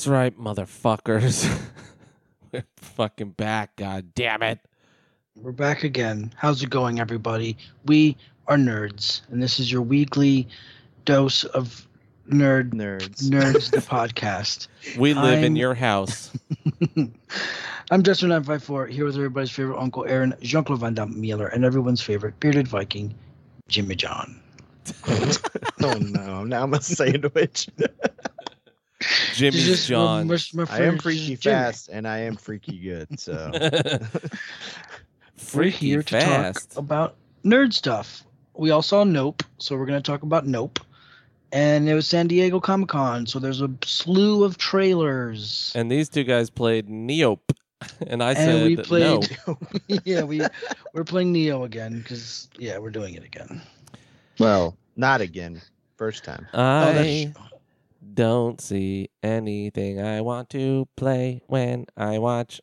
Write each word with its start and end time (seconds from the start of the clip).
That's 0.00 0.08
right, 0.08 0.40
motherfuckers. 0.40 1.46
We're 2.52 2.64
fucking 2.78 3.32
back. 3.32 3.76
God 3.76 4.14
damn 4.14 4.42
it. 4.42 4.58
We're 5.36 5.52
back 5.52 5.84
again. 5.84 6.32
How's 6.36 6.62
it 6.62 6.70
going, 6.70 6.98
everybody? 6.98 7.58
We 7.84 8.16
are 8.46 8.56
nerds, 8.56 9.20
and 9.28 9.42
this 9.42 9.60
is 9.60 9.70
your 9.70 9.82
weekly 9.82 10.48
dose 11.04 11.44
of 11.44 11.86
nerd 12.30 12.70
Nerds. 12.70 13.28
nerds 13.28 13.70
the 13.70 13.76
podcast. 13.94 14.68
We 14.96 15.12
live 15.12 15.40
in 15.40 15.52
I'm- 15.52 15.56
your 15.56 15.74
house. 15.74 16.30
I'm 16.96 18.02
Jester954 18.02 18.88
here 18.88 19.04
with 19.04 19.16
everybody's 19.16 19.50
favorite 19.50 19.78
uncle 19.78 20.06
Aaron, 20.06 20.32
Jean 20.40 20.64
Claude 20.64 20.80
Van 20.80 20.94
Damme 20.94 21.20
Mueller, 21.20 21.48
and 21.48 21.62
everyone's 21.62 22.00
favorite 22.00 22.40
bearded 22.40 22.68
Viking, 22.68 23.14
Jimmy 23.68 23.96
John. 23.96 24.40
oh 25.06 25.98
no, 26.00 26.44
now 26.44 26.62
I'm 26.62 26.72
a 26.72 26.80
sandwich. 26.80 27.68
Jimmy's 29.34 29.64
Just 29.66 29.88
John. 29.88 30.26
my- 30.26 30.36
my 30.54 30.62
I 30.64 30.64
am 30.64 30.66
favorite 30.98 31.02
freaky 31.02 31.36
Jimmy. 31.36 31.54
fast 31.54 31.88
and 31.88 32.06
I 32.06 32.18
am 32.20 32.36
freaky 32.36 32.78
good. 32.78 33.18
So 33.18 33.50
We're 33.52 34.00
Freaky 35.36 35.86
here 35.88 36.02
to 36.02 36.20
fast. 36.20 36.70
talk 36.72 36.78
about 36.78 37.16
nerd 37.44 37.72
stuff. 37.72 38.22
We 38.54 38.70
all 38.70 38.82
saw 38.82 39.04
Nope, 39.04 39.42
so 39.58 39.76
we're 39.76 39.86
going 39.86 40.00
to 40.02 40.06
talk 40.10 40.22
about 40.22 40.46
Nope. 40.46 40.80
And 41.52 41.88
it 41.88 41.94
was 41.94 42.06
San 42.06 42.26
Diego 42.28 42.60
Comic 42.60 42.90
Con, 42.90 43.26
so 43.26 43.38
there's 43.38 43.60
a 43.62 43.70
slew 43.84 44.44
of 44.44 44.58
trailers. 44.58 45.72
And 45.74 45.90
these 45.90 46.08
two 46.08 46.24
guys 46.24 46.50
played 46.50 46.88
Neope. 46.88 47.40
And 48.06 48.22
I 48.22 48.32
And 48.34 48.36
said 48.36 48.66
we 48.66 48.74
no. 48.76 48.82
played- 48.82 50.02
yeah, 50.04 50.22
we 50.22 50.42
we're 50.92 51.02
playing 51.04 51.32
Nioh 51.32 51.64
again 51.64 52.00
because 52.00 52.48
yeah, 52.58 52.76
we're 52.76 52.90
doing 52.90 53.14
it 53.14 53.24
again. 53.24 53.62
well, 54.38 54.76
not 54.96 55.22
again. 55.22 55.62
First 55.96 56.22
time. 56.22 56.46
Oh, 56.52 56.62
I 56.62 56.92
that's- 56.92 57.49
don't 58.14 58.60
see 58.60 59.10
anything 59.22 60.00
I 60.00 60.20
want 60.20 60.50
to 60.50 60.88
play 60.96 61.42
when 61.46 61.86
I 61.96 62.18
watch. 62.18 62.60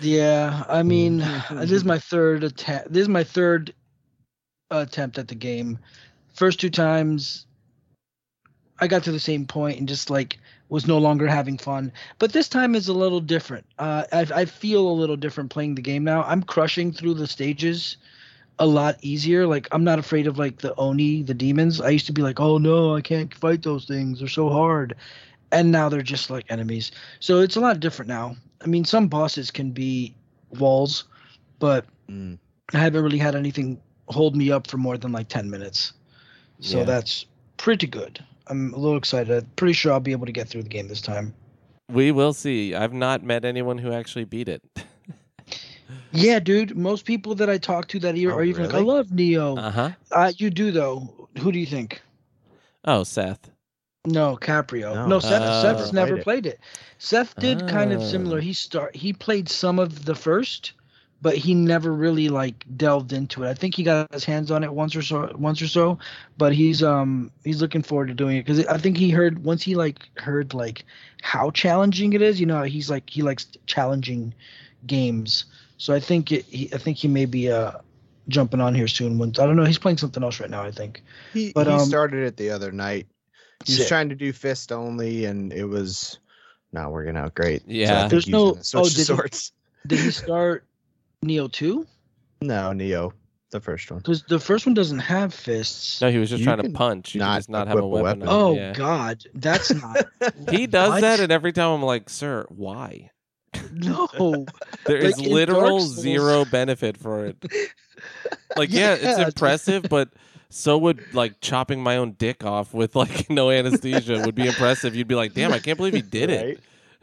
Yeah, 0.00 0.64
I 0.68 0.82
mean, 0.82 1.18
this 1.50 1.70
is 1.70 1.84
my 1.84 1.98
third 1.98 2.44
attempt. 2.44 2.92
This 2.92 3.02
is 3.02 3.08
my 3.08 3.24
third 3.24 3.74
attempt 4.70 5.18
at 5.18 5.28
the 5.28 5.34
game. 5.34 5.78
First 6.34 6.60
two 6.60 6.70
times, 6.70 7.46
I 8.80 8.86
got 8.86 9.02
to 9.04 9.12
the 9.12 9.20
same 9.20 9.46
point 9.46 9.78
and 9.78 9.88
just 9.88 10.10
like 10.10 10.38
was 10.68 10.86
no 10.86 10.98
longer 10.98 11.26
having 11.26 11.56
fun. 11.56 11.92
But 12.18 12.32
this 12.32 12.48
time 12.48 12.74
is 12.74 12.88
a 12.88 12.92
little 12.92 13.20
different. 13.20 13.66
Uh, 13.78 14.04
I, 14.12 14.26
I 14.34 14.44
feel 14.44 14.86
a 14.86 14.92
little 14.92 15.16
different 15.16 15.50
playing 15.50 15.74
the 15.74 15.82
game 15.82 16.04
now. 16.04 16.22
I'm 16.24 16.42
crushing 16.42 16.92
through 16.92 17.14
the 17.14 17.26
stages 17.26 17.96
a 18.58 18.66
lot 18.66 18.96
easier. 19.02 19.46
Like 19.46 19.68
I'm 19.72 19.84
not 19.84 19.98
afraid 19.98 20.26
of 20.26 20.38
like 20.38 20.58
the 20.58 20.74
oni, 20.76 21.22
the 21.22 21.34
demons. 21.34 21.80
I 21.80 21.90
used 21.90 22.06
to 22.06 22.12
be 22.12 22.22
like, 22.22 22.40
oh 22.40 22.58
no, 22.58 22.94
I 22.96 23.00
can't 23.00 23.32
fight 23.34 23.62
those 23.62 23.84
things. 23.84 24.18
They're 24.18 24.28
so 24.28 24.48
hard. 24.48 24.94
And 25.52 25.70
now 25.72 25.88
they're 25.88 26.02
just 26.02 26.28
like 26.30 26.44
enemies. 26.50 26.90
So 27.20 27.40
it's 27.40 27.56
a 27.56 27.60
lot 27.60 27.80
different 27.80 28.08
now. 28.08 28.36
I 28.62 28.66
mean, 28.66 28.84
some 28.84 29.08
bosses 29.08 29.50
can 29.50 29.70
be 29.70 30.14
walls, 30.58 31.04
but 31.58 31.84
Mm. 32.10 32.38
I 32.72 32.78
haven't 32.78 33.02
really 33.02 33.18
had 33.18 33.34
anything 33.34 33.78
hold 34.08 34.34
me 34.34 34.50
up 34.50 34.66
for 34.66 34.78
more 34.78 34.96
than 34.96 35.12
like 35.12 35.28
10 35.28 35.50
minutes. 35.50 35.92
So 36.60 36.78
Yeah. 36.78 36.84
that's 36.84 37.26
pretty 37.58 37.86
good. 37.86 38.24
I'm 38.46 38.72
a 38.72 38.78
little 38.78 38.96
excited. 38.96 39.44
Pretty 39.56 39.74
sure 39.74 39.92
I'll 39.92 40.00
be 40.00 40.12
able 40.12 40.24
to 40.26 40.32
get 40.32 40.48
through 40.48 40.62
the 40.62 40.68
game 40.70 40.88
this 40.88 41.00
time. 41.02 41.34
we 41.90 42.10
will 42.12 42.32
see. 42.34 42.74
I've 42.74 42.92
not 42.92 43.22
met 43.22 43.44
anyone 43.46 43.78
who 43.78 43.92
actually 43.92 44.24
beat 44.24 44.48
it. 44.48 44.62
Yeah, 46.12 46.38
dude. 46.40 46.76
Most 46.76 47.04
people 47.04 47.34
that 47.36 47.50
I 47.50 47.58
talk 47.58 47.88
to 47.88 47.98
that 48.00 48.16
are, 48.16 48.32
Oh, 48.32 48.36
are 48.36 48.44
even 48.44 48.66
like, 48.66 48.74
I 48.74 48.78
love 48.80 49.08
Nioh. 49.08 49.58
Uh 49.58 49.70
huh. 49.70 49.90
Uh, 50.10 50.32
you 50.36 50.50
do 50.50 50.70
though. 50.70 51.28
Who 51.38 51.52
do 51.52 51.58
you 51.58 51.66
think? 51.66 52.00
Oh, 52.84 53.04
Seth. 53.04 53.50
No, 54.06 54.36
Caprio. 54.36 54.94
No, 54.94 55.06
No. 55.06 55.18
Seth. 55.20 55.42
Oh. 55.44 55.62
Seth's 55.62 55.92
never 55.92 56.16
Played 56.18 56.18
it. 56.18 56.24
played 56.24 56.46
it. 56.46 56.60
Seth 56.98 57.34
did 57.36 57.68
kind 57.68 57.92
of 57.92 58.00
Oh. 58.00 58.04
similar. 58.06 58.40
He 58.40 58.52
start. 58.54 58.96
He 58.96 59.12
played 59.12 59.48
some 59.48 59.78
of 59.78 60.06
the 60.06 60.14
first, 60.14 60.72
but 61.20 61.36
he 61.36 61.52
never 61.52 61.92
really 61.92 62.28
like 62.28 62.64
delved 62.76 63.12
into 63.12 63.42
it. 63.44 63.48
I 63.50 63.54
think 63.54 63.74
he 63.74 63.82
got 63.82 64.10
his 64.12 64.24
hands 64.24 64.50
on 64.50 64.64
it 64.64 64.72
once 64.72 64.96
or 64.96 65.02
so, 65.02 65.30
once 65.36 65.60
or 65.60 65.68
so. 65.68 65.98
But 66.38 66.54
he's 66.54 66.82
um 66.82 67.30
he's 67.44 67.60
looking 67.60 67.82
forward 67.82 68.08
to 68.08 68.14
doing 68.14 68.36
it 68.38 68.46
because 68.46 68.64
I 68.66 68.78
think 68.78 68.96
he 68.96 69.10
heard 69.10 69.44
once 69.44 69.62
he 69.62 69.74
like 69.74 70.08
heard 70.16 70.54
like 70.54 70.84
how 71.20 71.50
challenging 71.50 72.14
it 72.14 72.22
is. 72.22 72.40
You 72.40 72.46
know, 72.46 72.62
he's 72.62 72.88
like 72.88 73.10
he 73.10 73.20
likes 73.22 73.46
challenging 73.66 74.32
games. 74.86 75.44
So 75.78 75.94
I 75.94 76.00
think 76.00 76.30
it, 76.32 76.44
he 76.44 76.68
I 76.74 76.78
think 76.78 76.98
he 76.98 77.08
may 77.08 77.24
be 77.24 77.50
uh 77.50 77.72
jumping 78.28 78.60
on 78.60 78.74
here 78.74 78.88
soon. 78.88 79.16
When 79.18 79.30
I 79.30 79.46
don't 79.46 79.56
know, 79.56 79.64
he's 79.64 79.78
playing 79.78 79.98
something 79.98 80.22
else 80.22 80.38
right 80.40 80.50
now. 80.50 80.62
I 80.62 80.70
think. 80.70 81.02
He, 81.32 81.52
But, 81.54 81.66
he 81.66 81.72
um, 81.72 81.80
started 81.80 82.26
it 82.26 82.36
the 82.36 82.50
other 82.50 82.70
night. 82.72 83.06
He 83.64 83.72
was 83.72 83.78
Sick. 83.78 83.88
trying 83.88 84.08
to 84.10 84.14
do 84.14 84.32
fist 84.32 84.70
only, 84.70 85.24
and 85.24 85.52
it 85.52 85.64
was 85.64 86.18
not 86.72 86.92
working 86.92 87.16
out 87.16 87.34
great. 87.34 87.62
Yeah. 87.66 88.00
think 88.00 88.10
There's 88.10 88.28
no- 88.28 88.50
gonna 88.52 88.62
oh, 88.74 88.84
to 88.84 88.94
did 88.94 89.08
he- 89.08 89.38
Did 89.86 89.98
he 90.00 90.10
start 90.26 90.64
Nioh 91.24 91.50
two? 91.50 91.86
No, 92.40 92.70
Nioh, 92.72 93.12
the 93.50 93.60
first 93.60 93.90
one. 93.90 93.98
Because 94.00 94.22
the 94.24 94.38
first 94.38 94.64
one 94.66 94.74
doesn't 94.74 95.00
have 95.00 95.34
fists. 95.34 96.00
No, 96.00 96.10
he 96.10 96.18
was 96.18 96.28
just 96.30 96.40
You 96.40 96.44
trying 96.46 96.62
to 96.62 96.70
punch. 96.70 97.14
You 97.14 97.20
not 97.20 97.44
can 97.46 97.52
not 97.52 97.66
have 97.68 97.76
a 97.76 97.78
equip 97.80 97.84
a 98.00 98.02
weapon. 98.02 98.20
weapon. 98.20 98.34
Oh 98.34 98.54
yeah. 98.54 98.72
God, 98.74 99.24
that's 99.34 99.72
not. 99.74 100.06
He 100.50 100.66
does 100.66 100.90
What? 100.90 101.00
that, 101.00 101.20
and 101.20 101.32
every 101.32 101.52
time 101.52 101.70
I'm 101.70 101.82
like, 101.82 102.08
"Sir, 102.10 102.46
why?" 102.48 103.10
no. 104.18 104.46
There 104.86 104.96
is 104.98 105.16
Like 105.18 105.26
in 105.26 105.32
literal 105.34 105.80
zero 105.80 106.44
benefit 106.44 106.96
for 106.96 107.26
it. 107.26 107.36
Like, 108.56 108.70
yeah, 108.72 108.94
it's 108.94 109.02
Yeah, 109.02 109.16
dude. 109.18 109.26
impressive, 109.28 109.82
but 109.90 110.08
so 110.50 110.78
would 110.78 111.02
like 111.14 111.40
chopping 111.40 111.82
my 111.82 111.96
own 111.96 112.12
dick 112.12 112.44
off 112.44 112.72
with 112.72 112.94
like 112.96 113.28
no 113.30 113.50
anesthesia 113.50 114.22
would 114.24 114.34
be 114.36 114.46
impressive. 114.46 114.94
You'd 114.94 115.08
be 115.08 115.14
like, 115.16 115.34
"Damn, 115.34 115.52
I 115.52 115.58
can't 115.58 115.76
believe 115.76 115.94
he 115.94 116.02
did 116.02 116.30
it." 116.30 116.60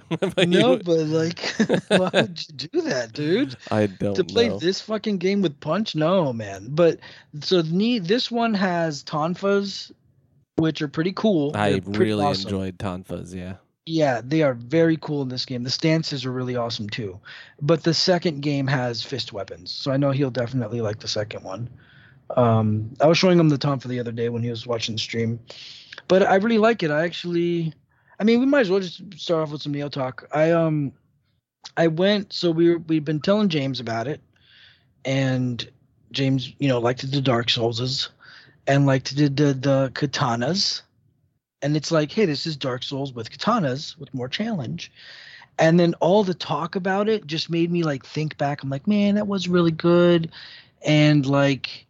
But 0.09 0.47
no, 0.47 0.73
you- 0.73 0.83
but 0.83 0.99
like, 1.07 1.39
why 1.89 2.09
would 2.13 2.39
you 2.47 2.53
do 2.69 2.81
that, 2.83 3.11
dude? 3.13 3.55
I 3.71 3.87
don't 3.87 4.15
to 4.15 4.23
play 4.23 4.49
know. 4.49 4.59
this 4.59 4.79
fucking 4.81 5.17
game 5.17 5.41
with 5.41 5.59
punch? 5.59 5.95
No, 5.95 6.31
man. 6.31 6.67
But 6.69 6.99
so 7.41 7.61
ne- 7.65 7.99
this 7.99 8.29
one 8.31 8.53
has 8.53 9.03
tonfas, 9.03 9.91
which 10.57 10.81
are 10.81 10.87
pretty 10.87 11.11
cool. 11.11 11.51
I 11.55 11.79
pretty 11.79 11.99
really 11.99 12.23
awesome. 12.23 12.43
enjoyed 12.49 12.77
Tonfas. 12.77 13.33
Yeah, 13.33 13.55
Yeah, 13.85 14.21
they 14.23 14.41
are 14.41 14.55
very 14.55 14.97
cool 14.97 15.21
in 15.21 15.29
this 15.29 15.45
game. 15.45 15.63
The 15.63 15.69
stances 15.69 16.25
are 16.25 16.31
really 16.31 16.55
awesome 16.55 16.89
too. 16.89 17.19
But 17.61 17.83
the 17.83 17.93
second 17.93 18.41
game 18.41 18.65
has 18.65 19.03
fist 19.03 19.31
weapons, 19.31 19.71
so 19.71 19.91
I 19.91 19.97
know 19.97 20.09
he'll 20.11 20.31
definitely 20.31 20.81
like 20.81 20.99
the 20.99 21.07
second 21.07 21.43
one. 21.43 21.69
Um, 22.35 22.95
I 22.99 23.05
was 23.05 23.19
showing 23.19 23.39
him 23.39 23.49
the 23.49 23.59
tonfa 23.59 23.83
the 23.83 23.99
other 23.99 24.11
day 24.11 24.29
when 24.29 24.41
he 24.41 24.49
was 24.49 24.65
watching 24.65 24.95
the 24.95 24.99
stream, 24.99 25.39
but 26.07 26.23
I 26.23 26.35
really 26.35 26.57
like 26.57 26.81
it. 26.81 26.89
I 26.89 27.03
actually, 27.03 27.73
I 28.19 28.23
mean, 28.23 28.39
we 28.39 28.47
might 28.47 28.61
as 28.61 28.71
well 28.71 28.79
just 28.79 29.01
start 29.19 29.43
off 29.43 29.51
with 29.51 29.61
some 29.61 29.73
Nioh 29.73 29.91
talk. 29.91 30.27
I 30.31 30.49
um, 30.49 30.91
I 31.77 31.85
went. 31.85 32.33
So 32.33 32.49
we 32.49 32.77
we've 32.77 33.05
been 33.05 33.21
telling 33.21 33.49
James 33.49 33.79
about 33.79 34.07
it, 34.07 34.19
and 35.05 35.69
James, 36.11 36.51
you 36.57 36.67
know, 36.67 36.79
liked 36.79 37.09
the 37.11 37.21
Dark 37.21 37.47
Soulses, 37.49 38.09
and 38.65 38.87
liked 38.87 39.15
the 39.15 39.27
the, 39.29 39.53
the 39.53 39.91
katanas 39.93 40.81
and 41.65 41.75
it's 41.75 41.91
like, 41.91 42.11
hey, 42.11 42.25
this 42.25 42.45
is 42.45 42.55
Dark 42.55 42.83
Souls 42.83 43.11
with 43.11 43.31
katanas 43.31 43.97
with 43.97 44.13
more 44.13 44.29
challenge. 44.29 44.91
And 45.57 45.79
then 45.79 45.95
all 45.95 46.23
the 46.23 46.35
talk 46.35 46.75
about 46.75 47.09
it 47.09 47.25
just 47.25 47.49
made 47.49 47.71
me 47.71 47.81
like 47.81 48.05
think 48.05 48.37
back. 48.37 48.61
I'm 48.61 48.69
like, 48.69 48.85
man, 48.85 49.15
that 49.15 49.27
was 49.27 49.47
really 49.47 49.71
good. 49.71 50.31
And 50.85 51.25
like, 51.25 51.87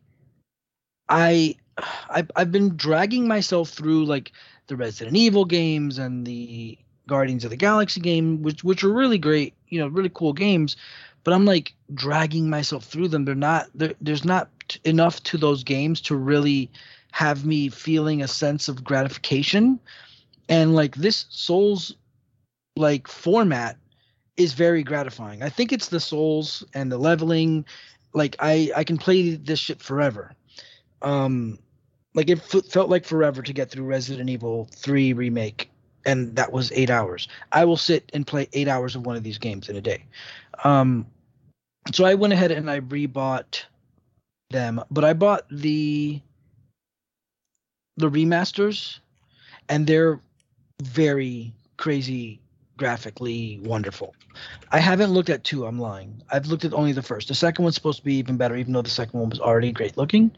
I, 1.09 1.57
I've, 2.09 2.31
I've 2.37 2.53
been 2.53 2.77
dragging 2.77 3.27
myself 3.27 3.69
through 3.69 4.05
like 4.05 4.31
the 4.67 4.77
Resident 4.77 5.17
Evil 5.17 5.43
games 5.43 5.97
and 5.97 6.25
the 6.25 6.77
Guardians 7.05 7.43
of 7.43 7.49
the 7.49 7.57
Galaxy 7.57 7.99
game, 7.99 8.43
which 8.43 8.63
which 8.63 8.81
are 8.81 8.93
really 8.93 9.17
great, 9.17 9.53
you 9.67 9.79
know, 9.79 9.87
really 9.87 10.11
cool 10.13 10.31
games. 10.31 10.77
But 11.25 11.33
I'm 11.33 11.43
like 11.43 11.73
dragging 11.93 12.49
myself 12.49 12.85
through 12.85 13.09
them. 13.09 13.25
They're 13.25 13.35
not. 13.35 13.67
There, 13.75 13.93
there's 13.99 14.23
not 14.23 14.49
enough 14.85 15.21
to 15.23 15.37
those 15.37 15.65
games 15.65 15.99
to 16.01 16.15
really 16.15 16.71
have 17.15 17.45
me 17.45 17.69
feeling 17.69 18.21
a 18.21 18.27
sense 18.27 18.67
of 18.67 18.83
gratification. 18.83 19.79
And 20.49 20.75
like 20.75 20.95
this 20.95 21.27
souls 21.29 21.95
like 22.75 23.07
format 23.07 23.77
is 24.35 24.51
very 24.51 24.83
gratifying. 24.83 25.41
I 25.41 25.47
think 25.47 25.71
it's 25.71 25.87
the 25.87 26.01
souls 26.01 26.61
and 26.73 26.91
the 26.91 26.97
leveling. 26.97 27.63
Like 28.11 28.35
i 28.39 28.69
i 28.75 28.83
can 28.83 28.97
play 28.97 29.35
this 29.35 29.59
shit 29.59 29.81
forever. 29.81 30.33
Um 31.03 31.57
like 32.15 32.29
it 32.29 32.39
f- 32.53 32.65
felt 32.65 32.89
like 32.89 33.05
forever 33.05 33.41
to 33.41 33.53
get 33.53 33.71
through 33.71 33.85
resident 33.85 34.29
evil 34.29 34.67
3 34.75 35.13
remake 35.13 35.69
and 36.05 36.35
that 36.35 36.51
was 36.51 36.69
eight 36.73 36.89
hours. 36.89 37.29
I 37.53 37.63
will 37.63 37.77
sit 37.77 38.11
and 38.13 38.27
play 38.27 38.49
eight 38.51 38.67
hours 38.67 38.93
of 38.93 39.05
one 39.05 39.15
of 39.15 39.23
these 39.23 39.37
games 39.37 39.69
in 39.69 39.77
a 39.77 39.81
day. 39.81 40.03
Um 40.65 41.05
so 41.93 42.03
i 42.03 42.13
went 42.13 42.33
ahead 42.33 42.51
and 42.51 42.69
i 42.69 42.81
rebought 42.81 43.63
them 44.49 44.83
but 44.91 45.05
i 45.05 45.13
bought 45.13 45.45
the 45.49 46.21
the 47.97 48.09
remasters 48.09 48.99
and 49.69 49.87
they're 49.87 50.19
very 50.81 51.53
crazy 51.77 52.39
graphically 52.77 53.59
wonderful. 53.63 54.13
I 54.71 54.79
haven't 54.79 55.11
looked 55.11 55.29
at 55.29 55.43
two, 55.43 55.65
I'm 55.65 55.79
lying. 55.79 56.21
I've 56.29 56.47
looked 56.47 56.65
at 56.65 56.73
only 56.73 56.91
the 56.91 57.01
first. 57.01 57.29
The 57.29 57.35
second 57.35 57.63
one's 57.63 57.75
supposed 57.75 57.99
to 57.99 58.03
be 58.03 58.15
even 58.15 58.37
better, 58.37 58.55
even 58.55 58.73
though 58.73 58.81
the 58.81 58.89
second 58.89 59.19
one 59.19 59.29
was 59.29 59.39
already 59.39 59.71
great 59.71 59.97
looking. 59.97 60.31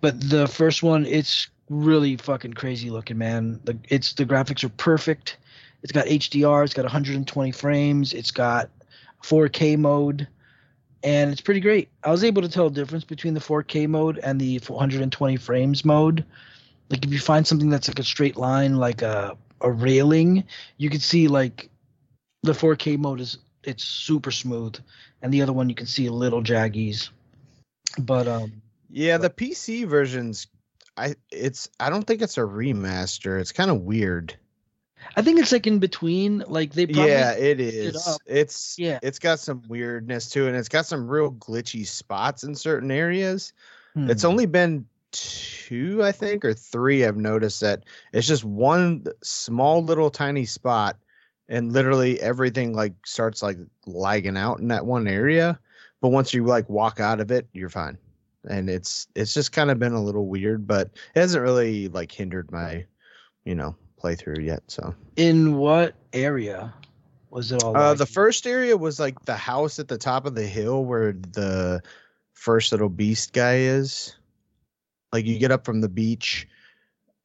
But 0.00 0.18
the 0.30 0.48
first 0.48 0.82
one, 0.82 1.04
it's 1.04 1.48
really 1.68 2.16
fucking 2.16 2.54
crazy 2.54 2.90
looking, 2.90 3.18
man. 3.18 3.60
The 3.64 3.76
it's 3.88 4.14
the 4.14 4.24
graphics 4.24 4.64
are 4.64 4.70
perfect. 4.70 5.36
It's 5.82 5.92
got 5.92 6.06
HDR. 6.06 6.64
It's 6.64 6.74
got 6.74 6.84
120 6.84 7.52
frames. 7.52 8.14
It's 8.14 8.30
got 8.30 8.70
4K 9.22 9.76
mode, 9.76 10.26
and 11.02 11.30
it's 11.30 11.42
pretty 11.42 11.60
great. 11.60 11.90
I 12.02 12.10
was 12.10 12.24
able 12.24 12.40
to 12.42 12.48
tell 12.48 12.70
the 12.70 12.80
difference 12.80 13.04
between 13.04 13.34
the 13.34 13.40
4K 13.40 13.88
mode 13.88 14.18
and 14.22 14.40
the 14.40 14.58
120 14.66 15.36
frames 15.36 15.84
mode. 15.84 16.24
Like 16.90 17.04
if 17.04 17.12
you 17.12 17.18
find 17.18 17.46
something 17.46 17.70
that's 17.70 17.88
like 17.88 17.98
a 17.98 18.04
straight 18.04 18.36
line, 18.36 18.76
like 18.76 19.02
a 19.02 19.36
a 19.60 19.70
railing, 19.70 20.44
you 20.76 20.90
can 20.90 21.00
see 21.00 21.28
like 21.28 21.70
the 22.42 22.52
4K 22.52 22.98
mode 22.98 23.20
is 23.20 23.38
it's 23.62 23.84
super 23.84 24.30
smooth, 24.30 24.76
and 25.22 25.32
the 25.32 25.40
other 25.42 25.52
one 25.52 25.68
you 25.68 25.74
can 25.74 25.86
see 25.86 26.08
little 26.08 26.42
jaggies. 26.42 27.10
But 27.98 28.28
um, 28.28 28.60
Yeah, 28.90 29.16
the 29.18 29.30
PC 29.30 29.86
versions, 29.86 30.46
I 30.96 31.14
it's 31.30 31.68
I 31.80 31.90
don't 31.90 32.06
think 32.06 32.22
it's 32.22 32.38
a 32.38 32.42
remaster. 32.42 33.40
It's 33.40 33.52
kind 33.52 33.70
of 33.70 33.80
weird. 33.82 34.36
I 35.16 35.22
think 35.22 35.38
it's 35.40 35.52
like 35.52 35.66
in 35.66 35.78
between. 35.78 36.44
Like 36.46 36.72
they 36.72 36.86
probably 36.86 37.10
yeah, 37.10 37.32
it 37.32 37.60
it 37.60 37.74
is. 37.74 38.06
up. 38.06 38.20
It's 38.26 38.78
Yeah. 38.78 38.98
it's 39.02 39.18
got 39.18 39.40
some 39.40 39.62
weirdness 39.68 40.28
to 40.30 40.44
it, 40.44 40.48
and 40.48 40.56
it's 40.56 40.68
got 40.68 40.86
some 40.86 41.08
real 41.08 41.32
glitchy 41.32 41.86
spots 41.86 42.44
in 42.44 42.54
certain 42.54 42.90
areas. 42.90 43.52
It's 43.96 44.24
Hmm. 44.24 44.30
only 44.30 44.46
been 44.46 44.86
two, 45.14 46.02
I 46.02 46.12
think, 46.12 46.44
or 46.44 46.52
three. 46.52 47.04
I've 47.04 47.16
noticed 47.16 47.60
that 47.60 47.84
it's 48.12 48.26
just 48.26 48.44
one 48.44 49.06
small 49.22 49.82
little 49.82 50.10
tiny 50.10 50.44
spot, 50.44 50.96
and 51.48 51.72
literally 51.72 52.20
everything 52.20 52.74
like 52.74 52.94
starts 53.06 53.42
like 53.42 53.58
lagging 53.86 54.36
out 54.36 54.58
in 54.58 54.68
that 54.68 54.86
one 54.86 55.06
area. 55.06 55.58
But 56.00 56.08
once 56.08 56.34
you 56.34 56.44
like 56.44 56.68
walk 56.68 57.00
out 57.00 57.20
of 57.20 57.30
it, 57.30 57.46
you're 57.52 57.70
fine. 57.70 57.96
And 58.48 58.68
it's 58.68 59.06
it's 59.14 59.32
just 59.32 59.52
kind 59.52 59.70
of 59.70 59.78
been 59.78 59.94
a 59.94 60.02
little 60.02 60.26
weird, 60.26 60.66
but 60.66 60.90
it 61.14 61.20
hasn't 61.20 61.42
really 61.42 61.88
like 61.88 62.12
hindered 62.12 62.52
my, 62.52 62.84
you 63.44 63.54
know, 63.54 63.74
playthrough 64.02 64.44
yet. 64.44 64.62
So 64.66 64.94
in 65.16 65.56
what 65.56 65.94
area 66.12 66.74
was 67.30 67.52
it 67.52 67.62
all? 67.62 67.76
uh, 67.76 67.94
the 67.94 68.06
first 68.06 68.46
area 68.46 68.76
was 68.76 69.00
like 69.00 69.24
the 69.24 69.36
house 69.36 69.78
at 69.78 69.88
the 69.88 69.96
top 69.96 70.26
of 70.26 70.34
the 70.34 70.46
hill 70.46 70.84
where 70.84 71.12
the 71.12 71.82
first 72.34 72.72
little 72.72 72.90
beast 72.90 73.32
guy 73.32 73.56
is. 73.56 74.14
Like 75.14 75.26
you 75.26 75.38
get 75.38 75.52
up 75.52 75.64
from 75.64 75.80
the 75.80 75.88
beach, 75.88 76.48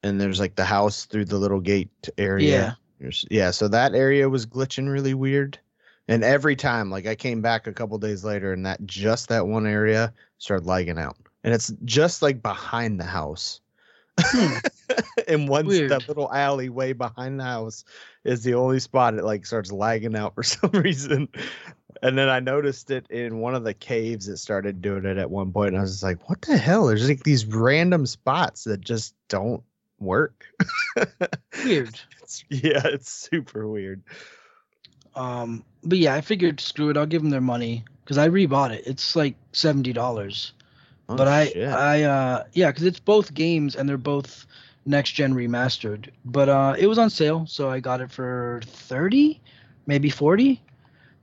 and 0.04 0.20
there's 0.20 0.38
like 0.38 0.54
the 0.54 0.64
house 0.64 1.06
through 1.06 1.24
the 1.24 1.38
little 1.38 1.60
gate 1.60 2.08
area. 2.16 2.78
Yeah. 3.00 3.10
Yeah. 3.30 3.50
So 3.50 3.66
that 3.66 3.94
area 3.94 4.28
was 4.28 4.46
glitching 4.46 4.90
really 4.90 5.12
weird, 5.12 5.58
and 6.06 6.22
every 6.22 6.54
time, 6.54 6.88
like 6.88 7.08
I 7.08 7.16
came 7.16 7.42
back 7.42 7.66
a 7.66 7.72
couple 7.72 7.98
days 7.98 8.22
later, 8.24 8.52
and 8.52 8.64
that 8.64 8.86
just 8.86 9.28
that 9.28 9.48
one 9.48 9.66
area 9.66 10.14
started 10.38 10.66
lagging 10.66 10.98
out, 10.98 11.16
and 11.42 11.52
it's 11.52 11.72
just 11.84 12.22
like 12.22 12.40
behind 12.42 13.00
the 13.00 13.04
house. 13.04 13.60
Hmm. 14.20 14.58
in 15.28 15.46
one 15.46 15.66
Weird. 15.66 15.90
that 15.90 16.08
little 16.08 16.32
alleyway 16.32 16.92
behind 16.92 17.40
the 17.40 17.44
house 17.44 17.84
is 18.24 18.42
the 18.42 18.54
only 18.54 18.80
spot 18.80 19.14
it 19.14 19.24
like 19.24 19.46
starts 19.46 19.72
lagging 19.72 20.16
out 20.16 20.34
for 20.34 20.42
some 20.44 20.70
reason. 20.70 21.28
And 22.02 22.16
then 22.16 22.28
I 22.28 22.40
noticed 22.40 22.90
it 22.90 23.10
in 23.10 23.40
one 23.40 23.54
of 23.54 23.64
the 23.64 23.74
caves 23.74 24.28
it 24.28 24.38
started 24.38 24.80
doing 24.80 25.04
it 25.04 25.18
at 25.18 25.30
one. 25.30 25.52
And 25.54 25.76
I 25.76 25.80
was 25.80 25.92
just 25.92 26.02
like, 26.02 26.28
what 26.28 26.40
the 26.42 26.56
hell? 26.56 26.86
There's 26.86 27.08
like 27.08 27.24
these 27.24 27.44
random 27.44 28.06
spots 28.06 28.64
that 28.64 28.80
just 28.80 29.14
don't 29.28 29.62
work. 29.98 30.46
Weird. 31.64 32.00
It's, 32.22 32.44
yeah, 32.48 32.80
it's 32.84 33.10
super 33.10 33.68
weird. 33.68 34.02
Um, 35.14 35.64
but 35.82 35.98
yeah, 35.98 36.14
I 36.14 36.20
figured 36.20 36.60
screw 36.60 36.90
it. 36.90 36.96
I'll 36.96 37.06
give 37.06 37.22
them 37.22 37.30
their 37.30 37.40
money 37.40 37.84
because 38.04 38.18
I 38.18 38.28
rebought 38.28 38.70
it. 38.70 38.84
It's 38.86 39.16
like 39.16 39.34
seventy 39.52 39.92
dollars. 39.92 40.52
Oh, 41.08 41.16
but 41.16 41.28
I, 41.28 41.48
shit. 41.48 41.68
I, 41.68 42.04
uh, 42.04 42.44
yeah, 42.52 42.70
because 42.70 42.84
it's 42.84 43.00
both 43.00 43.34
games 43.34 43.74
and 43.74 43.88
they're 43.88 43.98
both 43.98 44.46
next 44.86 45.12
gen 45.12 45.34
remastered. 45.34 46.10
But 46.24 46.48
uh, 46.48 46.76
it 46.78 46.86
was 46.86 46.98
on 46.98 47.10
sale, 47.10 47.46
so 47.46 47.68
I 47.68 47.80
got 47.80 48.00
it 48.00 48.10
for 48.10 48.60
thirty, 48.64 49.40
maybe 49.86 50.08
forty. 50.08 50.62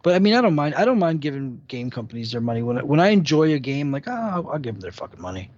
But 0.07 0.15
I 0.15 0.19
mean, 0.19 0.35
I 0.35 0.39
don't 0.39 0.55
mind. 0.55 0.73
I 0.75 0.85
don't 0.85 0.99
mind 0.99 1.19
giving 1.19 1.61
game 1.67 1.89
companies 1.89 2.31
their 2.31 2.39
money 2.39 2.63
when 2.63 2.77
I, 2.77 2.81
when 2.81 3.01
I 3.01 3.09
enjoy 3.09 3.51
a 3.51 3.59
game. 3.59 3.91
Like, 3.91 4.07
oh, 4.07 4.49
I'll, 4.53 4.57
give 4.57 4.75
them 4.75 4.79
their 4.79 4.93
fucking 4.93 5.21
money. 5.21 5.51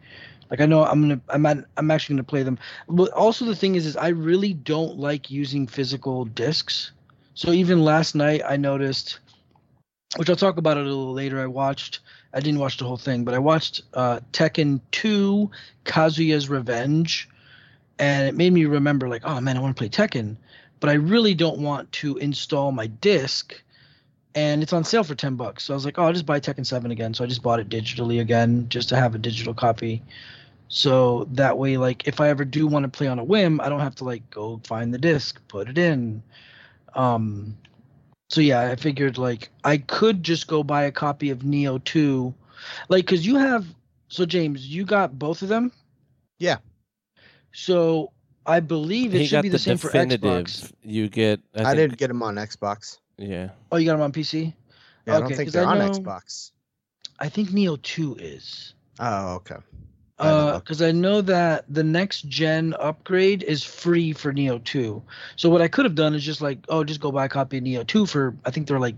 Like 0.49 0.59
I 0.59 0.65
know 0.65 0.83
I'm 0.83 1.01
gonna, 1.01 1.21
I'm, 1.29 1.45
at, 1.45 1.65
I'm 1.77 1.91
actually 1.91 2.15
gonna 2.15 2.23
play 2.23 2.41
them. 2.41 2.57
But 2.87 3.11
also 3.11 3.45
the 3.45 3.55
thing 3.55 3.75
is, 3.75 3.85
is 3.85 3.95
I 3.95 4.07
really 4.07 4.55
don't 4.55 4.97
like 4.97 5.29
using 5.29 5.67
physical 5.67 6.25
discs. 6.25 6.93
So 7.35 7.51
even 7.51 7.83
last 7.83 8.15
night, 8.15 8.41
I 8.43 8.57
noticed, 8.57 9.19
which 10.15 10.31
I'll 10.31 10.35
talk 10.35 10.57
about 10.57 10.77
it 10.77 10.87
a 10.87 10.89
little 10.89 11.13
later. 11.13 11.39
I 11.39 11.45
watched. 11.45 11.99
I 12.33 12.39
didn't 12.39 12.59
watch 12.59 12.77
the 12.77 12.85
whole 12.85 12.97
thing, 12.97 13.25
but 13.25 13.35
I 13.35 13.37
watched 13.37 13.83
uh, 13.93 14.21
Tekken 14.33 14.81
2 14.89 15.51
Kazuya's 15.85 16.49
Revenge, 16.49 17.29
and 17.99 18.27
it 18.27 18.33
made 18.33 18.51
me 18.51 18.65
remember, 18.65 19.09
like, 19.09 19.21
oh 19.25 19.39
man, 19.41 19.57
I 19.57 19.59
want 19.59 19.77
to 19.77 19.79
play 19.79 19.89
Tekken, 19.89 20.37
but 20.79 20.89
I 20.89 20.93
really 20.93 21.35
don't 21.35 21.59
want 21.59 21.91
to 21.91 22.17
install 22.17 22.71
my 22.71 22.87
disc, 22.87 23.53
and 24.39 24.63
it's 24.63 24.71
on 24.71 24.85
sale 24.85 25.03
for 25.03 25.15
10 25.15 25.35
bucks. 25.35 25.65
So 25.65 25.73
I 25.73 25.75
was 25.75 25.83
like, 25.83 25.99
oh, 25.99 26.03
I'll 26.03 26.13
just 26.13 26.25
buy 26.25 26.39
Tekken 26.39 26.65
7 26.65 26.91
again. 26.91 27.13
So 27.13 27.25
I 27.25 27.27
just 27.27 27.43
bought 27.43 27.59
it 27.59 27.67
digitally 27.67 28.21
again, 28.21 28.67
just 28.69 28.87
to 28.89 28.95
have 28.95 29.13
a 29.13 29.17
digital 29.17 29.53
copy. 29.53 30.01
So 30.69 31.27
that 31.31 31.57
way, 31.57 31.75
like, 31.75 32.07
if 32.07 32.21
I 32.21 32.29
ever 32.29 32.45
do 32.45 32.65
want 32.65 32.83
to 32.83 32.89
play 32.89 33.07
on 33.07 33.19
a 33.19 33.23
whim, 33.23 33.59
I 33.59 33.67
don't 33.67 33.81
have 33.81 33.95
to 33.95 34.05
like 34.05 34.29
go 34.29 34.61
find 34.65 34.93
the 34.93 34.97
disc, 34.97 35.41
put 35.49 35.67
it 35.67 35.77
in. 35.77 36.23
Um, 36.95 37.57
so 38.29 38.39
yeah, 38.39 38.61
I 38.61 38.75
figured 38.75 39.17
like 39.17 39.49
I 39.63 39.77
could 39.77 40.23
just 40.23 40.47
go 40.47 40.63
buy 40.63 40.83
a 40.83 40.91
copy 40.91 41.31
of 41.31 41.39
Nioh 41.39 41.83
2. 41.83 42.33
Like 42.87 43.07
cuz 43.07 43.25
you 43.25 43.35
have 43.37 43.65
so 44.07 44.25
James, 44.25 44.67
you 44.67 44.85
got 44.85 45.17
both 45.19 45.41
of 45.41 45.49
them? 45.49 45.71
Yeah. 46.37 46.57
So 47.51 48.11
I 48.45 48.59
believe 48.59 49.13
it 49.15 49.21
he 49.21 49.27
should 49.27 49.41
be 49.41 49.49
the, 49.49 49.57
the, 49.57 49.59
same 49.59 49.77
for. 49.77 49.89
Xbox. 49.89 50.71
You 50.83 51.09
get. 51.09 51.41
I, 51.55 51.61
I, 51.61 51.63
think- 51.63 51.77
didn't 51.77 51.97
get 51.97 52.07
them 52.07 52.23
on 52.23 52.35
Xbox. 52.35 52.99
Yeah. 53.19 53.49
Oh, 53.71 53.77
you 53.77 53.85
got 53.85 53.93
them 53.93 54.01
on 54.01 54.11
PC? 54.11 54.53
Yeah, 55.05 55.13
I 55.13 55.17
Okay, 55.17 55.19
don't 55.19 55.27
think 55.29 55.47
'cause 55.47 55.53
they're 55.53 55.65
I 55.65 55.73
on 55.73 55.79
Xbox. 55.79 56.51
I 57.19 57.29
think 57.29 57.49
Nioh 57.49 57.81
2 57.81 58.15
is. 58.19 58.73
Oh, 58.99 59.35
okay. 59.35 59.55
I 60.19 60.27
haven't 60.27 60.45
Uh, 60.47 60.59
because 60.59 60.81
I 60.81 60.91
know 60.91 61.21
that 61.21 61.65
the 61.69 61.83
next 61.83 62.27
gen 62.27 62.73
upgrade 62.79 63.43
is 63.43 63.63
free 63.63 64.13
for 64.13 64.33
Nioh 64.33 64.63
2. 64.63 65.01
So 65.35 65.49
what 65.49 65.61
I 65.61 65.67
could 65.67 65.85
have 65.85 65.95
done 65.95 66.15
is 66.15 66.23
just 66.25 66.41
like, 66.41 66.59
oh, 66.69 66.83
just 66.83 66.99
go 67.01 67.11
buy 67.11 67.25
a 67.25 67.29
copy 67.29 67.57
of 67.57 67.63
Nioh 67.63 67.87
2 67.87 68.05
for 68.05 68.35
I 68.45 68.51
think 68.51 68.67
they're 68.67 68.79
like 68.79 68.95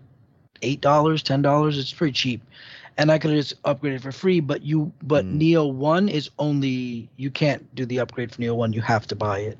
eight 0.61 0.81
dollars, 0.81 1.23
ten 1.23 1.41
dollars. 1.41 1.77
It's 1.77 1.93
pretty 1.93 2.13
cheap, 2.13 2.41
and 2.97 3.11
I 3.11 3.17
could 3.17 3.31
have 3.31 3.39
just 3.39 3.61
upgraded 3.63 4.01
for 4.01 4.11
free. 4.11 4.39
But 4.39 4.61
you, 4.63 4.91
but 5.03 5.25
Mm. 5.25 5.39
Nioh 5.41 5.73
1 5.73 6.09
is 6.09 6.29
only 6.39 7.09
you 7.17 7.31
can't 7.31 7.73
do 7.75 7.85
the 7.85 7.99
upgrade 7.99 8.31
for 8.31 8.41
Nioh 8.41 8.55
1. 8.55 8.73
You 8.73 8.81
have 8.81 9.07
to 9.07 9.15
buy 9.15 9.39
it. 9.39 9.57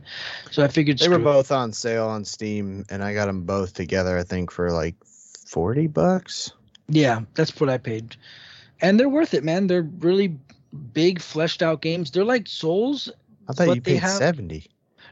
So 0.51 0.63
I 0.63 0.67
figured 0.67 0.99
They 0.99 1.07
were 1.09 1.15
screw 1.15 1.23
it. 1.23 1.33
both 1.33 1.51
on 1.51 1.73
sale 1.73 2.07
on 2.07 2.25
Steam, 2.25 2.85
and 2.89 3.03
I 3.03 3.13
got 3.13 3.25
them 3.27 3.43
both 3.43 3.73
together. 3.73 4.17
I 4.17 4.23
think 4.23 4.51
for 4.51 4.71
like 4.71 4.95
forty 5.05 5.87
bucks. 5.87 6.51
Yeah, 6.87 7.21
that's 7.35 7.57
what 7.59 7.69
I 7.69 7.77
paid, 7.77 8.15
and 8.81 8.99
they're 8.99 9.07
worth 9.09 9.33
it, 9.33 9.43
man. 9.43 9.67
They're 9.67 9.87
really 9.99 10.37
big, 10.93 11.21
fleshed 11.21 11.61
out 11.61 11.81
games. 11.81 12.11
They're 12.11 12.23
like 12.25 12.47
Souls. 12.47 13.09
I 13.49 13.53
thought 13.53 13.67
But 13.67 13.75
you 13.75 13.81
paid 13.81 13.97
have- 13.99 14.11
seventy. 14.17 14.67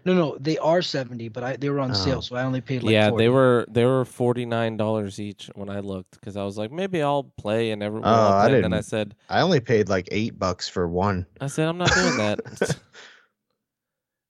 No, 0.05 0.13
no, 0.13 0.37
they 0.39 0.57
are 0.59 0.81
70, 0.81 1.29
but 1.29 1.43
I 1.43 1.55
they 1.57 1.69
were 1.69 1.79
on 1.79 1.91
Oh. 1.91 1.93
sale, 1.93 2.21
so 2.21 2.35
I 2.35 2.43
only 2.43 2.61
paid 2.61 2.83
like 2.83 2.91
yeah, 2.93 3.09
40. 3.09 3.23
they 3.23 3.29
were 3.29 3.65
they 3.69 3.85
were 3.85 4.05
forty 4.05 4.45
nine 4.45 4.77
dollars 4.77 5.19
each 5.19 5.49
when 5.55 5.69
I 5.69 5.79
looked 5.81 6.11
because 6.19 6.37
I 6.37 6.43
was 6.43 6.57
like 6.57 6.71
maybe 6.71 7.01
I'll 7.01 7.23
play 7.37 7.71
and 7.71 7.83
everyone. 7.83 8.07
Oh, 8.09 8.11
I 8.11 8.45
And 8.47 8.55
I 8.65 8.77
didn't- 8.77 8.85
said 8.85 9.15
I 9.29 9.41
only 9.41 9.59
paid 9.59 9.89
like 9.89 10.07
eight 10.11 10.39
bucks 10.39 10.67
for 10.69 10.87
one. 10.87 11.25
I 11.41 11.47
said 11.47 11.67
I'm 11.67 11.77
not 11.77 11.91
doing 11.93 12.17
that. 12.17 12.39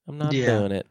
I'm 0.07 0.17
not 0.17 0.33
Yeah. 0.33 0.57
doing 0.59 0.71
it. 0.71 0.88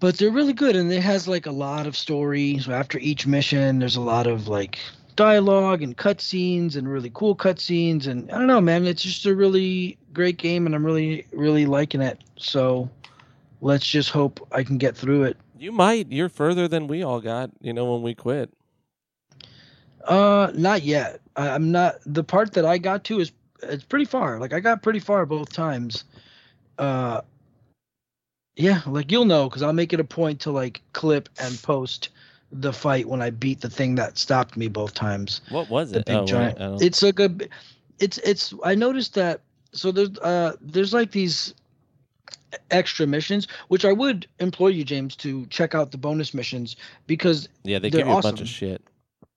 but 0.00 0.16
they're 0.18 0.30
really 0.30 0.54
good 0.54 0.74
and 0.76 0.90
it 0.92 1.02
has 1.02 1.28
like 1.28 1.46
a 1.46 1.52
lot 1.52 1.86
of 1.86 1.94
story 1.96 2.58
so 2.58 2.72
after 2.72 2.98
each 2.98 3.26
mission 3.26 3.78
there's 3.78 3.96
a 3.96 4.00
lot 4.00 4.26
of 4.26 4.48
like 4.48 4.78
dialogue 5.14 5.82
and 5.82 5.96
cutscenes 5.96 6.74
and 6.76 6.88
really 6.88 7.10
cool 7.12 7.36
cutscenes 7.36 8.06
and 8.06 8.30
i 8.32 8.38
don't 8.38 8.46
know 8.46 8.60
man 8.62 8.86
it's 8.86 9.02
just 9.02 9.26
a 9.26 9.34
really 9.34 9.98
great 10.14 10.38
game 10.38 10.64
and 10.64 10.74
i'm 10.74 10.84
really 10.86 11.26
really 11.32 11.66
liking 11.66 12.00
it 12.00 12.24
so 12.38 12.88
let's 13.60 13.86
just 13.86 14.10
hope 14.10 14.46
i 14.52 14.62
can 14.62 14.78
get 14.78 14.96
through 14.96 15.24
it 15.24 15.36
You 15.58 15.72
might. 15.72 16.10
You're 16.10 16.30
further 16.30 16.66
than 16.68 16.86
we 16.88 17.02
all 17.02 17.20
got. 17.20 17.50
You 17.60 17.72
know 17.74 17.92
when 17.92 18.02
we 18.02 18.14
quit. 18.14 18.50
uh 20.08 20.50
not 20.54 20.82
yet 20.82 21.20
I, 21.36 21.50
i'm 21.50 21.70
not 21.70 21.96
the 22.06 22.24
part 22.24 22.52
that 22.54 22.64
i 22.64 22.78
got 22.78 23.04
to 23.04 23.20
is 23.20 23.32
it's 23.62 23.84
pretty 23.84 24.06
far 24.06 24.38
like 24.38 24.52
i 24.54 24.60
got 24.60 24.82
pretty 24.82 25.00
far 25.00 25.26
both 25.26 25.52
times 25.52 26.04
uh 26.78 27.20
yeah 28.56 28.80
like 28.86 29.12
you'll 29.12 29.26
know 29.26 29.48
because 29.48 29.62
i'll 29.62 29.72
make 29.74 29.92
it 29.92 30.00
a 30.00 30.04
point 30.04 30.40
to 30.40 30.50
like 30.50 30.80
clip 30.94 31.28
and 31.38 31.60
post 31.62 32.08
the 32.52 32.72
fight 32.72 33.06
when 33.06 33.20
i 33.20 33.30
beat 33.30 33.60
the 33.60 33.68
thing 33.70 33.94
that 33.96 34.16
stopped 34.16 34.56
me 34.56 34.68
both 34.68 34.94
times 34.94 35.42
What 35.50 35.68
was 35.68 35.92
it? 35.92 35.94
the 36.06 36.12
big 36.12 36.16
oh, 36.16 36.24
giant 36.26 36.58
wait, 36.58 36.82
it's 36.82 37.02
like 37.02 37.20
a 37.20 37.30
it's 37.98 38.16
it's 38.18 38.54
i 38.64 38.74
noticed 38.74 39.14
that 39.14 39.40
so 39.72 39.92
there's 39.92 40.16
uh 40.20 40.56
there's 40.62 40.94
like 40.94 41.10
these 41.12 41.54
extra 42.70 43.06
missions 43.06 43.46
which 43.68 43.84
i 43.84 43.92
would 43.92 44.26
implore 44.38 44.70
you 44.70 44.84
james 44.84 45.16
to 45.16 45.46
check 45.46 45.74
out 45.74 45.90
the 45.90 45.98
bonus 45.98 46.34
missions 46.34 46.76
because 47.06 47.48
yeah, 47.64 47.78
they 47.78 47.90
give 47.90 48.06
you 48.06 48.16
a 48.16 48.22
bunch 48.22 48.40
of 48.40 48.48
shit. 48.48 48.82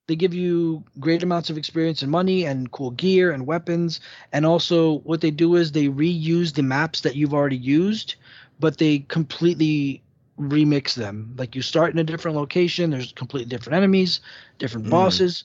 they 0.06 0.16
give 0.16 0.34
you 0.34 0.82
great 0.98 1.22
amounts 1.22 1.50
of 1.50 1.58
experience 1.58 2.02
and 2.02 2.10
money 2.10 2.44
and 2.44 2.70
cool 2.72 2.90
gear 2.92 3.30
and 3.30 3.46
weapons 3.46 4.00
and 4.32 4.44
also 4.46 4.98
what 5.00 5.20
they 5.20 5.30
do 5.30 5.54
is 5.54 5.72
they 5.72 5.88
reuse 5.88 6.54
the 6.54 6.62
maps 6.62 7.02
that 7.02 7.16
you've 7.16 7.34
already 7.34 7.56
used 7.56 8.14
but 8.60 8.78
they 8.78 9.00
completely 9.00 10.02
remix 10.38 10.94
them. 10.94 11.34
Like 11.38 11.54
you 11.54 11.62
start 11.62 11.92
in 11.92 11.98
a 11.98 12.04
different 12.04 12.36
location, 12.36 12.90
there's 12.90 13.12
completely 13.12 13.48
different 13.48 13.76
enemies, 13.76 14.20
different 14.58 14.86
Mm. 14.86 14.90
bosses, 14.90 15.44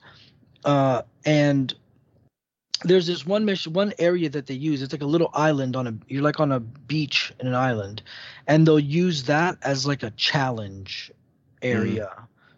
uh, 0.66 1.04
and 1.26 1.74
there's 2.84 3.08
this 3.08 3.26
one 3.26 3.46
mission, 3.46 3.74
one 3.74 3.94
area 4.00 4.30
that 4.30 4.48
they 4.48 4.54
use. 4.54 4.82
It's 4.82 4.94
like 4.94 5.02
a 5.02 5.08
little 5.08 5.30
island 5.34 5.76
on 5.76 5.88
a. 5.88 5.94
You're 6.08 6.24
like 6.24 6.40
on 6.40 6.52
a 6.52 6.60
beach 6.60 7.34
in 7.40 7.48
an 7.48 7.56
island, 7.56 8.02
and 8.48 8.66
they'll 8.66 8.80
use 8.80 9.24
that 9.24 9.58
as 9.62 9.86
like 9.86 10.04
a 10.04 10.12
challenge 10.12 11.12
area. 11.62 12.12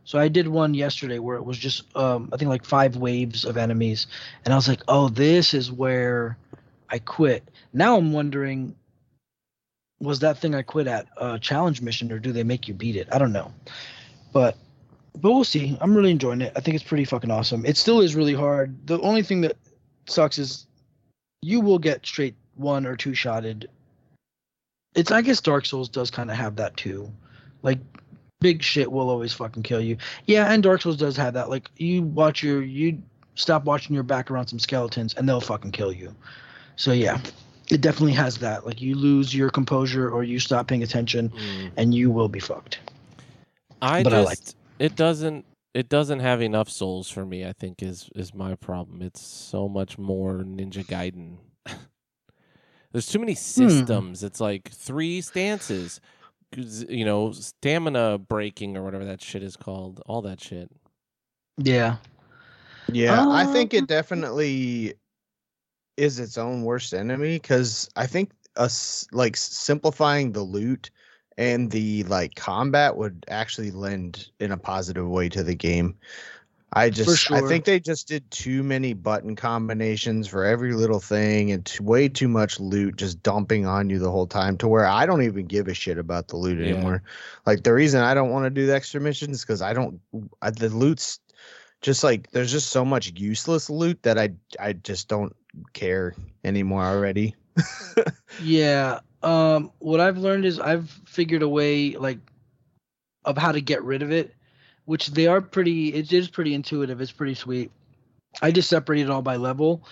So 0.03 0.19
I 0.19 0.27
did 0.27 0.47
one 0.47 0.73
yesterday 0.73 1.19
where 1.19 1.37
it 1.37 1.43
was 1.43 1.57
just 1.57 1.95
um, 1.95 2.29
I 2.33 2.37
think 2.37 2.49
like 2.49 2.65
five 2.65 2.97
waves 2.97 3.45
of 3.45 3.57
enemies, 3.57 4.07
and 4.45 4.53
I 4.53 4.57
was 4.57 4.67
like, 4.67 4.81
oh, 4.87 5.09
this 5.09 5.53
is 5.53 5.71
where 5.71 6.37
I 6.89 6.99
quit. 6.99 7.49
Now 7.73 7.97
I'm 7.97 8.11
wondering, 8.11 8.75
was 9.99 10.19
that 10.19 10.37
thing 10.37 10.53
I 10.53 10.61
quit 10.61 10.87
at 10.87 11.07
a 11.17 11.39
challenge 11.39 11.81
mission, 11.81 12.11
or 12.11 12.19
do 12.19 12.31
they 12.31 12.43
make 12.43 12.67
you 12.67 12.73
beat 12.73 12.95
it? 12.95 13.07
I 13.11 13.17
don't 13.17 13.33
know, 13.33 13.53
but 14.33 14.57
but 15.15 15.31
we'll 15.31 15.43
see. 15.43 15.77
I'm 15.81 15.95
really 15.95 16.11
enjoying 16.11 16.41
it. 16.41 16.53
I 16.55 16.59
think 16.59 16.75
it's 16.75 16.83
pretty 16.83 17.05
fucking 17.05 17.31
awesome. 17.31 17.65
It 17.65 17.77
still 17.77 18.01
is 18.01 18.15
really 18.15 18.33
hard. 18.33 18.87
The 18.87 18.99
only 19.01 19.23
thing 19.23 19.41
that 19.41 19.57
sucks 20.11 20.37
is 20.37 20.67
you 21.41 21.61
will 21.61 21.79
get 21.79 22.05
straight 22.05 22.35
one 22.55 22.85
or 22.85 22.95
two 22.95 23.13
shotted. 23.13 23.69
It's 24.95 25.11
I 25.11 25.21
guess 25.21 25.41
Dark 25.41 25.65
Souls 25.65 25.89
does 25.89 26.11
kind 26.11 26.29
of 26.29 26.37
have 26.37 26.55
that 26.57 26.75
too. 26.77 27.11
Like 27.63 27.79
big 28.39 28.61
shit 28.61 28.91
will 28.91 29.09
always 29.09 29.33
fucking 29.33 29.63
kill 29.63 29.81
you. 29.81 29.97
Yeah, 30.25 30.51
and 30.51 30.61
Dark 30.61 30.81
Souls 30.81 30.97
does 30.97 31.15
have 31.17 31.33
that. 31.35 31.49
Like 31.49 31.69
you 31.77 32.03
watch 32.03 32.43
your 32.43 32.61
you 32.61 33.01
stop 33.35 33.63
watching 33.65 33.93
your 33.93 34.03
back 34.03 34.29
around 34.29 34.47
some 34.47 34.59
skeletons 34.59 35.13
and 35.13 35.27
they'll 35.27 35.41
fucking 35.41 35.71
kill 35.71 35.93
you. 35.93 36.13
So 36.75 36.91
yeah, 36.91 37.19
it 37.69 37.81
definitely 37.81 38.13
has 38.13 38.37
that. 38.39 38.65
Like 38.65 38.81
you 38.81 38.95
lose 38.95 39.33
your 39.33 39.49
composure 39.49 40.09
or 40.09 40.23
you 40.23 40.39
stop 40.39 40.67
paying 40.67 40.83
attention 40.83 41.29
Mm. 41.29 41.71
and 41.77 41.95
you 41.95 42.11
will 42.11 42.29
be 42.29 42.39
fucked. 42.39 42.79
I 43.81 44.03
But 44.03 44.13
I 44.13 44.17
just 44.17 44.27
liked 44.27 44.55
it 44.79 44.95
doesn't 44.95 45.45
it 45.73 45.89
doesn't 45.89 46.19
have 46.19 46.41
enough 46.41 46.69
souls 46.69 47.09
for 47.09 47.25
me. 47.25 47.45
I 47.45 47.53
think 47.53 47.81
is 47.81 48.09
is 48.15 48.33
my 48.33 48.55
problem. 48.55 49.01
It's 49.01 49.21
so 49.21 49.69
much 49.69 49.97
more 49.97 50.39
Ninja 50.39 50.85
Gaiden. 50.85 51.37
There's 52.91 53.07
too 53.07 53.19
many 53.19 53.35
systems. 53.35 54.21
It's 54.23 54.41
like 54.41 54.69
three 54.69 55.21
stances, 55.21 56.01
you 56.53 57.05
know, 57.05 57.31
stamina 57.31 58.17
breaking 58.17 58.75
or 58.75 58.83
whatever 58.83 59.05
that 59.05 59.21
shit 59.21 59.43
is 59.43 59.55
called. 59.55 60.01
All 60.05 60.21
that 60.23 60.41
shit. 60.41 60.69
Yeah. 61.57 61.97
Yeah, 62.91 63.25
I 63.29 63.45
think 63.45 63.73
Uh, 63.73 63.77
it 63.77 63.87
definitely 63.87 64.95
is 65.95 66.19
its 66.19 66.37
own 66.37 66.63
worst 66.63 66.93
enemy 66.93 67.37
because 67.37 67.89
I 67.95 68.07
think 68.07 68.31
us 68.57 69.07
like 69.13 69.37
simplifying 69.37 70.33
the 70.33 70.41
loot 70.41 70.89
and 71.41 71.71
the 71.71 72.03
like 72.03 72.35
combat 72.35 72.95
would 72.97 73.25
actually 73.27 73.71
lend 73.71 74.29
in 74.39 74.51
a 74.51 74.57
positive 74.57 75.07
way 75.09 75.27
to 75.29 75.41
the 75.41 75.55
game. 75.55 75.95
I 76.73 76.91
just 76.91 77.09
I 77.33 77.39
sure. 77.39 77.49
think 77.49 77.65
they 77.65 77.79
just 77.79 78.07
did 78.07 78.29
too 78.29 78.61
many 78.63 78.93
button 78.93 79.35
combinations 79.35 80.27
for 80.27 80.45
every 80.45 80.73
little 80.73 80.99
thing 80.99 81.51
and 81.51 81.69
way 81.81 82.07
too 82.07 82.27
much 82.27 82.59
loot 82.59 82.95
just 82.95 83.23
dumping 83.23 83.65
on 83.65 83.89
you 83.89 83.97
the 83.97 84.11
whole 84.11 84.27
time 84.27 84.55
to 84.59 84.67
where 84.67 84.85
I 84.85 85.07
don't 85.07 85.23
even 85.23 85.47
give 85.47 85.67
a 85.67 85.73
shit 85.73 85.97
about 85.97 86.27
the 86.27 86.37
loot 86.37 86.59
Yeah. 86.59 86.67
anymore. 86.67 87.01
Like 87.45 87.63
the 87.63 87.73
reason 87.73 88.01
I 88.01 88.13
don't 88.13 88.29
want 88.29 88.45
to 88.45 88.51
do 88.51 88.67
the 88.67 88.75
extra 88.75 89.01
missions 89.01 89.41
because 89.41 89.63
I 89.63 89.73
don't 89.73 89.99
I, 90.43 90.51
the 90.51 90.69
loot's 90.69 91.19
just 91.81 92.03
like 92.03 92.29
there's 92.31 92.51
just 92.51 92.69
so 92.69 92.85
much 92.85 93.11
useless 93.19 93.67
loot 93.67 94.03
that 94.03 94.19
I 94.19 94.29
I 94.59 94.73
just 94.73 95.07
don't 95.07 95.35
care 95.73 96.13
anymore 96.43 96.83
already. 96.83 97.35
Yeah. 98.39 98.99
Um 99.23 99.71
what 99.79 99.99
I've 99.99 100.17
learned 100.17 100.45
is 100.45 100.59
I've 100.59 100.89
figured 101.05 101.43
a 101.43 101.49
way 101.49 101.91
like 101.91 102.19
of 103.25 103.37
how 103.37 103.51
to 103.51 103.61
get 103.61 103.83
rid 103.83 104.01
of 104.01 104.11
it, 104.11 104.33
which 104.85 105.07
they 105.07 105.27
are 105.27 105.41
pretty 105.41 105.93
it 105.93 106.11
is 106.11 106.29
pretty 106.29 106.53
intuitive. 106.53 107.01
It's 107.01 107.11
pretty 107.11 107.35
sweet. 107.35 107.71
I 108.41 108.51
just 108.51 108.69
separated 108.69 109.09
it 109.09 109.11
all 109.11 109.21
by 109.21 109.35
level 109.35 109.83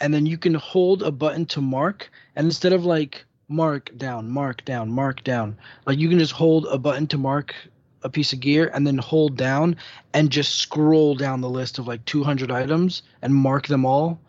and 0.00 0.12
then 0.12 0.26
you 0.26 0.36
can 0.36 0.54
hold 0.54 1.02
a 1.02 1.10
button 1.10 1.46
to 1.46 1.60
mark 1.60 2.10
and 2.36 2.46
instead 2.46 2.72
of 2.72 2.84
like 2.84 3.24
mark 3.48 3.96
down, 3.96 4.30
mark 4.30 4.64
down, 4.64 4.90
mark 4.90 5.22
down, 5.24 5.56
like 5.86 5.98
you 5.98 6.08
can 6.08 6.18
just 6.18 6.32
hold 6.32 6.66
a 6.66 6.78
button 6.78 7.06
to 7.08 7.18
mark 7.18 7.54
a 8.02 8.08
piece 8.08 8.32
of 8.32 8.40
gear 8.40 8.70
and 8.74 8.86
then 8.86 8.98
hold 8.98 9.36
down 9.36 9.76
and 10.12 10.30
just 10.30 10.56
scroll 10.56 11.14
down 11.14 11.40
the 11.40 11.48
list 11.48 11.78
of 11.78 11.86
like 11.86 12.04
200 12.04 12.50
items 12.50 13.02
and 13.22 13.34
mark 13.34 13.66
them 13.66 13.86
all 13.86 14.20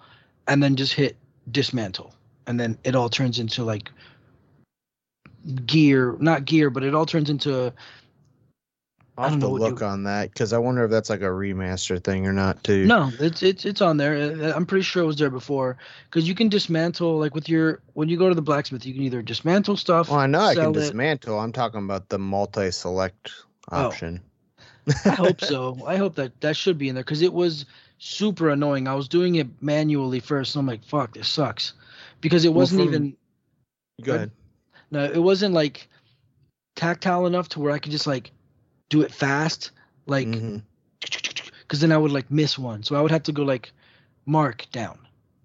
and 0.48 0.64
then 0.64 0.76
just 0.76 0.94
hit 0.94 1.18
dismantle 1.52 2.16
and 2.48 2.60
then 2.60 2.78
it 2.84 2.96
all 2.96 3.10
turns 3.10 3.40
into 3.40 3.64
like 3.64 3.92
gear 5.66 6.16
not 6.20 6.46
gear 6.46 6.70
but 6.70 6.84
it 6.84 6.96
all 6.96 7.06
turns 7.06 7.30
into 7.30 7.72
I'll 9.18 9.30
have 9.30 9.40
don't 9.40 9.50
to 9.58 9.64
look 9.64 9.80
you- 9.80 9.86
on 9.86 10.04
that 10.04 10.32
because 10.32 10.52
I 10.52 10.58
wonder 10.58 10.84
if 10.84 10.92
that's 10.92 11.10
like 11.10 11.22
a 11.22 11.26
remaster 11.26 12.04
thing 12.04 12.28
or 12.28 12.34
not 12.34 12.62
too. 12.64 12.86
no 12.86 13.12
it's 13.20 13.42
it's 13.44 13.64
it's 13.64 13.80
on 13.82 13.98
there 13.98 14.16
Uh, 14.16 14.54
i'm 14.54 14.66
pretty 14.66 14.84
sure 14.84 15.04
it 15.04 15.06
was 15.08 15.16
there 15.16 15.30
before 15.30 15.78
because 16.10 16.28
you 16.28 16.36
can 16.36 16.50
dismantle 16.50 17.18
like 17.18 17.34
with 17.36 17.48
your 17.48 17.82
when 17.94 18.10
you 18.10 18.18
go 18.18 18.28
to 18.28 18.36
the 18.36 18.42
blacksmith 18.42 18.86
you 18.86 18.94
can 18.94 19.04
either 19.04 19.22
dismantle 19.22 19.78
stuff 19.78 20.10
Well, 20.10 20.20
I 20.20 20.28
know 20.28 20.40
I 20.42 20.56
can 20.56 20.70
it. 20.72 20.74
dismantle. 20.74 21.40
I'm 21.40 21.52
talking 21.54 21.84
about 21.84 22.10
the 22.10 22.20
multi-select 22.20 23.32
Oh. 23.72 23.86
option. 23.88 24.22
i 25.06 25.10
hope 25.10 25.42
so 25.54 25.78
i 25.88 25.96
hope 25.96 26.16
that 26.16 26.40
that 26.42 26.56
should 26.58 26.78
be 26.78 26.90
in 26.90 26.96
there 26.96 27.04
because 27.04 27.22
it 27.22 27.34
was 27.34 27.66
super 27.98 28.50
annoying 28.50 28.88
i 28.88 28.94
was 28.94 29.08
doing 29.08 29.36
it 29.36 29.48
manually 29.62 30.20
first 30.20 30.56
and 30.56 30.60
i'm 30.62 30.68
like 30.68 30.84
fuck 30.84 31.14
this 31.14 31.28
sucks 31.30 31.74
because 32.22 32.44
it 32.46 32.54
wasn't 32.54 32.80
from- 32.82 32.88
even 32.90 33.18
Go 34.04 34.16
ahead. 34.16 34.32
No, 34.92 35.04
it 35.04 35.18
wasn't 35.22 35.54
like 35.54 35.88
tactile 36.76 37.26
enough 37.26 37.50
to 37.50 37.60
where 37.60 37.72
I 37.72 37.80
could 37.80 37.92
just 37.92 38.08
like 38.08 38.32
do 38.90 39.02
it 39.02 39.12
fast, 39.12 39.72
like 40.06 40.28
Mhm. 40.28 40.62
because 41.62 41.80
then 41.80 41.92
I 41.92 41.98
would 41.98 42.12
like 42.12 42.30
miss 42.30 42.58
one. 42.58 42.84
So 42.84 42.96
I 42.96 43.02
would 43.02 43.12
have 43.12 43.24
to 43.24 43.32
go 43.32 43.44
like 43.44 43.72
mark 44.26 44.66
down, 44.72 44.98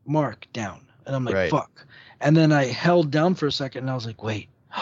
mark 0.06 0.46
down, 0.52 0.80
and 1.06 1.14
I'm 1.16 1.24
like 1.24 1.34
Right. 1.34 1.50
fuck. 1.50 1.86
And 2.20 2.36
then 2.36 2.52
I 2.52 2.66
held 2.66 3.10
down 3.10 3.34
for 3.34 3.46
a 3.46 3.52
second, 3.52 3.84
and 3.84 3.90
I 3.90 3.94
was 3.94 4.06
like 4.06 4.22
wait, 4.22 4.48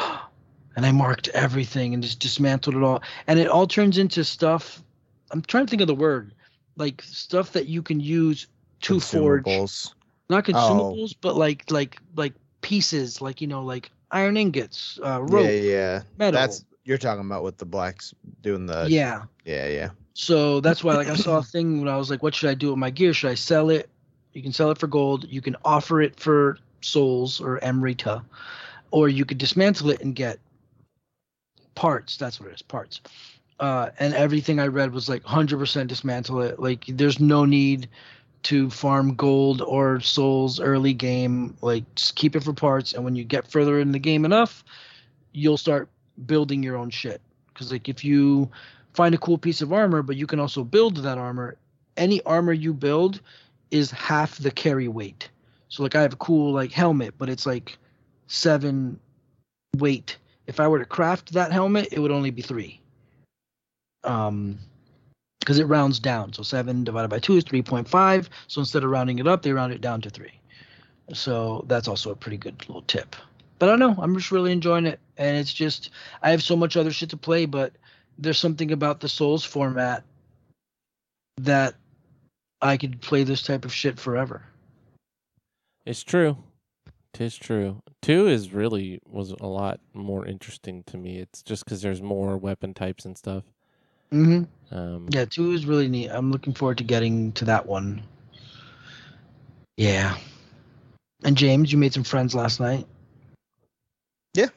and 0.76 0.84
I 0.86 0.92
marked 0.92 1.28
everything 1.28 1.94
and 1.94 2.02
just 2.02 2.18
dismantled 2.20 2.76
it 2.76 2.82
all, 2.82 3.02
and 3.26 3.38
it 3.38 3.48
all 3.48 3.66
turns 3.66 3.98
into 3.98 4.24
stuff. 4.24 4.82
I'm 5.30 5.42
trying 5.42 5.66
to 5.66 5.70
think 5.70 5.82
of 5.82 5.88
the 5.88 5.94
word, 5.94 6.32
like 6.76 7.02
stuff 7.02 7.52
that 7.52 7.66
you 7.66 7.82
can 7.82 8.00
use 8.00 8.46
to 8.82 8.98
forge 9.00 9.44
Consumables. 9.44 9.92
not 10.30 10.48
Oh. 10.48 10.52
consumables, 10.52 11.14
but 11.20 11.36
like 11.36 11.70
like 11.70 11.98
like 12.16 12.34
pieces, 12.62 13.20
like 13.20 13.40
you 13.40 13.46
know, 13.46 13.62
like 13.62 13.90
iron 14.10 14.36
ingots, 14.36 14.98
uh, 15.04 15.20
rope, 15.22 15.44
Yeah, 15.44 15.50
yeah. 15.50 16.02
metal. 16.18 16.40
That's 16.40 16.64
you're 16.84 16.98
talking 16.98 17.24
about 17.24 17.42
with 17.42 17.58
the 17.58 17.66
blacks 17.66 18.14
doing 18.42 18.66
the 18.66 18.86
yeah. 18.88 19.24
yeah, 19.44 19.68
yeah. 19.68 19.90
So 20.14 20.60
that's 20.60 20.82
why, 20.82 20.94
like, 20.94 21.08
I 21.08 21.14
saw 21.14 21.38
a 21.38 21.42
thing 21.42 21.78
when 21.80 21.88
I 21.88 21.96
was 21.96 22.10
like, 22.10 22.22
"What 22.22 22.34
should 22.34 22.50
I 22.50 22.54
do 22.54 22.70
with 22.70 22.78
my 22.78 22.90
gear? 22.90 23.12
Should 23.12 23.30
I 23.30 23.34
sell 23.34 23.70
it? 23.70 23.88
You 24.32 24.42
can 24.42 24.52
sell 24.52 24.70
it 24.70 24.78
for 24.78 24.86
gold. 24.86 25.26
You 25.28 25.40
can 25.40 25.56
offer 25.64 26.00
it 26.00 26.18
for 26.18 26.58
souls 26.80 27.40
or 27.40 27.62
Amrita, 27.64 28.22
or 28.90 29.08
you 29.08 29.24
could 29.24 29.38
dismantle 29.38 29.90
it 29.90 30.00
and 30.00 30.14
get 30.14 30.38
parts. 31.74 32.16
That's 32.16 32.40
what 32.40 32.48
it 32.48 32.54
is, 32.54 32.62
parts. 32.62 33.00
Uh, 33.60 33.90
and 33.98 34.14
everything 34.14 34.60
I 34.60 34.66
read 34.68 34.92
was 34.92 35.08
like 35.08 35.22
100% 35.24 35.88
dismantle 35.88 36.42
it. 36.42 36.60
Like, 36.60 36.84
there's 36.86 37.18
no 37.20 37.44
need 37.44 37.88
to 38.44 38.70
farm 38.70 39.14
gold 39.14 39.62
or 39.62 40.00
souls 40.00 40.60
early 40.60 40.94
game. 40.94 41.56
Like, 41.60 41.84
just 41.94 42.14
keep 42.14 42.36
it 42.36 42.44
for 42.44 42.52
parts. 42.52 42.92
And 42.92 43.04
when 43.04 43.16
you 43.16 43.24
get 43.24 43.50
further 43.50 43.80
in 43.80 43.92
the 43.92 43.98
game 43.98 44.24
enough, 44.24 44.64
you'll 45.32 45.56
start 45.56 45.88
building 46.26 46.62
your 46.62 46.76
own 46.76 46.90
shit. 46.90 47.20
Because 47.48 47.72
like, 47.72 47.88
if 47.88 48.04
you 48.04 48.50
find 48.94 49.14
a 49.14 49.18
cool 49.18 49.38
piece 49.38 49.60
of 49.60 49.72
armor, 49.72 50.02
but 50.02 50.16
you 50.16 50.26
can 50.26 50.40
also 50.40 50.64
build 50.64 50.96
that 50.98 51.18
armor. 51.18 51.56
Any 51.96 52.22
armor 52.22 52.52
you 52.52 52.72
build 52.72 53.20
is 53.70 53.90
half 53.90 54.38
the 54.38 54.50
carry 54.50 54.88
weight. 54.88 55.28
So 55.68 55.82
like 55.82 55.94
I 55.94 56.02
have 56.02 56.14
a 56.14 56.16
cool 56.16 56.52
like 56.52 56.72
helmet, 56.72 57.14
but 57.18 57.28
it's 57.28 57.46
like 57.46 57.78
seven 58.26 58.98
weight. 59.76 60.16
If 60.46 60.60
I 60.60 60.68
were 60.68 60.78
to 60.78 60.84
craft 60.84 61.32
that 61.32 61.52
helmet, 61.52 61.88
it 61.92 62.00
would 62.00 62.10
only 62.10 62.30
be 62.30 62.42
three. 62.42 62.80
Um 64.04 64.58
because 65.48 65.58
it 65.58 65.64
rounds 65.64 65.98
down. 65.98 66.30
So 66.34 66.42
seven 66.42 66.84
divided 66.84 67.08
by 67.08 67.20
two 67.20 67.38
is 67.38 67.42
three 67.42 67.62
point 67.62 67.88
five. 67.88 68.28
So 68.48 68.60
instead 68.60 68.84
of 68.84 68.90
rounding 68.90 69.18
it 69.18 69.26
up, 69.26 69.40
they 69.40 69.50
round 69.50 69.72
it 69.72 69.80
down 69.80 70.02
to 70.02 70.10
three. 70.10 70.38
So 71.14 71.64
that's 71.68 71.88
also 71.88 72.10
a 72.10 72.14
pretty 72.14 72.36
good 72.36 72.68
little 72.68 72.82
tip. 72.82 73.16
But 73.58 73.70
I 73.70 73.72
don't 73.72 73.78
know, 73.78 73.96
I'm 74.02 74.14
just 74.14 74.30
really 74.30 74.52
enjoying 74.52 74.84
it. 74.84 75.00
And 75.16 75.38
it's 75.38 75.54
just 75.54 75.88
I 76.22 76.32
have 76.32 76.42
so 76.42 76.54
much 76.54 76.76
other 76.76 76.90
shit 76.90 77.08
to 77.10 77.16
play, 77.16 77.46
but 77.46 77.72
there's 78.18 78.38
something 78.38 78.72
about 78.72 79.00
the 79.00 79.08
Souls 79.08 79.42
format 79.42 80.04
that 81.38 81.76
I 82.60 82.76
could 82.76 83.00
play 83.00 83.24
this 83.24 83.40
type 83.40 83.64
of 83.64 83.72
shit 83.72 83.98
forever. 83.98 84.44
It's 85.86 86.02
true. 86.02 86.36
Tis 87.14 87.38
true. 87.38 87.80
Two 88.02 88.28
is 88.28 88.52
really 88.52 89.00
was 89.06 89.30
a 89.30 89.46
lot 89.46 89.80
more 89.94 90.26
interesting 90.26 90.84
to 90.88 90.98
me. 90.98 91.20
It's 91.20 91.42
just 91.42 91.64
because 91.64 91.80
there's 91.80 92.02
more 92.02 92.36
weapon 92.36 92.74
types 92.74 93.06
and 93.06 93.16
stuff. 93.16 93.44
Mm-hmm. 94.12 94.76
Um, 94.76 95.06
Yeah, 95.10 95.24
two 95.24 95.52
is 95.52 95.66
really 95.66 95.88
neat. 95.88 96.08
I'm 96.08 96.30
looking 96.30 96.54
forward 96.54 96.78
to 96.78 96.84
getting 96.84 97.32
to 97.32 97.44
that 97.46 97.66
one. 97.66 98.02
Yeah. 99.76 100.16
And 101.24 101.36
James, 101.36 101.72
you 101.72 101.78
made 101.78 101.92
some 101.94 102.04
friends 102.04 102.34
last 102.34 102.60
night. 102.60 102.86
Yeah. 104.34 104.48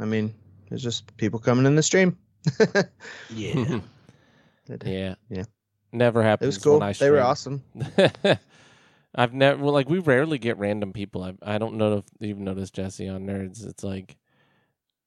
I 0.00 0.04
mean, 0.04 0.34
It's 0.70 0.82
just 0.82 1.16
people 1.16 1.38
coming 1.38 1.66
in 1.66 1.76
the 1.76 1.82
stream. 1.82 2.16
Yeah. 3.30 3.80
Yeah, 4.86 5.16
Yeah. 5.28 5.44
Never 5.92 6.22
happened. 6.22 6.44
It 6.44 6.46
was 6.46 6.58
cool. 6.58 6.78
When 6.78 6.88
I 6.88 6.92
They 6.92 7.10
were 7.10 7.20
awesome. 7.20 7.62
I've 9.14 9.34
never 9.34 9.62
well, 9.62 9.74
like 9.74 9.90
we 9.90 9.98
rarely 9.98 10.38
get 10.38 10.56
random 10.56 10.92
people. 10.94 11.22
I 11.22 11.34
I 11.42 11.58
don't 11.58 11.76
know 11.76 11.98
if 11.98 12.04
you've 12.20 12.38
noticed 12.38 12.74
Jesse 12.74 13.08
on 13.08 13.26
Nerds. 13.26 13.66
It's 13.66 13.84
like 13.84 14.16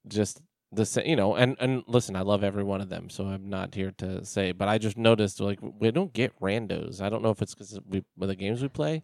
just 0.08 0.42
the 0.76 0.86
same, 0.86 1.06
you 1.08 1.16
know. 1.16 1.36
And 1.36 1.56
and 1.60 1.84
listen, 1.88 2.16
I 2.16 2.22
love 2.22 2.44
every 2.44 2.64
one 2.64 2.82
of 2.82 2.90
them, 2.90 3.10
so 3.10 3.26
I'm 3.28 3.50
not 3.50 3.76
here 3.76 3.92
to 3.98 4.26
say. 4.26 4.52
But 4.52 4.68
I 4.70 4.78
just 4.78 4.98
noticed 4.98 5.40
like 5.42 5.60
we 5.62 5.92
don't 5.92 6.14
get 6.14 6.40
randos. 6.40 7.02
I 7.02 7.10
don't 7.10 7.24
know 7.24 7.32
if 7.32 7.42
it's 7.42 7.54
because 7.56 7.80
we 7.88 8.04
with 8.18 8.30
the 8.30 8.36
games 8.36 8.62
we 8.62 8.70
play. 8.70 9.04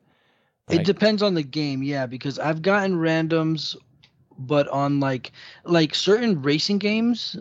but 0.67 0.77
I- 0.77 0.81
It 0.81 0.83
depends 0.83 1.21
on 1.21 1.33
the 1.35 1.43
game, 1.43 1.83
yeah, 1.83 2.05
because 2.05 2.39
I've 2.39 2.61
gotten 2.61 2.95
randoms, 2.95 3.75
but 4.37 4.67
on 4.69 4.99
like 4.99 5.31
like 5.65 5.93
certain 5.95 6.41
racing 6.41 6.79
games, 6.79 7.37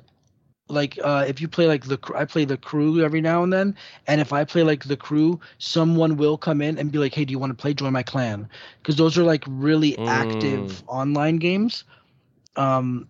like 0.69 0.99
uh 1.03 1.25
if 1.29 1.41
you 1.41 1.49
play 1.49 1.67
like 1.67 1.85
the 1.87 1.99
I 2.15 2.25
play 2.25 2.45
the 2.45 2.57
crew 2.57 3.03
every 3.05 3.21
now 3.21 3.43
and 3.43 3.53
then, 3.53 3.75
and 4.07 4.21
if 4.21 4.33
I 4.33 4.45
play 4.45 4.63
like 4.63 4.85
the 4.85 4.97
crew, 4.97 5.41
someone 5.59 6.17
will 6.17 6.37
come 6.39 6.61
in 6.63 6.79
and 6.79 6.91
be 6.93 6.99
like, 6.99 7.15
"Hey, 7.15 7.25
do 7.25 7.33
you 7.33 7.39
want 7.39 7.51
to 7.51 7.61
play? 7.61 7.75
Join 7.75 7.93
my 7.93 8.03
clan," 8.03 8.49
because 8.83 8.97
those 8.97 9.17
are 9.19 9.25
like 9.25 9.45
really 9.49 9.99
active 10.07 10.83
online 10.89 11.37
games, 11.37 11.85
um, 12.57 13.09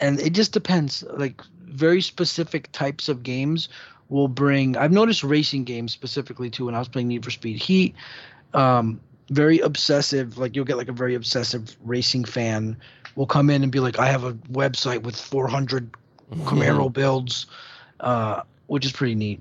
and 0.00 0.20
it 0.20 0.30
just 0.30 0.52
depends. 0.52 1.02
Like 1.02 1.42
very 1.64 2.00
specific 2.00 2.70
types 2.72 3.08
of 3.08 3.22
games 3.22 3.68
will 4.08 4.28
bring. 4.28 4.76
I've 4.76 4.92
noticed 4.92 5.22
racing 5.22 5.64
games 5.64 5.92
specifically 5.92 6.50
too. 6.50 6.66
When 6.66 6.74
I 6.74 6.78
was 6.78 6.88
playing 6.88 7.08
Need 7.08 7.24
for 7.24 7.30
Speed 7.30 7.62
Heat, 7.62 7.94
um, 8.54 9.00
very 9.30 9.60
obsessive. 9.60 10.38
Like 10.38 10.56
you'll 10.56 10.64
get 10.64 10.76
like 10.76 10.88
a 10.88 10.92
very 10.92 11.14
obsessive 11.14 11.76
racing 11.84 12.24
fan 12.24 12.76
will 13.16 13.26
come 13.26 13.50
in 13.50 13.62
and 13.62 13.70
be 13.70 13.80
like, 13.80 13.98
"I 13.98 14.06
have 14.06 14.24
a 14.24 14.34
website 14.52 15.02
with 15.02 15.16
400 15.16 15.90
Camaro 16.32 16.92
builds," 16.92 17.46
uh, 18.00 18.42
which 18.66 18.84
is 18.84 18.92
pretty 18.92 19.14
neat. 19.14 19.40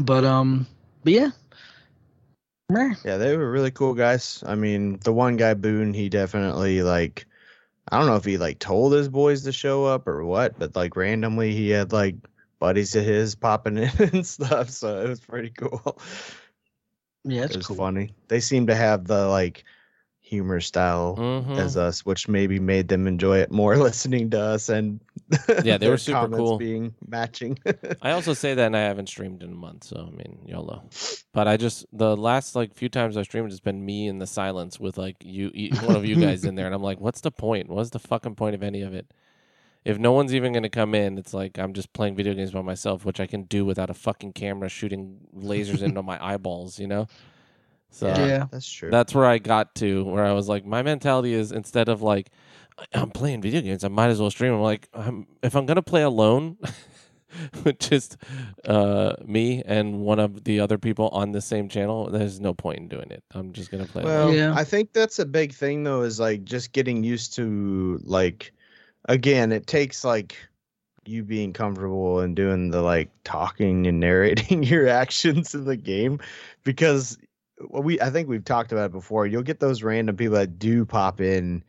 But 0.00 0.24
um, 0.24 0.66
but 1.04 1.12
yeah. 1.12 1.30
Yeah, 3.04 3.16
they 3.16 3.36
were 3.36 3.48
really 3.48 3.70
cool 3.70 3.94
guys. 3.94 4.42
I 4.44 4.56
mean, 4.56 4.98
the 5.04 5.12
one 5.12 5.36
guy 5.36 5.54
Boone, 5.54 5.94
he 5.94 6.08
definitely 6.08 6.82
like 6.82 7.24
I 7.90 7.98
don't 7.98 8.06
know 8.06 8.16
if 8.16 8.24
he 8.24 8.38
like 8.38 8.58
told 8.58 8.92
his 8.92 9.08
boys 9.08 9.42
to 9.44 9.52
show 9.52 9.84
up 9.84 10.06
or 10.08 10.24
what, 10.24 10.58
but 10.58 10.74
like 10.76 10.96
randomly 10.96 11.52
he 11.54 11.70
had 11.70 11.92
like 11.92 12.16
buddies 12.58 12.94
of 12.96 13.04
his 13.04 13.34
popping 13.34 13.78
in 13.78 13.90
and 14.12 14.26
stuff, 14.26 14.70
so 14.70 15.02
it 15.02 15.08
was 15.08 15.20
pretty 15.20 15.50
cool. 15.50 15.98
Yeah, 17.24 17.44
it 17.44 17.46
it's 17.46 17.56
was 17.56 17.68
cool. 17.68 17.76
funny. 17.76 18.14
They 18.28 18.40
seem 18.40 18.66
to 18.68 18.74
have 18.74 19.06
the 19.06 19.26
like 19.28 19.64
humor 20.26 20.60
style 20.60 21.16
Mhm. 21.16 21.56
as 21.58 21.76
us, 21.76 22.04
which 22.04 22.26
maybe 22.26 22.58
made 22.58 22.88
them 22.88 23.06
enjoy 23.06 23.38
it 23.38 23.50
more 23.52 23.76
listening 23.88 24.28
to 24.30 24.40
us 24.40 24.68
and 24.68 25.00
Yeah, 25.62 25.78
they 25.78 25.88
were 25.88 25.96
super 25.96 26.28
cool. 26.28 26.58
being 26.58 26.94
matching. 27.06 27.58
I 28.02 28.10
also 28.10 28.34
say 28.34 28.54
that 28.54 28.66
and 28.66 28.76
I 28.76 28.80
haven't 28.80 29.08
streamed 29.08 29.42
in 29.42 29.52
a 29.52 29.54
month, 29.54 29.84
so 29.84 29.96
I 29.96 30.10
mean 30.10 30.40
YOLO. 30.46 30.82
But 31.32 31.46
I 31.48 31.56
just 31.56 31.86
the 31.92 32.16
last 32.16 32.56
like 32.56 32.74
few 32.74 32.88
times 32.88 33.16
I 33.16 33.22
streamed 33.22 33.50
it's 33.52 33.60
been 33.60 33.84
me 33.84 34.08
in 34.08 34.18
the 34.18 34.26
silence 34.26 34.80
with 34.80 34.98
like 34.98 35.16
you 35.22 35.50
one 35.82 35.94
of 35.96 36.04
you 36.04 36.16
guys 36.16 36.44
in 36.44 36.56
there 36.56 36.66
and 36.66 36.74
I'm 36.74 36.82
like, 36.82 37.00
what's 37.00 37.20
the 37.20 37.30
point? 37.30 37.68
What's 37.68 37.90
the 37.90 37.98
fucking 38.00 38.34
point 38.34 38.54
of 38.54 38.62
any 38.62 38.82
of 38.82 38.92
it? 38.92 39.06
If 39.84 39.98
no 39.98 40.10
one's 40.10 40.34
even 40.34 40.52
gonna 40.52 40.68
come 40.68 40.96
in, 40.96 41.16
it's 41.16 41.32
like 41.32 41.58
I'm 41.58 41.72
just 41.72 41.92
playing 41.92 42.16
video 42.16 42.34
games 42.34 42.50
by 42.50 42.62
myself, 42.62 43.04
which 43.04 43.20
I 43.20 43.26
can 43.28 43.44
do 43.44 43.64
without 43.64 43.90
a 43.90 43.94
fucking 43.94 44.32
camera 44.32 44.68
shooting 44.68 45.20
lasers 45.36 45.80
into 45.82 46.02
my 46.02 46.18
eyeballs, 46.20 46.80
you 46.80 46.88
know? 46.88 47.06
So 47.90 48.08
Yeah. 48.08 48.46
that's 48.50 48.70
true. 48.70 48.90
that's 48.90 49.14
where 49.14 49.26
I 49.26 49.38
got 49.38 49.74
to 49.76 50.04
where 50.04 50.24
I 50.24 50.32
was 50.32 50.48
like, 50.48 50.64
my 50.64 50.82
mentality 50.82 51.32
is 51.32 51.52
instead 51.52 51.88
of 51.88 52.02
like, 52.02 52.30
"I- 52.78 52.86
I'm 52.94 53.10
playing 53.10 53.42
video 53.42 53.60
games, 53.60 53.84
I 53.84 53.88
might 53.88 54.08
as 54.08 54.20
well 54.20 54.30
stream. 54.30 54.52
I'm 54.54 54.60
like, 54.60 54.88
I'm, 54.92 55.26
if 55.42 55.54
I'm 55.56 55.66
gonna 55.66 55.82
play 55.82 56.02
alone, 56.02 56.58
with 57.64 57.78
just 57.78 58.16
uh, 58.64 59.14
me 59.24 59.62
and 59.64 60.00
one 60.00 60.18
of 60.18 60.44
the 60.44 60.60
other 60.60 60.78
people 60.78 61.08
on 61.08 61.32
the 61.32 61.40
same 61.40 61.68
channel, 61.68 62.10
there's 62.10 62.40
no 62.40 62.54
point 62.54 62.78
in 62.78 62.88
doing 62.88 63.10
it. 63.10 63.22
I'm 63.32 63.52
just 63.52 63.70
gonna 63.70 63.86
play. 63.86 64.04
Well, 64.04 64.32
Yeah. 64.32 64.52
I 64.54 64.64
think 64.64 64.92
that's 64.92 65.18
a 65.18 65.26
big 65.26 65.52
thing 65.52 65.84
though, 65.84 66.02
is 66.02 66.20
like 66.20 66.44
just 66.44 66.72
getting 66.72 67.02
used 67.04 67.34
to 67.34 68.00
like 68.04 68.52
again, 69.08 69.52
it 69.52 69.66
takes 69.66 70.04
like 70.04 70.36
you 71.04 71.22
being 71.22 71.52
comfortable 71.52 72.18
and 72.20 72.34
doing 72.34 72.70
the 72.70 72.82
like 72.82 73.10
talking 73.24 73.86
and 73.86 74.00
narrating 74.00 74.62
your 74.64 74.88
actions 74.88 75.54
in 75.54 75.64
the 75.64 75.76
game 75.76 76.18
because 76.64 77.16
well, 77.60 77.82
we 77.82 78.00
I 78.00 78.10
think 78.10 78.28
we've 78.28 78.44
talked 78.44 78.72
about 78.72 78.86
it 78.86 78.92
before. 78.92 79.26
You'll 79.26 79.42
get 79.42 79.60
those 79.60 79.82
random 79.82 80.16
people 80.16 80.36
that 80.36 80.58
do 80.58 80.84
pop 80.84 81.20
in 81.20 81.64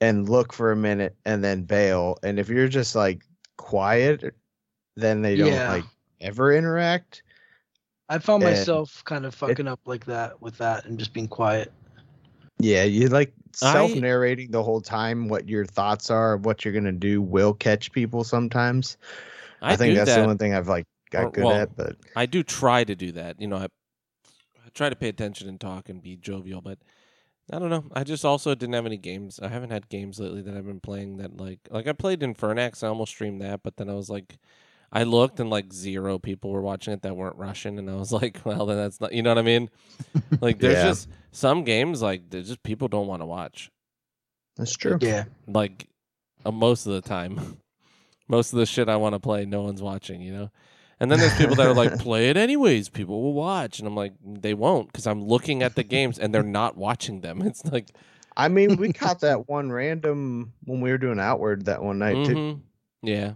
and 0.00 0.28
look 0.28 0.52
for 0.52 0.72
a 0.72 0.76
minute 0.76 1.16
and 1.24 1.44
then 1.44 1.62
bail. 1.62 2.18
And 2.22 2.38
if 2.38 2.48
you're 2.48 2.68
just 2.68 2.94
like 2.96 3.22
quiet, 3.56 4.34
then 4.96 5.22
they 5.22 5.36
don't 5.36 5.48
Yeah. 5.52 5.70
like 5.70 5.84
ever 6.20 6.52
interact. 6.52 7.22
I 8.08 8.18
found 8.18 8.42
And 8.42 8.52
myself 8.52 9.02
kind 9.04 9.24
of 9.24 9.34
fucking 9.34 9.68
up 9.68 9.80
like 9.86 10.04
that 10.06 10.42
with 10.42 10.58
that 10.58 10.84
and 10.84 10.98
just 10.98 11.12
being 11.12 11.28
quiet. 11.28 11.72
Yeah, 12.58 12.82
you 12.84 13.08
like 13.08 13.32
self 13.54 13.94
narrating 13.94 14.50
the 14.50 14.62
whole 14.62 14.80
time 14.80 15.28
what 15.28 15.48
your 15.48 15.64
thoughts 15.64 16.10
are, 16.10 16.36
what 16.36 16.64
you're 16.64 16.74
gonna 16.74 16.92
do 16.92 17.22
will 17.22 17.54
catch 17.54 17.92
people 17.92 18.24
sometimes. 18.24 18.96
I, 19.62 19.76
think 19.76 19.94
that's 19.94 20.10
that. 20.10 20.16
the 20.16 20.22
only 20.24 20.36
thing 20.36 20.54
I've 20.54 20.68
like 20.68 20.84
got 21.10 21.26
Or- 21.26 21.30
good 21.30 21.44
well, 21.44 21.54
at, 21.54 21.76
but 21.76 21.96
I 22.16 22.26
do 22.26 22.42
try 22.42 22.82
to 22.84 22.94
do 22.94 23.12
that. 23.12 23.40
You 23.40 23.46
know, 23.46 23.56
I, 23.56 23.64
I 23.64 23.68
try 24.74 24.88
to 24.88 24.96
pay 24.96 25.08
attention 25.08 25.48
and 25.48 25.60
talk 25.60 25.88
and 25.88 26.02
be 26.02 26.16
jovial, 26.16 26.60
but 26.60 26.78
I 27.52 27.58
don't 27.58 27.70
know. 27.70 27.84
I 27.92 28.04
just 28.04 28.24
also 28.24 28.54
didn't 28.54 28.74
have 28.74 28.86
any 28.86 28.96
games. 28.96 29.38
I 29.42 29.48
haven't 29.48 29.70
had 29.70 29.88
games 29.88 30.18
lately 30.20 30.42
that 30.42 30.56
I've 30.56 30.66
been 30.66 30.80
playing 30.80 31.16
that 31.18 31.36
like 31.36 31.60
like 31.70 31.86
I 31.86 31.92
played 31.92 32.20
Infernax. 32.20 32.82
I 32.82 32.88
almost 32.88 33.12
streamed 33.12 33.40
that, 33.42 33.62
but 33.62 33.76
then 33.76 33.90
I 33.90 33.94
was 33.94 34.08
like, 34.08 34.38
I 34.92 35.02
looked 35.02 35.40
and 35.40 35.50
like 35.50 35.72
zero 35.72 36.18
people 36.18 36.50
were 36.50 36.62
watching 36.62 36.92
it 36.94 37.02
that 37.02 37.16
weren't 37.16 37.36
Russian, 37.36 37.78
and 37.78 37.90
I 37.90 37.94
was 37.96 38.12
like, 38.22 38.40
well, 38.44 38.66
then 38.66 38.76
that's 38.76 39.00
not. 39.00 39.12
You 39.12 39.22
know 39.22 39.30
what 39.30 39.38
I 39.38 39.42
mean? 39.42 39.68
Like 40.40 40.58
there's 40.58 40.74
Yeah. 40.78 40.84
just 40.84 41.08
some 41.30 41.62
games 41.62 42.02
like 42.02 42.30
there's 42.30 42.48
just 42.48 42.62
people 42.62 42.88
don't 42.88 43.06
want 43.06 43.22
to 43.22 43.26
watch. 43.26 43.70
that's 44.56 44.72
true. 44.76 44.98
Yeah. 45.00 45.24
Like 45.46 45.88
uh, 46.44 46.50
most 46.50 46.86
of 46.86 46.92
the 46.94 47.00
time, 47.00 47.58
most 48.28 48.52
of 48.52 48.58
the 48.58 48.66
shit 48.66 48.88
I 48.88 48.96
want 48.96 49.14
to 49.14 49.20
play, 49.20 49.44
no 49.44 49.62
one's 49.62 49.82
watching. 49.82 50.20
You 50.20 50.32
know. 50.32 50.50
And 51.02 51.10
then 51.10 51.18
there's 51.18 51.36
people 51.36 51.56
that 51.56 51.66
are 51.66 51.74
like, 51.74 51.98
play 51.98 52.30
it 52.30 52.36
anyways. 52.36 52.88
People 52.88 53.20
will 53.22 53.32
watch, 53.34 53.80
and 53.80 53.88
I'm 53.88 53.96
like, 53.96 54.12
they 54.24 54.54
won't 54.54 54.86
because 54.86 55.06
I'm 55.06 55.20
looking 55.22 55.62
at 55.62 55.74
the 55.74 55.82
games 55.82 56.18
and 56.18 56.32
they're 56.32 56.42
not 56.44 56.76
watching 56.76 57.20
them. 57.20 57.42
It's 57.46 57.64
like, 57.66 57.88
I 58.36 58.46
mean, 58.48 58.76
we 58.76 58.92
caught 59.02 59.20
that 59.20 59.48
one 59.48 59.70
random 59.72 60.52
when 60.64 60.80
we 60.80 60.90
were 60.90 60.98
doing 60.98 61.18
Outward 61.18 61.64
that 61.66 61.82
one 61.82 61.98
night 61.98 62.24
too. 62.24 62.34
mhm. 62.34 62.60
yeah. 63.02 63.32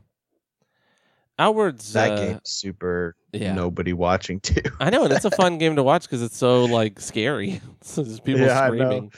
Outwards, 1.38 1.92
That 1.92 2.12
uh, 2.12 2.16
game's 2.16 2.40
super 2.44 3.14
yeah. 3.32 3.52
nobody 3.52 3.92
watching 3.92 4.40
too. 4.40 4.62
I 4.80 4.88
know, 4.88 5.04
and 5.04 5.12
it's 5.12 5.26
a 5.26 5.30
fun 5.32 5.58
game 5.58 5.76
to 5.76 5.82
watch 5.82 6.02
because 6.04 6.22
it's 6.22 6.36
so 6.36 6.64
like 6.64 6.98
scary. 7.00 7.60
so 7.82 8.02
there's 8.02 8.20
people 8.20 8.40
Yeah, 8.42 8.58
I 8.60 8.68
know. 8.70 8.74
screaming, 8.76 9.12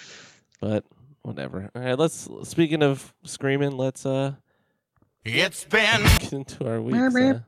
but 0.60 0.84
whatever. 1.22 1.70
All 1.76 1.82
right, 1.82 1.96
let's. 1.98 2.28
Speaking 2.42 2.82
of 2.82 3.14
screaming, 3.24 3.76
let's 3.76 4.04
uh 4.04 4.32
It's 5.24 5.64
been 5.64 6.04
into 6.32 6.66
our 6.66 6.80
weeks. 6.80 7.14
Uh, 7.14 7.40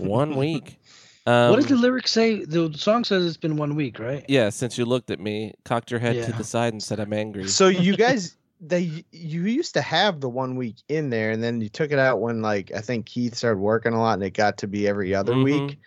one 0.00 0.34
week. 0.36 0.78
Um, 1.24 1.50
what 1.50 1.56
does 1.60 1.66
the 1.68 1.76
lyric 1.76 2.08
say? 2.08 2.44
The 2.44 2.72
song 2.76 3.04
says 3.04 3.24
it's 3.24 3.36
been 3.36 3.56
one 3.56 3.76
week, 3.76 3.98
right? 4.00 4.24
Yeah, 4.28 4.50
since 4.50 4.76
you 4.76 4.84
looked 4.84 5.10
at 5.10 5.20
me, 5.20 5.54
cocked 5.64 5.90
your 5.90 6.00
head 6.00 6.24
to 6.24 6.32
the 6.32 6.42
side 6.44 6.72
and 6.72 6.82
said, 6.82 6.98
"I'm 6.98 7.12
angry." 7.12 7.46
So 7.46 7.68
you 7.68 7.96
guys 7.96 8.36
they 8.60 9.04
you 9.12 9.42
used 9.42 9.74
to 9.74 9.82
have 9.82 10.20
the 10.20 10.28
one 10.28 10.56
week 10.56 10.76
in 10.88 11.10
there 11.10 11.32
and 11.32 11.42
then 11.42 11.60
you 11.60 11.68
took 11.68 11.90
it 11.90 11.98
out 11.98 12.20
when 12.20 12.42
like 12.42 12.70
I 12.72 12.80
think 12.80 13.06
Keith 13.06 13.34
started 13.34 13.58
working 13.58 13.92
a 13.92 14.00
lot 14.00 14.14
and 14.14 14.22
it 14.22 14.30
got 14.34 14.58
to 14.58 14.68
be 14.68 14.86
every 14.86 15.14
other 15.14 15.34
Mhm. 15.34 15.42
week. 15.44 15.78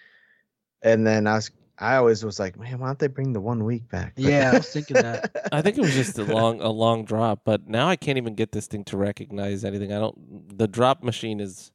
And 0.81 1.05
then 1.07 1.25
I 1.27 1.35
was 1.35 1.51
I 1.77 1.97
always 1.97 2.23
was 2.23 2.39
like, 2.39 2.57
man, 2.57 2.79
why 2.79 2.87
don't 2.87 2.99
they 2.99 3.07
bring 3.07 3.33
the 3.33 3.41
one 3.41 3.65
week 3.65 3.89
back? 3.89 4.13
Yeah, 4.15 4.51
I 4.53 4.57
was 4.57 4.69
thinking 4.69 4.95
that. 4.97 5.29
I 5.51 5.61
think 5.61 5.77
it 5.77 5.81
was 5.81 5.93
just 5.93 6.17
a 6.17 6.23
long 6.23 6.61
a 6.61 6.69
long 6.69 7.03
drop, 7.03 7.41
but 7.43 7.67
now 7.67 7.87
I 7.89 7.97
can't 7.97 8.17
even 8.17 8.35
get 8.35 8.53
this 8.53 8.67
thing 8.67 8.85
to 8.85 8.97
recognize 8.97 9.65
anything. 9.65 9.91
I 9.91 9.99
don't. 9.99 10.57
The 10.57 10.67
drop 10.67 11.03
machine 11.03 11.39
is 11.41 11.71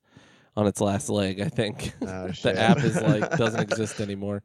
on 0.56 0.66
its 0.66 0.80
last 0.80 1.08
leg. 1.08 1.40
I 1.40 1.48
think 1.48 1.92
Oh, 2.02 2.28
the 2.28 2.58
app 2.58 2.78
is 2.78 3.00
like 3.00 3.30
doesn't 3.36 3.60
exist 3.60 4.00
anymore. 4.00 4.42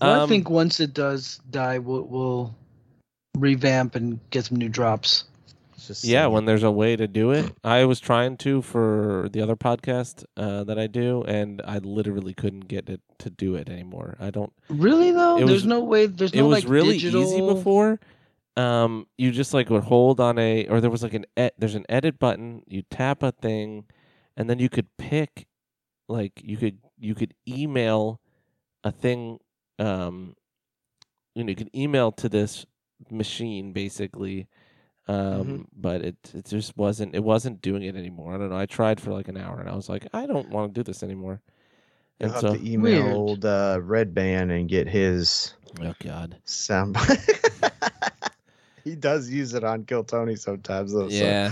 Well, 0.00 0.20
I 0.20 0.22
Um, 0.22 0.28
think 0.28 0.50
once 0.50 0.80
it 0.80 0.94
does 0.94 1.40
die, 1.50 1.78
we'll, 1.78 2.02
we'll 2.02 2.54
revamp 3.38 3.94
and 3.94 4.18
get 4.30 4.46
some 4.46 4.58
new 4.58 4.68
drops. 4.68 5.24
Just 5.86 6.04
Yeah, 6.04 6.26
when 6.28 6.44
there's 6.44 6.62
a 6.62 6.70
way 6.70 6.94
to 6.94 7.08
do 7.08 7.32
it, 7.32 7.52
I 7.64 7.84
was 7.86 7.98
trying 7.98 8.36
to 8.38 8.62
for 8.62 9.28
the 9.32 9.40
other 9.42 9.56
podcast 9.56 10.24
uh, 10.36 10.62
that 10.64 10.78
I 10.78 10.86
do, 10.86 11.24
and 11.24 11.60
I 11.64 11.78
literally 11.78 12.34
couldn't 12.34 12.68
get 12.68 12.88
it 12.88 13.00
to 13.18 13.30
do 13.30 13.56
it 13.56 13.68
anymore. 13.68 14.16
I 14.20 14.30
don't. 14.30 14.52
Really 14.68 15.10
though, 15.10 15.38
there's 15.38 15.50
was- 15.50 15.66
no 15.66 15.80
way. 15.80 16.06
There's 16.06 16.34
no. 16.34 16.40
it 16.40 16.48
was 16.48 16.62
like 16.64 16.70
really 16.72 16.92
digital... 16.98 17.22
easy 17.22 17.40
before. 17.40 17.98
Um, 18.56 19.06
you 19.16 19.32
just 19.32 19.54
like 19.54 19.70
would 19.70 19.82
hold 19.82 20.20
on 20.20 20.38
a, 20.38 20.66
or 20.68 20.80
there 20.80 20.90
was 20.90 21.02
like 21.02 21.14
an 21.14 21.24
ed, 21.36 21.52
there's 21.58 21.74
an 21.74 21.86
edit 21.88 22.18
button. 22.18 22.62
You 22.68 22.82
tap 22.82 23.22
a 23.24 23.32
thing, 23.32 23.84
and 24.36 24.48
then 24.48 24.58
you 24.58 24.68
could 24.68 24.86
pick, 24.98 25.46
like 26.08 26.40
you 26.42 26.56
could 26.56 26.78
you 26.98 27.14
could 27.14 27.34
email 27.48 28.20
a 28.84 28.90
thing. 28.92 29.38
Um, 29.78 30.36
you 31.34 31.44
know, 31.44 31.50
you 31.50 31.56
could 31.56 31.70
email 31.74 32.12
to 32.12 32.28
this 32.28 32.66
machine 33.10 33.72
basically. 33.72 34.46
Um, 35.08 35.16
Mhm. 35.16 35.66
but 35.74 36.02
it 36.02 36.16
it 36.32 36.44
just 36.46 36.76
wasn't 36.76 37.14
it 37.16 37.24
wasn't 37.24 37.60
doing 37.60 37.82
it 37.82 37.96
anymore. 37.96 38.34
I 38.34 38.38
don't 38.38 38.50
know. 38.50 38.56
I 38.56 38.66
tried 38.66 39.00
for 39.00 39.12
like 39.12 39.26
an 39.28 39.36
hour 39.36 39.58
and 39.58 39.68
I 39.68 39.74
was 39.74 39.88
like, 39.88 40.06
I 40.14 40.26
don't 40.26 40.48
want 40.50 40.72
to 40.74 40.78
do 40.80 40.84
this 40.84 41.02
anymore. 41.02 41.40
You'll 42.20 42.26
And 42.26 42.32
have 42.32 42.40
so, 42.40 42.54
to 42.54 42.70
email 42.72 43.02
Weird. 43.04 43.16
old 43.16 43.44
uh, 43.44 43.78
Redban 43.82 44.56
and 44.56 44.68
get 44.68 44.86
his 44.88 45.54
oh 45.80 45.94
god, 46.04 46.36
sound. 46.44 46.96
he 48.84 48.94
does 48.94 49.28
use 49.30 49.54
it 49.54 49.64
on 49.64 49.84
Kill 49.84 50.04
Tony 50.04 50.36
sometimes 50.36 50.92
though. 50.92 51.08
so- 51.08 51.14
yeah, 51.14 51.50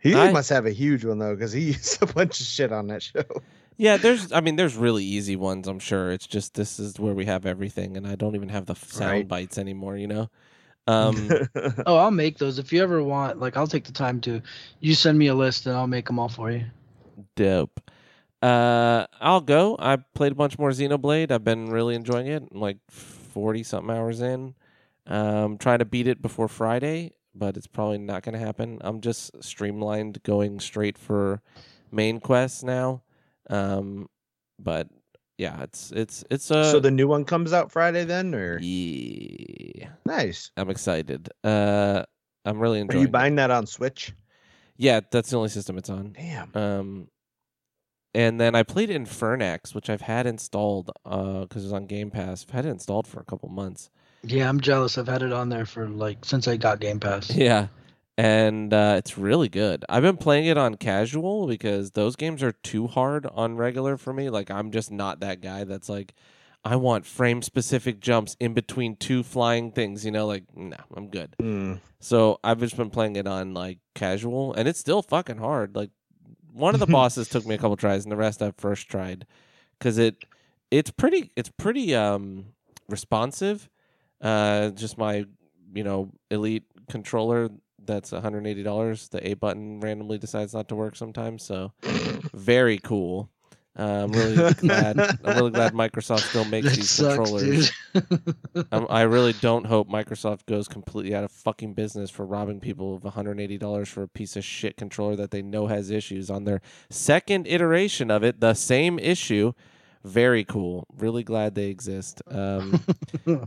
He 0.00 0.14
I- 0.14 0.32
must 0.32 0.50
have 0.50 0.66
a 0.66 0.70
huge 0.70 1.04
one 1.04 1.18
though, 1.18 1.34
because 1.34 1.52
he 1.52 1.60
used 1.72 2.02
a 2.02 2.06
bunch 2.06 2.40
of 2.40 2.46
shit 2.46 2.72
on 2.72 2.86
that 2.88 3.02
show. 3.02 3.22
yeah. 3.76 3.96
There's, 3.96 4.32
I 4.32 4.40
mean, 4.40 4.56
there's 4.56 4.76
really 4.76 5.04
easy 5.04 5.36
ones. 5.36 5.66
I'm 5.68 5.78
sure. 5.80 6.12
It's 6.12 6.26
just 6.26 6.54
this 6.54 6.78
is 6.78 6.98
where 6.98 7.14
we 7.14 7.24
have 7.26 7.44
everything, 7.46 7.96
and 7.96 8.06
I 8.06 8.14
don't 8.14 8.34
even 8.36 8.48
have 8.50 8.66
the 8.66 8.74
sound 8.74 9.10
Right. 9.10 9.28
bites 9.28 9.58
anymore. 9.58 9.96
You 9.96 10.06
know. 10.08 10.30
Um, 10.86 11.30
Oh, 11.86 11.96
I'll 11.96 12.10
make 12.10 12.36
those 12.36 12.58
if 12.58 12.70
you 12.70 12.82
ever 12.82 13.02
want. 13.02 13.40
Like, 13.40 13.56
I'll 13.56 13.66
take 13.66 13.84
the 13.84 13.92
time 13.92 14.20
to. 14.20 14.42
You 14.80 14.92
send 14.94 15.18
me 15.18 15.28
a 15.28 15.34
list 15.34 15.64
and 15.64 15.74
I'll 15.74 15.86
make 15.86 16.04
them 16.06 16.18
all 16.18 16.28
for 16.28 16.50
you. 16.50 16.64
dope. 17.36 17.80
Uh, 18.42 19.06
I'll 19.18 19.40
go. 19.40 19.76
I 19.78 19.96
played 19.96 20.32
a 20.32 20.34
bunch 20.34 20.58
more 20.58 20.68
Xenoblade. 20.68 21.30
I've 21.30 21.42
been 21.42 21.70
really 21.70 21.94
enjoying 21.94 22.26
it. 22.26 22.42
I'm 22.52 22.60
like 22.60 22.76
forty 22.90 23.62
something 23.62 23.96
hours 23.96 24.20
in. 24.20 24.54
Um, 25.06 25.56
trying 25.56 25.78
to 25.78 25.86
beat 25.86 26.06
it 26.06 26.20
before 26.20 26.48
Friday, 26.48 27.12
but 27.34 27.56
it's 27.56 27.66
probably 27.66 27.98
not 27.98 28.22
going 28.22 28.38
to 28.38 28.44
happen. 28.44 28.78
I'm 28.82 29.00
just 29.00 29.42
streamlined, 29.42 30.22
going 30.22 30.60
straight 30.60 30.98
for 30.98 31.42
main 31.90 32.20
quests 32.20 32.62
now. 32.62 33.02
Um, 33.50 34.08
but 34.58 34.88
yeah, 35.36 35.62
it's 35.62 35.90
it's 35.92 36.24
it's 36.30 36.50
uh 36.50 36.70
so 36.70 36.80
the 36.80 36.90
new 36.90 37.08
one 37.08 37.24
comes 37.24 37.52
out 37.52 37.72
Friday 37.72 38.04
then, 38.04 38.34
or 38.34 38.58
yeah. 38.60 39.88
nice? 40.06 40.50
I'm 40.56 40.70
excited. 40.70 41.28
Uh, 41.42 42.04
I'm 42.44 42.58
really 42.60 42.80
enjoying 42.80 42.98
Are 42.98 43.00
you 43.00 43.08
it. 43.08 43.12
buying 43.12 43.34
that 43.36 43.50
on 43.50 43.66
Switch? 43.66 44.12
Yeah, 44.76 45.00
that's 45.10 45.30
the 45.30 45.36
only 45.36 45.48
system 45.48 45.78
it's 45.78 45.90
on. 45.90 46.12
Damn. 46.12 46.50
Um, 46.54 47.08
and 48.14 48.40
then 48.40 48.54
I 48.54 48.62
played 48.62 48.90
Infernax, 48.90 49.74
which 49.74 49.90
I've 49.90 50.02
had 50.02 50.26
installed 50.26 50.90
because 51.04 51.64
it's 51.64 51.72
on 51.72 51.86
Game 51.86 52.10
Pass. 52.10 52.44
I've 52.48 52.54
had 52.54 52.66
it 52.66 52.70
installed 52.70 53.06
for 53.06 53.20
a 53.20 53.24
couple 53.24 53.48
months. 53.48 53.90
Yeah, 54.24 54.48
I'm 54.48 54.60
jealous. 54.60 54.98
I've 54.98 55.08
had 55.08 55.22
it 55.22 55.32
on 55.32 55.48
there 55.48 55.66
for 55.66 55.88
like 55.88 56.24
since 56.24 56.48
I 56.48 56.56
got 56.56 56.80
Game 56.80 57.00
Pass. 57.00 57.30
Yeah, 57.34 57.68
and 58.16 58.72
uh, 58.72 58.94
it's 58.98 59.18
really 59.18 59.48
good. 59.48 59.84
I've 59.88 60.02
been 60.02 60.16
playing 60.16 60.46
it 60.46 60.56
on 60.56 60.76
casual 60.76 61.46
because 61.46 61.92
those 61.92 62.16
games 62.16 62.42
are 62.42 62.52
too 62.52 62.86
hard 62.86 63.26
on 63.26 63.56
regular 63.56 63.96
for 63.96 64.12
me. 64.12 64.30
Like 64.30 64.50
I'm 64.50 64.70
just 64.70 64.90
not 64.90 65.20
that 65.20 65.40
guy 65.40 65.64
that's 65.64 65.88
like, 65.88 66.14
I 66.64 66.76
want 66.76 67.04
frame 67.04 67.42
specific 67.42 68.00
jumps 68.00 68.36
in 68.40 68.54
between 68.54 68.96
two 68.96 69.22
flying 69.22 69.72
things. 69.72 70.04
You 70.04 70.10
know, 70.10 70.26
like 70.26 70.44
no, 70.56 70.76
I'm 70.96 71.08
good. 71.08 71.34
Mm. 71.40 71.80
So 72.00 72.38
I've 72.44 72.60
just 72.60 72.76
been 72.76 72.90
playing 72.90 73.16
it 73.16 73.26
on 73.26 73.52
like 73.52 73.78
casual, 73.94 74.54
and 74.54 74.68
it's 74.68 74.80
still 74.80 75.02
fucking 75.02 75.38
hard. 75.38 75.74
Like 75.74 75.90
one 76.52 76.74
of 76.74 76.80
the 76.80 76.86
bosses 76.98 77.28
took 77.28 77.46
me 77.46 77.54
a 77.54 77.58
couple 77.58 77.76
tries, 77.76 78.04
and 78.04 78.12
the 78.12 78.16
rest 78.16 78.40
I've 78.40 78.56
first 78.56 78.88
tried 78.88 79.26
because 79.78 79.98
it 79.98 80.24
it's 80.70 80.90
pretty 80.90 81.30
it's 81.36 81.50
pretty 81.50 81.94
um 81.94 82.46
responsive. 82.88 83.68
Uh, 84.24 84.70
just 84.70 84.98
my 84.98 85.24
you 85.74 85.84
know 85.84 86.10
elite 86.30 86.64
controller 86.88 87.50
that's 87.86 88.10
$180. 88.12 89.10
The 89.10 89.28
A 89.28 89.34
button 89.34 89.80
randomly 89.80 90.18
decides 90.18 90.54
not 90.54 90.68
to 90.68 90.74
work 90.74 90.96
sometimes, 90.96 91.42
so 91.44 91.72
very 92.32 92.78
cool. 92.78 93.30
Uh, 93.76 94.04
I'm 94.04 94.12
really 94.12 94.54
glad. 94.60 94.98
I'm 94.98 95.36
really 95.36 95.50
glad 95.50 95.74
Microsoft 95.74 96.20
still 96.20 96.44
makes 96.44 96.68
That 96.68 96.76
these 96.76 96.90
sucks, 96.90 97.16
controllers. 97.16 97.72
Um, 98.70 98.86
I 98.88 99.02
really 99.02 99.32
don't 99.34 99.66
hope 99.66 99.88
Microsoft 99.88 100.46
goes 100.46 100.68
completely 100.68 101.14
out 101.14 101.24
of 101.24 101.32
fucking 101.32 101.74
business 101.74 102.08
for 102.08 102.24
robbing 102.24 102.60
people 102.60 102.94
of 102.94 103.02
$180 103.02 103.86
for 103.88 104.04
a 104.04 104.08
piece 104.08 104.36
of 104.36 104.44
shit 104.44 104.76
controller 104.76 105.16
that 105.16 105.32
they 105.32 105.42
know 105.42 105.66
has 105.66 105.90
issues 105.90 106.30
on 106.30 106.44
their 106.44 106.60
second 106.88 107.46
iteration 107.48 108.10
of 108.10 108.22
it. 108.22 108.40
The 108.40 108.54
same 108.54 108.98
issue. 108.98 109.52
Very 110.04 110.44
cool. 110.44 110.86
Really 110.98 111.24
glad 111.24 111.54
they 111.54 111.68
exist. 111.68 112.20
Um, 112.30 112.84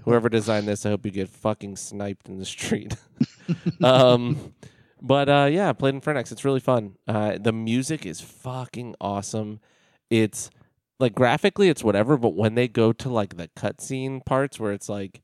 whoever 0.03 0.27
designed 0.27 0.67
this, 0.67 0.85
I 0.85 0.89
hope 0.89 1.05
you 1.05 1.11
get 1.11 1.29
fucking 1.29 1.75
sniped 1.75 2.27
in 2.27 2.39
the 2.39 2.45
street. 2.45 2.95
um, 3.83 4.53
but 5.01 5.29
uh, 5.29 5.47
yeah, 5.51 5.71
played 5.73 5.93
Infernax. 5.93 6.31
It's 6.31 6.43
really 6.43 6.59
fun. 6.59 6.95
Uh, 7.07 7.37
the 7.39 7.53
music 7.53 8.05
is 8.05 8.21
fucking 8.21 8.95
awesome. 8.99 9.59
It's 10.09 10.49
like 10.99 11.13
graphically, 11.13 11.69
it's 11.69 11.83
whatever. 11.83 12.17
But 12.17 12.33
when 12.33 12.55
they 12.55 12.67
go 12.67 12.91
to 12.91 13.09
like 13.09 13.37
the 13.37 13.49
cutscene 13.49 14.25
parts 14.25 14.59
where 14.59 14.71
it's 14.71 14.89
like, 14.89 15.21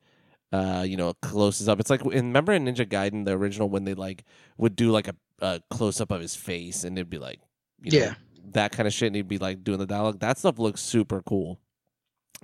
uh, 0.51 0.85
you 0.87 0.97
know, 0.97 1.13
closes 1.15 1.67
up. 1.67 1.79
It's 1.79 1.89
like 1.89 2.05
remember 2.05 2.53
in 2.53 2.65
Ninja 2.65 2.85
Gaiden, 2.87 3.25
the 3.25 3.31
original, 3.31 3.69
when 3.69 3.85
they 3.85 3.95
like 3.95 4.23
would 4.57 4.75
do 4.75 4.91
like 4.91 5.07
a, 5.07 5.15
a 5.39 5.61
close 5.71 5.99
up 5.99 6.11
of 6.11 6.21
his 6.21 6.35
face, 6.35 6.83
and 6.83 6.95
it'd 6.95 7.09
be 7.09 7.17
like, 7.17 7.39
you 7.81 7.91
know, 7.91 8.05
Yeah. 8.05 8.13
That 8.51 8.71
kind 8.71 8.87
of 8.87 8.93
shit, 8.93 9.07
and 9.07 9.15
he'd 9.15 9.27
be 9.27 9.37
like 9.37 9.63
doing 9.63 9.79
the 9.79 9.85
dialogue. 9.85 10.19
That 10.19 10.37
stuff 10.37 10.59
looks 10.59 10.81
super 10.81 11.21
cool, 11.21 11.59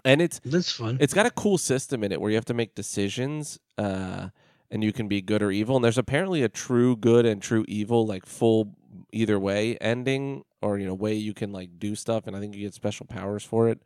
and 0.05 0.21
it's 0.21 0.39
That's 0.45 0.71
fun. 0.71 0.97
it's 0.99 1.13
got 1.13 1.25
a 1.25 1.31
cool 1.31 1.57
system 1.57 2.03
in 2.03 2.11
it 2.11 2.21
where 2.21 2.29
you 2.31 2.35
have 2.37 2.45
to 2.45 2.53
make 2.53 2.75
decisions 2.75 3.59
uh, 3.77 4.29
and 4.71 4.83
you 4.83 4.91
can 4.93 5.07
be 5.07 5.21
good 5.21 5.41
or 5.41 5.51
evil 5.51 5.75
and 5.75 5.83
there's 5.83 5.97
apparently 5.97 6.43
a 6.43 6.49
true 6.49 6.95
good 6.95 7.25
and 7.25 7.41
true 7.41 7.65
evil 7.67 8.05
like 8.05 8.25
full 8.25 8.75
either 9.11 9.39
way 9.39 9.75
ending 9.77 10.43
or 10.61 10.77
you 10.77 10.85
know 10.85 10.93
way 10.93 11.13
you 11.13 11.33
can 11.33 11.51
like 11.51 11.79
do 11.79 11.95
stuff 11.95 12.27
and 12.27 12.35
i 12.35 12.39
think 12.39 12.53
you 12.55 12.61
get 12.61 12.73
special 12.73 13.05
powers 13.05 13.43
for 13.43 13.67
it 13.69 13.81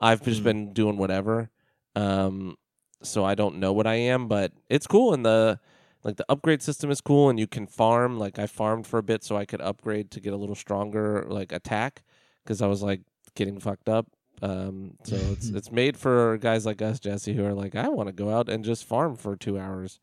i've 0.00 0.22
just 0.22 0.40
Mm. 0.42 0.44
been 0.44 0.72
doing 0.72 0.96
whatever 0.98 1.50
um, 1.96 2.56
so 3.02 3.24
i 3.24 3.34
don't 3.34 3.56
know 3.56 3.72
what 3.72 3.86
i 3.86 3.94
am 3.94 4.28
but 4.28 4.52
it's 4.68 4.86
cool 4.86 5.14
and 5.14 5.24
the 5.24 5.58
like 6.04 6.16
the 6.16 6.26
upgrade 6.28 6.62
system 6.62 6.90
is 6.90 7.00
cool 7.00 7.28
and 7.28 7.38
you 7.38 7.46
can 7.46 7.66
farm 7.66 8.18
like 8.18 8.38
i 8.38 8.46
farmed 8.46 8.86
for 8.86 8.98
a 8.98 9.02
bit 9.02 9.22
so 9.22 9.36
i 9.36 9.44
could 9.44 9.60
upgrade 9.60 10.10
to 10.10 10.20
get 10.20 10.32
a 10.32 10.36
little 10.36 10.54
stronger 10.54 11.24
like 11.28 11.52
attack 11.52 12.02
because 12.44 12.62
i 12.62 12.66
was 12.66 12.82
like 12.82 13.00
getting 13.34 13.60
fucked 13.60 13.88
up 13.88 14.06
um, 14.42 14.94
so 15.04 15.16
it's 15.16 15.48
it's 15.54 15.72
made 15.72 15.96
for 15.96 16.38
guys 16.38 16.66
like 16.66 16.82
us, 16.82 17.00
Jesse, 17.00 17.34
who 17.34 17.44
are 17.44 17.54
like, 17.54 17.74
I 17.74 17.88
want 17.88 18.08
to 18.08 18.12
go 18.12 18.30
out 18.30 18.48
and 18.48 18.64
just 18.64 18.84
farm 18.84 19.16
for 19.16 19.36
two 19.36 19.58
hours. 19.58 19.98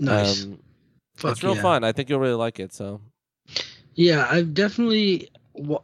nice. 0.00 0.44
Um, 0.44 0.60
it's 1.24 1.42
real 1.42 1.56
yeah. 1.56 1.62
fun. 1.62 1.82
I 1.84 1.92
think 1.92 2.08
you'll 2.08 2.20
really 2.20 2.34
like 2.34 2.60
it. 2.60 2.72
So 2.72 3.00
Yeah, 3.94 4.26
I've 4.30 4.54
definitely. 4.54 5.30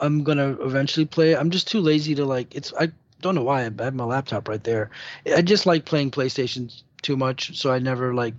i'm 0.00 0.22
gonna 0.22 0.56
eventually 0.60 1.06
play. 1.06 1.36
I'm 1.36 1.50
just 1.50 1.68
too 1.68 1.80
lazy 1.80 2.14
to 2.14 2.24
like. 2.24 2.54
It's. 2.54 2.72
I 2.78 2.92
don't 3.20 3.34
know 3.34 3.42
why. 3.42 3.60
I 3.60 3.62
have 3.62 3.94
my 3.94 4.04
laptop 4.04 4.48
right 4.48 4.62
there. 4.62 4.90
I 5.34 5.42
just 5.42 5.66
like 5.66 5.84
playing 5.84 6.12
PlayStation 6.12 6.72
too 7.04 7.16
much, 7.16 7.56
so 7.56 7.70
I 7.70 7.78
never 7.78 8.12
like 8.14 8.34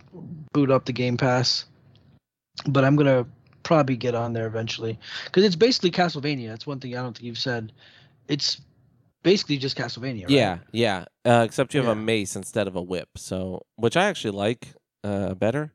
boot 0.52 0.70
up 0.70 0.84
the 0.86 0.92
Game 0.92 1.16
Pass. 1.16 1.66
But 2.68 2.84
I'm 2.84 2.96
gonna 2.98 3.26
probably 3.64 3.96
get 3.96 4.16
on 4.16 4.34
there 4.34 4.48
eventually 4.48 5.00
because 5.26 5.44
it's 5.46 5.56
basically 5.56 5.92
Castlevania. 5.92 6.50
That's 6.50 6.68
one 6.68 6.80
thing 6.80 6.98
I 6.98 7.02
don't 7.02 7.16
think 7.16 7.26
you've 7.26 7.38
said. 7.38 7.72
It's 8.28 8.60
basically 9.24 9.58
just 9.58 9.78
Castlevania. 9.78 10.24
Right? 10.24 10.30
yeah, 10.32 10.58
yeah. 10.72 11.06
Uh, 11.24 11.44
except 11.46 11.74
you 11.74 11.82
have 11.82 11.90
a 11.90 11.96
mace 11.96 12.36
instead 12.36 12.68
of 12.68 12.76
a 12.76 12.82
whip. 12.82 13.10
So 13.18 13.66
which 13.78 13.96
I 13.96 14.06
actually 14.06 14.32
like 14.38 14.68
uh, 15.04 15.34
better. 15.36 15.74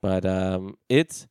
But 0.00 0.24
um, 0.24 0.76
it's 0.88 1.26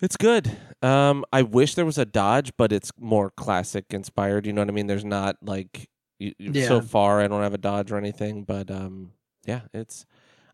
it's 0.00 0.16
good. 0.16 0.56
Um, 0.82 1.24
I 1.32 1.42
wish 1.42 1.74
there 1.74 1.86
was 1.86 1.98
a 1.98 2.04
dodge, 2.04 2.52
but 2.56 2.72
it's 2.72 2.92
more 2.98 3.30
classic 3.30 3.86
inspired. 3.90 4.46
You 4.46 4.52
know 4.52 4.60
what 4.60 4.68
I 4.68 4.72
mean? 4.72 4.86
There's 4.86 5.04
not 5.04 5.36
like 5.42 5.88
you, 6.18 6.32
you- 6.38 6.62
so 6.62 6.80
far. 6.80 7.20
I 7.20 7.26
don't 7.28 7.42
have 7.42 7.54
a 7.54 7.58
dodge 7.58 7.90
or 7.90 7.96
anything, 7.96 8.44
but 8.44 8.70
um, 8.70 9.12
yeah, 9.46 9.62
it's. 9.72 10.06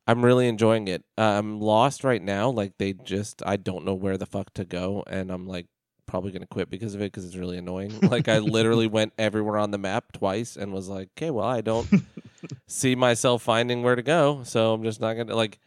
I'm 0.07 0.25
really 0.25 0.49
enjoying 0.49 0.89
it. 0.89 1.05
Uh, 1.17 1.23
I'm 1.39 1.61
lost 1.61 2.03
right 2.05 2.23
now. 2.23 2.51
Like 2.51 2.79
they 2.79 2.95
just, 2.95 3.43
I 3.47 3.57
don't 3.57 3.85
know 3.85 3.95
where 3.95 4.17
the 4.17 4.27
fuck 4.27 4.53
to 4.55 4.65
go, 4.65 5.05
and 5.07 5.31
I'm 5.31 5.47
like 5.47 5.67
probably 6.07 6.33
gonna 6.33 6.47
quit 6.47 6.69
because 6.69 6.95
of 6.95 7.01
it 7.01 7.13
because 7.13 7.25
it's 7.25 7.37
really 7.37 7.59
annoying. 7.59 8.01
like 8.11 8.27
I 8.29 8.39
literally 8.39 8.89
went 8.89 9.13
everywhere 9.19 9.59
on 9.59 9.71
the 9.71 9.79
map 9.79 10.13
twice 10.13 10.57
and 10.57 10.73
was 10.73 10.89
like, 10.89 11.11
okay, 11.17 11.31
well 11.31 11.47
I 11.47 11.61
don't 11.61 11.89
see 12.67 12.97
myself 12.97 13.43
finding 13.43 13.83
where 13.83 13.95
to 13.95 14.03
go, 14.03 14.43
so 14.43 14.73
I'm 14.73 14.83
just 14.83 15.01
not 15.01 15.15
gonna 15.15 15.37
like. 15.37 15.59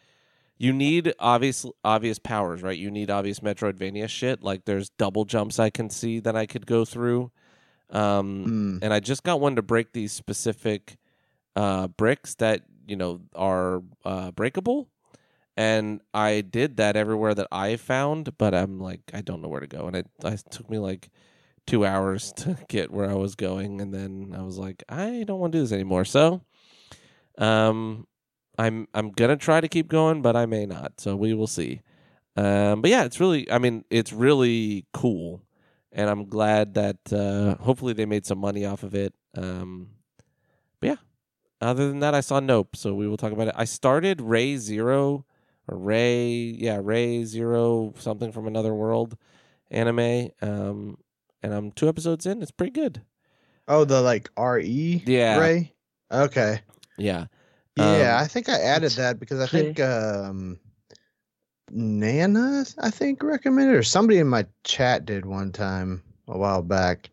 You 0.57 0.71
need 0.71 1.13
obvious 1.19 1.65
obvious 1.83 2.19
powers, 2.19 2.61
right? 2.61 2.77
You 2.77 2.91
need 2.91 3.09
obvious 3.09 3.39
Metroidvania 3.39 4.07
shit. 4.07 4.43
Like 4.43 4.65
there's 4.65 4.89
double 4.91 5.25
jumps 5.25 5.59
I 5.59 5.69
can 5.69 5.89
see 5.89 6.19
that 6.21 6.35
I 6.35 6.45
could 6.45 6.65
go 6.65 6.85
through. 6.85 7.31
Um, 7.89 8.45
Mm. 8.45 8.79
and 8.83 8.93
I 8.93 8.99
just 8.99 9.23
got 9.23 9.39
one 9.41 9.55
to 9.55 9.61
break 9.61 9.93
these 9.93 10.11
specific 10.11 10.97
uh, 11.55 11.87
bricks 11.87 12.35
that 12.35 12.61
you 12.85 12.95
know 12.95 13.21
are 13.35 13.81
uh, 14.05 14.31
breakable, 14.31 14.89
and 15.55 16.01
I 16.13 16.41
did 16.41 16.77
that 16.77 16.95
everywhere 16.95 17.35
that 17.35 17.47
I 17.51 17.75
found, 17.75 18.37
but 18.37 18.53
I'm 18.53 18.79
like 18.79 19.01
I 19.13 19.21
don't 19.21 19.41
know 19.41 19.47
where 19.47 19.61
to 19.61 19.67
go, 19.67 19.87
and 19.87 19.95
it, 19.95 20.07
it 20.23 20.43
took 20.51 20.69
me 20.69 20.79
like 20.79 21.09
two 21.65 21.85
hours 21.85 22.31
to 22.37 22.57
get 22.67 22.91
where 22.91 23.09
I 23.09 23.15
was 23.15 23.35
going, 23.35 23.81
and 23.81 23.93
then 23.93 24.35
I 24.37 24.41
was 24.41 24.57
like 24.57 24.83
I 24.89 25.23
don't 25.27 25.39
want 25.39 25.53
to 25.53 25.59
do 25.59 25.63
this 25.63 25.71
anymore, 25.71 26.05
so 26.05 26.41
um, 27.37 28.07
I'm 28.57 28.87
I'm 28.93 29.11
gonna 29.11 29.37
try 29.37 29.61
to 29.61 29.67
keep 29.67 29.87
going, 29.87 30.21
but 30.21 30.35
I 30.35 30.45
may 30.45 30.65
not, 30.65 30.99
so 30.99 31.15
we 31.15 31.33
will 31.33 31.47
see. 31.47 31.81
Um, 32.35 32.81
but 32.81 32.89
yeah, 32.89 33.03
it's 33.03 33.19
really 33.19 33.49
I 33.51 33.57
mean 33.59 33.85
it's 33.89 34.13
really 34.13 34.85
cool. 34.93 35.41
And 35.95 36.09
I'm 36.09 36.25
glad 36.25 36.73
that 36.73 37.13
uh, 37.13 37.61
hopefully 37.63 37.93
they 37.93 38.05
made 38.07 38.25
some 38.25 38.39
money 38.39 38.65
off 38.65 38.81
of 38.81 38.95
it. 38.95 39.13
Um, 39.37 39.89
other 41.63 41.87
than 41.87 41.99
that, 41.99 42.13
I 42.15 42.21
saw 42.21 42.39
Nope, 42.39 42.75
so 42.75 42.93
we 42.93 43.07
will 43.07 43.17
talk 43.17 43.31
about 43.31 43.47
it. 43.49 43.55
I 43.57 43.65
started 43.65 44.21
Re:Zero 44.21 45.25
or 45.67 45.77
Ray, 45.77 46.33
yeah, 46.57 46.79
Re:Zero 46.81 47.93
something 47.97 48.31
from 48.31 48.47
another 48.47 48.73
world 48.73 49.17
anime. 49.71 50.29
Um, 50.41 50.97
and 51.41 51.53
I'm 51.53 51.71
two 51.71 51.89
episodes 51.89 52.25
in. 52.25 52.41
It's 52.41 52.51
pretty 52.51 52.71
good. 52.71 53.01
Oh, 53.67 53.85
the 53.85 54.01
like 54.01 54.29
RE 54.37 55.03
Yeah. 55.05 55.39
Ray? 55.39 55.73
Okay. 56.11 56.61
Yeah. 56.97 57.25
Yeah, 57.75 58.17
Um, 58.17 58.23
I 58.23 58.27
think 58.27 58.49
I 58.49 58.59
added 58.59 58.91
that 58.93 59.19
because 59.19 59.39
I 59.39 59.47
think 59.47 59.79
um 59.79 60.59
Nana, 61.71 62.65
I 62.79 62.91
think 62.91 63.23
recommended 63.23 63.75
or 63.75 63.83
somebody 63.83 64.19
in 64.19 64.27
my 64.27 64.45
chat 64.63 65.05
did 65.05 65.25
one 65.25 65.51
time 65.51 66.03
a 66.27 66.37
while 66.37 66.61
back. 66.61 67.09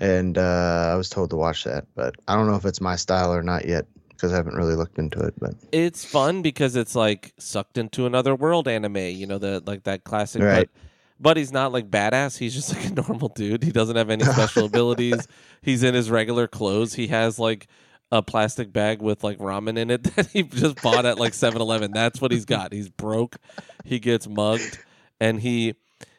And 0.00 0.38
uh 0.38 0.90
I 0.92 0.94
was 0.96 1.08
told 1.08 1.30
to 1.30 1.36
watch 1.36 1.64
that, 1.64 1.86
but 1.94 2.14
I 2.26 2.34
don't 2.34 2.46
know 2.46 2.56
if 2.56 2.64
it's 2.64 2.80
my 2.80 2.96
style 2.96 3.32
or 3.32 3.42
not 3.42 3.66
yet 3.66 3.86
because 4.08 4.32
I 4.32 4.36
haven't 4.36 4.54
really 4.54 4.74
looked 4.74 4.98
into 4.98 5.20
it, 5.20 5.34
but 5.38 5.54
It's 5.72 6.04
fun 6.04 6.42
because 6.42 6.76
it's 6.76 6.94
like 6.94 7.32
sucked 7.38 7.78
into 7.78 8.06
another 8.06 8.34
world 8.34 8.68
anime. 8.68 8.96
You 8.96 9.26
know 9.26 9.38
the 9.38 9.62
like 9.66 9.84
that 9.84 10.04
classic. 10.04 10.42
Right. 10.42 10.68
But, 10.72 10.80
but 11.20 11.36
he's 11.36 11.52
not 11.52 11.72
like 11.72 11.90
badass. 11.90 12.38
He's 12.38 12.54
just 12.54 12.74
like 12.74 12.86
a 12.86 12.94
normal 13.08 13.28
dude. 13.28 13.62
He 13.62 13.70
doesn't 13.70 13.96
have 13.96 14.10
any 14.10 14.24
special 14.24 14.64
abilities. 14.66 15.28
He's 15.62 15.82
in 15.82 15.94
his 15.94 16.10
regular 16.10 16.48
clothes. 16.48 16.94
He 16.94 17.08
has 17.08 17.38
like 17.38 17.68
a 18.10 18.22
plastic 18.22 18.72
bag 18.72 19.00
with 19.00 19.24
like 19.24 19.38
ramen 19.38 19.78
in 19.78 19.90
it 19.90 20.02
that 20.16 20.26
he 20.28 20.42
just 20.42 20.80
bought 20.82 21.04
at 21.06 21.18
like 21.18 21.32
7-Eleven. 21.32 21.92
That's 21.92 22.20
what 22.20 22.32
he's 22.32 22.44
got. 22.44 22.72
He's 22.72 22.88
broke. 22.88 23.36
He 23.84 23.98
gets 23.98 24.28
mugged 24.28 24.78
and 25.20 25.40
he 25.40 25.74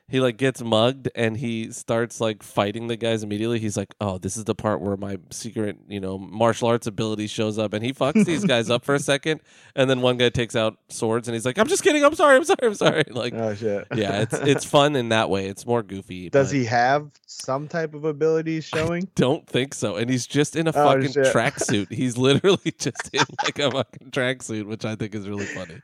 he 0.07 0.19
like 0.19 0.37
gets 0.37 0.61
mugged 0.61 1.09
and 1.15 1.35
he 1.35 1.71
starts 1.71 2.21
like 2.21 2.43
fighting 2.43 2.87
the 2.87 2.95
guys 2.95 3.23
immediately. 3.23 3.57
He's 3.59 3.75
like, 3.75 3.93
"Oh, 3.99 4.17
this 4.19 4.37
is 4.37 4.43
the 4.43 4.53
part 4.53 4.79
where 4.81 4.95
my 4.97 5.17
secret, 5.31 5.77
you 5.87 5.99
know, 5.99 6.17
martial 6.19 6.67
arts 6.67 6.85
ability 6.85 7.25
shows 7.27 7.57
up." 7.57 7.73
And 7.73 7.83
he 7.83 7.91
fucks 7.91 8.23
these 8.23 8.45
guys 8.45 8.69
up 8.69 8.85
for 8.85 8.93
a 8.93 8.99
second, 8.99 9.41
and 9.75 9.89
then 9.89 10.01
one 10.01 10.17
guy 10.17 10.29
takes 10.29 10.55
out 10.55 10.77
swords 10.89 11.27
and 11.27 11.33
he's 11.33 11.45
like, 11.45 11.57
"I'm 11.57 11.67
just 11.67 11.81
kidding. 11.83 12.03
I'm 12.03 12.13
sorry. 12.13 12.35
I'm 12.37 12.43
sorry. 12.43 12.59
I'm 12.63 12.75
sorry." 12.75 13.03
Like, 13.15 13.33
oh 13.33 13.55
shit. 13.55 13.87
yeah, 13.95 14.21
it's 14.21 14.33
it's 14.41 14.65
fun 14.65 14.95
in 14.95 15.09
that 15.09 15.29
way. 15.29 15.47
It's 15.47 15.65
more 15.65 15.81
goofy. 15.81 16.29
Does 16.29 16.49
but 16.49 16.55
he 16.57 16.65
have 16.65 17.09
some 17.25 17.67
type 17.67 17.93
of 17.95 18.03
abilities 18.05 18.65
showing? 18.65 19.07
Don't 19.15 19.47
think 19.47 19.73
so. 19.73 19.95
And 19.95 20.09
he's 20.09 20.27
just 20.27 20.55
in 20.55 20.67
a 20.67 20.71
Oh, 20.75 20.93
fucking 20.93 21.13
tracksuit. 21.23 21.91
He's 21.91 22.17
literally 22.17 22.73
just 22.77 23.09
in 23.13 23.23
like 23.43 23.57
a 23.59 23.71
fucking 23.71 24.11
tracksuit, 24.11 24.65
which 24.65 24.85
I 24.85 24.95
think 24.95 25.15
is 25.15 25.27
really 25.27 25.45
funny. 25.45 25.81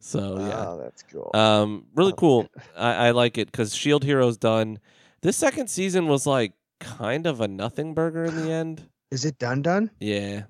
So 0.00 0.38
yeah. 0.38 0.64
Oh, 0.68 0.78
that's 0.80 1.02
cool. 1.02 1.30
Um, 1.34 1.86
really 1.94 2.14
cool. 2.16 2.48
I, 2.76 3.08
I 3.08 3.10
like 3.10 3.36
it 3.38 3.50
because 3.50 3.74
Shield 3.74 4.04
Hero's 4.04 4.36
done. 4.36 4.78
This 5.22 5.36
second 5.36 5.68
season 5.68 6.06
was 6.06 6.26
like 6.26 6.52
kind 6.80 7.26
of 7.26 7.40
a 7.40 7.48
nothing 7.48 7.94
burger 7.94 8.24
in 8.24 8.36
the 8.36 8.50
end. 8.52 8.88
Is 9.10 9.24
it 9.24 9.38
done 9.38 9.62
done? 9.62 9.90
Yeah, 10.00 10.42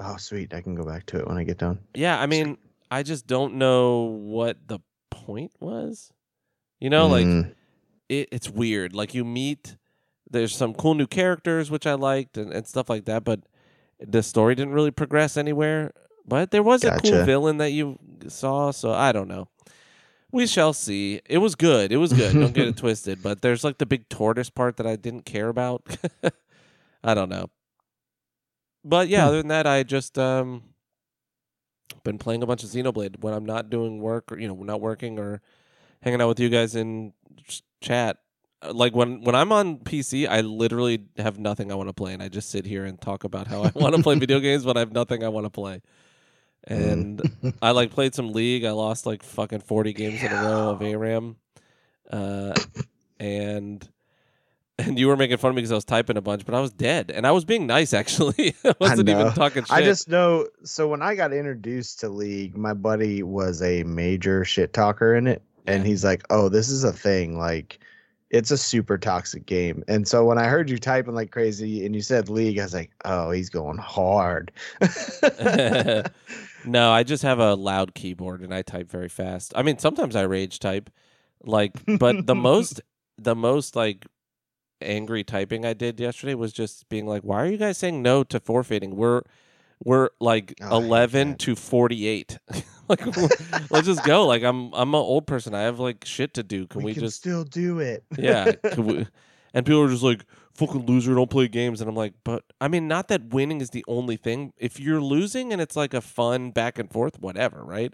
Oh, 0.00 0.16
sweet. 0.16 0.52
I 0.52 0.60
can 0.62 0.74
go 0.74 0.84
back 0.84 1.06
to 1.06 1.18
it 1.20 1.28
when 1.28 1.36
I 1.38 1.44
get 1.44 1.58
done. 1.58 1.78
yeah. 1.94 2.20
I 2.20 2.26
mean, 2.26 2.58
I 2.90 3.02
just 3.04 3.26
don't 3.28 3.54
know 3.54 4.00
what 4.02 4.56
the 4.66 4.80
point 5.10 5.52
was. 5.60 6.10
You 6.80 6.90
know, 6.90 7.06
like 7.06 7.26
Mm, 7.26 7.54
it, 8.08 8.28
it's 8.32 8.50
weird. 8.50 8.94
Like 8.94 9.14
you 9.14 9.24
meet, 9.24 9.76
there's 10.28 10.56
some 10.56 10.74
cool 10.74 10.94
new 10.94 11.06
characters 11.06 11.70
which 11.70 11.86
I 11.86 11.94
liked 11.94 12.36
and, 12.36 12.52
and 12.52 12.66
stuff 12.66 12.90
like 12.90 13.04
that, 13.04 13.22
but 13.22 13.40
the 14.00 14.22
story 14.24 14.56
didn't 14.56 14.72
really 14.74 14.90
progress 14.90 15.36
anywhere. 15.36 15.92
But 16.26 16.50
there 16.50 16.62
was 16.64 16.82
a 16.82 16.98
cool 16.98 17.24
villain 17.24 17.58
that 17.58 17.70
you 17.70 17.98
saw, 18.30 18.70
so 18.70 18.92
I 18.92 19.12
don't 19.12 19.28
know. 19.28 19.48
We 20.30 20.46
shall 20.46 20.72
see. 20.72 21.20
It 21.26 21.38
was 21.38 21.54
good. 21.54 21.92
It 21.92 21.98
was 21.98 22.12
good. 22.12 22.32
don't 22.32 22.54
get 22.54 22.66
it 22.68 22.76
twisted. 22.84 23.22
But 23.22 23.42
there's 23.42 23.64
like 23.64 23.78
the 23.78 23.86
big 23.86 24.08
tortoise 24.08 24.48
part 24.50 24.76
that 24.78 24.86
I 24.86 24.96
didn't 24.96 25.24
care 25.26 25.48
about. 25.48 25.82
I 27.04 27.14
don't 27.14 27.28
know. 27.28 27.50
But 28.84 29.08
yeah, 29.08 29.22
Hmm. 29.22 29.28
other 29.28 29.36
than 29.38 29.48
that, 29.48 29.66
I 29.66 29.82
just 29.82 30.18
um 30.18 30.62
been 32.04 32.18
playing 32.18 32.42
a 32.42 32.46
bunch 32.46 32.64
of 32.64 32.70
Xenoblade 32.70 33.20
when 33.20 33.34
I'm 33.34 33.44
not 33.44 33.70
doing 33.70 34.00
work 34.00 34.32
or 34.32 34.38
you 34.38 34.48
know 34.48 34.54
not 34.54 34.80
working 34.80 35.18
or 35.18 35.40
hanging 36.02 36.20
out 36.20 36.28
with 36.28 36.40
you 36.40 36.48
guys 36.48 36.74
in 36.74 37.12
chat. 37.80 38.18
Uh, 38.62 38.72
Like 38.72 38.94
when 38.96 39.22
when 39.22 39.34
I'm 39.34 39.52
on 39.52 39.78
PC, 39.78 40.26
I 40.26 40.40
literally 40.40 41.04
have 41.18 41.38
nothing 41.38 41.70
I 41.70 41.74
want 41.74 41.88
to 41.90 41.92
play, 41.92 42.14
and 42.14 42.22
I 42.22 42.28
just 42.28 42.50
sit 42.50 42.64
here 42.66 42.84
and 42.84 43.00
talk 43.00 43.24
about 43.24 43.46
how 43.48 43.62
I 43.62 43.70
want 43.74 43.94
to 43.96 44.02
play 44.02 44.14
video 44.18 44.40
games, 44.40 44.64
but 44.64 44.76
I 44.76 44.80
have 44.80 44.92
nothing 44.92 45.22
I 45.22 45.28
want 45.28 45.44
to 45.46 45.50
play. 45.50 45.82
And 46.64 47.20
I 47.60 47.72
like 47.72 47.90
played 47.90 48.14
some 48.14 48.32
League. 48.32 48.64
I 48.64 48.70
lost 48.70 49.04
like 49.04 49.22
fucking 49.22 49.60
forty 49.60 49.92
games 49.92 50.22
in 50.22 50.30
a 50.30 50.42
row 50.42 50.70
of 50.70 50.80
ARAM, 50.80 51.36
uh, 52.10 52.54
and 53.18 53.88
and 54.78 54.98
you 54.98 55.08
were 55.08 55.16
making 55.16 55.36
fun 55.36 55.50
of 55.50 55.54
me 55.56 55.62
because 55.62 55.72
I 55.72 55.76
was 55.76 55.84
typing 55.84 56.16
a 56.16 56.20
bunch, 56.20 56.44
but 56.46 56.54
I 56.54 56.60
was 56.60 56.72
dead, 56.72 57.10
and 57.10 57.26
I 57.26 57.32
was 57.32 57.44
being 57.44 57.66
nice 57.66 57.92
actually. 57.94 58.54
I 58.64 58.74
wasn't 58.78 59.08
even 59.08 59.32
talking 59.32 59.64
shit. 59.64 59.72
I 59.72 59.82
just 59.82 60.08
know. 60.08 60.48
So 60.64 60.88
when 60.88 61.02
I 61.02 61.14
got 61.14 61.32
introduced 61.32 62.00
to 62.00 62.08
League, 62.08 62.56
my 62.56 62.74
buddy 62.74 63.22
was 63.22 63.62
a 63.62 63.82
major 63.84 64.44
shit 64.44 64.72
talker 64.72 65.14
in 65.14 65.26
it, 65.26 65.42
and 65.66 65.86
he's 65.86 66.04
like, 66.04 66.24
"Oh, 66.30 66.48
this 66.48 66.68
is 66.68 66.84
a 66.84 66.92
thing. 66.92 67.38
Like, 67.38 67.80
it's 68.30 68.50
a 68.50 68.58
super 68.58 68.98
toxic 68.98 69.46
game." 69.46 69.82
And 69.88 70.06
so 70.06 70.24
when 70.24 70.38
I 70.38 70.46
heard 70.46 70.70
you 70.70 70.78
typing 70.78 71.14
like 71.14 71.30
crazy, 71.30 71.84
and 71.84 71.94
you 71.94 72.02
said 72.02 72.28
League, 72.28 72.58
I 72.58 72.62
was 72.64 72.74
like, 72.74 72.90
"Oh, 73.04 73.30
he's 73.30 73.50
going 73.50 73.78
hard." 73.78 74.52
no, 76.64 76.90
I 76.90 77.02
just 77.02 77.22
have 77.22 77.38
a 77.38 77.54
loud 77.54 77.94
keyboard 77.94 78.40
and 78.42 78.52
I 78.54 78.62
type 78.62 78.90
very 78.90 79.08
fast. 79.08 79.52
I 79.56 79.62
mean, 79.62 79.78
sometimes 79.78 80.16
I 80.16 80.22
rage 80.22 80.58
type, 80.58 80.90
like, 81.44 81.72
but 81.98 82.26
the 82.26 82.34
most, 82.36 82.80
the 83.18 83.34
most 83.34 83.76
like 83.76 84.06
angry 84.80 85.24
typing 85.24 85.64
I 85.64 85.74
did 85.74 86.00
yesterday 86.00 86.34
was 86.34 86.52
just 86.52 86.88
being 86.88 87.06
like, 87.06 87.22
"Why 87.22 87.42
are 87.42 87.46
you 87.46 87.56
guys 87.56 87.78
saying 87.78 88.02
no 88.02 88.24
to 88.24 88.40
forfeiting? 88.40 88.96
We're 88.96 89.22
we're 89.84 90.10
like 90.20 90.54
Oh, 90.60 90.78
eleven 90.78 91.36
to 91.38 91.56
forty 91.56 92.06
eight. 92.06 92.38
like, 92.88 93.04
let's 93.70 93.86
just 93.86 94.04
go. 94.04 94.26
Like, 94.26 94.42
I'm 94.42 94.72
I'm 94.74 94.94
an 94.94 95.00
old 95.00 95.26
person. 95.26 95.54
I 95.54 95.62
have 95.62 95.78
like 95.78 96.04
shit 96.04 96.34
to 96.34 96.42
do. 96.42 96.66
Can 96.66 96.82
we, 96.82 96.94
can 96.94 97.04
just 97.04 97.16
still 97.16 97.44
do 97.44 97.80
it? 97.80 98.04
yeah. 98.16 98.52
We, 98.76 99.06
and 99.54 99.66
people 99.66 99.82
are 99.82 99.88
just 99.88 100.02
like, 100.02 100.24
fucking 100.54 100.86
loser, 100.86 101.14
don't 101.14 101.30
play 101.30 101.48
games. 101.48 101.80
And 101.80 101.88
I'm 101.88 101.96
like, 101.96 102.14
but 102.24 102.44
I 102.60 102.68
mean, 102.68 102.88
not 102.88 103.08
that 103.08 103.32
winning 103.32 103.60
is 103.60 103.70
the 103.70 103.84
only 103.88 104.16
thing. 104.16 104.52
If 104.58 104.78
you're 104.80 105.00
losing 105.00 105.52
and 105.52 105.60
it's 105.60 105.76
like 105.76 105.94
a 105.94 106.00
fun 106.00 106.50
back 106.50 106.78
and 106.78 106.90
forth, 106.90 107.20
whatever, 107.20 107.64
right? 107.64 107.92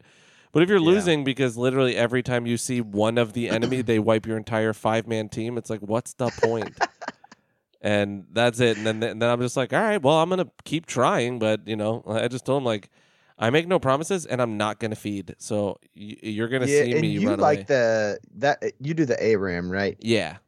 But 0.52 0.62
if 0.62 0.68
you're 0.68 0.80
losing 0.80 1.24
because 1.24 1.56
literally 1.56 1.94
every 1.96 2.22
time 2.22 2.46
you 2.46 2.56
see 2.56 2.80
one 2.80 3.18
of 3.18 3.32
the 3.34 3.48
enemy, 3.50 3.82
they 3.82 3.98
wipe 3.98 4.26
your 4.26 4.36
entire 4.36 4.72
five 4.72 5.06
man 5.06 5.28
team, 5.28 5.58
it's 5.58 5.70
like, 5.70 5.80
what's 5.80 6.14
the 6.14 6.30
point? 6.30 6.80
and 7.80 8.26
that's 8.32 8.58
it. 8.60 8.76
And 8.76 8.86
then, 8.86 9.02
and 9.02 9.22
then 9.22 9.30
I'm 9.30 9.40
just 9.40 9.56
like, 9.56 9.72
all 9.72 9.80
right, 9.80 10.00
well, 10.02 10.16
I'm 10.16 10.28
going 10.30 10.44
to 10.44 10.50
keep 10.64 10.86
trying. 10.86 11.38
But, 11.38 11.66
you 11.68 11.76
know, 11.76 12.02
I 12.06 12.28
just 12.28 12.46
told 12.46 12.62
him, 12.62 12.64
like, 12.64 12.88
I 13.38 13.50
make 13.50 13.68
no 13.68 13.78
promises 13.78 14.26
and 14.26 14.42
I'm 14.42 14.56
not 14.56 14.80
going 14.80 14.90
to 14.90 14.96
feed. 14.96 15.36
So 15.38 15.78
y- 15.94 16.16
you're 16.22 16.48
going 16.48 16.62
to 16.62 16.68
yeah, 16.68 16.80
see 16.80 16.94
and 16.94 17.02
me 17.02 17.08
you 17.08 17.20
run 17.20 17.38
like 17.38 17.60
away. 17.60 17.66
the 17.66 18.18
that 18.36 18.62
you 18.80 18.94
do 18.94 19.04
the 19.04 19.22
ARAM, 19.22 19.70
right? 19.70 19.96
yeah. 20.00 20.38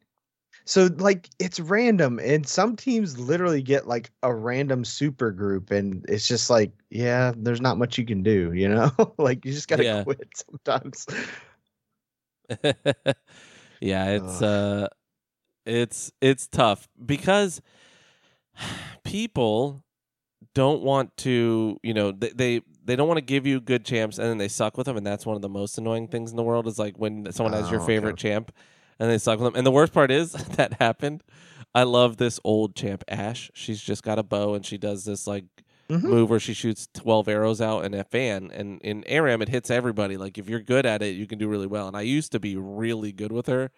So 0.70 0.88
like 0.98 1.28
it's 1.40 1.58
random, 1.58 2.20
and 2.20 2.46
some 2.46 2.76
teams 2.76 3.18
literally 3.18 3.60
get 3.60 3.88
like 3.88 4.12
a 4.22 4.32
random 4.32 4.84
super 4.84 5.32
group, 5.32 5.72
and 5.72 6.04
it's 6.08 6.28
just 6.28 6.48
like, 6.48 6.70
yeah, 6.90 7.32
there's 7.36 7.60
not 7.60 7.76
much 7.76 7.98
you 7.98 8.06
can 8.06 8.22
do, 8.22 8.52
you 8.52 8.68
know. 8.68 8.92
like 9.18 9.44
you 9.44 9.52
just 9.52 9.66
gotta 9.66 9.84
Yeah. 9.84 10.04
quit 10.04 10.28
sometimes. 10.48 11.06
yeah, 13.80 14.10
it's 14.10 14.40
uh 14.42 14.86
it's 15.66 16.12
it's 16.20 16.46
tough 16.48 16.88
because 17.04 17.60
people 19.04 19.84
don't 20.54 20.82
want 20.82 21.16
to, 21.18 21.78
you 21.82 21.94
know, 21.94 22.12
they 22.12 22.30
they, 22.30 22.62
they 22.84 22.96
don't 22.96 23.08
want 23.08 23.18
to 23.18 23.24
give 23.24 23.46
you 23.46 23.60
good 23.60 23.84
champs 23.84 24.18
and 24.18 24.28
then 24.28 24.38
they 24.38 24.48
suck 24.48 24.76
with 24.76 24.86
them 24.86 24.96
and 24.96 25.06
that's 25.06 25.26
one 25.26 25.36
of 25.36 25.42
the 25.42 25.48
most 25.48 25.78
annoying 25.78 26.08
things 26.08 26.30
in 26.30 26.36
the 26.36 26.42
world 26.42 26.66
is 26.66 26.78
like 26.78 26.96
when 26.98 27.30
someone 27.32 27.52
has 27.52 27.70
your 27.70 27.80
Oh, 27.80 27.84
okay. 27.86 27.92
favorite 27.92 28.16
champ 28.16 28.52
and 29.00 29.10
they 29.10 29.18
suck 29.18 29.40
with 29.40 29.46
them. 29.46 29.56
And 29.58 29.66
the 29.66 29.72
worst 29.72 29.92
part 29.92 30.12
is 30.12 30.30
that 30.56 30.74
happened. 30.74 31.24
I 31.74 31.82
love 31.82 32.16
this 32.18 32.38
old 32.44 32.76
champ 32.76 33.02
Ashe. 33.08 33.50
She's 33.54 33.80
just 33.80 34.04
got 34.04 34.18
a 34.20 34.22
bow 34.22 34.54
and 34.54 34.64
she 34.64 34.78
does 34.78 35.04
this 35.04 35.26
like 35.26 35.44
Mhm. 35.88 36.04
move 36.04 36.30
where 36.30 36.38
she 36.38 36.54
shoots 36.54 36.88
12 36.94 37.26
arrows 37.26 37.60
out 37.60 37.84
in 37.84 37.94
a 37.94 38.04
fan 38.04 38.48
and 38.54 38.80
in 38.82 39.02
aram 39.08 39.42
it 39.42 39.48
hits 39.48 39.72
everybody 39.72 40.16
like 40.16 40.38
if 40.38 40.48
you're 40.48 40.60
good 40.60 40.86
at 40.86 41.02
it 41.02 41.16
you 41.16 41.26
can 41.26 41.36
do 41.36 41.48
really 41.48 41.66
well 41.66 41.88
and 41.88 41.96
i 41.96 42.00
used 42.02 42.30
to 42.30 42.38
be 42.38 42.54
really 42.54 43.10
good 43.10 43.32
with 43.32 43.46
her 43.48 43.72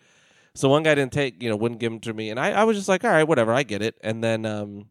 so 0.54 0.68
one 0.68 0.82
guy 0.82 0.94
didn't 0.94 1.12
take 1.14 1.42
you 1.42 1.48
know 1.48 1.56
wouldn't 1.56 1.80
give 1.80 1.90
them 1.90 2.00
to 2.00 2.12
me 2.12 2.28
and 2.28 2.38
i, 2.38 2.50
I 2.52 2.64
was 2.64 2.76
just 2.76 2.86
like 2.86 3.02
all 3.02 3.10
right 3.10 3.26
whatever 3.26 3.54
i 3.54 3.62
get 3.62 3.80
it 3.80 3.96
and 4.02 4.22
then 4.22 4.44
um 4.44 4.88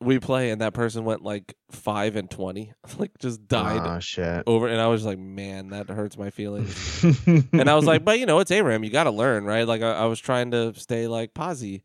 we 0.00 0.18
play 0.18 0.50
and 0.50 0.60
that 0.60 0.74
person 0.74 1.04
went 1.04 1.22
like 1.22 1.54
5 1.70 2.16
and 2.16 2.30
20 2.30 2.72
like 2.98 3.16
just 3.18 3.46
died 3.48 3.80
Oh 3.84 4.00
shit. 4.00 4.42
over 4.46 4.66
and 4.68 4.80
i 4.80 4.86
was 4.88 5.04
like 5.04 5.18
man 5.18 5.68
that 5.70 5.88
hurts 5.88 6.18
my 6.18 6.30
feelings 6.30 7.02
and 7.26 7.68
I 7.70 7.74
was 7.74 7.84
like, 7.86 8.04
but 8.04 8.18
you 8.18 8.26
know, 8.26 8.40
it's 8.40 8.50
ARAM. 8.50 8.84
You 8.84 8.90
got 8.90 9.04
to 9.04 9.10
learn, 9.10 9.44
right? 9.44 9.66
Like 9.66 9.82
I, 9.82 9.92
I 9.92 10.04
was 10.06 10.18
trying 10.20 10.50
to 10.50 10.74
stay 10.74 11.06
like 11.06 11.32
posy, 11.34 11.84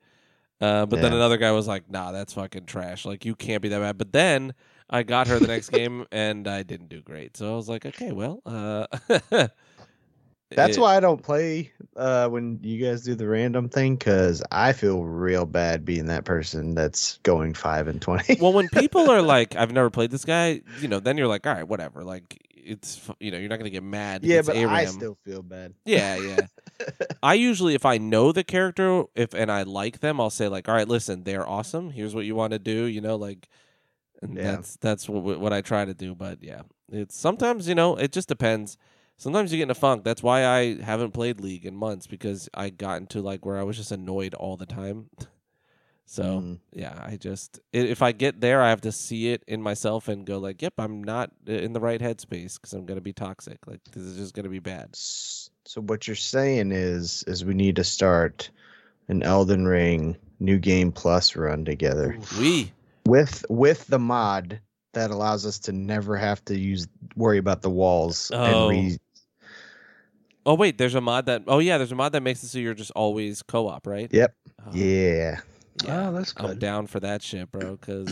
uh, 0.62 0.86
but 0.86 1.02
then 1.02 1.14
another 1.14 1.38
guy 1.38 1.52
was 1.52 1.68
like, 1.68 1.90
nah, 1.90 2.12
that's 2.12 2.34
fucking 2.34 2.66
trash. 2.66 3.06
Like 3.06 3.24
you 3.26 3.36
can't 3.36 3.62
be 3.62 3.70
that 3.70 3.80
bad. 3.80 3.98
But 3.98 4.12
then 4.12 4.54
I 4.90 5.04
got 5.04 5.28
her 5.28 5.40
the 5.40 5.48
next 5.48 5.70
game 5.72 6.06
and 6.12 6.48
I 6.48 6.64
didn't 6.64 6.90
do 6.90 7.02
great. 7.02 7.38
So 7.38 7.52
I 7.54 7.56
was 7.56 7.70
like, 7.70 7.86
okay, 7.86 8.12
well, 8.12 8.42
uh, 8.46 8.88
That's 10.56 10.78
it- 10.78 10.82
why 10.82 10.96
I 10.98 11.00
don't 11.00 11.22
play 11.22 11.72
uh, 11.96 12.28
when 12.30 12.60
you 12.64 12.84
guys 12.84 13.04
do 13.04 13.14
the 13.16 13.28
random 13.28 13.70
thing 13.70 13.96
because 13.96 14.42
I 14.52 14.74
feel 14.74 15.04
real 15.04 15.46
bad 15.46 15.86
being 15.86 16.06
that 16.08 16.26
person 16.26 16.74
that's 16.76 17.20
going 17.24 17.54
five 17.54 17.88
and 17.88 18.02
twenty. 18.02 18.38
Well, 18.42 18.54
when 18.54 18.68
people 18.74 19.10
are 19.12 19.22
like, 19.22 19.56
I've 19.56 19.72
never 19.72 19.90
played 19.90 20.12
this 20.12 20.26
guy, 20.26 20.62
you 20.82 20.88
know, 20.88 21.00
then 21.00 21.18
you're 21.18 21.28
like, 21.28 21.46
all 21.46 21.54
right, 21.54 21.68
whatever. 21.68 22.04
Like 22.04 22.42
it's 22.56 23.02
you 23.20 23.32
know 23.32 23.38
you're 23.38 23.50
not 23.50 23.58
gonna 23.58 23.70
get 23.70 23.84
mad. 23.84 24.24
Yeah, 24.24 24.42
but 24.42 24.56
Aram. 24.56 24.74
I 24.74 24.86
still 24.86 25.18
feel 25.24 25.42
bad. 25.42 25.74
Yeah, 25.86 26.16
yeah. 26.18 26.40
I 27.24 27.34
usually, 27.34 27.74
if 27.76 27.86
I 27.86 27.98
know 27.98 28.32
the 28.32 28.44
character, 28.44 29.04
if 29.16 29.34
and 29.34 29.52
I 29.52 29.64
like 29.64 30.00
them, 30.00 30.20
I'll 30.22 30.30
say 30.30 30.48
like, 30.48 30.70
"All 30.70 30.76
right, 30.76 30.88
listen, 30.88 31.24
they're 31.24 31.48
awesome. 31.48 31.90
Here's 31.92 32.16
what 32.16 32.26
you 32.26 32.36
want 32.36 32.54
to 32.54 32.60
do." 32.60 32.86
You 32.86 33.02
know, 33.02 33.16
like, 33.18 33.50
and 34.22 34.36
Yeah. 34.36 34.44
that's 34.56 34.78
that's 34.78 35.10
what 35.10 35.40
what 35.40 35.52
I 35.54 35.62
try 35.62 35.84
to 35.86 35.94
do. 35.94 36.16
But 36.16 36.42
yeah, 36.44 36.62
it's 36.92 37.18
sometimes 37.18 37.68
you 37.68 37.76
know 37.76 37.96
it 37.96 38.12
just 38.12 38.28
depends. 38.30 38.78
Sometimes 39.20 39.52
you 39.52 39.58
get 39.58 39.64
in 39.64 39.70
a 39.72 39.76
funk. 39.76 40.06
That's 40.06 40.24
why 40.24 40.46
I 40.46 40.82
haven't 40.82 41.12
played 41.12 41.42
League 41.42 41.66
in 41.66 41.76
months 41.76 42.08
because 42.08 42.48
I 42.54 42.70
got 42.70 43.02
into 43.02 43.22
like 43.22 43.46
where 43.46 43.58
I 43.58 43.64
was 43.64 43.76
just 43.76 43.92
annoyed 43.92 44.34
all 44.34 44.56
the 44.56 44.66
time. 44.66 45.10
so 46.06 46.24
Mhm. 46.24 46.60
yeah, 46.74 46.98
I 47.06 47.18
just 47.18 47.60
i- 47.74 47.78
if 47.78 48.02
I 48.02 48.14
get 48.14 48.40
there, 48.40 48.62
I 48.62 48.70
have 48.70 48.80
to 48.82 48.92
see 48.94 49.30
it 49.34 49.44
in 49.46 49.62
myself 49.62 50.08
and 50.08 50.26
go 50.26 50.38
like, 50.40 50.62
"Yep, 50.62 50.74
I'm 50.78 51.04
not 51.04 51.32
uh, 51.48 51.52
in 51.52 51.74
the 51.74 51.82
right 51.82 52.00
headspace 52.02 52.56
because 52.56 52.72
I'm 52.74 52.86
gonna 52.86 53.02
be 53.02 53.14
toxic. 53.14 53.58
Like 53.68 53.82
this 53.92 54.04
is 54.04 54.18
just 54.18 54.34
gonna 54.34 54.50
be 54.50 54.60
bad." 54.60 54.96
So 54.96 55.82
what 55.82 56.08
you're 56.08 56.16
saying 56.16 56.72
is 56.72 57.24
is 57.28 57.44
we 57.46 57.54
need 57.54 57.76
to 57.76 57.84
start 57.84 58.50
an 59.10 59.22
Elden 59.22 59.68
Ring 59.68 60.16
new 60.40 60.58
game 60.58 60.92
plus 60.94 61.36
run 61.36 61.66
together 61.66 62.18
We. 62.40 62.72
with 63.06 63.44
with 63.50 63.86
the 63.88 64.00
mod 64.00 64.62
that 64.94 65.12
allows 65.12 65.46
us 65.46 65.60
to 65.60 65.72
never 65.72 66.16
have 66.18 66.44
to 66.46 66.58
use 66.58 66.88
worry 67.16 67.38
about 67.38 67.62
the 67.62 67.70
walls 67.70 68.32
Oh. 68.34 68.70
and 68.70 68.70
re 68.70 68.98
Oh 70.46 70.56
wait, 70.56 70.78
there's 70.78 70.96
a 70.96 71.02
mod 71.02 71.26
that. 71.28 71.44
Oh 71.48 71.60
yeah, 71.60 71.78
there's 71.78 71.92
a 71.92 71.96
mod 71.96 72.12
that 72.14 72.22
makes 72.24 72.44
it 72.44 72.48
so 72.48 72.60
you're 72.60 72.74
just 72.74 72.92
always 72.96 73.42
co-op, 73.44 73.86
right? 73.86 74.10
Yep. 74.12 74.34
Oh, 74.66 74.72
Yeah. 74.74 75.40
Oh, 75.88 76.12
that's 76.12 76.34
I'm 76.36 76.60
down 76.60 76.88
for 76.88 77.00
that 77.00 77.22
shit, 77.22 77.50
bro. 77.52 77.78
Because 77.78 78.12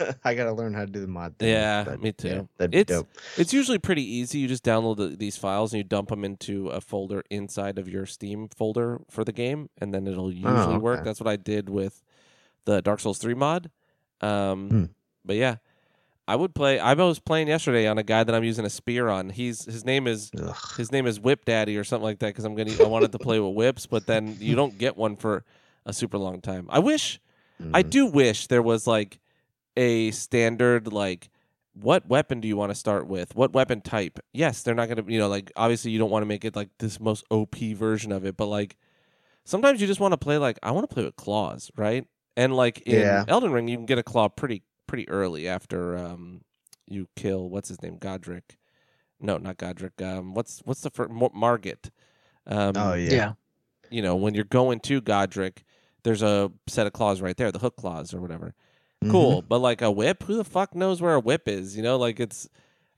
I 0.24 0.32
gotta 0.34 0.52
learn 0.52 0.72
how 0.72 0.80
to 0.80 0.90
do 0.90 1.00
the 1.00 1.06
mod 1.06 1.36
thing. 1.38 1.50
Yeah, 1.50 1.84
but 1.84 2.00
me 2.00 2.12
too. 2.12 2.48
that'd 2.56 2.70
be 2.70 2.78
It's- 2.78 2.96
dope. 3.00 3.08
it's 3.36 3.52
usually 3.52 3.78
pretty 3.78 4.02
easy. 4.02 4.38
You 4.38 4.48
just 4.48 4.64
download 4.64 4.96
the, 4.96 5.08
these 5.08 5.36
files 5.36 5.74
and 5.74 5.78
you 5.78 5.84
dump 5.84 6.08
them 6.08 6.24
into 6.24 6.68
a 6.68 6.80
folder 6.80 7.22
inside 7.30 7.78
of 7.78 7.86
your 7.86 8.06
Steam 8.06 8.48
folder 8.48 9.02
for 9.10 9.24
the 9.24 9.32
game, 9.32 9.68
and 9.78 9.92
then 9.92 10.06
it'll 10.06 10.32
usually 10.32 10.78
work. 10.78 11.00
okay. 11.00 11.04
That's 11.04 11.20
what 11.20 11.28
I 11.28 11.36
did 11.36 11.68
with 11.68 12.02
the 12.64 12.80
Dark 12.80 13.00
Souls 13.00 13.18
three 13.18 13.34
mod. 13.34 13.70
Um, 14.22 14.68
Hmm. 14.70 14.84
but 15.22 15.36
yeah, 15.36 15.56
I 16.28 16.34
would 16.36 16.54
play. 16.54 16.78
I 16.78 16.94
was 16.94 17.20
playing 17.20 17.48
yesterday 17.48 17.86
on 17.86 17.98
a 17.98 18.02
guy 18.02 18.24
that 18.24 18.34
I'm 18.34 18.42
using 18.44 18.64
a 18.64 18.70
spear 18.70 19.08
on. 19.08 19.30
He's 19.30 19.64
his 19.64 19.84
name 19.84 20.06
is 20.06 20.30
Ugh. 20.36 20.56
his 20.76 20.90
name 20.90 21.06
is 21.06 21.20
Whip 21.20 21.44
Daddy 21.44 21.76
or 21.76 21.84
something 21.84 22.04
like 22.04 22.18
that 22.18 22.28
because 22.28 22.44
I'm 22.44 22.54
gonna 22.54 22.72
I 22.82 22.86
wanted 22.86 23.12
to 23.12 23.18
play 23.18 23.38
with 23.38 23.54
whips, 23.54 23.86
but 23.86 24.06
then 24.06 24.36
you 24.40 24.56
don't 24.56 24.76
get 24.76 24.96
one 24.96 25.16
for 25.16 25.44
a 25.84 25.92
super 25.92 26.18
long 26.18 26.40
time. 26.40 26.66
I 26.68 26.80
wish 26.80 27.20
I 27.72 27.82
Mhm. 27.82 27.90
do 27.90 28.06
wish 28.06 28.48
there 28.48 28.62
was 28.62 28.86
like 28.86 29.20
a 29.76 30.10
standard 30.10 30.92
like 30.92 31.30
what 31.74 32.08
weapon 32.08 32.40
do 32.40 32.48
you 32.48 32.56
want 32.56 32.70
to 32.70 32.74
start 32.74 33.06
with? 33.06 33.36
What 33.36 33.52
weapon 33.52 33.80
type? 33.82 34.18
Yes, 34.32 34.62
they're 34.62 34.74
not 34.74 34.88
gonna 34.88 35.04
you 35.06 35.18
know 35.18 35.28
like 35.28 35.52
obviously 35.56 35.90
you 35.92 35.98
don't 35.98 36.10
want 36.10 36.22
to 36.22 36.26
make 36.26 36.44
it 36.44 36.56
like 36.56 36.70
this 36.78 36.98
most 36.98 37.24
OP 37.30 37.54
version 37.74 38.10
of 38.10 38.24
it, 38.24 38.36
but 38.36 38.46
like 38.46 38.76
sometimes 39.44 39.80
you 39.80 39.86
just 39.86 40.00
want 40.00 40.12
to 40.12 40.18
play 40.18 40.38
like 40.38 40.58
I 40.62 40.72
want 40.72 40.88
to 40.88 40.92
play 40.94 41.04
with 41.04 41.16
claws, 41.16 41.70
right? 41.76 42.04
And 42.36 42.56
like 42.56 42.80
in 42.80 42.98
Yeah. 43.00 43.24
Elden 43.28 43.52
Ring, 43.52 43.68
you 43.68 43.76
can 43.76 43.86
get 43.86 43.98
a 43.98 44.02
claw 44.02 44.28
pretty 44.28 44.62
pretty 44.86 45.08
early 45.08 45.48
after 45.48 45.96
um 45.96 46.42
you 46.86 47.08
kill 47.16 47.48
what's 47.48 47.68
his 47.68 47.82
name 47.82 47.98
Godrick. 47.98 48.56
No, 49.20 49.38
not 49.38 49.56
Godrick. 49.56 50.00
Um, 50.02 50.34
what's 50.34 50.60
what's 50.64 50.82
the 50.82 50.90
first 50.90 51.10
Margit? 51.10 51.90
Um, 52.46 52.76
Oh 52.76 52.94
yeah. 52.94 53.10
yeah. 53.10 53.32
you 53.90 54.02
know, 54.02 54.14
when 54.16 54.34
you're 54.34 54.44
going 54.44 54.80
to 54.80 55.00
Godrick, 55.00 55.58
there's 56.04 56.22
a 56.22 56.52
set 56.68 56.86
of 56.86 56.92
claws 56.92 57.20
right 57.20 57.36
there, 57.36 57.50
the 57.50 57.58
hook 57.58 57.76
claws 57.76 58.14
or 58.14 58.20
whatever. 58.20 58.54
Mhm. 59.04 59.10
Cool. 59.10 59.42
But 59.42 59.58
like 59.58 59.82
a 59.82 59.90
whip, 59.90 60.22
who 60.24 60.36
the 60.36 60.44
fuck 60.44 60.74
knows 60.74 61.00
where 61.02 61.14
a 61.14 61.20
whip 61.20 61.48
is? 61.48 61.76
You 61.76 61.82
know, 61.82 61.96
like 61.96 62.20
it's 62.20 62.48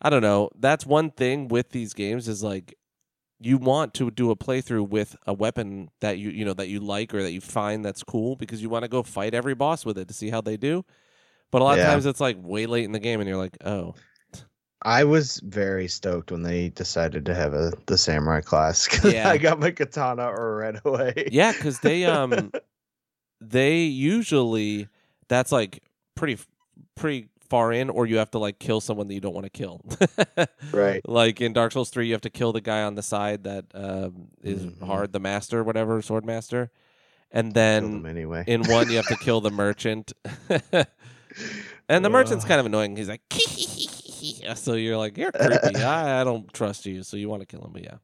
I 0.02 0.10
don't 0.10 0.22
know. 0.22 0.50
That's 0.58 0.84
one 0.86 1.10
thing 1.10 1.48
with 1.48 1.70
these 1.70 1.94
games 1.94 2.28
is 2.28 2.42
like 2.42 2.74
you 3.40 3.56
want 3.56 3.94
to 3.94 4.10
do 4.10 4.30
a 4.32 4.36
playthrough 4.36 4.88
with 4.88 5.16
a 5.26 5.32
weapon 5.32 5.90
that 6.00 6.18
you 6.18 6.30
you 6.30 6.44
know 6.44 6.54
that 6.54 6.68
you 6.68 6.80
like 6.80 7.14
or 7.14 7.22
that 7.22 7.32
you 7.32 7.40
find 7.40 7.84
that's 7.84 8.02
cool 8.02 8.36
because 8.36 8.60
you 8.60 8.68
want 8.68 8.82
to 8.82 8.88
go 8.88 9.02
fight 9.02 9.34
every 9.34 9.54
boss 9.54 9.84
with 9.84 9.96
it 9.96 10.08
to 10.08 10.14
see 10.14 10.30
how 10.30 10.40
they 10.40 10.56
do. 10.56 10.84
But 11.50 11.62
a 11.62 11.64
lot 11.64 11.78
Yeah. 11.78 11.84
of 11.84 11.90
times 11.90 12.06
it's 12.06 12.20
like 12.20 12.36
way 12.40 12.66
late 12.66 12.84
in 12.84 12.92
the 12.92 12.98
game 12.98 13.20
and 13.20 13.28
you're 13.28 13.38
like, 13.38 13.56
"Oh, 13.64 13.94
I 14.82 15.04
was 15.04 15.38
very 15.44 15.88
stoked 15.88 16.30
when 16.30 16.42
they 16.42 16.68
decided 16.68 17.26
to 17.26 17.34
have 17.34 17.52
a 17.54 17.72
the 17.86 17.98
samurai 17.98 18.40
class. 18.40 18.86
'cause 18.88 19.12
Yeah. 19.12 19.28
I 19.28 19.38
got 19.38 19.58
my 19.58 19.70
katana 19.70 20.30
right 20.32 20.78
away. 20.84 21.28
Yeah, 21.32 21.52
because 21.52 21.78
they 21.80 22.04
um 22.04 22.52
they 23.40 23.78
usually 23.82 24.88
that's 25.28 25.52
like 25.52 25.82
pretty 26.14 26.38
pretty 26.94 27.28
far 27.48 27.72
in, 27.72 27.88
or 27.88 28.04
you 28.06 28.18
have 28.18 28.30
to 28.32 28.38
like 28.38 28.58
kill 28.58 28.80
someone 28.80 29.08
that 29.08 29.14
you 29.14 29.20
don't 29.20 29.34
want 29.34 29.46
to 29.46 29.50
kill. 29.50 29.80
Right. 30.72 31.00
Like 31.08 31.40
in 31.40 31.52
Dark 31.54 31.72
Souls 31.72 31.88
three, 31.90 32.06
you 32.08 32.12
have 32.12 32.20
to 32.22 32.30
kill 32.30 32.52
the 32.52 32.60
guy 32.60 32.82
on 32.82 32.94
the 32.94 33.02
side 33.02 33.44
that 33.44 33.64
um, 33.74 34.28
is 34.42 34.64
Mhm. 34.66 34.86
hard, 34.86 35.12
the 35.12 35.20
master, 35.20 35.64
whatever, 35.64 36.02
sword 36.02 36.26
master, 36.26 36.70
and 37.32 37.52
then 37.54 38.04
anyway. 38.06 38.44
in 38.46 38.62
one 38.64 38.90
you 38.90 38.96
have 38.96 39.06
to 39.08 39.16
kill 39.16 39.40
the 39.40 39.50
merchant. 39.50 40.12
And 41.88 42.04
the 42.04 42.10
merchant's 42.10 42.44
kind 42.44 42.60
of 42.60 42.66
annoying. 42.66 42.96
He's 42.96 43.08
like, 43.08 43.22
so 44.56 44.74
you're 44.74 44.96
like, 44.96 45.16
you're 45.16 45.32
creepy. 45.32 45.76
I, 45.82 46.20
I 46.20 46.24
don't 46.24 46.52
trust 46.52 46.86
you, 46.86 47.02
so 47.02 47.16
you 47.16 47.28
want 47.28 47.42
to 47.42 47.46
kill 47.46 47.64
him. 47.64 47.72
But 47.72 47.84
yeah, 47.84 47.96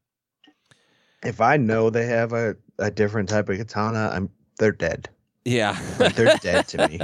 if 1.24 1.40
I 1.40 1.56
know 1.56 1.90
they 1.90 2.06
have 2.06 2.32
a, 2.32 2.56
a 2.78 2.90
different 2.90 3.28
type 3.28 3.48
of 3.48 3.58
katana, 3.58 4.10
I'm 4.12 4.30
they're 4.58 4.72
dead. 4.72 5.08
yeah, 5.44 5.78
Like, 5.98 6.14
they're 6.14 6.36
dead 6.40 6.68
to 6.68 6.88
me. 6.88 7.00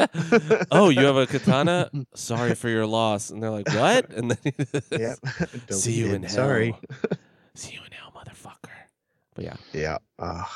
oh, 0.70 0.88
you 0.88 1.04
have 1.04 1.16
a 1.16 1.26
katana? 1.26 1.90
Sorry 2.14 2.54
for 2.54 2.68
your 2.68 2.86
loss. 2.86 3.30
And 3.30 3.42
they're 3.42 3.50
like, 3.50 3.68
what? 3.74 4.08
And 4.10 4.30
then 4.30 4.82
Yep. 4.90 5.18
see 5.70 5.92
you 5.94 6.14
in 6.14 6.22
hell. 6.22 6.30
Sorry. 6.32 6.74
See 7.54 7.74
you 7.74 7.80
in 7.84 7.90
hell, 7.92 8.12
motherfucker. 8.16 8.70
But 9.34 9.44
yeah, 9.44 9.56
Yeah. 9.72 9.98
Ugh. 10.18 10.46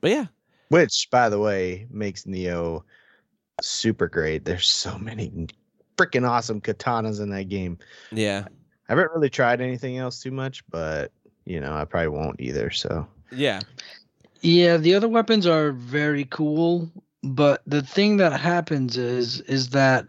but 0.00 0.10
yeah, 0.10 0.26
Which, 0.68 1.08
by 1.10 1.28
the 1.28 1.38
way, 1.38 1.86
makes 1.90 2.24
Nioh 2.24 2.82
super 3.62 4.08
great. 4.08 4.44
There's 4.44 4.68
so 4.68 4.98
many 4.98 5.48
freaking 5.96 6.28
awesome 6.28 6.60
katanas 6.60 7.20
in 7.20 7.30
that 7.30 7.48
game. 7.48 7.78
yeah, 8.10 8.44
I 8.88 8.92
haven't 8.92 9.12
really 9.14 9.30
tried 9.30 9.60
anything 9.60 9.98
else 9.98 10.22
too 10.22 10.30
much, 10.30 10.64
but 10.68 11.12
you 11.44 11.60
know, 11.60 11.72
I 11.72 11.84
probably 11.84 12.08
won't 12.08 12.40
either. 12.40 12.70
So 12.70 13.06
yeah, 13.32 13.60
Yeah, 14.40 14.76
the 14.76 14.94
other 14.94 15.08
weapons 15.08 15.46
are 15.46 15.72
very 15.72 16.24
cool, 16.26 16.90
but 17.22 17.62
the 17.66 17.82
thing 17.82 18.16
that 18.18 18.38
happens 18.38 18.96
is 18.96 19.40
is 19.42 19.70
that 19.70 20.06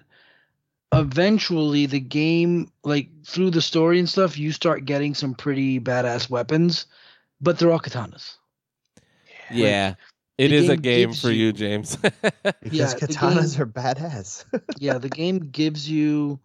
eventually 0.94 1.86
the 1.86 2.00
game 2.00 2.70
like 2.84 3.10
through 3.26 3.50
the 3.50 3.62
story 3.62 3.98
and 3.98 4.10
stuff 4.10 4.38
you 4.38 4.52
start 4.52 4.86
getting 4.86 5.14
some 5.14 5.34
pretty 5.34 5.80
badass 5.80 6.30
weapons, 6.30 6.86
but 7.40 7.58
they're 7.58 7.72
all 7.72 7.80
katanas. 7.80 8.36
yeah. 9.52 9.96
It 10.38 10.50
the 10.50 10.72
a 10.72 10.78
game 10.78 10.82
game 10.82 11.14
for 11.14 11.30
you, 11.30 11.48
you- 11.48 11.54
James. 11.54 11.96
because 12.62 12.72
Yeah, 12.72 12.94
katanas 12.94 13.54
game- 13.54 13.62
are 13.62 13.66
badass. 13.68 14.46
Yeah, 14.80 14.98
the 14.98 15.10
game 15.10 15.40
gives 15.40 15.90
you 15.90 16.40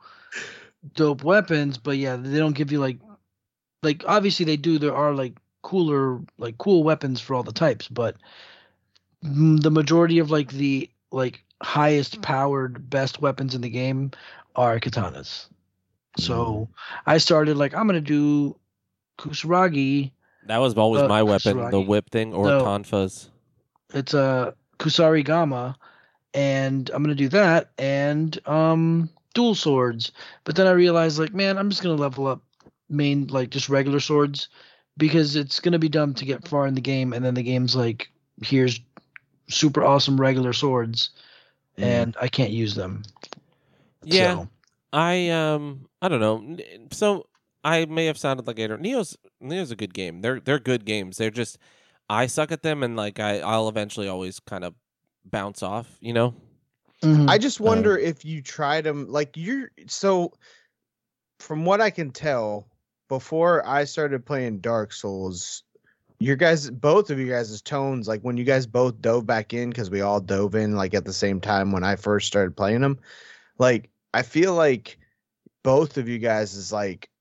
dope 0.94 1.24
weapons, 1.24 1.78
but 1.78 1.96
yeah, 1.96 2.16
they 2.16 2.38
don't 2.38 2.54
give 2.56 2.70
you 2.72 2.80
like 2.80 2.98
like 3.82 4.04
obviously 4.06 4.44
they 4.44 4.56
do 4.56 4.78
there 4.78 4.94
are 4.94 5.14
like 5.14 5.34
cooler 5.62 6.20
like 6.38 6.58
cool 6.58 6.82
weapons 6.84 7.20
for 7.20 7.34
all 7.34 7.42
the 7.42 7.52
types, 7.52 7.88
but 7.88 8.16
mm, 9.24 9.60
the 9.62 9.70
majority 9.70 10.18
of 10.18 10.30
like 10.30 10.50
the 10.52 10.90
like 11.10 11.42
highest 11.62 12.20
powered 12.22 12.90
best 12.90 13.20
weapons 13.22 13.54
in 13.54 13.60
the 13.62 13.70
game 13.70 14.10
are 14.54 14.78
katanas. 14.80 15.46
So 16.18 16.68
I 17.06 17.18
started 17.18 17.56
like 17.56 17.74
I'm 17.74 17.86
gonna 17.86 18.00
do 18.00 18.56
Kusuragi. 19.18 20.10
that 20.46 20.58
was 20.58 20.74
always 20.74 21.02
Uh, 21.02 21.08
my 21.08 21.22
weapon, 21.22 21.70
the 21.70 21.80
whip 21.80 22.10
thing 22.10 22.34
or 22.34 22.48
No. 22.48 22.64
tonfas. 22.64 23.28
It's 23.94 24.14
a 24.14 24.54
Kusari 24.78 25.24
Gama, 25.24 25.76
and 26.34 26.90
I'm 26.92 27.02
gonna 27.02 27.14
do 27.14 27.28
that 27.30 27.70
and 27.78 28.38
um 28.48 29.08
dual 29.34 29.54
swords. 29.54 30.12
But 30.44 30.56
then 30.56 30.66
I 30.66 30.72
realized 30.72 31.18
like, 31.18 31.34
man, 31.34 31.58
I'm 31.58 31.70
just 31.70 31.82
gonna 31.82 31.94
level 31.94 32.26
up 32.26 32.42
main 32.88 33.26
like 33.28 33.50
just 33.50 33.68
regular 33.68 34.00
swords 34.00 34.48
because 34.96 35.36
it's 35.36 35.60
gonna 35.60 35.78
be 35.78 35.88
dumb 35.88 36.14
to 36.14 36.24
get 36.24 36.46
far 36.48 36.66
in 36.66 36.74
the 36.74 36.80
game 36.80 37.12
and 37.12 37.24
then 37.24 37.34
the 37.34 37.42
game's 37.42 37.76
like, 37.76 38.08
here's 38.42 38.80
super 39.48 39.84
awesome 39.84 40.20
regular 40.20 40.52
swords, 40.52 41.10
Mm. 41.78 41.82
and 41.84 42.16
I 42.20 42.28
can't 42.28 42.50
use 42.52 42.74
them. 42.74 43.02
Yeah, 44.02 44.34
So, 44.34 44.48
I 44.92 45.28
um 45.30 45.88
I 46.00 46.08
don't 46.08 46.20
know. 46.20 46.56
So 46.92 47.26
I 47.64 47.84
may 47.84 48.06
have 48.06 48.18
sounded 48.18 48.46
like 48.46 48.56
Gator. 48.56 48.78
Nioh's 48.78 49.16
Nioh's 49.42 49.70
a 49.70 49.76
good 49.76 49.92
game. 49.94 50.20
They're 50.22 50.40
they're 50.40 50.58
good 50.58 50.84
games. 50.84 51.16
They're 51.18 51.30
just 51.30 51.58
I 52.08 52.26
suck 52.26 52.52
at 52.52 52.62
them 52.62 52.82
and 52.82 52.96
like 52.96 53.20
I 53.20 53.40
I'll 53.40 53.68
eventually 53.68 54.08
always 54.08 54.40
kind 54.40 54.64
of 54.64 54.74
bounce 55.24 55.62
off, 55.62 55.96
you 56.00 56.12
know? 56.12 56.34
mhm. 57.02 57.28
I 57.28 57.38
just 57.38 57.60
wonder 57.60 57.96
if 57.96 58.24
you 58.24 58.42
tried 58.42 58.84
them 58.84 59.08
like 59.08 59.36
you're 59.36 59.70
so 59.86 60.32
from 61.38 61.64
what 61.64 61.80
I 61.80 61.90
can 61.90 62.10
tell, 62.10 62.68
before 63.08 63.66
I 63.66 63.84
started 63.84 64.24
playing 64.24 64.60
Dark 64.60 64.92
Souls, 64.92 65.62
your 66.18 66.36
guys 66.36 66.70
both 66.70 67.10
of 67.10 67.18
you 67.18 67.28
guys' 67.28 67.60
tones, 67.62 68.08
like 68.08 68.22
when 68.22 68.36
you 68.36 68.44
guys 68.44 68.66
both 68.66 69.00
dove 69.00 69.26
back 69.26 69.52
in, 69.52 69.70
because 69.70 69.90
we 69.90 70.00
all 70.00 70.20
dove 70.20 70.54
in 70.54 70.76
like 70.76 70.94
at 70.94 71.04
the 71.04 71.12
same 71.12 71.40
time 71.40 71.72
when 71.72 71.84
I 71.84 71.96
first 71.96 72.26
started 72.26 72.56
playing 72.56 72.80
them, 72.80 72.98
like 73.58 73.90
I 74.14 74.22
feel 74.22 74.54
like 74.54 74.98
both 75.62 75.98
of 75.98 76.08
you 76.08 76.18
guys 76.18 76.54
is 76.54 76.72
like 76.72 77.10
l- 77.10 77.15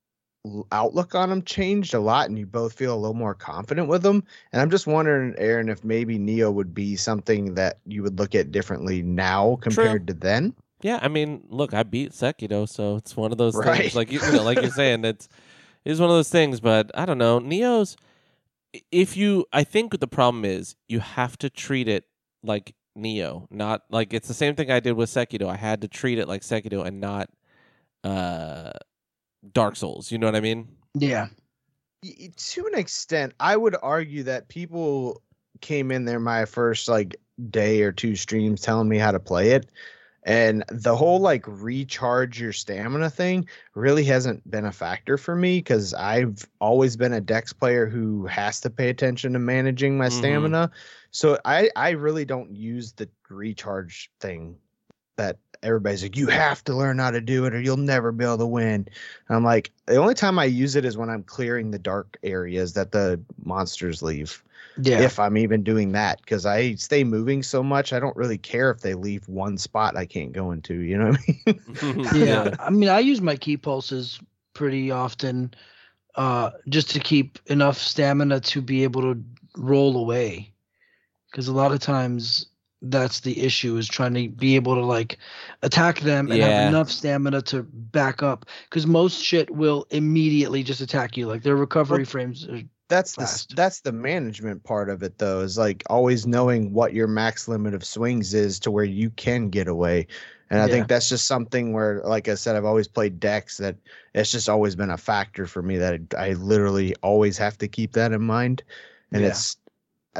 outlook 0.72 1.14
on 1.14 1.30
them 1.30 1.42
changed 1.42 1.94
a 1.94 2.00
lot, 2.00 2.28
and 2.28 2.38
you 2.38 2.46
both 2.46 2.72
feel 2.74 2.94
a 2.94 2.98
little 2.98 3.14
more 3.14 3.34
confident 3.34 3.88
with 3.88 4.02
them. 4.02 4.24
And 4.52 4.60
I'm 4.62 4.70
just 4.70 4.86
wondering, 4.86 5.34
Aaron, 5.38 5.68
if 5.68 5.84
maybe 5.84 6.18
Nioh 6.18 6.52
would 6.52 6.74
be 6.74 6.96
something 6.96 7.54
that 7.54 7.78
you 7.86 8.02
would 8.02 8.18
look 8.18 8.34
at 8.34 8.52
differently 8.52 9.02
now 9.02 9.58
compared 9.60 10.06
to 10.08 10.14
then. 10.14 10.54
Yeah, 10.82 10.98
I 11.02 11.08
mean, 11.08 11.44
look, 11.48 11.72
I 11.74 11.82
beat 11.82 12.12
Sekiro, 12.12 12.68
so 12.68 12.96
it's 12.96 13.16
one 13.16 13.32
of 13.32 13.38
those 13.38 13.54
Right. 13.54 13.76
things. 13.82 13.96
Like 13.96 14.12
you, 14.12 14.20
you 14.20 14.32
know, 14.32 14.42
like 14.42 14.60
you're 14.60 14.70
saying, 14.82 15.04
it's 15.04 15.28
it's 15.84 16.00
one 16.00 16.10
of 16.10 16.16
those 16.16 16.30
things. 16.30 16.60
But 16.60 16.90
I 16.94 17.06
don't 17.06 17.18
know, 17.18 17.40
Nioh's. 17.40 17.96
If 18.92 19.16
you, 19.16 19.46
I 19.54 19.64
think 19.64 19.98
the 19.98 20.06
problem 20.06 20.44
is 20.44 20.76
you 20.86 21.00
have 21.00 21.38
to 21.38 21.48
treat 21.48 21.88
it 21.88 22.04
like 22.42 22.74
Nioh, 22.96 23.46
not 23.50 23.82
like 23.90 24.12
it's 24.12 24.28
the 24.28 24.34
same 24.34 24.54
thing 24.54 24.70
I 24.70 24.80
did 24.80 24.92
with 24.92 25.08
Sekiro. 25.08 25.48
I 25.48 25.56
had 25.56 25.80
to 25.80 25.88
treat 25.88 26.18
it 26.18 26.28
like 26.28 26.42
Sekiro 26.42 26.84
and 26.84 27.00
not 27.00 27.30
uh 28.04 28.72
Dark 29.52 29.76
Souls. 29.76 30.10
You 30.10 30.18
know 30.18 30.26
what 30.26 30.36
I 30.36 30.40
mean? 30.40 30.68
Yeah. 30.94 31.28
To 32.02 32.66
an 32.66 32.78
extent 32.78 33.32
i 33.40 33.56
would 33.56 33.74
argue 33.82 34.22
that 34.22 34.48
people 34.48 35.22
came 35.60 35.90
in 35.90 36.04
there 36.04 36.20
my 36.20 36.44
first 36.44 36.88
like 36.88 37.16
day 37.50 37.82
or 37.82 37.90
two 37.90 38.14
streams 38.14 38.60
telling 38.60 38.88
me 38.88 38.98
how 38.98 39.10
to 39.10 39.18
play 39.18 39.50
it 39.52 39.70
and 40.22 40.62
the 40.68 40.94
whole 40.94 41.18
like 41.18 41.42
recharge 41.46 42.40
your 42.40 42.52
stamina 42.52 43.10
thing 43.10 43.48
really 43.74 44.04
hasn't 44.04 44.48
been 44.50 44.66
a 44.66 44.72
factor 44.72 45.16
for 45.16 45.34
me 45.34 45.58
because 45.58 45.94
i've 45.94 46.46
always 46.60 46.96
been 46.96 47.14
a 47.14 47.20
dex 47.20 47.52
player 47.52 47.86
who 47.86 48.26
has 48.26 48.60
to 48.60 48.70
pay 48.70 48.88
attention 48.88 49.32
to 49.32 49.38
managing 49.38 49.98
my 49.98 50.08
Mhm. 50.08 50.12
stamina 50.18 50.70
so 51.10 51.38
i 51.44 51.70
i 51.74 51.90
really 51.90 52.24
don't 52.24 52.54
use 52.54 52.92
the 52.92 53.08
recharge 53.28 54.10
thing 54.20 54.56
that 55.16 55.38
everybody's 55.66 56.02
like 56.02 56.16
you 56.16 56.28
have 56.28 56.62
to 56.64 56.74
learn 56.74 56.98
how 56.98 57.10
to 57.10 57.20
do 57.20 57.44
it 57.44 57.54
or 57.54 57.60
you'll 57.60 57.76
never 57.76 58.12
be 58.12 58.24
able 58.24 58.38
to 58.38 58.46
win 58.46 58.86
I'm 59.28 59.44
like, 59.44 59.72
the 59.86 59.96
only 59.96 60.14
time 60.14 60.38
I 60.38 60.44
use 60.44 60.76
it 60.76 60.84
is 60.84 60.96
when 60.96 61.10
I'm 61.10 61.22
clearing 61.22 61.70
the 61.70 61.78
dark 61.78 62.16
areas 62.22 62.74
that 62.74 62.92
the 62.92 63.20
monsters 63.44 64.02
leave. 64.02 64.42
Yeah. 64.80 65.00
If 65.00 65.18
I'm 65.18 65.38
even 65.38 65.62
doing 65.62 65.92
that, 65.92 66.20
because 66.20 66.44
I 66.44 66.74
stay 66.74 67.02
moving 67.02 67.42
so 67.42 67.62
much, 67.62 67.92
I 67.92 68.00
don't 68.00 68.16
really 68.16 68.36
care 68.36 68.70
if 68.70 68.80
they 68.80 68.94
leave 68.94 69.26
one 69.26 69.56
spot 69.56 69.96
I 69.96 70.04
can't 70.04 70.32
go 70.32 70.50
into. 70.50 70.74
You 70.74 70.98
know 70.98 71.10
what 71.10 71.20
I 71.46 71.92
mean? 71.92 72.06
yeah. 72.14 72.54
I 72.58 72.70
mean, 72.70 72.90
I 72.90 72.98
use 72.98 73.22
my 73.22 73.36
Ki 73.36 73.56
Pulses 73.56 74.20
pretty 74.52 74.90
often, 74.90 75.54
uh, 76.14 76.50
just 76.68 76.90
to 76.90 77.00
keep 77.00 77.38
enough 77.46 77.78
stamina 77.78 78.40
to 78.40 78.60
be 78.60 78.84
able 78.84 79.02
to 79.02 79.22
roll 79.56 79.96
away. 79.96 80.52
Because 81.30 81.48
a 81.48 81.54
lot 81.54 81.72
of 81.72 81.80
times 81.80 82.46
that's 82.90 83.20
the 83.20 83.42
issue 83.42 83.76
is 83.76 83.88
trying 83.88 84.14
to 84.14 84.28
be 84.28 84.56
able 84.56 84.74
to 84.74 84.84
like 84.84 85.18
attack 85.62 86.00
them 86.00 86.30
and 86.30 86.40
Yeah. 86.40 86.46
have 86.46 86.68
enough 86.68 86.90
stamina 86.90 87.42
to 87.42 87.62
back 87.62 88.22
up. 88.22 88.46
Because 88.68 88.86
most 88.86 89.22
shit 89.22 89.50
will 89.50 89.86
immediately 89.90 90.62
just 90.62 90.80
attack 90.80 91.16
you. 91.16 91.26
Like 91.26 91.42
their 91.42 91.56
recovery 91.56 91.98
Well, 91.98 92.04
frames. 92.04 92.46
Are, 92.48 92.62
That's 92.88 93.16
the 93.16 93.54
that's 93.56 93.80
the 93.80 93.92
management 93.92 94.62
part 94.62 94.90
of 94.90 95.02
it 95.02 95.18
though, 95.18 95.40
is 95.40 95.58
like 95.58 95.82
always 95.90 96.26
knowing 96.26 96.72
what 96.72 96.94
your 96.94 97.08
max 97.08 97.48
limit 97.48 97.74
of 97.74 97.84
swings 97.84 98.32
is 98.34 98.60
to 98.60 98.70
where 98.70 98.84
you 98.84 99.10
can 99.10 99.48
get 99.50 99.66
away. 99.68 100.06
And 100.50 100.60
I 100.60 100.66
Yeah. 100.66 100.72
think 100.74 100.88
that's 100.88 101.08
just 101.08 101.26
something 101.26 101.72
where, 101.72 102.00
like 102.04 102.28
I 102.28 102.36
said, 102.36 102.54
I've 102.54 102.64
always 102.64 102.86
played 102.86 103.18
dex 103.18 103.56
that 103.56 103.76
it's 104.14 104.30
just 104.30 104.48
always 104.48 104.76
been 104.76 104.90
a 104.90 104.96
factor 104.96 105.46
for 105.48 105.62
me 105.62 105.76
that 105.78 106.00
I, 106.16 106.28
I 106.28 106.32
literally 106.34 106.94
always 107.02 107.36
have 107.38 107.58
to 107.58 107.66
keep 107.68 107.92
that 107.94 108.12
in 108.12 108.22
mind. 108.22 108.62
And 109.12 109.22
Yeah. 109.22 109.28
it's 109.30 109.56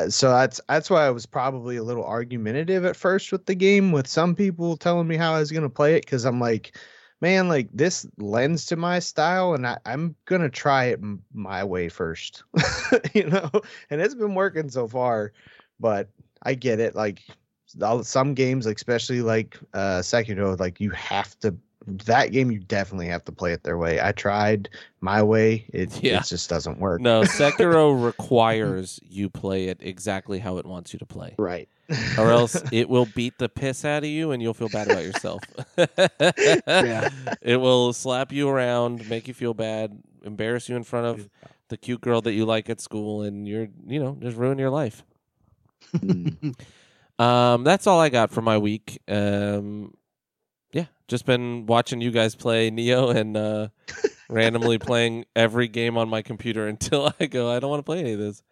so 0.08 0.30
that's 0.30 0.60
that's 0.68 0.90
why 0.90 1.06
I 1.06 1.10
was 1.10 1.26
probably 1.26 1.76
a 1.76 1.82
little 1.82 2.04
argumentative 2.04 2.84
at 2.84 2.96
first 2.96 3.32
with 3.32 3.46
the 3.46 3.54
game, 3.54 3.92
with 3.92 4.06
some 4.06 4.34
people 4.34 4.76
telling 4.76 5.08
me 5.08 5.16
how 5.16 5.34
I 5.34 5.38
was 5.40 5.50
gonna 5.52 5.70
play 5.70 5.94
it, 5.96 6.04
because 6.04 6.24
I'm 6.24 6.40
like, 6.40 6.76
man, 7.20 7.48
like 7.48 7.68
this 7.72 8.06
lends 8.18 8.66
to 8.66 8.76
my 8.76 8.98
style, 8.98 9.54
and 9.54 9.66
I, 9.66 9.78
I'm 9.86 10.14
gonna 10.26 10.50
try 10.50 10.86
it 10.86 11.00
m- 11.02 11.22
my 11.32 11.64
way 11.64 11.88
first, 11.88 12.42
you 13.14 13.24
know. 13.26 13.50
And 13.90 14.00
it's 14.00 14.14
been 14.14 14.34
working 14.34 14.68
so 14.70 14.86
far, 14.88 15.32
but 15.80 16.08
I 16.42 16.54
get 16.54 16.80
it. 16.80 16.94
Like 16.94 17.22
all- 17.82 18.04
some 18.04 18.34
games, 18.34 18.66
like 18.66 18.76
especially 18.76 19.22
like 19.22 19.58
uh 19.74 20.00
Sekiro, 20.00 20.58
like 20.58 20.80
you 20.80 20.90
have 20.90 21.38
to 21.40 21.54
that 21.86 22.32
game 22.32 22.50
you 22.50 22.58
definitely 22.58 23.06
have 23.08 23.24
to 23.26 23.32
play 23.32 23.52
it 23.52 23.62
their 23.62 23.78
way. 23.78 24.00
I 24.00 24.12
tried 24.12 24.68
my 25.00 25.22
way, 25.22 25.66
it 25.72 26.02
Yeah. 26.02 26.20
it 26.20 26.24
just 26.26 26.48
doesn't 26.50 26.78
work. 26.80 27.00
No, 27.00 27.20
Sekiro 27.24 28.04
requires 28.04 28.98
you 29.08 29.28
play 29.30 29.68
it 29.68 29.78
exactly 29.80 30.38
how 30.38 30.58
it 30.58 30.66
wants 30.66 30.92
you 30.92 30.98
to 30.98 31.06
play. 31.06 31.34
Right. 31.38 31.68
Or 32.18 32.30
else 32.30 32.60
it 32.72 32.88
will 32.88 33.06
beat 33.14 33.38
the 33.38 33.48
piss 33.48 33.84
out 33.84 34.02
of 34.02 34.08
you 34.10 34.32
and 34.32 34.42
you'll 34.42 34.54
feel 34.54 34.68
bad 34.68 34.90
about 34.90 35.04
yourself. 35.04 35.42
Yeah. 36.66 37.08
It 37.42 37.56
will 37.58 37.92
slap 37.92 38.32
you 38.32 38.48
around, 38.48 39.08
make 39.08 39.28
you 39.28 39.34
feel 39.34 39.54
bad, 39.54 40.02
embarrass 40.24 40.68
you 40.68 40.76
in 40.76 40.82
front 40.82 41.06
of 41.06 41.28
the 41.68 41.76
cute 41.76 42.00
girl 42.00 42.20
that 42.22 42.32
you 42.32 42.44
like 42.44 42.68
at 42.70 42.80
school, 42.80 43.22
and 43.22 43.46
you're, 43.48 43.68
you 43.86 43.98
know, 43.98 44.16
just 44.20 44.36
ruin 44.36 44.56
your 44.58 44.70
life. 44.70 45.04
Um, 47.18 47.64
that's 47.64 47.86
all 47.86 47.98
I 48.00 48.08
got 48.08 48.30
for 48.30 48.42
my 48.42 48.58
week. 48.58 49.00
Um, 49.08 49.94
yeah, 50.72 50.86
just 51.08 51.26
been 51.26 51.66
watching 51.66 52.00
you 52.00 52.10
guys 52.10 52.34
play 52.34 52.70
Nioh 52.70 53.14
and 53.14 53.36
uh, 53.36 53.68
randomly 54.28 54.78
playing 54.78 55.24
every 55.34 55.68
game 55.68 55.96
on 55.96 56.08
my 56.08 56.22
computer 56.22 56.66
until 56.68 57.12
I 57.20 57.26
go, 57.26 57.50
I 57.50 57.60
don't 57.60 57.70
want 57.70 57.80
to 57.80 57.84
play 57.84 58.00
any 58.00 58.12
of 58.12 58.18
this. 58.18 58.42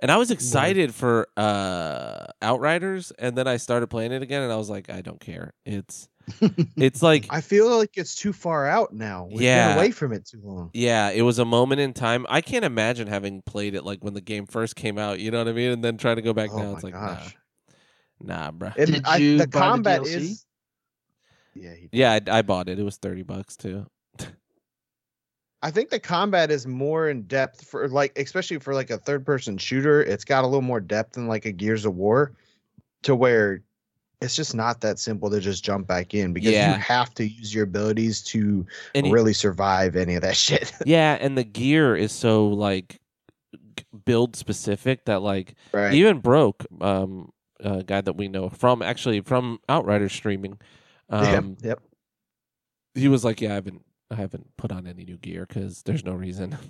And 0.00 0.12
I 0.12 0.16
was 0.16 0.30
excited 0.30 0.94
for 0.94 1.26
uh, 1.36 2.26
Outriders, 2.40 3.10
and 3.18 3.36
then 3.36 3.48
I 3.48 3.56
started 3.56 3.88
playing 3.88 4.12
it 4.12 4.22
again, 4.22 4.42
and 4.42 4.52
I 4.52 4.56
was 4.56 4.70
like, 4.70 4.90
I 4.90 5.00
don't 5.00 5.18
care. 5.18 5.54
It's 5.66 6.08
it's 6.76 7.02
like 7.02 7.26
I 7.30 7.40
feel 7.40 7.76
like 7.76 7.96
it's 7.96 8.14
too 8.14 8.32
far 8.32 8.66
out 8.66 8.92
now. 8.92 9.26
We've 9.28 9.40
Yeah. 9.40 9.70
been 9.70 9.78
away 9.78 9.90
from 9.90 10.12
it 10.12 10.24
too 10.26 10.40
long. 10.44 10.70
Yeah, 10.72 11.10
it 11.10 11.22
was 11.22 11.38
a 11.40 11.44
moment 11.44 11.80
in 11.80 11.94
time. 11.94 12.26
I 12.28 12.42
can't 12.42 12.64
imagine 12.64 13.08
having 13.08 13.42
played 13.42 13.74
it 13.74 13.82
like 13.82 14.04
when 14.04 14.14
the 14.14 14.20
game 14.20 14.46
first 14.46 14.76
came 14.76 14.98
out. 14.98 15.18
You 15.18 15.30
know 15.32 15.38
what 15.38 15.48
I 15.48 15.52
mean? 15.52 15.72
And 15.72 15.82
then 15.82 15.96
trying 15.96 16.16
to 16.16 16.22
go 16.22 16.32
back 16.32 16.50
Oh 16.52 16.58
now. 16.58 16.74
It's 16.74 16.84
like 16.84 16.92
gosh. 16.92 17.36
nah, 18.20 18.50
nah, 18.50 18.52
bruh. 18.52 18.74
Did 18.76 19.00
I, 19.04 19.16
you 19.16 19.38
the 19.38 19.46
buy 19.48 19.50
the 19.52 19.58
combat 19.58 20.02
DLC? 20.02 20.16
is 20.16 20.44
Yeah. 21.60 21.74
Yeah, 21.92 22.12
I, 22.12 22.38
I 22.38 22.42
bought 22.42 22.68
it. 22.68 22.78
It 22.78 22.82
was 22.84 22.96
thirty 22.96 23.22
bucks 23.22 23.56
too. 23.56 23.86
I 25.60 25.72
think 25.72 25.90
the 25.90 25.98
combat 25.98 26.52
is 26.52 26.66
more 26.68 27.08
in 27.08 27.22
depth 27.22 27.64
for 27.64 27.88
like 27.88 28.16
especially 28.16 28.58
for 28.60 28.74
like 28.74 28.90
a 28.90 28.98
third 28.98 29.26
person 29.26 29.58
shooter, 29.58 30.00
it's 30.02 30.24
got 30.24 30.44
a 30.44 30.46
little 30.46 30.62
more 30.62 30.80
depth 30.80 31.14
than 31.14 31.26
like 31.26 31.46
a 31.46 31.52
Gears 31.52 31.84
of 31.84 31.96
War 31.96 32.32
to 33.02 33.14
where 33.16 33.62
it's 34.20 34.36
just 34.36 34.54
not 34.54 34.80
that 34.82 34.98
simple 35.00 35.30
to 35.30 35.40
just 35.40 35.64
jump 35.64 35.86
back 35.88 36.14
in 36.14 36.32
because 36.32 36.50
Yeah. 36.52 36.74
you 36.74 36.80
have 36.80 37.12
to 37.14 37.26
use 37.28 37.52
your 37.54 37.64
abilities 37.64 38.22
to 38.24 38.66
And 38.94 39.12
really 39.12 39.32
survive 39.32 39.96
any 39.96 40.14
of 40.14 40.22
that 40.22 40.36
shit. 40.36 40.72
yeah, 40.86 41.18
and 41.20 41.36
the 41.36 41.44
gear 41.44 41.96
is 41.96 42.12
so 42.12 42.46
like 42.48 43.00
build 44.04 44.36
specific 44.36 45.06
that 45.06 45.22
like 45.22 45.54
right. 45.72 45.92
even 45.94 46.18
broke 46.20 46.66
um 46.80 47.32
a 47.60 47.82
guy 47.82 48.00
that 48.00 48.12
we 48.16 48.28
know 48.28 48.48
from 48.48 48.80
actually 48.82 49.20
from 49.22 49.58
Outriders 49.68 50.12
streaming. 50.12 50.60
Um, 51.10 51.56
yep. 51.60 51.78
Yep. 51.78 51.82
he 52.94 53.08
was 53.08 53.24
like, 53.24 53.40
yeah, 53.40 53.50
I 53.50 53.54
haven't 53.54 53.84
I 54.10 54.14
haven't 54.16 54.56
put 54.56 54.72
on 54.72 54.86
any 54.86 55.04
new 55.04 55.16
gear 55.18 55.46
because 55.46 55.82
there's 55.82 56.04
no 56.04 56.14
reason. 56.14 56.56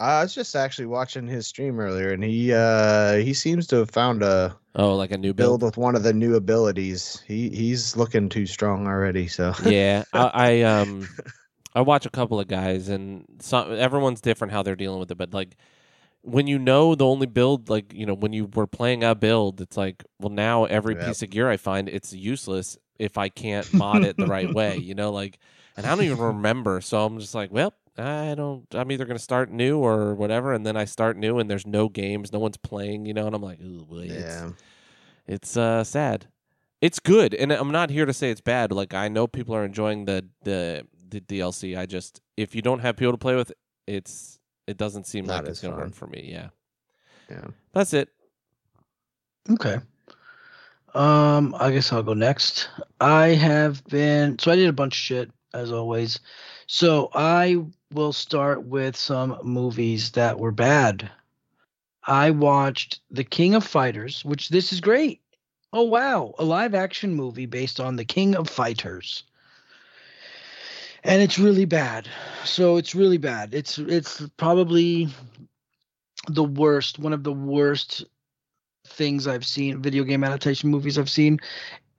I 0.00 0.22
was 0.22 0.34
just 0.34 0.56
actually 0.56 0.86
watching 0.86 1.26
his 1.26 1.46
stream 1.46 1.78
earlier 1.78 2.10
and 2.12 2.24
he 2.24 2.52
uh 2.52 3.16
he 3.16 3.34
seems 3.34 3.66
to 3.68 3.76
have 3.76 3.90
found 3.90 4.22
a 4.22 4.56
Oh, 4.74 4.94
like 4.96 5.10
a 5.10 5.18
new 5.18 5.34
build. 5.34 5.60
build 5.60 5.62
with 5.62 5.76
one 5.76 5.96
of 5.96 6.02
the 6.02 6.12
new 6.12 6.34
abilities. 6.36 7.22
He 7.26 7.48
he's 7.50 7.96
looking 7.96 8.28
too 8.28 8.46
strong 8.46 8.86
already, 8.86 9.28
so 9.28 9.52
yeah, 9.58 10.04
I, 10.12 10.30
I 10.34 10.62
um, 10.62 11.10
I 11.74 11.82
watch 11.82 12.06
a 12.06 12.10
couple 12.10 12.40
of 12.40 12.48
guys, 12.48 12.88
and 12.88 13.24
some 13.40 13.72
everyone's 13.72 14.20
different 14.20 14.52
how 14.52 14.62
they're 14.62 14.76
dealing 14.76 15.00
with 15.00 15.10
it. 15.10 15.18
But 15.18 15.34
like, 15.34 15.56
when 16.22 16.46
you 16.46 16.58
know 16.58 16.94
the 16.94 17.06
only 17.06 17.26
build, 17.26 17.68
like 17.70 17.92
you 17.94 18.06
know, 18.06 18.14
when 18.14 18.32
you 18.32 18.46
were 18.46 18.66
playing 18.66 19.04
a 19.04 19.14
build, 19.14 19.60
it's 19.60 19.76
like, 19.76 20.04
well, 20.20 20.30
now 20.30 20.64
every 20.66 20.94
Yep. 20.94 20.96
piece 20.96 21.22
of 21.22 21.30
gear 21.30 21.50
I 21.50 21.56
find, 21.56 21.88
it's 21.88 22.12
useless 22.12 22.78
if 23.00 23.18
I 23.18 23.28
can't 23.28 23.72
mod 23.74 24.04
it 24.04 24.16
the 24.16 24.26
right 24.26 24.52
way. 24.52 24.76
You 24.90 24.94
know, 24.94 25.10
like, 25.10 25.38
and 25.76 25.86
I 25.86 25.94
don't 25.94 26.04
even 26.04 26.18
remember. 26.18 26.80
So 26.80 27.04
I'm 27.04 27.18
just 27.18 27.34
like, 27.34 27.50
well. 27.50 27.74
I 27.98 28.34
don't. 28.34 28.64
I'm 28.72 28.90
either 28.92 29.04
gonna 29.04 29.18
start 29.18 29.50
new 29.50 29.78
or 29.78 30.14
whatever, 30.14 30.54
and 30.54 30.64
then 30.64 30.74
I 30.74 30.86
start 30.86 31.18
new, 31.18 31.38
and 31.38 31.50
there's 31.50 31.66
no 31.66 31.90
games, 31.90 32.32
no 32.32 32.38
one's 32.38 32.56
playing, 32.56 33.04
you 33.04 33.12
know, 33.12 33.26
and 33.26 33.34
I'm 33.34 33.42
like, 33.42 33.60
ooh, 33.60 33.84
boy, 33.84 34.04
it's, 34.08 34.24
yeah. 34.24 34.50
it's 35.26 35.56
uh 35.56 35.84
sad. 35.84 36.28
It's 36.80 36.98
good, 36.98 37.34
and 37.34 37.52
I'm 37.52 37.72
not 37.72 37.90
here 37.90 38.06
to 38.06 38.14
say 38.14 38.30
it's 38.30 38.40
bad. 38.40 38.72
Like 38.72 38.94
I 38.94 39.08
know 39.08 39.26
people 39.26 39.54
are 39.54 39.64
enjoying 39.66 40.06
the 40.06 40.24
the 40.44 40.86
the 41.10 41.20
DLC. 41.20 41.76
I 41.76 41.84
just 41.84 42.22
if 42.38 42.54
you 42.54 42.62
don't 42.62 42.78
have 42.78 42.96
people 42.96 43.12
to 43.12 43.18
play 43.18 43.34
with, 43.34 43.52
it's 43.86 44.38
it 44.66 44.78
doesn't 44.78 45.06
seem 45.06 45.26
Not 45.26 45.42
like 45.42 45.50
it's 45.50 45.60
gonna 45.60 45.76
work 45.76 45.94
for 45.94 46.06
me. 46.06 46.30
Yeah, 46.32 46.50
Yeah. 47.28 47.48
that's 47.74 47.92
it. 47.92 48.08
Okay. 49.50 49.78
Um, 50.94 51.54
I 51.58 51.70
guess 51.70 51.92
I'll 51.92 52.02
go 52.02 52.14
next. 52.14 52.68
I 53.00 53.28
have 53.28 53.84
been 53.84 54.38
so 54.38 54.50
I 54.50 54.56
did 54.56 54.68
a 54.68 54.72
bunch 54.72 54.94
of 54.94 54.98
shit 54.98 55.30
as 55.54 55.72
always. 55.72 56.20
So 56.66 57.10
I 57.14 57.64
will 57.92 58.12
start 58.12 58.64
with 58.64 58.96
some 58.96 59.38
movies 59.42 60.12
that 60.12 60.38
were 60.38 60.52
bad. 60.52 61.10
I 62.04 62.30
watched 62.30 63.00
The 63.10 63.24
King 63.24 63.54
of 63.54 63.64
Fighters, 63.64 64.24
which 64.24 64.48
this 64.48 64.72
is 64.72 64.80
great. 64.80 65.20
Oh 65.72 65.84
wow, 65.84 66.34
a 66.38 66.44
live 66.44 66.74
action 66.74 67.14
movie 67.14 67.46
based 67.46 67.78
on 67.80 67.96
The 67.96 68.04
King 68.04 68.34
of 68.34 68.48
Fighters. 68.48 69.24
and 71.04 71.22
it's 71.22 71.38
really 71.38 71.64
bad. 71.64 72.08
So 72.44 72.76
it's 72.76 72.94
really 72.94 73.18
bad. 73.18 73.54
It's 73.54 73.78
it's 73.78 74.22
probably 74.36 75.08
the 76.28 76.44
worst, 76.44 76.98
one 76.98 77.12
of 77.12 77.24
the 77.24 77.32
worst 77.32 78.04
things 78.90 79.26
I've 79.26 79.46
seen, 79.46 79.80
video 79.80 80.04
game 80.04 80.24
adaptation 80.24 80.70
movies 80.70 80.98
I've 80.98 81.10
seen. 81.10 81.38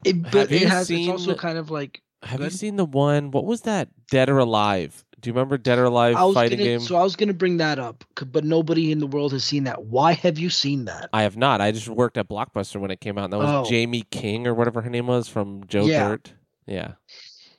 It, 0.03 0.21
but 0.23 0.33
Have 0.33 0.51
it 0.51 0.67
has 0.67 0.87
seen- 0.87 1.09
it's 1.09 1.21
also 1.21 1.35
kind 1.35 1.57
of 1.57 1.69
like 1.71 2.01
Have 2.23 2.41
you 2.41 2.49
seen 2.49 2.75
the 2.75 2.85
one? 2.85 3.31
What 3.31 3.45
was 3.45 3.61
that? 3.61 3.89
Dead 4.09 4.29
or 4.29 4.37
Alive? 4.39 5.03
Do 5.19 5.29
you 5.29 5.33
remember 5.33 5.57
Dead 5.59 5.77
or 5.77 5.83
Alive 5.85 6.15
fighting 6.33 6.57
gonna, 6.57 6.69
game? 6.71 6.79
so 6.79 6.95
I 6.95 7.03
was 7.03 7.15
gonna 7.15 7.33
bring 7.33 7.57
that 7.57 7.77
up, 7.77 8.03
but 8.31 8.43
nobody 8.43 8.91
in 8.91 8.97
the 8.97 9.05
world 9.05 9.31
has 9.33 9.43
seen 9.43 9.65
that. 9.65 9.83
Why 9.85 10.13
have 10.13 10.39
you 10.39 10.49
seen 10.49 10.85
that? 10.85 11.09
I 11.13 11.21
have 11.21 11.37
not. 11.37 11.61
I 11.61 11.71
just 11.71 11.87
worked 11.87 12.17
at 12.17 12.27
Blockbuster 12.27 12.77
when 12.81 12.89
it 12.89 13.01
came 13.01 13.19
out. 13.19 13.25
And 13.25 13.33
that 13.33 13.37
was 13.37 13.67
Oh. 13.67 13.69
Jamie 13.69 14.03
King 14.09 14.47
or 14.47 14.55
whatever 14.55 14.81
her 14.81 14.89
name 14.89 15.05
was 15.07 15.27
from 15.27 15.63
Joe 15.67 15.85
Yeah. 15.85 16.07
Dirt. 16.09 16.33
Yeah. 16.65 16.93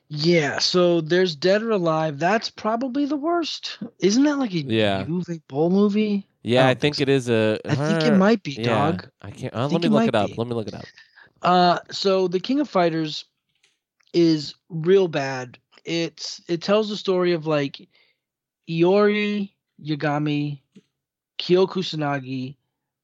Yeah, 0.09 0.59
so 0.59 0.99
there's 1.01 1.35
Dead 1.35 1.63
or 1.63 1.71
Alive. 1.71 2.19
That's 2.19 2.49
probably 2.49 3.05
the 3.05 3.15
worst. 3.15 3.79
Isn't 3.99 4.23
that 4.25 4.37
like 4.37 4.53
a 4.53 4.59
Yeah. 4.59 5.05
Uwe 5.05 5.41
Boll 5.47 5.69
movie? 5.69 6.27
Yeah, 6.43 6.67
I 6.67 6.71
I, 6.71 6.73
think 6.73 6.95
think 6.95 7.07
it 7.07 7.09
is 7.09 7.29
a. 7.29 7.57
I 7.65 7.75
think 7.75 8.03
it 8.03 8.17
might 8.17 8.43
be, 8.43 8.51
yeah, 8.51 8.91
dog. 8.91 9.09
I 9.21 9.31
can't. 9.31 9.53
Uh, 9.53 9.67
think 9.69 9.81
let 9.81 9.81
me 9.81 9.87
it 9.87 9.91
look 9.99 10.07
it 10.09 10.15
up. 10.15 10.27
be. 10.27 10.35
Let 10.37 10.47
me 10.47 10.53
look 10.53 10.67
it 10.67 10.73
up. 10.73 10.85
Uh, 11.41 11.79
so 11.91 12.27
the 12.27 12.39
King 12.39 12.59
of 12.59 12.69
Fighters 12.69 13.25
is 14.13 14.55
real 14.69 15.07
bad. 15.07 15.57
It's 15.85 16.41
it 16.47 16.61
tells 16.61 16.89
the 16.89 16.97
story 16.97 17.33
of 17.33 17.47
like 17.47 17.87
Iori 18.69 19.51
Yagami, 19.83 20.59
Kyo 21.37 21.67
Kusanagi, 21.67 22.55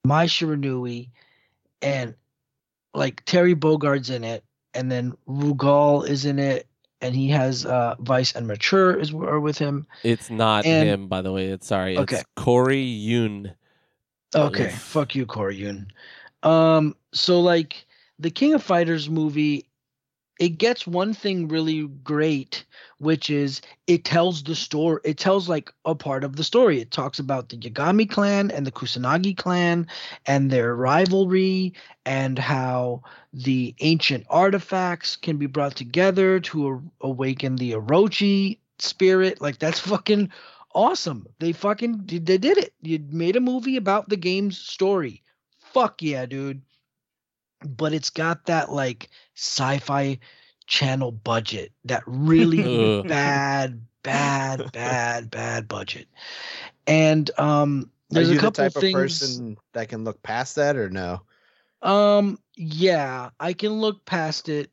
Mai 0.06 0.26
Shiranui, 0.28 1.10
and 1.82 2.16
like 2.94 3.24
Terry 3.26 3.54
Bogard's 3.56 4.10
in 4.10 4.24
it, 4.24 4.44
and 4.74 4.92
then 4.92 5.14
Rugal 5.28 6.08
is 6.08 6.26
in 6.26 6.40
it, 6.40 6.68
and 7.02 7.16
he 7.16 7.30
has 7.30 7.66
uh 7.66 7.96
Vice 8.00 8.34
and 8.36 8.48
Mature 8.48 8.94
is 8.96 9.14
are 9.14 9.40
with 9.40 9.58
him. 9.58 9.88
It's 10.04 10.30
not 10.30 10.66
And- 10.66 10.88
him, 10.88 11.08
by 11.08 11.22
the 11.22 11.32
way. 11.32 11.48
It's 11.48 11.68
sorry. 11.68 11.98
Okay. 11.98 12.18
It's 12.18 12.26
Corey 12.36 12.82
Yuen. 12.82 13.54
Okay, 14.36 14.70
fuck 14.70 15.16
you, 15.16 15.26
Corey 15.26 15.56
Yuen. 15.56 15.88
Um, 16.44 16.96
so 17.14 17.40
like 17.40 17.86
the 18.20 18.30
King 18.30 18.54
of 18.54 18.62
Fighters 18.64 19.10
movie, 19.10 19.66
it 20.40 20.58
gets 20.58 20.88
one 20.88 21.14
thing 21.14 21.50
really 21.50 21.86
great, 22.04 22.66
which 22.98 23.30
is 23.30 23.62
it 23.88 24.06
tells 24.06 24.42
the 24.44 24.56
story. 24.56 25.02
It 25.04 25.18
tells 25.18 25.50
like 25.50 25.72
a 25.84 25.94
part 25.94 26.24
of 26.24 26.38
the 26.38 26.46
story. 26.46 26.80
It 26.80 26.92
talks 26.92 27.20
about 27.20 27.50
the 27.50 27.58
Yagami 27.58 28.10
clan 28.10 28.50
and 28.50 28.66
the 28.66 28.72
Kusanagi 28.72 29.36
clan 29.36 29.88
and 30.26 30.50
their 30.50 30.74
rivalry 30.76 31.74
and 32.06 32.40
how 32.40 33.04
the 33.34 33.76
ancient 33.82 34.26
artifacts 34.30 35.18
can 35.18 35.38
be 35.38 35.46
brought 35.46 35.76
together 35.76 36.40
to 36.40 36.70
a- 36.70 37.08
awaken 37.08 37.58
the 37.58 37.74
Orochi 37.74 38.60
spirit. 38.80 39.42
Like 39.42 39.60
that's 39.60 39.80
fucking 39.80 40.32
awesome. 40.74 41.28
They 41.40 41.52
fucking 41.52 42.06
they 42.06 42.20
did 42.20 42.46
it. 42.46 42.74
You 42.82 43.06
made 43.10 43.36
a 43.36 43.42
movie 43.42 43.76
about 43.76 44.08
the 44.08 44.18
game's 44.18 44.58
story. 44.58 45.22
Fuck 45.60 46.02
yeah, 46.02 46.26
dude. 46.26 46.62
But 47.66 47.92
it's 47.94 48.10
got 48.10 48.46
that 48.46 48.72
like 48.72 49.10
sci-fi 49.40 50.20
channel 50.68 51.12
budget, 51.12 51.72
that 51.86 52.04
really 52.06 52.90
bad, 53.08 53.82
bad, 54.04 54.72
bad, 54.72 55.30
bad 55.32 55.68
budget. 55.68 56.08
And 56.88 57.30
um 57.40 57.92
Are 58.16 58.22
there's 58.22 58.30
you 58.30 58.32
a 58.32 58.36
the 58.40 58.50
couple 58.50 58.52
type 58.52 58.76
of 58.78 58.90
things 58.90 58.90
person 58.90 59.58
that 59.74 59.90
can 59.90 60.04
look 60.04 60.22
past 60.24 60.56
that 60.56 60.76
or 60.78 60.90
no? 60.90 61.22
um 61.82 62.38
yeah, 62.58 63.30
I 63.40 63.54
can 63.54 63.80
look 63.80 64.06
past 64.06 64.50
it 64.50 64.72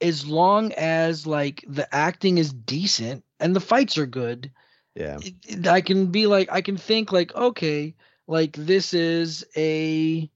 as 0.00 0.26
long 0.26 0.72
as 0.74 1.26
like 1.26 1.64
the 1.68 1.92
acting 1.94 2.38
is 2.38 2.52
decent 2.52 3.24
and 3.40 3.54
the 3.56 3.60
fights 3.60 3.98
are 3.98 4.06
good. 4.06 4.50
Yeah. 4.94 5.20
it- 5.20 5.34
it- 5.46 5.66
I 5.68 5.80
can 5.80 6.06
be 6.10 6.26
like 6.26 6.48
I 6.52 6.60
can 6.62 6.76
think 6.76 7.12
like 7.12 7.34
okay, 7.34 7.94
like 8.26 8.56
this 8.56 8.94
is 8.94 9.44
a 9.56 10.30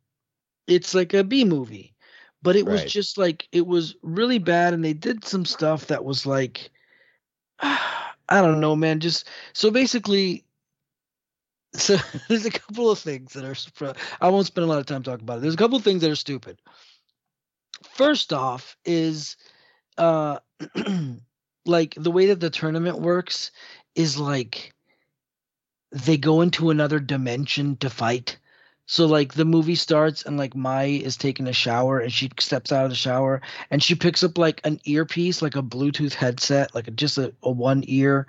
it's 0.67 0.95
like 0.95 1.15
a 1.15 1.25
B 1.25 1.45
movie. 1.45 1.95
But 2.49 2.57
it 2.57 2.65
was 2.65 2.81
Right. 2.81 2.89
just 2.89 3.19
like 3.19 3.47
it 3.53 3.67
was 3.67 3.95
really 4.01 4.39
bad 4.39 4.73
and 4.73 4.83
they 4.83 4.95
did 4.95 5.23
some 5.23 5.45
stuff 5.45 5.89
that 5.89 6.03
was 6.03 6.25
like 6.25 6.71
I 7.61 8.15
don't 8.31 8.61
know, 8.61 8.75
man, 8.75 9.01
just 9.01 9.29
so 9.53 9.71
basically 9.71 10.47
so 11.75 11.99
there's 12.27 12.47
a 12.47 12.51
couple 12.51 12.91
of 12.91 12.99
things 12.99 13.35
that 13.35 13.45
are 13.45 13.95
I 14.23 14.31
won't 14.31 14.47
spend 14.47 14.65
a 14.65 14.67
lot 14.67 14.79
of 14.79 14.87
time 14.87 15.03
talking 15.03 15.25
about 15.25 15.37
it. 15.37 15.41
There's 15.43 15.53
a 15.53 15.59
couple 15.59 15.77
of 15.77 15.85
things 15.85 16.01
that 16.01 16.11
are 16.11 16.17
stupid. 16.17 16.59
First 17.83 18.33
off 18.33 18.79
is 18.83 19.37
uh 19.99 20.39
like 21.67 21.97
the 21.99 22.11
way 22.11 22.29
that 22.29 22.41
the 22.41 22.49
tournament 22.49 22.99
works 22.99 23.51
is 23.95 24.17
like 24.17 24.73
they 25.93 26.17
go 26.17 26.41
into 26.41 26.71
another 26.71 26.99
dimension 26.99 27.77
to 27.77 27.91
fight. 27.91 28.39
So 28.89 29.05
like 29.05 29.35
the 29.35 29.45
movie 29.45 29.75
starts 29.75 30.23
and 30.23 30.39
like 30.39 30.57
Mai 30.57 30.85
is 30.87 31.19
taking 31.19 31.47
a 31.47 31.53
shower 31.53 32.01
and 32.01 32.11
she 32.11 32.31
steps 32.41 32.73
out 32.73 32.85
of 32.85 32.91
the 32.91 32.97
shower 32.97 33.43
and 33.71 33.83
she 33.83 33.95
picks 33.95 34.25
up 34.25 34.39
like 34.39 34.63
an 34.65 34.81
earpiece, 34.87 35.43
like 35.43 35.57
a 35.57 35.63
Bluetooth 35.63 36.15
headset, 36.15 36.75
like 36.75 36.89
a, 36.89 36.91
just 36.91 37.19
a, 37.19 37.35
a 37.43 37.51
one 37.51 37.85
ear 37.87 38.27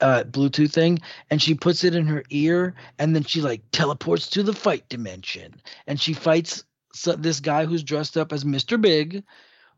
uh 0.00 0.24
Bluetooth 0.24 0.72
thing, 0.72 0.98
and 1.30 1.40
she 1.40 1.54
puts 1.54 1.84
it 1.84 1.94
in 1.94 2.06
her 2.08 2.24
ear 2.30 2.74
and 2.98 3.14
then 3.14 3.22
she 3.22 3.40
like 3.40 3.62
teleports 3.70 4.28
to 4.30 4.42
the 4.42 4.52
fight 4.52 4.88
dimension 4.88 5.54
and 5.86 6.00
she 6.00 6.14
fights 6.14 6.64
so, 6.92 7.12
this 7.12 7.38
guy 7.38 7.64
who's 7.64 7.84
dressed 7.84 8.16
up 8.16 8.32
as 8.32 8.42
Mr. 8.42 8.80
Big, 8.80 9.22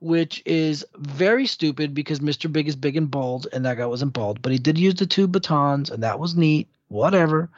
which 0.00 0.42
is 0.46 0.86
very 0.96 1.46
stupid 1.46 1.92
because 1.92 2.20
Mr. 2.20 2.50
Big 2.50 2.66
is 2.66 2.76
big 2.76 2.96
and 2.96 3.10
bald, 3.10 3.46
and 3.52 3.66
that 3.66 3.76
guy 3.76 3.86
wasn't 3.86 4.14
bald, 4.14 4.40
but 4.40 4.52
he 4.52 4.58
did 4.58 4.78
use 4.78 4.94
the 4.94 5.06
two 5.06 5.28
batons, 5.28 5.90
and 5.90 6.02
that 6.02 6.18
was 6.18 6.34
neat. 6.34 6.68
Whatever. 6.88 7.50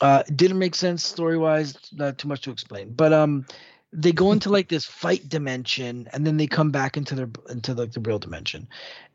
Uh, 0.00 0.22
it 0.26 0.36
didn't 0.36 0.58
make 0.58 0.74
sense 0.74 1.04
story 1.04 1.36
wise. 1.36 1.76
Not 1.92 2.18
too 2.18 2.28
much 2.28 2.42
to 2.42 2.50
explain, 2.50 2.92
but 2.92 3.12
um, 3.12 3.44
they 3.92 4.12
go 4.12 4.32
into 4.32 4.48
like 4.48 4.68
this 4.68 4.84
fight 4.84 5.28
dimension, 5.28 6.08
and 6.12 6.26
then 6.26 6.36
they 6.36 6.46
come 6.46 6.70
back 6.70 6.96
into 6.96 7.14
their 7.14 7.28
into 7.48 7.74
like 7.74 7.92
the 7.92 8.00
real 8.00 8.18
dimension, 8.18 8.68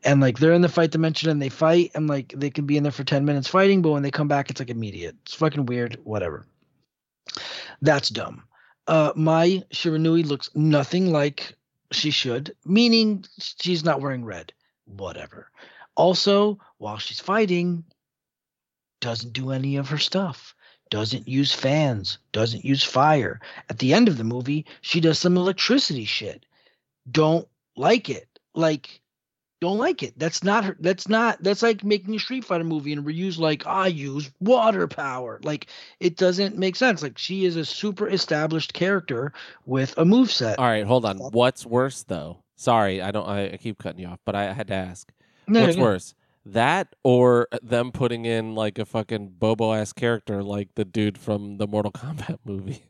and 0.04 0.20
like 0.20 0.38
they're 0.38 0.52
in 0.52 0.62
the 0.62 0.68
fight 0.68 0.90
dimension 0.90 1.30
and 1.30 1.40
they 1.40 1.48
fight, 1.48 1.90
and 1.94 2.06
like 2.06 2.32
they 2.36 2.50
can 2.50 2.66
be 2.66 2.76
in 2.76 2.82
there 2.82 2.92
for 2.92 3.04
ten 3.04 3.24
minutes 3.24 3.48
fighting, 3.48 3.82
but 3.82 3.90
when 3.90 4.02
they 4.02 4.10
come 4.10 4.28
back, 4.28 4.50
it's 4.50 4.60
like 4.60 4.70
immediate. 4.70 5.16
It's 5.22 5.34
fucking 5.34 5.66
weird. 5.66 5.98
Whatever. 6.04 6.46
That's 7.82 8.08
dumb. 8.08 8.44
Uh, 8.86 9.12
Mai 9.16 9.64
Shiranui 9.72 10.24
looks 10.24 10.50
nothing 10.54 11.10
like 11.10 11.56
she 11.90 12.10
should, 12.10 12.54
meaning 12.64 13.24
she's 13.38 13.84
not 13.84 14.00
wearing 14.00 14.24
red. 14.24 14.52
Whatever. 14.84 15.50
Also, 15.96 16.58
while 16.78 16.98
she's 16.98 17.20
fighting, 17.20 17.84
doesn't 19.00 19.32
do 19.32 19.50
any 19.50 19.76
of 19.76 19.88
her 19.88 19.98
stuff. 19.98 20.54
Doesn't 20.90 21.26
use 21.26 21.52
fans. 21.52 22.18
Doesn't 22.32 22.64
use 22.64 22.82
fire. 22.82 23.40
At 23.68 23.78
the 23.78 23.92
end 23.92 24.08
of 24.08 24.18
the 24.18 24.24
movie, 24.24 24.66
she 24.80 25.00
does 25.00 25.18
some 25.18 25.36
electricity 25.36 26.04
shit. 26.04 26.46
Don't 27.10 27.48
like 27.76 28.08
it. 28.08 28.28
Like, 28.54 29.00
don't 29.60 29.78
like 29.78 30.02
it. 30.02 30.18
That's 30.18 30.44
not 30.44 30.64
her. 30.64 30.76
That's 30.78 31.08
not. 31.08 31.42
That's 31.42 31.62
like 31.62 31.82
making 31.82 32.14
a 32.14 32.18
Street 32.18 32.44
Fighter 32.44 32.64
movie 32.64 32.92
and 32.92 33.04
reuse 33.06 33.38
like 33.38 33.66
I 33.66 33.86
use 33.86 34.30
water 34.38 34.86
power. 34.86 35.40
Like 35.42 35.68
it 35.98 36.16
doesn't 36.16 36.58
make 36.58 36.76
sense. 36.76 37.02
Like 37.02 37.16
she 37.16 37.46
is 37.46 37.56
a 37.56 37.64
super 37.64 38.08
established 38.08 38.74
character 38.74 39.32
with 39.64 39.96
a 39.96 40.04
move 40.04 40.30
set. 40.30 40.58
All 40.58 40.66
right, 40.66 40.84
hold 40.84 41.04
on. 41.06 41.18
What's 41.18 41.64
worse 41.64 42.02
though? 42.02 42.38
Sorry, 42.56 43.00
I 43.00 43.10
don't. 43.10 43.26
I, 43.26 43.52
I 43.52 43.56
keep 43.56 43.78
cutting 43.78 44.00
you 44.00 44.08
off, 44.08 44.20
but 44.24 44.34
I 44.34 44.52
had 44.52 44.68
to 44.68 44.74
ask. 44.74 45.10
No, 45.48 45.62
What's 45.62 45.76
no. 45.76 45.82
worse, 45.82 46.14
that 46.46 46.94
or 47.02 47.48
them 47.62 47.90
putting 47.92 48.24
in 48.24 48.54
like 48.54 48.78
a 48.78 48.84
fucking 48.86 49.34
Bobo 49.38 49.72
ass 49.72 49.92
character 49.92 50.42
like 50.42 50.68
the 50.76 50.84
dude 50.84 51.18
from 51.18 51.58
the 51.58 51.66
Mortal 51.66 51.92
Kombat 51.92 52.38
movie? 52.44 52.82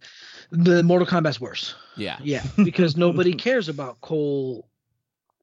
The 0.51 0.83
Mortal 0.83 1.07
Kombat's 1.09 1.41
worse. 1.41 1.75
Yeah, 1.97 2.19
Yeah, 2.23 2.45
because 2.63 2.97
nobody 2.97 3.33
cares 3.33 3.69
about 3.69 4.01
Cole, 4.03 4.69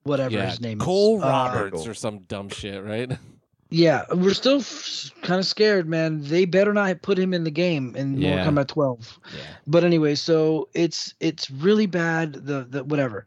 whatever 0.04 0.36
yeah. 0.36 0.50
his 0.50 0.62
name 0.62 0.80
Cole 0.80 1.18
is. 1.18 1.22
Cole 1.24 1.30
uh, 1.32 1.54
Roberts 1.54 1.88
or 1.88 1.94
some 1.94 2.20
dumb 2.20 2.48
shit, 2.50 2.84
right? 2.84 3.12
yeah, 3.70 4.04
we're 4.12 4.36
still 4.36 4.60
f- 4.60 5.10
kind 5.24 5.40
of 5.40 5.46
scared, 5.48 5.90
man. 5.90 6.22
They 6.22 6.46
better 6.46 6.74
not 6.74 7.02
put 7.02 7.18
him 7.18 7.34
in 7.34 7.44
the 7.44 7.52
game 7.52 7.96
in 7.96 8.22
Yeah. 8.22 8.46
Mortal 8.46 8.64
Kombat 8.64 8.68
12. 8.68 9.20
Yeah. 9.36 9.40
But 9.68 9.84
anyway, 9.84 10.14
so 10.16 10.70
it's 10.76 11.16
it's 11.20 11.50
really 11.50 11.88
bad. 11.88 12.34
The 12.34 12.66
the 12.70 12.84
whatever. 12.84 13.26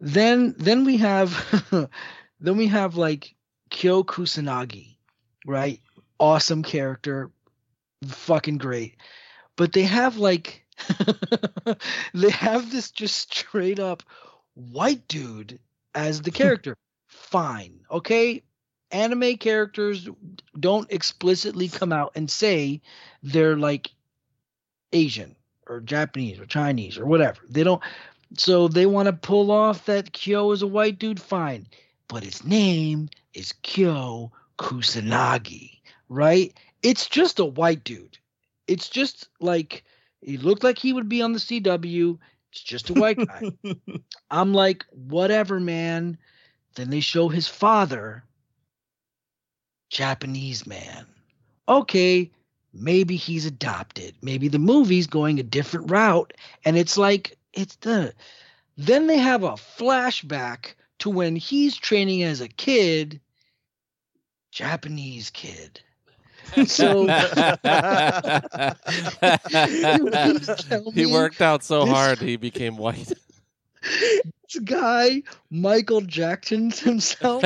Then 0.00 0.54
then 0.58 0.84
we 0.84 0.96
have 0.98 1.34
then 2.40 2.56
we 2.56 2.66
have 2.68 2.96
like 2.96 3.34
Kyo 3.70 4.02
Kusanagi, 4.04 4.96
right? 5.46 5.80
Awesome 6.18 6.62
character, 6.62 7.30
fucking 8.06 8.58
great. 8.58 8.96
But 9.56 9.72
they 9.72 9.82
have 9.82 10.16
like 10.16 10.66
they 12.14 12.30
have 12.30 12.70
this 12.70 12.90
just 12.90 13.32
straight 13.32 13.78
up 13.78 14.02
white 14.54 15.06
dude 15.08 15.58
as 15.94 16.22
the 16.22 16.30
character. 16.42 16.76
Fine, 17.06 17.80
okay. 17.90 18.42
Anime 18.92 19.36
characters 19.36 20.08
don't 20.58 20.90
explicitly 20.90 21.68
come 21.68 21.92
out 21.92 22.12
and 22.16 22.28
say 22.28 22.80
they're 23.22 23.56
like 23.56 23.92
Asian 24.92 25.36
or 25.68 25.80
Japanese 25.80 26.40
or 26.40 26.46
Chinese 26.46 26.98
or 26.98 27.06
whatever. 27.06 27.38
They 27.48 27.62
don't. 27.62 27.80
So 28.36 28.66
they 28.68 28.86
want 28.86 29.06
to 29.06 29.12
pull 29.12 29.52
off 29.52 29.86
that 29.86 30.12
Kyo 30.12 30.50
is 30.50 30.62
a 30.62 30.66
white 30.66 30.98
dude. 30.98 31.20
Fine, 31.20 31.68
but 32.08 32.24
his 32.24 32.44
name 32.44 33.08
is 33.34 33.52
Kyo 33.62 34.32
Kusanagi, 34.58 35.78
right? 36.08 36.56
It's 36.82 37.08
just 37.08 37.38
a 37.38 37.44
white 37.44 37.84
dude. 37.84 38.18
It's 38.66 38.88
just 38.88 39.28
like 39.40 39.84
he 40.20 40.36
looked 40.36 40.64
like 40.64 40.78
he 40.78 40.92
would 40.92 41.08
be 41.08 41.22
on 41.22 41.32
the 41.32 41.38
CW. 41.38 42.18
It's 42.52 42.62
just 42.62 42.90
a 42.90 42.94
white 42.94 43.18
guy. 43.18 43.52
I'm 44.30 44.52
like, 44.52 44.84
whatever, 44.90 45.60
man. 45.60 46.18
Then 46.74 46.90
they 46.90 47.00
show 47.00 47.28
his 47.28 47.48
father, 47.48 48.24
Japanese 49.88 50.66
man. 50.66 51.06
Okay, 51.68 52.30
maybe 52.72 53.16
he's 53.16 53.46
adopted. 53.46 54.14
Maybe 54.22 54.48
the 54.48 54.58
movie's 54.58 55.06
going 55.06 55.38
a 55.38 55.44
different 55.44 55.90
route. 55.90 56.32
And 56.64 56.76
it's 56.76 56.96
like, 56.96 57.36
it's 57.52 57.76
the. 57.76 58.14
Then 58.76 59.06
they 59.06 59.18
have 59.18 59.42
a 59.42 59.52
flashback 59.52 60.74
to 61.00 61.10
when 61.10 61.36
he's 61.36 61.76
training 61.76 62.22
as 62.22 62.40
a 62.40 62.48
kid, 62.48 63.20
Japanese 64.52 65.30
kid. 65.30 65.80
So 66.66 67.06
he 70.92 71.06
worked 71.06 71.40
out 71.40 71.62
so 71.62 71.84
this- 71.84 71.94
hard 71.94 72.18
he 72.18 72.36
became 72.36 72.76
white. 72.76 73.12
this 73.82 74.58
guy, 74.64 75.22
Michael 75.50 76.00
Jackson 76.00 76.70
himself, 76.76 77.44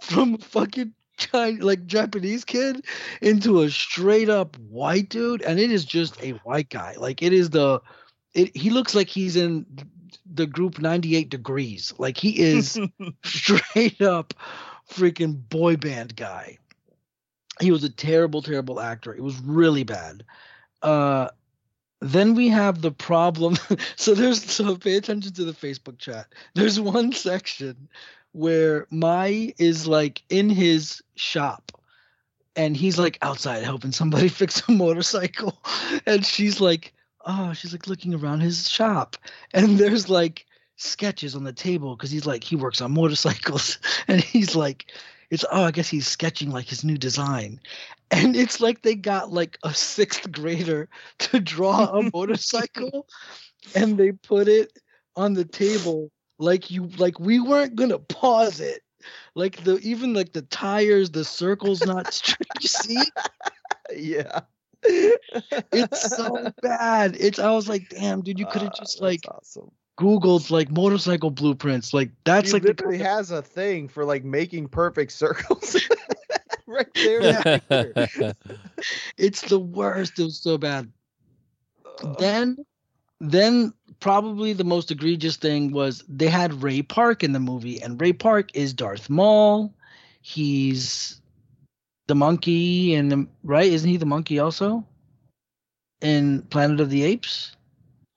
from 0.00 0.38
fucking 0.38 0.92
China, 1.16 1.64
like 1.64 1.86
Japanese 1.86 2.44
kid 2.44 2.84
into 3.20 3.62
a 3.62 3.70
straight 3.70 4.28
up 4.28 4.56
white 4.58 5.08
dude, 5.08 5.42
and 5.42 5.58
it 5.58 5.70
is 5.70 5.84
just 5.84 6.22
a 6.22 6.32
white 6.44 6.68
guy. 6.68 6.94
Like 6.98 7.22
it 7.22 7.32
is 7.32 7.50
the, 7.50 7.80
it. 8.34 8.56
He 8.56 8.70
looks 8.70 8.94
like 8.94 9.08
he's 9.08 9.36
in 9.36 9.66
the 10.24 10.46
group 10.46 10.78
98 10.78 11.30
degrees. 11.30 11.92
Like 11.98 12.16
he 12.16 12.38
is 12.38 12.78
straight 13.24 14.00
up 14.00 14.34
freaking 14.90 15.36
boy 15.48 15.76
band 15.76 16.16
guy. 16.16 16.58
He 17.60 17.70
was 17.70 17.84
a 17.84 17.90
terrible, 17.90 18.42
terrible 18.42 18.80
actor. 18.80 19.14
It 19.14 19.22
was 19.22 19.38
really 19.40 19.84
bad. 19.84 20.24
Uh, 20.82 21.28
then 22.00 22.34
we 22.34 22.48
have 22.48 22.82
the 22.82 22.90
problem. 22.90 23.56
so 23.96 24.14
there's 24.14 24.42
so 24.44 24.76
pay 24.76 24.96
attention 24.96 25.32
to 25.34 25.44
the 25.44 25.52
Facebook 25.52 25.98
chat. 25.98 26.26
There's 26.54 26.78
one 26.78 27.12
section 27.12 27.88
where 28.32 28.86
Mai 28.90 29.54
is 29.58 29.86
like 29.86 30.22
in 30.28 30.50
his 30.50 31.02
shop 31.14 31.72
and 32.56 32.76
he's 32.76 32.98
like 32.98 33.18
outside 33.22 33.62
helping 33.62 33.92
somebody 33.92 34.28
fix 34.30 34.66
a 34.68 34.72
motorcycle. 34.72 35.58
And 36.06 36.24
she's 36.24 36.60
like, 36.60 36.92
oh, 37.26 37.52
she's 37.52 37.72
like 37.72 37.86
looking 37.86 38.14
around 38.14 38.40
his 38.40 38.68
shop. 38.68 39.16
And 39.52 39.78
there's 39.78 40.08
like 40.08 40.46
sketches 40.76 41.34
on 41.34 41.44
the 41.44 41.52
table 41.52 41.96
because 41.96 42.10
he's 42.10 42.26
like, 42.26 42.44
he 42.44 42.56
works 42.56 42.80
on 42.80 42.92
motorcycles. 42.92 43.78
And 44.08 44.20
he's 44.20 44.54
like, 44.54 44.92
it's 45.30 45.44
oh, 45.50 45.64
I 45.64 45.70
guess 45.72 45.88
he's 45.88 46.06
sketching 46.06 46.50
like 46.50 46.66
his 46.66 46.84
new 46.84 46.96
design. 46.96 47.60
And 48.10 48.36
it's 48.36 48.60
like 48.60 48.82
they 48.82 48.94
got 48.94 49.32
like 49.32 49.58
a 49.64 49.74
sixth 49.74 50.30
grader 50.30 50.88
to 51.18 51.40
draw 51.40 51.86
a 51.86 52.10
motorcycle 52.14 53.06
and 53.74 53.98
they 53.98 54.12
put 54.12 54.48
it 54.48 54.72
on 55.16 55.34
the 55.34 55.44
table 55.44 56.10
like 56.38 56.70
you 56.70 56.86
like 56.98 57.18
we 57.18 57.40
weren't 57.40 57.74
gonna 57.74 57.98
pause 57.98 58.60
it. 58.60 58.82
Like 59.34 59.64
the 59.64 59.78
even 59.78 60.14
like 60.14 60.32
the 60.32 60.42
tires, 60.42 61.10
the 61.10 61.24
circles 61.24 61.84
not 61.84 62.12
straight. 62.12 62.48
You 62.60 62.68
see? 62.68 63.02
yeah. 63.94 64.40
It's 65.72 66.16
so 66.16 66.50
bad. 66.62 67.16
It's 67.18 67.38
I 67.38 67.50
was 67.50 67.68
like, 67.68 67.88
damn, 67.90 68.22
dude, 68.22 68.38
you 68.38 68.46
could 68.46 68.62
have 68.62 68.72
Ah, 68.74 68.78
just 68.78 69.00
that's 69.00 69.02
like 69.02 69.20
awesome. 69.28 69.70
Googled 69.98 70.50
like 70.50 70.70
motorcycle 70.70 71.30
blueprints. 71.30 71.94
Like 71.94 72.10
that's 72.24 72.48
he 72.48 72.52
like 72.54 72.62
the 72.62 72.68
literally 72.68 72.98
has 72.98 73.30
a 73.30 73.42
thing 73.42 73.88
for 73.88 74.04
like 74.04 74.24
making 74.24 74.68
perfect 74.68 75.12
circles. 75.12 75.76
right 76.66 76.86
there. 76.94 77.42
Right 77.44 77.68
there. 77.68 78.34
it's 79.16 79.42
the 79.42 79.58
worst. 79.58 80.18
It 80.18 80.24
was 80.24 80.38
so 80.38 80.58
bad. 80.58 80.90
Ugh. 82.02 82.16
then 82.18 82.58
then 83.20 83.72
probably 84.00 84.52
the 84.52 84.64
most 84.64 84.90
egregious 84.90 85.36
thing 85.36 85.72
was 85.72 86.04
they 86.08 86.28
had 86.28 86.62
Ray 86.62 86.82
Park 86.82 87.24
in 87.24 87.32
the 87.32 87.40
movie, 87.40 87.80
and 87.82 88.00
Ray 88.00 88.12
Park 88.12 88.54
is 88.54 88.72
Darth 88.74 89.08
Maul. 89.08 89.72
He's 90.20 91.20
the 92.06 92.14
monkey, 92.14 92.94
and 92.94 93.10
the, 93.10 93.26
right? 93.42 93.70
Isn't 93.70 93.90
he 93.90 93.96
the 93.96 94.06
monkey 94.06 94.38
also 94.38 94.84
in 96.00 96.42
Planet 96.42 96.80
of 96.80 96.90
the 96.90 97.02
Apes? 97.04 97.56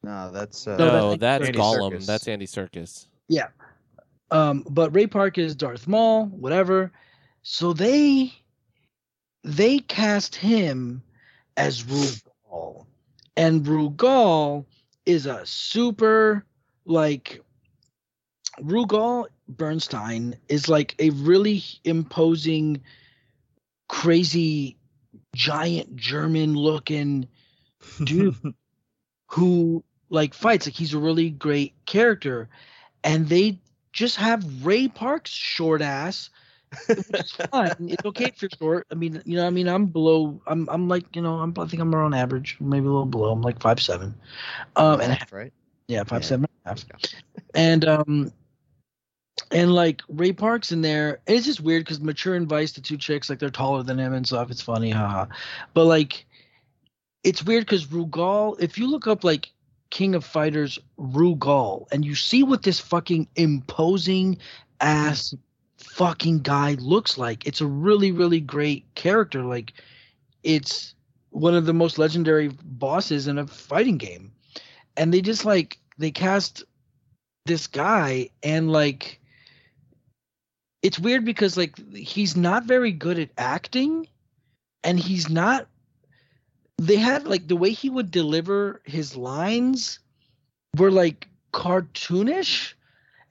no, 0.04 0.32
that's 0.32 0.68
uh, 0.68 0.78
No, 0.78 0.86
no, 0.86 1.10
that's 1.16 1.20
that's 1.20 1.48
Andy 1.48 1.60
Gollum. 1.60 1.92
Serkis. 1.94 2.06
That's 2.06 2.28
Andy 2.28 2.46
Serkis. 2.48 3.08
Yeah, 3.28 3.48
um, 4.32 4.66
but 4.70 4.94
Ray 4.96 5.08
Park 5.08 5.38
is 5.38 5.56
Darth 5.56 5.88
Maul, 5.88 6.26
whatever. 6.28 6.92
So 7.44 7.74
they 7.74 8.34
they 9.44 9.80
cast 9.80 10.36
him 10.36 11.02
as 11.58 11.84
Rugal, 11.84 12.86
and 13.36 13.66
Rugal 13.66 14.66
is 15.06 15.26
a 15.26 15.46
super 15.46 16.46
like 16.86 17.42
Rugal 18.62 19.28
Bernstein 19.48 20.36
is 20.48 20.70
like 20.70 20.96
a 21.00 21.10
really 21.12 21.64
imposing, 21.84 22.82
crazy, 23.90 24.78
giant 25.36 25.98
German 25.98 26.56
looking 26.56 27.28
dude 28.04 28.36
who 29.28 29.84
like 30.10 30.34
fights. 30.34 30.68
Like 30.68 30.76
he's 30.76 30.94
a 30.94 31.00
really 31.00 31.30
great 31.30 31.74
character. 31.86 32.50
And 33.04 33.28
they 33.28 33.60
just 33.92 34.18
have 34.18 34.66
ray 34.66 34.88
park's 34.88 35.32
short 35.32 35.82
ass 35.82 36.30
which 36.88 37.00
is 37.00 37.32
fine. 37.52 37.74
It's 37.80 38.06
okay 38.06 38.26
if 38.26 38.42
you're 38.42 38.50
short. 38.60 38.88
I 38.92 38.96
mean 38.96 39.22
you 39.26 39.38
know 39.38 39.48
i 39.48 39.50
mean 39.50 39.68
i'm 39.68 39.88
below 39.88 40.40
i'm 40.48 40.70
i'm 40.70 40.88
like 40.88 41.16
you 41.16 41.22
know 41.22 41.40
i'm 41.40 41.54
i 41.58 41.66
think 41.66 41.82
i'm 41.82 41.94
around 41.96 42.14
average 42.14 42.58
maybe 42.60 42.86
a 42.86 42.90
little 42.90 43.06
below. 43.06 43.32
I'm 43.32 43.42
like 43.42 43.60
five 43.60 43.82
seven. 43.82 44.14
Um 44.76 45.02
and 45.02 45.12
That's 45.14 45.32
right. 45.34 45.54
yeah 45.88 46.04
five 46.04 46.22
Yeah. 46.22 46.28
seven 46.28 46.46
and 46.46 46.66
a 46.66 46.70
half. 46.70 46.86
And 47.56 47.86
um 47.86 48.32
and 49.52 49.74
like 49.74 50.02
ray 50.10 50.32
park's 50.32 50.72
in 50.72 50.82
there 50.82 51.20
and 51.28 51.38
it's 51.38 51.46
just 51.46 51.62
weird 51.62 51.84
because 51.84 52.00
mature 52.00 52.40
vice 52.42 52.72
the 52.74 52.82
two 52.82 52.98
chicks 52.98 53.30
like 53.30 53.40
they're 53.40 53.50
taller 53.50 53.84
than 53.84 54.00
him 54.00 54.14
and 54.14 54.26
stuff. 54.26 54.52
It's 54.52 54.62
funny 54.62 54.92
haha. 54.92 55.26
But 55.74 55.86
like 55.86 56.26
it's 57.24 57.44
weird 57.44 57.66
because 57.66 57.88
rugal 57.88 58.60
if 58.60 58.78
you 58.78 58.90
look 58.90 59.08
up 59.08 59.24
like 59.24 59.52
king 59.90 60.16
of 60.16 60.24
fighters 60.24 60.78
rugal 61.00 61.88
and 61.92 62.06
you 62.06 62.16
see 62.16 62.44
what 62.44 62.64
this 62.64 62.80
fucking 62.80 63.28
imposing 63.36 64.38
ass 64.82 65.34
fucking 65.78 66.40
guy 66.40 66.74
looks 66.80 67.18
like 67.18 67.46
it's 67.48 67.62
a 67.62 67.68
really 67.68 68.12
really 68.12 68.40
great 68.40 68.86
character. 68.96 69.44
Like 69.44 69.74
it's 70.44 70.96
one 71.32 71.56
of 71.56 71.66
the 71.66 71.74
most 71.74 71.98
legendary 71.98 72.50
bosses 72.64 73.28
in 73.28 73.38
a 73.38 73.48
fighting 73.48 73.98
game. 73.98 74.32
And 74.98 75.14
they 75.14 75.22
just 75.22 75.46
like 75.46 75.78
they 75.98 76.12
cast 76.12 76.64
this 77.46 77.68
guy 77.68 78.30
and 78.44 78.72
like 78.72 79.18
it's 80.82 80.99
weird 80.99 81.25
because 81.25 81.57
like 81.57 81.77
he's 81.95 82.36
not 82.36 82.65
very 82.65 82.91
good 82.91 83.19
at 83.19 83.30
acting 83.38 84.07
and 84.84 84.99
he's 84.99 85.30
not 85.30 85.67
they 86.77 86.95
had 86.95 87.27
like 87.27 87.47
the 87.47 87.55
way 87.55 87.71
he 87.71 87.89
would 87.89 88.11
deliver 88.11 88.82
his 88.86 89.15
lines 89.15 89.99
were 90.77 90.91
like 90.91 91.27
cartoonish 91.53 92.73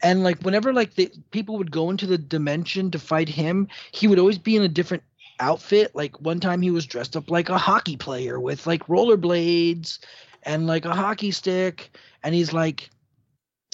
and 0.03 0.23
like 0.23 0.41
whenever 0.43 0.73
like 0.73 0.95
the 0.95 1.11
people 1.31 1.57
would 1.57 1.71
go 1.71 1.91
into 1.91 2.07
the 2.07 2.19
dimension 2.19 2.91
to 2.91 2.99
fight 2.99 3.29
him 3.29 3.69
he 3.93 4.07
would 4.07 4.19
always 4.19 4.39
be 4.39 4.57
in 4.57 4.63
a 4.63 4.69
different 4.69 5.03
outfit. 5.41 5.95
Like 5.95 6.21
one 6.21 6.41
time 6.41 6.63
he 6.63 6.71
was 6.71 6.87
dressed 6.87 7.17
up 7.17 7.31
like 7.31 7.49
a 7.49 7.59
hockey 7.59 7.97
player 7.97 8.41
with 8.41 8.67
like 8.67 8.87
rollerblades 8.87 9.99
and 10.43 10.67
like 10.67 10.85
a 10.85 10.95
hockey 10.95 11.31
stick 11.31 11.91
and 12.23 12.35
he's 12.35 12.53
like 12.53 12.91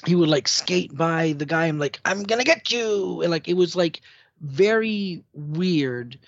he 0.07 0.15
would 0.15 0.29
like 0.29 0.49
skate 0.49 0.95
by 0.97 1.33
the 1.33 1.47
guy 1.47 1.67
and 1.67 1.79
like 1.79 2.01
i'm 2.05 2.23
gonna 2.23 2.45
get 2.45 2.71
you! 2.71 3.23
And 3.23 3.31
like 3.31 3.49
it 3.49 3.55
was 3.55 3.75
like 3.77 4.01
very 4.41 5.25
weird 5.33 6.19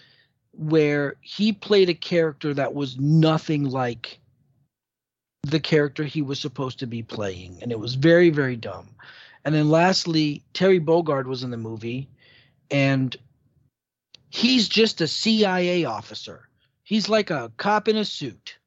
where 0.53 1.17
he 1.21 1.53
played 1.53 1.91
a 1.91 1.95
character 1.95 2.55
that 2.55 2.75
was 2.75 2.99
nothing 2.99 3.65
like 3.65 4.19
the 5.43 5.61
character 5.61 6.03
he 6.03 6.23
was 6.23 6.41
supposed 6.41 6.79
to 6.79 6.87
be 6.87 7.03
playing 7.03 7.59
and 7.63 7.71
it 7.71 7.79
was 7.79 7.95
very 7.95 8.31
very 8.31 8.57
dumb. 8.57 8.89
And 9.45 9.55
then 9.55 9.71
lastly 9.71 10.43
terry 10.55 10.81
bogard 10.81 11.27
was 11.27 11.45
in 11.45 11.51
the 11.51 11.57
movie 11.57 12.09
and 12.71 13.17
he's 14.31 14.69
just 14.69 15.01
a 15.01 15.07
cia 15.07 15.85
officer. 15.85 16.49
He's 16.83 17.09
like 17.09 17.31
a 17.31 17.53
cop 17.57 17.89
in 17.89 17.97
a 17.97 18.05
suit. 18.05 18.59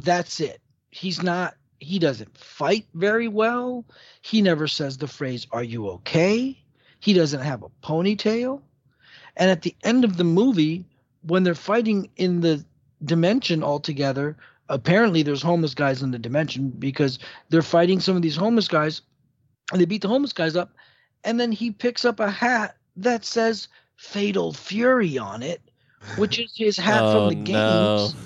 That's 0.00 0.40
it. 0.40 0.60
He's 0.90 1.22
not 1.22 1.54
he 1.80 1.98
doesn't 1.98 2.36
fight 2.36 2.86
very 2.94 3.28
well 3.28 3.84
he 4.20 4.42
never 4.42 4.66
says 4.66 4.98
the 4.98 5.06
phrase 5.06 5.46
are 5.52 5.62
you 5.62 5.88
okay 5.88 6.58
he 7.00 7.12
doesn't 7.12 7.40
have 7.40 7.62
a 7.62 7.68
ponytail 7.82 8.60
and 9.36 9.50
at 9.50 9.62
the 9.62 9.74
end 9.84 10.04
of 10.04 10.16
the 10.16 10.24
movie 10.24 10.84
when 11.22 11.42
they're 11.42 11.54
fighting 11.54 12.08
in 12.16 12.40
the 12.40 12.64
dimension 13.04 13.62
all 13.62 13.78
together 13.80 14.36
apparently 14.68 15.22
there's 15.22 15.42
homeless 15.42 15.74
guys 15.74 16.02
in 16.02 16.10
the 16.10 16.18
dimension 16.18 16.68
because 16.70 17.18
they're 17.48 17.62
fighting 17.62 18.00
some 18.00 18.16
of 18.16 18.22
these 18.22 18.36
homeless 18.36 18.68
guys 18.68 19.02
and 19.72 19.80
they 19.80 19.84
beat 19.86 20.02
the 20.02 20.08
homeless 20.08 20.32
guys 20.32 20.56
up 20.56 20.72
and 21.24 21.38
then 21.38 21.52
he 21.52 21.70
picks 21.70 22.04
up 22.04 22.20
a 22.20 22.30
hat 22.30 22.76
that 22.96 23.24
says 23.24 23.68
Fatal 23.96 24.52
Fury 24.52 25.18
on 25.18 25.42
it, 25.42 25.60
which 26.16 26.38
is 26.38 26.52
his 26.56 26.76
hat 26.76 27.02
oh, 27.02 27.12
from 27.12 27.28
the 27.28 27.44
games. 27.44 28.14
no. 28.14 28.20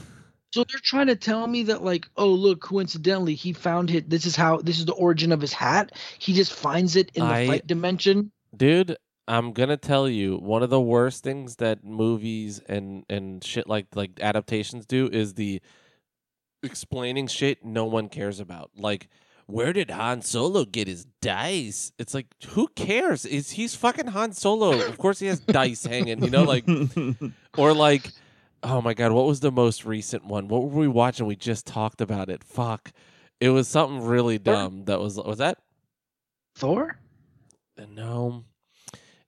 So 0.52 0.64
they're 0.64 0.80
trying 0.82 1.06
to 1.06 1.16
tell 1.16 1.46
me 1.46 1.62
that 1.64 1.82
like, 1.82 2.08
oh 2.16 2.28
look, 2.28 2.60
coincidentally, 2.60 3.34
he 3.34 3.52
found 3.52 3.90
it. 3.90 4.10
This 4.10 4.26
is 4.26 4.36
how 4.36 4.58
this 4.58 4.78
is 4.78 4.84
the 4.84 4.92
origin 4.92 5.32
of 5.32 5.40
his 5.40 5.52
hat. 5.52 5.92
He 6.18 6.34
just 6.34 6.52
finds 6.52 6.96
it 6.96 7.10
in 7.14 7.24
the 7.24 7.32
I- 7.32 7.46
fight 7.46 7.66
dimension. 7.66 8.32
Dude, 8.54 8.96
I'm 9.26 9.52
gonna 9.52 9.78
tell 9.78 10.08
you 10.08 10.36
one 10.36 10.62
of 10.62 10.68
the 10.68 10.80
worst 10.80 11.24
things 11.24 11.56
that 11.56 11.84
movies 11.84 12.60
and 12.68 13.04
and 13.08 13.42
shit 13.42 13.66
like 13.66 13.86
like 13.94 14.20
adaptations 14.20 14.84
do 14.84 15.08
is 15.10 15.34
the 15.34 15.62
explaining 16.62 17.26
shit 17.28 17.64
no 17.64 17.86
one 17.86 18.08
cares 18.08 18.38
about. 18.38 18.70
Like, 18.76 19.08
where 19.46 19.72
did 19.72 19.90
Han 19.90 20.22
Solo 20.22 20.64
get 20.64 20.86
his 20.86 21.06
dice? 21.20 21.92
It's 21.98 22.14
like, 22.14 22.26
who 22.48 22.68
cares? 22.68 23.24
Is 23.24 23.52
he's 23.52 23.74
fucking 23.74 24.08
Han 24.08 24.32
Solo? 24.32 24.72
Of 24.86 24.98
course 24.98 25.18
he 25.18 25.26
has 25.26 25.40
dice 25.40 25.84
hanging. 25.84 26.22
You 26.22 26.30
know, 26.30 26.44
like 26.44 26.66
or 27.58 27.72
like, 27.72 28.10
oh 28.62 28.80
my 28.80 28.94
god, 28.94 29.12
what 29.12 29.26
was 29.26 29.40
the 29.40 29.52
most 29.52 29.84
recent 29.84 30.24
one? 30.24 30.48
What 30.48 30.62
were 30.62 30.80
we 30.80 30.88
watching? 30.88 31.26
We 31.26 31.36
just 31.36 31.66
talked 31.66 32.00
about 32.00 32.28
it. 32.28 32.44
Fuck, 32.44 32.92
it 33.40 33.50
was 33.50 33.68
something 33.68 34.04
really 34.04 34.38
dumb. 34.38 34.84
That 34.84 35.00
was 35.00 35.16
was 35.16 35.38
that 35.38 35.58
Thor? 36.54 36.98
Uh, 37.78 37.86
no. 37.90 38.44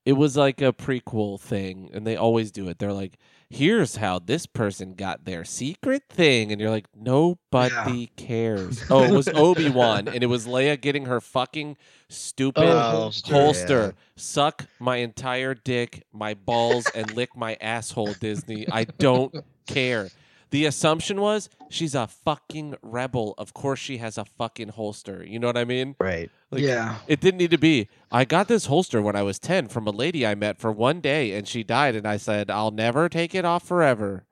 It 0.05 0.13
was 0.13 0.37
like 0.37 0.61
a 0.61 0.73
prequel 0.73 1.41
thing, 1.41 1.91
and 1.95 2.07
they 2.07 2.17
always 2.17 2.53
do 2.53 2.69
it. 2.69 2.79
They're 2.79 2.93
like, 2.93 3.19
here's 3.55 3.97
how 3.97 4.19
this 4.19 4.47
person 4.47 4.95
got 4.95 5.25
their 5.25 5.45
secret 5.45 6.03
thing. 6.09 6.51
And 6.51 6.61
you're 6.61 6.71
like, 6.71 6.89
nobody 6.95 8.09
cares. 8.17 8.83
Oh, 8.91 9.03
it 9.05 9.13
was 9.13 9.29
Obi 9.29 9.71
Wan, 9.71 10.09
and 10.09 10.23
it 10.23 10.27
was 10.27 10.47
Leia 10.47 10.81
getting 10.81 11.07
her 11.07 11.21
fucking 11.21 11.77
stupid 12.09 12.65
Oh, 12.65 12.71
oh 12.71 12.91
holster, 12.91 13.33
holster. 13.33 13.83
yeah. 13.97 14.03
Suck 14.17 14.67
my 14.79 14.97
entire 14.97 15.55
dick, 15.55 16.05
my 16.13 16.35
balls, 16.35 16.87
and 16.95 17.15
lick 17.15 17.37
my 17.37 17.57
asshole, 17.61 18.15
Disney. 18.15 18.67
I 18.71 18.85
don't 18.85 19.35
care. 19.67 20.09
The 20.55 20.67
assumption 20.67 21.21
was 21.21 21.51
she's 21.69 21.97
a 21.97 22.07
fucking 22.07 22.77
rebel. 22.81 23.35
Of 23.39 23.55
course 23.55 23.81
she 23.81 23.97
has 23.99 24.17
a 24.17 24.25
fucking 24.25 24.69
holster. 24.69 25.25
You 25.27 25.41
know 25.41 25.49
what 25.49 25.57
I 25.57 25.65
mean? 25.65 25.97
right. 25.99 26.31
Like, 26.53 26.63
yeah. 26.63 26.99
it 27.09 27.19
didn't 27.21 27.39
need 27.39 27.51
to 27.51 27.59
be. 27.59 27.89
I 28.13 28.25
got 28.25 28.47
this 28.47 28.67
holster 28.67 29.03
when 29.03 29.17
I 29.17 29.23
was 29.25 29.41
10 29.41 29.67
from 29.67 29.89
a 29.89 29.91
lady 29.91 30.25
I 30.25 30.37
met 30.37 30.61
for 30.61 30.71
one 30.71 31.01
day 31.01 31.33
and 31.33 31.49
she 31.49 31.65
died 31.65 31.97
and 31.97 32.07
I 32.07 32.19
said, 32.19 32.53
I'll 32.53 32.71
never 32.71 33.09
take 33.09 33.35
it 33.35 33.45
off 33.45 33.67
forever. 33.67 34.27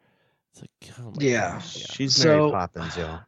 It's 0.52 0.60
like, 0.60 0.94
oh 1.00 1.10
my 1.10 1.16
Yeah. 1.18 1.52
gosh, 1.54 1.72
She's 1.92 2.14
So- 2.14 2.38
Mary 2.38 2.50
Poppins, 2.52 2.96
y'all. 2.96 3.20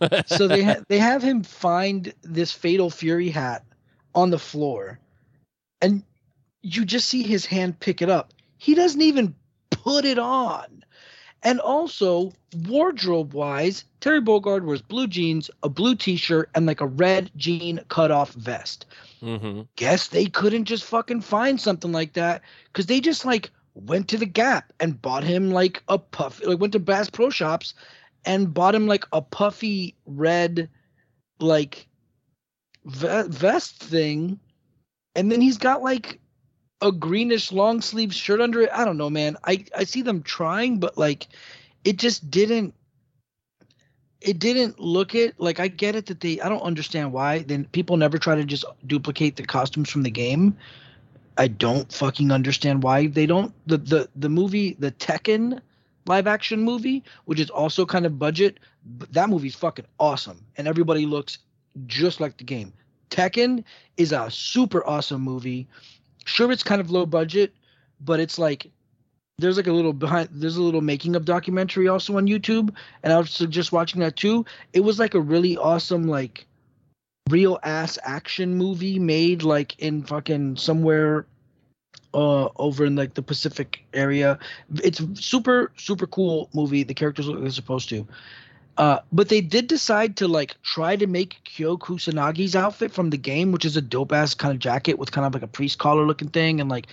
so 0.26 0.48
they 0.48 0.62
ha- 0.62 0.80
they 0.88 0.98
have 0.98 1.22
him 1.22 1.42
find 1.42 2.14
this 2.22 2.50
fatal 2.50 2.88
fury 2.88 3.28
hat 3.28 3.62
on 4.14 4.30
the 4.30 4.38
floor 4.38 4.98
and 5.82 6.02
you 6.62 6.86
just 6.86 7.10
see 7.10 7.22
his 7.24 7.44
hand 7.44 7.78
pick 7.78 8.00
it 8.00 8.08
up 8.08 8.32
he 8.56 8.74
doesn't 8.74 9.02
even 9.02 9.34
put 9.70 10.06
it 10.06 10.18
on 10.18 10.77
and 11.42 11.60
also 11.60 12.32
wardrobe 12.66 13.32
wise 13.34 13.84
terry 14.00 14.20
bogard 14.20 14.64
wears 14.64 14.82
blue 14.82 15.06
jeans 15.06 15.50
a 15.62 15.68
blue 15.68 15.94
t-shirt 15.94 16.48
and 16.54 16.66
like 16.66 16.80
a 16.80 16.86
red 16.86 17.30
jean 17.36 17.80
cut 17.88 18.10
off 18.10 18.32
vest 18.34 18.86
hmm 19.20 19.62
guess 19.76 20.08
they 20.08 20.26
couldn't 20.26 20.64
just 20.64 20.84
fucking 20.84 21.20
find 21.20 21.60
something 21.60 21.92
like 21.92 22.14
that 22.14 22.42
because 22.72 22.86
they 22.86 23.00
just 23.00 23.24
like 23.24 23.50
went 23.86 24.08
to 24.08 24.18
the 24.18 24.26
Gap 24.26 24.72
and 24.80 25.00
bought 25.00 25.24
him 25.24 25.50
like 25.50 25.82
a 25.88 25.98
puff. 25.98 26.44
Like 26.44 26.60
went 26.60 26.72
to 26.72 26.78
Bass 26.78 27.10
Pro 27.10 27.30
Shops 27.30 27.74
and 28.24 28.52
bought 28.52 28.74
him 28.74 28.86
like 28.86 29.04
a 29.12 29.22
puffy 29.22 29.94
red 30.06 30.68
like 31.40 31.86
vest 32.84 33.76
thing, 33.76 34.38
and 35.14 35.30
then 35.30 35.40
he's 35.40 35.58
got 35.58 35.82
like 35.82 36.20
a 36.80 36.92
greenish 36.92 37.52
long 37.52 37.80
sleeve 37.80 38.14
shirt 38.14 38.40
under 38.40 38.62
it. 38.62 38.70
I 38.72 38.84
don't 38.84 38.96
know, 38.96 39.10
man. 39.10 39.36
I 39.44 39.64
I 39.76 39.84
see 39.84 40.02
them 40.02 40.22
trying, 40.22 40.78
but 40.78 40.96
like 40.96 41.28
it 41.84 41.96
just 41.96 42.30
didn't. 42.30 42.74
It 44.20 44.40
didn't 44.40 44.80
look 44.80 45.14
it 45.14 45.38
like 45.38 45.60
I 45.60 45.68
get 45.68 45.94
it 45.94 46.06
that 46.06 46.20
they 46.20 46.40
I 46.40 46.48
don't 46.48 46.62
understand 46.62 47.12
why 47.12 47.40
then 47.40 47.66
people 47.66 47.96
never 47.96 48.18
try 48.18 48.34
to 48.34 48.44
just 48.44 48.64
duplicate 48.86 49.36
the 49.36 49.44
costumes 49.44 49.90
from 49.90 50.02
the 50.02 50.10
game. 50.10 50.56
I 51.36 51.46
don't 51.46 51.92
fucking 51.92 52.32
understand 52.32 52.82
why 52.82 53.06
they 53.06 53.26
don't 53.26 53.54
the 53.66 53.78
the 53.78 54.08
the 54.16 54.28
movie 54.28 54.76
the 54.78 54.90
Tekken 54.90 55.60
live 56.06 56.26
action 56.26 56.62
movie 56.62 57.04
which 57.26 57.38
is 57.38 57.50
also 57.50 57.84
kind 57.86 58.06
of 58.06 58.18
budget 58.18 58.58
that 59.10 59.28
movie's 59.28 59.54
fucking 59.54 59.84
awesome 60.00 60.44
and 60.56 60.66
everybody 60.66 61.06
looks 61.06 61.38
just 61.86 62.20
like 62.20 62.38
the 62.38 62.44
game. 62.44 62.72
Tekken 63.10 63.64
is 63.96 64.12
a 64.12 64.30
super 64.30 64.84
awesome 64.86 65.22
movie. 65.22 65.68
Sure 66.28 66.52
it's 66.52 66.62
kind 66.62 66.80
of 66.80 66.90
low 66.90 67.06
budget 67.06 67.52
but 68.00 68.20
it's 68.20 68.38
like 68.38 68.70
there's 69.38 69.56
like 69.56 69.66
a 69.66 69.72
little 69.72 69.92
behind 69.92 70.28
there's 70.32 70.56
a 70.56 70.62
little 70.62 70.80
making 70.80 71.16
of 71.16 71.24
documentary 71.24 71.88
also 71.88 72.16
on 72.16 72.26
YouTube 72.26 72.74
and 73.02 73.12
I 73.12 73.18
was 73.18 73.38
just 73.38 73.72
watching 73.72 74.00
that 74.00 74.16
too. 74.16 74.44
It 74.72 74.80
was 74.80 74.98
like 74.98 75.14
a 75.14 75.20
really 75.20 75.56
awesome 75.56 76.04
like 76.04 76.46
real 77.30 77.58
ass 77.62 77.98
action 78.02 78.54
movie 78.54 78.98
made 78.98 79.42
like 79.42 79.78
in 79.78 80.02
fucking 80.02 80.56
somewhere 80.56 81.26
uh 82.14 82.48
over 82.56 82.84
in 82.84 82.96
like 82.96 83.14
the 83.14 83.22
Pacific 83.22 83.84
area. 83.94 84.38
It's 84.82 85.00
super 85.14 85.72
super 85.76 86.06
cool 86.06 86.50
movie. 86.52 86.82
The 86.82 86.94
characters 86.94 87.26
look 87.26 87.36
like 87.36 87.44
they're 87.44 87.52
supposed 87.52 87.88
to. 87.90 88.06
Uh, 88.78 89.00
but 89.10 89.28
they 89.28 89.40
did 89.40 89.66
decide 89.66 90.16
to 90.16 90.28
like 90.28 90.54
try 90.62 90.94
to 90.94 91.08
make 91.08 91.40
Kyo 91.42 91.76
Kusanagi's 91.76 92.54
outfit 92.54 92.92
from 92.92 93.10
the 93.10 93.16
game, 93.16 93.50
which 93.50 93.64
is 93.64 93.76
a 93.76 93.82
dope 93.82 94.12
ass 94.12 94.34
kind 94.34 94.54
of 94.54 94.60
jacket 94.60 95.00
with 95.00 95.10
kind 95.10 95.26
of 95.26 95.34
like 95.34 95.42
a 95.42 95.48
priest 95.48 95.80
collar 95.80 96.06
looking 96.06 96.28
thing, 96.28 96.60
and 96.60 96.70
like, 96.70 96.86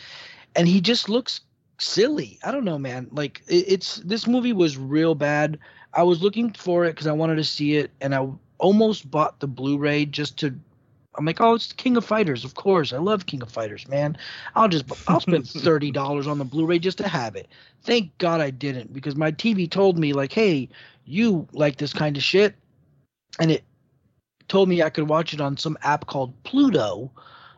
and 0.55 0.67
he 0.67 0.81
just 0.81 1.09
looks 1.09 1.41
silly. 1.77 2.39
I 2.43 2.51
don't 2.51 2.65
know, 2.65 2.79
man. 2.79 3.07
Like 3.11 3.43
it, 3.47 3.65
it's 3.67 3.97
this 3.97 4.25
movie 4.25 4.51
was 4.51 4.77
real 4.77 5.13
bad. 5.13 5.59
I 5.93 6.01
was 6.01 6.23
looking 6.23 6.51
for 6.53 6.86
it 6.86 6.93
because 6.93 7.05
I 7.05 7.11
wanted 7.11 7.36
to 7.36 7.43
see 7.43 7.75
it, 7.75 7.91
and 8.01 8.15
I 8.15 8.27
almost 8.57 9.09
bought 9.11 9.39
the 9.39 9.47
Blu-ray 9.47 10.07
just 10.07 10.38
to. 10.39 10.55
I'm 11.17 11.23
like, 11.23 11.39
oh, 11.39 11.53
it's 11.53 11.71
King 11.71 11.95
of 11.95 12.03
Fighters, 12.03 12.43
of 12.43 12.55
course. 12.55 12.91
I 12.91 12.97
love 12.97 13.25
King 13.25 13.41
of 13.41 13.49
Fighters, 13.49 13.88
man. 13.88 14.17
I'll 14.55 14.67
just 14.67 14.86
I'll 15.07 15.19
spend 15.19 15.47
thirty 15.49 15.91
dollars 15.91 16.25
on 16.25 16.39
the 16.39 16.45
Blu-ray 16.45 16.79
just 16.79 16.97
to 16.97 17.07
have 17.07 17.36
it. 17.36 17.47
Thank 17.83 18.17
God 18.17 18.41
I 18.41 18.49
didn't 18.49 18.91
because 18.91 19.15
my 19.15 19.31
TV 19.31 19.69
told 19.69 19.99
me 19.99 20.11
like, 20.13 20.33
hey, 20.33 20.67
you 21.06 21.47
like 21.53 21.78
this 21.78 21.93
kind 21.93 22.18
of 22.18 22.24
shit, 22.24 22.56
and 23.39 23.51
it 23.51 23.64
told 24.47 24.70
me 24.70 24.84
I 24.84 24.89
could 24.89 25.08
watch 25.08 25.34
it 25.34 25.41
on 25.41 25.58
some 25.58 25.78
app 25.82 26.08
called 26.08 26.34
Pluto 26.43 27.12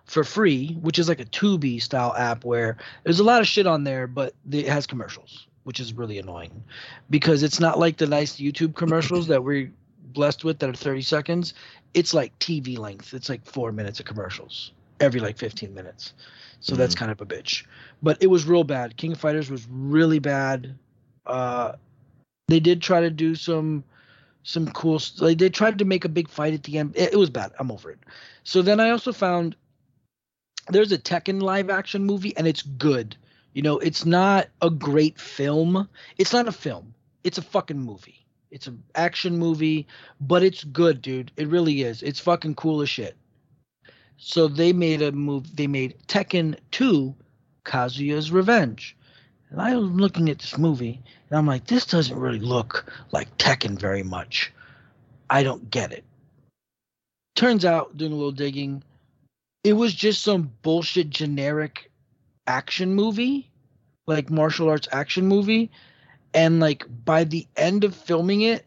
for 0.06 0.24
free, 0.24 0.74
which 0.82 1.00
is 1.00 1.10
like 1.10 1.20
a 1.20 1.26
Tubi 1.26 1.82
style 1.82 2.14
app 2.18 2.45
where 2.45 2.78
there's 3.04 3.20
a 3.20 3.24
lot 3.24 3.41
of 3.41 3.48
shit 3.48 3.68
on 3.68 3.84
there, 3.84 4.08
but 4.08 4.34
it 4.50 4.68
has 4.68 4.88
commercials, 4.88 5.48
which 5.64 5.80
is 5.80 5.93
really 5.93 6.18
annoying 6.18 6.64
because 7.10 7.43
it's 7.43 7.60
not 7.60 7.80
like 7.80 7.98
the 7.98 8.08
nice 8.08 8.38
YouTube 8.38 8.76
commercials 8.76 9.28
that 9.28 9.43
we're 9.43 9.72
blessed 10.14 10.43
with 10.43 10.60
that 10.60 10.70
are 10.70 10.74
30 10.74 11.02
seconds. 11.02 11.54
It's 11.93 12.14
like 12.14 12.38
TV 12.39 12.78
length. 12.78 13.14
It's 13.14 13.28
like 13.28 13.45
four 13.45 13.72
minutes 13.72 14.00
of 14.00 14.06
commercials 14.06 14.72
every 15.00 15.20
like 15.20 15.38
15 15.38 15.74
minutes. 15.74 16.14
So 16.60 16.76
that's 16.76 16.95
kind 16.95 17.12
of 17.12 17.22
a 17.22 17.26
bitch. 17.26 17.66
But 18.02 18.18
it 18.22 18.28
was 18.28 18.45
real 18.45 18.64
bad. 18.64 18.98
King 18.98 19.12
of 19.12 19.20
Fighters 19.20 19.50
was 19.50 19.68
really 19.70 20.20
bad. 20.20 20.76
Uh, 21.26 21.74
they 22.48 22.60
did 22.60 22.82
try 22.82 23.02
to 23.02 23.10
do 23.10 23.36
some 23.36 23.84
some 24.43 24.72
cool 24.72 25.02
like 25.20 25.38
they 25.38 25.50
tried 25.50 25.80
to 25.80 25.86
make 25.86 26.06
a 26.06 26.10
big 26.10 26.30
fight 26.30 26.54
at 26.54 26.64
the 26.64 26.78
end. 26.78 26.95
It, 26.95 27.14
it 27.14 27.18
was 27.18 27.30
bad. 27.30 27.52
I'm 27.60 27.72
over 27.72 27.91
it. 27.91 28.00
So 28.43 28.62
then 28.62 28.80
I 28.80 28.91
also 28.91 29.12
found 29.12 29.56
there's 30.70 30.91
a 30.91 30.98
Tekken 30.98 31.41
live 31.41 31.70
action 31.70 32.06
movie 32.06 32.36
and 32.38 32.48
it's 32.48 32.62
good. 32.62 33.18
You 33.54 33.62
know, 33.62 33.80
it's 33.80 34.06
not 34.06 34.48
a 34.62 34.70
great 34.70 35.20
film. 35.20 35.89
It's 36.18 36.32
not 36.32 36.48
a 36.48 36.52
film. 36.52 36.93
It's 37.24 37.38
a 37.38 37.41
fucking 37.41 37.80
movie. 37.80 38.26
It's 38.52 38.68
an 38.68 38.84
action 38.95 39.38
movie, 39.38 39.88
but 40.22 40.43
it's 40.43 40.64
good, 40.64 41.02
dude. 41.02 41.32
It 41.36 41.50
really 41.50 41.82
is. 41.82 42.02
It's 42.02 42.20
fucking 42.20 42.56
cool 42.56 42.82
as 42.82 42.89
shit. 42.89 43.18
So 44.18 44.48
they 44.48 44.74
made 44.74 45.02
a 45.02 45.12
move. 45.12 45.56
They 45.56 45.68
made 45.68 45.95
Tekken 46.08 46.58
2, 46.72 47.14
Kazuya's 47.66 48.32
Revenge. 48.32 48.95
And 49.50 49.62
I 49.62 49.76
was 49.76 49.89
looking 49.89 50.30
at 50.30 50.39
this 50.39 50.58
movie, 50.58 51.02
and 51.30 51.38
I'm 51.38 51.47
like, 51.47 51.67
this 51.67 51.86
doesn't 51.86 52.17
really 52.17 52.39
look 52.39 52.91
like 53.11 53.38
Tekken 53.38 53.80
very 53.80 54.03
much. 54.03 54.53
I 55.30 55.43
don't 55.43 55.69
get 55.69 55.91
it. 55.91 56.05
Turns 57.36 57.65
out, 57.65 57.97
doing 57.97 58.13
a 58.13 58.15
little 58.15 58.32
digging, 58.32 58.84
it 59.63 59.73
was 59.73 59.93
just 59.93 60.23
some 60.23 60.51
bullshit 60.61 61.09
generic 61.09 61.91
action 62.47 62.93
movie, 62.93 63.49
like 64.05 64.30
martial 64.30 64.69
arts 64.69 64.88
action 64.91 65.28
movie. 65.28 65.69
And 66.34 66.59
like 66.59 66.86
by 67.05 67.25
the 67.25 67.47
end 67.55 67.84
of 67.84 67.95
filming 67.95 68.41
it, 68.41 68.65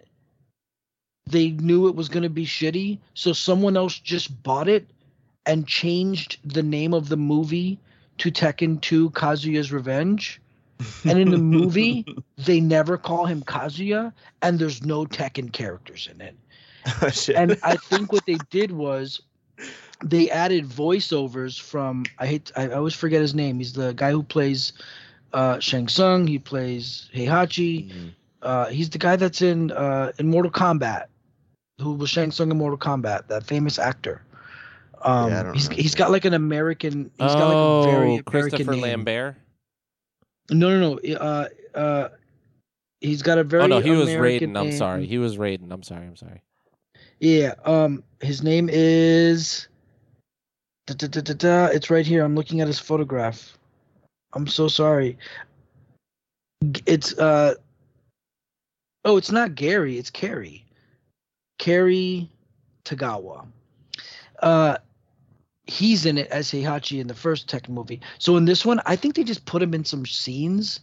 they 1.26 1.50
knew 1.50 1.88
it 1.88 1.94
was 1.94 2.08
going 2.08 2.24
to 2.24 2.28
be 2.28 2.44
shitty. 2.44 2.98
So 3.14 3.32
someone 3.32 3.76
else 3.76 3.98
just 3.98 4.42
bought 4.42 4.68
it 4.68 4.86
and 5.46 5.66
changed 5.66 6.38
the 6.44 6.62
name 6.62 6.92
of 6.92 7.08
the 7.08 7.16
movie 7.16 7.78
to 8.18 8.30
Tekken 8.30 8.80
2 8.80 9.10
Kazuya's 9.10 9.72
Revenge. 9.72 10.40
And 11.04 11.18
in 11.18 11.30
the 11.30 11.38
movie, 11.56 12.04
they 12.38 12.60
never 12.60 12.96
call 12.96 13.26
him 13.26 13.42
Kazuya, 13.42 14.12
and 14.42 14.58
there's 14.58 14.82
no 14.84 15.04
Tekken 15.04 15.52
characters 15.52 16.08
in 16.12 16.20
it. 16.20 16.36
Oh. 17.02 17.10
And 17.36 17.58
I 17.62 17.76
think 17.76 18.10
what 18.10 18.24
they 18.24 18.38
did 18.48 18.72
was 18.72 19.20
they 20.02 20.30
added 20.30 20.64
voiceovers 20.66 21.60
from 21.60 22.04
I 22.18 22.26
hate 22.26 22.50
I, 22.56 22.68
I 22.68 22.72
always 22.72 22.94
forget 22.94 23.20
his 23.20 23.34
name. 23.34 23.58
He's 23.58 23.74
the 23.74 23.92
guy 23.92 24.12
who 24.12 24.22
plays 24.22 24.72
uh, 25.34 25.58
Shang 25.60 25.88
Tsung. 25.88 26.26
He 26.26 26.38
plays 26.38 27.10
Heihachi. 27.14 27.90
Mhm. 27.92 28.14
Uh, 28.40 28.66
he's 28.66 28.88
the 28.88 28.98
guy 28.98 29.16
that's 29.16 29.42
in 29.42 29.70
uh, 29.72 30.12
in 30.18 30.28
Mortal 30.28 30.50
Kombat, 30.50 31.08
who 31.80 31.92
was 31.92 32.08
Shang 32.08 32.30
Tsung 32.30 32.50
in 32.50 32.56
Mortal 32.56 32.78
Kombat, 32.78 33.28
that 33.28 33.44
famous 33.44 33.78
actor. 33.78 34.22
Um, 35.02 35.28
Yeah, 35.30 35.50
I 35.50 35.52
he's 35.52 35.68
know 35.68 35.76
he's 35.76 35.84
his 35.84 35.94
got 35.94 36.10
like 36.10 36.24
an 36.24 36.32
American. 36.34 37.10
He's 37.18 37.34
got 37.34 37.42
oh, 37.52 37.80
like 37.80 37.88
a 37.88 37.90
very 37.90 38.06
American 38.06 38.24
Christopher 38.24 38.72
name. 38.72 38.80
Lambert. 38.80 39.36
No, 40.50 40.78
no, 40.78 40.94
no. 40.94 41.14
Uh, 41.14 41.48
uh, 41.74 42.08
he's 43.00 43.22
got 43.22 43.38
a 43.38 43.44
very. 43.44 43.64
Oh 43.64 43.66
no, 43.66 43.80
he 43.80 43.90
was 43.90 44.08
American 44.08 44.52
Raiden. 44.52 44.58
I'm 44.58 44.72
sorry. 44.72 45.06
He 45.06 45.18
was 45.18 45.36
Raiden. 45.36 45.70
I'm 45.70 45.82
sorry. 45.82 46.06
I'm 46.06 46.16
sorry. 46.16 46.42
Yeah. 47.20 47.54
Um, 47.64 48.02
his 48.20 48.42
name 48.42 48.68
is. 48.70 49.68
Da, 50.86 50.94
da, 50.94 51.06
da, 51.06 51.20
da, 51.20 51.34
da. 51.34 51.66
It's 51.66 51.90
right 51.90 52.06
here. 52.06 52.24
I'm 52.24 52.34
looking 52.34 52.60
at 52.60 52.66
his 52.66 52.78
photograph. 52.78 53.56
I'm 54.32 54.46
so 54.46 54.68
sorry. 54.68 55.16
It's 56.86 57.16
uh. 57.18 57.54
Oh, 59.04 59.16
it's 59.16 59.30
not 59.30 59.54
Gary. 59.54 59.98
It's 59.98 60.10
Cary. 60.10 60.64
Cary 61.58 62.28
Tagawa. 62.84 63.46
Uh, 64.42 64.76
he's 65.70 66.04
in 66.06 66.18
it 66.18 66.28
as 66.28 66.50
Heihachi 66.50 67.00
in 67.00 67.06
the 67.06 67.14
first 67.14 67.48
Tekken 67.48 67.70
movie. 67.70 68.00
So 68.18 68.36
in 68.36 68.44
this 68.44 68.64
one, 68.66 68.80
I 68.86 68.96
think 68.96 69.14
they 69.14 69.24
just 69.24 69.44
put 69.46 69.62
him 69.62 69.72
in 69.74 69.84
some 69.84 70.04
scenes 70.04 70.80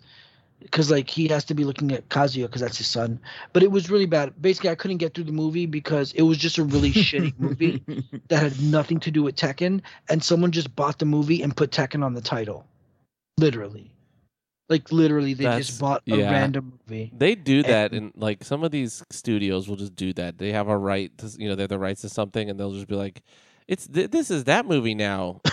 because 0.62 0.90
like 0.90 1.10
he 1.10 1.28
has 1.28 1.44
to 1.46 1.54
be 1.54 1.64
looking 1.64 1.92
at 1.92 2.10
Kazuya 2.10 2.44
because 2.48 2.62
that's 2.62 2.78
his 2.78 2.88
son. 2.88 3.20
But 3.54 3.64
it 3.64 3.72
was 3.72 3.90
really 3.90 4.06
bad. 4.08 4.34
Basically, 4.42 4.70
I 4.70 4.76
couldn't 4.76 4.98
get 4.98 5.14
through 5.14 5.26
the 5.26 5.32
movie 5.32 5.66
because 5.66 6.14
it 6.14 6.24
was 6.24 6.38
just 6.38 6.58
a 6.58 6.64
really 6.64 6.92
shitty 6.92 7.34
movie 7.38 7.84
that 8.30 8.40
had 8.42 8.62
nothing 8.62 9.00
to 9.02 9.12
do 9.12 9.22
with 9.24 9.36
Tekken, 9.36 9.82
and 10.10 10.24
someone 10.24 10.52
just 10.52 10.76
bought 10.76 11.00
the 11.00 11.06
movie 11.06 11.42
and 11.44 11.56
put 11.56 11.72
Tekken 11.72 12.04
on 12.04 12.14
the 12.14 12.22
title. 12.22 12.66
Literally, 13.38 13.92
like 14.70 14.92
literally, 14.92 15.34
they 15.36 15.44
That's- 15.44 15.68
just 15.68 15.80
bought 15.80 16.02
a 16.08 16.16
yeah. 16.18 16.32
random 16.32 16.80
movie. 16.88 17.12
They 17.16 17.36
do 17.36 17.62
that, 17.64 17.92
And- 17.92 18.14
and 18.14 18.22
like 18.22 18.44
some 18.44 18.64
of 18.64 18.72
these 18.72 19.04
studios 19.12 19.70
will 19.70 19.76
just 19.76 19.96
do 19.96 20.12
that. 20.14 20.38
They 20.40 20.52
have 20.54 20.68
a 20.70 20.78
right 20.78 21.16
to, 21.20 21.28
you 21.38 21.48
know, 21.48 21.56
they're 21.56 21.68
the 21.68 21.78
rights 21.78 22.02
to 22.02 22.10
something, 22.10 22.50
and 22.50 22.60
they'll 22.60 22.74
just 22.74 22.88
be 22.88 22.96
like, 22.96 23.22
"It's 23.68 23.88
th- 23.88 24.11
this 24.11 24.32
is 24.32 24.45
that 24.45 24.65
movie 24.65 24.95
now," 24.95 25.41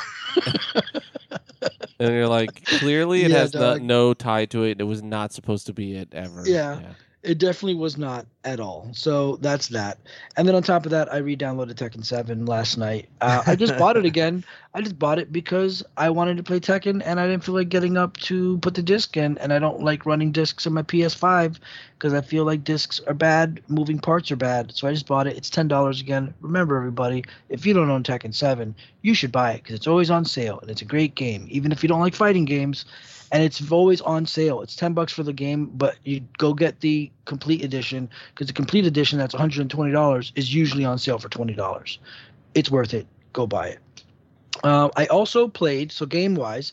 and 1.99 2.13
you're 2.15 2.29
like, 2.29 2.65
clearly 2.65 3.25
it 3.25 3.31
Yeah, 3.31 3.39
has 3.39 3.55
no, 3.55 3.61
dog. 3.61 3.83
no 3.83 4.15
tie 4.15 4.45
to 4.47 4.65
it. 4.65 4.81
It 4.81 4.85
was 4.85 5.03
not 5.03 5.33
supposed 5.33 5.67
to 5.67 5.73
be 5.73 5.97
it 5.97 6.09
ever. 6.13 6.43
Yeah. 6.47 6.81
It 7.25 7.39
definitely 7.39 7.75
was 7.75 7.97
not 7.97 8.27
at 8.45 8.61
all. 8.61 8.91
So 8.93 9.37
that's 9.37 9.69
that. 9.69 9.99
And 10.37 10.47
then 10.47 10.55
on 10.55 10.63
top 10.63 10.85
of 10.85 10.91
that, 10.91 11.13
I 11.13 11.17
re-downloaded 11.19 11.75
Tekken 11.75 12.05
7 12.05 12.45
last 12.45 12.77
night. 12.77 13.09
Uh, 13.21 13.43
I 13.47 13.57
just 13.57 13.77
bought 13.79 13.97
it 13.97 14.05
again. 14.15 14.45
I 14.75 14.83
just 14.83 14.99
bought 14.99 15.19
it 15.19 15.33
because 15.33 15.83
I 15.97 16.11
wanted 16.11 16.37
to 16.37 16.43
play 16.43 16.61
Tekken 16.61 17.03
and 17.05 17.19
I 17.19 17.27
didn't 17.27 17.43
feel 17.43 17.55
like 17.55 17.71
getting 17.71 17.97
up 17.97 18.19
to 18.19 18.59
put 18.59 18.75
the 18.75 18.83
disc 18.83 19.17
in. 19.17 19.39
And 19.39 19.53
I 19.53 19.59
don't 19.59 19.81
like 19.83 20.05
running 20.05 20.33
discs 20.33 20.67
in 20.67 20.75
my 20.75 20.83
PS5 20.83 21.59
because 21.99 22.13
I 22.13 22.21
feel 22.21 22.45
like 22.45 22.63
discs 22.63 23.01
are 23.07 23.15
bad, 23.15 23.63
moving 23.69 23.99
parts 23.99 24.31
are 24.31 24.37
bad. 24.37 24.75
So 24.75 24.87
I 24.87 24.93
just 24.93 25.07
bought 25.07 25.27
it. 25.27 25.37
It's 25.37 25.49
ten 25.49 25.67
dollars 25.67 26.01
again. 26.03 26.35
Remember, 26.43 26.77
everybody, 26.77 27.25
if 27.49 27.65
you 27.65 27.73
don't 27.73 27.91
own 27.91 28.03
Tekken 28.03 28.35
7, 28.35 28.75
you 29.01 29.15
should 29.15 29.33
buy 29.33 29.53
it 29.53 29.63
because 29.63 29.77
it's 29.77 29.87
always 29.87 30.11
on 30.11 30.27
sale 30.27 30.59
and 30.61 30.71
it's 30.71 30.83
a 30.83 30.87
great 30.87 31.15
game. 31.15 31.47
Even 31.49 31.73
if 31.73 31.83
you 31.83 31.89
don't 31.89 32.01
like 32.01 32.15
fighting 32.15 32.45
games, 32.45 32.85
and 33.35 33.43
it's 33.43 33.73
always 33.73 34.01
on 34.03 34.27
sale. 34.27 34.63
It's 34.63 34.77
ten 34.77 34.93
bucks 34.93 35.13
for 35.13 35.25
the 35.25 35.33
game, 35.33 35.67
but 35.67 35.97
you 36.05 36.21
go 36.39 36.55
get 36.55 36.81
the 36.81 37.11
complete 37.25 37.65
edition 37.65 38.09
because 38.33 38.47
the 38.47 38.53
complete 38.53 38.87
edition 38.87 39.19
that's 39.19 39.35
one 39.35 39.41
hundred 39.41 39.63
and 39.63 39.71
twenty 39.71 39.91
dollars 39.91 40.33
is 40.37 40.55
usually 40.55 40.85
on 40.85 40.99
sale 40.99 41.19
for 41.19 41.29
twenty 41.29 41.53
dollars. 41.53 41.99
It's 42.55 42.71
worth 42.71 42.95
it. 42.95 43.09
Go 43.33 43.49
buy 43.49 43.71
it. 43.71 43.81
Um, 44.63 44.93
I 44.97 45.07
also 45.07 45.49
played 45.49 45.91
so 45.91 46.07
game 46.07 46.37
wise. 46.37 46.71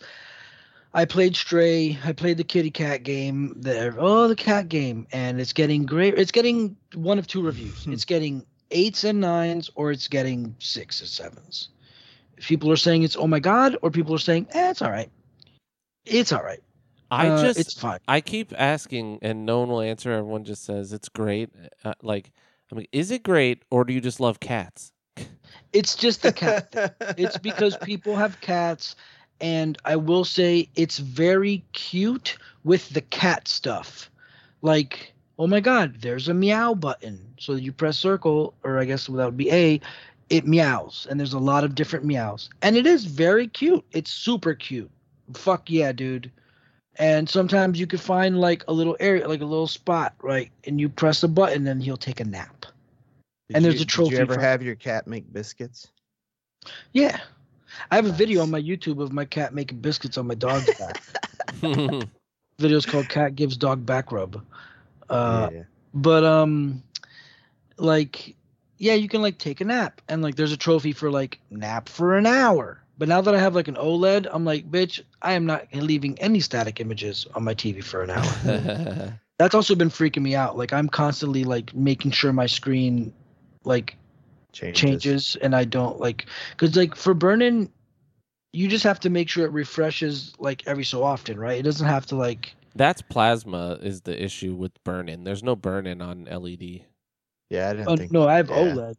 I 0.93 1.05
played 1.05 1.35
Stray. 1.35 1.97
I 2.05 2.11
played 2.11 2.37
the 2.37 2.43
Kitty 2.43 2.69
Cat 2.69 3.01
game. 3.01 3.55
The 3.59 3.95
oh 3.97 4.27
the 4.27 4.35
cat 4.35 4.69
game, 4.69 5.07
and 5.11 5.41
it's 5.41 5.53
getting 5.53 5.87
great. 5.87 6.13
It's 6.19 6.31
getting 6.31 6.77
one 6.93 7.17
of 7.17 7.25
two 7.25 7.41
reviews. 7.41 7.85
Hmm. 7.85 7.93
it's 7.93 8.05
getting 8.05 8.45
eights 8.69 9.03
and 9.03 9.19
nines, 9.19 9.71
or 9.73 9.91
it's 9.91 10.07
getting 10.07 10.55
sixes, 10.59 11.19
and 11.19 11.33
sevens. 11.33 11.69
People 12.37 12.71
are 12.71 12.77
saying 12.77 13.01
it's 13.01 13.15
oh 13.15 13.25
my 13.25 13.39
god, 13.39 13.77
or 13.81 13.89
people 13.89 14.13
are 14.13 14.19
saying 14.19 14.45
eh, 14.51 14.69
it's 14.69 14.83
all 14.83 14.91
right. 14.91 15.09
It's 16.05 16.31
all 16.31 16.43
right. 16.43 16.61
I 17.09 17.27
Uh, 17.27 17.41
just 17.41 17.59
it's 17.59 17.73
fine. 17.73 17.99
I 18.07 18.21
keep 18.21 18.53
asking, 18.57 19.19
and 19.21 19.45
no 19.45 19.59
one 19.59 19.69
will 19.69 19.81
answer. 19.81 20.11
Everyone 20.11 20.43
just 20.43 20.63
says 20.63 20.93
it's 20.93 21.09
great. 21.09 21.49
Uh, 21.83 21.93
like, 22.01 22.31
I 22.71 22.75
mean, 22.75 22.87
is 22.91 23.11
it 23.11 23.21
great, 23.23 23.63
or 23.69 23.83
do 23.83 23.93
you 23.93 24.01
just 24.01 24.19
love 24.19 24.39
cats? 24.39 24.91
It's 25.73 25.95
just 25.95 26.21
the 26.21 26.31
cat. 26.33 26.71
thing. 26.71 26.89
it's 27.17 27.37
because 27.37 27.77
people 27.77 28.15
have 28.15 28.39
cats, 28.41 28.95
and 29.39 29.77
I 29.85 29.95
will 29.95 30.23
say 30.25 30.69
it's 30.75 30.97
very 30.99 31.63
cute 31.73 32.37
with 32.63 32.89
the 32.89 33.01
cat 33.01 33.47
stuff. 33.47 34.09
Like, 34.61 35.13
oh 35.39 35.47
my 35.47 35.59
god, 35.59 36.01
there's 36.01 36.27
a 36.29 36.33
meow 36.33 36.73
button. 36.73 37.19
So 37.39 37.53
you 37.53 37.71
press 37.71 37.97
circle, 37.97 38.53
or 38.63 38.79
I 38.79 38.85
guess 38.85 39.07
that 39.07 39.13
would 39.13 39.37
be 39.37 39.51
A, 39.51 39.79
it 40.29 40.45
meows, 40.47 41.07
and 41.09 41.19
there's 41.19 41.33
a 41.33 41.39
lot 41.39 41.63
of 41.63 41.75
different 41.75 42.05
meows, 42.05 42.49
and 42.61 42.75
it 42.77 42.85
is 42.85 43.05
very 43.05 43.47
cute. 43.47 43.83
It's 43.91 44.11
super 44.11 44.53
cute. 44.53 44.91
Fuck 45.37 45.69
yeah, 45.69 45.91
dude. 45.91 46.31
And 46.97 47.27
sometimes 47.29 47.79
you 47.79 47.87
could 47.87 48.01
find 48.01 48.39
like 48.39 48.63
a 48.67 48.73
little 48.73 48.97
area, 48.99 49.27
like 49.27 49.41
a 49.41 49.45
little 49.45 49.67
spot, 49.67 50.13
right? 50.21 50.51
And 50.65 50.79
you 50.79 50.89
press 50.89 51.23
a 51.23 51.27
button, 51.27 51.67
and 51.67 51.81
he'll 51.81 51.97
take 51.97 52.19
a 52.19 52.25
nap. 52.25 52.65
Did 53.47 53.55
And 53.57 53.65
there's 53.65 53.75
you- 53.75 53.81
a 53.83 53.85
trophy 53.85 54.09
Did 54.11 54.15
you 54.17 54.21
ever 54.21 54.39
have 54.39 54.61
your 54.61 54.75
cat 54.75 55.07
make 55.07 55.31
biscuits? 55.31 55.87
Yeah. 56.93 57.19
I 57.89 57.95
have 57.95 58.05
a 58.05 58.11
video 58.11 58.41
on 58.41 58.51
my 58.51 58.61
YouTube 58.61 59.01
of 59.01 59.13
my 59.13 59.23
cat 59.25 59.53
making 59.53 59.79
biscuits 59.79 60.17
on 60.17 60.27
my 60.27 60.35
dog's 60.35 60.69
back. 60.79 61.01
Video's 62.59 62.85
called 62.85 63.07
Cat 63.09 63.35
Gives 63.35 63.55
Dog 63.57 63.85
Back 63.85 64.11
Rub. 64.11 64.43
Uh, 65.09 65.49
yeah. 65.53 65.63
But 65.93 66.23
um, 66.25 66.83
like, 67.77 68.35
yeah, 68.77 68.93
you 68.93 69.07
can 69.07 69.21
like 69.21 69.37
take 69.37 69.61
a 69.61 69.65
nap, 69.65 70.01
and 70.09 70.21
like, 70.21 70.35
there's 70.35 70.51
a 70.51 70.57
trophy 70.57 70.91
for 70.91 71.09
like 71.09 71.39
nap 71.49 71.87
for 71.89 72.17
an 72.17 72.25
hour. 72.25 72.80
But 73.01 73.07
now 73.07 73.19
that 73.19 73.33
I 73.33 73.39
have 73.39 73.55
like 73.55 73.67
an 73.67 73.77
OLED, 73.77 74.27
I'm 74.31 74.45
like, 74.45 74.69
bitch, 74.69 75.01
I 75.23 75.33
am 75.33 75.47
not 75.47 75.65
leaving 75.73 76.19
any 76.19 76.39
static 76.39 76.79
images 76.79 77.25
on 77.33 77.43
my 77.43 77.55
TV 77.55 77.83
for 77.83 78.03
an 78.03 78.11
hour. 78.11 79.17
That's 79.39 79.55
also 79.55 79.73
been 79.73 79.89
freaking 79.89 80.21
me 80.21 80.35
out. 80.35 80.55
Like, 80.55 80.71
I'm 80.71 80.87
constantly 80.87 81.43
like 81.43 81.73
making 81.73 82.11
sure 82.11 82.31
my 82.31 82.45
screen, 82.45 83.11
like, 83.63 83.95
Changes. 84.51 84.79
changes 84.79 85.35
and 85.41 85.55
I 85.55 85.63
don't 85.63 85.99
like 85.99 86.27
because 86.51 86.75
like 86.75 86.95
for 86.95 87.15
burning, 87.15 87.71
you 88.53 88.67
just 88.67 88.83
have 88.83 88.99
to 88.99 89.09
make 89.09 89.29
sure 89.29 89.45
it 89.47 89.51
refreshes 89.51 90.35
like 90.37 90.61
every 90.67 90.83
so 90.83 91.01
often, 91.01 91.39
right? 91.39 91.57
It 91.57 91.63
doesn't 91.63 91.87
have 91.87 92.05
to 92.07 92.15
like 92.15 92.53
That's 92.75 93.01
plasma 93.01 93.79
is 93.81 94.01
the 94.01 94.23
issue 94.23 94.53
with 94.53 94.73
burn-in. 94.83 95.23
There's 95.23 95.41
no 95.41 95.55
burn-in 95.55 96.03
on 96.03 96.25
LED. 96.25 96.81
Yeah, 97.49 97.69
I 97.71 97.73
didn't 97.73 97.87
oh, 97.87 97.97
think. 97.97 98.11
no, 98.11 98.27
I 98.27 98.35
have 98.35 98.51
yeah. 98.51 98.57
OLED. 98.57 98.95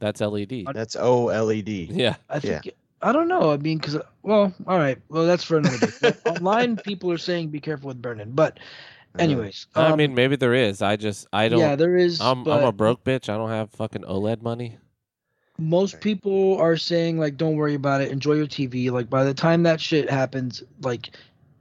That's 0.00 0.20
LED. 0.20 0.66
That's 0.74 0.96
OLED. 0.96 1.96
Yeah. 1.96 2.16
I 2.28 2.40
think 2.40 2.74
I 3.02 3.12
don't 3.12 3.28
know. 3.28 3.50
I 3.52 3.56
mean, 3.58 3.78
because 3.78 3.96
well, 4.22 4.54
all 4.66 4.78
right, 4.78 4.98
well 5.08 5.26
that's 5.26 5.44
for 5.44 5.56
another 5.58 5.78
day. 5.78 6.14
Online, 6.24 6.76
people 6.78 7.10
are 7.12 7.18
saying 7.18 7.48
be 7.50 7.60
careful 7.60 7.88
with 7.88 8.00
burning, 8.02 8.32
but 8.32 8.58
Uh, 9.14 9.18
anyways, 9.22 9.66
I 9.74 9.92
um, 9.92 9.96
mean, 9.96 10.14
maybe 10.14 10.36
there 10.36 10.54
is. 10.54 10.82
I 10.82 10.96
just 10.96 11.26
I 11.32 11.48
don't. 11.48 11.58
yeah, 11.60 11.76
there 11.76 11.96
is. 11.96 12.20
I'm 12.20 12.44
but 12.44 12.52
I'm 12.52 12.62
a 12.64 12.72
broke 12.72 13.04
bitch. 13.04 13.28
I 13.28 13.36
don't 13.36 13.50
have 13.50 13.70
fucking 13.70 14.02
OLED 14.02 14.42
money. 14.42 14.78
most 15.58 16.00
people 16.00 16.56
are 16.58 16.76
saying 16.76 17.18
like, 17.18 17.36
don't 17.36 17.56
worry 17.56 17.74
about 17.74 18.00
it, 18.00 18.10
enjoy 18.10 18.34
your 18.34 18.46
TV. 18.46 18.90
Like 18.90 19.08
by 19.10 19.24
the 19.24 19.34
time 19.34 19.62
that 19.64 19.80
shit 19.80 20.08
happens, 20.10 20.62
like 20.82 21.10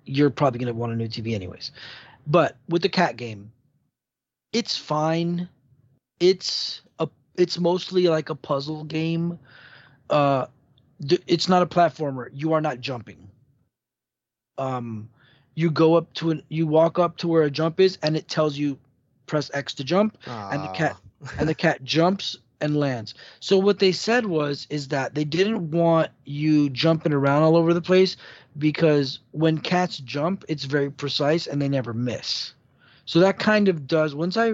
you're 0.05 0.29
probably 0.29 0.59
gonna 0.59 0.73
want 0.73 0.93
a 0.93 0.95
new 0.95 1.07
TV 1.07 1.33
anyways. 1.33 1.71
But 2.27 2.57
with 2.69 2.81
the 2.81 2.89
cat 2.89 3.17
game, 3.17 3.51
it's 4.53 4.77
fine. 4.77 5.49
It's 6.19 6.81
a 6.99 7.07
it's 7.35 7.59
mostly 7.59 8.07
like 8.07 8.29
a 8.29 8.35
puzzle 8.35 8.83
game. 8.83 9.39
Uh, 10.09 10.45
d- 10.47 10.56
it's 10.99 11.47
not 11.47 11.61
a 11.61 11.65
platformer. 11.67 12.29
You 12.33 12.53
are 12.53 12.61
not 12.61 12.79
jumping. 12.79 13.29
Um, 14.57 15.09
you 15.55 15.69
go 15.71 15.95
up 15.95 16.13
to 16.15 16.31
an 16.31 16.43
you 16.49 16.67
walk 16.67 16.99
up 16.99 17.17
to 17.17 17.27
where 17.27 17.43
a 17.43 17.51
jump 17.51 17.79
is, 17.79 17.97
and 18.01 18.15
it 18.15 18.27
tells 18.27 18.57
you 18.57 18.77
press 19.25 19.49
X 19.53 19.73
to 19.75 19.83
jump 19.83 20.17
and 20.49 20.63
the 20.63 20.69
cat- 20.69 20.97
and 21.37 21.47
the 21.47 21.55
cat 21.55 21.83
jumps 21.83 22.37
and 22.61 22.77
lands. 22.77 23.13
So 23.39 23.57
what 23.57 23.79
they 23.79 23.91
said 23.91 24.25
was 24.25 24.67
is 24.69 24.87
that 24.89 25.15
they 25.15 25.23
didn't 25.23 25.71
want 25.71 26.11
you 26.25 26.69
jumping 26.69 27.13
around 27.13 27.43
all 27.43 27.55
over 27.55 27.73
the 27.73 27.81
place 27.81 28.17
because 28.57 29.19
when 29.31 29.59
cats 29.59 29.97
jump, 29.97 30.43
it's 30.47 30.65
very 30.65 30.89
precise 30.89 31.47
and 31.47 31.61
they 31.61 31.69
never 31.69 31.93
miss. 31.93 32.53
So 33.05 33.19
that 33.19 33.39
kind 33.39 33.67
of 33.67 33.87
does 33.87 34.15
once 34.15 34.37
I 34.37 34.53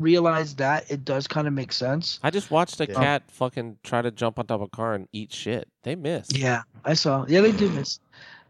realized 0.00 0.58
that 0.58 0.90
it 0.90 1.04
does 1.04 1.26
kind 1.28 1.46
of 1.46 1.52
make 1.52 1.72
sense. 1.72 2.18
I 2.22 2.30
just 2.30 2.50
watched 2.50 2.80
a 2.80 2.86
Yeah. 2.86 2.94
cat 2.94 3.22
fucking 3.30 3.78
try 3.84 4.02
to 4.02 4.10
jump 4.10 4.38
on 4.38 4.46
top 4.46 4.56
of 4.60 4.62
a 4.62 4.68
car 4.68 4.94
and 4.94 5.06
eat 5.12 5.32
shit. 5.32 5.68
They 5.82 5.94
miss. 5.94 6.28
Yeah, 6.32 6.62
I 6.84 6.94
saw. 6.94 7.24
Yeah, 7.28 7.42
they 7.42 7.52
do 7.52 7.68
miss. 7.70 8.00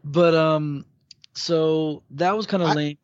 But 0.03 0.33
um 0.33 0.85
so 1.33 2.03
that 2.11 2.35
was 2.35 2.45
kind 2.45 2.63
of 2.63 2.75
lame. 2.75 2.97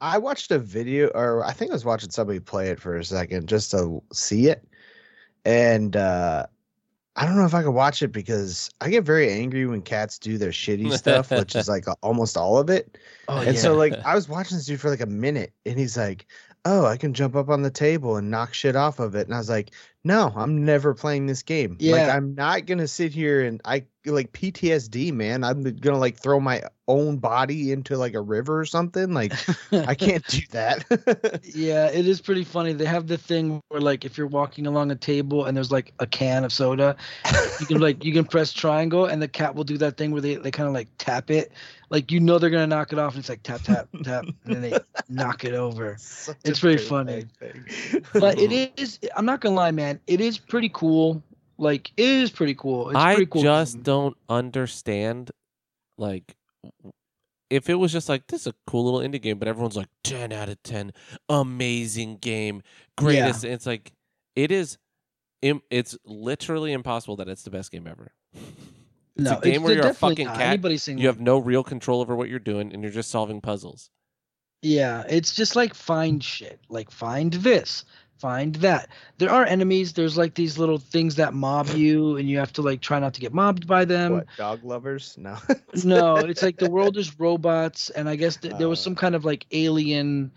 I 0.00 0.18
watched 0.18 0.50
a 0.50 0.58
video, 0.58 1.08
or 1.14 1.44
I 1.44 1.52
think 1.52 1.70
I 1.70 1.74
was 1.74 1.84
watching 1.84 2.10
somebody 2.10 2.38
play 2.40 2.68
it 2.68 2.78
for 2.78 2.96
a 2.96 3.04
second 3.04 3.48
just 3.48 3.70
to 3.70 4.02
see 4.12 4.48
it, 4.48 4.62
and 5.46 5.96
uh, 5.96 6.46
I 7.16 7.26
don't 7.26 7.36
know 7.36 7.46
if 7.46 7.54
I 7.54 7.62
could 7.62 7.70
watch 7.70 8.02
it 8.02 8.08
because 8.12 8.70
I 8.80 8.90
get 8.90 9.04
very 9.04 9.30
angry 9.32 9.66
when 9.66 9.80
cats 9.82 10.18
do 10.18 10.36
their 10.36 10.50
shitty 10.50 10.92
stuff, 10.98 11.30
which 11.30 11.54
is 11.56 11.68
like 11.68 11.86
almost 12.02 12.36
all 12.36 12.58
of 12.58 12.68
it. 12.68 12.98
Oh 13.28 13.38
and 13.38 13.54
yeah. 13.54 13.60
so 13.60 13.74
like 13.74 13.94
I 14.04 14.14
was 14.14 14.28
watching 14.28 14.56
this 14.58 14.66
dude 14.66 14.80
for 14.80 14.90
like 14.90 15.00
a 15.00 15.06
minute 15.06 15.52
and 15.64 15.78
he's 15.78 15.96
like, 15.96 16.26
Oh, 16.66 16.86
I 16.86 16.96
can 16.96 17.12
jump 17.12 17.36
up 17.36 17.50
on 17.50 17.62
the 17.62 17.70
table 17.70 18.16
and 18.16 18.30
knock 18.30 18.54
shit 18.54 18.74
off 18.76 18.98
of 18.98 19.14
it. 19.14 19.26
And 19.26 19.34
I 19.34 19.38
was 19.38 19.50
like, 19.50 19.72
No, 20.02 20.32
I'm 20.34 20.64
never 20.64 20.94
playing 20.94 21.26
this 21.26 21.42
game. 21.42 21.72
Like 21.72 21.80
Yeah. 21.80 22.16
I'm 22.16 22.34
not 22.34 22.66
gonna 22.66 22.88
sit 22.88 23.12
here 23.12 23.42
and 23.42 23.60
I 23.64 23.84
like 24.06 24.32
PTSD, 24.32 25.12
man. 25.12 25.44
I'm 25.44 25.62
gonna 25.62 25.98
like 25.98 26.16
throw 26.16 26.40
my 26.40 26.62
own 26.86 27.16
body 27.16 27.72
into 27.72 27.96
like 27.96 28.14
a 28.14 28.20
river 28.20 28.58
or 28.60 28.64
something. 28.64 29.12
Like 29.14 29.32
I 29.72 29.94
can't 29.96 30.26
do 30.26 30.40
that. 30.50 31.40
Yeah, 31.54 31.86
it 31.86 32.06
is 32.06 32.20
pretty 32.20 32.44
funny. 32.44 32.72
They 32.72 32.84
have 32.84 33.06
the 33.06 33.16
thing 33.16 33.60
where 33.68 33.80
like 33.80 34.04
if 34.04 34.18
you're 34.18 34.26
walking 34.26 34.66
along 34.66 34.90
a 34.90 34.96
table 34.96 35.44
and 35.44 35.56
there's 35.56 35.70
like 35.72 35.92
a 36.00 36.06
can 36.06 36.44
of 36.44 36.52
soda, 36.52 36.96
you 37.60 37.66
can 37.66 37.80
like 37.80 38.04
you 38.04 38.12
can 38.12 38.24
press 38.24 38.52
triangle 38.52 39.06
and 39.06 39.22
the 39.22 39.28
cat 39.28 39.54
will 39.54 39.64
do 39.64 39.78
that 39.78 39.96
thing 39.96 40.10
where 40.10 40.20
they, 40.20 40.34
they 40.36 40.50
kind 40.50 40.66
of 40.66 40.74
like 40.74 40.88
tap 40.98 41.30
it. 41.30 41.52
Like 41.90 42.10
you 42.10 42.20
know 42.20 42.38
they're 42.38 42.50
gonna 42.50 42.66
knock 42.66 42.92
it 42.92 42.98
off 42.98 43.14
and 43.14 43.20
it's 43.20 43.28
like 43.28 43.42
tap 43.42 43.62
tap 43.62 43.88
tap 44.02 44.24
and 44.44 44.54
then 44.54 44.62
they 44.62 44.78
knock 45.08 45.44
it 45.44 45.54
over. 45.54 45.96
Such 45.98 46.36
It's 46.44 46.58
a 46.58 46.60
pretty 46.60 46.82
funny. 46.82 47.24
But 48.12 48.38
it 48.38 48.72
is 48.78 48.98
I'm 49.16 49.24
not 49.26 49.40
gonna 49.40 49.54
lie, 49.54 49.70
man, 49.70 50.00
it 50.06 50.20
is 50.20 50.38
pretty 50.38 50.70
cool. 50.72 51.22
Like 51.58 51.92
it 51.96 52.08
is 52.08 52.30
pretty 52.30 52.54
cool. 52.54 52.90
It's 52.90 52.96
I 52.98 53.14
pretty 53.14 53.30
cool. 53.30 53.42
just 53.42 53.76
game. 53.76 53.82
don't 53.82 54.16
understand, 54.28 55.30
like, 55.98 56.36
if 57.50 57.70
it 57.70 57.74
was 57.74 57.92
just 57.92 58.08
like 58.08 58.26
this 58.26 58.42
is 58.42 58.46
a 58.48 58.54
cool 58.66 58.84
little 58.84 59.00
indie 59.00 59.20
game, 59.20 59.38
but 59.38 59.48
everyone's 59.48 59.76
like 59.76 59.88
ten 60.02 60.32
out 60.32 60.48
of 60.48 60.62
ten, 60.62 60.92
amazing 61.28 62.16
game, 62.18 62.62
greatest. 62.96 63.44
It's 63.44 63.66
like 63.66 63.92
it 64.34 64.50
is. 64.50 64.78
It's 65.42 65.96
literally 66.06 66.72
impossible 66.72 67.16
that 67.16 67.28
it's 67.28 67.42
the 67.42 67.50
best 67.50 67.70
game 67.70 67.86
ever. 67.86 68.12
It's 69.16 69.30
no, 69.30 69.38
a 69.38 69.40
game 69.40 69.62
where 69.62 69.74
you're 69.74 69.88
a 69.88 69.94
fucking 69.94 70.26
not. 70.26 70.36
cat. 70.36 70.88
You 70.88 71.06
have 71.06 71.20
no 71.20 71.38
real 71.38 71.62
control 71.62 72.00
over 72.00 72.16
what 72.16 72.28
you're 72.28 72.38
doing, 72.38 72.72
and 72.72 72.82
you're 72.82 72.90
just 72.90 73.10
solving 73.10 73.40
puzzles. 73.40 73.90
Yeah, 74.62 75.04
it's 75.08 75.34
just 75.34 75.54
like 75.54 75.74
find 75.74 76.24
shit. 76.24 76.60
Like 76.70 76.90
find 76.90 77.34
this, 77.34 77.84
find 78.18 78.54
that. 78.56 78.88
There 79.18 79.30
are 79.30 79.44
enemies. 79.44 79.92
There's 79.92 80.16
like 80.16 80.34
these 80.34 80.58
little 80.58 80.78
things 80.78 81.16
that 81.16 81.34
mob 81.34 81.68
you, 81.70 82.16
and 82.16 82.28
you 82.28 82.38
have 82.38 82.52
to 82.54 82.62
like 82.62 82.80
try 82.80 82.98
not 82.98 83.14
to 83.14 83.20
get 83.20 83.32
mobbed 83.34 83.66
by 83.66 83.84
them. 83.84 84.12
what 84.12 84.26
dog 84.36 84.64
lovers? 84.64 85.16
No. 85.18 85.36
no, 85.84 86.16
it's 86.30 86.42
like 86.42 86.56
the 86.58 86.70
world 86.70 86.96
is 86.96 87.18
robots, 87.18 87.90
and 87.90 88.08
I 88.08 88.16
guess 88.16 88.36
th- 88.36 88.54
there 88.58 88.68
was 88.68 88.80
Uh. 88.80 88.84
some 88.84 88.94
kind 88.94 89.14
of 89.14 89.24
like 89.24 89.46
alien, 89.52 90.30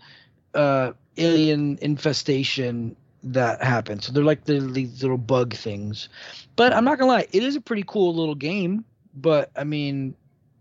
uh, 0.54 0.92
alien 1.16 1.78
infestation 1.80 2.96
that 3.24 3.62
happened. 3.62 4.02
So 4.04 4.12
they're 4.12 4.22
like 4.24 4.44
the, 4.44 4.60
these 4.60 5.02
little 5.02 5.18
bug 5.18 5.54
things. 5.54 6.08
But 6.56 6.72
I'm 6.72 6.84
not 6.84 6.98
gonna 6.98 7.10
lie, 7.10 7.26
it 7.32 7.42
is 7.42 7.56
a 7.56 7.60
pretty 7.60 7.84
cool 7.86 8.14
little 8.14 8.34
game. 8.34 8.84
But 9.14 9.50
I 9.56 9.64
mean, 9.64 10.14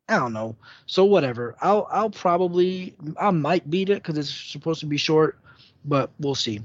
I 0.09 0.17
don't 0.17 0.33
know. 0.33 0.55
So 0.87 1.05
whatever. 1.05 1.55
I'll 1.61 1.87
I'll 1.91 2.09
probably 2.09 2.95
I 3.19 3.29
might 3.31 3.69
beat 3.69 3.89
it 3.89 4.01
because 4.01 4.17
it's 4.17 4.31
supposed 4.33 4.79
to 4.79 4.85
be 4.85 4.97
short, 4.97 5.37
but 5.85 6.09
we'll 6.19 6.33
see. 6.35 6.61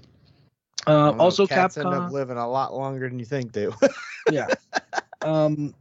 Uh, 0.86 1.12
also, 1.18 1.46
cats 1.46 1.76
end 1.76 1.88
Capcom 1.88 2.06
up 2.06 2.12
living 2.12 2.36
a 2.36 2.48
lot 2.48 2.74
longer 2.74 3.08
than 3.08 3.18
you 3.18 3.24
think 3.24 3.52
they. 3.52 3.68
yeah. 4.30 4.48
Um, 5.22 5.74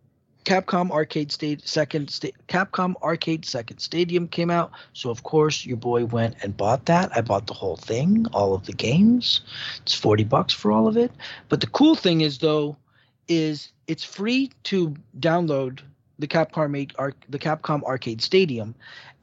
Capcom 0.45 0.91
Arcade 0.91 1.31
State 1.31 1.67
second 1.67 2.09
sta- 2.09 2.33
Capcom 2.47 2.95
Arcade 3.03 3.45
Second 3.45 3.79
Stadium 3.79 4.27
came 4.27 4.49
out, 4.49 4.71
so 4.93 5.09
of 5.09 5.23
course 5.23 5.65
your 5.65 5.77
boy 5.77 6.05
went 6.05 6.35
and 6.43 6.55
bought 6.55 6.85
that. 6.85 7.15
I 7.15 7.21
bought 7.21 7.47
the 7.47 7.53
whole 7.53 7.77
thing, 7.77 8.25
all 8.33 8.53
of 8.53 8.65
the 8.65 8.73
games. 8.73 9.41
It's 9.83 9.93
forty 9.93 10.23
bucks 10.23 10.53
for 10.53 10.71
all 10.71 10.87
of 10.87 10.97
it. 10.97 11.11
But 11.49 11.61
the 11.61 11.67
cool 11.67 11.95
thing 11.95 12.21
is 12.21 12.39
though, 12.39 12.75
is 13.27 13.71
it's 13.87 14.03
free 14.03 14.51
to 14.63 14.95
download 15.19 15.81
the 16.17 16.27
Capcom 16.27 16.91
the 17.29 17.39
Capcom 17.39 17.83
Arcade 17.83 18.21
Stadium, 18.21 18.73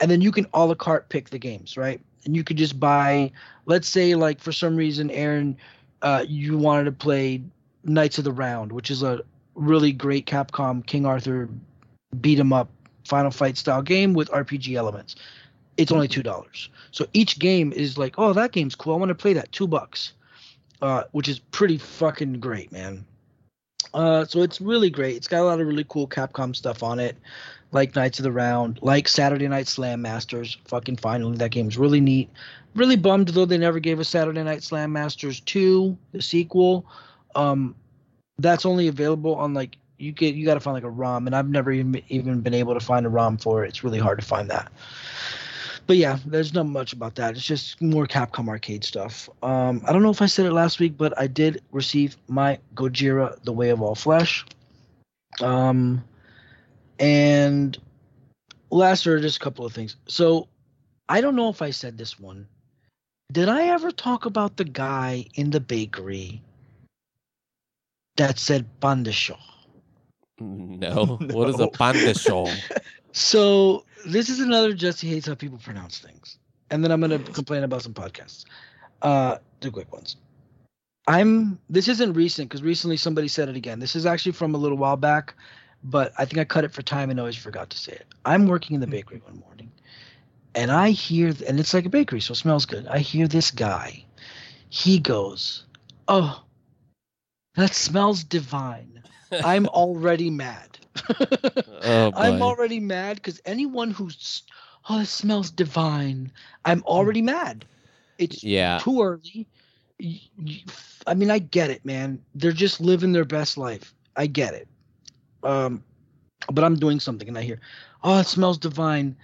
and 0.01 0.11
then 0.11 0.21
you 0.21 0.31
can 0.31 0.47
a 0.55 0.67
la 0.67 0.75
carte 0.75 1.09
pick 1.09 1.31
the 1.31 1.39
games, 1.39 1.77
right? 1.77 2.01
And 2.25 2.37
you 2.37 2.45
could 2.45 2.57
just 2.57 2.79
buy, 2.79 3.33
let's 3.67 3.89
say 3.89 4.15
like 4.15 4.41
for 4.41 4.53
some 4.53 4.77
reason, 4.77 5.11
Aaron, 5.11 5.57
uh, 6.03 6.25
you 6.27 6.59
wanted 6.59 6.85
to 6.85 6.93
play 6.93 7.43
Knights 7.85 8.19
of 8.19 8.25
the 8.25 8.33
Round, 8.33 8.73
which 8.73 8.91
is 8.91 9.03
a 9.03 9.21
really 9.55 9.93
great 9.93 10.27
Capcom 10.27 10.85
King 10.87 11.07
Arthur 11.07 11.49
beat 12.21 12.39
'em 12.39 12.53
up 12.53 12.69
Final 13.05 13.31
Fight 13.31 13.57
style 13.57 13.83
game 13.83 14.15
with 14.15 14.31
RPG 14.31 14.75
elements. 14.77 15.17
It's 15.77 15.93
only 15.93 16.09
two 16.09 16.23
dollars. 16.23 16.71
So 16.91 17.07
each 17.13 17.39
game 17.39 17.73
is 17.73 17.97
like, 17.99 18.15
oh, 18.19 18.33
that 18.33 18.53
game's 18.53 18.75
cool. 18.75 18.95
I 18.95 18.99
want 18.99 19.11
to 19.11 19.15
play 19.15 19.33
that. 19.35 19.51
Two 19.53 19.67
bucks, 19.67 20.13
uh, 20.83 21.05
which 21.13 21.29
is 21.29 21.39
pretty 21.39 21.79
fucking 21.79 22.41
great, 22.41 22.73
man. 22.73 23.05
Uh, 23.95 24.25
so 24.25 24.43
it's 24.43 24.61
really 24.61 24.91
great. 24.91 25.17
It's 25.17 25.29
got 25.29 25.41
a 25.41 25.45
lot 25.45 25.61
of 25.61 25.67
really 25.67 25.87
cool 25.89 26.07
Capcom 26.07 26.55
stuff 26.55 26.83
on 26.83 26.99
it, 26.99 27.17
like 27.71 27.95
Knights 27.95 28.19
of 28.19 28.23
the 28.23 28.33
Round, 28.33 28.79
like 28.83 29.09
Saturday 29.09 29.49
Night 29.49 29.69
Slam 29.69 30.03
Masters. 30.03 30.57
Fucking 30.67 30.97
finally, 30.97 31.37
that 31.39 31.51
game's 31.51 31.79
really 31.79 32.01
neat. 32.01 32.31
Really 32.75 32.97
bummed 32.97 33.29
though 33.29 33.45
they 33.45 33.59
never 33.59 33.81
gave 33.81 34.01
us 34.01 34.09
Saturday 34.09 34.43
Night 34.43 34.63
Slam 34.63 34.93
Masters 34.93 35.41
2, 35.41 35.97
the 36.13 36.23
sequel. 36.23 36.87
Um, 37.35 37.75
that's 38.39 38.65
only 38.65 38.89
available 38.89 39.35
on 39.35 39.55
like 39.55 39.77
you 39.99 40.13
get 40.13 40.35
you 40.35 40.45
got 40.47 40.55
to 40.55 40.61
find 40.61 40.75
like 40.75 40.85
a 40.85 40.91
ROM, 40.91 41.27
and 41.27 41.35
I've 41.35 41.49
never 41.49 41.73
even 41.73 42.01
even 42.09 42.41
been 42.41 42.55
able 42.55 42.75
to 42.75 42.81
find 42.81 43.05
a 43.05 43.09
ROM 43.09 43.37
for 43.37 43.65
it. 43.65 43.69
It's 43.69 43.85
really 43.85 43.99
hard 43.99 44.21
to 44.21 44.25
find 44.27 44.49
that. 44.51 44.71
But 45.87 45.97
yeah, 45.97 46.19
there's 46.27 46.53
not 46.53 46.67
much 46.67 46.93
about 46.93 47.15
that. 47.15 47.35
It's 47.35 47.47
just 47.47 47.81
more 47.81 48.07
Capcom 48.07 48.49
arcade 48.49 48.85
stuff. 48.85 49.29
Um, 49.43 49.83
I 49.87 49.93
don't 49.93 50.03
know 50.03 50.11
if 50.11 50.21
I 50.21 50.27
said 50.27 50.45
it 50.45 50.53
last 50.53 50.79
week, 50.81 50.99
but 50.99 51.19
I 51.19 51.27
did 51.27 51.63
receive 51.73 52.17
my 52.29 52.59
Gojira: 52.75 53.43
The 53.43 53.53
Way 53.53 53.71
of 53.71 53.83
All 53.83 53.95
Flesh. 53.95 54.45
Um, 55.41 56.05
and 56.99 57.77
last 58.71 59.07
are 59.07 59.21
just 59.21 59.37
a 59.37 59.41
couple 59.41 59.65
of 59.65 59.73
things. 59.73 59.97
So 60.07 60.49
I 61.09 61.21
don't 61.21 61.37
know 61.37 61.49
if 61.49 61.63
I 61.63 61.71
said 61.71 61.97
this 61.99 62.19
one. 62.19 62.47
Did 63.33 63.49
I 63.49 63.69
ever 63.69 63.91
talk 63.91 64.25
about 64.25 64.57
the 64.57 64.65
guy 64.65 65.27
in 65.35 65.51
the 65.51 65.61
bakery 65.61 66.43
that 68.17 68.39
said 68.39 68.67
Bandashaw? 68.81 69.39
No. 70.41 71.19
What 71.31 71.49
is 71.49 71.57
a 71.57 71.67
No. 71.67 71.69
panda 71.69 72.15
show? 72.15 72.53
So 73.13 73.85
this 74.07 74.29
is 74.29 74.39
another 74.39 74.73
Jesse 74.75 75.09
hates 75.09 75.27
how 75.27 75.35
people 75.35 75.59
pronounce 75.59 75.99
things, 75.99 76.39
and 76.71 76.85
then 76.85 76.93
I'm 76.93 77.01
gonna 77.01 77.19
complain 77.19 77.65
about 77.65 77.83
some 77.83 77.95
podcasts. 77.95 78.45
Uh, 79.03 79.39
the 79.61 79.71
quick 79.71 79.93
ones. 79.93 80.17
I'm. 81.09 81.59
This 81.69 81.89
isn't 81.89 82.13
recent 82.13 82.49
because 82.49 82.63
recently 82.63 82.97
somebody 82.97 83.27
said 83.27 83.49
it 83.49 83.57
again. 83.57 83.81
This 83.81 83.97
is 83.97 84.07
actually 84.07 84.33
from 84.33 84.55
a 84.55 84.59
little 84.59 84.77
while 84.79 84.97
back, 84.97 85.35
but 85.85 86.13
I 86.19 86.25
think 86.25 86.39
I 86.39 86.45
cut 86.45 86.65
it 86.65 86.73
for 86.73 86.83
time 86.83 87.11
and 87.11 87.19
always 87.19 87.37
forgot 87.37 87.71
to 87.71 87.79
say 87.79 87.93
it. 87.93 88.07
I'm 88.25 88.47
working 88.47 88.75
in 88.75 88.81
the 88.81 88.87
bakery 88.87 89.19
mm-hmm. 89.19 89.33
one 89.33 89.41
morning, 89.41 89.73
and 90.55 90.71
I 90.71 90.91
hear, 90.91 91.33
and 91.47 91.61
it's 91.61 91.75
like 91.75 91.87
a 91.87 91.91
bakery, 91.91 92.21
so 92.21 92.33
it 92.33 92.37
smells 92.37 92.67
good. 92.67 92.87
I 92.87 92.99
hear 92.99 93.29
this 93.29 93.51
guy. 93.51 94.05
He 94.71 94.99
goes, 94.99 95.65
"Oh, 96.09 96.43
that 97.55 97.75
smells 97.75 98.25
divine." 98.25 99.03
I'm 99.45 99.67
already 99.69 100.31
mad. 100.31 100.79
Oh 101.11 102.13
I'm 102.17 102.43
already 102.43 102.81
mad 102.81 103.17
because 103.17 103.41
anyone 103.45 103.91
who's 103.91 104.43
oh, 104.89 105.01
it 105.01 105.07
smells 105.07 105.51
divine. 105.51 106.33
I'm 106.65 106.83
already 106.85 107.23
mm. 107.23 107.27
mad. 107.27 107.65
It's 108.19 108.43
Yeah. 108.43 108.79
too 108.83 109.03
early. 109.03 109.47
I 111.07 111.15
mean, 111.15 111.31
I 111.31 111.39
get 111.39 111.71
it, 111.71 111.85
man. 111.85 112.23
They're 112.35 112.53
just 112.53 112.81
living 112.81 113.13
their 113.13 113.25
best 113.25 113.59
life. 113.59 113.95
I 114.17 114.27
get 114.27 114.55
it. 114.55 114.69
Um, 115.43 115.83
but 116.53 116.65
I'm 116.65 116.77
doing 116.77 117.01
something 117.01 117.29
and 117.29 117.39
I 117.39 117.43
hear, 117.43 117.61
oh, 118.03 118.21
it 118.21 118.27
smells 118.27 118.59
divine. 118.59 119.17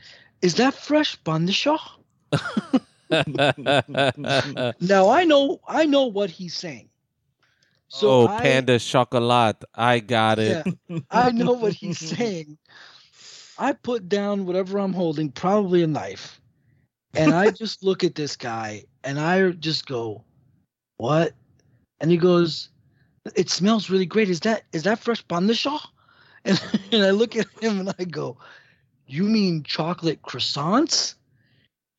Is 0.43 0.57
that 0.57 0.75
fresh 0.75 1.21
bandishaw? 1.23 1.79
Now 4.81 5.11
I 5.11 5.25
know, 5.25 5.61
I 5.69 5.87
know 5.87 6.07
what 6.07 6.31
he's 6.31 6.55
saying. 6.55 6.89
So 7.89 8.11
oh, 8.11 8.27
I, 8.27 8.43
panda 8.43 8.79
chocolat. 8.79 9.65
I 9.75 10.01
got 10.01 10.39
it. 10.39 10.67
Yeah, 10.89 10.99
I 11.11 11.31
know 11.31 11.53
what 11.53 11.73
he's 11.83 11.99
saying. 11.99 12.59
I 13.59 13.73
put 13.73 14.09
down 14.09 14.47
whatever 14.47 14.79
I'm 14.79 14.93
holding, 14.93 15.31
probably 15.31 15.83
a 15.83 15.87
knife, 15.87 16.41
and 17.15 17.33
I 17.33 17.51
just 17.51 17.85
look 17.85 18.03
at 18.03 18.15
this 18.15 18.37
guy 18.37 18.85
and 19.05 19.21
I 19.21 19.51
just 19.53 19.87
go, 19.87 20.25
"What?" 20.97 21.35
And 22.01 22.11
he 22.11 22.17
goes, 22.17 22.71
"It 23.37 23.51
smells 23.51 23.91
really 23.91 24.07
great. 24.07 24.29
Is 24.29 24.41
that 24.41 24.65
is 24.73 24.83
that 24.85 24.99
fresh 24.99 25.25
bandashaw?" 25.27 25.81
And, 26.45 26.62
and 26.92 27.03
I 27.05 27.11
look 27.11 27.36
at 27.36 27.47
him 27.61 27.80
and 27.80 27.95
I 27.99 28.05
go, 28.05 28.36
"You 29.07 29.24
mean 29.24 29.62
chocolate 29.62 30.22
croissants?" 30.22 31.14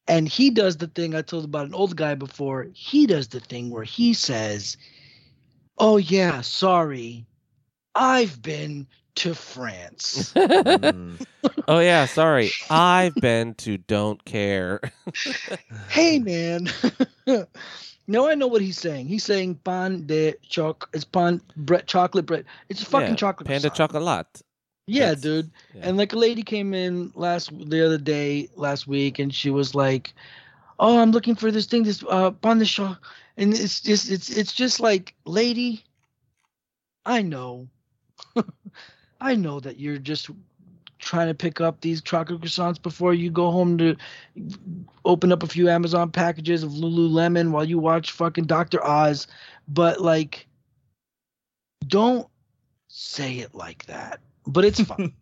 And 0.08 0.28
he 0.28 0.52
does 0.52 0.78
the 0.78 0.88
thing 0.88 1.16
I 1.16 1.24
told 1.24 1.46
about 1.46 1.66
an 1.66 1.74
old 1.74 1.96
guy 1.96 2.14
before. 2.16 2.68
He 2.74 3.08
does 3.08 3.30
the 3.30 3.40
thing 3.40 3.70
where 3.70 3.84
he 3.84 4.14
says, 4.14 4.78
"Oh 5.78 5.98
yeah, 5.98 6.42
sorry, 6.42 7.26
I've 7.96 8.42
been 8.42 8.88
to 9.16 9.34
France." 9.34 10.34
Mm. 10.34 11.26
oh 11.68 11.80
yeah, 11.80 12.06
sorry. 12.06 12.52
I've 12.70 13.16
been 13.16 13.56
to 13.56 13.78
don't 13.78 14.24
care. 14.26 14.82
hey 15.90 16.20
man 16.20 16.68
No, 18.08 18.30
I 18.30 18.36
know 18.36 18.48
what 18.48 18.62
he's 18.62 18.78
saying. 18.78 19.08
He's 19.08 19.24
saying 19.24 19.56
pan 19.64 20.06
de 20.06 20.36
choc. 20.48 20.90
It's 20.94 21.04
pan 21.06 21.42
bread, 21.58 21.88
chocolate 21.88 22.26
bread. 22.26 22.46
It's 22.70 22.82
a 22.82 22.86
fucking 22.86 23.10
Yeah, 23.10 23.16
chocolate. 23.16 23.48
Panda 23.48 23.70
croissant. 23.70 23.92
chocolate. 23.92 24.42
Yeah, 24.88 25.06
That's- 25.16 25.22
dude. 25.22 25.52
yeah. 25.74 25.82
And 25.90 25.98
like 25.98 26.14
a 26.14 26.18
lady 26.18 26.44
came 26.44 26.74
in 26.76 27.12
last 27.16 27.50
the 27.70 27.84
other 27.86 27.98
day, 27.98 28.50
last 28.56 28.86
week, 28.86 29.18
and 29.18 29.34
she 29.34 29.50
was 29.50 29.74
like, 29.74 30.14
"Oh, 30.80 31.00
I'm 31.00 31.10
looking 31.12 31.34
for 31.36 31.50
this 31.50 31.66
thing, 31.66 31.82
this 31.84 32.04
uh 32.08 32.30
pan 32.32 32.60
de 32.60 32.66
choc," 32.66 33.02
and 33.38 33.52
it's 33.54 33.82
just 33.82 34.12
it's 34.12 34.30
it's 34.30 34.54
just 34.54 34.80
like, 34.80 35.16
lady, 35.26 35.84
I 37.08 37.24
know, 37.24 37.68
I 39.20 39.34
know 39.36 39.60
that 39.60 39.80
you're 39.80 39.98
just 39.98 40.30
trying 41.06 41.28
to 41.28 41.34
pick 41.34 41.62
up 41.62 41.80
these 41.80 42.02
chocolate 42.02 42.42
croissants 42.42 42.82
before 42.82 43.14
you 43.14 43.30
go 43.30 43.52
home 43.52 43.78
to 43.78 43.96
open 45.06 45.32
up 45.32 45.44
a 45.44 45.48
few 45.48 45.70
Amazon 45.70 46.12
packages 46.12 46.64
of 46.64 46.72
Lululemon 46.72 47.52
while 47.52 47.64
you 47.64 47.80
watch 47.80 48.12
fucking 48.12 48.46
Dr. 48.46 48.84
Oz, 48.84 49.28
but 49.68 50.02
like, 50.02 50.48
don't 51.88 52.28
say 52.88 53.36
it 53.36 53.54
like 53.54 53.86
that. 53.86 54.20
But 54.48 54.66
it's 54.66 54.82
fine. 54.82 55.14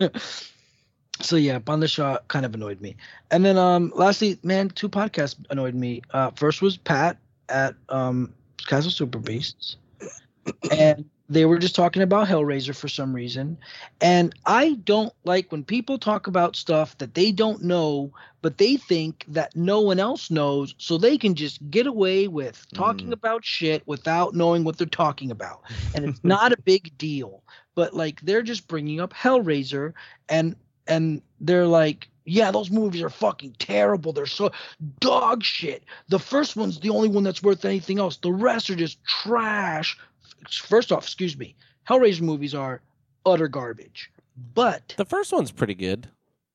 so 1.20 1.36
yeah, 1.36 1.58
Banda 1.58 1.88
Shaw 1.88 2.18
kind 2.28 2.46
of 2.46 2.54
annoyed 2.54 2.80
me. 2.80 2.96
And 3.30 3.44
then 3.44 3.58
um 3.58 3.92
lastly, 3.94 4.38
man, 4.42 4.70
two 4.70 4.88
podcasts 4.88 5.36
annoyed 5.50 5.74
me. 5.74 6.02
Uh 6.12 6.30
first 6.30 6.62
was 6.62 6.76
Pat 6.76 7.18
at 7.48 7.74
um 7.88 8.32
Castle 8.66 8.90
Super 8.90 9.18
Beasts. 9.18 9.76
and 10.70 11.04
they 11.28 11.44
were 11.44 11.58
just 11.58 11.74
talking 11.74 12.02
about 12.02 12.26
Hellraiser 12.28 12.74
for 12.74 12.88
some 12.88 13.12
reason. 13.12 13.58
And 14.00 14.34
I 14.46 14.74
don't 14.84 15.12
like 15.24 15.52
when 15.52 15.64
people 15.64 15.98
talk 15.98 16.26
about 16.26 16.56
stuff 16.56 16.96
that 16.98 17.14
they 17.14 17.32
don't 17.32 17.62
know, 17.62 18.12
but 18.42 18.58
they 18.58 18.76
think 18.76 19.24
that 19.28 19.54
no 19.54 19.80
one 19.80 19.98
else 20.00 20.30
knows, 20.30 20.74
so 20.78 20.96
they 20.96 21.18
can 21.18 21.34
just 21.34 21.70
get 21.70 21.86
away 21.86 22.28
with 22.28 22.66
talking 22.74 23.08
Mm. 23.08 23.12
about 23.12 23.44
shit 23.44 23.82
without 23.86 24.34
knowing 24.34 24.64
what 24.64 24.78
they're 24.78 24.86
talking 24.86 25.30
about. 25.30 25.60
And 25.94 26.04
it's 26.04 26.20
not 26.24 26.52
a 26.52 26.58
big 26.64 26.96
deal 26.98 27.42
but 27.74 27.94
like 27.94 28.20
they're 28.22 28.42
just 28.42 28.66
bringing 28.66 28.98
up 29.00 29.12
Hellraiser 29.14 29.92
and 30.28 30.56
and 30.88 31.22
they're 31.40 31.66
like 31.66 32.08
yeah 32.24 32.50
those 32.50 32.70
movies 32.72 33.02
are 33.02 33.08
fucking 33.08 33.54
terrible 33.60 34.12
they're 34.12 34.26
so 34.26 34.50
dog 35.00 35.44
shit 35.44 35.84
the 36.08 36.18
first 36.18 36.56
one's 36.56 36.80
the 36.80 36.90
only 36.90 37.08
one 37.08 37.22
that's 37.22 37.42
worth 37.42 37.64
anything 37.64 38.00
else 38.00 38.16
the 38.16 38.32
rest 38.32 38.68
are 38.68 38.74
just 38.74 38.98
trash 39.04 39.96
first 40.48 40.92
off 40.92 41.04
excuse 41.04 41.36
me 41.36 41.54
Hellraiser 41.88 42.20
movies 42.22 42.54
are 42.54 42.80
utter 43.26 43.48
garbage 43.48 44.10
but 44.54 44.94
The 44.96 45.04
first 45.04 45.32
one's 45.32 45.50
pretty 45.50 45.74
good. 45.74 46.08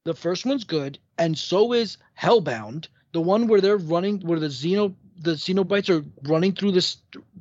the 0.05 0.13
first 0.13 0.45
one's 0.45 0.63
good 0.63 0.99
and 1.17 1.37
so 1.37 1.73
is 1.73 1.97
Hellbound 2.19 2.87
the 3.11 3.21
one 3.21 3.47
where 3.47 3.61
they're 3.61 3.77
running 3.77 4.19
where 4.21 4.39
the 4.39 4.47
xeno 4.47 4.93
the 5.19 5.33
Cenobites 5.33 5.89
are 5.89 6.03
running 6.27 6.53
through 6.53 6.71
this 6.71 6.97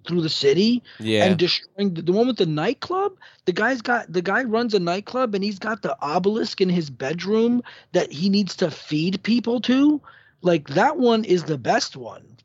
through 0.07 0.21
the 0.21 0.29
city 0.29 0.83
Yeah. 1.01 1.25
and 1.25 1.39
destroying 1.39 1.95
the, 1.95 2.03
the 2.03 2.13
one 2.13 2.27
with 2.27 2.37
the 2.37 2.45
nightclub. 2.47 3.17
The 3.47 3.53
guy's 3.53 3.81
got 3.81 4.13
the 4.13 4.21
guy 4.21 4.43
runs 4.45 4.75
a 4.75 4.79
nightclub 4.79 5.35
and 5.35 5.43
he's 5.43 5.59
got 5.59 5.81
the 5.81 5.97
obelisk 6.03 6.61
in 6.61 6.69
his 6.69 6.91
bedroom 6.91 7.63
that 7.93 8.13
he 8.13 8.29
needs 8.29 8.55
to 8.57 8.71
feed 8.71 9.23
people 9.23 9.61
to. 9.63 10.01
Like 10.43 10.69
that 10.69 10.99
one 10.99 11.25
is 11.25 11.45
the 11.45 11.57
best 11.59 11.97
one. 11.97 12.37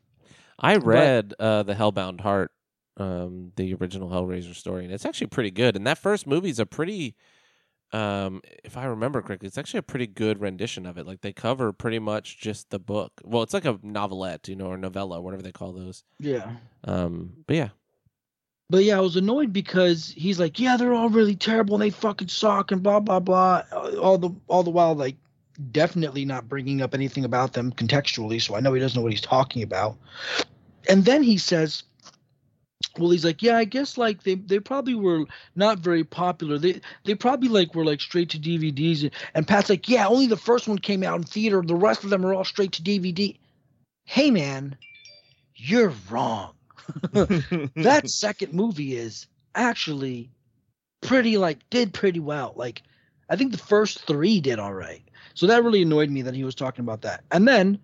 I 0.58 0.76
read 0.76 1.34
uh, 1.38 1.62
the 1.64 1.74
Hellbound 1.74 2.20
Heart, 2.20 2.50
um, 2.98 3.52
the 3.56 3.74
original 3.74 4.10
Hellraiser 4.10 4.54
story, 4.54 4.84
and 4.84 4.92
it's 4.92 5.06
actually 5.06 5.28
pretty 5.28 5.50
good. 5.50 5.76
And 5.76 5.86
that 5.86 5.98
first 5.98 6.26
movie's 6.26 6.58
a 6.58 6.66
pretty, 6.66 7.14
um, 7.92 8.42
if 8.64 8.76
I 8.76 8.84
remember 8.84 9.22
correctly, 9.22 9.46
it's 9.46 9.56
actually 9.58 9.78
a 9.78 9.82
pretty 9.82 10.06
good 10.06 10.40
rendition 10.40 10.84
of 10.84 10.98
it. 10.98 11.06
Like 11.06 11.20
they 11.22 11.32
cover 11.32 11.72
pretty 11.72 11.98
much 11.98 12.38
just 12.38 12.70
the 12.70 12.78
book. 12.78 13.12
Well, 13.24 13.42
it's 13.42 13.54
like 13.54 13.64
a 13.64 13.78
novelette, 13.82 14.48
you 14.48 14.56
know, 14.56 14.66
or 14.66 14.76
novella, 14.76 15.20
whatever 15.20 15.42
they 15.42 15.52
call 15.52 15.72
those. 15.72 16.04
Yeah. 16.18 16.56
Um, 16.84 17.32
but 17.46 17.56
yeah, 17.56 17.68
But 18.70 18.84
yeah, 18.84 18.98
I 18.98 19.00
was 19.00 19.16
annoyed 19.16 19.52
because 19.52 20.12
he's 20.14 20.38
like, 20.38 20.60
yeah, 20.60 20.76
they're 20.76 20.92
all 20.92 21.08
really 21.08 21.34
terrible 21.36 21.74
and 21.76 21.82
they 21.82 21.90
fucking 21.90 22.28
suck 22.28 22.70
and 22.70 22.82
blah 22.82 23.00
blah 23.00 23.20
blah. 23.20 23.62
All 24.02 24.18
the 24.18 24.30
all 24.46 24.62
the 24.62 24.70
while 24.70 24.94
like 24.94 25.16
definitely 25.72 26.24
not 26.26 26.48
bringing 26.48 26.82
up 26.82 26.94
anything 26.94 27.24
about 27.24 27.54
them 27.54 27.72
contextually, 27.72 28.40
so 28.42 28.54
I 28.54 28.60
know 28.60 28.74
he 28.74 28.80
doesn't 28.80 28.96
know 28.98 29.02
what 29.02 29.12
he's 29.12 29.22
talking 29.22 29.62
about. 29.62 29.96
And 30.88 31.04
then 31.04 31.22
he 31.22 31.38
says, 31.38 31.82
well, 32.98 33.10
he's 33.10 33.24
like, 33.24 33.42
yeah, 33.42 33.56
I 33.56 33.64
guess 33.64 33.98
like 33.98 34.22
they 34.22 34.36
they 34.36 34.60
probably 34.60 34.94
were 34.94 35.24
not 35.56 35.78
very 35.78 36.04
popular. 36.04 36.58
They 36.58 36.80
they 37.04 37.14
probably 37.14 37.48
like 37.48 37.74
were 37.74 37.84
like 37.84 38.00
straight 38.00 38.30
to 38.30 38.38
DVDs. 38.38 39.02
And, 39.02 39.10
and 39.34 39.46
Pat's 39.48 39.70
like, 39.70 39.88
yeah, 39.88 40.06
only 40.06 40.26
the 40.26 40.36
first 40.36 40.68
one 40.68 40.78
came 40.78 41.02
out 41.02 41.18
in 41.18 41.24
theater. 41.24 41.62
The 41.62 41.74
rest 41.74 42.04
of 42.04 42.10
them 42.10 42.24
are 42.24 42.34
all 42.34 42.44
straight 42.44 42.72
to 42.72 42.82
DVD. 42.82 43.36
Hey 44.04 44.30
man, 44.30 44.76
you're 45.54 45.92
wrong 46.10 46.54
that 47.12 48.02
second 48.06 48.52
movie 48.52 48.96
is 48.96 49.26
actually 49.54 50.30
pretty 51.00 51.36
like 51.36 51.58
did 51.70 51.92
pretty 51.92 52.20
well. 52.20 52.52
Like 52.56 52.82
I 53.28 53.36
think 53.36 53.52
the 53.52 53.58
first 53.58 54.06
three 54.06 54.40
did 54.40 54.58
all 54.58 54.74
right. 54.74 55.02
So 55.34 55.46
that 55.46 55.62
really 55.62 55.82
annoyed 55.82 56.10
me 56.10 56.22
that 56.22 56.34
he 56.34 56.44
was 56.44 56.54
talking 56.54 56.84
about 56.84 57.02
that. 57.02 57.24
And 57.30 57.46
then 57.46 57.78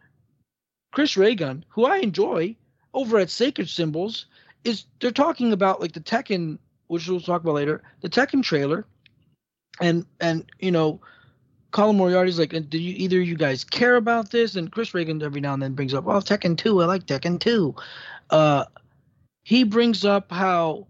Chris 0.92 1.16
Ray 1.16 1.34
Gun, 1.34 1.64
who 1.68 1.84
I 1.84 1.99
enjoy 1.99 2.57
over 2.95 3.18
at 3.18 3.30
Sacred 3.30 3.68
Symbols, 3.68 4.26
is 4.65 4.85
they're 5.01 5.11
talking 5.11 5.53
about 5.53 5.81
like 5.81 5.93
the 5.93 6.01
Tekken, 6.01 6.59
which 6.89 7.09
we'll 7.09 7.21
talk 7.21 7.43
about 7.43 7.55
later, 7.55 7.83
the 8.01 8.09
Tekken 8.09 8.43
trailer, 8.43 8.87
and 9.81 10.07
and 10.21 10.45
you 10.59 10.71
know. 10.71 11.01
Colin 11.71 11.97
Moriarty's 11.97 12.39
like, 12.39 12.53
do 12.71 12.79
you 12.79 12.95
either 12.97 13.21
you 13.21 13.35
guys 13.35 13.65
care 13.65 13.97
about 13.97 14.31
this? 14.31 14.55
And 14.55 14.71
Chris 14.71 14.95
Ray 14.95 15.07
Gun 15.07 15.21
every 15.21 15.41
now 15.41 15.55
and 15.55 15.61
then 15.61 15.75
brings 15.75 15.93
up, 15.93 16.05
well, 16.05 16.23
Tekken 16.23 16.57
2, 16.57 16.81
I 16.81 16.85
like 16.85 17.05
Tekken 17.05 17.41
2. 17.41 17.75
Uh, 18.31 18.65
he 19.43 19.65
brings 19.65 20.05
up 20.05 20.31
how 20.31 20.87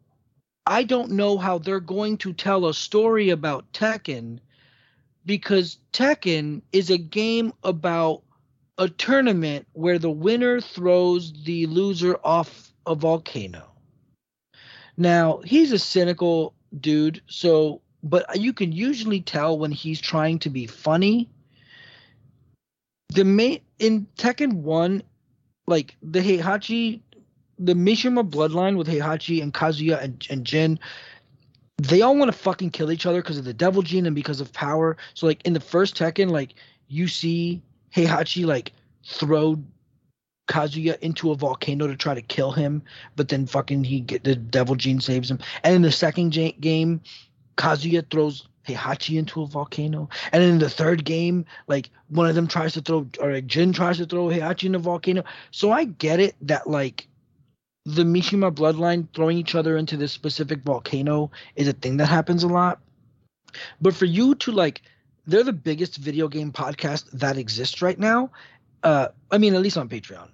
I 0.66 0.85
don't 0.85 1.12
know 1.12 1.37
how 1.37 1.59
they're 1.59 1.81
going 1.81 2.18
to 2.18 2.33
tell 2.33 2.66
a 2.66 2.75
story 2.75 3.31
about 3.31 3.72
Tekken 3.72 4.39
because 5.27 5.79
Tekken 5.93 6.62
is 6.72 6.91
a 6.91 6.99
game 6.99 7.53
about 7.62 8.22
a 8.79 8.89
tournament 8.89 9.66
where 9.72 9.99
the 9.99 10.11
winner 10.11 10.61
throws 10.61 11.33
the 11.45 11.66
loser 11.66 12.16
off 12.25 12.72
a 12.87 12.95
volcano. 12.95 13.70
Now, 14.97 15.41
he's 15.45 15.72
a 15.72 15.78
cynical 15.78 16.55
dude, 16.81 17.20
so 17.27 17.81
but 18.02 18.39
you 18.39 18.52
can 18.52 18.70
usually 18.70 19.20
tell 19.20 19.59
when 19.59 19.73
he's 19.73 20.01
trying 20.01 20.39
to 20.40 20.51
be 20.51 20.66
funny. 20.66 21.31
The 23.15 23.24
main 23.24 23.61
in 23.78 24.06
Tekken 24.16 24.55
1 24.55 25.02
like 25.66 25.97
the 26.02 26.20
Heihachi 26.20 27.01
the 27.59 27.74
Mishima 27.74 28.28
bloodline 28.28 28.77
with 28.77 28.89
Heihachi 28.89 29.43
and 29.43 29.55
Kazuya 29.55 30.02
and, 30.02 30.27
and 30.28 30.44
Jin, 30.44 30.78
they 31.78 32.02
all 32.02 32.16
want 32.16 32.31
to 32.31 32.36
fucking 32.36 32.70
kill 32.70 32.90
each 32.90 33.06
other 33.06 33.23
because 33.23 33.39
of 33.39 33.44
the 33.44 33.55
devil 33.55 33.82
gene 33.82 34.06
and 34.06 34.15
because 34.15 34.40
of 34.40 34.52
power. 34.52 34.97
So 35.15 35.27
like 35.27 35.44
in 35.44 35.52
the 35.52 35.61
first 35.61 35.97
Tekken, 35.97 36.31
like 36.31 36.55
you 36.89 37.09
see 37.09 37.62
Heihachi 37.94 38.44
like 38.44 38.73
throw 39.05 39.62
Kazuya 40.47 40.99
into 41.01 41.31
a 41.31 41.35
volcano 41.35 41.87
to 41.87 41.97
try 41.97 42.15
to 42.15 42.23
kill 42.23 42.53
him, 42.53 42.83
but 43.16 43.29
then 43.29 43.47
fucking 43.47 43.85
he 43.85 44.01
get 44.01 44.25
the 44.25 44.37
devil 44.37 44.75
gene 44.75 45.01
saves 45.01 45.31
him. 45.31 45.39
And 45.62 45.75
in 45.75 45.83
the 45.83 45.93
second 45.93 46.37
ja- 46.37 46.53
game, 46.61 47.01
Kazuya 47.57 48.09
throws 48.11 48.47
Heihachi 48.66 49.19
into 49.19 49.43
a 49.43 49.47
volcano. 49.47 50.09
And 50.33 50.43
in 50.43 50.59
the 50.59 50.71
third 50.71 51.05
game, 51.05 51.45
like 51.66 51.91
one 52.09 52.29
of 52.29 52.35
them 52.35 52.47
tries 52.47 52.75
to 52.75 52.81
throw 52.81 53.07
or 53.21 53.33
like 53.33 53.47
Jin 53.47 53.73
tries 53.73 53.99
to 53.99 54.07
throw 54.07 54.29
Heihachi 54.29 54.65
in 54.65 54.75
a 54.75 54.79
volcano. 54.79 55.25
So 55.51 55.71
I 55.71 55.85
get 55.85 56.21
it 56.21 56.35
that 56.43 56.69
like 56.69 57.07
the 57.87 58.03
Mishima 58.03 58.55
bloodline 58.55 59.09
throwing 59.15 59.37
each 59.39 59.55
other 59.55 59.77
into 59.77 59.97
this 59.97 60.12
specific 60.12 60.62
volcano 60.62 61.31
is 61.57 61.69
a 61.69 61.73
thing 61.73 61.99
that 61.99 62.07
happens 62.07 62.43
a 62.43 62.49
lot. 62.49 62.81
But 63.81 63.95
for 63.95 64.07
you 64.07 64.35
to 64.37 64.53
like, 64.53 64.83
they're 65.27 65.43
the 65.43 65.53
biggest 65.53 65.97
video 65.97 66.29
game 66.29 66.53
podcast 66.53 67.11
that 67.12 67.37
exists 67.37 67.83
right 67.83 67.99
now. 67.99 68.31
Uh, 68.83 69.09
I 69.31 69.39
mean, 69.39 69.55
at 69.55 69.62
least 69.62 69.79
on 69.79 69.89
Patreon. 69.89 70.29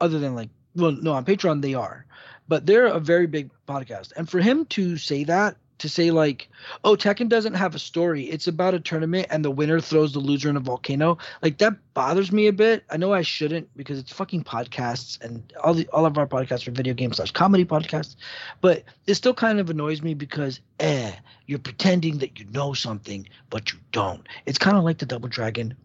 Other 0.00 0.18
than 0.18 0.34
like, 0.34 0.50
well, 0.74 0.92
no, 0.92 1.12
on 1.12 1.24
Patreon 1.24 1.62
they 1.62 1.74
are, 1.74 2.06
but 2.48 2.66
they're 2.66 2.86
a 2.86 3.00
very 3.00 3.26
big 3.26 3.50
podcast. 3.66 4.12
And 4.16 4.28
for 4.28 4.40
him 4.40 4.66
to 4.66 4.96
say 4.96 5.24
that, 5.24 5.56
to 5.78 5.88
say 5.88 6.10
like, 6.10 6.48
oh, 6.84 6.96
Tekken 6.96 7.28
doesn't 7.28 7.54
have 7.54 7.74
a 7.74 7.78
story. 7.78 8.24
It's 8.24 8.46
about 8.46 8.74
a 8.74 8.80
tournament 8.80 9.26
and 9.30 9.44
the 9.44 9.50
winner 9.50 9.80
throws 9.80 10.12
the 10.12 10.20
loser 10.20 10.48
in 10.48 10.56
a 10.56 10.60
volcano. 10.60 11.18
Like 11.42 11.58
that 11.58 11.74
bothers 11.94 12.32
me 12.32 12.46
a 12.46 12.52
bit. 12.52 12.84
I 12.90 12.96
know 12.96 13.12
I 13.12 13.22
shouldn't 13.22 13.68
because 13.76 13.98
it's 13.98 14.12
fucking 14.12 14.44
podcasts 14.44 15.20
and 15.22 15.52
all 15.62 15.74
the 15.74 15.86
all 15.88 16.06
of 16.06 16.16
our 16.18 16.26
podcasts 16.26 16.66
are 16.66 16.72
video 16.72 16.94
game 16.94 17.12
slash 17.12 17.30
comedy 17.30 17.64
podcasts. 17.64 18.16
But 18.60 18.84
it 19.06 19.14
still 19.14 19.34
kind 19.34 19.60
of 19.60 19.68
annoys 19.70 20.02
me 20.02 20.14
because 20.14 20.60
eh, 20.80 21.12
you're 21.46 21.58
pretending 21.58 22.18
that 22.18 22.38
you 22.38 22.46
know 22.46 22.72
something, 22.72 23.28
but 23.50 23.72
you 23.72 23.78
don't. 23.92 24.26
It's 24.46 24.58
kind 24.58 24.76
of 24.76 24.84
like 24.84 24.98
the 24.98 25.06
Double 25.06 25.28
Dragon 25.28 25.76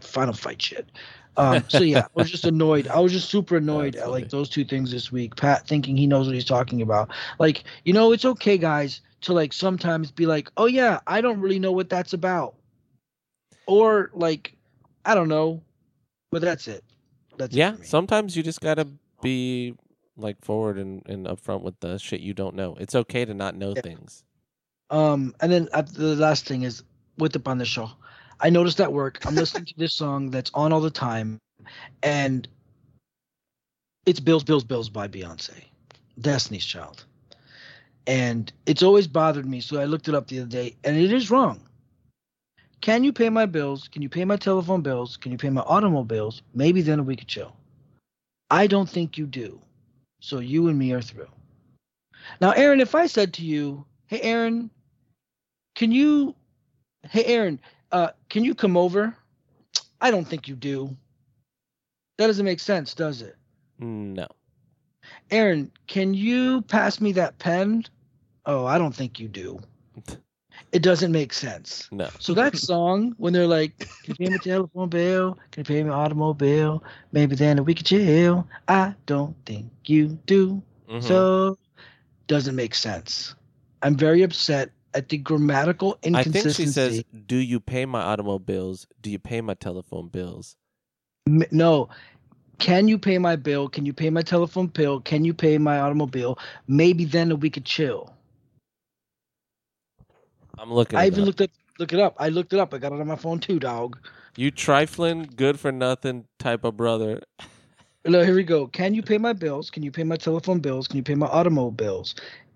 Final 0.00 0.34
Fight 0.34 0.60
shit. 0.60 0.88
Um, 1.38 1.64
so 1.68 1.82
yeah, 1.82 2.00
I 2.00 2.08
was 2.14 2.30
just 2.30 2.44
annoyed. 2.44 2.88
I 2.88 3.00
was 3.00 3.12
just 3.12 3.30
super 3.30 3.56
annoyed 3.56 3.96
at 3.96 4.10
like 4.10 4.28
those 4.28 4.48
two 4.48 4.64
things 4.64 4.90
this 4.90 5.10
week. 5.10 5.36
Pat 5.36 5.66
thinking 5.66 5.96
he 5.96 6.06
knows 6.06 6.26
what 6.26 6.34
he's 6.34 6.44
talking 6.44 6.82
about. 6.82 7.10
Like, 7.38 7.64
you 7.84 7.92
know, 7.92 8.12
it's 8.12 8.24
okay, 8.24 8.58
guys, 8.58 9.00
to 9.22 9.32
like 9.32 9.52
sometimes 9.52 10.10
be 10.10 10.26
like, 10.26 10.50
oh 10.56 10.66
yeah, 10.66 11.00
I 11.06 11.20
don't 11.20 11.40
really 11.40 11.58
know 11.58 11.72
what 11.72 11.88
that's 11.88 12.12
about, 12.12 12.54
or 13.66 14.10
like, 14.12 14.54
I 15.04 15.14
don't 15.14 15.28
know, 15.28 15.62
but 16.30 16.42
that's 16.42 16.68
it. 16.68 16.84
That's 17.38 17.54
yeah. 17.54 17.72
me. 17.72 17.84
Sometimes 17.84 18.36
you 18.36 18.42
just 18.42 18.60
gotta 18.60 18.86
be 19.22 19.74
like 20.16 20.44
forward 20.44 20.78
and, 20.78 21.02
and 21.06 21.26
upfront 21.26 21.62
with 21.62 21.78
the 21.80 21.98
shit 21.98 22.20
you 22.20 22.34
don't 22.34 22.56
know. 22.56 22.76
It's 22.78 22.94
okay 22.94 23.24
to 23.24 23.32
not 23.32 23.54
know 23.54 23.74
Yeah. 23.74 23.82
things. 23.82 24.24
Um, 24.90 25.34
and 25.40 25.52
then 25.52 25.68
uh, 25.72 25.82
the 25.82 26.16
last 26.16 26.46
thing 26.46 26.62
is 26.62 26.82
with 27.18 27.32
the 27.32 27.42
on 27.46 27.58
the 27.58 27.64
show. 27.64 27.90
I 28.40 28.50
noticed 28.50 28.80
at 28.80 28.92
work, 28.92 29.24
I'm 29.26 29.34
listening 29.34 29.64
to 29.66 29.74
this 29.76 29.94
song 29.94 30.30
that's 30.30 30.50
on 30.54 30.72
all 30.72 30.80
the 30.80 30.90
time, 30.90 31.38
and 32.02 32.46
it's 34.06 34.20
Bills, 34.20 34.44
Bills, 34.44 34.64
Bills 34.64 34.88
by 34.88 35.08
Beyonce, 35.08 35.64
Destiny's 36.20 36.64
Child. 36.64 37.04
And 38.06 38.52
it's 38.64 38.82
always 38.82 39.06
bothered 39.06 39.46
me, 39.46 39.60
so 39.60 39.80
I 39.80 39.84
looked 39.84 40.08
it 40.08 40.14
up 40.14 40.28
the 40.28 40.40
other 40.40 40.48
day, 40.48 40.76
and 40.84 40.96
it 40.96 41.12
is 41.12 41.30
wrong. 41.30 41.60
Can 42.80 43.02
you 43.02 43.12
pay 43.12 43.28
my 43.28 43.44
bills? 43.44 43.88
Can 43.88 44.02
you 44.02 44.08
pay 44.08 44.24
my 44.24 44.36
telephone 44.36 44.82
bills? 44.82 45.16
Can 45.16 45.32
you 45.32 45.38
pay 45.38 45.50
my 45.50 45.62
automobiles? 45.62 46.42
Maybe 46.54 46.80
then 46.80 47.04
we 47.04 47.16
could 47.16 47.28
chill. 47.28 47.56
I 48.50 48.66
don't 48.66 48.88
think 48.88 49.18
you 49.18 49.26
do. 49.26 49.60
So 50.20 50.38
you 50.38 50.68
and 50.68 50.78
me 50.78 50.92
are 50.92 51.02
through. 51.02 51.28
Now, 52.40 52.52
Aaron, 52.52 52.80
if 52.80 52.94
I 52.94 53.06
said 53.06 53.34
to 53.34 53.44
you, 53.44 53.84
hey, 54.06 54.20
Aaron, 54.20 54.70
can 55.74 55.92
you, 55.92 56.34
hey, 57.10 57.24
Aaron, 57.24 57.60
uh, 57.92 58.08
can 58.28 58.44
you 58.44 58.54
come 58.54 58.76
over? 58.76 59.14
I 60.00 60.10
don't 60.10 60.26
think 60.26 60.48
you 60.48 60.56
do. 60.56 60.96
That 62.18 62.26
doesn't 62.26 62.44
make 62.44 62.60
sense, 62.60 62.94
does 62.94 63.22
it? 63.22 63.36
No. 63.78 64.26
Aaron, 65.30 65.70
can 65.86 66.14
you 66.14 66.62
pass 66.62 67.00
me 67.00 67.12
that 67.12 67.38
pen? 67.38 67.84
Oh, 68.46 68.66
I 68.66 68.78
don't 68.78 68.94
think 68.94 69.20
you 69.20 69.28
do. 69.28 69.60
It 70.72 70.82
doesn't 70.82 71.12
make 71.12 71.32
sense. 71.32 71.88
No. 71.92 72.10
So 72.18 72.34
that 72.34 72.56
song, 72.56 73.14
when 73.18 73.32
they're 73.32 73.46
like, 73.46 73.78
"Can 74.02 74.14
you 74.18 74.26
pay 74.26 74.28
me 74.32 74.38
telephone 74.38 74.88
bill? 74.88 75.38
Can 75.52 75.60
you 75.60 75.64
pay 75.64 75.82
me 75.84 75.90
automobile? 75.90 76.82
Maybe 77.12 77.36
then 77.36 77.64
we 77.64 77.74
could 77.74 77.86
chill." 77.86 78.46
I 78.66 78.94
don't 79.06 79.36
think 79.46 79.70
you 79.86 80.18
do. 80.26 80.60
Mhm. 80.88 81.02
So 81.02 81.58
doesn't 82.26 82.56
make 82.56 82.74
sense. 82.74 83.36
I'm 83.82 83.96
very 83.96 84.22
upset 84.22 84.70
at 84.94 85.08
the 85.08 85.18
grammatical 85.18 85.98
inconsistency. 86.02 86.38
I 86.38 86.42
think 86.42 86.54
she 86.54 86.66
says, 86.66 87.04
"Do 87.26 87.36
you 87.36 87.60
pay 87.60 87.86
my 87.86 88.00
automobiles? 88.00 88.86
Do 89.00 89.10
you 89.10 89.18
pay 89.18 89.40
my 89.40 89.54
telephone 89.54 90.08
bills?" 90.08 90.56
No. 91.26 91.88
Can 92.58 92.88
you 92.88 92.98
pay 92.98 93.18
my 93.18 93.36
bill? 93.36 93.68
Can 93.68 93.86
you 93.86 93.92
pay 93.92 94.10
my 94.10 94.22
telephone 94.22 94.66
bill? 94.66 95.00
Can 95.00 95.24
you 95.24 95.32
pay 95.32 95.58
my 95.58 95.78
automobile? 95.78 96.38
Maybe 96.66 97.04
then 97.04 97.38
we 97.38 97.50
could 97.50 97.64
chill. 97.64 98.12
I'm 100.58 100.72
looking. 100.72 100.98
I 100.98 101.06
even 101.06 101.20
up. 101.20 101.26
looked 101.26 101.40
at 101.40 101.50
look 101.78 101.92
it 101.92 102.00
up. 102.00 102.16
I 102.18 102.28
looked 102.28 102.52
it 102.52 102.58
up. 102.58 102.74
I 102.74 102.78
got 102.78 102.92
it 102.92 103.00
on 103.00 103.06
my 103.06 103.16
phone 103.16 103.38
too, 103.38 103.60
dog. 103.60 103.98
You 104.36 104.50
trifling, 104.50 105.30
good 105.36 105.58
for 105.58 105.72
nothing 105.72 106.24
type 106.38 106.64
of 106.64 106.76
brother. 106.76 107.22
No, 108.04 108.24
here 108.24 108.36
we 108.36 108.44
go. 108.44 108.68
Can 108.68 108.94
you 108.94 109.02
pay 109.02 109.18
my 109.18 109.34
bills? 109.34 109.70
Can 109.70 109.82
you 109.82 109.90
pay 109.90 110.04
my 110.04 110.16
telephone 110.16 110.60
bills? 110.60 110.88
Can 110.88 110.96
you 110.96 111.02
pay 111.02 111.16
my 111.16 111.26
automobile 111.26 111.72
bills? 111.72 112.14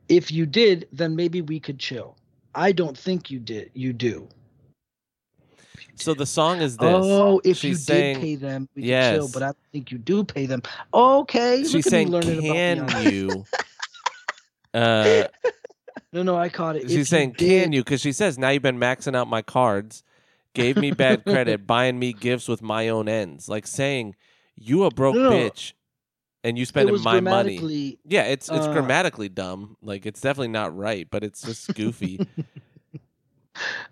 If 0.09 0.31
you 0.31 0.47
did, 0.47 0.89
then 0.93 1.15
maybe 1.15 1.43
we 1.43 1.61
could 1.61 1.79
chill. 1.79 2.17
I 2.55 2.73
don't 2.73 2.97
think 2.97 3.31
you 3.31 3.39
did. 3.39 3.71
You 3.75 3.93
do. 3.93 4.29
So 5.95 6.15
the 6.15 6.27
song 6.27 6.61
is 6.61 6.77
this. 6.77 6.89
Oh, 6.91 7.41
if 7.45 7.59
She's 7.59 7.65
you 7.71 7.75
saying- 7.77 8.17
did 8.17 8.23
pay 8.23 8.35
them, 8.37 8.69
we 8.75 8.83
could 8.83 8.89
chill. 8.89 9.29
But 9.33 9.43
I 9.43 9.53
think 9.73 9.91
you 9.93 9.99
do 9.99 10.25
pay 10.25 10.47
them. 10.47 10.63
Okay. 10.93 11.65
She's 11.65 11.87
look 11.93 12.25
at 12.25 12.29
me 12.37 12.49
saying, 12.49 12.87
"Can 12.87 13.13
you?" 13.13 13.45
uh, 14.75 15.25
No, 16.13 16.23
no, 16.23 16.37
I 16.37 16.49
caught 16.49 16.77
it. 16.77 16.85
If 16.85 16.91
she's 16.91 17.09
saying, 17.09 17.33
"Can 17.35 17.47
did- 17.71 17.75
you?" 17.75 17.85
Because 17.85 18.01
she 18.01 18.13
says, 18.13 18.39
"Now 18.39 18.51
you've 18.51 18.63
been 18.63 18.79
maxing 18.79 19.15
out 19.15 19.29
my 19.29 19.43
cards, 19.43 20.03
gave 20.55 20.77
me 20.77 20.91
bad 20.93 21.25
credit, 21.27 21.67
buying 21.67 21.99
me 21.99 22.13
gifts 22.13 22.49
with 22.49 22.63
my 22.63 22.89
own 22.89 23.09
ends." 23.09 23.49
Like 23.49 23.67
saying, 23.67 24.15
"You 24.57 24.85
a 24.85 24.91
broke 24.91 25.15
No, 25.15 25.31
no. 25.31 25.31
bitch, 25.31 25.73
and 26.45 26.59
you 26.59 26.63
It 26.63 26.69
spending 26.69 26.93
was 26.93 27.05
my 27.05 27.21
money." 27.21 27.99
Yeah, 28.05 28.25
it's 28.25 28.49
it's 28.49 28.67
uh, 28.67 28.73
grammatically 28.73 29.29
dumb. 29.29 29.77
Like 29.83 30.07
it's 30.07 30.21
definitely 30.21 30.49
not 30.49 30.77
right, 30.77 31.09
but 31.11 31.25
it's 31.25 31.43
just 31.43 31.75
goofy. 31.75 32.27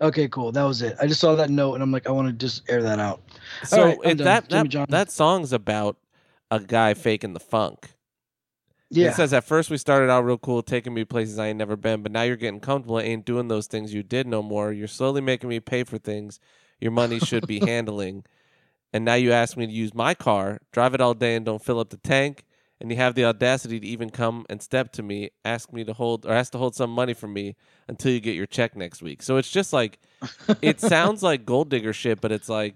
Okay, 0.01 0.27
cool. 0.27 0.51
That 0.51 0.63
was 0.63 0.81
it. 0.81 0.97
I 0.99 1.05
just 1.05 1.19
saw 1.19 1.35
that 1.35 1.51
note 1.51 1.75
and 1.75 1.83
I'm 1.83 1.91
like, 1.91 2.07
I 2.07 2.11
want 2.11 2.27
to 2.27 2.33
just 2.33 2.67
air 2.67 2.81
that 2.81 2.97
out. 2.97 3.21
so 3.63 3.85
right, 3.85 3.97
if 4.03 4.17
that 4.17 4.49
Jimmy 4.49 4.69
that, 4.69 4.89
that 4.89 5.11
song's 5.11 5.53
about 5.53 5.97
a 6.49 6.59
guy 6.59 6.95
faking 6.95 7.33
the 7.33 7.39
funk. 7.39 7.91
Yeah. 8.89 9.09
It 9.09 9.13
says 9.13 9.33
at 9.33 9.43
first 9.43 9.69
we 9.69 9.77
started 9.77 10.09
out 10.09 10.25
real 10.25 10.39
cool, 10.39 10.63
taking 10.63 10.93
me 10.93 11.05
places 11.05 11.37
I 11.37 11.47
ain't 11.47 11.59
never 11.59 11.75
been, 11.75 12.01
but 12.01 12.11
now 12.11 12.23
you're 12.23 12.35
getting 12.35 12.59
comfortable, 12.59 12.97
I 12.97 13.03
ain't 13.03 13.23
doing 13.23 13.47
those 13.47 13.67
things 13.67 13.93
you 13.93 14.01
did 14.03 14.25
no 14.25 14.41
more. 14.41 14.73
You're 14.73 14.87
slowly 14.87 15.21
making 15.21 15.47
me 15.47 15.59
pay 15.59 15.83
for 15.83 15.99
things 15.99 16.39
your 16.81 16.91
money 16.91 17.19
should 17.19 17.47
be 17.47 17.59
handling. 17.65 18.25
And 18.93 19.05
now 19.05 19.13
you 19.13 19.31
ask 19.31 19.55
me 19.55 19.65
to 19.65 19.71
use 19.71 19.93
my 19.93 20.13
car, 20.13 20.59
drive 20.71 20.93
it 20.93 21.01
all 21.01 21.13
day 21.13 21.35
and 21.35 21.45
don't 21.45 21.63
fill 21.63 21.79
up 21.79 21.89
the 21.89 21.97
tank, 21.97 22.43
and 22.81 22.89
you 22.89 22.97
have 22.97 23.13
the 23.15 23.25
audacity 23.25 23.79
to 23.79 23.87
even 23.87 24.09
come 24.09 24.45
and 24.49 24.61
step 24.61 24.91
to 24.93 25.03
me, 25.03 25.29
ask 25.45 25.71
me 25.71 25.83
to 25.83 25.93
hold 25.93 26.25
or 26.25 26.33
ask 26.33 26.51
to 26.53 26.57
hold 26.57 26.75
some 26.75 26.89
money 26.89 27.13
from 27.13 27.31
me 27.31 27.55
until 27.87 28.11
you 28.11 28.19
get 28.19 28.35
your 28.35 28.47
check 28.47 28.75
next 28.75 29.01
week. 29.03 29.21
So 29.21 29.37
it's 29.37 29.51
just 29.51 29.71
like 29.71 29.99
it 30.61 30.81
sounds 30.81 31.21
like 31.21 31.45
gold 31.45 31.69
digger 31.69 31.93
shit, 31.93 32.19
but 32.19 32.31
it's 32.31 32.49
like 32.49 32.75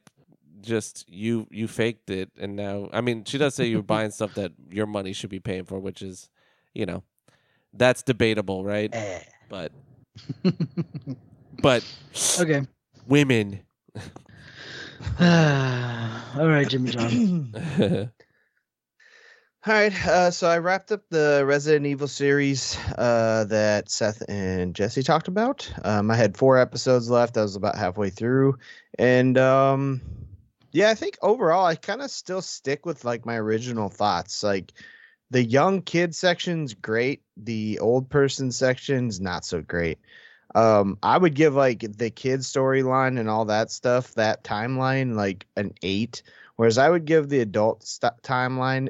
just 0.62 1.10
you 1.10 1.48
you 1.52 1.68
faked 1.68 2.10
it 2.10 2.32
and 2.40 2.56
now 2.56 2.90
I 2.92 3.02
mean 3.02 3.24
she 3.24 3.38
does 3.38 3.54
say 3.54 3.66
you're 3.66 3.84
buying 3.96 4.10
stuff 4.10 4.34
that 4.34 4.52
your 4.70 4.88
money 4.88 5.12
should 5.12 5.32
be 5.32 5.40
paying 5.40 5.66
for, 5.66 5.80
which 5.80 6.02
is, 6.02 6.30
you 6.74 6.86
know, 6.86 7.04
that's 7.74 8.04
debatable, 8.04 8.64
right? 8.64 8.94
Eh. 8.94 9.20
But 9.50 9.72
but 11.62 11.84
okay. 12.40 12.62
women 13.08 13.62
All 15.20 16.48
right, 16.48 16.68
Jimmy 16.68 16.92
John. 16.92 17.54
All 19.68 19.74
right, 19.74 20.08
uh, 20.08 20.30
so 20.30 20.48
I 20.48 20.60
wrapped 20.60 20.92
up 20.92 21.02
the 21.10 21.44
Resident 21.44 21.88
Evil 21.88 22.08
series 22.08 22.78
uh, 22.98 23.46
that 23.46 23.90
Seth 23.90 24.22
and 24.30 24.76
Jesse 24.76 25.02
talked 25.02 25.28
about. 25.28 25.72
Um, 25.84 26.12
I 26.12 26.16
had 26.16 26.38
four 26.38 26.60
episodes 26.60 27.10
left. 27.10 27.36
I 27.36 27.42
was 27.42 27.56
about 27.56 27.76
halfway 27.76 28.12
through, 28.12 28.60
and 29.00 29.38
um, 29.40 30.02
yeah, 30.72 30.92
I 30.92 30.94
think 30.94 31.18
overall 31.22 31.66
I 31.66 31.76
kind 31.76 32.04
of 32.04 32.12
still 32.12 32.44
stick 32.44 32.86
with 32.86 33.06
like 33.06 33.26
my 33.26 33.38
original 33.38 33.90
thoughts. 33.90 34.44
Like 34.44 34.72
the 35.32 35.44
young 35.44 35.82
kid 35.82 36.14
section's 36.14 36.76
great, 36.76 37.24
the 37.36 37.80
old 37.80 38.10
person 38.10 38.52
section's 38.52 39.20
not 39.20 39.46
so 39.46 39.62
great. 39.62 39.98
Um, 40.56 40.98
I 41.04 41.18
would 41.18 41.36
give 41.36 41.54
like 41.54 41.80
the 41.98 42.10
kid 42.10 42.40
storyline 42.40 43.20
and 43.20 43.30
all 43.30 43.46
that 43.46 43.70
stuff, 43.72 44.14
that 44.16 44.44
timeline, 44.44 45.16
like 45.16 45.46
an 45.58 45.74
eight. 45.84 46.24
Whereas 46.56 46.78
I 46.78 46.90
would 46.90 47.06
give 47.06 47.28
the 47.30 47.42
adult 47.42 47.84
st- 47.84 48.14
timeline 48.24 48.90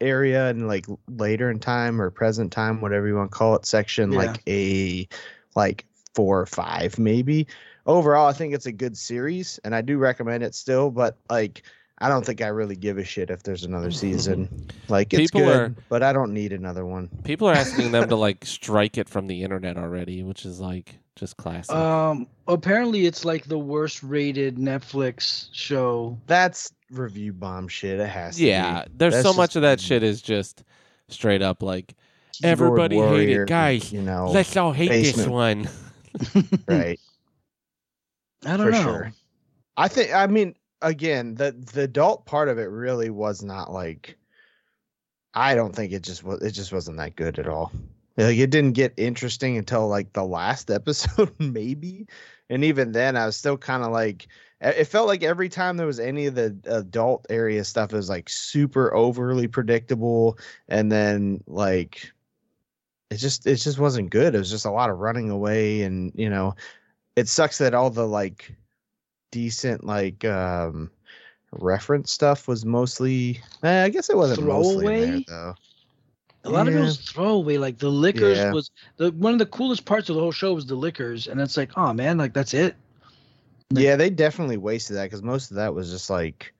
area 0.00 0.48
and 0.48 0.66
like 0.66 0.86
later 1.08 1.50
in 1.50 1.58
time 1.60 2.00
or 2.00 2.10
present 2.10 2.50
time, 2.50 2.80
whatever 2.80 3.06
you 3.06 3.14
want 3.14 3.30
to 3.30 3.36
call 3.36 3.54
it, 3.54 3.66
section 3.66 4.10
Yeah. 4.12 4.18
like 4.18 4.42
a 4.48 5.06
like 5.54 5.84
four 6.14 6.40
or 6.40 6.46
five 6.46 6.98
maybe. 6.98 7.46
Overall, 7.84 8.28
I 8.28 8.32
think 8.32 8.54
it's 8.54 8.66
a 8.66 8.72
good 8.72 8.96
series 8.96 9.60
and 9.64 9.74
I 9.74 9.80
do 9.82 9.98
recommend 9.98 10.42
it 10.42 10.54
still, 10.54 10.90
but 10.90 11.18
like 11.28 11.62
I 11.98 12.08
don't 12.08 12.24
think 12.24 12.40
I 12.40 12.48
really 12.48 12.74
give 12.74 12.96
a 12.98 13.04
shit 13.04 13.28
if 13.30 13.42
there's 13.42 13.64
another 13.64 13.90
season. 14.02 14.48
Like 14.88 15.12
it's 15.12 15.30
People 15.30 15.42
good, 15.46 15.60
are- 15.60 15.74
but 15.90 16.02
I 16.02 16.12
don't 16.14 16.32
need 16.32 16.52
another 16.54 16.86
one. 16.86 17.10
people 17.22 17.48
are 17.48 17.54
asking 17.54 17.92
them 17.92 18.08
to 18.08 18.16
like 18.26 18.44
strike 18.46 18.96
it 18.96 19.08
from 19.10 19.26
the 19.26 19.42
internet 19.42 19.76
already, 19.76 20.22
which 20.22 20.44
is 20.46 20.58
like 20.58 20.94
just 21.16 21.36
classic. 21.36 21.74
Um, 21.74 22.26
apparently 22.48 23.06
it's 23.06 23.24
like 23.24 23.44
the 23.44 23.58
worst 23.58 24.02
rated 24.02 24.56
Netflix 24.56 25.48
show. 25.52 26.18
That's 26.26 26.72
review 26.90 27.32
bomb 27.32 27.68
shit. 27.68 28.00
It 28.00 28.08
has 28.08 28.36
to 28.36 28.44
yeah, 28.44 28.84
be. 28.84 28.92
there's 28.96 29.14
That's 29.14 29.26
so 29.26 29.32
much 29.32 29.56
of 29.56 29.62
that 29.62 29.80
shit 29.80 30.02
is 30.02 30.22
just 30.22 30.64
straight 31.08 31.42
up 31.42 31.62
like 31.62 31.94
keyboard 32.32 32.80
everybody 32.88 32.96
hate 32.98 33.30
it. 33.30 33.48
Guys, 33.48 33.92
You 33.92 34.02
know, 34.02 34.30
let's 34.30 34.56
all 34.56 34.72
hate 34.72 34.88
this 34.88 35.26
one. 35.26 35.68
right? 36.68 36.98
I 38.44 38.56
don't 38.56 38.66
for 38.66 38.70
know. 38.70 38.82
sure. 38.82 39.12
I 39.76 39.88
think. 39.88 40.12
I 40.12 40.26
mean, 40.26 40.54
again, 40.80 41.34
the 41.34 41.52
the 41.52 41.82
adult 41.82 42.26
part 42.26 42.48
of 42.48 42.58
it 42.58 42.68
really 42.68 43.10
was 43.10 43.42
not 43.42 43.72
like. 43.72 44.18
I 45.34 45.54
don't 45.54 45.74
think 45.74 45.92
it 45.92 46.02
just 46.02 46.22
was. 46.22 46.42
It 46.42 46.50
just 46.52 46.72
wasn't 46.72 46.98
that 46.98 47.16
good 47.16 47.38
at 47.38 47.48
all. 47.48 47.72
Like 48.16 48.36
it 48.36 48.50
didn't 48.50 48.72
get 48.72 48.94
interesting 48.96 49.56
until 49.56 49.88
like 49.88 50.12
the 50.12 50.24
last 50.24 50.70
episode, 50.78 51.32
maybe, 51.38 52.06
and 52.50 52.64
even 52.64 52.92
then, 52.92 53.16
I 53.16 53.26
was 53.26 53.36
still 53.36 53.56
kind 53.56 53.82
of 53.82 53.92
like. 53.92 54.28
It 54.60 54.84
felt 54.84 55.08
like 55.08 55.24
every 55.24 55.48
time 55.48 55.76
there 55.76 55.88
was 55.88 55.98
any 55.98 56.26
of 56.26 56.36
the 56.36 56.56
adult 56.66 57.26
area 57.28 57.64
stuff, 57.64 57.92
it 57.92 57.96
was 57.96 58.08
like 58.08 58.28
super 58.28 58.94
overly 58.94 59.48
predictable, 59.48 60.38
and 60.68 60.90
then 60.90 61.42
like. 61.46 62.12
It 63.10 63.16
just 63.18 63.46
it 63.46 63.56
just 63.56 63.78
wasn't 63.78 64.08
good. 64.08 64.34
It 64.34 64.38
was 64.38 64.50
just 64.50 64.64
a 64.64 64.70
lot 64.70 64.88
of 64.88 64.98
running 64.98 65.28
away, 65.28 65.82
and 65.82 66.12
you 66.14 66.30
know, 66.30 66.54
it 67.14 67.28
sucks 67.28 67.58
that 67.58 67.74
all 67.74 67.90
the 67.90 68.06
like 68.06 68.56
decent 69.30 69.84
like 69.84 70.24
um 70.24 70.90
reference 71.52 72.12
stuff 72.12 72.48
was 72.48 72.64
mostly 72.64 73.40
eh, 73.62 73.84
I 73.84 73.88
guess 73.88 74.08
it 74.08 74.16
wasn't 74.16 74.46
mostly 74.46 74.86
in 74.86 74.92
there, 74.94 75.06
Throwaway? 75.06 75.24
though. 75.28 75.54
A 76.44 76.50
lot 76.50 76.66
of 76.68 76.74
it 76.74 76.78
Yeah. 76.78 76.84
was 76.84 76.98
throwaway. 76.98 77.56
Like 77.56 77.78
the 77.78 77.88
Lickers 77.88 78.38
Yeah. 78.38 78.52
was 78.52 78.70
the 78.96 79.12
one 79.12 79.32
of 79.32 79.38
the 79.38 79.46
coolest 79.46 79.84
parts 79.84 80.08
of 80.08 80.16
the 80.16 80.20
whole 80.22 80.32
show 80.32 80.54
was 80.54 80.66
the 80.66 80.74
Lickers, 80.74 81.28
and 81.28 81.40
it's 81.40 81.56
like, 81.56 81.70
oh 81.76 81.92
man, 81.92 82.18
like 82.18 82.32
that's 82.34 82.52
it. 82.54 82.74
Like- 83.72 83.84
Yeah, 83.84 83.96
they 83.96 84.10
definitely 84.10 84.56
wasted 84.56 84.96
that 84.96 85.04
because 85.04 85.22
most 85.22 85.50
of 85.50 85.56
that 85.56 85.74
was 85.74 85.90
just 85.90 86.10
like 86.10 86.52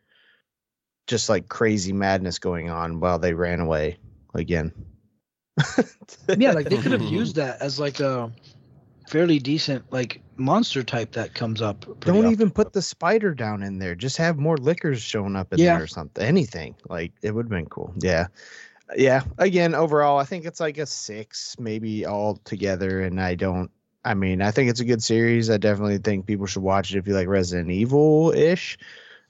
just 1.08 1.28
like 1.28 1.48
crazy 1.48 1.92
madness 1.92 2.38
going 2.38 2.70
on 2.70 3.00
while 3.00 3.18
they 3.18 3.34
ran 3.34 3.60
away 3.60 3.98
again. 4.34 4.72
Yeah, 6.38 6.52
like 6.52 6.68
they 6.68 6.78
could 6.78 6.92
have 6.92 7.02
used 7.02 7.36
that 7.42 7.60
as 7.60 7.78
like 7.80 7.98
a 8.00 8.32
fairly 9.08 9.38
decent 9.38 9.84
like 9.92 10.22
monster 10.36 10.82
type 10.82 11.12
that 11.12 11.34
comes 11.34 11.60
up. 11.60 11.84
Don't 12.00 12.18
often. 12.18 12.30
even 12.32 12.50
put 12.50 12.72
the 12.72 12.80
spider 12.82 13.34
down 13.34 13.62
in 13.62 13.78
there. 13.78 13.94
Just 13.94 14.16
have 14.18 14.38
more 14.38 14.56
Lickers 14.56 15.02
showing 15.02 15.36
up 15.36 15.52
in 15.52 15.58
Yeah. 15.58 15.74
there 15.74 15.82
or 15.84 15.86
something. 15.88 16.24
Anything. 16.24 16.74
Like 16.88 17.12
it 17.22 17.32
would 17.34 17.46
have 17.46 17.50
been 17.50 17.66
cool. 17.66 17.92
Yeah. 17.98 18.28
Yeah. 18.96 19.22
Again, 19.38 19.74
overall, 19.74 20.18
I 20.18 20.24
think 20.24 20.44
it's 20.44 20.60
like 20.60 20.78
a 20.78 20.86
six, 20.86 21.56
maybe 21.58 22.04
all 22.06 22.36
together. 22.44 23.00
And 23.02 23.20
I 23.20 23.34
don't 23.34 23.70
I 24.04 24.14
mean, 24.14 24.42
I 24.42 24.50
think 24.50 24.68
it's 24.68 24.80
a 24.80 24.84
good 24.84 25.02
series. 25.02 25.48
I 25.48 25.58
definitely 25.58 25.98
think 25.98 26.26
people 26.26 26.46
should 26.46 26.62
watch 26.62 26.92
it 26.92 26.98
if 26.98 27.06
you 27.06 27.14
like 27.14 27.28
Resident 27.28 27.70
Evil 27.70 28.32
ish. 28.32 28.78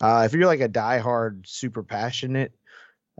Uh, 0.01 0.22
if 0.24 0.32
you're 0.32 0.47
like 0.47 0.60
a 0.60 0.68
diehard, 0.68 1.47
super 1.47 1.82
passionate, 1.82 2.52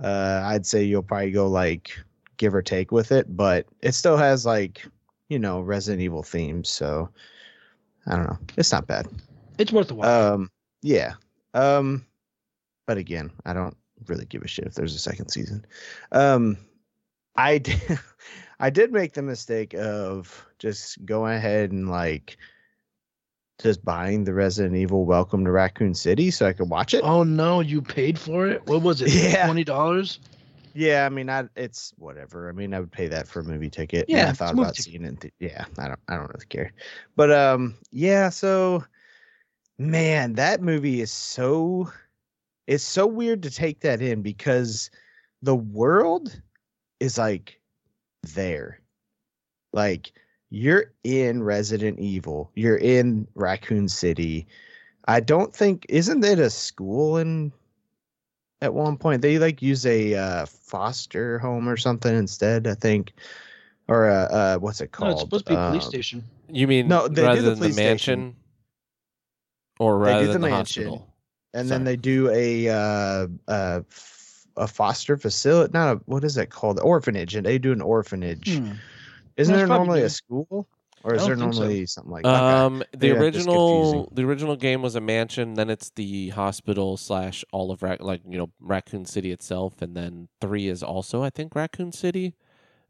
uh, 0.03 0.43
I'd 0.45 0.67
say 0.67 0.85
you'll 0.85 1.03
probably 1.03 1.31
go 1.31 1.49
like 1.49 1.93
give 2.39 2.55
or 2.55 2.63
take 2.63 2.91
with 2.91 3.13
it, 3.13 3.37
but 3.37 3.67
it 3.83 3.93
still 3.93 4.17
has 4.17 4.47
like, 4.47 4.87
you 5.29 5.39
know, 5.39 5.61
Resident 5.61 6.03
Evil 6.03 6.23
themes. 6.23 6.71
So 6.71 7.11
I 8.07 8.17
don't 8.17 8.27
know. 8.27 8.39
It's 8.57 8.73
not 8.73 8.87
bad. 8.87 9.07
It's 9.59 9.73
worth 9.73 9.91
a 9.91 9.95
watch. 9.95 10.09
Um, 10.09 10.51
yeah. 10.81 11.15
Um, 11.53 12.07
but 12.87 12.97
again, 12.97 13.31
I 13.45 13.53
don't 13.53 13.77
really 14.09 14.25
give 14.25 14.43
a 14.43 14.49
shit 14.49 14.67
if 14.67 14.75
there's 14.75 14.95
a 14.95 14.99
second 14.99 15.29
season. 15.31 15.65
Um, 16.11 16.59
I 17.37 17.59
did, 17.59 17.81
I 18.61 18.71
did 18.71 18.93
make 18.93 19.15
the 19.15 19.23
mistake 19.23 19.75
of 19.75 20.47
just 20.59 21.05
going 21.05 21.35
ahead 21.35 21.73
and 21.73 21.91
like 21.91 22.37
just 23.61 23.85
buying 23.85 24.25
the 24.25 24.35
Resident 24.35 24.77
Evil 24.77 25.05
Welcome 25.05 25.45
to 25.45 25.51
Raccoon 25.51 25.95
City 25.95 26.31
so 26.31 26.47
I 26.47 26.53
could 26.53 26.69
watch 26.69 26.95
it. 26.95 27.03
oh 27.05 27.23
no, 27.23 27.61
you 27.61 27.81
paid 27.83 28.19
for 28.19 28.47
it? 28.47 28.67
What 28.67 28.83
was 28.83 29.03
it? 29.03 29.13
Yeah. 29.15 29.47
Twenty 29.47 29.65
dollars? 29.65 30.19
Yeah, 30.75 31.05
I 31.05 31.11
mean, 31.11 31.29
I 31.29 31.45
it's 31.55 31.93
whatever. 31.99 32.49
I 32.49 32.53
mean, 32.53 32.73
I 32.73 32.81
would 32.81 32.93
pay 32.93 33.09
that 33.09 33.29
for 33.29 33.41
a 33.41 33.45
movie 33.45 33.69
ticket. 33.69 34.07
Yeah, 34.09 34.31
I 34.31 34.33
thought 34.33 34.55
about 34.55 34.77
seeing 34.77 35.05
it. 35.05 35.21
th- 35.21 35.35
yeah, 35.39 35.67
I 35.79 35.89
don't, 35.89 36.01
I 36.09 36.17
don't 36.17 36.29
really 36.29 36.47
care. 36.49 36.73
But 37.15 37.31
um, 37.31 37.75
yeah. 37.91 38.31
So, 38.31 38.85
man, 39.79 40.35
that 40.35 40.63
movie 40.63 41.03
is 41.03 41.11
so, 41.11 41.93
it's 42.67 42.85
so 42.85 43.07
weird 43.07 43.43
to 43.43 43.51
take 43.51 43.81
that 43.81 44.01
in 44.01 44.23
because 44.23 44.91
the 45.43 45.57
world 45.57 46.41
is 47.01 47.19
like 47.19 47.61
there, 48.35 48.81
like 49.73 50.13
you're 50.51 50.93
in 51.05 51.43
Resident 51.43 51.99
Evil, 51.99 52.51
you're 52.55 52.77
in 52.77 53.27
Raccoon 53.35 53.89
City. 53.89 54.47
I 55.09 55.21
don't 55.21 55.55
think 55.55 55.87
isn't 55.89 56.25
it 56.25 56.39
a 56.39 56.51
school 56.51 57.17
in 57.17 57.53
at 58.61 58.73
one 58.73 58.97
point 58.97 59.21
they 59.23 59.39
like 59.39 59.61
use 59.61 59.85
a 59.85 60.15
uh, 60.15 60.47
foster 60.47 61.39
home 61.41 61.69
or 61.69 61.77
something 61.77 62.17
instead 62.17 62.67
i 62.69 62.75
think 62.75 63.13
or 63.89 64.09
uh, 64.09 64.29
uh 64.29 64.57
what's 64.59 64.81
it 64.81 64.93
No, 65.01 65.07
called 65.07 65.13
it's 65.13 65.21
supposed 65.23 65.47
to 65.47 65.51
be 65.51 65.55
a 65.55 65.67
police 65.67 65.83
Um, 65.83 65.89
station. 65.89 66.25
You 66.49 66.67
mean 66.69 66.89
No, 66.89 67.09
they 67.09 67.23
do 67.23 67.27
rather 67.27 67.43
the 67.43 67.51
than 67.51 67.55
the 67.55 67.59
police 67.59 67.75
station. 67.75 68.21
mansion, 68.21 68.37
or 69.81 69.99
They 69.99 70.13
do 70.15 70.15
rather 70.15 70.27
the 70.29 70.33
than 70.35 70.43
the 70.43 70.49
mansion. 70.49 70.85
hospital? 70.85 71.12
And 71.55 71.69
Sorry. 71.69 71.79
then 71.79 71.85
they 71.85 71.97
do 71.97 72.31
a 72.31 72.69
uh 72.69 73.27
uh 73.49 73.81
f- 73.91 74.47
a 74.57 74.67
foster 74.69 75.17
facility 75.17 75.71
not 75.73 75.97
a 75.97 76.01
what 76.07 76.25
is 76.25 76.35
that 76.35 76.51
called 76.51 76.79
orphanage 76.81 77.35
and 77.35 77.47
they 77.47 77.59
do 77.59 77.73
an 77.73 77.81
orphanage 77.81 78.59
Hmm. 78.59 78.73
isn't 79.37 79.53
Well, 79.53 79.59
there 79.59 79.65
it's 79.65 79.69
probably 79.69 79.87
normally 79.87 80.03
a 80.03 80.11
school 80.11 80.69
or 81.05 81.15
is 81.15 81.27
there 81.27 81.35
don't 81.35 81.53
so. 81.53 81.61
normally 81.61 81.87
something 81.87 82.13
like 82.13 82.25
okay. 82.25 82.35
Um, 82.37 82.79
the 82.93 83.09
Maybe 83.09 83.19
original 83.19 84.09
the 84.13 84.23
original 84.25 84.55
game 84.57 84.83
was 84.83 84.95
a 84.95 85.01
mansion. 85.01 85.55
Then 85.55 85.69
it's 85.69 85.91
the 85.91 86.29
hospital 86.29 86.97
slash 86.97 87.45
all 87.53 87.73
of 87.73 87.83
Rac- 87.83 88.01
like 88.03 88.21
you 88.29 88.39
know 88.39 88.51
Raccoon 88.61 89.05
City 89.05 89.33
itself, 89.33 89.83
and 89.83 89.97
then 89.97 90.29
three 90.41 90.69
is 90.69 90.81
also 90.83 91.23
I 91.25 91.31
think 91.31 91.57
Raccoon 91.57 91.91
City, 91.91 92.35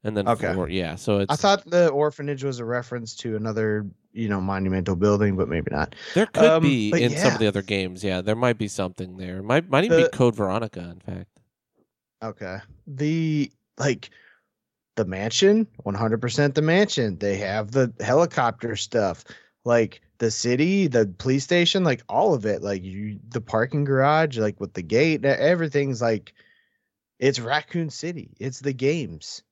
and 0.05 0.17
then 0.17 0.29
Okay. 0.29 0.53
four 0.55 0.69
yeah. 0.69 0.95
So 0.97 1.19
it's 1.21 1.33
i 1.33 1.37
thought 1.37 1.65
the 1.71 1.89
orphanage 1.89 2.45
was 2.45 2.59
a 2.59 2.65
reference 2.65 3.15
to 3.17 3.37
another 3.37 3.87
you 4.13 4.29
know 4.29 4.41
monumental 4.41 4.95
building 4.97 5.37
but 5.37 5.49
maybe 5.49 5.69
not 5.71 5.95
there 6.15 6.27
could 6.27 6.45
um, 6.45 6.63
be 6.63 6.91
in 7.03 7.17
some 7.17 7.33
of 7.33 7.39
the 7.39 7.47
other 7.47 7.63
games. 7.63 8.05
Yeah, 8.05 8.21
there 8.21 8.37
might 8.37 8.59
be 8.59 8.69
something 8.69 9.17
there. 9.17 9.43
Might 9.43 9.69
might 9.71 9.85
even 9.85 9.99
The- 9.99 10.09
be 10.11 10.17
Code 10.17 10.37
Veronica. 10.37 10.81
In 10.81 11.01
fact, 11.01 11.29
Okay. 12.23 12.59
The 12.87 13.51
like 13.79 14.11
the 14.97 15.05
mansion, 15.07 15.67
100% 15.87 16.55
the 16.55 16.63
mansion. 16.63 17.17
They 17.19 17.37
have 17.39 17.71
the 17.73 17.93
helicopter 18.01 18.77
stuff. 18.77 19.25
Like 19.65 20.03
the 20.19 20.31
city, 20.31 20.87
the 20.89 21.07
police 21.19 21.45
station, 21.45 21.83
like 21.85 22.03
all 22.09 22.35
of 22.35 22.45
it. 22.45 22.63
Like 22.63 22.83
you 22.83 23.19
the 23.31 23.41
parking 23.41 23.85
garage, 23.85 24.37
like 24.39 24.61
with 24.61 24.75
the 24.75 24.83
gate, 24.83 25.25
everything's 25.25 26.03
like 26.03 26.35
it's 27.19 27.39
Raccoon 27.41 27.89
City. 27.91 28.31
It's 28.39 28.61
the 28.61 28.73
games. 28.73 29.43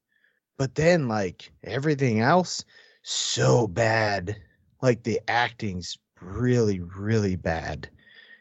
But 0.61 0.75
then 0.75 1.09
like 1.09 1.51
everything 1.65 2.21
else 2.21 2.67
so 3.01 3.67
bad. 3.67 4.37
Like 4.83 5.05
the 5.05 5.19
acting's 5.27 5.97
really 6.21 6.81
really 6.81 7.35
bad. 7.37 7.89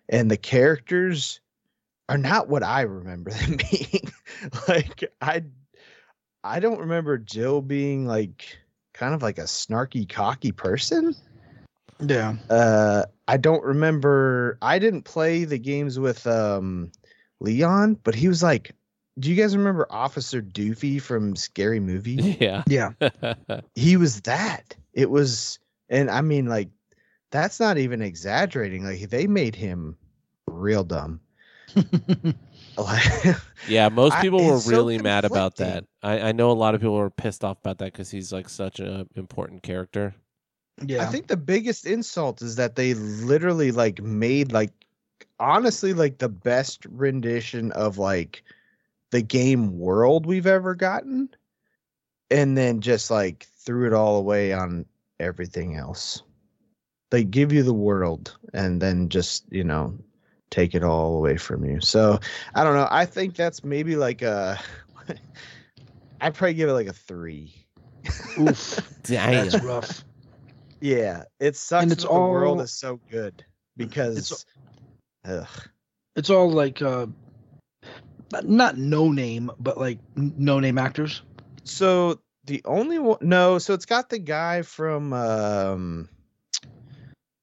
And 0.10 0.30
the 0.30 0.36
characters 0.36 1.40
are 2.10 2.18
not 2.18 2.50
what 2.50 2.62
I 2.62 2.82
remember 2.82 3.32
them 3.32 3.56
being. 3.72 4.12
like 4.68 5.10
I 5.22 5.44
I 6.44 6.60
don't 6.60 6.82
remember 6.82 7.18
Jill 7.18 7.62
being 7.62 8.06
like 8.06 8.58
kind 8.94 9.14
of 9.14 9.22
like 9.22 9.38
a 9.38 9.44
snarky, 9.44 10.08
cocky 10.10 10.52
person. 10.52 11.16
Yeah. 12.02 12.36
Uh 12.50 13.06
I 13.30 13.38
don't 13.38 13.64
remember 13.64 14.58
I 14.62 14.78
didn't 14.80 15.04
play 15.04 15.46
the 15.46 15.58
games 15.58 15.98
with 15.98 16.28
um 16.28 16.92
Leon, 17.40 17.94
but 18.04 18.14
he 18.14 18.28
was 18.28 18.44
like 18.44 18.76
do 19.20 19.30
you 19.30 19.36
guys 19.36 19.56
remember 19.56 19.86
Officer 19.90 20.42
Doofy 20.42 21.02
from 21.02 21.36
Scary 21.36 21.80
Movie? 21.80 22.38
yeah. 22.40 22.64
Yeah. 22.68 22.92
he 23.76 23.98
was 23.98 24.22
that. 24.22 24.76
It 24.94 25.10
was 25.10 25.60
and 25.90 26.10
I 26.10 26.22
mean 26.22 26.46
like 26.46 26.70
that's 27.32 27.60
not 27.60 27.78
even 27.78 28.02
exaggerating. 28.02 28.84
Like 28.84 29.10
they 29.10 29.28
made 29.28 29.56
him 29.56 29.98
real 30.48 30.84
dumb. 30.84 31.20
Yeah, 33.68 33.90
most 33.90 34.16
I- 34.16 34.22
people 34.22 34.44
were 34.46 34.56
it's 34.56 34.66
so 34.66 34.72
really 34.72 34.98
mad 35.00 35.26
about 35.26 35.58
that. 35.58 35.86
I, 36.02 36.30
I 36.30 36.32
know 36.32 36.50
a 36.50 36.54
lot 36.54 36.76
of 36.76 36.82
people 36.82 36.96
were 36.96 37.10
pissed 37.10 37.44
off 37.44 37.58
about 37.60 37.80
that 37.80 37.92
because 37.92 38.10
he's 38.10 38.32
like 38.32 38.48
such 38.48 38.80
an 38.80 39.10
important 39.16 39.64
character. 39.64 40.16
yeah. 40.86 41.04
I 41.04 41.08
think 41.08 41.28
the 41.28 41.38
biggest 41.38 41.86
insult 41.86 42.42
is 42.42 42.56
that 42.56 42.76
they 42.76 42.94
literally 42.94 43.72
like 43.72 44.02
made 44.02 44.54
like 44.54 44.72
honestly 45.40 45.94
like 45.94 46.20
the 46.20 46.30
best 46.30 46.86
rendition 46.86 47.72
of 47.74 47.98
like 47.98 48.44
the 49.12 49.22
game 49.22 49.78
world 49.78 50.26
we've 50.26 50.48
ever 50.48 50.76
gotten 50.76 51.30
and 52.30 52.58
then 52.58 52.82
just 52.82 53.10
like 53.10 53.48
threw 53.60 53.88
it 53.88 53.94
all 53.94 54.18
away 54.18 54.54
on 54.54 54.86
everything 55.20 55.76
else. 55.76 56.22
They 57.12 57.24
give 57.24 57.52
you 57.52 57.64
the 57.64 57.74
world 57.74 58.38
and 58.54 58.82
then 58.82 59.10
just, 59.10 59.46
you 59.52 59.64
know, 59.64 59.98
take 60.52 60.76
it 60.76 60.84
all 60.84 61.18
away 61.18 61.38
from 61.38 61.66
you. 61.66 61.82
So, 61.82 62.20
I 62.54 62.64
don't 62.64 62.76
know. 62.76 62.88
I 62.92 63.06
think 63.06 63.36
that's 63.36 63.64
maybe 63.64 63.96
like 63.96 64.22
a 64.22 64.60
I'd 66.22 66.34
probably 66.34 66.54
give 66.54 66.70
it 66.70 66.74
like 66.74 66.88
a 66.88 66.94
3. 66.94 67.54
Oof. 68.40 68.80
Damn. 69.04 69.50
That's 69.50 69.64
rough. 69.64 70.04
Yeah, 70.82 71.24
it 71.40 71.56
sucks. 71.56 71.92
it's 71.92 72.04
that 72.04 72.10
the 72.10 72.14
world 72.14 72.62
is 72.62 72.72
so 72.72 73.00
good 73.10 73.44
because, 73.76 74.46
ugh. 75.26 75.48
It's 76.16 76.30
all 76.30 76.50
like 76.50 76.82
uh 76.82 77.08
not- 78.32 78.78
no 78.78 79.12
name, 79.12 79.52
but 79.60 79.78
like 79.78 80.00
no 80.16 80.60
name 80.60 80.78
actors. 80.78 81.24
So 81.64 82.20
the 82.46 82.62
only 82.66 83.00
one, 83.00 83.18
no, 83.22 83.60
so 83.60 83.74
it's 83.74 83.86
got 83.86 84.10
the 84.10 84.20
guy 84.20 84.62
from, 84.62 85.14
um, 85.14 86.10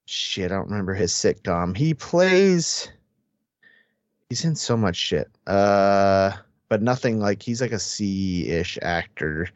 shit, 0.05 0.51
I 0.51 0.55
don't 0.55 0.69
remember 0.69 0.93
his 0.93 1.11
sitcom. 1.11 1.75
He 1.75 1.93
plays, 1.93 2.89
he's 4.29 4.43
in 4.43 4.55
so 4.55 4.75
much 4.75 4.95
shit, 4.95 5.29
uh, 5.45 6.31
but 6.69 6.81
nothing 6.81 7.19
like 7.19 7.41
he's 7.41 7.61
like 7.61 7.71
a 7.71 7.79
C-ish 7.79 8.77
actor. 8.81 9.49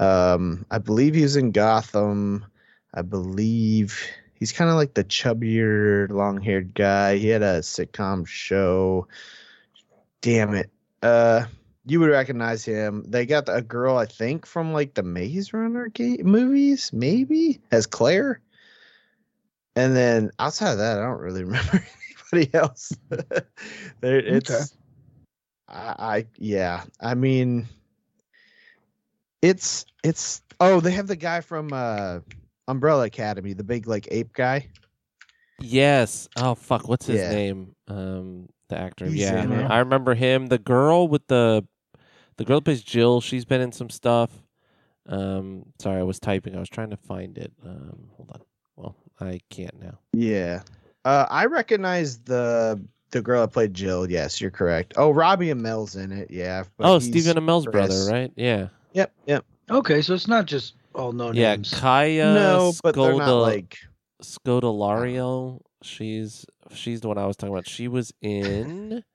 Um, 0.00 0.66
I 0.70 0.78
believe 0.78 1.14
he 1.14 1.22
was 1.22 1.36
in 1.36 1.52
Gotham. 1.52 2.44
I 2.94 3.02
believe 3.02 3.98
he's 4.34 4.52
kind 4.52 4.70
of 4.70 4.76
like 4.76 4.94
the 4.94 5.04
chubbier, 5.04 6.08
long-haired 6.10 6.74
guy. 6.74 7.16
He 7.16 7.28
had 7.28 7.42
a 7.42 7.60
sitcom 7.60 8.26
show. 8.26 9.06
Damn 10.24 10.54
it. 10.54 10.70
Uh, 11.02 11.44
you 11.84 12.00
would 12.00 12.08
recognize 12.08 12.64
him. 12.64 13.04
They 13.06 13.26
got 13.26 13.46
a 13.46 13.60
girl, 13.60 13.98
I 13.98 14.06
think, 14.06 14.46
from 14.46 14.72
like 14.72 14.94
the 14.94 15.02
Maze 15.02 15.52
Runner 15.52 15.88
game 15.88 16.24
movies, 16.24 16.90
maybe 16.94 17.60
as 17.70 17.84
Claire. 17.84 18.40
And 19.76 19.94
then 19.94 20.30
outside 20.38 20.72
of 20.72 20.78
that, 20.78 20.98
I 20.98 21.02
don't 21.02 21.20
really 21.20 21.44
remember 21.44 21.84
anybody 22.32 22.54
else. 22.54 22.90
there, 24.00 24.18
it's, 24.18 24.50
Okay. 24.50 24.64
I, 25.68 25.94
I, 25.98 26.26
yeah. 26.38 26.84
I 27.02 27.14
mean, 27.14 27.66
it's 29.42 29.84
it's. 30.02 30.40
Oh, 30.58 30.80
they 30.80 30.92
have 30.92 31.06
the 31.06 31.16
guy 31.16 31.42
from 31.42 31.70
uh 31.74 32.20
Umbrella 32.66 33.04
Academy, 33.04 33.52
the 33.52 33.62
big 33.62 33.86
like 33.86 34.08
ape 34.10 34.32
guy. 34.32 34.68
Yes. 35.60 36.30
Oh 36.36 36.54
fuck, 36.54 36.88
what's 36.88 37.04
his 37.04 37.20
Yeah. 37.20 37.30
name? 37.30 37.74
Um 37.88 38.48
the 38.74 38.80
actor. 38.80 39.06
He's 39.06 39.20
yeah, 39.20 39.42
in. 39.42 39.52
I 39.52 39.78
remember 39.78 40.14
him. 40.14 40.46
The 40.46 40.58
girl 40.58 41.08
with 41.08 41.26
the 41.28 41.66
the 42.36 42.44
girl 42.44 42.58
that 42.58 42.64
plays 42.64 42.82
Jill. 42.82 43.20
She's 43.20 43.44
been 43.44 43.60
in 43.60 43.72
some 43.72 43.90
stuff. 43.90 44.30
Um, 45.06 45.66
sorry, 45.80 46.00
I 46.00 46.02
was 46.02 46.18
typing. 46.18 46.56
I 46.56 46.60
was 46.60 46.68
trying 46.68 46.90
to 46.90 46.96
find 46.96 47.36
it. 47.38 47.52
Um, 47.64 48.10
hold 48.16 48.30
on. 48.32 48.40
Well, 48.76 48.96
I 49.20 49.40
can't 49.50 49.80
now. 49.80 49.98
Yeah. 50.12 50.62
Uh, 51.04 51.26
I 51.28 51.46
recognize 51.46 52.18
the 52.18 52.82
the 53.10 53.22
girl 53.22 53.42
that 53.42 53.52
played 53.52 53.74
Jill. 53.74 54.10
Yes, 54.10 54.40
you're 54.40 54.50
correct. 54.50 54.94
Oh, 54.96 55.10
Robbie 55.10 55.50
Amell's 55.50 55.96
in 55.96 56.10
it. 56.12 56.30
Yeah. 56.30 56.64
but 56.76 56.90
oh, 56.90 56.98
Stephen 56.98 57.36
Amell's 57.36 57.66
Chris. 57.66 57.72
brother, 57.72 58.10
right? 58.10 58.32
Yeah. 58.36 58.68
Yep. 58.92 59.12
Yep. 59.26 59.44
Okay, 59.70 60.02
so 60.02 60.14
it's 60.14 60.28
not 60.28 60.46
just 60.46 60.74
all 60.94 61.12
known 61.12 61.34
yeah, 61.34 61.54
names. 61.54 61.72
Kaya 61.72 62.34
no, 62.34 62.72
but 62.82 62.94
they're 62.94 63.16
not 63.16 63.28
Scoda- 63.28 63.42
like. 63.42 63.78
Scodelario. 64.22 65.60
She's 65.82 66.46
she's 66.74 67.00
the 67.00 67.08
one 67.08 67.18
I 67.18 67.26
was 67.26 67.36
talking 67.36 67.54
about. 67.54 67.66
She 67.68 67.88
was 67.88 68.12
in. 68.20 69.04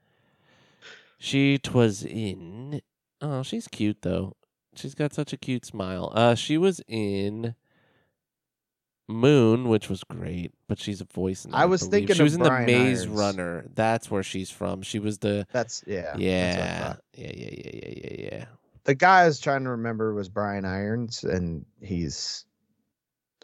She 1.21 1.59
was 1.73 2.03
in. 2.05 2.81
Oh, 3.21 3.43
she's 3.43 3.67
cute 3.67 4.01
though. 4.03 4.37
She's 4.75 4.95
got 4.95 5.13
such 5.13 5.33
a 5.33 5.37
cute 5.37 5.65
smile. 5.65 6.11
Uh, 6.15 6.35
she 6.35 6.57
was 6.57 6.79
in 6.87 7.55
Moon, 9.09 9.67
which 9.67 9.89
was 9.89 10.03
great, 10.05 10.53
but 10.67 10.79
she's 10.79 11.01
a 11.01 11.05
voice. 11.05 11.43
In 11.43 11.51
it, 11.51 11.57
I 11.57 11.65
was 11.65 11.81
believe. 11.81 11.91
thinking 11.91 12.15
she 12.15 12.21
of 12.21 12.25
was 12.25 12.35
in 12.35 12.43
Brian 12.43 12.65
the 12.67 12.73
Maze 12.73 12.99
Irons. 12.99 13.07
Runner. 13.07 13.65
That's 13.73 14.09
where 14.09 14.23
she's 14.23 14.49
from. 14.49 14.81
She 14.81 14.99
was 14.99 15.17
the 15.17 15.45
That's 15.51 15.83
yeah. 15.85 16.15
that's 16.17 16.57
I 16.57 16.67
yeah 16.67 16.83
thought. 16.83 17.03
yeah 17.15 17.31
yeah 17.35 17.49
yeah 17.51 17.71
yeah 17.73 17.93
yeah 18.03 18.27
yeah. 18.31 18.45
the 18.85 18.95
guy 18.95 19.23
I 19.23 19.25
was 19.27 19.39
trying 19.39 19.63
to 19.65 19.71
remember 19.71 20.13
was 20.13 20.29
Brian 20.29 20.63
Irons, 20.65 21.23
and 21.23 21.65
he's. 21.81 22.45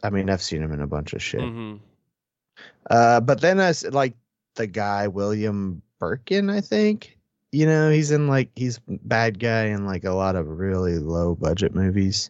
I 0.03 0.11
mean, 0.11 0.29
I've 0.29 0.41
seen 0.41 0.61
him 0.61 0.71
in 0.71 0.81
a 0.81 0.87
bunch 0.87 1.13
of 1.13 1.21
shit. 1.23 1.41
hmm 1.41 1.75
Uh, 2.89 3.19
but 3.19 3.41
then 3.41 3.59
as 3.59 3.83
like 3.85 4.13
the 4.55 4.67
guy 4.67 5.07
William 5.07 5.81
Birkin, 5.99 6.49
I 6.49 6.61
think. 6.61 7.17
You 7.51 7.65
know, 7.65 7.89
he's 7.89 8.11
in 8.11 8.27
like 8.27 8.49
he's 8.55 8.79
bad 8.87 9.39
guy 9.39 9.65
in 9.65 9.85
like 9.85 10.03
a 10.03 10.11
lot 10.11 10.35
of 10.35 10.47
really 10.47 10.99
low 10.99 11.35
budget 11.35 11.73
movies. 11.73 12.29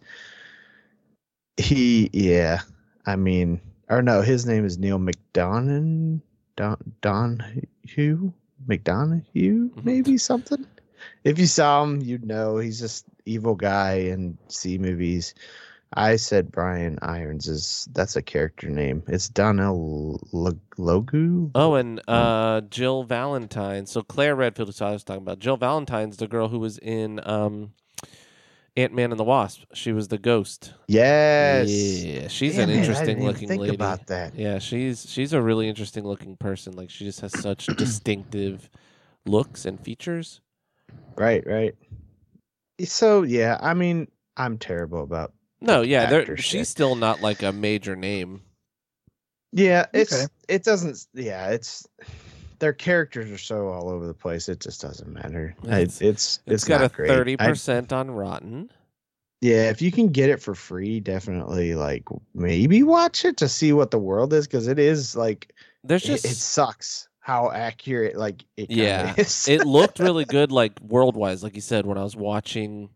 He, 1.57 2.09
yeah, 2.13 2.61
I 3.05 3.15
mean, 3.15 3.59
or 3.89 4.01
no, 4.01 4.21
his 4.21 4.45
name 4.45 4.65
is 4.65 4.77
Neal 4.77 4.99
McDonough, 4.99 6.21
Don 6.55 6.77
Donahue, 7.01 8.31
McDonough, 8.67 9.83
maybe 9.83 10.17
something. 10.17 10.65
If 11.23 11.39
you 11.39 11.47
saw 11.47 11.83
him, 11.83 12.01
you'd 12.01 12.25
know 12.25 12.57
he's 12.57 12.79
just 12.79 13.05
evil 13.25 13.55
guy 13.55 13.93
in 13.93 14.37
C 14.47 14.77
movies. 14.77 15.33
I 15.95 16.17
said 16.17 16.51
Brian 16.51 16.99
Irons 17.01 17.47
is 17.47 17.87
that's 17.93 18.15
a 18.15 18.21
character 18.21 18.69
name. 18.69 19.01
It's 19.07 19.29
Donal 19.29 20.19
Lo- 20.33 20.59
Logue. 20.77 21.11
Oh, 21.55 21.75
and 21.75 22.01
uh, 22.07 22.61
Jill 22.69 23.03
Valentine. 23.03 23.85
So 23.85 24.01
Claire 24.01 24.35
Redfield 24.35 24.69
is 24.69 24.79
who 24.79 24.85
I 24.85 24.91
was 24.91 25.03
talking 25.05 25.21
about. 25.23 25.39
Jill 25.39 25.55
Valentine's 25.57 26.17
the 26.17 26.27
girl 26.27 26.49
who 26.49 26.59
was 26.59 26.77
in 26.79 27.21
um, 27.25 27.71
Ant 28.75 28.93
Man 28.93 29.11
and 29.11 29.19
the 29.19 29.23
Wasp. 29.23 29.63
She 29.73 29.93
was 29.93 30.09
the 30.09 30.17
ghost. 30.17 30.73
yes. 30.87 31.69
Yeah, 31.69 32.27
she's 32.27 32.55
Damn 32.57 32.69
an 32.69 32.75
it, 32.75 32.79
interesting 32.79 33.05
didn't 33.05 33.23
looking 33.23 33.47
think 33.47 33.61
lady. 33.61 33.75
about 33.75 34.07
that. 34.07 34.35
Yeah, 34.35 34.59
she's 34.59 35.09
she's 35.09 35.31
a 35.31 35.41
really 35.41 35.69
interesting 35.69 36.03
looking 36.03 36.35
person. 36.35 36.73
Like 36.73 36.89
she 36.89 37.05
just 37.05 37.21
has 37.21 37.31
such 37.39 37.65
distinctive 37.77 38.69
looks 39.25 39.65
and 39.65 39.79
features. 39.79 40.41
Right, 41.15 41.45
right. 41.47 41.73
So 42.83 43.21
yeah, 43.23 43.57
I 43.61 43.73
mean, 43.73 44.09
I'm 44.35 44.57
terrible 44.57 45.01
about. 45.03 45.31
No, 45.65 45.81
yeah, 45.81 46.09
they're- 46.09 46.37
she's 46.37 46.69
still 46.69 46.95
not 46.95 47.21
like 47.21 47.41
a 47.43 47.51
major 47.51 47.95
name. 47.95 48.41
Yeah, 49.51 49.85
it's 49.93 50.13
Okay. 50.13 50.27
it 50.49 50.63
doesn't. 50.63 51.05
Yeah, 51.13 51.49
it's 51.49 51.87
their 52.59 52.73
characters 52.73 53.31
are 53.31 53.37
so 53.37 53.67
all 53.69 53.89
over 53.89 54.05
the 54.05 54.13
place. 54.13 54.49
It 54.49 54.59
just 54.59 54.81
doesn't 54.81 55.11
matter. 55.11 55.55
It's- 55.63 56.01
It's 56.01 56.01
it's, 56.01 56.39
it's 56.45 56.63
got 56.65 56.81
not 56.81 56.91
a 56.91 57.07
thirty 57.07 57.37
percent 57.37 57.93
on 57.93 58.11
Rotten. 58.11 58.69
Yeah, 59.41 59.69
if 59.69 59.81
you 59.81 59.91
can 59.91 60.07
get 60.09 60.29
it 60.29 60.41
for 60.41 60.55
free, 60.55 60.99
definitely 60.99 61.75
like 61.75 62.03
maybe 62.33 62.83
watch 62.83 63.25
it 63.25 63.37
to 63.37 63.47
see 63.49 63.73
what 63.73 63.91
the 63.91 63.99
world 63.99 64.33
is 64.33 64.47
because 64.47 64.67
it 64.67 64.79
is 64.79 65.15
like 65.15 65.53
There's 65.83 66.03
it, 66.05 66.07
just 66.07 66.25
it 66.25 66.35
sucks 66.35 67.07
how 67.19 67.51
accurate 67.51 68.15
like 68.17 68.43
it 68.57 68.71
Yeah, 68.71 69.13
is. 69.17 69.47
it 69.47 69.65
looked 69.65 69.99
really 69.99 70.25
good, 70.25 70.51
like 70.51 70.79
world 70.81 71.15
wise. 71.15 71.43
Like 71.43 71.55
you 71.55 71.61
said, 71.61 71.85
when 71.85 71.97
I 71.97 72.03
was 72.03 72.15
watching 72.15 72.89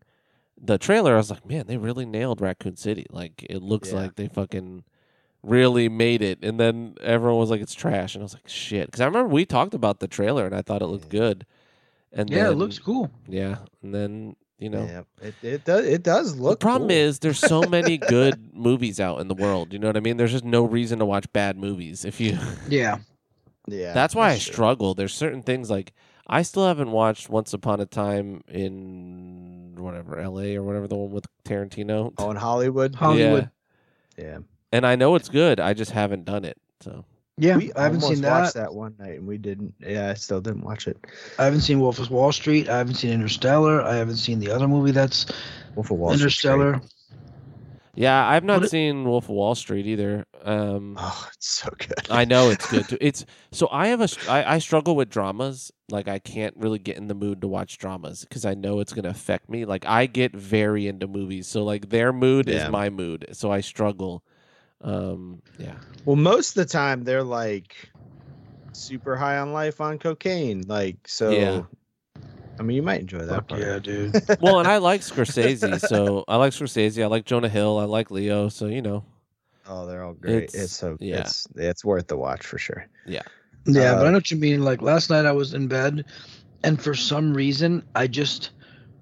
the 0.62 0.76
trailer, 0.78 1.14
I 1.14 1.16
was 1.16 1.30
like, 1.30 1.46
man, 1.46 1.66
they 1.66 1.76
really 1.76 2.04
nailed 2.04 2.40
Raccoon 2.40 2.76
City. 2.76 3.06
Like 3.10 3.44
it 3.48 3.62
looks 3.62 3.90
Yeah. 3.90 3.96
like 4.00 4.16
they 4.16 4.28
fucking 4.28 4.84
really 5.42 5.88
made 5.88 6.20
it. 6.22 6.38
And 6.44 6.60
then 6.60 6.96
everyone 7.00 7.38
was 7.40 7.50
like, 7.50 7.60
it's 7.62 7.74
trash, 7.74 8.14
and 8.14 8.22
I 8.22 8.24
was 8.24 8.34
like, 8.34 8.46
shit. 8.48 8.86
Because 8.86 9.00
I 9.00 9.06
remember 9.06 9.28
we 9.28 9.46
talked 9.46 9.74
about 9.74 10.00
the 10.00 10.08
trailer, 10.08 10.44
and 10.46 10.54
I 10.54 10.62
thought 10.62 10.82
it 10.82 10.86
looked 10.86 11.08
good. 11.08 11.46
And 12.12 12.28
yeah, 12.28 12.44
then, 12.44 12.52
it 12.52 12.56
looks 12.56 12.78
cool. 12.78 13.10
Yeah, 13.28 13.58
and 13.82 13.94
then 13.94 14.36
you 14.58 14.68
know. 14.68 14.84
yeah, 14.84 15.02
it, 15.26 15.34
it 15.42 15.64
does 15.64 15.86
it 15.86 16.02
does 16.02 16.36
The 16.36 16.42
look. 16.42 16.60
problem 16.60 16.88
cool. 16.90 16.96
is 16.98 17.20
there's 17.20 17.38
so 17.38 17.62
many 17.66 17.96
good 18.16 18.50
movies 18.52 19.00
out 19.00 19.20
in 19.20 19.28
the 19.28 19.34
world. 19.34 19.72
You 19.72 19.78
know 19.78 19.86
what 19.86 19.96
I 19.96 20.00
mean? 20.00 20.16
There's 20.18 20.32
just 20.32 20.44
no 20.44 20.64
reason 20.64 20.98
to 20.98 21.06
watch 21.06 21.32
bad 21.32 21.56
movies. 21.56 22.04
If 22.04 22.20
you 22.20 22.36
Yeah. 22.68 22.98
yeah, 23.66 23.94
that's 23.94 24.14
why 24.14 24.30
I 24.32 24.38
true. 24.38 24.52
struggle. 24.52 24.94
There's 24.94 25.14
certain 25.14 25.42
things 25.42 25.70
like 25.70 25.92
I 26.26 26.42
still 26.42 26.66
haven't 26.66 26.90
watched 26.90 27.30
Once 27.30 27.52
Upon 27.54 27.80
a 27.80 27.86
Time 27.86 28.42
in 28.48 29.49
whatever 29.80 30.18
L.A. 30.18 30.56
or 30.56 30.62
whatever 30.62 30.86
the 30.88 30.96
one 30.96 31.10
with 31.10 31.26
Tarantino. 31.44 32.12
Oh, 32.18 32.30
in 32.30 32.36
Hollywood. 32.36 32.94
Hollywood. 32.94 33.50
Yeah, 34.16 34.38
and 34.72 34.86
I 34.86 34.96
know 34.96 35.14
it's 35.14 35.28
good. 35.28 35.60
I 35.60 35.74
just 35.74 35.90
haven't 35.92 36.24
done 36.24 36.44
it. 36.44 36.58
So 36.80 37.04
Yeah, 37.38 37.56
we 37.56 37.72
I 37.74 37.84
haven't 37.84 38.02
seen 38.02 38.20
that. 38.22 38.54
that 38.54 38.74
one 38.74 38.94
night 38.98 39.18
and 39.18 39.26
we 39.26 39.38
didn't. 39.38 39.74
Yeah, 39.80 40.10
I 40.10 40.14
still 40.14 40.40
didn't 40.40 40.62
watch 40.62 40.86
it. 40.86 40.98
I 41.38 41.44
haven't 41.44 41.60
seen 41.62 41.80
Wolf 41.80 41.98
of 41.98 42.10
Wall 42.10 42.32
Street. 42.32 42.68
I 42.68 42.78
haven't 42.78 42.94
seen 42.96 43.12
Interstellar. 43.12 43.82
I 43.82 43.96
haven't 43.96 44.16
seen 44.16 44.38
the 44.38 44.50
other 44.50 44.68
movie 44.68 44.90
that's 44.92 45.26
Wolf 45.74 45.90
of 45.90 45.98
Wall 45.98 46.16
Street's 46.16 46.42
great. 46.42 46.82
Interstellar. 47.96 48.02
yeah, 48.06 48.28
I've 48.28 48.44
not 48.44 48.58
What 48.58 48.64
it- 48.66 48.70
seen 48.70 49.04
Wolf 49.04 49.24
of 49.24 49.30
Wall 49.30 49.54
Street 49.54 49.86
either. 49.86 50.26
Um, 50.42 50.96
Oh, 51.00 51.28
it's 51.34 51.48
so 51.48 51.68
good. 51.78 52.10
I 52.10 52.24
know 52.24 52.50
it's 52.50 52.70
good. 52.70 52.88
Too. 52.88 52.98
It's 53.00 53.24
so 53.52 53.68
I 53.70 53.88
have 53.88 54.00
a 54.00 54.08
str- 54.08 54.30
I, 54.30 54.54
I 54.54 54.58
struggle 54.58 54.96
with 54.96 55.10
dramas. 55.10 55.70
Like 55.90 56.08
I 56.08 56.18
can't 56.18 56.54
really 56.56 56.78
get 56.78 56.96
in 56.96 57.08
the 57.08 57.14
mood 57.14 57.40
to 57.42 57.48
watch 57.48 57.78
dramas 57.78 58.20
because 58.24 58.44
I 58.44 58.54
know 58.54 58.80
it's 58.80 58.92
gonna 58.92 59.08
affect 59.10 59.48
me. 59.50 59.64
Like 59.64 59.84
I 59.86 60.06
get 60.06 60.34
very 60.34 60.86
into 60.86 61.06
movies, 61.06 61.46
so 61.46 61.64
like 61.64 61.88
their 61.90 62.12
mood 62.12 62.48
Yeah. 62.48 62.64
is 62.66 62.70
my 62.70 62.90
mood. 62.90 63.26
So 63.32 63.50
I 63.50 63.60
struggle. 63.60 64.22
Um, 64.82 65.42
yeah. 65.58 65.74
Well, 66.06 66.16
most 66.16 66.50
of 66.50 66.54
the 66.66 66.72
time 66.72 67.04
they're 67.04 67.22
like 67.24 67.74
super 68.72 69.16
high 69.16 69.38
on 69.38 69.52
life 69.52 69.80
on 69.80 69.98
cocaine. 69.98 70.62
Like 70.66 70.96
so. 71.06 71.30
Yeah. 71.30 71.62
I 72.60 72.62
mean, 72.62 72.76
you 72.76 72.82
might 72.82 73.00
enjoy 73.00 73.20
that 73.20 73.34
Fuck 73.34 73.48
part. 73.48 73.60
yeah, 73.62 73.78
dude. 73.78 74.14
Well, 74.40 74.58
and 74.58 74.68
I 74.68 74.76
like 74.76 75.00
Scorsese, 75.00 75.80
so 75.88 76.24
I 76.28 76.36
like 76.36 76.52
Scorsese. 76.52 77.02
I 77.02 77.06
like 77.06 77.24
Jonah 77.24 77.48
Hill. 77.48 77.78
I 77.78 77.84
like 77.84 78.10
Leo. 78.10 78.48
So 78.50 78.66
you 78.66 78.82
know, 78.82 79.04
Oh, 79.66 79.86
they're 79.86 80.04
all 80.04 80.12
great. 80.14 80.44
It's, 80.44 80.54
It's- 80.54 80.72
so 80.72 80.96
yeah. 81.00 81.20
it's 81.20 81.46
it's 81.56 81.84
worth 81.84 82.06
the 82.08 82.16
watch 82.18 82.44
for 82.46 82.58
sure. 82.58 82.86
Yeah, 83.06 83.22
Yeah, 83.66 83.94
but 83.94 84.04
I 84.04 84.08
Uh, 84.08 84.10
know 84.10 84.16
what 84.18 84.30
you 84.30 84.36
mean. 84.36 84.62
Like 84.62 84.82
last 84.82 85.08
night, 85.10 85.24
I 85.26 85.32
was 85.32 85.54
in 85.54 85.68
bed, 85.68 86.04
and 86.62 86.80
for 86.80 86.94
some 86.94 87.32
reason, 87.34 87.82
I 87.94 88.06
just 88.06 88.50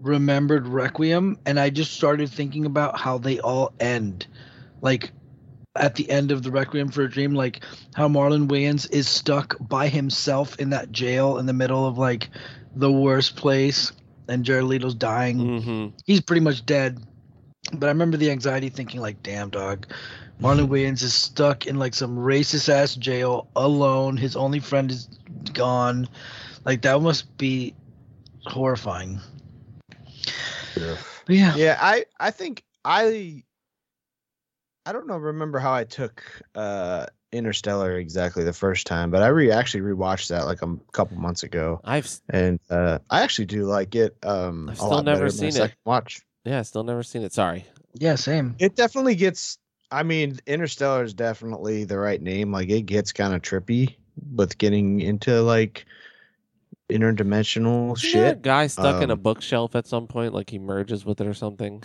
remembered 0.01 0.69
Requiem, 0.69 1.37
and 1.45 1.59
I 1.59 1.71
just 1.71 1.93
started 1.95 2.31
thinking 2.31 2.65
about 2.65 2.99
how 2.99 3.19
they 3.19 3.41
all 3.41 3.73
end. 3.81 4.27
Like 4.81 5.11
at 5.75 5.97
the 5.97 6.09
end 6.11 6.31
of 6.31 6.43
the 6.43 6.51
Requiem 6.53 6.91
for 6.91 7.03
a 7.03 7.11
Dream, 7.11 7.35
like 7.35 7.65
how 7.95 8.09
Marlon 8.09 8.49
Wayans 8.49 8.89
is 8.93 9.09
stuck 9.09 9.57
by 9.61 9.89
himself 9.89 10.57
in 10.61 10.71
that 10.71 10.93
jail 10.93 11.39
in 11.39 11.47
the 11.47 11.53
middle 11.53 11.87
of 11.87 11.99
like 11.99 12.31
the 12.79 12.91
worst 12.91 13.37
place, 13.37 13.93
and 14.29 14.45
Jared 14.45 14.65
Leto's 14.65 14.95
dying. 14.95 15.61
hmm 15.61 15.87
He's 16.07 16.21
pretty 16.21 16.41
much 16.41 16.65
dead. 16.65 17.05
But 17.73 17.87
I 17.87 17.89
remember 17.91 18.17
the 18.17 18.31
anxiety, 18.31 18.71
thinking 18.71 19.01
like, 19.01 19.23
"Damn, 19.23 19.51
dog." 19.51 19.87
Marlon 20.41 20.69
Wayans 20.69 21.03
is 21.03 21.13
stuck 21.13 21.67
in 21.67 21.79
like 21.79 21.93
some 21.95 22.17
racist 22.17 22.69
ass 22.69 22.95
jail 22.95 23.49
alone. 23.57 24.17
His 24.17 24.37
only 24.37 24.61
friend 24.61 24.91
is 24.91 25.09
gone. 25.53 26.09
Like 26.65 26.83
that 26.83 27.03
must 27.03 27.37
be 27.37 27.75
horrifying. 28.47 29.21
But 30.77 31.35
yeah. 31.35 31.55
Yeah, 31.57 31.79
I 31.81 32.05
I 32.21 32.31
think 32.31 32.65
I 32.85 33.43
I 34.87 34.93
don't 34.93 35.07
know 35.09 35.17
remember 35.17 35.59
how 35.59 35.75
I 35.75 35.85
took 35.85 36.23
uh 36.55 37.07
Interstellar 37.33 37.99
exactly 37.99 38.43
the 38.45 38.53
first 38.53 38.87
time, 38.87 39.11
but 39.11 39.23
I 39.23 39.29
re 39.29 39.51
actually 39.51 39.83
rewatched 39.83 40.29
that 40.29 40.47
like 40.47 40.61
a 40.63 40.67
m- 40.67 40.81
couple 40.93 41.17
months 41.19 41.43
ago, 41.43 41.81
I've 41.85 42.09
and 42.31 42.59
uh 42.71 42.99
I 43.11 43.23
actually 43.23 43.47
do 43.47 43.65
like 43.65 43.95
it. 43.95 44.17
Um, 44.23 44.69
I've 44.71 44.75
a 44.75 44.79
still 44.79 44.91
lot 44.91 45.05
never 45.05 45.19
better 45.27 45.31
than 45.33 45.45
my 45.45 45.51
seen 45.51 45.63
it. 45.63 45.75
Watch. 45.85 46.23
yeah, 46.45 46.63
still 46.63 46.85
never 46.85 47.03
seen 47.03 47.23
it. 47.23 47.33
Sorry. 47.33 47.67
Yeah, 47.95 48.15
same. 48.15 48.55
It 48.59 48.77
definitely 48.77 49.15
gets. 49.15 49.59
I 49.91 50.03
mean, 50.03 50.39
Interstellar 50.47 51.03
is 51.05 51.15
definitely 51.15 51.85
the 51.85 51.99
right 51.99 52.21
name. 52.21 52.53
Like 52.53 52.69
it 52.71 52.83
gets 52.83 53.13
kind 53.13 53.35
of 53.35 53.43
trippy 53.43 53.97
with 54.35 54.57
getting 54.59 55.01
into 55.01 55.43
like 55.43 55.85
interdimensional 56.91 57.97
Isn't 57.97 58.13
there 58.21 58.27
a 58.27 58.33
shit. 58.33 58.43
guy 58.43 58.67
stuck 58.67 59.03
in 59.03 59.11
a 59.11 59.15
Um, 59.15 59.21
bookshelf 59.21 59.75
at 59.75 59.87
some 59.87 60.07
point, 60.07 60.33
like 60.35 60.51
he 60.51 60.59
merges 60.59 61.05
with 61.05 61.21
it 61.21 61.27
or 61.27 61.35
something. 61.35 61.83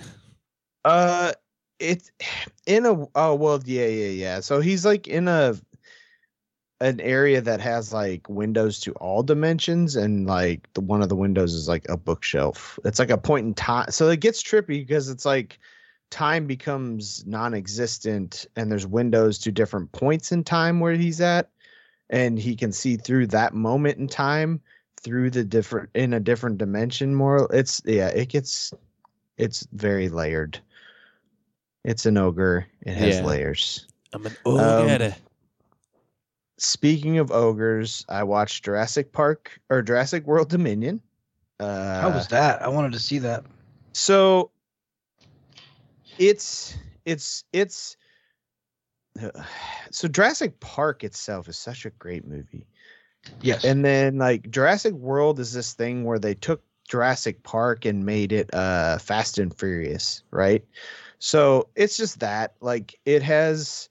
Uh, 0.85 1.31
it's 1.83 2.11
in 2.65 2.85
a. 2.85 3.05
Oh 3.15 3.35
well, 3.35 3.61
yeah, 3.65 3.87
yeah, 3.87 4.09
yeah. 4.09 4.39
So 4.39 4.61
he's 4.61 4.85
like 4.85 5.07
in 5.07 5.27
a 5.27 5.55
an 6.83 6.99
area 6.99 7.39
that 7.39 7.61
has 7.61 7.93
like 7.93 8.27
windows 8.27 8.79
to 8.81 8.91
all 8.93 9.23
dimensions 9.23 9.95
and 9.95 10.27
like 10.27 10.67
the 10.73 10.81
one 10.81 11.01
of 11.01 11.07
the 11.07 11.15
windows 11.15 11.53
is 11.53 11.67
like 11.67 11.87
a 11.87 11.95
bookshelf 11.95 12.77
it's 12.83 12.99
like 12.99 13.09
a 13.09 13.17
point 13.17 13.45
in 13.45 13.53
time 13.53 13.89
so 13.89 14.09
it 14.09 14.19
gets 14.19 14.43
trippy 14.43 14.85
because 14.85 15.07
it's 15.07 15.25
like 15.25 15.59
time 16.11 16.45
becomes 16.45 17.25
non-existent 17.25 18.45
and 18.57 18.69
there's 18.69 18.85
windows 18.85 19.39
to 19.39 19.49
different 19.49 19.89
points 19.93 20.33
in 20.33 20.43
time 20.43 20.81
where 20.81 20.93
he's 20.93 21.21
at 21.21 21.49
and 22.09 22.37
he 22.37 22.53
can 22.53 22.73
see 22.73 22.97
through 22.97 23.27
that 23.27 23.53
moment 23.53 23.97
in 23.97 24.07
time 24.07 24.59
through 25.01 25.29
the 25.29 25.43
different 25.43 25.89
in 25.93 26.13
a 26.13 26.19
different 26.19 26.57
dimension 26.57 27.15
more 27.15 27.47
it's 27.53 27.81
yeah 27.85 28.09
it 28.09 28.27
gets 28.27 28.73
it's 29.37 29.65
very 29.71 30.09
layered 30.09 30.59
it's 31.83 32.05
an 32.05 32.17
ogre 32.17 32.65
it 32.81 32.93
has 32.93 33.19
Yeah. 33.19 33.25
layers 33.25 33.87
I'm 34.13 34.25
an 34.25 34.35
Um, 34.45 34.53
ogre. 34.55 35.15
speaking 36.57 37.17
of 37.17 37.31
ogres 37.31 38.05
i 38.09 38.23
watched 38.23 38.63
jurassic 38.65 39.11
park 39.11 39.59
or 39.69 39.81
jurassic 39.81 40.25
world 40.25 40.49
dominion 40.49 41.01
uh 41.59 42.01
How 42.01 42.09
was 42.09 42.27
that? 42.29 42.61
I 42.61 42.69
wanted 42.69 42.93
to 42.93 42.99
see 42.99 43.19
that. 43.19 43.43
so 43.93 44.51
it's 46.17 46.75
it's 47.05 47.43
it's 47.53 47.97
so 49.91 50.07
Jurassic 50.07 50.59
Park 50.59 51.03
itself 51.03 51.47
is 51.47 51.57
such 51.57 51.85
a 51.85 51.91
great 51.91 52.25
movie. 52.27 52.65
Yes. 53.41 53.63
And 53.63 53.85
then 53.85 54.17
like 54.17 54.49
Jurassic 54.49 54.93
World 54.93 55.39
is 55.39 55.53
this 55.53 55.73
thing 55.73 56.03
where 56.03 56.19
they 56.19 56.33
took 56.33 56.63
Jurassic 56.87 57.43
Park 57.43 57.85
and 57.85 58.05
made 58.05 58.31
it 58.31 58.53
uh 58.53 58.97
Fast 58.97 59.37
and 59.37 59.55
Furious, 59.55 60.23
right? 60.31 60.63
So 61.25 61.69
it's 61.73 61.95
just 61.95 62.19
that 62.19 62.53
like 62.59 62.99
it 63.05 63.23
has 63.23 63.87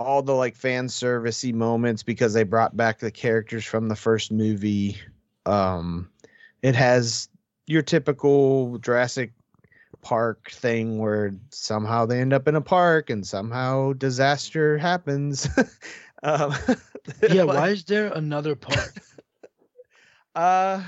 all 0.00 0.20
the 0.20 0.34
like 0.34 0.56
fan 0.56 0.88
servicey 0.88 1.54
moments 1.54 2.02
because 2.02 2.34
they 2.34 2.42
brought 2.42 2.76
back 2.76 2.98
the 2.98 3.12
characters 3.12 3.64
from 3.64 3.86
the 3.86 3.94
first 3.94 4.32
movie. 4.32 4.96
Um 5.46 6.10
it 6.60 6.74
has 6.74 7.28
your 7.68 7.82
typical 7.82 8.78
Jurassic 8.78 9.32
Park 10.02 10.50
thing 10.50 10.98
where 10.98 11.30
somehow 11.50 12.04
they 12.04 12.20
end 12.20 12.32
up 12.32 12.48
in 12.48 12.56
a 12.56 12.60
park 12.60 13.10
and 13.10 13.24
somehow 13.24 13.92
disaster 13.92 14.76
happens. 14.76 15.48
um, 16.24 16.52
yeah. 17.30 17.44
like- 17.44 17.56
Why 17.58 17.68
is 17.68 17.84
there 17.84 18.08
another 18.12 18.56
part? 18.56 18.90
uh 20.34 20.82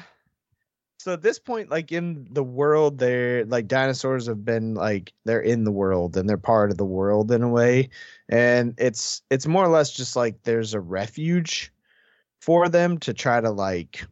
so 1.02 1.12
at 1.12 1.22
this 1.22 1.40
point 1.40 1.68
like 1.68 1.90
in 1.90 2.28
the 2.30 2.44
world 2.44 2.98
they're 2.98 3.44
like 3.46 3.66
dinosaurs 3.66 4.28
have 4.28 4.44
been 4.44 4.74
like 4.74 5.12
they're 5.24 5.40
in 5.40 5.64
the 5.64 5.72
world 5.72 6.16
and 6.16 6.28
they're 6.28 6.36
part 6.36 6.70
of 6.70 6.78
the 6.78 6.84
world 6.84 7.32
in 7.32 7.42
a 7.42 7.48
way. 7.48 7.90
And 8.28 8.74
it's 8.78 9.22
it's 9.28 9.48
more 9.48 9.64
or 9.64 9.68
less 9.68 9.90
just 9.90 10.14
like 10.14 10.44
there's 10.44 10.74
a 10.74 10.80
refuge 10.80 11.72
for 12.40 12.68
them 12.68 12.98
to 12.98 13.12
try 13.12 13.40
to 13.40 13.50
like 13.50 14.06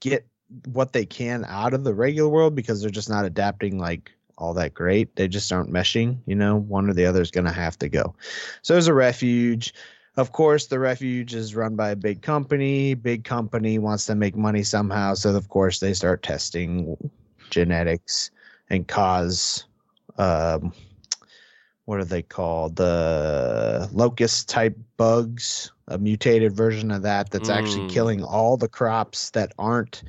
get 0.00 0.26
what 0.66 0.92
they 0.92 1.06
can 1.06 1.44
out 1.46 1.74
of 1.74 1.84
the 1.84 1.94
regular 1.94 2.28
world 2.28 2.56
because 2.56 2.80
they're 2.80 2.90
just 2.90 3.08
not 3.08 3.24
adapting 3.24 3.78
like 3.78 4.10
all 4.38 4.54
that 4.54 4.74
great. 4.74 5.14
They 5.14 5.28
just 5.28 5.52
aren't 5.52 5.72
meshing 5.72 6.18
you 6.26 6.34
know? 6.34 6.56
One 6.56 6.90
or 6.90 6.92
the 6.92 7.06
other 7.06 7.22
is 7.22 7.30
going 7.30 7.46
to 7.46 7.52
have 7.52 7.78
to 7.78 7.88
go. 7.88 8.16
So 8.62 8.74
there's 8.74 8.88
a 8.88 8.94
refuge 8.94 9.74
of 10.16 10.32
course, 10.32 10.66
the 10.66 10.78
refuge 10.78 11.34
is 11.34 11.54
run 11.56 11.74
by 11.74 11.90
a 11.90 11.96
big 11.96 12.22
company. 12.22 12.94
Big 12.94 13.24
company 13.24 13.78
wants 13.78 14.06
to 14.06 14.14
make 14.14 14.36
money 14.36 14.62
somehow, 14.62 15.14
so 15.14 15.34
of 15.34 15.48
course 15.48 15.80
they 15.80 15.94
start 15.94 16.22
testing 16.22 16.96
genetics 17.50 18.30
and 18.70 18.86
cause 18.88 19.64
um, 20.18 20.72
what 21.86 21.98
are 21.98 22.04
they 22.04 22.22
called? 22.22 22.76
The 22.76 23.88
locust 23.92 24.48
type 24.48 24.76
bugs, 24.96 25.72
a 25.88 25.98
mutated 25.98 26.52
version 26.52 26.90
of 26.90 27.02
that 27.02 27.30
that's 27.30 27.50
actually 27.50 27.86
Mm. 27.86 27.88
killing 27.88 28.22
all 28.22 28.56
the 28.56 28.68
crops 28.68 29.30
that 29.30 29.52
aren't 29.58 30.02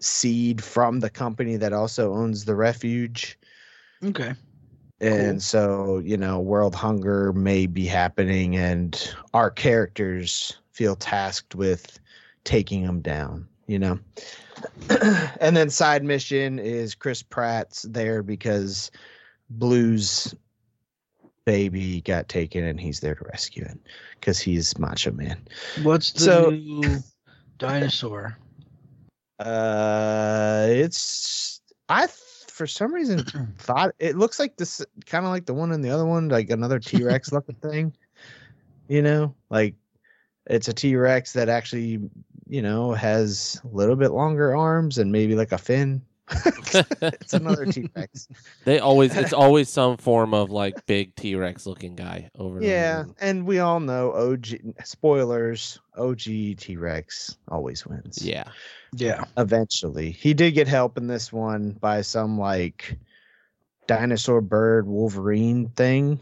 seed 0.00 0.62
from 0.62 1.00
the 1.00 1.10
company 1.10 1.56
that 1.56 1.72
also 1.72 2.14
owns 2.14 2.44
the 2.44 2.54
refuge 2.54 3.38
Okay. 4.04 4.32
And 5.00 5.34
Cool. 5.34 5.40
so 5.40 6.02
you 6.04 6.16
know 6.16 6.40
world 6.40 6.74
hunger 6.74 7.32
may 7.32 7.66
be 7.66 7.86
happening 7.86 8.56
and 8.56 9.14
our 9.34 9.50
characters 9.50 10.56
feel 10.72 10.96
tasked 10.96 11.54
with 11.54 11.98
taking 12.44 12.84
them 12.84 13.00
down 13.00 13.46
you 13.66 13.78
know 13.78 13.98
and 15.40 15.56
then 15.56 15.70
side 15.70 16.02
mission 16.02 16.58
is 16.58 16.94
chris 16.94 17.22
pratt's 17.22 17.82
there 17.82 18.22
because 18.22 18.90
blue's 19.50 20.34
baby 21.44 22.00
got 22.02 22.28
taken 22.28 22.64
and 22.64 22.80
he's 22.80 23.00
there 23.00 23.14
to 23.14 23.24
rescue 23.24 23.64
it 23.64 23.78
because 24.18 24.38
he's 24.40 24.76
macho 24.78 25.10
man 25.12 25.38
What's 25.82 26.10
the 26.12 26.20
So- 26.20 26.50
new 26.50 26.98
dinosaur? 27.58 28.36
uh 29.38 30.66
it's 30.68 31.60
i 31.88 32.06
th- 32.06 32.18
for 32.58 32.66
some 32.66 32.92
reason 32.92 33.24
thought 33.58 33.94
it 33.98 34.16
looks 34.16 34.38
like 34.38 34.56
this 34.56 34.84
kind 35.06 35.24
of 35.24 35.30
like 35.30 35.46
the 35.46 35.54
one 35.54 35.72
in 35.72 35.80
the 35.80 35.90
other 35.90 36.04
one, 36.04 36.28
like 36.28 36.50
another 36.50 36.80
T 36.80 37.02
Rex 37.02 37.32
looking 37.32 37.54
thing. 37.54 37.96
You 38.88 39.00
know, 39.00 39.34
like 39.48 39.76
it's 40.46 40.68
a 40.68 40.74
T 40.74 40.96
Rex 40.96 41.32
that 41.34 41.48
actually, 41.48 42.00
you 42.46 42.60
know, 42.60 42.92
has 42.92 43.60
a 43.64 43.68
little 43.74 43.96
bit 43.96 44.10
longer 44.10 44.54
arms 44.54 44.98
and 44.98 45.12
maybe 45.12 45.34
like 45.36 45.52
a 45.52 45.58
fin. 45.58 46.02
It's 46.30 47.32
another 47.34 47.66
T 47.66 47.88
Rex. 47.94 48.28
They 48.64 48.78
always 48.78 49.16
it's 49.16 49.32
always 49.32 49.68
some 49.68 49.96
form 49.96 50.34
of 50.34 50.50
like 50.50 50.84
big 50.86 51.14
T 51.14 51.34
Rex 51.34 51.66
looking 51.66 51.96
guy 51.96 52.30
over. 52.38 52.58
and 52.58 52.66
Yeah, 52.66 53.02
over. 53.06 53.14
and 53.20 53.46
we 53.46 53.58
all 53.60 53.80
know 53.80 54.12
OG 54.12 54.46
spoilers. 54.84 55.80
OG 55.96 56.20
T 56.22 56.76
Rex 56.76 57.36
always 57.48 57.86
wins. 57.86 58.18
Yeah. 58.22 58.44
Yeah. 58.94 59.24
eventually. 59.36 60.10
He 60.10 60.34
did 60.34 60.52
get 60.52 60.68
help 60.68 60.96
in 60.96 61.06
this 61.06 61.32
one 61.32 61.72
by 61.72 62.02
some 62.02 62.38
like 62.38 62.98
dinosaur 63.86 64.40
bird 64.40 64.86
Wolverine 64.86 65.68
thing 65.70 66.20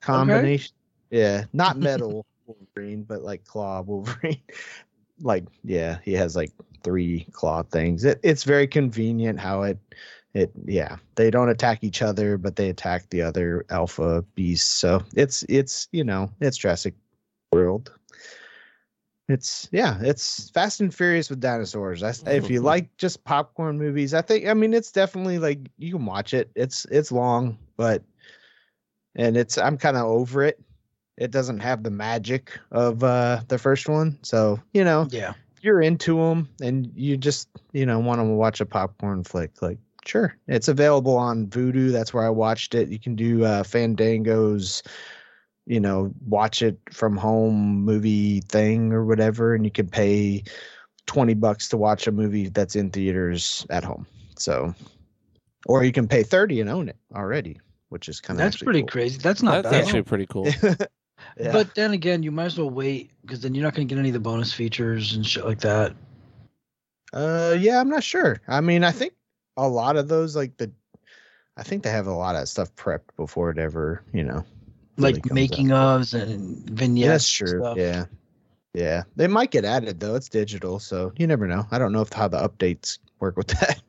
combination. 0.00 0.74
Yeah, 1.10 1.44
not 1.52 1.78
metal 1.78 2.26
Wolverine, 2.46 3.02
but 3.04 3.22
like 3.22 3.44
claw 3.44 3.80
Wolverine. 3.82 4.40
like 5.20 5.44
yeah, 5.64 5.98
he 6.04 6.12
has 6.12 6.36
like 6.36 6.50
three 6.82 7.26
claw 7.32 7.62
things. 7.62 8.04
It, 8.04 8.20
it's 8.22 8.44
very 8.44 8.66
convenient 8.66 9.38
how 9.40 9.62
it 9.62 9.78
it 10.34 10.52
yeah, 10.66 10.96
they 11.14 11.30
don't 11.30 11.48
attack 11.48 11.82
each 11.82 12.02
other, 12.02 12.38
but 12.38 12.56
they 12.56 12.68
attack 12.68 13.08
the 13.10 13.22
other 13.22 13.64
alpha 13.70 14.22
beasts. 14.34 14.72
So 14.72 15.02
it's 15.14 15.44
it's 15.48 15.88
you 15.92 16.04
know, 16.04 16.30
it's 16.40 16.56
Jurassic 16.56 16.94
World. 17.52 17.92
It's 19.28 19.68
yeah, 19.72 19.98
it's 20.00 20.48
Fast 20.50 20.80
and 20.80 20.94
Furious 20.94 21.28
with 21.28 21.40
dinosaurs. 21.40 22.02
I, 22.02 22.14
if 22.26 22.48
you 22.48 22.60
like 22.62 22.96
just 22.96 23.24
popcorn 23.24 23.78
movies, 23.78 24.14
I 24.14 24.22
think 24.22 24.46
I 24.46 24.54
mean 24.54 24.72
it's 24.72 24.90
definitely 24.90 25.38
like 25.38 25.60
you 25.76 25.92
can 25.92 26.06
watch 26.06 26.32
it. 26.32 26.50
It's 26.54 26.86
it's 26.86 27.12
long, 27.12 27.58
but 27.76 28.02
and 29.14 29.36
it's 29.36 29.58
I'm 29.58 29.76
kind 29.76 29.96
of 29.96 30.04
over 30.04 30.44
it. 30.44 30.58
It 31.18 31.30
doesn't 31.30 31.58
have 31.60 31.82
the 31.82 31.90
magic 31.90 32.58
of 32.70 33.04
uh 33.04 33.40
the 33.48 33.58
first 33.58 33.88
one, 33.88 34.18
so 34.22 34.60
you 34.72 34.84
know 34.84 35.08
Yeah. 35.10 35.34
If 35.58 35.64
you're 35.64 35.82
into 35.82 36.16
them 36.16 36.48
and 36.60 36.90
you 36.94 37.16
just 37.16 37.48
you 37.72 37.84
know 37.84 37.98
want 37.98 38.20
to 38.20 38.24
watch 38.24 38.60
a 38.60 38.66
popcorn 38.66 39.24
flick, 39.24 39.60
like 39.60 39.78
sure, 40.06 40.36
it's 40.46 40.68
available 40.68 41.16
on 41.16 41.48
Vudu. 41.48 41.92
That's 41.92 42.14
where 42.14 42.24
I 42.24 42.30
watched 42.30 42.74
it. 42.74 42.88
You 42.88 42.98
can 42.98 43.16
do 43.16 43.44
uh, 43.44 43.62
Fandango's 43.62 44.82
you 45.68 45.80
know, 45.80 46.10
watch 46.26 46.62
it 46.62 46.78
from 46.90 47.14
home 47.14 47.84
movie 47.84 48.40
thing 48.40 48.90
or 48.94 49.04
whatever, 49.04 49.54
and 49.54 49.66
you 49.66 49.70
can 49.70 49.86
pay 49.86 50.42
20 51.06 51.34
bucks 51.34 51.68
to 51.68 51.76
watch 51.76 52.06
a 52.06 52.12
movie 52.12 52.48
that's 52.48 52.74
in 52.74 52.90
theaters 52.90 53.66
at 53.68 53.84
home. 53.84 54.06
So, 54.38 54.74
or 55.66 55.84
you 55.84 55.92
can 55.92 56.08
pay 56.08 56.22
30 56.22 56.62
and 56.62 56.70
own 56.70 56.88
it 56.88 56.96
already, 57.14 57.60
which 57.90 58.08
is 58.08 58.18
kind 58.18 58.40
of 58.40 58.44
That's 58.44 58.56
pretty 58.56 58.82
crazy. 58.82 59.18
That's 59.18 59.42
not 59.42 59.62
That's 59.62 59.74
bad. 59.74 59.84
actually 59.84 60.02
pretty 60.02 60.26
cool. 60.26 60.48
yeah. 61.36 61.52
But 61.52 61.74
then 61.74 61.92
again, 61.92 62.22
you 62.22 62.30
might 62.30 62.46
as 62.46 62.58
well 62.58 62.70
wait 62.70 63.10
because 63.22 63.40
then 63.40 63.54
you're 63.54 63.64
not 63.64 63.74
going 63.74 63.86
to 63.86 63.92
get 63.94 63.98
any 63.98 64.08
of 64.10 64.14
the 64.14 64.20
bonus 64.20 64.52
features 64.52 65.14
and 65.14 65.26
shit 65.26 65.44
like 65.44 65.60
that. 65.60 65.94
uh, 67.12 67.56
yeah, 67.58 67.80
I'm 67.80 67.88
not 67.88 68.02
sure. 68.02 68.40
I 68.48 68.60
mean, 68.60 68.84
I 68.84 68.90
think 68.92 69.14
a 69.56 69.66
lot 69.68 69.96
of 69.96 70.08
those, 70.08 70.36
like 70.36 70.56
the, 70.56 70.70
I 71.56 71.62
think 71.62 71.82
they 71.82 71.90
have 71.90 72.06
a 72.06 72.12
lot 72.12 72.36
of 72.36 72.48
stuff 72.48 72.74
prepped 72.76 73.16
before 73.16 73.50
it 73.50 73.58
ever, 73.58 74.02
you 74.12 74.22
know, 74.24 74.44
really 74.96 75.14
Like 75.14 75.32
making 75.32 75.72
out. 75.72 76.00
ofs 76.00 76.14
and 76.20 76.68
vignettes. 76.70 77.08
that's 77.08 77.40
and 77.40 77.48
true. 77.48 77.60
stuff. 77.60 77.76
Yeah. 77.78 78.04
Yeah. 78.74 79.02
They 79.16 79.26
might 79.26 79.50
get 79.50 79.64
added 79.64 79.98
though. 79.98 80.14
It's 80.14 80.28
digital, 80.28 80.78
so 80.78 81.12
you 81.16 81.26
never 81.26 81.46
know. 81.46 81.66
I 81.70 81.78
don't 81.78 81.92
know 81.92 82.02
if 82.02 82.12
how 82.12 82.28
the 82.28 82.38
updates 82.46 82.98
work 83.18 83.36
with 83.36 83.46
that. 83.60 83.80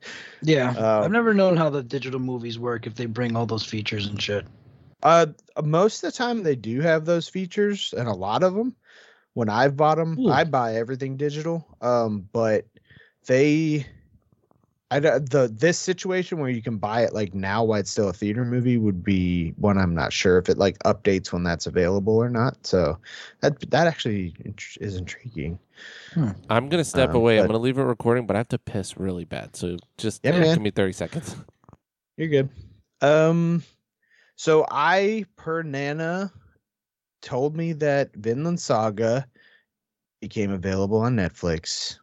Yeah. 0.42 0.70
Um, 0.72 1.04
I've 1.04 1.12
never 1.12 1.34
known 1.34 1.58
how 1.58 1.70
the 1.70 1.84
digital 1.84 2.20
movies 2.20 2.58
work 2.58 2.88
if 2.88 2.96
they 2.96 3.06
bring 3.06 3.36
all 3.36 3.46
those 3.46 3.64
features 3.66 4.08
and 4.08 4.20
shit. 4.20 4.46
Uh, 5.04 5.28
most 5.64 6.04
of 6.04 6.12
the 6.12 6.18
time 6.18 6.44
they 6.44 6.56
do 6.56 6.82
have 6.82 7.06
those 7.06 7.28
features, 7.30 7.94
and 7.98 8.08
a 8.08 8.14
lot 8.14 8.44
of 8.44 8.54
them. 8.54 8.76
When 9.34 9.48
I've 9.48 9.78
bought 9.78 9.96
them, 9.98 10.18
Ooh. 10.20 10.30
I 10.30 10.44
buy 10.44 10.76
everything 10.76 11.16
digital. 11.16 11.66
Um, 11.82 12.28
but 12.34 12.66
they, 13.28 13.86
I 14.92 15.00
don't- 15.00 15.30
the 15.30 15.48
this 15.48 15.78
situation 15.78 16.40
where 16.40 16.50
you 16.50 16.62
can 16.62 16.78
buy 16.78 17.04
it 17.04 17.14
like 17.14 17.34
now 17.34 17.64
while 17.64 17.80
it's 17.80 17.92
still 17.92 18.10
a 18.10 18.14
theater 18.14 18.44
movie 18.44 18.78
would 18.78 19.04
be 19.04 19.52
one 19.52 19.78
I'm 19.78 19.94
not 19.94 20.12
sure 20.12 20.40
if 20.40 20.50
it 20.50 20.58
like 20.58 20.80
updates 20.80 21.32
when 21.32 21.44
that's 21.44 21.68
available 21.68 22.18
or 22.18 22.30
not. 22.30 22.66
So 22.66 22.98
that 23.42 23.60
that 23.70 23.88
actually 23.88 24.34
is 24.82 24.98
intriguing. 24.98 25.60
I'm 26.50 26.68
gonna 26.70 26.84
step 26.84 27.12
Um, 27.12 27.18
away. 27.18 27.40
I'm 27.40 27.46
gonna 27.48 27.60
leave 27.60 27.78
it 27.78 27.84
recording, 27.84 28.26
but 28.26 28.36
I 28.36 28.40
have 28.40 28.50
to 28.50 28.58
piss 28.60 28.98
really 28.98 29.26
bad. 29.26 29.56
So 29.56 29.78
just 29.98 30.26
Yeah, 30.26 30.32
give 30.54 30.62
me 30.62 30.72
30 30.72 30.94
seconds. 30.94 31.36
You're 32.18 32.28
good. 32.28 32.50
Um, 33.02 33.64
so 34.40 34.66
I 34.72 35.26
per 35.36 35.64
Nana 35.64 36.32
told 37.22 37.58
me 37.58 37.74
that 37.74 38.16
Vinland 38.16 38.62
Saga 38.62 39.28
became 40.22 40.50
available 40.50 41.00
on 41.00 41.18
Netflix, 41.18 41.98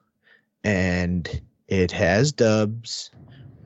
and 0.63 1.41
it 1.69 1.91
has 1.93 2.33
dubs. 2.33 3.11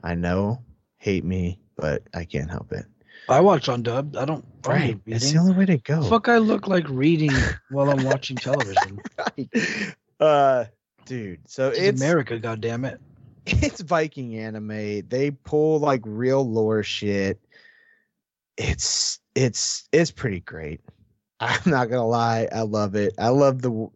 I 0.05 0.15
know, 0.15 0.63
hate 0.99 1.25
me, 1.25 1.59
but 1.75 2.05
I 2.15 2.25
can't 2.25 2.49
help 2.49 2.71
it. 2.71 2.87
I 3.29 3.41
watch 3.41 3.69
on 3.69 3.83
dub. 3.83 4.17
I 4.17 4.25
don't. 4.25 4.45
Right, 4.65 4.97
it's 5.05 5.33
the 5.33 5.39
only 5.41 5.55
way 5.55 5.67
to 5.67 5.79
go. 5.79 6.05
Fuck, 6.05 6.29
I 6.29 6.39
look 6.39 6.69
like 6.69 6.89
reading 6.89 7.35
while 7.71 7.91
I'm 7.91 8.05
watching 8.05 8.37
television. 8.37 9.01
right. 9.19 9.95
Uh, 10.21 10.67
dude. 11.07 11.41
So 11.49 11.71
It's 11.71 11.79
it's 11.81 12.01
America, 12.01 12.39
goddamn 12.39 12.85
it. 12.85 13.01
it's 13.47 13.81
Viking 13.81 14.37
anime. 14.37 15.09
They 15.09 15.33
pull 15.43 15.81
like 15.81 16.03
real 16.05 16.49
lore 16.49 16.85
shit. 16.85 17.41
It's 18.57 19.21
it's 19.35 19.89
it's 19.93 20.11
pretty 20.11 20.41
great. 20.41 20.81
I'm 21.41 21.61
not 21.71 21.89
gonna 21.89 22.07
lie, 22.07 22.49
I 22.53 22.63
love 22.63 22.95
it. 22.95 23.15
I 23.19 23.29
love 23.29 23.63
the 23.63 23.89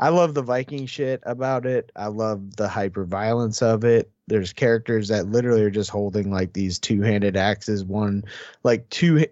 I 0.00 0.10
love 0.10 0.34
the 0.34 0.42
Viking 0.42 0.86
shit 0.86 1.20
about 1.24 1.66
it. 1.66 1.90
I 1.96 2.06
love 2.06 2.56
the 2.56 2.68
hyper 2.68 3.04
violence 3.04 3.62
of 3.62 3.84
it. 3.84 4.10
There's 4.28 4.52
characters 4.52 5.08
that 5.08 5.26
literally 5.28 5.62
are 5.62 5.70
just 5.70 5.90
holding 5.90 6.30
like 6.30 6.52
these 6.52 6.78
two-handed 6.78 7.36
axes, 7.36 7.84
one 7.84 8.24
like 8.62 8.88
two 8.90 9.24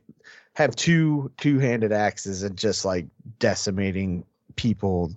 have 0.54 0.74
two 0.74 1.30
two-handed 1.36 1.92
axes 1.92 2.42
and 2.42 2.56
just 2.56 2.84
like 2.84 3.06
decimating 3.38 4.24
people 4.56 5.12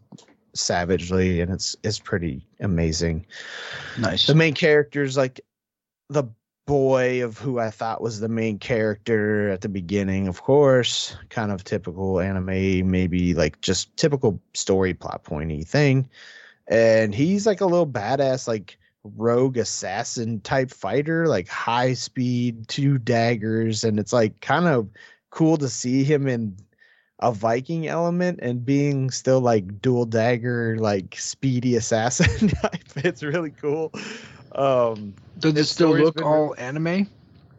savagely 0.54 1.40
and 1.40 1.52
it's 1.52 1.76
it's 1.84 2.00
pretty 2.00 2.46
amazing 2.60 3.26
Nice. 4.00 4.26
the 4.28 4.36
main 4.36 4.54
character's 4.54 5.16
like 5.16 5.40
the 6.10 6.24
boy 6.70 7.24
of 7.24 7.40
who 7.40 7.58
I 7.58 7.72
thought 7.72 8.00
was 8.00 8.20
the 8.20 8.30
main 8.30 8.60
character 8.60 9.50
at 9.50 9.62
the 9.62 9.70
beginning, 9.70 10.28
of 10.28 10.44
course, 10.44 11.18
kind 11.30 11.52
of 11.52 11.64
typical 11.64 12.20
anime, 12.20 12.92
maybe 12.92 13.34
like 13.34 13.60
just 13.62 13.98
typical 13.98 14.40
story 14.54 14.94
plot 14.94 15.24
pointy 15.24 15.64
thing. 15.64 16.08
And 16.68 17.16
he's 17.16 17.48
like 17.48 17.62
a 17.62 17.66
little 17.66 17.88
badass, 17.88 18.48
like 18.48 18.78
rogue 19.04 19.58
assassin 19.58 20.42
type 20.42 20.70
fighter, 20.70 21.26
like 21.26 21.48
high 21.48 21.96
speed, 21.96 22.68
two 22.68 23.00
daggers, 23.00 23.84
and 23.84 24.00
it's 24.00 24.14
like 24.14 24.40
kind 24.42 24.68
of 24.68 24.88
cool 25.32 25.58
to 25.58 25.70
see 25.70 26.04
him 26.04 26.28
in 26.28 26.56
a 27.18 27.32
Viking 27.32 27.88
element 27.88 28.42
and 28.44 28.64
being 28.64 29.10
still 29.10 29.42
like 29.42 29.82
dual 29.82 30.06
dagger, 30.06 30.78
like 30.78 31.16
speedy 31.18 31.76
assassin 31.78 32.48
type. 32.62 32.84
It's 32.98 33.24
really 33.24 33.50
cool. 33.50 33.92
Um 34.60 35.14
Does 35.40 35.56
it 35.56 35.66
still 35.66 35.92
look 35.96 36.16
been 36.16 36.24
all 36.26 36.54
anime? 36.58 37.10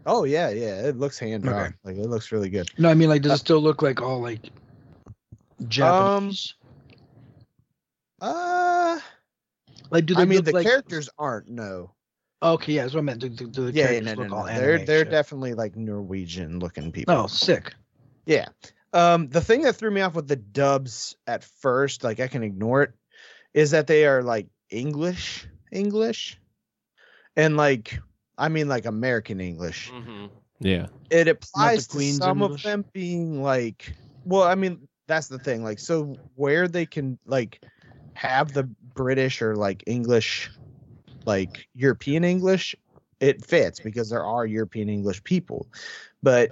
oh 0.06 0.24
yeah, 0.24 0.51
yeah. 0.51 0.82
It 0.82 0.98
looks 0.98 1.18
hand 1.18 1.44
drawn. 1.44 1.66
Okay. 1.66 1.74
Like 1.85 1.97
it 1.97 2.06
looks 2.09 2.31
really 2.31 2.51
good. 2.51 2.68
No, 2.78 2.90
I 2.90 2.94
mean 2.94 3.09
like, 3.09 3.22
does 3.22 3.32
Uh, 3.32 3.35
it 3.36 3.39
still 3.39 3.60
look 3.60 3.81
like 3.82 4.02
all 4.02 4.20
like 4.20 4.51
Japanese? 5.68 6.55
Uh 8.20 9.01
like, 9.90 10.06
do 10.06 10.14
they 10.14 10.22
I 10.22 10.24
mean 10.27 10.44
the 10.44 10.52
like, 10.52 10.66
characters 10.66 11.09
aren't 11.18 11.48
no. 11.48 11.93
Okay, 12.43 12.74
yeah, 12.74 12.82
that's 12.82 12.94
what 12.94 13.01
I 13.01 13.02
meant. 13.05 13.20
Do, 13.20 13.28
do, 13.28 13.48
do 13.48 13.66
the 13.66 13.72
Yeah, 13.72 13.90
yeah 13.90 14.01
characters 14.01 14.06
no, 14.06 14.14
no, 14.14 14.22
look 14.22 14.31
no. 14.31 14.36
all 14.36 14.44
They're 14.47 14.74
anime 14.74 14.86
they're 14.86 15.05
definitely 15.05 15.55
like 15.55 15.77
Norwegian 15.77 16.59
looking 16.59 16.93
people. 16.93 17.14
Oh, 17.14 17.27
sick. 17.27 17.74
Yeah. 18.27 18.48
Um, 18.93 19.28
the 19.28 19.40
thing 19.40 19.62
that 19.62 19.77
threw 19.77 19.90
me 19.90 20.01
off 20.01 20.14
with 20.14 20.28
the 20.28 20.36
dubs 20.36 21.16
at 21.27 21.44
first, 21.44 22.02
like 22.05 22.20
I 22.20 22.28
can 22.28 22.43
ignore 22.43 22.82
it, 22.82 22.93
is 23.55 23.70
that 23.72 23.86
they 23.86 24.06
are 24.06 24.22
like 24.22 24.48
English, 24.70 25.47
English, 25.70 26.40
and 27.41 27.57
like 27.57 27.99
I 28.37 28.49
mean 28.49 28.69
like 28.69 28.85
American 28.85 29.41
English. 29.41 29.91
Mm-hmm. 29.91 30.27
Yeah. 30.61 30.87
It 31.11 31.27
applies 31.27 31.87
to 31.89 32.01
some 32.01 32.43
English? 32.43 32.65
of 32.65 32.71
them 32.71 32.85
being 32.93 33.43
like, 33.43 33.95
well, 34.25 34.43
I 34.43 34.55
mean 34.55 34.87
that's 35.07 35.29
the 35.29 35.39
thing. 35.39 35.65
Like, 35.65 35.79
so 35.79 36.17
where 36.37 36.69
they 36.69 36.87
can 36.87 37.19
like 37.27 37.61
have 38.15 38.53
the 38.53 38.65
British 38.95 39.41
or 39.43 39.57
like 39.57 39.83
English, 39.87 40.51
like 41.25 41.67
European 41.75 42.25
English, 42.25 42.77
it 43.21 43.45
fits 43.45 43.81
because 43.81 44.11
there 44.11 44.25
are 44.25 44.47
European 44.47 44.89
English 44.89 45.25
people, 45.25 45.67
but 46.23 46.51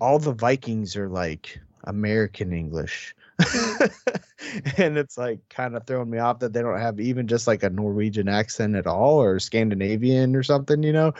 all 0.00 0.18
the 0.18 0.32
Vikings 0.32 0.96
are 0.96 1.08
like 1.08 1.60
American 1.84 2.52
English. 2.52 3.14
and 4.76 4.98
it's 4.98 5.16
like 5.18 5.40
kind 5.48 5.76
of 5.76 5.86
throwing 5.86 6.10
me 6.10 6.18
off 6.18 6.40
that 6.40 6.52
they 6.52 6.62
don't 6.62 6.78
have 6.78 7.00
even 7.00 7.26
just 7.26 7.46
like 7.46 7.62
a 7.62 7.70
Norwegian 7.70 8.28
accent 8.28 8.76
at 8.76 8.86
all 8.86 9.20
or 9.20 9.38
Scandinavian 9.38 10.36
or 10.36 10.42
something, 10.42 10.82
you 10.82 10.92
know. 10.92 11.12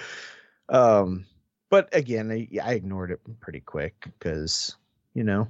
Um 0.69 1.27
but 1.71 1.89
again, 1.95 2.31
I, 2.33 2.49
I 2.63 2.75
ignored 2.75 3.13
it 3.13 3.21
pretty 3.41 3.61
quick 3.61 3.95
because, 4.19 4.77
you 5.15 5.23
know, 5.23 5.47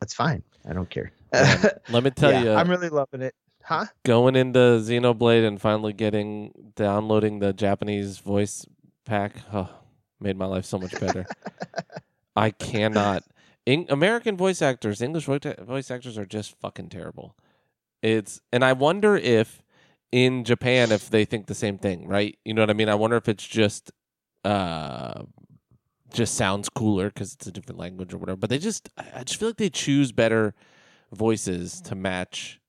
that's 0.00 0.14
fine. 0.14 0.42
I 0.68 0.72
don't 0.72 0.90
care. 0.90 1.12
Let 1.32 2.02
me 2.02 2.10
tell 2.10 2.32
Yeah, 2.32 2.42
you, 2.42 2.52
I'm 2.52 2.68
really 2.68 2.88
loving 2.88 3.22
it. 3.22 3.34
Huh? 3.62 3.86
going 4.04 4.34
into 4.34 4.58
Xenoblade 4.58 5.46
and 5.46 5.60
finally 5.60 5.92
getting 5.92 6.72
downloading 6.74 7.38
the 7.38 7.52
Japanese 7.52 8.18
voice 8.18 8.66
pack 9.04 9.34
oh, 9.52 9.68
made 10.18 10.36
my 10.36 10.46
life 10.46 10.64
so 10.64 10.78
much 10.78 10.98
better. 10.98 11.26
I 12.36 12.50
cannot. 12.50 13.22
In, 13.70 13.86
American 13.88 14.36
voice 14.36 14.62
actors, 14.62 15.00
English 15.00 15.26
voice 15.26 15.42
voice 15.60 15.90
actors 15.92 16.18
are 16.18 16.26
just 16.26 16.58
fucking 16.58 16.88
terrible. 16.88 17.36
It's 18.02 18.40
and 18.52 18.64
I 18.64 18.72
wonder 18.72 19.16
if 19.16 19.62
in 20.10 20.42
Japan 20.42 20.90
if 20.90 21.08
they 21.08 21.24
think 21.24 21.46
the 21.46 21.54
same 21.54 21.78
thing, 21.78 22.08
right? 22.08 22.36
You 22.44 22.52
know 22.54 22.62
what 22.62 22.70
I 22.70 22.72
mean? 22.72 22.88
I 22.88 22.96
wonder 22.96 23.16
if 23.16 23.28
it's 23.28 23.46
just 23.46 23.92
uh 24.44 25.22
just 26.12 26.34
sounds 26.34 26.68
cooler 26.68 27.10
because 27.10 27.34
it's 27.34 27.46
a 27.46 27.52
different 27.52 27.78
language 27.78 28.12
or 28.12 28.18
whatever. 28.18 28.38
But 28.38 28.50
they 28.50 28.58
just, 28.58 28.88
I 28.98 29.04
I 29.18 29.22
just 29.22 29.38
feel 29.38 29.50
like 29.50 29.56
they 29.56 29.70
choose 29.70 30.10
better 30.10 30.52
voices 31.12 31.80
to 31.82 31.94
match 31.94 32.60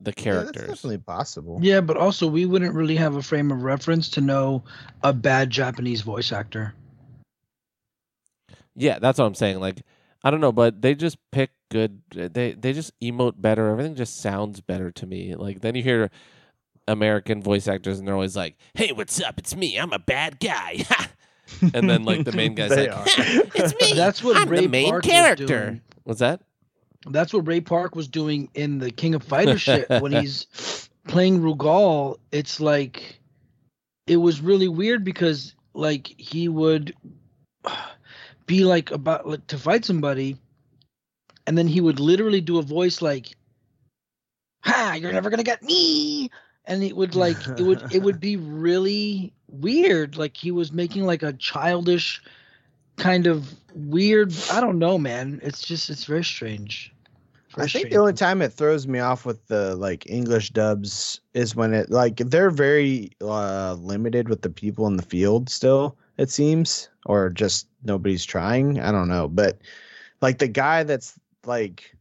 the 0.00 0.10
Yeah, 0.16 0.24
characters. 0.24 0.62
that's 0.62 0.66
definitely 0.82 0.98
possible. 0.98 1.60
Yeah, 1.62 1.80
but 1.80 1.96
also 1.96 2.26
we 2.26 2.46
wouldn't 2.46 2.74
really 2.74 2.96
have 2.96 3.14
a 3.14 3.22
frame 3.22 3.52
of 3.52 3.62
reference 3.62 4.08
to 4.10 4.20
know 4.20 4.64
a 5.04 5.12
bad 5.12 5.50
Japanese 5.50 6.02
voice 6.02 6.32
actor. 6.32 6.74
Yeah, 8.76 8.98
that's 8.98 9.18
what 9.18 9.26
I'm 9.26 9.34
saying. 9.34 9.60
Like, 9.60 9.82
I 10.22 10.30
don't 10.30 10.40
know, 10.40 10.52
but 10.52 10.82
they 10.82 10.94
just 10.94 11.18
pick 11.30 11.50
good. 11.70 12.00
They 12.10 12.52
they 12.52 12.72
just 12.72 12.98
emote 13.00 13.34
better. 13.36 13.68
Everything 13.68 13.94
just 13.94 14.20
sounds 14.20 14.60
better 14.60 14.90
to 14.92 15.06
me. 15.06 15.34
Like 15.34 15.60
then 15.60 15.74
you 15.74 15.82
hear 15.82 16.10
American 16.88 17.42
voice 17.42 17.68
actors, 17.68 17.98
and 17.98 18.06
they're 18.08 18.14
always 18.14 18.36
like, 18.36 18.56
"Hey, 18.74 18.92
what's 18.92 19.20
up? 19.20 19.38
It's 19.38 19.54
me. 19.54 19.78
I'm 19.78 19.92
a 19.92 19.98
bad 19.98 20.40
guy." 20.40 20.84
and 21.74 21.88
then 21.88 22.04
like 22.04 22.24
the 22.24 22.32
main 22.32 22.54
guy's 22.56 22.70
They 22.70 22.88
like, 22.88 22.98
are. 22.98 23.04
"It's 23.54 23.74
me. 23.80 23.92
That's 23.96 24.22
what 24.24 24.36
I'm 24.36 24.48
Ray 24.48 24.60
the 24.62 24.68
main 24.68 24.90
Park 24.90 25.04
was 25.04 25.12
character." 25.12 25.46
doing. 25.46 25.80
What's 26.04 26.20
that? 26.20 26.40
That's 27.06 27.34
what 27.34 27.46
Ray 27.46 27.60
Park 27.60 27.94
was 27.94 28.08
doing 28.08 28.48
in 28.54 28.78
the 28.78 28.90
King 28.90 29.14
of 29.14 29.22
Fighters 29.22 29.60
shit 29.60 29.88
when 29.90 30.12
he's 30.12 30.88
playing 31.06 31.40
Rugal. 31.40 32.16
It's 32.32 32.60
like 32.60 33.20
it 34.06 34.16
was 34.16 34.40
really 34.40 34.68
weird 34.68 35.04
because 35.04 35.54
like 35.74 36.06
he 36.06 36.48
would 36.48 36.94
be 38.46 38.64
like 38.64 38.90
about 38.90 39.26
like 39.26 39.46
to 39.48 39.58
fight 39.58 39.84
somebody 39.84 40.36
and 41.46 41.56
then 41.56 41.68
he 41.68 41.80
would 41.80 42.00
literally 42.00 42.40
do 42.40 42.58
a 42.58 42.62
voice 42.62 43.02
like 43.02 43.36
ha 44.62 44.96
you're 44.98 45.12
never 45.12 45.30
gonna 45.30 45.42
get 45.42 45.62
me! 45.62 46.30
And 46.66 46.82
it 46.82 46.96
would 46.96 47.14
like 47.14 47.36
it 47.46 47.62
would 47.62 47.82
it 47.92 48.02
would 48.02 48.20
be 48.20 48.36
really 48.64 49.32
weird. 49.50 50.16
Like 50.16 50.36
he 50.36 50.50
was 50.50 50.72
making 50.72 51.04
like 51.04 51.22
a 51.22 51.34
childish 51.34 52.22
kind 52.96 53.26
of 53.26 53.52
weird 53.74 54.32
i 54.52 54.60
don't 54.60 54.78
know 54.78 54.96
man. 54.98 55.40
It's 55.42 55.66
just 55.66 55.90
it's 55.90 56.04
very 56.04 56.24
strange. 56.24 56.92
I 57.56 57.66
think 57.66 57.90
the 57.90 57.98
only 57.98 58.14
time 58.14 58.42
it 58.42 58.52
throws 58.52 58.88
me 58.88 58.98
off 58.98 59.24
with 59.24 59.46
the 59.46 59.76
like 59.76 60.08
English 60.10 60.50
dubs 60.50 61.20
is 61.34 61.54
when 61.54 61.72
it 61.72 61.90
like 61.90 62.16
they're 62.16 62.50
very 62.50 63.10
uh 63.20 63.76
limited 63.78 64.28
with 64.28 64.42
the 64.42 64.50
people 64.50 64.86
in 64.86 64.96
the 64.96 65.02
field 65.02 65.50
still, 65.50 65.96
it 66.16 66.30
seems, 66.30 66.88
or 67.04 67.30
just 67.30 67.68
nobody's 67.84 68.24
trying. 68.24 68.80
I 68.80 68.92
don't 68.92 69.08
know. 69.08 69.28
But 69.28 69.58
like 70.20 70.38
the 70.38 70.48
guy 70.48 70.84
that's 70.84 71.18
like 71.44 71.94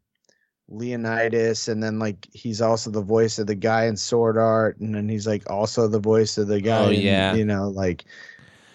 Leonidas 0.70 1.68
and 1.68 1.84
then 1.84 2.00
like 2.00 2.28
he's 2.34 2.62
also 2.62 2.90
the 2.90 3.02
voice 3.02 3.38
of 3.38 3.48
the 3.48 3.56
guy 3.56 3.86
in 3.86 3.98
Sword 3.98 4.38
Art 4.38 4.80
and 4.80 4.96
then 4.96 5.10
he's 5.10 5.28
like 5.28 5.50
also 5.50 5.88
the 5.88 6.00
voice 6.00 6.38
of 6.38 6.48
the 6.48 6.62
guy 6.62 6.86
Oh, 6.86 6.90
in, 6.90 7.02
yeah. 7.02 7.34
you 7.36 7.46
know, 7.46 7.70
like 7.70 8.06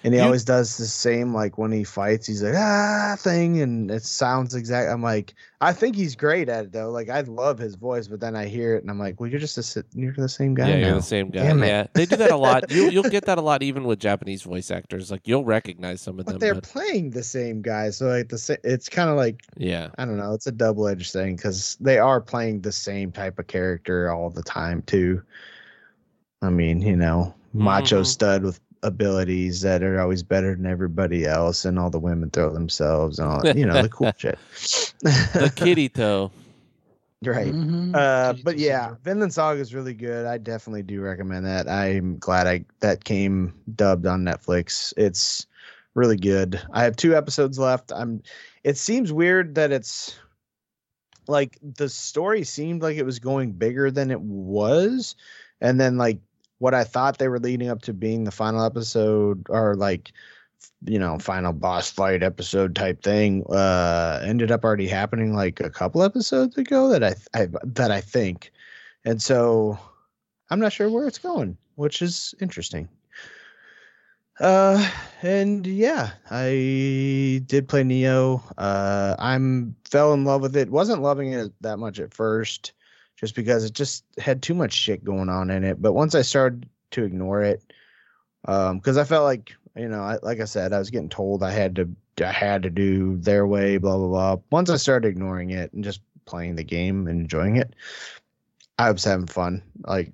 and 0.08 0.14
he 0.14 0.20
You- 0.20 0.24
always 0.24 0.44
does 0.44 0.76
the 0.76 0.86
same 0.86 1.34
like 1.34 1.58
when 1.58 1.70
he 1.70 1.84
fights 1.84 2.26
he's 2.26 2.42
like 2.42 2.54
ah 2.56 3.14
thing 3.18 3.60
and 3.60 3.90
it 3.90 4.02
sounds 4.02 4.54
exact 4.54 4.90
i'm 4.90 5.02
like 5.02 5.34
i 5.60 5.72
think 5.72 5.94
he's 5.94 6.16
great 6.16 6.48
at 6.48 6.64
it 6.64 6.72
though 6.72 6.90
like 6.90 7.10
i 7.10 7.20
love 7.20 7.58
his 7.58 7.74
voice 7.74 8.08
but 8.08 8.18
then 8.20 8.34
i 8.34 8.46
hear 8.46 8.74
it 8.76 8.82
and 8.82 8.90
i'm 8.90 8.98
like 8.98 9.20
well 9.20 9.28
you're 9.30 9.38
just 9.38 9.58
a, 9.76 9.84
you're 9.94 10.14
the 10.14 10.28
same 10.28 10.54
guy 10.54 10.68
yeah, 10.68 10.76
now. 10.80 10.86
you're 10.86 10.96
the 10.96 11.02
same 11.02 11.28
guy. 11.30 11.42
Damn 11.42 11.62
it. 11.62 11.66
Yeah, 11.68 11.86
they 11.94 12.06
do 12.06 12.16
that 12.16 12.30
a 12.30 12.36
lot. 12.36 12.70
You, 12.70 12.90
you'll 12.90 13.02
get 13.10 13.24
that 13.26 13.38
a 13.38 13.42
lot 13.42 13.62
even 13.62 13.84
with 13.84 13.98
Japanese 13.98 14.42
voice 14.42 14.70
actors. 14.70 15.10
Like 15.10 15.22
you'll 15.28 15.44
recognize 15.44 16.00
some 16.00 16.18
of 16.18 16.24
them. 16.26 16.34
but 16.36 16.40
them. 16.40 16.40
they're 16.40 16.54
But 16.54 16.64
playing 16.64 17.10
the 17.10 17.22
same 17.22 17.60
guy 17.62 17.90
so 17.90 18.06
like 18.08 18.28
the 18.28 18.58
it's 18.64 18.88
kind 18.88 19.10
of 19.10 19.16
like 19.16 19.40
yeah, 19.56 19.88
i 19.98 20.04
don't 20.04 20.16
know 20.16 20.32
it's 20.32 20.46
a 20.46 20.52
double-edged 20.52 21.12
thing 21.12 21.36
because 21.36 21.76
they 21.80 21.98
are 21.98 22.20
playing 22.20 22.60
the 22.62 22.72
same 22.72 23.12
type 23.12 23.38
of 23.38 23.46
character 23.46 24.10
all 24.10 24.30
the 24.30 24.42
time 24.42 24.82
too 24.82 25.22
i 26.42 26.48
mean 26.50 26.80
you 26.80 26.96
know 26.96 27.34
macho 27.52 28.02
Mhm. 28.02 28.06
stud 28.06 28.42
with 28.44 28.60
abilities 28.82 29.60
that 29.62 29.82
are 29.82 30.00
always 30.00 30.22
better 30.22 30.54
than 30.54 30.66
everybody 30.66 31.24
else 31.26 31.64
and 31.64 31.78
all 31.78 31.90
the 31.90 31.98
women 31.98 32.30
throw 32.30 32.52
themselves 32.52 33.18
and 33.18 33.28
all 33.28 33.42
that, 33.42 33.56
you 33.56 33.66
know 33.66 33.82
the 33.82 33.88
cool 33.88 34.12
shit. 34.16 34.38
The 35.02 35.52
Kirito. 35.54 36.30
right. 37.24 37.52
Mhm. 37.52 37.94
uh 37.96 38.34
but 38.44 38.58
yeah 38.58 38.82
syndrome. 38.86 39.02
vinland 39.02 39.34
saga 39.34 39.60
is 39.60 39.74
really 39.74 39.94
good. 39.94 40.26
I 40.26 40.38
definitely 40.38 40.84
do 40.84 41.00
recommend 41.00 41.46
that. 41.46 41.68
I'm 41.68 42.18
glad 42.18 42.46
i 42.46 42.64
that 42.80 43.04
came 43.04 43.54
dubbed 43.74 44.06
on 44.06 44.22
netflix. 44.24 44.92
It's 44.96 45.46
really 45.94 46.16
good. 46.16 46.60
I 46.72 46.84
have 46.84 46.94
two 46.96 47.16
episodes 47.16 47.58
left. 47.58 47.92
I'm 47.92 48.22
it 48.62 48.76
seems 48.76 49.12
weird 49.12 49.56
that 49.56 49.72
it's 49.72 50.18
like 51.26 51.58
the 51.62 51.88
story 51.88 52.44
seemed 52.44 52.82
like 52.82 52.96
it 52.96 53.04
was 53.04 53.18
going 53.18 53.52
bigger 53.52 53.90
than 53.90 54.10
it 54.10 54.20
was. 54.20 55.14
And 55.60 55.80
then 55.80 55.98
like 55.98 56.20
what 56.58 56.74
i 56.74 56.84
thought 56.84 57.18
they 57.18 57.28
were 57.28 57.38
leading 57.38 57.68
up 57.68 57.82
to 57.82 57.92
being 57.92 58.24
the 58.24 58.30
final 58.30 58.64
episode 58.64 59.46
or 59.48 59.74
like 59.74 60.12
you 60.84 60.98
know 60.98 61.18
final 61.18 61.52
boss 61.52 61.90
fight 61.90 62.22
episode 62.22 62.74
type 62.74 63.02
thing 63.02 63.44
uh 63.50 64.20
ended 64.24 64.50
up 64.50 64.64
already 64.64 64.88
happening 64.88 65.34
like 65.34 65.60
a 65.60 65.70
couple 65.70 66.02
episodes 66.02 66.56
ago 66.56 66.88
that 66.88 67.04
i, 67.04 67.14
I 67.34 67.48
that 67.64 67.90
i 67.90 68.00
think. 68.00 68.52
And 69.04 69.22
so 69.22 69.78
i'm 70.50 70.60
not 70.60 70.72
sure 70.72 70.90
where 70.90 71.06
it's 71.06 71.18
going 71.18 71.56
which 71.76 72.02
is 72.02 72.34
interesting. 72.40 72.88
Uh 74.40 74.88
and 75.22 75.66
yeah 75.66 76.10
i 76.30 77.42
did 77.46 77.68
play 77.68 77.82
Nioh. 77.82 78.42
Uh 78.56 79.16
i'm 79.18 79.76
fell 79.84 80.12
in 80.12 80.24
love 80.24 80.42
with 80.42 80.56
it. 80.56 80.70
Wasn't 80.70 81.02
loving 81.02 81.32
it 81.32 81.52
that 81.60 81.78
much 81.78 81.98
at 81.98 82.14
first 82.14 82.72
just 83.18 83.34
because 83.34 83.64
it 83.64 83.72
just 83.72 84.04
had 84.18 84.42
too 84.42 84.54
much 84.54 84.72
shit 84.72 85.04
going 85.04 85.28
on 85.28 85.50
in 85.50 85.64
it 85.64 85.80
but 85.80 85.92
once 85.92 86.14
i 86.14 86.22
started 86.22 86.68
to 86.90 87.04
ignore 87.04 87.42
it 87.42 87.62
um 88.46 88.78
because 88.78 88.96
i 88.96 89.04
felt 89.04 89.24
like 89.24 89.54
you 89.76 89.88
know 89.88 90.00
I, 90.00 90.18
like 90.22 90.40
i 90.40 90.44
said 90.44 90.72
i 90.72 90.78
was 90.78 90.90
getting 90.90 91.08
told 91.08 91.42
i 91.42 91.50
had 91.50 91.76
to 91.76 91.88
i 92.24 92.32
had 92.32 92.62
to 92.62 92.70
do 92.70 93.16
their 93.16 93.46
way 93.46 93.76
blah 93.78 93.96
blah 93.96 94.08
blah 94.08 94.36
once 94.50 94.70
i 94.70 94.76
started 94.76 95.08
ignoring 95.08 95.50
it 95.50 95.72
and 95.72 95.84
just 95.84 96.00
playing 96.24 96.56
the 96.56 96.64
game 96.64 97.06
and 97.06 97.20
enjoying 97.20 97.56
it 97.56 97.74
i 98.78 98.90
was 98.90 99.04
having 99.04 99.26
fun 99.26 99.62
like 99.86 100.12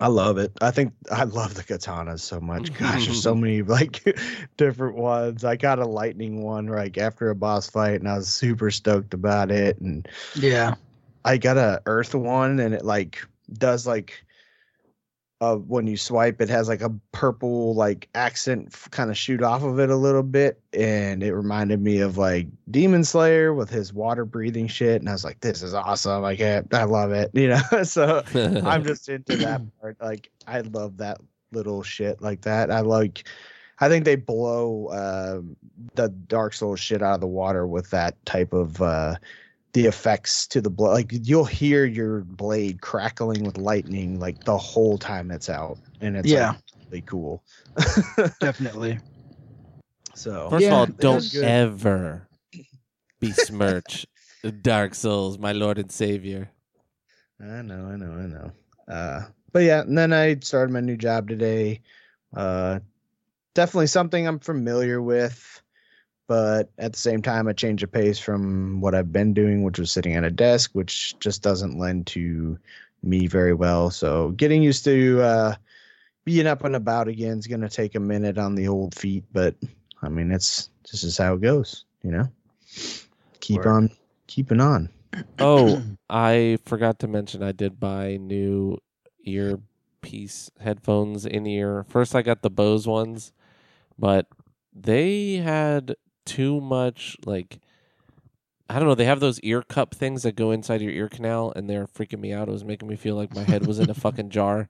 I 0.00 0.08
love 0.08 0.38
it. 0.38 0.52
I 0.60 0.72
think 0.72 0.92
I 1.10 1.24
love 1.24 1.54
the 1.54 1.62
katanas 1.62 2.20
so 2.20 2.40
much. 2.40 2.72
Gosh, 2.78 3.06
there's 3.06 3.22
so 3.22 3.34
many 3.34 3.62
like 3.62 4.02
different 4.56 4.96
ones. 4.96 5.44
I 5.44 5.56
got 5.56 5.78
a 5.78 5.86
lightning 5.86 6.42
one 6.42 6.66
like 6.66 6.98
after 6.98 7.30
a 7.30 7.34
boss 7.34 7.70
fight, 7.70 8.00
and 8.00 8.08
I 8.08 8.16
was 8.16 8.28
super 8.28 8.70
stoked 8.70 9.14
about 9.14 9.52
it. 9.52 9.78
And 9.80 10.08
Yeah. 10.34 10.74
I 11.24 11.38
got 11.38 11.56
a 11.56 11.82
earth 11.86 12.14
one, 12.14 12.60
and 12.60 12.74
it 12.74 12.84
like 12.84 13.24
does 13.52 13.86
like 13.86 14.24
uh 15.40 15.56
when 15.56 15.86
you 15.86 15.96
swipe, 15.96 16.40
it 16.40 16.48
has 16.48 16.68
like 16.68 16.82
a 16.82 16.90
purple 17.12 17.74
like 17.74 18.08
accent 18.14 18.74
kind 18.90 19.10
of 19.10 19.16
shoot 19.16 19.42
off 19.42 19.62
of 19.62 19.78
it 19.80 19.90
a 19.90 19.96
little 19.96 20.22
bit, 20.22 20.60
and 20.72 21.22
it 21.22 21.34
reminded 21.34 21.80
me 21.80 22.00
of 22.00 22.18
like 22.18 22.46
Demon 22.70 23.04
Slayer 23.04 23.54
with 23.54 23.70
his 23.70 23.92
water 23.92 24.24
breathing 24.24 24.68
shit. 24.68 25.00
And 25.00 25.08
I 25.08 25.12
was 25.12 25.24
like, 25.24 25.40
this 25.40 25.62
is 25.62 25.74
awesome. 25.74 26.22
Like 26.22 26.40
I, 26.40 26.62
I 26.72 26.84
love 26.84 27.12
it, 27.12 27.30
you 27.34 27.48
know. 27.48 27.62
so 27.84 28.22
I'm 28.34 28.84
just 28.84 29.08
into 29.08 29.36
that 29.36 29.62
part. 29.80 29.96
Like 30.00 30.30
I 30.46 30.60
love 30.60 30.98
that 30.98 31.18
little 31.52 31.82
shit 31.82 32.20
like 32.20 32.42
that. 32.42 32.70
I 32.70 32.80
like 32.80 33.28
I 33.80 33.88
think 33.88 34.04
they 34.04 34.16
blow 34.16 34.86
uh, 34.86 35.40
the 35.94 36.08
Dark 36.08 36.52
Souls 36.54 36.80
shit 36.80 37.02
out 37.02 37.14
of 37.14 37.20
the 37.20 37.26
water 37.26 37.66
with 37.66 37.90
that 37.90 38.24
type 38.24 38.52
of 38.52 38.80
uh 38.80 39.16
the 39.74 39.86
effects 39.86 40.46
to 40.48 40.60
the 40.60 40.70
blood. 40.70 40.92
Like 40.94 41.10
you'll 41.12 41.44
hear 41.44 41.84
your 41.84 42.20
blade 42.20 42.80
crackling 42.80 43.44
with 43.44 43.58
lightning 43.58 44.18
like 44.18 44.42
the 44.44 44.56
whole 44.56 44.96
time 44.98 45.30
it's 45.30 45.50
out. 45.50 45.78
And 46.00 46.16
it's 46.16 46.32
Yeah. 46.32 46.52
like, 46.52 46.58
really 46.90 47.02
cool. 47.02 47.44
Definitely. 48.40 48.98
so 50.14 50.48
First 50.50 50.64
Yeah, 50.64 50.72
of 50.72 50.78
all, 50.78 50.86
don't 50.86 51.16
is 51.18 51.32
good. 51.32 51.44
ever 51.44 52.28
besmirch 53.20 54.06
Dark 54.62 54.94
Souls, 54.94 55.38
my 55.38 55.52
Lord 55.52 55.78
and 55.78 55.90
Savior. 55.90 56.50
I 57.40 57.62
know, 57.62 57.86
I 57.86 57.96
know, 57.96 58.12
I 58.12 58.26
know. 58.26 58.52
Uh, 58.86 59.22
but 59.52 59.60
yeah, 59.60 59.80
and 59.80 59.98
then 59.98 60.12
I 60.12 60.36
started 60.40 60.72
my 60.72 60.80
new 60.80 60.96
job 60.96 61.28
today. 61.28 61.80
Uh, 62.36 62.80
definitely 63.54 63.86
something 63.88 64.26
I'm 64.26 64.38
familiar 64.38 65.02
with, 65.02 65.62
but 66.26 66.70
at 66.78 66.92
the 66.92 66.98
same 66.98 67.22
time, 67.22 67.46
a 67.46 67.54
change 67.54 67.82
of 67.82 67.92
pace 67.92 68.18
from 68.18 68.80
what 68.80 68.94
I've 68.94 69.12
been 69.12 69.34
doing, 69.34 69.62
which 69.62 69.78
was 69.78 69.90
sitting 69.90 70.14
at 70.14 70.24
a 70.24 70.30
desk, 70.30 70.70
which 70.72 71.18
just 71.20 71.42
doesn't 71.42 71.78
lend 71.78 72.06
to 72.08 72.58
me 73.02 73.26
very 73.26 73.54
well. 73.54 73.90
So 73.90 74.30
getting 74.30 74.62
used 74.62 74.84
to 74.84 75.20
uh, 75.20 75.54
being 76.24 76.46
up 76.46 76.64
and 76.64 76.76
about 76.76 77.08
again 77.08 77.38
is 77.38 77.46
going 77.46 77.60
to 77.60 77.68
take 77.68 77.94
a 77.94 78.00
minute 78.00 78.38
on 78.38 78.54
the 78.54 78.68
old 78.68 78.94
feet, 78.94 79.24
but 79.32 79.54
I 80.02 80.08
mean, 80.08 80.32
it's 80.32 80.70
this 80.90 81.04
is 81.04 81.18
how 81.18 81.34
it 81.34 81.40
goes, 81.40 81.84
you 82.02 82.10
know. 82.10 82.28
Keep 83.40 83.64
Word. 83.64 83.66
on 83.66 83.90
keeping 84.26 84.60
on. 84.60 84.88
Oh, 85.38 85.82
I 86.10 86.58
forgot 86.64 86.98
to 87.00 87.08
mention 87.08 87.42
I 87.42 87.52
did 87.52 87.78
buy 87.78 88.16
new 88.16 88.78
earpiece 89.24 90.50
headphones 90.60 91.26
in 91.26 91.46
ear. 91.46 91.84
First 91.88 92.14
I 92.14 92.22
got 92.22 92.42
the 92.42 92.50
Bose 92.50 92.86
ones, 92.86 93.32
but 93.98 94.26
they 94.74 95.36
had 95.36 95.94
too 96.24 96.60
much 96.60 97.16
like 97.24 97.58
I 98.68 98.78
don't 98.78 98.88
know, 98.88 98.94
they 98.94 99.04
have 99.04 99.20
those 99.20 99.40
ear 99.40 99.62
cup 99.62 99.94
things 99.94 100.22
that 100.22 100.36
go 100.36 100.50
inside 100.50 100.80
your 100.80 100.92
ear 100.92 101.08
canal 101.08 101.52
and 101.54 101.68
they're 101.68 101.86
freaking 101.86 102.20
me 102.20 102.32
out. 102.32 102.48
It 102.48 102.52
was 102.52 102.64
making 102.64 102.88
me 102.88 102.96
feel 102.96 103.14
like 103.14 103.34
my 103.34 103.42
head 103.42 103.66
was 103.66 103.78
in 103.78 103.90
a 103.90 103.94
fucking 103.94 104.30
jar. 104.30 104.68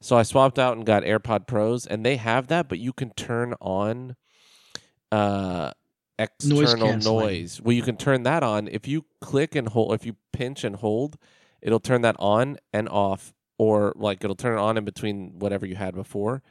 So 0.00 0.16
I 0.16 0.22
swapped 0.22 0.58
out 0.58 0.76
and 0.76 0.86
got 0.86 1.02
AirPod 1.02 1.46
Pros 1.46 1.86
and 1.86 2.04
they 2.04 2.16
have 2.16 2.46
that, 2.48 2.68
but 2.68 2.78
you 2.78 2.92
can 2.92 3.10
turn 3.10 3.54
on 3.60 4.16
uh 5.12 5.72
external 6.18 6.88
canceling. 6.88 7.26
noise. 7.26 7.60
Well, 7.60 7.74
you 7.74 7.82
can 7.82 7.96
turn 7.96 8.22
that 8.22 8.42
on 8.42 8.68
if 8.68 8.88
you 8.88 9.04
click 9.20 9.54
and 9.54 9.68
hold 9.68 9.92
if 9.92 10.06
you 10.06 10.16
pinch 10.32 10.64
and 10.64 10.76
hold, 10.76 11.18
it'll 11.60 11.80
turn 11.80 12.02
that 12.02 12.16
on 12.18 12.58
and 12.72 12.88
off 12.88 13.34
or 13.58 13.92
like 13.96 14.24
it'll 14.24 14.36
turn 14.36 14.58
it 14.58 14.60
on 14.60 14.76
in 14.76 14.84
between 14.84 15.38
whatever 15.38 15.66
you 15.66 15.76
had 15.76 15.94
before. 15.94 16.42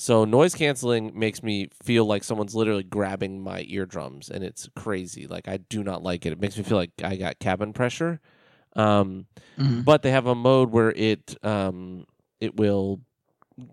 So 0.00 0.24
noise 0.24 0.54
canceling 0.54 1.18
makes 1.18 1.42
me 1.42 1.70
feel 1.82 2.04
like 2.04 2.22
someone's 2.22 2.54
literally 2.54 2.84
grabbing 2.84 3.40
my 3.42 3.64
eardrums 3.68 4.30
and 4.30 4.44
it's 4.44 4.68
crazy. 4.76 5.26
Like 5.26 5.48
I 5.48 5.56
do 5.56 5.82
not 5.82 6.04
like 6.04 6.24
it. 6.24 6.32
It 6.32 6.40
makes 6.40 6.56
me 6.56 6.62
feel 6.62 6.76
like 6.76 6.92
I 7.02 7.16
got 7.16 7.40
cabin 7.40 7.72
pressure. 7.72 8.20
Um 8.76 9.26
Mhm. 9.58 9.84
but 9.84 10.02
they 10.02 10.12
have 10.12 10.26
a 10.26 10.36
mode 10.36 10.70
where 10.70 10.90
it 10.92 11.34
um 11.44 12.06
it 12.40 12.56
will 12.56 13.00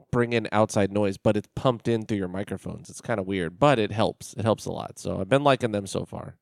bring 0.10 0.34
in 0.34 0.47
outside 0.52 0.91
noise 0.91 1.15
but 1.18 1.38
it's 1.38 1.47
pumped 1.56 1.88
in 1.88 2.03
through 2.07 2.18
your 2.18 2.27
microphones 2.27 2.89
it's 2.89 3.02
kind 3.02 3.19
of 3.19 3.27
weird 3.27 3.60
but 3.60 3.77
it 3.77 3.91
helps 3.91 4.34
it 4.34 4.43
helps 4.43 4.65
a 4.65 4.72
lot 4.72 4.97
so 4.97 5.19
i've 5.19 5.30
been 5.30 5.43
liking 5.43 5.72
them 5.73 5.85
so 5.85 6.06
far 6.06 6.38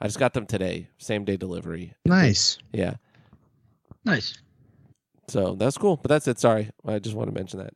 i 0.00 0.06
just 0.06 0.18
got 0.18 0.32
them 0.32 0.46
today 0.46 0.88
same 0.96 1.22
day 1.26 1.36
delivery 1.36 1.92
Nice. 2.06 2.56
yeah 2.72 2.94
Nice. 4.06 4.32
so 5.28 5.54
that's 5.56 5.76
cool 5.76 5.96
but 5.98 6.08
that's 6.08 6.26
it 6.26 6.38
sorry 6.38 6.70
i 6.86 6.98
just 6.98 7.14
want 7.14 7.28
to 7.28 7.34
mention 7.34 7.58
that 7.58 7.74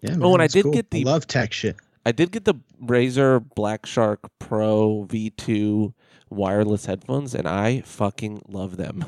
Yeah. 0.00 0.16
Oh, 0.20 0.32
and 0.34 0.42
I 0.42 0.46
did 0.46 0.70
get 0.72 0.90
the 0.90 1.00
I 1.06 1.10
love 1.10 1.26
tech 1.26 1.52
shit. 1.52 1.76
i 2.06 2.12
did 2.12 2.30
get 2.30 2.44
the 2.44 2.54
razer 2.82 3.44
black 3.54 3.84
shark 3.86 4.20
pro 4.38 5.06
v2 5.08 5.92
wireless 6.30 6.86
headphones 6.86 7.34
and 7.34 7.48
i 7.48 7.80
fucking 7.80 8.42
love 8.48 8.76
them 8.76 9.04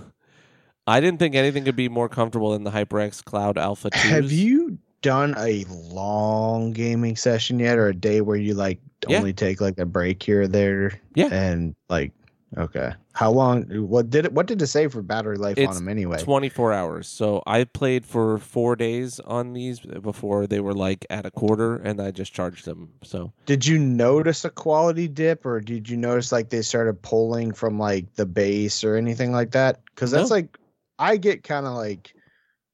i 0.87 1.01
didn't 1.01 1.19
think 1.19 1.35
anything 1.35 1.65
could 1.65 1.77
be 1.77 1.89
more 1.89 2.09
comfortable 2.09 2.51
than 2.53 2.65
the 2.65 2.71
hyperx 2.71 3.23
cloud 3.25 3.57
alpha 3.59 3.91
2s. 3.91 3.95
Have 4.11 4.33
you 4.33 4.79
done 5.03 5.35
a 5.39 5.65
long 5.69 6.73
gaming 6.73 7.17
session 7.17 7.59
yet, 7.59 7.79
or 7.79 7.89
a 7.89 7.95
day 7.95 8.21
where 8.21 8.37
you 8.37 8.53
like 8.55 8.79
Yeah. 9.09 9.19
only 9.19 9.33
take 9.33 9.61
like 9.61 9.79
a 9.79 9.87
break 9.87 10.23
here 10.23 10.43
or 10.43 10.49
there? 10.49 11.01
Yeah. 11.15 11.29
And 11.33 11.75
like, 11.89 12.13
okay, 12.57 12.93
how 13.13 13.31
long? 13.31 13.65
What 13.65 14.11
did 14.11 14.27
it? 14.27 14.33
What 14.33 14.47
did 14.47 14.61
it 14.63 14.67
say 14.67 14.89
for 14.89 15.03
battery 15.03 15.37
life 15.37 15.59
It's 15.59 15.69
on 15.69 15.75
them 15.75 15.89
anyway? 15.89 16.23
24 16.23 16.73
hours. 16.73 17.09
So 17.09 17.43
I 17.47 17.65
played 17.65 18.05
for 18.05 18.39
four 18.39 18.77
days 18.77 19.21
on 19.21 19.53
these 19.53 19.81
before 19.81 20.47
they 20.47 20.61
were 20.61 20.75
like 20.75 21.07
at 21.11 21.27
a 21.27 21.31
quarter, 21.31 21.77
and 21.77 22.01
I 22.01 22.11
just 22.11 22.33
charged 22.33 22.65
them. 22.65 22.93
So 23.03 23.33
Did 23.47 23.67
you 23.67 23.79
notice 23.79 24.45
a 24.45 24.51
quality 24.51 25.09
dip, 25.09 25.45
or 25.47 25.61
did 25.61 25.89
you 25.89 25.97
notice 25.97 26.33
like 26.33 26.51
they 26.51 26.63
started 26.63 27.01
pulling 27.03 27.53
from 27.53 27.79
like 27.79 28.15
the 28.15 28.27
base 28.27 28.85
or 28.85 28.97
anything 28.97 29.33
like 29.33 29.53
that? 29.53 29.81
Because 29.95 30.11
that's 30.11 30.31
No. 30.31 30.37
like, 30.37 30.59
I 30.99 31.17
get 31.17 31.43
kind 31.43 31.67
of 31.67 31.75
like 31.75 32.15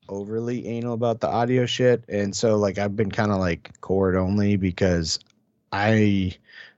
overly 0.08 0.66
anal 0.68 0.94
about 0.94 1.20
the 1.20 1.28
audio 1.28 1.66
shit, 1.66 2.04
and 2.08 2.34
so 2.34 2.56
like 2.56 2.78
I've 2.78 2.96
been 2.96 3.10
kind 3.10 3.32
of 3.32 3.38
like 3.38 3.72
cord 3.80 4.16
only 4.16 4.56
because 4.56 5.18
I 5.72 6.36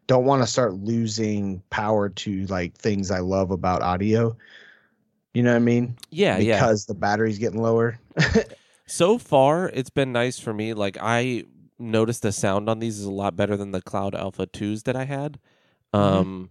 don't 0.08 0.24
want 0.24 0.42
to 0.42 0.46
start 0.48 0.74
losing 0.74 1.62
power 1.70 2.08
to 2.08 2.44
like 2.46 2.74
things 2.74 3.12
I 3.12 3.20
love 3.20 3.52
about 3.52 3.82
audio. 3.82 4.36
You 5.34 5.44
know 5.44 5.50
what 5.52 5.56
I 5.56 5.60
mean? 5.60 5.96
Yeah, 6.10 6.38
yeah. 6.38 6.56
because 6.56 6.86
the 6.86 6.94
battery's 6.94 7.38
getting 7.38 7.62
lower. 7.62 7.98
So 8.90 9.18
far, 9.18 9.68
it's 9.68 9.90
been 9.90 10.12
nice 10.12 10.40
for 10.40 10.54
me. 10.54 10.72
Like 10.72 10.96
I 10.98 11.44
noticed 11.78 12.22
the 12.22 12.32
sound 12.32 12.70
on 12.70 12.78
these 12.78 12.98
is 12.98 13.04
a 13.04 13.10
lot 13.12 13.36
better 13.36 13.54
than 13.54 13.70
the 13.70 13.82
Cloud 13.82 14.14
Alpha 14.14 14.46
twos 14.46 14.84
that 14.84 14.96
I 14.96 15.04
had. 15.04 15.38
Um, 15.92 16.48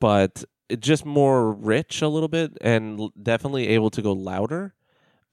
but 0.00 0.42
it 0.70 0.80
just 0.80 1.04
more 1.04 1.52
rich 1.52 2.00
a 2.00 2.08
little 2.08 2.28
bit 2.30 2.56
and 2.62 3.10
definitely 3.22 3.68
able 3.68 3.90
to 3.90 4.00
go 4.00 4.12
louder. 4.12 4.72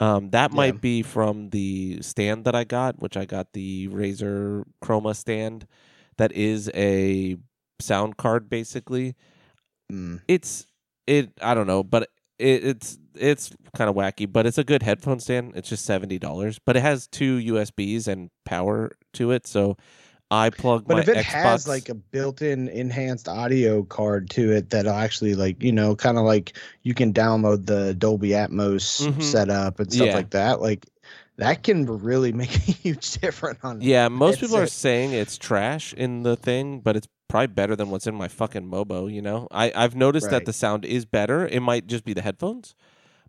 Um, 0.01 0.31
that 0.31 0.51
Yeah. 0.51 0.57
might 0.57 0.81
be 0.81 1.01
from 1.01 1.51
the 1.51 2.01
stand 2.01 2.43
that 2.43 2.55
I 2.55 2.65
got, 2.65 2.99
which 2.99 3.15
I 3.15 3.23
got 3.23 3.53
the 3.53 3.87
Razer 3.87 4.65
Chroma 4.83 5.15
stand. 5.15 5.65
That 6.17 6.31
is 6.31 6.69
a 6.73 7.37
sound 7.79 8.17
card, 8.17 8.49
basically. 8.49 9.15
Mm. 9.91 10.21
It's 10.27 10.65
it. 11.05 11.31
I 11.41 11.53
don't 11.53 11.67
know, 11.67 11.83
but 11.83 12.09
it, 12.39 12.63
it's 12.65 12.97
it's 13.15 13.51
kind 13.75 13.89
of 13.89 13.95
wacky. 13.95 14.31
But 14.31 14.45
it's 14.45 14.57
a 14.57 14.63
good 14.63 14.83
headphone 14.83 15.19
stand. 15.19 15.53
It's 15.55 15.69
just 15.69 15.85
seventy 15.85 16.19
dollars, 16.19 16.59
but 16.65 16.75
it 16.75 16.81
has 16.81 17.07
two 17.07 17.37
USBs 17.37 18.07
and 18.07 18.29
power 18.45 18.91
to 19.13 19.31
it. 19.31 19.47
So 19.47 19.77
I 20.29 20.49
plug 20.49 20.85
But 20.87 20.99
if 20.99 21.07
it 21.07 21.17
Xbox. 21.17 21.23
has 21.23 21.67
like 21.69 21.87
a 21.87 21.93
built-in 21.95 22.67
enhanced 22.67 23.29
audio 23.29 23.83
card 23.83 24.29
to 24.31 24.51
it 24.51 24.69
that'll 24.71 24.91
actually 24.91 25.35
like 25.35 25.63
you 25.63 25.71
know 25.71 25.95
kind 25.95 26.17
of 26.17 26.25
like 26.25 26.57
you 26.83 26.93
can 26.93 27.13
download 27.13 27.65
the 27.65 27.93
Dolby 27.93 28.29
Atmos 28.31 29.07
Mhm. 29.07 29.23
setup 29.23 29.79
and 29.79 29.91
stuff 29.93 30.07
Yeah. 30.07 30.15
like 30.15 30.31
that, 30.31 30.61
like 30.61 30.85
that 31.37 31.63
can 31.63 31.85
really 31.85 32.31
make 32.31 32.53
a 32.53 32.59
huge 32.83 33.11
difference 33.19 33.59
on 33.63 33.81
Yeah, 33.81 34.07
most 34.07 34.39
people 34.39 34.57
are 34.57 34.67
saying 34.67 35.13
it's 35.13 35.37
trash 35.37 35.93
in 35.93 36.23
the 36.23 36.35
thing, 36.35 36.79
but 36.79 36.95
it's 36.95 37.07
probably 37.27 37.47
better 37.47 37.75
than 37.75 37.89
what's 37.89 38.07
in 38.07 38.15
my 38.15 38.27
fucking 38.27 38.69
Mobo. 38.69 39.11
You 39.11 39.21
know, 39.21 39.47
I 39.51 39.71
I've 39.75 39.95
noticed 39.95 40.29
that 40.31 40.45
the 40.45 40.53
sound 40.53 40.85
is 40.85 41.05
better. 41.05 41.47
It 41.47 41.61
might 41.61 41.87
just 41.87 42.03
be 42.03 42.13
the 42.13 42.21
headphones, 42.21 42.75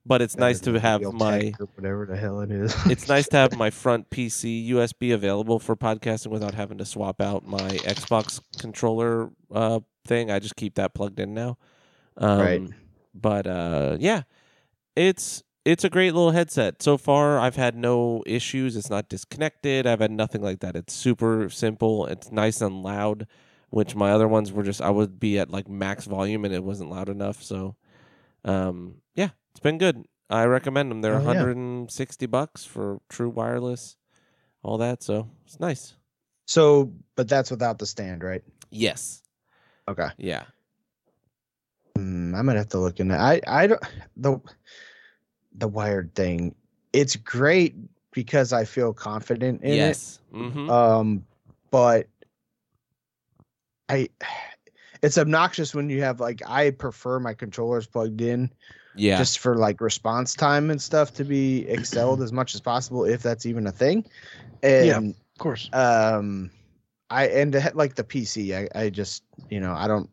but 0.06 0.22
it's 0.22 0.36
nice 0.36 0.60
to 0.60 0.74
have 0.80 1.02
my. 1.12 1.52
whatever 1.74 2.06
the 2.06 2.16
hell 2.16 2.40
it 2.40 2.50
is. 2.50 2.74
It's 2.86 3.08
nice 3.08 3.28
to 3.28 3.36
have 3.36 3.56
my 3.56 3.70
front 3.70 4.10
PC 4.10 4.68
USB 4.70 5.12
available 5.12 5.58
for 5.58 5.76
podcasting 5.76 6.28
without 6.28 6.54
having 6.54 6.78
to 6.78 6.84
swap 6.84 7.20
out 7.20 7.46
my 7.46 7.68
Xbox 7.68 8.40
controller 8.58 9.30
uh, 9.52 9.80
thing. 10.06 10.30
I 10.30 10.38
just 10.38 10.56
keep 10.56 10.76
that 10.76 10.94
plugged 10.94 11.20
in 11.20 11.34
now. 11.34 11.58
Um, 12.16 12.40
Right. 12.40 12.62
But 13.14 13.46
uh, 13.46 13.96
yeah, 13.98 14.22
it's 14.94 15.42
it's 15.68 15.84
a 15.84 15.90
great 15.90 16.14
little 16.14 16.30
headset. 16.30 16.82
So 16.82 16.96
far, 16.96 17.38
I've 17.38 17.56
had 17.56 17.76
no 17.76 18.22
issues. 18.26 18.74
It's 18.74 18.88
not 18.88 19.10
disconnected. 19.10 19.86
I've 19.86 20.00
had 20.00 20.10
nothing 20.10 20.40
like 20.40 20.60
that. 20.60 20.74
It's 20.76 20.94
super 20.94 21.50
simple. 21.50 22.06
It's 22.06 22.32
nice 22.32 22.62
and 22.62 22.82
loud, 22.82 23.26
which 23.68 23.94
my 23.94 24.10
other 24.12 24.26
ones 24.26 24.50
were 24.50 24.62
just 24.62 24.80
I 24.80 24.88
would 24.88 25.20
be 25.20 25.38
at 25.38 25.50
like 25.50 25.68
max 25.68 26.06
volume 26.06 26.46
and 26.46 26.54
it 26.54 26.64
wasn't 26.64 26.90
loud 26.90 27.10
enough. 27.10 27.42
So, 27.42 27.76
um, 28.46 28.94
yeah, 29.14 29.28
it's 29.50 29.60
been 29.60 29.76
good. 29.76 30.06
I 30.30 30.44
recommend 30.44 30.90
them. 30.90 31.02
They're 31.02 31.16
Oh, 31.16 31.20
yeah. 31.20 31.26
160 31.44 32.26
bucks 32.26 32.64
for 32.64 33.00
true 33.10 33.28
wireless, 33.28 33.96
all 34.62 34.78
that. 34.78 35.02
So 35.02 35.28
it's 35.44 35.60
nice. 35.60 35.94
so, 36.46 36.92
but 37.14 37.28
that's 37.28 37.50
without 37.50 37.78
the 37.78 37.86
stand, 37.86 38.22
right? 38.22 38.42
Yes. 38.70 39.22
Okay. 39.86 40.08
Yeah. 40.16 40.44
Hmm, 41.94 42.34
I 42.34 42.40
might 42.40 42.56
have 42.56 42.68
to 42.70 42.78
look 42.78 43.00
into. 43.00 43.16
I 43.18 43.40
I 43.46 43.66
don't 43.66 43.82
the 44.16 44.38
the 45.58 45.68
wired 45.68 46.14
thing. 46.14 46.54
It's 46.92 47.16
great 47.16 47.74
because 48.12 48.52
I 48.52 48.64
feel 48.64 48.92
confident 48.92 49.62
in 49.62 49.72
it. 49.72 49.76
yes. 49.76 50.20
Mm-hmm. 50.32 50.70
Um, 50.70 51.24
but 51.70 52.06
I, 53.88 54.08
it's 55.02 55.18
obnoxious 55.18 55.74
when 55.74 55.90
you 55.90 56.02
have 56.02 56.20
like 56.20 56.42
I 56.46 56.70
prefer 56.70 57.20
my 57.20 57.34
controllers 57.34 57.86
plugged 57.86 58.20
in 58.20 58.50
yeah. 58.98 59.16
just 59.16 59.38
for 59.38 59.56
like 59.56 59.80
response 59.80 60.34
time 60.34 60.70
and 60.70 60.80
stuff 60.80 61.14
to 61.14 61.24
be 61.24 61.66
excelled 61.68 62.20
as 62.22 62.32
much 62.32 62.54
as 62.54 62.60
possible 62.60 63.04
if 63.04 63.22
that's 63.22 63.46
even 63.46 63.66
a 63.66 63.72
thing. 63.72 64.04
Yeah. 64.62 64.98
And 64.98 65.14
Of 65.14 65.38
course. 65.38 65.70
um, 65.72 66.50
I 67.10 67.28
and 67.28 67.52
to 67.52 67.60
ha- 67.60 67.70
like 67.74 67.94
the 67.94 68.04
PC, 68.04 68.54
I 68.54 68.78
I 68.78 68.90
just 68.90 69.22
you 69.48 69.60
know 69.60 69.72
I 69.72 69.86
don't. 69.86 70.10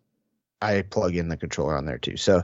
I 0.61 0.81
plug 0.83 1.15
in 1.15 1.27
the 1.29 1.37
controller 1.37 1.75
on 1.77 1.85
there 1.85 1.97
too, 1.97 2.17
so 2.17 2.41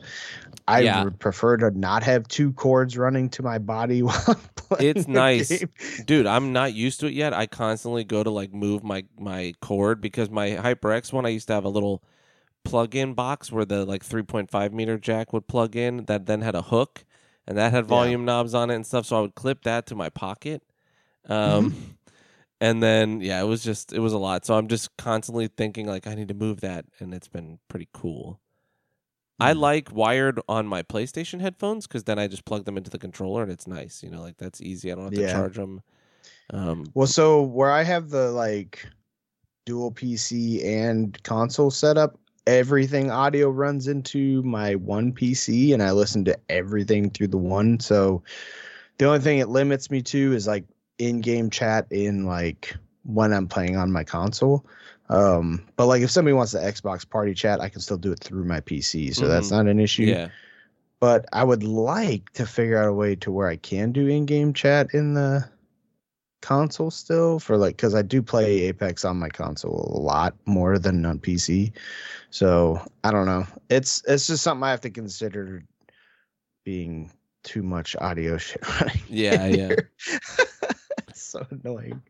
I 0.68 0.84
Yeah. 0.84 1.04
would 1.06 1.20
prefer 1.20 1.58
to 1.58 1.72
not 1.72 2.04
have 2.04 2.28
two 2.28 2.54
cords 2.54 2.98
running 2.98 3.30
to 3.32 3.44
my 3.44 3.58
body 3.58 4.04
while 4.04 4.22
I'm 4.28 4.36
playing. 4.56 4.90
It's 4.96 5.06
the 5.06 5.12
nice. 5.12 5.64
dude 6.06 6.26
i'm 6.26 6.54
not 6.54 6.74
used 6.74 7.00
to 7.00 7.08
it 7.08 7.14
yet 7.14 7.34
i 7.34 7.46
constantly 7.46 8.04
go 8.04 8.24
to 8.24 8.30
like 8.30 8.54
move 8.54 8.84
my 8.84 9.04
my 9.20 9.54
cord 9.62 10.00
because 10.02 10.30
my 10.30 10.50
hyperx 10.52 11.12
one 11.12 11.26
i 11.26 11.30
used 11.30 11.48
to 11.48 11.54
have 11.54 11.66
a 11.66 11.70
little 11.70 12.02
plug-in 12.64 13.14
box 13.14 13.52
where 13.52 13.66
the 13.66 13.86
like 13.86 14.04
3.5 14.04 14.72
meter 14.72 14.98
jack 14.98 15.34
would 15.34 15.48
plug 15.48 15.76
in 15.76 16.06
that 16.06 16.26
then 16.26 16.42
had 16.42 16.56
a 16.56 16.62
hook 16.62 17.04
and 17.48 17.58
that 17.58 17.72
had 17.72 17.86
Yeah. 17.90 17.90
volume 17.90 18.24
knobs 18.26 18.54
on 18.54 18.70
it 18.70 18.76
and 18.76 18.86
stuff 18.86 19.06
so 19.06 19.18
i 19.18 19.22
would 19.22 19.36
clip 19.36 19.64
that 19.64 19.86
to 19.86 19.96
my 19.96 20.10
pocket 20.10 20.64
um 21.28 21.74
and 22.62 22.82
then 22.84 23.22
yeah 23.22 23.42
it 23.42 23.46
was 23.46 23.64
just 23.64 23.94
it 23.94 24.00
was 24.00 24.14
a 24.14 24.20
lot 24.20 24.46
so 24.46 24.56
i'm 24.58 24.70
just 24.70 24.96
constantly 24.98 25.50
thinking 25.50 25.88
like 25.88 26.08
i 26.08 26.16
need 26.16 26.30
to 26.30 26.36
move 26.36 26.62
that 26.62 26.86
and 27.00 27.14
it's 27.14 27.30
been 27.30 27.60
pretty 27.70 27.90
cool 27.94 28.40
I 29.40 29.54
Hmm. 29.54 29.54
like 29.54 29.92
wired 29.92 30.40
on 30.48 30.68
my 30.68 30.84
PlayStation 30.84 31.42
headphones 31.42 31.88
because 31.88 32.04
then 32.06 32.20
I 32.20 32.28
just 32.28 32.46
plug 32.46 32.66
them 32.66 32.78
into 32.78 32.92
the 32.92 33.00
controller 33.00 33.44
and 33.44 33.52
it's 33.52 33.68
nice. 33.68 34.04
You 34.04 34.12
know, 34.12 34.22
like 34.22 34.38
that's 34.38 34.62
easy. 34.62 34.92
I 34.92 34.96
don't 34.96 35.06
have 35.06 35.16
to 35.16 35.24
charge 35.24 35.56
them. 35.58 35.82
Um, 36.52 36.94
Well, 36.94 37.08
so 37.08 37.42
where 37.42 37.72
I 37.72 37.84
have 37.84 38.10
the 38.10 38.32
like 38.32 38.88
dual 39.66 39.92
PC 39.92 40.64
and 40.66 41.22
console 41.24 41.72
setup, 41.72 42.20
everything 42.48 43.12
audio 43.12 43.50
runs 43.50 43.88
into 43.88 44.44
my 44.44 44.76
one 44.76 45.14
PC 45.14 45.74
and 45.74 45.84
I 45.84 45.92
listen 45.92 46.26
to 46.26 46.40
everything 46.50 47.10
through 47.12 47.30
the 47.30 47.38
one. 47.38 47.80
So 47.80 48.24
the 49.00 49.06
only 49.08 49.20
thing 49.20 49.40
it 49.40 49.50
limits 49.50 49.92
me 49.92 50.02
to 50.04 50.34
is 50.34 50.48
like 50.48 50.66
in-game 51.02 51.50
chat 51.50 51.88
in 51.92 52.26
like 52.26 52.76
when 53.04 53.34
I'm 53.34 53.48
playing 53.48 53.78
on 53.78 53.92
my 53.92 54.04
console. 54.04 54.66
Um, 55.10 55.66
but 55.76 55.88
like 55.88 56.02
if 56.02 56.12
somebody 56.12 56.34
wants 56.34 56.54
the 56.54 56.60
Xbox 56.60 57.08
party 57.10 57.34
chat, 57.34 57.60
I 57.60 57.68
can 57.68 57.82
still 57.82 57.98
do 57.98 58.12
it 58.12 58.20
through 58.20 58.46
my 58.46 58.62
PC. 58.62 59.14
So 59.14 59.28
that's 59.28 59.52
not 59.52 59.68
an 59.68 59.80
issue 59.80 60.04
yeah. 60.04 60.30
but 61.00 61.26
I 61.34 61.44
would 61.44 61.64
like 61.64 62.30
to 62.34 62.46
figure 62.46 62.78
out 62.78 62.88
a 62.88 62.94
way 62.94 63.16
to 63.18 63.32
where 63.32 63.50
I 63.50 63.58
can 63.58 63.92
do 63.92 64.08
in-game 64.08 64.54
chat 64.54 64.94
in 64.94 65.14
the 65.14 65.50
console 66.42 66.90
still 66.92 67.40
for 67.40 67.56
like 67.58 67.78
because 67.78 67.96
I 67.96 68.02
do 68.02 68.22
play 68.22 68.62
Apex 68.62 69.06
on 69.06 69.18
my 69.18 69.30
console 69.30 69.92
a 69.96 70.00
lot 70.00 70.36
more 70.46 70.80
than 70.80 71.06
on 71.06 71.20
PC. 71.20 71.72
So 72.30 72.82
I 73.04 73.12
don't 73.12 73.26
know. 73.26 73.46
It's 73.70 74.04
it's 74.08 74.28
just 74.28 74.44
something 74.44 74.64
I 74.64 74.72
have 74.72 74.82
to 74.82 74.90
consider 74.90 75.64
being 76.64 77.12
too 77.44 77.64
much 77.64 77.96
audio 78.00 78.38
shit. 78.38 78.64
Yeah, 79.10 79.48
yeah. 79.48 79.76
So 81.32 81.46
annoying. 81.64 82.02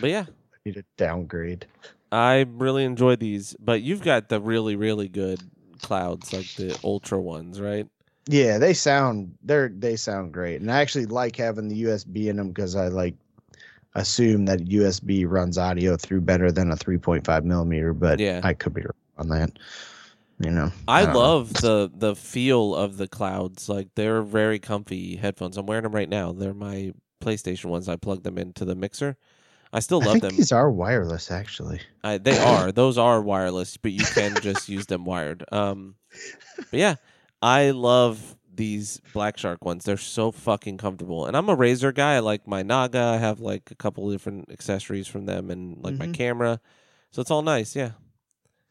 But 0.00 0.10
yeah, 0.10 0.24
I 0.28 0.56
need 0.64 0.76
a 0.76 0.84
downgrade. 0.96 1.66
I 2.10 2.46
really 2.48 2.84
enjoy 2.84 3.16
these. 3.16 3.56
But 3.58 3.82
you've 3.82 4.02
got 4.02 4.28
the 4.28 4.40
really, 4.40 4.76
really 4.76 5.08
good 5.08 5.40
clouds, 5.80 6.32
like 6.32 6.46
the 6.56 6.78
ultra 6.84 7.20
ones, 7.20 7.60
right? 7.60 7.86
Yeah, 8.28 8.58
they 8.58 8.72
sound 8.72 9.34
they're 9.42 9.68
they 9.68 9.96
sound 9.96 10.32
great, 10.32 10.60
and 10.60 10.70
I 10.70 10.80
actually 10.80 11.06
like 11.06 11.34
having 11.36 11.68
the 11.68 11.82
USB 11.84 12.28
in 12.28 12.36
them 12.36 12.48
because 12.48 12.76
I 12.76 12.86
like 12.88 13.14
assume 13.94 14.46
that 14.46 14.60
USB 14.60 15.26
runs 15.28 15.58
audio 15.58 15.96
through 15.96 16.20
better 16.22 16.50
than 16.50 16.70
a 16.70 16.76
3.5 16.76 17.44
millimeter, 17.44 17.92
but 17.92 18.18
Yeah. 18.20 18.40
I 18.42 18.54
could 18.54 18.72
be 18.74 18.82
wrong 18.82 18.92
on 19.18 19.28
that. 19.30 19.58
You 20.38 20.50
know, 20.50 20.70
I 20.88 21.04
know. 21.04 21.18
love 21.18 21.52
the 21.54 21.90
the 21.94 22.16
feel 22.16 22.74
of 22.74 22.96
the 22.96 23.06
clouds. 23.08 23.68
Like 23.68 23.88
they're 23.94 24.22
very 24.22 24.58
comfy 24.58 25.16
headphones. 25.16 25.56
I'm 25.56 25.66
wearing 25.66 25.84
them 25.84 25.94
right 25.94 26.08
now. 26.08 26.32
They're 26.32 26.54
my 26.54 26.92
PlayStation 27.22 27.66
ones. 27.66 27.88
I 27.88 27.96
plug 27.96 28.22
them 28.22 28.36
into 28.38 28.64
the 28.64 28.74
mixer. 28.74 29.16
I 29.72 29.80
still 29.80 30.02
I 30.02 30.06
love 30.06 30.12
think 30.14 30.22
them. 30.24 30.36
these 30.36 30.52
are 30.52 30.70
wireless, 30.70 31.30
actually. 31.30 31.80
I, 32.04 32.18
they 32.18 32.38
are. 32.52 32.72
Those 32.72 32.98
are 32.98 33.22
wireless, 33.22 33.76
but 33.78 33.92
you 33.92 34.04
can 34.04 34.34
just 34.42 34.68
use 34.68 34.86
them 34.86 35.04
wired. 35.04 35.44
Um, 35.50 35.94
but 36.70 36.78
yeah, 36.78 36.96
I 37.40 37.70
love 37.70 38.36
these 38.54 39.00
Black 39.14 39.38
Shark 39.38 39.64
ones. 39.64 39.84
They're 39.84 39.96
so 39.96 40.30
fucking 40.30 40.76
comfortable. 40.76 41.24
And 41.24 41.34
I'm 41.34 41.48
a 41.48 41.56
Razer 41.56 41.94
guy. 41.94 42.16
I 42.16 42.18
like 42.18 42.46
my 42.46 42.62
Naga. 42.62 43.00
I 43.00 43.16
have 43.16 43.40
like 43.40 43.70
a 43.70 43.74
couple 43.74 44.06
of 44.06 44.12
different 44.12 44.50
accessories 44.50 45.06
from 45.08 45.24
them, 45.24 45.50
and 45.50 45.82
like 45.82 45.94
my 45.96 46.06
Mhm. 46.08 46.14
camera. 46.14 46.60
So 47.10 47.22
it's 47.22 47.30
all 47.30 47.42
nice. 47.42 47.74
Yeah. 47.74 47.92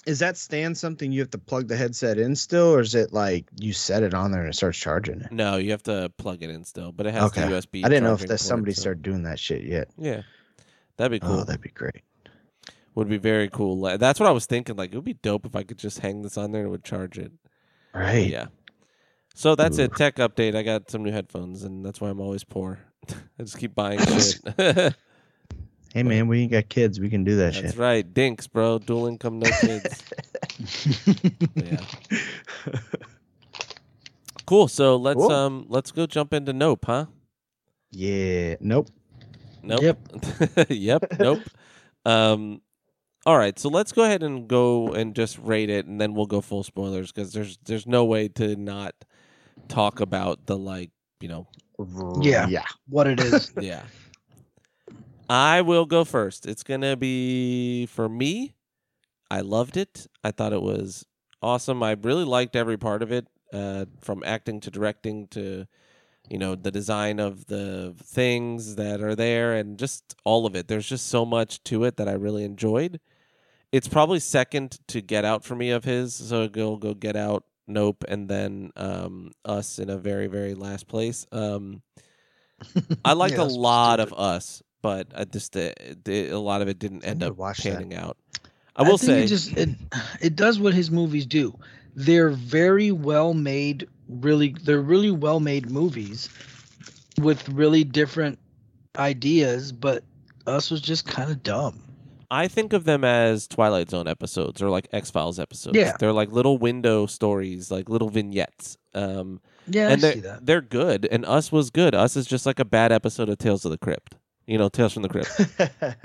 Is 0.05 0.19
that 0.19 0.35
stand 0.35 0.77
something 0.77 1.11
you 1.11 1.19
have 1.19 1.29
to 1.31 1.37
plug 1.37 1.67
the 1.67 1.75
headset 1.77 2.17
in 2.17 2.35
still, 2.35 2.73
or 2.73 2.79
is 2.79 2.95
it 2.95 3.13
like 3.13 3.45
you 3.59 3.71
set 3.71 4.01
it 4.01 4.15
on 4.15 4.31
there 4.31 4.41
and 4.41 4.49
it 4.49 4.55
starts 4.55 4.77
charging 4.79 5.21
it? 5.21 5.31
No, 5.31 5.57
you 5.57 5.71
have 5.71 5.83
to 5.83 6.11
plug 6.17 6.41
it 6.41 6.49
in 6.49 6.63
still, 6.63 6.91
but 6.91 7.05
it 7.05 7.13
has 7.13 7.25
Okay. 7.25 7.47
the 7.47 7.55
USB. 7.55 7.85
I 7.85 7.89
didn't 7.89 8.05
know 8.05 8.13
if 8.13 8.25
that 8.25 8.39
somebody 8.39 8.73
so- 8.73 8.81
started 8.81 9.03
doing 9.03 9.23
that 9.23 9.37
shit 9.37 9.63
yet. 9.63 9.89
Yeah, 9.97 10.23
that'd 10.97 11.11
be 11.11 11.23
oh, 11.25 11.29
cool. 11.29 11.39
Oh, 11.41 11.43
that'd 11.43 11.61
be 11.61 11.69
great. 11.69 12.01
Would 12.95 13.09
be 13.09 13.17
very 13.17 13.47
cool. 13.47 13.79
That's 13.97 14.19
what 14.19 14.27
I 14.27 14.31
was 14.31 14.47
thinking. 14.47 14.75
Like 14.75 14.91
it 14.91 14.95
would 14.95 15.05
be 15.05 15.13
dope 15.13 15.45
if 15.45 15.55
I 15.55 15.63
could 15.63 15.77
just 15.77 15.99
hang 15.99 16.23
this 16.23 16.37
on 16.37 16.51
there 16.51 16.61
and 16.61 16.67
it 16.67 16.71
would 16.71 16.83
charge 16.83 17.17
it. 17.17 17.31
Right. 17.93 18.27
Yeah. 18.27 18.47
So 19.33 19.55
that's 19.55 19.77
it. 19.77 19.95
Tech 19.95 20.15
update. 20.17 20.55
I 20.55 20.63
got 20.63 20.91
some 20.91 21.03
new 21.03 21.11
headphones, 21.11 21.63
and 21.63 21.85
that's 21.85 22.01
why 22.01 22.09
I'm 22.09 22.19
always 22.19 22.43
poor. 22.43 22.79
I 23.09 23.43
just 23.43 23.57
keep 23.57 23.75
buying 23.75 23.99
shit. 23.99 24.41
Hey 25.93 26.03
man, 26.03 26.27
we 26.27 26.41
ain't 26.43 26.51
got 26.51 26.69
kids. 26.69 26.99
We 26.99 27.09
can 27.09 27.23
do 27.23 27.35
that 27.37 27.43
That's 27.45 27.55
shit. 27.57 27.65
That's 27.65 27.77
right, 27.77 28.13
dinks, 28.13 28.47
bro. 28.47 28.79
Dual 28.79 29.07
income, 29.07 29.39
no 29.39 29.49
kids. 29.59 30.03
yeah. 31.55 31.81
Cool. 34.45 34.67
So 34.67 34.95
let's 34.95 35.17
Cool. 35.17 35.31
um 35.31 35.65
let's 35.69 35.91
go 35.91 36.05
jump 36.05 36.33
into 36.33 36.53
Nope, 36.53 36.85
huh? 36.85 37.05
yeah. 37.91 38.55
Nope. 38.61 38.89
Nope. 39.63 39.81
Yep. 39.81 39.99
yep. 40.69 41.03
Nope. 41.19 41.39
Um. 42.05 42.61
All 43.25 43.37
right. 43.37 43.57
So 43.59 43.69
let's 43.69 43.91
go 43.91 44.03
ahead 44.03 44.23
and 44.23 44.47
go 44.47 44.87
and 44.93 45.15
just 45.15 45.37
rate 45.39 45.69
it, 45.69 45.85
and 45.85 45.99
then 46.01 46.13
we'll 46.13 46.25
go 46.25 46.41
full 46.41 46.63
spoilers 46.63 47.11
because 47.11 47.33
there's 47.33 47.59
there's 47.65 47.85
no 47.85 48.05
way 48.05 48.27
to 48.29 48.55
not 48.55 48.95
talk 49.67 49.99
about 49.99 50.45
the 50.47 50.57
like 50.57 50.89
you 51.19 51.27
know 51.27 51.47
Yeah. 52.21 52.47
Yeah. 52.47 52.65
what 52.89 53.07
it 53.07 53.19
is. 53.19 53.51
yeah. 53.59 53.83
I 55.31 55.61
will 55.61 55.85
go 55.85 56.03
first. 56.03 56.45
It's 56.45 56.63
gonna 56.63 56.97
be 56.97 57.85
for 57.87 58.09
me. 58.09 58.53
I 59.31 59.41
loved 59.41 59.77
it. 59.77 60.07
I 60.23 60.31
thought 60.31 60.53
it 60.53 60.61
was 60.61 61.05
awesome. 61.41 61.83
I 61.83 61.93
really 61.93 62.25
liked 62.25 62.55
every 62.55 62.77
part 62.77 63.03
of 63.03 63.11
it, 63.11 63.27
uh, 63.53 63.85
from 64.01 64.23
acting 64.25 64.59
to 64.61 64.71
directing 64.71 65.27
to, 65.29 65.67
you 66.29 66.37
know, 66.39 66.55
the 66.55 66.71
design 66.71 67.19
of 67.19 67.47
the 67.47 67.95
things 68.03 68.75
that 68.75 69.01
are 69.01 69.15
there 69.15 69.53
and 69.55 69.79
just 69.79 70.15
all 70.25 70.45
of 70.45 70.55
it. 70.55 70.67
There's 70.67 70.87
just 70.87 71.07
so 71.07 71.25
much 71.25 71.63
to 71.65 71.85
it 71.85 71.97
that 71.97 72.09
I 72.09 72.13
really 72.13 72.43
enjoyed. 72.45 72.99
It's 73.71 73.87
probably 73.89 74.19
second 74.19 74.79
to 74.89 75.01
Get 75.01 75.25
Out 75.25 75.43
for 75.45 75.55
me 75.55 75.71
of 75.71 75.85
his, 75.85 76.15
so 76.15 76.47
go 76.49 76.77
go 76.77 76.93
Get 76.93 77.15
Out, 77.17 77.45
Nope, 77.67 78.03
and 78.07 78.29
then 78.29 78.71
um, 78.77 79.31
Us 79.45 79.79
in 79.79 79.89
a 79.89 79.97
very 79.97 80.27
very 80.27 80.55
last 80.55 80.87
place. 80.87 81.27
Um, 81.31 81.83
I 83.05 83.13
liked 83.13 83.37
Yeah, 83.37 83.43
a 83.43 83.45
lot 83.45 83.99
of. 83.99 84.13
Us, 84.13 84.61
but 84.81 85.07
I 85.15 85.25
just 85.25 85.55
uh, 85.57 85.71
a 86.07 86.33
lot 86.35 86.61
of 86.61 86.67
it 86.67 86.79
didn't 86.79 87.03
end 87.05 87.23
up 87.23 87.37
watch 87.37 87.59
that. 87.59 87.73
panning 87.73 87.95
out. 87.95 88.17
I 88.75 88.83
will 88.83 88.97
think 88.97 89.11
say, 89.11 89.23
it 89.23 89.27
just 89.27 89.57
it, 89.57 89.69
it 90.21 90.35
does 90.35 90.59
what 90.59 90.73
his 90.73 90.89
movies 90.91 91.25
do. 91.25 91.57
They're 91.95 92.29
very 92.29 92.91
well 92.91 93.33
made, 93.33 93.87
really 94.07 94.55
they're 94.63 94.81
really 94.81 95.11
well 95.11 95.39
made 95.39 95.69
movies 95.69 96.29
with 97.19 97.47
really 97.49 97.83
different 97.83 98.39
ideas, 98.97 99.71
but 99.71 100.03
us 100.47 100.71
was 100.71 100.81
just 100.81 101.05
kind 101.05 101.29
of 101.31 101.43
dumb. 101.43 101.83
I 102.29 102.47
think 102.47 102.71
of 102.71 102.85
them 102.85 103.03
as 103.03 103.45
Twilight 103.45 103.89
Zone 103.89 104.07
episodes 104.07 104.61
or 104.61 104.69
like 104.69 104.87
X 104.93 105.11
Files 105.11 105.37
episodes. 105.37 105.75
Yeah. 105.77 105.97
they're 105.99 106.13
like 106.13 106.31
little 106.31 106.57
window 106.57 107.05
stories, 107.05 107.69
like 107.69 107.89
little 107.89 108.09
vignettes. 108.09 108.77
Um, 108.93 109.41
Yeah, 109.67 109.89
and 109.89 109.93
I 109.93 109.95
they're 109.97 110.13
see 110.13 110.19
that. 110.21 110.45
they're 110.45 110.61
good. 110.61 111.05
And 111.11 111.25
Us 111.25 111.51
was 111.51 111.69
good. 111.71 111.93
Us 111.93 112.15
is 112.15 112.25
just 112.25 112.45
like 112.45 112.59
a 112.59 112.65
bad 112.65 112.93
episode 112.93 113.27
of 113.27 113.37
Tales 113.37 113.65
of 113.65 113.71
the 113.71 113.77
Crypt. 113.77 114.15
You 114.51 114.57
know, 114.57 114.67
Tales 114.67 114.91
from 114.91 115.03
the 115.03 115.09
Crypt. 115.09 115.31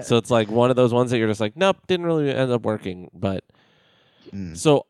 so 0.06 0.16
it's 0.16 0.30
like 0.30 0.48
one 0.48 0.70
of 0.70 0.76
those 0.76 0.92
ones 0.94 1.10
that 1.10 1.18
you're 1.18 1.26
just 1.26 1.40
like, 1.40 1.56
nope, 1.56 1.78
didn't 1.88 2.06
really 2.06 2.30
end 2.30 2.52
up 2.52 2.62
working. 2.62 3.10
But 3.12 3.42
Mm. 4.32 4.56
so 4.56 4.86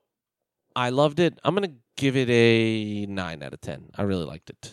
I 0.75 0.89
loved 0.91 1.21
it. 1.21 1.39
I'm 1.45 1.55
gonna 1.55 1.73
give 1.97 2.17
it 2.17 2.29
a 2.31 3.07
nine 3.07 3.43
out 3.43 3.53
of 3.53 3.61
ten. 3.61 3.91
I 3.97 4.03
really 4.03 4.25
liked 4.25 4.51
it. 4.51 4.73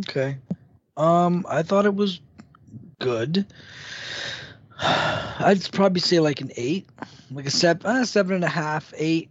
Okay. 0.00 0.38
Um, 0.96 1.44
I 1.48 1.62
thought 1.62 1.84
it 1.86 1.94
was 1.94 2.20
good. 3.00 3.46
I'd 4.80 5.68
probably 5.72 6.00
say 6.00 6.18
like 6.20 6.40
an 6.40 6.50
eight, 6.56 6.88
like 7.30 7.46
a 7.46 7.50
seven, 7.50 7.86
uh, 7.86 8.04
seven 8.04 8.34
and 8.34 8.44
a 8.44 8.48
half, 8.48 8.92
eight. 8.96 9.30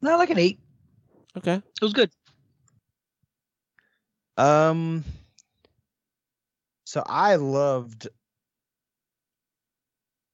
Not 0.00 0.18
like 0.18 0.30
an 0.30 0.38
eight. 0.38 0.58
Okay. 1.36 1.54
It 1.54 1.82
was 1.82 1.92
good. 1.92 2.10
Um. 4.36 5.04
So 6.88 7.02
I 7.04 7.36
loved. 7.36 8.08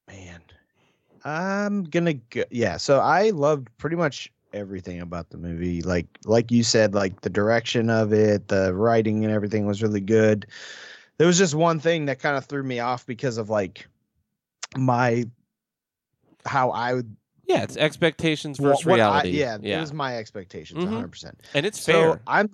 Man, 0.07 0.41
I'm 1.25 1.83
gonna 1.83 2.15
go. 2.15 2.45
Yeah. 2.53 2.77
So 2.77 3.01
I 3.01 3.31
loved 3.31 3.77
pretty 3.77 3.97
much 3.97 4.33
everything 4.53 5.01
about 5.01 5.31
the 5.31 5.37
movie. 5.37 5.83
Like, 5.83 6.07
like 6.27 6.53
you 6.53 6.63
said, 6.63 6.95
like 6.95 7.23
the 7.23 7.29
direction 7.29 7.91
of 7.91 8.13
it, 8.13 8.47
the 8.47 8.73
writing 8.73 9.25
and 9.25 9.35
everything 9.35 9.67
was 9.67 9.83
really 9.83 10.01
good. 10.01 10.47
There 11.19 11.27
was 11.27 11.39
just 11.39 11.57
one 11.57 11.81
thing 11.81 12.07
that 12.07 12.21
kind 12.21 12.37
of 12.37 12.45
threw 12.45 12.63
me 12.63 12.79
off 12.79 13.05
because 13.05 13.37
of 13.37 13.51
like 13.51 13.89
my 14.77 15.25
how 16.47 16.71
I 16.71 16.95
would 16.95 17.17
Yeah, 17.47 17.65
it's 17.65 17.77
expectations 17.77 18.61
what- 18.61 18.69
versus 18.69 18.87
what 18.87 19.01
I- 19.01 19.05
reality. 19.07 19.31
yeah, 19.31 19.59
yeah, 19.61 19.79
it 19.79 19.81
was 19.81 19.93
my 19.93 20.19
expectations, 20.19 20.85
Mhm. 20.85 20.87
100. 20.89 21.09
percent 21.11 21.41
and 21.53 21.67
it's 21.67 21.81
So 21.81 21.93
fair. 22.13 22.21
I'm. 22.29 22.49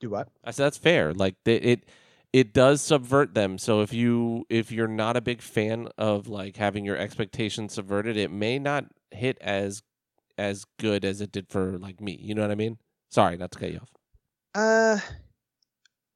Do 0.00 0.10
what? 0.10 0.26
I 0.42 0.50
said 0.50 0.64
that's 0.64 0.78
fair. 0.78 1.14
Like 1.14 1.36
they, 1.44 1.58
it 1.58 1.84
it 2.32 2.52
does 2.54 2.80
subvert 2.80 3.34
them. 3.34 3.58
So 3.58 3.80
if 3.82 3.92
you 3.92 4.46
if 4.48 4.72
you're 4.72 4.88
not 4.88 5.16
a 5.16 5.20
big 5.20 5.42
fan 5.42 5.88
of 5.98 6.28
like 6.28 6.56
having 6.56 6.84
your 6.84 6.96
expectations 6.96 7.74
subverted, 7.74 8.16
it 8.16 8.30
may 8.30 8.58
not 8.58 8.86
hit 9.10 9.38
as 9.40 9.82
as 10.38 10.64
good 10.78 11.04
as 11.04 11.20
it 11.20 11.30
did 11.32 11.48
for 11.50 11.78
like 11.78 12.00
me. 12.00 12.18
You 12.20 12.34
know 12.34 12.42
what 12.42 12.50
I 12.50 12.54
mean? 12.56 12.78
Sorry, 13.10 13.36
not 13.36 13.50
to 13.52 13.58
cut 13.58 13.70
you 13.72 13.78
off. 13.80 13.90
Uh, 14.54 14.98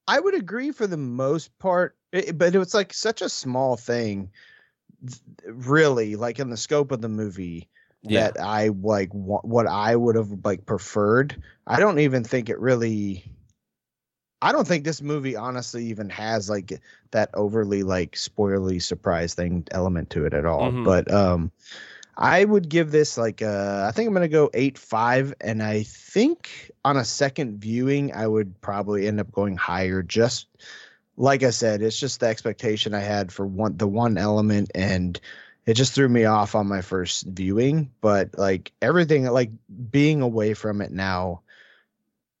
I 0.07 0.19
would 0.19 0.33
agree 0.33 0.71
for 0.71 0.87
the 0.87 0.97
most 0.97 1.57
part, 1.59 1.95
i- 2.13 2.31
but 2.33 2.55
it 2.55 2.59
was 2.59 2.73
like 2.73 2.93
such 2.93 3.21
a 3.21 3.29
small 3.29 3.77
thing, 3.77 4.31
really, 5.45 6.15
like 6.15 6.39
in 6.39 6.49
the 6.49 6.57
scope 6.57 6.91
of 6.91 7.01
the 7.01 7.09
movie 7.09 7.69
Yeah. 8.01 8.31
that 8.31 8.39
I 8.41 8.69
like 8.69 9.09
what 9.11 9.67
I 9.67 9.95
would 9.95 10.15
have 10.15 10.31
like 10.43 10.65
preferred. 10.65 11.41
I 11.67 11.79
don't 11.79 11.99
even 11.99 12.23
think 12.23 12.49
it 12.49 12.59
really. 12.59 13.31
I 14.41 14.51
don't 14.51 14.67
think 14.67 14.83
this 14.83 15.01
movie 15.01 15.35
honestly 15.35 15.85
even 15.85 16.09
has 16.09 16.49
like 16.49 16.79
that 17.11 17.29
overly 17.33 17.83
like 17.83 18.11
spoilery 18.15 18.81
surprise 18.81 19.33
thing 19.33 19.65
element 19.71 20.09
to 20.11 20.25
it 20.25 20.33
at 20.33 20.45
all. 20.45 20.71
Mhm. 20.71 20.85
But 20.85 21.11
um 21.11 21.51
I 22.15 22.43
would 22.45 22.69
give 22.69 22.91
this 22.91 23.17
like 23.17 23.41
uh 23.41 23.85
I 23.87 23.91
think 23.91 24.07
I'm 24.07 24.13
gonna 24.13 24.27
go 24.27 24.49
eight 24.53 24.77
five, 24.77 25.33
and 25.41 25.61
I 25.63 25.83
think 25.83 26.71
on 26.85 26.97
a 26.97 27.05
second 27.05 27.59
viewing 27.59 28.13
I 28.13 28.27
would 28.27 28.59
probably 28.61 29.07
end 29.07 29.19
up 29.19 29.31
going 29.31 29.57
higher. 29.57 30.03
Just 30.03 30.47
like 31.17 31.43
I 31.43 31.49
said, 31.49 31.81
it's 31.81 31.99
just 31.99 32.19
the 32.19 32.27
expectation 32.27 32.93
I 32.93 32.99
had 32.99 33.31
for 33.31 33.45
one 33.45 33.77
the 33.77 33.87
one 33.87 34.17
element, 34.17 34.71
and 34.75 35.19
it 35.65 35.73
just 35.73 35.93
threw 35.93 36.09
me 36.09 36.25
off 36.25 36.55
on 36.55 36.67
my 36.67 36.81
first 36.81 37.25
viewing. 37.27 37.91
But 38.01 38.37
like 38.37 38.71
everything, 38.81 39.25
like 39.25 39.51
being 39.91 40.21
away 40.21 40.53
from 40.53 40.81
it 40.81 40.91
now, 40.91 41.41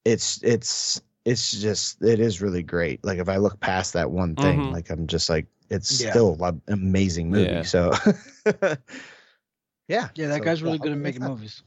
it's 0.05 0.41
it's 0.43 1.01
it's 1.27 1.51
just 1.51 2.01
it 2.01 2.19
is 2.21 2.41
really 2.41 2.63
great. 2.63 3.03
Like 3.03 3.19
if 3.19 3.27
I 3.27 3.35
look 3.35 3.59
past 3.59 3.91
that 3.93 4.09
one 4.09 4.35
thing, 4.35 4.61
Mhm. 4.61 4.71
like 4.71 4.89
I'm 4.89 5.05
just 5.07 5.29
like 5.29 5.45
it's 5.69 6.01
Yeah. 6.01 6.11
still 6.11 6.37
an 6.43 6.61
amazing 6.69 7.29
movie. 7.29 7.51
Yeah. 7.51 7.63
So 7.63 7.91
yeah, 9.87 10.09
Yeah, 10.15 10.27
that 10.27 10.39
so, 10.39 10.43
guy's 10.43 10.63
really 10.63 10.77
yeah, 10.77 10.83
good 10.83 10.91
at 10.93 10.97
making 10.97 11.23
movies. 11.23 11.61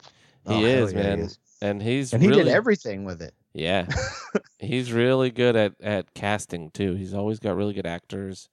He 0.49 0.55
Oh, 0.55 0.65
is, 0.65 0.93
yeah, 0.93 0.99
he 0.99 1.05
man. 1.05 1.19
is. 1.21 1.39
And 1.61 1.83
he's 1.83 2.15
and 2.15 2.23
he 2.23 2.29
really, 2.31 2.45
did 2.45 2.53
everything 2.53 3.05
with 3.05 3.21
it. 3.21 3.35
Yeah. 3.53 3.87
he's 4.59 4.93
really 4.93 5.31
good 5.31 5.57
at 5.57 5.75
at 5.83 6.15
casting 6.15 6.71
too. 6.71 6.95
He's 6.95 7.13
always 7.13 7.39
got 7.39 7.55
really 7.57 7.75
good 7.75 7.87
actors. 7.87 8.49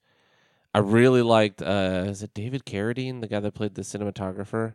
I 0.74 0.80
really 0.80 1.22
liked 1.22 1.62
uh 1.62 2.04
is 2.06 2.22
it 2.22 2.34
David 2.34 2.66
Carradine, 2.66 3.22
the 3.22 3.28
guy 3.28 3.40
that 3.40 3.54
played 3.54 3.74
the 3.74 3.82
cinematographer? 3.82 4.74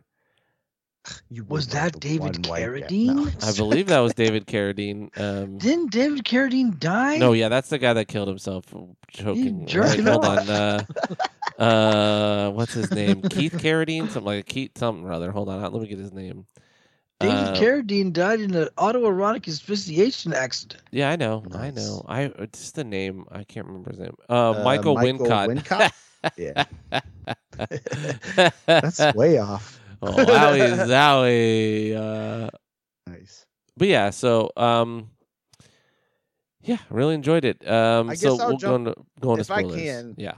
You 1.30 1.44
Was 1.44 1.68
that 1.68 2.00
David 2.00 2.20
one 2.20 2.32
white. 2.48 2.62
Carradine? 2.62 3.44
I 3.44 3.52
believe 3.56 3.88
that 3.88 3.98
was 4.00 4.14
David 4.14 4.46
Carradine. 4.46 5.10
Um 5.18 5.58
Didn't 5.58 5.90
David 5.92 6.24
Carradine 6.24 6.78
die? 6.78 7.18
No, 7.18 7.32
yeah, 7.32 7.48
that's 7.48 7.68
the 7.68 7.78
guy 7.78 7.92
that 7.92 8.06
killed 8.08 8.28
himself 8.28 8.64
from 8.66 8.96
choking. 9.10 9.66
Right, 9.66 10.00
hold 10.00 10.24
off. 10.24 10.48
on. 10.48 10.50
Uh, 10.50 11.62
uh, 11.62 12.50
what's 12.50 12.72
his 12.72 12.90
name? 12.90 13.22
Keith 13.22 13.52
Carradine, 13.54 14.04
something 14.04 14.24
like 14.24 14.46
Keith 14.46 14.76
something 14.76 15.04
or 15.04 15.12
other. 15.12 15.30
Hold 15.30 15.48
on, 15.48 15.60
let 15.60 15.82
me 15.82 15.88
get 15.88 15.98
his 15.98 16.12
name. 16.12 16.46
David 17.20 17.36
Uh, 17.36 17.54
Carradine 17.54 18.12
died 18.12 18.40
in 18.40 18.54
an 18.54 18.68
autoerotic 18.76 19.46
asphyxiation 19.46 20.32
accident. 20.32 20.82
Yeah, 20.90 21.10
I 21.10 21.16
know, 21.16 21.44
I 21.54 21.70
know. 21.70 22.04
I 22.08 22.22
it's 22.38 22.60
just 22.60 22.74
the 22.74 22.84
name. 22.84 23.24
I 23.30 23.44
can't 23.44 23.66
remember 23.66 23.90
his 23.90 24.00
name. 24.00 24.14
Uh, 24.28 24.50
Uh, 24.50 24.64
Michael, 24.64 24.94
Michael 24.94 25.26
Wincott. 25.26 25.92
Yeah, 26.38 26.64
that's 28.66 29.14
way 29.14 29.36
off. 29.38 29.78
Oh, 30.06 30.12
wowie, 30.24 30.86
zowie. 30.86 31.94
Uh, 31.96 32.50
Nice. 33.06 33.44
but 33.76 33.88
yeah, 33.88 34.10
so 34.10 34.50
um, 34.56 35.10
yeah, 36.62 36.78
really 36.90 37.14
enjoyed 37.14 37.44
it. 37.44 37.66
Um, 37.68 38.10
I 38.10 38.14
so 38.14 38.32
guess 38.32 38.40
I'll 38.40 38.48
we'll 38.48 38.56
go 38.56 38.60
jump- 38.60 38.88
into 38.88 38.94
go 39.20 39.30
into 39.32 39.40
if 39.42 39.50
I 39.50 39.60
spoilers. 39.62 39.80
can. 39.80 40.14
Yeah. 40.16 40.34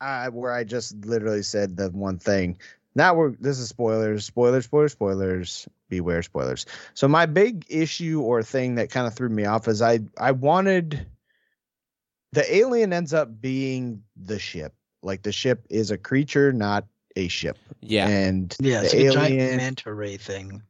I 0.00 0.28
where 0.28 0.52
I 0.52 0.64
just 0.64 1.04
literally 1.04 1.42
said 1.42 1.76
the 1.76 1.90
one 1.90 2.18
thing. 2.18 2.58
Now 2.94 3.14
we're 3.14 3.30
this 3.32 3.58
is 3.58 3.68
spoilers, 3.68 4.24
spoilers, 4.24 4.64
spoilers, 4.64 4.92
spoilers. 4.92 5.68
Beware 5.88 6.22
spoilers. 6.22 6.66
So 6.94 7.06
my 7.06 7.26
big 7.26 7.64
issue 7.68 8.20
or 8.20 8.42
thing 8.42 8.74
that 8.74 8.90
kind 8.90 9.06
of 9.06 9.14
threw 9.14 9.28
me 9.28 9.44
off 9.44 9.68
is 9.68 9.80
I 9.80 10.00
I 10.18 10.32
wanted 10.32 11.06
the 12.32 12.54
alien 12.54 12.92
ends 12.92 13.14
up 13.14 13.40
being 13.40 14.02
the 14.16 14.38
ship. 14.38 14.74
Like 15.02 15.22
the 15.22 15.30
ship 15.32 15.64
is 15.70 15.90
a 15.92 15.98
creature, 15.98 16.52
not 16.52 16.86
a 17.16 17.28
ship. 17.28 17.58
Yeah. 17.80 18.08
And 18.08 18.54
Yeah, 18.60 18.82
it's 18.82 18.92
the 18.92 18.98
like 19.04 19.08
a 19.08 19.12
giant 19.14 19.40
alien, 19.40 19.56
manta 19.56 19.92
ray 19.94 20.16
thing. 20.16 20.62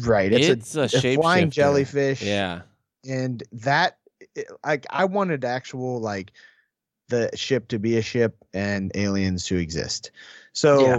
right? 0.00 0.32
It's, 0.32 0.48
It's, 0.48 0.76
a, 0.76 0.80
a, 0.80 0.84
a 0.84 0.88
shape 0.88 1.20
flying 1.20 1.50
jellyfish. 1.50 2.22
Yeah. 2.22 2.62
and 3.08 3.42
that 3.52 3.98
like 4.64 4.86
I 4.90 5.04
wanted 5.04 5.44
actual 5.44 6.00
like 6.00 6.32
the 7.08 7.30
ship 7.34 7.68
to 7.68 7.78
be 7.78 7.96
a 7.98 8.02
ship 8.02 8.36
and 8.54 8.90
aliens 8.94 9.44
to 9.46 9.56
exist. 9.56 10.10
So 10.52 10.80
Yeah. 10.80 10.98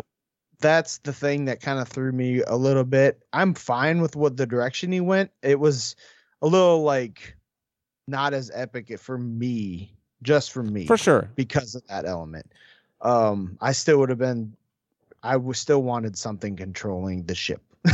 that's 0.59 0.99
the 0.99 1.13
thing 1.13 1.45
that 1.45 1.61
kind 1.61 1.79
of 1.79 1.87
threw 1.87 2.11
me 2.11 2.41
a 2.43 2.55
little 2.55 2.83
bit. 2.83 3.23
I'm 3.33 3.53
fine 3.53 4.01
with 4.01 4.15
what 4.15 4.37
the 4.37 4.45
direction 4.45 4.91
he 4.91 5.01
went. 5.01 5.31
It 5.41 5.59
was 5.59 5.95
a 6.41 6.47
little 6.47 6.83
like 6.83 7.35
not 8.07 8.33
as 8.35 8.51
epic 8.53 8.99
for 8.99 9.17
me, 9.17 9.91
just 10.21 10.51
for 10.51 10.61
me 10.61 10.85
For 10.85 10.97
sure. 10.97 11.27
because 11.35 11.73
of 11.73 11.81
that 11.87 12.05
element. 12.05 12.51
Um, 13.01 13.57
I 13.61 13.71
still 13.71 13.97
would 13.99 14.09
have 14.09 14.19
been, 14.19 14.55
I 15.25 15.37
was 15.37 15.59
still 15.59 15.81
wanted 15.81 16.17
something 16.17 16.55
controlling 16.55 17.25
the 17.25 17.35
ship. 17.35 17.61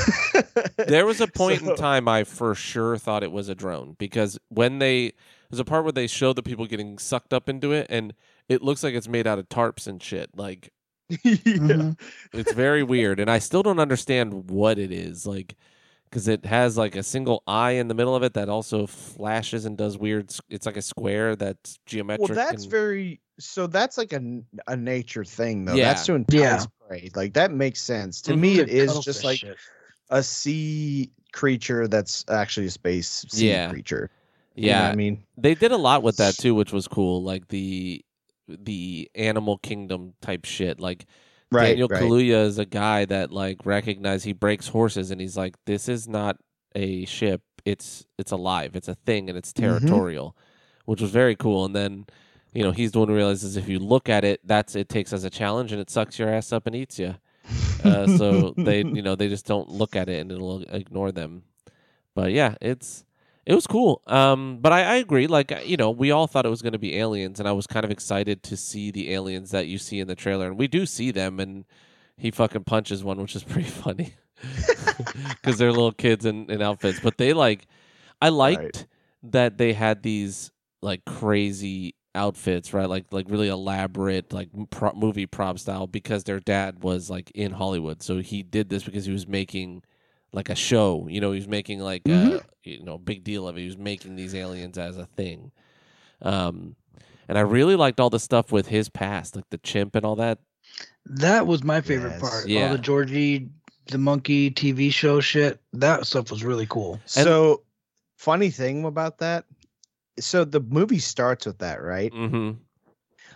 There 0.87 1.05
was 1.05 1.21
a 1.21 1.27
point 1.27 1.61
in 1.61 1.75
time 1.75 2.07
I 2.07 2.23
for 2.23 2.55
sure 2.55 2.97
thought 2.97 3.23
it 3.23 3.31
was 3.31 3.49
a 3.49 3.55
drone 3.55 3.95
because 3.99 4.37
when 4.49 4.79
they 4.79 5.13
there's 5.49 5.59
a 5.59 5.65
part 5.65 5.83
where 5.83 5.91
they 5.91 6.07
show 6.07 6.33
the 6.33 6.43
people 6.43 6.65
getting 6.65 6.97
sucked 6.97 7.33
up 7.33 7.47
into 7.47 7.71
it 7.71 7.87
and 7.89 8.13
it 8.49 8.61
looks 8.61 8.83
like 8.83 8.93
it's 8.93 9.07
made 9.07 9.27
out 9.27 9.39
of 9.39 9.47
tarps 9.47 9.87
and 9.87 10.01
shit. 10.01 10.29
Like 10.35 10.73
yeah. 11.09 11.35
Mhm. 11.35 11.99
it's 12.33 12.53
very 12.53 12.83
weird 12.83 13.19
and 13.19 13.29
I 13.29 13.39
still 13.39 13.63
don't 13.63 13.79
understand 13.79 14.49
what 14.49 14.79
it 14.79 14.91
is. 14.91 15.25
Like 15.25 15.55
because 16.11 16.27
it 16.27 16.45
has 16.45 16.77
like 16.77 16.95
a 16.95 17.03
single 17.03 17.41
eye 17.47 17.71
in 17.71 17.87
the 17.87 17.93
middle 17.93 18.15
of 18.15 18.23
it 18.23 18.33
that 18.33 18.49
also 18.49 18.85
flashes 18.85 19.65
and 19.65 19.77
does 19.77 19.97
weird. 19.97 20.29
It's 20.49 20.65
like 20.65 20.77
a 20.77 20.81
square 20.81 21.35
that's 21.37 21.79
geometric. 21.85 22.29
Well, 22.29 22.35
that's 22.35 22.63
and- 22.63 22.71
very 22.71 23.21
so. 23.39 23.65
That's 23.65 23.97
like 23.97 24.11
a, 24.11 24.41
a 24.67 24.75
nature 24.75 25.23
thing, 25.23 25.65
though. 25.65 25.73
Yeah. 25.73 25.85
That's 25.85 26.05
to 26.07 26.15
entice 26.15 26.39
Yeah. 26.39 26.65
Like 27.15 27.33
that 27.33 27.51
makes 27.51 27.81
sense 27.81 28.21
to 28.23 28.33
Mhm. 28.33 28.39
me. 28.39 28.59
It 28.59 28.89
a 28.89 29.01
just 29.01 29.23
like 29.23 29.39
shit. 29.39 29.57
a 30.09 30.21
sea 30.21 31.11
creature 31.31 31.87
that's 31.87 32.25
actually 32.29 32.67
a 32.67 32.71
space 32.71 33.25
sea 33.29 33.47
Yeah. 33.47 33.69
creature. 33.69 34.09
You 34.55 34.63
know 34.63 34.69
yeah. 34.69 34.83
what 34.83 34.91
I 34.91 34.95
mean, 34.95 35.23
They 35.37 35.55
did 35.55 35.71
a 35.71 35.77
lot 35.77 36.03
with 36.03 36.17
that 36.17 36.37
too, 36.37 36.53
which 36.55 36.73
was 36.73 36.87
cool. 36.87 37.23
Like 37.23 37.47
the 37.47 38.03
the 38.47 39.09
animal 39.15 39.57
kingdom 39.59 40.13
type 40.21 40.43
shit. 40.45 40.79
Like 40.79 41.05
Daniel 41.53 41.87
Kaluuya 41.87 42.45
is 42.45 42.57
a 42.59 42.65
guy 42.65 43.05
that 43.05 43.31
like 43.31 43.65
recognized 43.65 44.25
he 44.25 44.33
breaks 44.33 44.67
horses 44.67 45.11
and 45.11 45.21
he's 45.21 45.37
like, 45.37 45.55
this 45.65 45.87
is 45.87 46.07
not 46.07 46.37
a 46.75 47.05
ship. 47.05 47.41
It's 47.63 48.05
it's 48.17 48.31
alive. 48.31 48.75
It's 48.75 48.87
a 48.89 48.95
thing 48.95 49.29
and 49.29 49.37
it's 49.37 49.53
Mhm. 49.53 49.61
territorial, 49.61 50.35
which 50.85 51.01
was 51.01 51.11
very 51.11 51.35
cool. 51.35 51.63
And 51.63 51.75
then, 51.75 52.05
you 52.53 52.63
know, 52.63 52.71
he's 52.71 52.91
the 52.91 52.99
one 52.99 53.07
who 53.07 53.15
realizes 53.15 53.55
if 53.57 53.69
you 53.69 53.79
look 53.79 54.09
at 54.09 54.23
it, 54.23 54.41
that's 54.43 54.75
it 54.75 54.89
takes 54.89 55.13
as 55.13 55.23
a 55.23 55.29
challenge 55.29 55.71
and 55.71 55.81
it 55.81 55.89
sucks 55.89 56.19
your 56.19 56.29
ass 56.29 56.51
up 56.51 56.67
and 56.67 56.75
eats 56.75 56.99
you. 56.99 57.15
Uh, 57.83 58.05
so 58.15 58.53
they, 58.57 58.83
you 58.83 59.01
know, 59.01 59.15
they 59.15 59.27
just 59.27 59.47
don't 59.47 59.67
look 59.67 59.95
at 59.95 60.07
it 60.07 60.21
and 60.21 60.31
it'll 60.31 60.61
ignore 60.69 61.11
them. 61.11 61.41
But 62.13 62.31
yeah, 62.31 62.53
it's 62.61 63.05
it 63.45 63.55
was 63.55 63.65
cool. 63.65 64.03
Um, 64.05 64.59
but 64.61 64.71
I, 64.71 64.83
I 64.83 64.95
agree. 64.97 65.27
Like 65.27 65.51
you 65.65 65.77
know, 65.77 65.89
we 65.89 66.11
all 66.11 66.27
thought 66.27 66.45
it 66.45 66.49
was 66.49 66.61
going 66.61 66.73
to 66.73 66.79
be 66.79 66.97
aliens, 66.97 67.39
and 67.39 67.49
I 67.49 67.53
was 67.53 67.65
kind 67.65 67.83
of 67.83 67.91
excited 67.91 68.43
to 68.43 68.55
see 68.55 68.91
the 68.91 69.13
aliens 69.13 69.51
that 69.51 69.67
you 69.67 69.77
see 69.79 69.99
in 69.99 70.07
the 70.07 70.15
trailer, 70.15 70.47
and 70.47 70.59
we 70.59 70.67
do 70.67 70.85
see 70.85 71.09
them, 71.09 71.39
and 71.39 71.65
he 72.17 72.29
fucking 72.29 72.65
punches 72.65 73.03
one, 73.03 73.19
which 73.19 73.35
is 73.35 73.43
pretty 73.51 73.69
funny 73.69 74.13
because 75.29 75.57
they're 75.57 75.71
little 75.71 75.91
kids 75.91 76.25
in, 76.25 76.49
in 76.51 76.61
outfits. 76.61 76.99
But 76.99 77.17
they 77.17 77.33
like, 77.33 77.65
I 78.21 78.29
liked 78.29 78.87
that 79.23 79.57
they 79.57 79.73
had 79.73 80.03
these 80.03 80.51
like 80.81 81.03
crazy 81.05 81.95
outfits, 82.15 82.73
right? 82.73 82.89
Like 82.89 83.05
like 83.11 83.27
really 83.29 83.47
elaborate, 83.47 84.33
like 84.33 84.49
pro- 84.69 84.93
movie 84.93 85.25
prop 85.25 85.59
style, 85.59 85.87
because 85.87 86.23
their 86.23 86.39
dad 86.39 86.83
was 86.83 87.09
like 87.09 87.31
in 87.31 87.51
Hollywood, 87.51 88.01
so 88.03 88.19
he 88.19 88.43
did 88.43 88.69
this 88.69 88.83
because 88.83 89.05
he 89.05 89.11
was 89.11 89.27
making 89.27 89.83
like 90.33 90.49
a 90.49 90.55
show. 90.55 91.07
You 91.09 91.21
know, 91.21 91.31
he 91.31 91.39
was 91.39 91.47
making 91.47 91.79
like 91.79 92.03
Mhm. 92.03 92.35
a 92.39 92.43
you 92.63 92.83
know 92.83 92.97
big 92.97 93.23
deal 93.23 93.47
of 93.47 93.57
it. 93.57 93.61
He 93.61 93.65
was 93.67 93.77
making 93.77 94.15
these 94.15 94.35
aliens 94.35 94.77
as 94.77 94.97
a 94.97 95.05
thing. 95.05 95.51
Um, 96.21 96.75
and 97.27 97.37
I 97.37 97.41
really 97.41 97.75
liked 97.75 97.99
all 97.99 98.09
the 98.09 98.19
stuff 98.19 98.51
with 98.51 98.67
his 98.67 98.89
past, 98.89 99.35
like 99.35 99.49
the 99.49 99.57
chimp 99.57 99.95
and 99.95 100.05
all 100.05 100.15
that. 100.17 100.39
That 101.05 101.47
was 101.47 101.63
my 101.63 101.81
favorite 101.81 102.11
Yes. 102.11 102.21
part. 102.21 102.47
Yeah. 102.47 102.65
All 102.67 102.71
the 102.73 102.77
Georgie, 102.77 103.49
the 103.87 103.97
monkey 103.97 104.51
TV 104.51 104.91
show 104.91 105.19
shit. 105.19 105.59
That 105.73 106.05
stuff 106.05 106.29
was 106.29 106.43
really 106.43 106.67
cool. 106.67 106.99
So, 107.05 107.63
funny 108.17 108.49
thing 108.51 108.85
about 108.85 109.17
that. 109.19 109.45
So 110.19 110.43
the 110.45 110.59
movie 110.59 110.99
starts 110.99 111.45
with 111.45 111.59
that, 111.59 111.81
right? 111.81 112.11
Mm-hmm. 112.13 112.57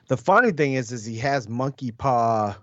The 0.08 0.18
funny 0.18 0.52
thing 0.52 0.74
is, 0.74 0.92
is 0.92 1.06
he 1.06 1.18
has 1.18 1.48
monkey 1.50 1.92
paw 1.92 2.56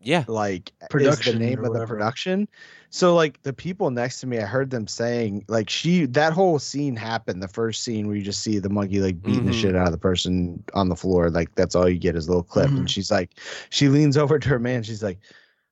Yeah, 0.00 0.24
like 0.26 0.72
is 0.94 1.20
the 1.20 1.34
name 1.34 1.64
of 1.64 1.74
the 1.74 1.86
production. 1.86 2.48
So 2.90 3.14
like 3.14 3.42
the 3.42 3.52
people 3.52 3.90
next 3.90 4.20
to 4.20 4.26
me, 4.26 4.38
I 4.38 4.46
heard 4.46 4.70
them 4.70 4.86
saying 4.86 5.44
like 5.48 5.68
she 5.68 6.06
that 6.06 6.32
whole 6.32 6.58
scene 6.58 6.96
happened. 6.96 7.42
The 7.42 7.48
first 7.48 7.82
scene 7.82 8.06
where 8.06 8.16
you 8.16 8.22
just 8.22 8.42
see 8.42 8.58
the 8.58 8.70
monkey 8.70 9.00
like 9.00 9.22
beating 9.22 9.44
the 9.44 9.52
Mhm. 9.52 9.60
shit 9.60 9.76
out 9.76 9.86
of 9.86 9.92
the 9.92 9.98
person 9.98 10.62
on 10.72 10.88
the 10.88 10.96
floor. 10.96 11.28
Like 11.30 11.54
that's 11.56 11.74
all 11.74 11.88
you 11.88 11.98
get 11.98 12.16
is 12.16 12.26
a 12.26 12.30
little 12.30 12.42
clip. 12.44 12.70
Mhm. 12.70 12.78
And 12.78 12.90
she's 12.90 13.10
like, 13.10 13.32
she 13.70 13.88
leans 13.88 14.16
over 14.16 14.38
to 14.38 14.48
her 14.48 14.58
man. 14.58 14.82
She's 14.82 15.02
like, 15.02 15.18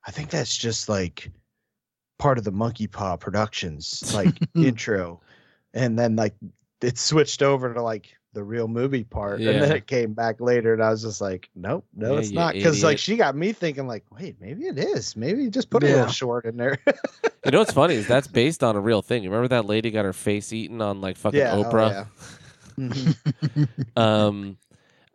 I 0.07 0.11
think 0.11 0.29
that's 0.31 0.55
just 0.57 0.89
like 0.89 1.31
part 2.19 2.37
of 2.37 2.45
the 2.45 2.53
Monkey 2.53 2.87
Paw 2.89 3.17
Productions 3.17 4.13
like 4.13 4.35
intro. 4.55 5.21
And 5.73 5.99
then 5.99 6.17
like 6.17 6.35
it 6.83 6.99
switched 6.99 7.43
over 7.43 7.73
to 7.75 7.83
like 7.83 8.17
the 8.33 8.43
real 8.45 8.69
movie 8.69 9.05
part, 9.05 9.41
and 9.41 9.63
then 9.63 9.73
it 9.73 9.87
came 9.87 10.13
back 10.13 10.41
later, 10.41 10.75
and 10.75 10.83
I 10.83 10.91
was 10.91 11.03
just 11.03 11.21
like, 11.23 11.49
nope, 11.55 11.87
no, 11.95 12.13
Yeah, 12.15 12.19
it's 12.19 12.33
not, 12.33 12.53
because 12.53 12.85
like 12.85 12.99
she 12.99 13.17
got 13.17 13.35
me 13.35 13.53
thinking 13.53 13.87
like, 13.87 14.05
wait, 14.11 14.37
maybe 14.41 14.65
it 14.67 14.79
is, 14.79 15.17
maybe 15.17 15.49
just 15.49 15.71
put 15.71 15.83
a 15.83 15.87
Yeah. 15.87 15.93
little 15.95 16.13
short 16.13 16.45
in 16.45 16.57
there. 16.59 16.79
you 17.45 17.51
know 17.51 17.61
what's 17.61 17.73
funny 17.73 17.95
is 17.95 18.07
that's 18.09 18.27
based 18.27 18.63
on 18.63 18.77
a 18.77 18.81
real 18.81 19.01
thing. 19.01 19.23
You 19.23 19.31
remember 19.31 19.49
that 19.49 19.65
lady 19.65 19.91
got 19.91 20.05
her 20.05 20.13
face 20.13 20.53
eaten 20.53 20.83
on 20.83 21.01
like 21.01 21.17
fucking 21.17 21.41
Yeah, 21.41 21.55
oh, 21.57 21.65
Oprah? 21.65 21.91
yeah. 21.91 22.05
Mhm. 22.79 23.17
Um, 23.97 24.59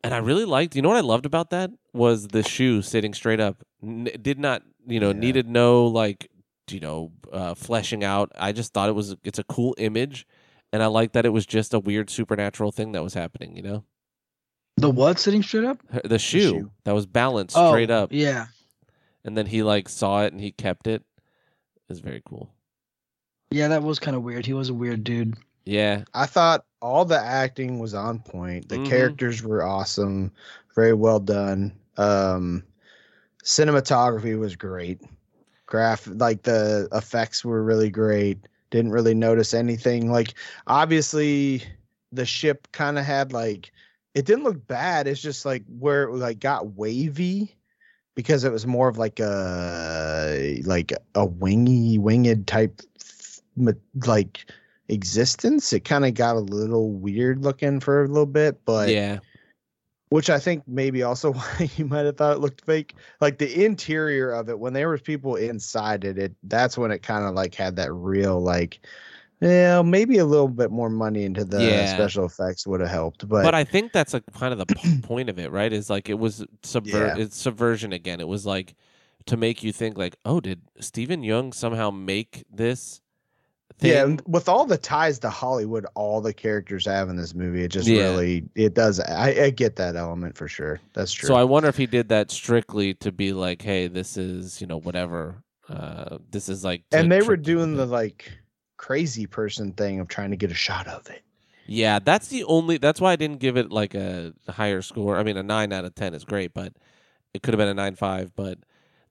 and 0.03 0.13
I 0.13 0.17
really 0.17 0.45
liked. 0.45 0.75
You 0.75 0.81
know 0.81 0.89
what 0.89 0.97
I 0.97 1.01
loved 1.01 1.27
about 1.27 1.51
that 1.51 1.69
was 1.93 2.29
the 2.29 2.41
shoe 2.41 2.81
sitting 2.81 3.13
straight 3.13 3.39
up. 3.39 3.63
N- 3.83 4.09
did 4.19 4.39
not, 4.39 4.63
you 4.87 4.99
know, 4.99 5.09
Yeah. 5.09 5.19
needed 5.19 5.47
no 5.47 5.85
like, 5.85 6.31
you 6.71 6.79
know, 6.79 7.11
uh, 7.31 7.53
fleshing 7.53 8.03
out. 8.03 8.31
I 8.35 8.51
just 8.51 8.73
thought 8.73 8.89
it 8.89 8.95
was. 8.95 9.15
It's 9.23 9.37
a 9.37 9.43
cool 9.43 9.75
image, 9.77 10.25
and 10.73 10.81
I 10.83 10.87
like 10.87 11.13
that 11.13 11.25
it 11.25 11.29
was 11.29 11.45
just 11.45 11.73
a 11.73 11.79
weird 11.79 12.09
supernatural 12.09 12.71
thing 12.71 12.91
that 12.93 13.03
was 13.03 13.13
happening. 13.13 13.55
You 13.55 13.63
know, 13.63 13.83
The 14.77 14.89
what 14.89 15.19
sitting 15.19 15.43
straight 15.43 15.65
up? 15.65 15.79
Her- 15.91 16.01
the 16.03 16.19
shoe, 16.19 16.39
shoe. 16.41 16.71
that 16.85 16.93
was 16.95 17.05
balanced 17.05 17.55
Oh, 17.57 17.71
straight 17.71 17.91
up, 17.91 18.09
Yeah. 18.11 18.47
and 19.23 19.37
then 19.37 19.45
he 19.45 19.63
like 19.63 19.89
saw 19.89 20.23
it 20.23 20.31
and 20.33 20.41
he 20.41 20.51
kept 20.51 20.87
it. 20.87 21.03
It's 21.89 21.99
very 21.99 22.21
cool. 22.25 22.53
Yeah, 23.51 23.67
that 23.69 23.83
was 23.83 23.99
kind 23.99 24.15
of 24.15 24.23
weird. 24.23 24.45
He 24.45 24.53
was 24.53 24.69
a 24.69 24.73
weird 24.73 25.03
dude. 25.03 25.35
Yeah, 25.65 26.03
I 26.13 26.25
thought 26.25 26.65
all 26.81 27.05
the 27.05 27.19
acting 27.19 27.77
was 27.79 27.93
on 27.93 28.19
point. 28.19 28.69
The 28.69 28.77
Mhm. 28.77 28.87
characters 28.89 29.43
were 29.43 29.63
awesome, 29.63 30.31
very 30.73 30.93
well 30.93 31.19
done. 31.19 31.73
Um, 31.97 32.63
cinematography 33.43 34.37
was 34.39 34.55
great. 34.55 35.01
Graph 35.65 36.07
like 36.07 36.43
the 36.43 36.87
effects 36.93 37.45
were 37.45 37.63
really 37.63 37.89
great. 37.89 38.39
Didn't 38.71 38.91
really 38.91 39.13
notice 39.13 39.53
anything. 39.53 40.11
Like 40.11 40.33
obviously 40.67 41.63
the 42.11 42.25
ship 42.25 42.67
kind 42.71 42.97
of 42.97 43.05
had 43.05 43.31
like 43.31 43.71
it 44.13 44.25
didn't 44.25 44.43
look 44.43 44.67
bad. 44.67 45.07
It's 45.07 45.21
just 45.21 45.45
like 45.45 45.63
where 45.79 46.03
it 46.03 46.15
like 46.15 46.39
got 46.39 46.75
wavy 46.75 47.55
because 48.15 48.43
it 48.43 48.51
was 48.51 48.67
more 48.67 48.87
of 48.87 48.97
like 48.97 49.19
a 49.19 50.61
like 50.65 50.91
a 51.15 51.25
wingy 51.25 51.97
winged 51.97 52.47
type 52.47 52.81
like 54.05 54.45
existence. 54.89 55.71
It 55.73 55.81
kind 55.81 56.05
of 56.05 56.13
got 56.13 56.35
a 56.35 56.39
little 56.39 56.91
weird 56.91 57.43
looking 57.43 57.79
for 57.79 58.03
a 58.03 58.07
little 58.07 58.25
bit, 58.25 58.63
but 58.65 58.89
yeah, 58.89 59.19
which 60.11 60.29
I 60.29 60.39
think 60.39 60.63
maybe 60.67 61.03
also 61.03 61.31
why 61.33 61.69
you 61.77 61.85
might 61.85 62.05
have 62.05 62.17
thought 62.17 62.35
it 62.35 62.39
looked 62.39 62.65
fake. 62.65 62.95
Like 63.21 63.37
the 63.37 63.63
interior 63.65 64.31
of 64.31 64.49
it, 64.49 64.59
when 64.59 64.73
there 64.73 64.89
was 64.89 64.99
people 65.01 65.37
inside 65.37 66.03
it, 66.03 66.17
it 66.17 66.35
that's 66.43 66.77
when 66.77 66.91
it 66.91 67.01
kind 67.01 67.23
of 67.25 67.33
like 67.33 67.55
had 67.55 67.77
that 67.77 67.93
real 67.93 68.41
like, 68.41 68.81
yeah, 69.39 69.81
maybe 69.81 70.17
a 70.17 70.25
little 70.25 70.49
bit 70.49 70.69
more 70.69 70.89
money 70.89 71.23
into 71.23 71.45
the 71.45 71.63
Yeah. 71.63 71.93
special 71.95 72.25
effects 72.25 72.67
would 72.67 72.81
have 72.81 72.89
helped. 72.89 73.27
But, 73.27 73.43
but 73.43 73.55
I 73.55 73.63
think 73.63 73.93
that's 73.93 74.13
a 74.13 74.19
kind 74.19 74.51
of 74.53 74.59
the 74.67 74.99
point 75.03 75.29
of 75.29 75.39
it, 75.39 75.49
right? 75.49 75.71
Is 75.71 75.89
like 75.89 76.09
it 76.09 76.19
was 76.19 76.45
subver- 76.61 77.15
Yeah. 77.17 77.17
it's 77.17 77.37
subversion 77.37 77.93
again. 77.93 78.19
It 78.19 78.27
was 78.27 78.45
like 78.45 78.75
to 79.27 79.37
make 79.37 79.63
you 79.63 79.71
think 79.71 79.97
like, 79.97 80.17
oh, 80.25 80.41
did 80.41 80.61
Steven 80.81 81.21
Yeun 81.21 81.53
somehow 81.53 81.89
make 81.89 82.43
this 82.51 83.00
yeah, 83.81 84.03
and 84.03 84.21
with 84.27 84.47
all 84.49 84.65
the 84.65 84.77
ties 84.77 85.19
to 85.19 85.29
Hollywood, 85.29 85.85
all 85.95 86.21
the 86.21 86.33
characters 86.33 86.85
have 86.85 87.09
in 87.09 87.15
this 87.15 87.33
movie, 87.33 87.63
it 87.63 87.69
just 87.69 87.87
Yeah. 87.87 88.03
really 88.03 88.43
it 88.55 88.73
does. 88.73 88.99
I, 88.99 89.29
I 89.45 89.49
get 89.49 89.75
that 89.77 89.95
element 89.95 90.37
for 90.37 90.47
sure. 90.47 90.79
That's 90.93 91.11
true. 91.11 91.27
So 91.27 91.35
I 91.35 91.43
wonder 91.43 91.69
if 91.69 91.77
he 91.77 91.87
did 91.87 92.09
that 92.09 92.31
strictly 92.31 92.93
to 92.95 93.11
be 93.11 93.33
like, 93.33 93.61
hey, 93.61 93.87
this 93.87 94.17
is 94.17 94.61
you 94.61 94.67
know 94.67 94.79
whatever. 94.79 95.43
Uh, 95.69 96.17
this 96.29 96.49
is 96.49 96.63
like, 96.63 96.83
and 96.91 97.11
they 97.11 97.21
were 97.21 97.37
doing 97.37 97.75
the 97.75 97.85
like 97.85 98.31
crazy 98.77 99.25
person 99.27 99.71
thing 99.73 99.99
of 99.99 100.07
trying 100.07 100.31
to 100.31 100.37
get 100.37 100.51
a 100.51 100.55
shot 100.55 100.87
of 100.87 101.09
it. 101.09 101.21
yeah. 101.65 101.99
That's 101.99 102.27
the 102.27 102.43
only. 102.45 102.77
That's 102.77 102.99
why 102.99 103.13
I 103.13 103.15
didn't 103.15 103.39
give 103.39 103.57
it 103.57 103.71
like 103.71 103.95
a 103.95 104.33
higher 104.49 104.81
score. 104.81 105.17
I 105.17 105.23
mean, 105.23 105.37
a 105.37 105.43
nine 105.43 105.71
out 105.71 105.85
of 105.85 105.95
ten 105.95 106.13
is 106.13 106.25
great, 106.25 106.53
but 106.53 106.73
it 107.33 107.41
could 107.41 107.53
have 107.53 107.59
been 107.59 107.67
a 107.69 107.73
nine 107.73 107.95
five. 107.95 108.35
But 108.35 108.59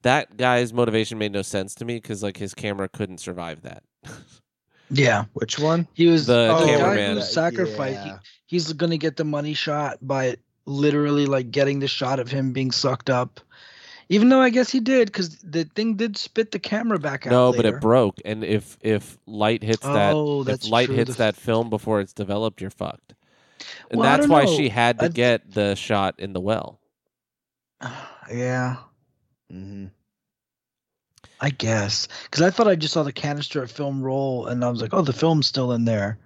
that 0.03 0.37
guy's 0.37 0.73
motivation 0.73 1.19
made 1.19 1.33
no 1.33 1.43
sense 1.43 1.75
to 1.77 1.85
me 1.85 1.97
because 1.97 2.23
like 2.23 2.37
his 2.37 2.55
camera 2.55 2.89
couldn't 2.89 3.19
survive 3.19 3.63
that. 3.63 3.83
Yeah. 4.91 5.25
Which 5.35 5.59
one? 5.59 5.87
He 5.95 6.07
was 6.07 6.27
The 6.27 6.57
the, 6.59 6.67
guy 6.79 7.15
who 7.15 7.21
sacrificed. 7.23 7.95
Yeah. 8.07 8.19
He, 8.47 8.57
he's 8.57 8.73
gonna 8.73 8.97
get 8.99 9.17
the 9.17 9.25
money 9.25 9.55
shot 9.55 9.99
by 10.03 10.37
literally 10.67 11.27
like 11.27 11.51
getting 11.51 11.79
the 11.81 11.89
shot 11.89 12.19
of 12.21 12.31
him 12.31 12.53
being 12.53 12.71
sucked 12.71 13.11
up. 13.11 13.41
Even 14.09 14.29
though 14.29 14.41
I 14.41 14.51
guess 14.51 14.71
he 14.71 14.81
did, 14.81 15.07
because 15.07 15.37
the 15.39 15.63
thing 15.77 15.95
did 15.95 16.17
spit 16.17 16.51
the 16.51 16.59
camera 16.59 16.99
back 16.99 17.29
out. 17.29 17.31
No, 17.31 17.53
but 17.53 17.65
it 17.65 17.81
broke, 17.81 18.19
and 18.25 18.43
if 18.43 18.77
if 18.81 19.17
light 19.27 19.63
hits 19.63 19.85
that, 19.87 20.15
Oh, 20.15 20.43
if 20.43 20.69
light 20.69 20.87
true, 20.87 20.97
hits 20.97 21.13
the- 21.13 21.19
that 21.19 21.37
film 21.37 21.71
before 21.71 22.01
it's 22.01 22.13
developed, 22.13 22.61
you're 22.61 22.71
fucked. 22.71 23.15
And 23.91 24.01
Well, 24.01 24.11
that's 24.17 24.27
why 24.29 24.45
know. 24.47 24.57
she 24.57 24.69
had 24.69 24.99
to 24.99 25.05
I- 25.05 25.09
get 25.09 25.53
the 25.53 25.77
shot 25.77 26.17
in 26.19 26.33
the 26.33 26.41
well. 26.41 26.81
yeah, 28.33 28.77
hmm 29.49 29.87
I 31.41 31.51
guess. 31.51 32.07
Because 32.25 32.43
I 32.43 32.51
thought 32.51 32.69
I 32.69 32.77
just 32.77 32.95
saw 32.95 33.03
the 33.03 33.13
canister 33.13 33.63
of 33.63 33.71
film 33.71 34.03
roll, 34.03 34.47
and 34.47 34.65
I 34.65 34.71
was 34.71 34.83
like, 34.83 34.95
oh, 34.95 35.03
the 35.03 35.13
film's 35.13 35.47
still 35.47 35.73
in 35.73 35.85
there. 35.85 36.19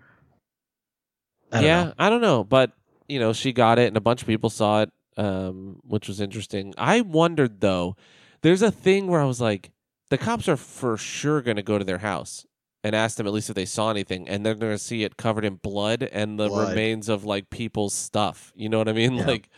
I 1.52 1.60
yeah, 1.60 1.84
know. 1.84 1.94
I 1.98 2.10
don't 2.10 2.20
know, 2.20 2.42
but 2.42 2.72
you 3.08 3.20
know, 3.20 3.32
she 3.32 3.52
got 3.52 3.78
it, 3.78 3.86
and 3.86 3.96
a 3.96 4.00
bunch 4.00 4.22
of 4.22 4.28
people 4.28 4.50
saw 4.50 4.82
it, 4.82 4.92
um, 5.16 5.80
which 5.84 6.08
was 6.08 6.20
interesting. 6.20 6.74
I 6.76 7.00
wondered 7.00 7.60
though. 7.60 7.96
There's 8.42 8.62
a 8.62 8.70
thing 8.70 9.06
where 9.06 9.20
I 9.20 9.24
was 9.24 9.40
like, 9.40 9.70
the 10.10 10.18
cops 10.18 10.48
are 10.48 10.56
for 10.56 10.98
sure 10.98 11.40
going 11.40 11.56
to 11.56 11.62
go 11.62 11.78
to 11.78 11.84
their 11.84 11.98
house 11.98 12.44
and 12.82 12.94
ask 12.94 13.16
them 13.16 13.26
at 13.26 13.32
least 13.32 13.48
if 13.48 13.56
they 13.56 13.64
saw 13.64 13.90
anything, 13.90 14.28
and 14.28 14.44
they're 14.44 14.54
going 14.54 14.72
to 14.72 14.78
see 14.78 15.04
it 15.04 15.16
covered 15.16 15.44
in 15.44 15.54
blood 15.54 16.02
and 16.02 16.38
the 16.38 16.48
Blood. 16.48 16.70
remains 16.70 17.08
of 17.08 17.24
like 17.24 17.48
people's 17.50 17.94
stuff. 17.94 18.52
You 18.54 18.68
know 18.68 18.78
what 18.78 18.88
I 18.88 18.92
mean? 18.92 19.14
Yeah. 19.14 19.26
Like 19.34 19.48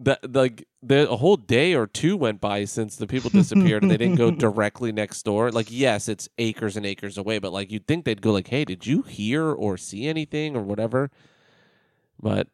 that, 0.00 0.34
like 0.34 0.66
the 0.82 1.10
a 1.10 1.16
whole 1.16 1.36
day 1.36 1.74
or 1.74 1.86
two 1.86 2.16
went 2.16 2.40
by 2.40 2.64
since 2.64 2.96
the 2.96 3.06
people 3.06 3.30
disappeared, 3.30 3.82
and 3.82 3.90
they 3.90 3.96
didn't 3.96 4.16
go 4.16 4.30
directly 4.46 4.92
next 4.92 5.22
door. 5.24 5.50
Like, 5.50 5.66
yes, 5.70 6.08
it's 6.08 6.28
acres 6.38 6.76
and 6.76 6.86
acres 6.86 7.18
away, 7.18 7.38
but 7.38 7.52
like 7.52 7.70
you'd 7.72 7.86
think 7.86 8.04
they'd 8.04 8.22
go 8.22 8.32
like, 8.32 8.48
"Hey, 8.48 8.64
did 8.64 8.86
you 8.86 9.02
hear 9.02 9.44
or 9.50 9.76
see 9.76 10.06
anything 10.06 10.54
or 10.56 10.62
whatever?" 10.62 11.10
But 12.20 12.48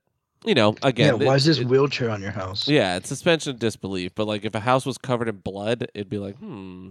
you 0.44 0.54
know, 0.54 0.74
again, 0.82 1.18
yeah, 1.20 1.26
why 1.26 1.34
it- 1.34 1.36
is 1.36 1.44
this 1.46 1.58
it- 1.58 1.66
wheelchair 1.68 2.10
on 2.10 2.20
your 2.22 2.30
house? 2.32 2.68
yeah, 2.68 2.96
it's 2.96 3.08
suspension 3.08 3.50
of 3.52 3.58
disbelief. 3.58 4.14
But 4.14 4.26
like, 4.26 4.44
if 4.44 4.54
a 4.54 4.60
house 4.60 4.84
was 4.86 4.98
covered 4.98 5.28
in 5.28 5.36
blood, 5.36 5.86
it'd 5.94 6.08
be 6.10 6.18
like, 6.18 6.36
hmm, 6.36 6.88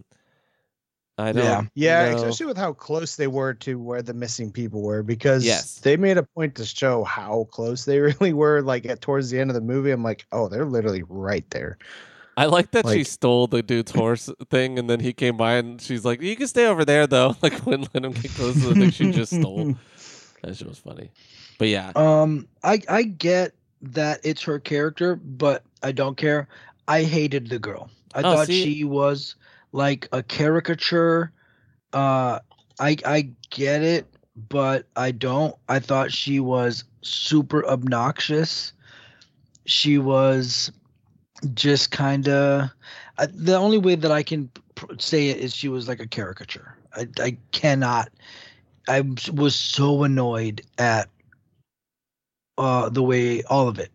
I 1.18 1.32
don't. 1.32 1.44
Yeah. 1.44 1.62
Yeah, 1.76 2.10
know. 2.12 2.18
especially 2.18 2.48
with 2.48 2.58
how 2.58 2.74
close 2.74 3.16
they 3.18 3.28
were 3.28 3.54
to 3.56 3.80
where 3.80 4.02
the 4.02 4.14
missing 4.16 4.52
people 4.52 4.82
were, 4.82 5.04
because 5.04 5.46
Yes. 5.46 5.76
they 5.80 5.96
made 5.96 6.18
a 6.18 6.24
point 6.24 6.56
to 6.56 6.66
show 6.66 7.04
how 7.04 7.48
close 7.52 7.86
they 7.86 8.00
really 8.00 8.34
were. 8.34 8.62
Like 8.62 8.86
at 8.88 9.02
towards 9.02 9.30
the 9.30 9.40
end 9.40 9.50
of 9.52 9.54
the 9.56 9.62
movie, 9.62 9.92
I'm 9.92 10.04
like, 10.04 10.26
oh, 10.32 10.48
they're 10.48 10.66
literally 10.66 11.04
right 11.08 11.48
there. 11.52 11.78
I 12.36 12.46
like 12.48 12.72
that 12.72 12.88
she 12.90 13.04
stole 13.04 13.46
the 13.46 13.62
dude's 13.62 13.92
horse 13.92 14.28
thing, 14.50 14.80
and 14.80 14.90
then 14.90 15.00
he 15.00 15.14
came 15.14 15.38
by, 15.38 15.54
and 15.54 15.80
she's 15.80 16.04
like, 16.04 16.20
"You 16.20 16.36
can 16.36 16.48
stay 16.48 16.66
over 16.66 16.84
there, 16.84 17.06
though." 17.06 17.36
Like, 17.44 17.64
wouldn't 17.64 17.94
let 17.94 18.04
him 18.04 18.12
get 18.14 18.32
close 18.32 18.56
to 18.56 18.70
the 18.70 18.74
thing 18.74 18.90
she 18.90 19.12
just 19.12 19.36
stole. 19.40 19.76
That 20.42 20.58
shit 20.58 20.68
was 20.68 20.80
funny. 20.80 21.12
But 21.60 21.68
yeah, 21.70 21.92
Um, 21.96 22.48
I 22.64 22.82
I 22.90 23.04
get 23.04 23.54
that 23.84 24.20
it's 24.24 24.42
her 24.44 24.58
character, 24.60 25.16
but 25.16 25.64
I 25.84 25.92
don't 25.94 26.18
care. 26.18 26.48
I 26.88 27.04
hated 27.04 27.50
the 27.50 27.60
girl. 27.60 27.90
I 28.16 28.20
Oh, 28.20 28.24
thought 28.24 28.48
see- 28.48 28.64
she 28.64 28.84
was 28.84 29.36
like 29.74 30.08
a 30.14 30.24
caricature. 30.24 31.34
Uh, 31.92 32.40
I 32.80 32.98
I 33.06 33.30
get 33.50 33.82
it, 33.82 34.08
but 34.50 34.86
I 34.96 35.12
don't. 35.12 35.56
I 35.68 35.80
thought 35.80 36.14
she 36.14 36.40
was 36.40 36.86
super 37.02 37.66
obnoxious. 37.66 38.72
She 39.66 39.98
was 39.98 40.72
just 41.54 41.92
kind 41.92 42.30
of. 42.30 42.70
The 43.30 43.56
only 43.56 43.78
way 43.78 43.96
that 43.96 44.12
I 44.12 44.24
can 44.24 44.50
pr- 44.76 44.94
say 44.98 45.30
it 45.30 45.38
is 45.38 45.54
she 45.54 45.68
was 45.68 45.88
like 45.88 46.00
a 46.00 46.08
caricature. 46.08 46.78
I 46.96 47.08
I 47.20 47.38
cannot. 47.52 48.10
I 48.88 49.04
was 49.34 49.56
so 49.56 50.04
annoyed 50.04 50.62
at 50.78 51.10
uh 52.58 52.90
the 52.90 53.04
way 53.04 53.44
all 53.44 53.68
of 53.68 53.80
it. 53.80 53.92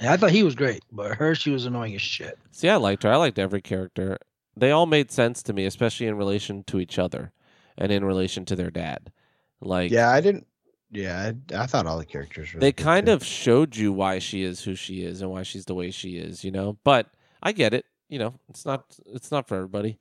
I 0.00 0.16
thought 0.16 0.30
he 0.30 0.44
was 0.44 0.54
great, 0.54 0.84
but 0.92 1.16
her 1.16 1.34
she 1.34 1.50
was 1.50 1.66
annoying 1.66 1.94
as 1.94 2.02
shit. 2.02 2.38
see, 2.52 2.68
I 2.68 2.76
liked 2.76 3.02
her. 3.02 3.12
I 3.12 3.16
liked 3.16 3.38
every 3.38 3.60
character. 3.60 4.18
They 4.58 4.70
all 4.70 4.86
made 4.86 5.10
sense 5.10 5.42
to 5.44 5.52
me, 5.52 5.64
especially 5.66 6.06
in 6.06 6.16
relation 6.16 6.64
to 6.64 6.80
each 6.80 6.98
other 6.98 7.32
and 7.76 7.92
in 7.92 8.04
relation 8.04 8.44
to 8.46 8.56
their 8.56 8.70
dad. 8.70 9.12
Like, 9.60 9.90
Yeah, 9.90 10.10
I 10.10 10.20
didn't. 10.20 10.46
Yeah, 10.90 11.32
I, 11.52 11.62
I 11.62 11.66
thought 11.66 11.86
all 11.86 11.98
the 11.98 12.06
characters 12.06 12.54
were. 12.54 12.60
they 12.60 12.72
kind 12.72 13.08
of 13.10 13.22
showed 13.22 13.76
you 13.76 13.92
why 13.92 14.18
she 14.20 14.42
is 14.42 14.62
who 14.62 14.74
she 14.74 15.02
is 15.02 15.20
and 15.20 15.30
why 15.30 15.42
she's 15.42 15.66
the 15.66 15.74
way 15.74 15.90
she 15.90 16.16
is, 16.16 16.44
you 16.44 16.50
know. 16.50 16.78
But 16.82 17.08
I 17.42 17.52
get 17.52 17.74
it. 17.74 17.84
You 18.08 18.18
know, 18.18 18.34
it's 18.48 18.64
not 18.64 18.96
it's 19.12 19.30
not 19.30 19.46
for 19.48 19.56
everybody. 19.56 19.98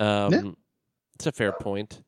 Um, 0.00 0.56
It's 1.14 1.26
a 1.26 1.32
fair 1.32 1.52
point. 1.52 2.02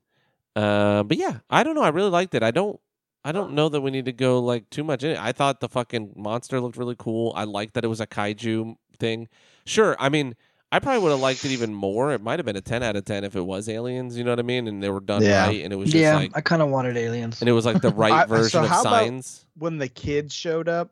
Uh, 0.57 1.05
but 1.05 1.17
yeah, 1.19 1.39
I 1.49 1.63
don't 1.63 1.77
know. 1.77 1.83
I 1.83 1.91
really 1.91 2.11
liked 2.11 2.35
it. 2.35 2.43
I 2.43 2.51
don't. 2.51 2.81
I 3.25 3.33
don't 3.33 3.53
know 3.55 3.69
that 3.69 3.81
we 3.81 3.91
need 3.91 4.05
to 4.07 4.13
go 4.13 4.41
like 4.41 4.71
too 4.71 4.83
much 4.85 5.03
in 5.05 5.11
it. 5.11 5.19
I 5.19 5.33
thought 5.33 5.61
the 5.61 5.69
fucking 5.69 6.15
monster 6.17 6.61
looked 6.61 6.77
really 6.77 6.95
cool. 6.99 7.33
I 7.37 7.45
liked 7.45 7.75
that 7.75 7.85
it 7.85 7.89
was 7.89 8.01
a 8.01 8.07
kaiju 8.07 8.77
thing. 8.99 9.29
Sure, 9.65 9.97
I 9.99 10.09
mean, 10.09 10.35
I 10.73 10.81
probably 10.81 11.03
would 11.03 11.11
have 11.13 11.21
liked 11.21 11.45
it 11.45 11.53
even 11.53 11.73
more. 11.73 12.13
It 12.13 12.21
might 12.23 12.39
have 12.39 12.47
been 12.47 12.57
a 12.57 12.61
ten 12.61 12.83
out 12.83 12.97
of 12.97 13.05
ten 13.05 13.23
if 13.25 13.37
it 13.37 13.41
was 13.41 13.69
aliens. 13.69 14.17
You 14.19 14.25
know 14.25 14.33
what 14.33 14.41
I 14.41 14.43
mean? 14.43 14.67
And 14.67 14.83
they 14.83 14.91
were 14.91 15.01
done 15.01 15.23
Yeah. 15.23 15.47
right, 15.47 15.63
and 15.63 15.73
it 15.73 15.77
was 15.77 15.91
just 15.91 16.03
Yeah, 16.03 16.17
like, 16.17 16.33
I 16.35 16.41
kind 16.41 16.61
of 16.61 16.69
wanted 16.71 16.97
aliens. 16.97 17.41
and 17.41 17.49
it 17.49 17.53
was 17.53 17.65
like 17.65 17.81
the 17.81 17.91
right 17.95 18.13
I- 18.13 18.23
so 18.23 18.29
version 18.29 18.65
of 18.65 18.71
how 18.71 18.81
about- 18.81 18.93
signs. 18.93 19.47
when 19.57 19.79
the 19.79 19.89
kids 19.89 20.35
showed 20.35 20.69
up, 20.69 20.91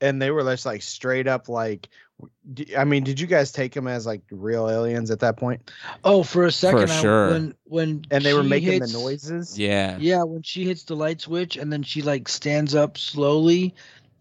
and 0.00 0.22
they 0.22 0.30
were 0.30 0.42
just 0.44 0.64
like 0.66 0.82
straight 0.82 1.26
up 1.26 1.48
like. 1.48 1.88
I 2.76 2.84
mean, 2.84 3.02
did 3.02 3.18
you 3.18 3.26
guys 3.26 3.50
take 3.50 3.72
them 3.72 3.86
as 3.88 4.04
like 4.04 4.20
real 4.30 4.68
aliens 4.68 5.10
at 5.10 5.20
that 5.20 5.38
point? 5.38 5.70
oh, 6.04 6.22
for 6.22 6.44
a 6.44 6.52
second, 6.52 6.90
I- 6.90 7.00
sure. 7.00 7.30
when 7.30 7.54
when 7.64 8.04
And 8.10 8.22
they 8.22 8.34
were 8.34 8.42
making 8.42 8.72
hits- 8.72 8.92
the 8.92 8.98
noises. 8.98 9.58
Yeah. 9.58 9.96
Yeah, 9.98 10.22
when 10.24 10.42
she 10.42 10.64
hits 10.66 10.82
the 10.84 10.94
light 10.96 11.22
switch 11.22 11.56
and 11.56 11.72
then 11.72 11.82
she 11.82 12.02
like 12.02 12.28
stands 12.28 12.74
up 12.74 12.98
slowly, 12.98 13.74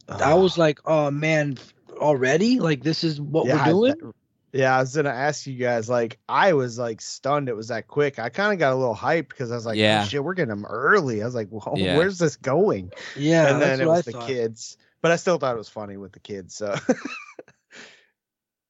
I 0.08 0.34
was 0.34 0.58
like, 0.58 0.80
"Oh 0.86 1.12
man, 1.12 1.58
already? 1.98 2.60
Like 2.60 2.84
this 2.84 3.04
is 3.04 3.20
what 3.20 3.48
Yeah, 3.48 3.56
we're 3.56 3.90
I- 3.90 3.94
doing?" 3.94 4.14
That- 4.52 4.58
yeah, 4.58 4.76
I 4.78 4.80
was 4.80 4.96
gonna 4.96 5.10
ask 5.10 5.46
you 5.48 5.56
guys. 5.56 5.90
Like, 5.90 6.18
I 6.28 6.54
was 6.54 6.78
like 6.80 7.02
stunned. 7.02 7.50
It 7.50 7.56
was 7.56 7.68
that 7.70 7.88
quick. 7.88 8.20
I 8.20 8.30
kind 8.30 8.52
of 8.54 8.60
got 8.60 8.74
a 8.74 8.76
little 8.76 8.96
hyped 8.96 9.30
because 9.30 9.52
I 9.52 9.56
was 9.56 9.66
like, 9.66 9.78
Yeah. 9.78 10.02
"Oh 10.04 10.08
shit, 10.08 10.24
we're 10.24 10.34
getting 10.34 10.50
them 10.50 10.66
early." 10.66 11.22
I 11.22 11.26
was 11.26 11.36
like, 11.36 11.50
"Whoa, 11.50 11.76
Yeah. 11.76 11.98
where's 11.98 12.18
this 12.18 12.36
going?" 12.36 12.92
yeah, 13.16 13.48
and 13.54 13.62
then 13.62 13.80
it 13.82 13.86
was 13.88 14.06
the 14.06 14.14
kids, 14.28 14.78
but 15.02 15.12
I 15.12 15.16
still 15.18 15.38
thought 15.38 15.56
it 15.56 15.58
was 15.58 15.70
funny 15.70 15.98
with 15.98 16.12
the 16.14 16.20
kids. 16.20 16.56
So 16.56 16.76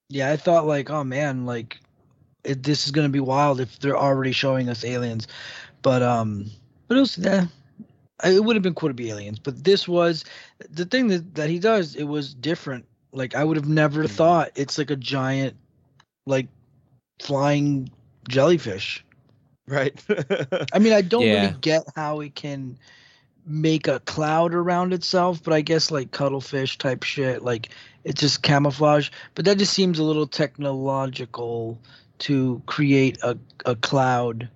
Yeah, 0.10 0.32
I 0.32 0.38
thought 0.38 0.66
like, 0.66 0.90
"Oh 0.90 1.04
man, 1.04 1.46
like 1.46 1.80
it, 2.44 2.64
this 2.64 2.86
is 2.86 2.92
gonna 2.92 3.10
be 3.10 3.20
wild 3.20 3.60
if 3.60 3.80
they're 3.80 3.98
already 3.98 4.32
showing 4.32 4.70
us 4.70 4.84
aliens." 4.84 5.28
But 5.82 6.02
um, 6.02 6.46
but 6.88 6.98
it 6.98 7.02
was 7.02 7.18
yeah, 7.18 7.46
it 8.26 8.44
would 8.44 8.56
have 8.56 8.64
been 8.64 8.74
cool 8.74 8.90
to 8.90 8.94
be 8.96 9.12
aliens. 9.12 9.40
But 9.40 9.64
this 9.64 9.88
was 9.88 10.26
the 10.70 10.86
thing 10.86 11.08
that 11.10 11.36
that 11.36 11.50
he 11.50 11.60
does. 11.60 11.96
It 11.96 12.06
was 12.06 12.34
different. 12.34 12.86
Like 13.12 13.36
I 13.36 13.44
would 13.44 13.58
have 13.58 13.68
never 13.70 14.04
Mhm. 14.06 14.10
thought 14.10 14.52
it's 14.56 14.78
like 14.80 14.90
a 14.92 14.96
giant, 14.96 15.56
like 16.30 16.48
flying 17.22 17.90
jellyfish. 18.30 19.06
right. 19.68 19.94
I 20.74 20.80
mean, 20.80 20.94
I 20.94 21.02
don't 21.02 21.30
Yeah. 21.30 21.32
really 21.32 21.50
get 21.50 21.84
how 21.96 22.22
it 22.22 22.36
can 22.36 22.78
make 23.46 23.88
a 23.88 24.00
cloud 24.02 24.54
around 24.54 24.94
itself, 24.94 25.44
but 25.44 25.54
I 25.54 25.62
guess 25.62 25.92
like 25.92 26.12
cuttlefish 26.12 26.78
type 26.78 27.04
shit, 27.04 27.44
like 27.44 27.70
it's 28.06 28.22
just 28.22 28.44
camouflage. 28.44 29.10
But 29.36 29.46
that 29.46 29.58
just 29.58 29.74
seems 29.74 30.00
a 30.00 30.04
little 30.04 30.28
technological 30.28 31.80
to 32.20 32.62
create 32.68 33.18
a, 33.24 33.38
a 33.66 33.76
cloud, 33.76 34.50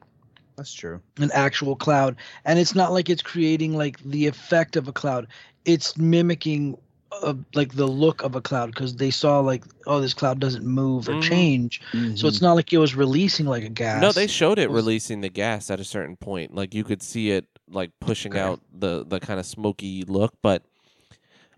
That's 0.58 0.74
true. 0.74 1.02
an 1.20 1.32
actual 1.34 1.76
cloud. 1.76 2.16
And 2.46 2.60
it's 2.60 2.76
not 2.76 2.92
like 2.94 3.10
it's 3.10 3.24
creating 3.24 3.76
like 3.76 4.00
the 4.04 4.28
effect 4.28 4.76
of 4.78 4.88
a 4.88 4.94
cloud, 4.94 5.28
it's 5.66 5.98
mimicking. 5.98 6.78
Uh, 7.22 7.34
like 7.54 7.74
the 7.76 7.88
look 7.88 8.24
of 8.24 8.36
a 8.36 8.42
cloud 8.42 8.68
because 8.72 8.96
they 8.96 9.12
saw 9.12 9.40
like 9.40 9.64
oh 9.88 10.02
this 10.02 10.14
cloud 10.14 10.40
doesn't 10.40 10.66
move 10.66 11.08
or 11.08 11.14
Mhm. 11.14 11.22
change 11.22 11.82
so 12.16 12.28
it's 12.28 12.42
not 12.42 12.54
like 12.54 12.74
it 12.74 12.78
was 12.80 12.96
releasing 12.96 13.46
like 13.46 13.64
a 13.64 13.70
gas 13.70 14.02
No, 14.02 14.12
they 14.12 14.28
showed 14.28 14.58
it 14.60 14.70
was- 14.72 14.84
releasing 14.84 15.22
the 15.22 15.30
gas 15.30 15.70
at 15.70 15.80
a 15.80 15.84
certain 15.84 16.16
point. 16.18 16.54
Like 16.56 16.74
you 16.74 16.84
could 16.84 17.02
see 17.04 17.30
it 17.32 17.46
like 17.70 17.92
pushing 18.00 18.32
Okay. 18.34 18.42
out 18.42 18.60
the 18.78 19.06
the 19.06 19.20
kind 19.20 19.40
of 19.40 19.46
smoky 19.46 20.04
look, 20.08 20.34
but 20.42 20.64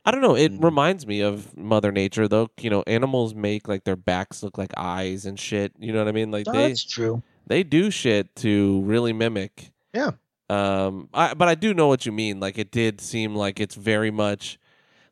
I 0.05 0.11
don't 0.11 0.21
know. 0.21 0.35
It 0.35 0.51
Mhm. 0.51 0.63
reminds 0.63 1.07
me 1.07 1.21
of 1.21 1.57
Mother 1.57 1.91
Nature, 1.91 2.27
though. 2.27 2.49
You 2.61 2.69
know, 2.69 2.83
animals 2.85 3.33
make 3.33 3.67
like 3.67 3.85
their 3.85 3.95
backs 3.95 4.43
look 4.43 4.57
like 4.57 4.71
eyes 4.77 5.25
and 5.25 5.39
shit. 5.39 5.71
You 5.79 5.93
know 5.93 5.99
what 5.99 6.07
I 6.07 6.11
mean? 6.11 6.29
Like 6.31 6.47
Oh, 6.47 6.51
they 6.51 6.67
that's 6.67 6.83
true 6.83 7.23
they 7.47 7.63
do 7.63 7.89
shit 7.91 8.35
to 8.37 8.81
really 8.81 9.13
mimic. 9.13 9.71
Yeah. 9.93 10.11
Um. 10.49 11.09
I 11.13 11.33
but 11.33 11.47
I 11.47 11.55
do 11.55 11.73
know 11.73 11.87
what 11.87 12.05
you 12.05 12.11
mean. 12.11 12.39
Like 12.39 12.57
it 12.59 12.69
did 12.71 13.01
seem 13.01 13.35
like 13.35 13.59
it's 13.59 13.75
very 13.75 14.11
much 14.11 14.59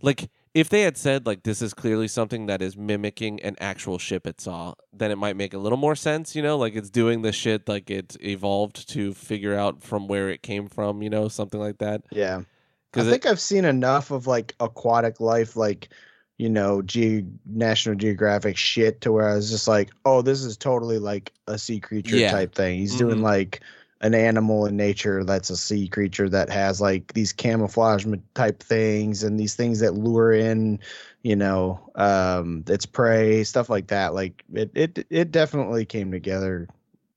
like 0.03 0.29
if 0.53 0.69
they 0.69 0.81
had 0.83 0.97
said 0.97 1.25
like 1.25 1.41
this 1.41 1.63
is 1.63 1.73
clearly 1.73 2.07
something 2.07 2.45
that 2.45 2.61
is 2.61 2.77
mimicking 2.77 3.41
an 3.41 3.55
actual 3.59 3.97
ship 3.97 4.27
it 4.27 4.39
saw, 4.39 4.75
then 4.91 5.09
it 5.09 5.17
might 5.17 5.35
make 5.35 5.55
a 5.55 5.57
little 5.57 5.79
more 5.79 5.95
sense. 5.95 6.35
You 6.35 6.43
know, 6.43 6.57
like 6.57 6.75
it's 6.75 6.91
doing 6.91 7.23
the 7.23 7.31
shit 7.31 7.67
like 7.67 7.89
it 7.89 8.15
evolved 8.21 8.87
to 8.89 9.13
figure 9.15 9.55
out 9.55 9.81
from 9.81 10.07
where 10.07 10.29
it 10.29 10.43
came 10.43 10.67
from. 10.67 11.01
You 11.01 11.09
know, 11.09 11.27
something 11.29 11.59
like 11.59 11.79
that. 11.79 12.03
Yeah. 12.11 12.41
I 12.41 12.45
Because 12.91 13.09
think 13.09 13.25
I've 13.25 13.39
seen 13.39 13.65
enough 13.65 14.11
of 14.11 14.27
like 14.27 14.53
aquatic 14.59 15.19
life, 15.19 15.55
like 15.55 15.89
you 16.37 16.49
know, 16.49 16.81
Ge- 16.81 17.25
National 17.45 17.95
Geographic 17.95 18.57
shit, 18.57 19.01
to 19.01 19.11
where 19.11 19.29
I 19.29 19.35
was 19.35 19.49
just 19.49 19.67
like, 19.67 19.91
oh, 20.03 20.21
this 20.21 20.43
is 20.43 20.57
totally 20.57 20.99
like 20.99 21.31
a 21.47 21.57
sea 21.57 21.79
creature 21.79 22.17
Yeah. 22.17 22.31
type 22.31 22.53
thing. 22.53 22.77
He's 22.77 22.97
doing 22.97 23.19
Mhm. 23.19 23.23
like 23.23 23.61
an 24.03 24.13
animal 24.13 24.65
in 24.65 24.77
nature 24.77 25.23
that's 25.23 25.49
a 25.49 25.57
sea 25.57 25.87
creature 25.87 26.29
that 26.29 26.49
has 26.49 26.79
like 26.79 27.13
these 27.13 27.33
camouflage 27.33 28.05
type 28.35 28.61
things 28.61 29.23
and 29.23 29.39
these 29.39 29.55
things 29.55 29.79
that 29.79 29.95
lure 29.95 30.33
in 30.33 30.79
you 31.23 31.35
know 31.35 31.79
um 31.95 32.63
its 32.67 32.85
prey 32.85 33.43
stuff 33.43 33.69
like 33.69 33.87
that. 33.87 34.13
Like 34.13 34.43
it 34.53 34.69
it 34.75 35.07
it 35.09 35.31
definitely 35.31 35.85
came 35.85 36.11
together 36.11 36.67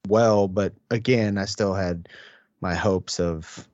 well 0.09 0.47
but 0.47 0.73
again 0.93 1.37
i 1.37 1.45
still 1.45 1.75
had 1.75 2.09
my 2.61 2.77
hopes 2.77 3.19
of 3.19 3.67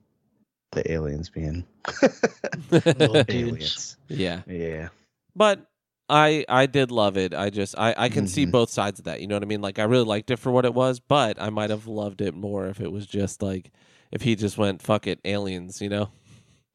the 0.71 0.91
aliens 0.91 1.29
being 1.29 1.63
Little 2.71 3.23
aliens. 3.29 3.97
Yeah. 4.07 4.41
yeah. 4.47 4.89
But 5.35 5.65
I 6.09 6.45
I 6.49 6.65
did 6.65 6.91
love 6.91 7.17
it. 7.17 7.33
I 7.33 7.49
just 7.49 7.77
I 7.77 7.93
I 7.97 8.09
can 8.09 8.27
see 8.27 8.45
Mhm. 8.45 8.51
both 8.51 8.69
sides 8.69 8.99
of 8.99 9.05
that. 9.05 9.21
You 9.21 9.27
know 9.27 9.35
what 9.35 9.43
I 9.43 9.47
mean? 9.47 9.61
Like 9.61 9.79
I 9.79 9.83
really 9.83 10.05
liked 10.05 10.31
it 10.31 10.37
for 10.39 10.51
what 10.51 10.65
it 10.65 10.73
was, 10.73 10.99
but 10.99 11.41
I 11.41 11.49
might 11.49 11.69
have 11.69 11.87
loved 11.87 12.21
it 12.21 12.33
more 12.35 12.67
if 12.67 12.79
it 12.81 12.91
was 12.91 13.05
just 13.07 13.41
like 13.41 13.71
if 14.11 14.21
he 14.21 14.35
just 14.35 14.57
went 14.57 14.81
fuck 14.81 15.07
it 15.07 15.19
aliens, 15.25 15.81
you 15.81 15.89
know? 15.89 16.09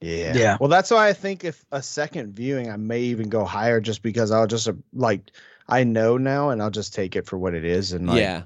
Yeah. 0.00 0.34
Yeah. 0.34 0.56
Well, 0.60 0.68
that's 0.68 0.90
why 0.90 1.08
I 1.08 1.12
think 1.12 1.44
if 1.44 1.64
a 1.72 1.82
second 1.82 2.34
viewing, 2.34 2.70
I 2.70 2.76
may 2.76 3.00
even 3.00 3.28
go 3.28 3.44
higher 3.44 3.80
just 3.80 4.02
because 4.02 4.30
I'll 4.30 4.46
just 4.46 4.68
uh, 4.68 4.74
like 4.92 5.32
I 5.68 5.84
know 5.84 6.16
now 6.16 6.50
and 6.50 6.62
I'll 6.62 6.70
just 6.70 6.94
take 6.94 7.16
it 7.16 7.26
for 7.26 7.38
what 7.38 7.54
it 7.54 7.64
is 7.64 7.92
and 7.92 8.06
like 8.06 8.18
yeah. 8.18 8.44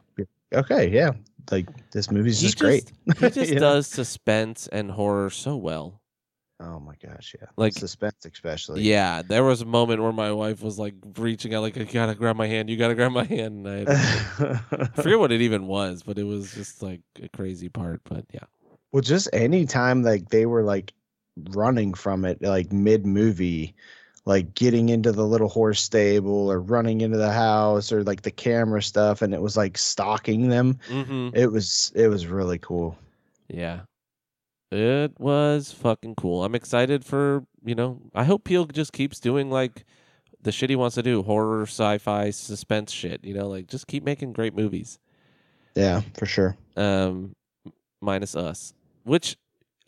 okay, 0.54 0.88
yeah. 0.88 1.12
Like 1.50 1.68
this 1.92 2.10
movie's 2.10 2.40
He 2.40 2.48
just 2.48 2.59
great. 2.59 2.92
He 3.18 3.30
just 3.30 3.52
You 3.52 3.60
know? 3.60 3.60
does 3.60 3.86
suspense 3.88 4.68
and 4.68 4.90
horror 4.92 5.30
so 5.30 5.56
well. 5.56 6.01
Oh 6.64 6.78
my 6.78 6.94
gosh, 7.05 7.34
yeah. 7.40 7.48
Like- 7.56 7.72
suspense 7.72 8.24
especially. 8.24 8.82
Yeah, 8.82 9.22
there 9.22 9.43
was 9.43 9.60
a 9.62 9.66
moment 9.66 10.01
where 10.01 10.12
my 10.12 10.30
wife 10.32 10.62
was 10.62 10.78
like 10.78 10.94
reaching 11.18 11.55
out, 11.55 11.62
like, 11.62 11.76
"You 11.76 11.84
gotta 11.84 12.14
grab 12.14 12.36
my 12.36 12.47
hand, 12.47 12.70
you 12.70 12.76
gotta 12.76 12.94
grab 12.94 13.10
my 13.12 13.24
hand." 13.24 13.66
And 13.66 13.89
I, 13.89 13.93
I 13.93 14.86
forget 15.02 15.18
what 15.18 15.32
it 15.32 15.40
even 15.40 15.66
was, 15.66 16.02
but 16.02 16.18
it 16.18 16.24
was 16.24 16.55
just 16.55 16.82
like 16.82 17.01
a 17.20 17.28
crazy 17.28 17.68
part. 17.68 18.01
But 18.05 18.24
yeah, 18.32 18.44
well, 18.93 19.02
just 19.02 19.28
any 19.32 19.66
time 19.66 20.02
like 20.02 20.28
they 20.28 20.47
were 20.47 20.62
like 20.62 20.93
running 21.51 21.94
from 21.94 22.24
it 22.24 22.40
like 22.43 22.70
mid 22.72 23.06
movie, 23.06 23.74
like 24.24 24.55
getting 24.55 24.89
into 24.90 25.10
the 25.10 25.26
little 25.26 25.48
horse 25.48 25.82
stable 25.82 26.48
or 26.51 26.60
running 26.60 27.01
into 27.01 27.16
the 27.16 27.32
house 27.32 27.90
or 27.90 28.05
like 28.05 28.22
the 28.22 28.30
camera 28.30 28.82
stuff 28.82 29.22
and 29.22 29.34
it 29.34 29.40
was 29.43 29.56
like 29.56 29.76
stalking 29.78 30.48
them. 30.48 30.78
hmm 30.89 31.30
It 31.34 31.51
was 31.51 31.90
it 31.97 32.06
was 32.09 32.26
really 32.26 32.59
cool. 32.59 32.97
yeah, 33.48 33.80
it 34.72 35.20
was 35.20 35.70
fucking 35.72 36.14
cool. 36.16 36.44
I'm 36.44 36.54
excited 36.54 37.04
for 37.04 37.44
you 37.64 37.74
know. 37.74 38.00
I 38.14 38.24
hope 38.24 38.44
Peele 38.44 38.64
just 38.66 38.92
keeps 38.92 39.20
doing 39.20 39.50
like 39.50 39.84
the 40.42 40.50
shit 40.52 40.70
he 40.70 40.76
wants 40.76 40.94
to 40.96 41.02
do, 41.02 41.22
horror, 41.22 41.62
sci-fi, 41.62 42.30
suspense 42.30 42.90
shit. 42.90 43.24
You 43.24 43.34
know, 43.34 43.48
like 43.48 43.68
just 43.68 43.86
keep 43.86 44.02
making 44.02 44.32
great 44.32 44.54
movies. 44.54 44.98
Yeah, 45.74 46.02
for 46.18 46.26
sure. 46.26 46.56
um 46.76 47.34
minus 48.00 48.34
us 48.34 48.74
which 49.04 49.36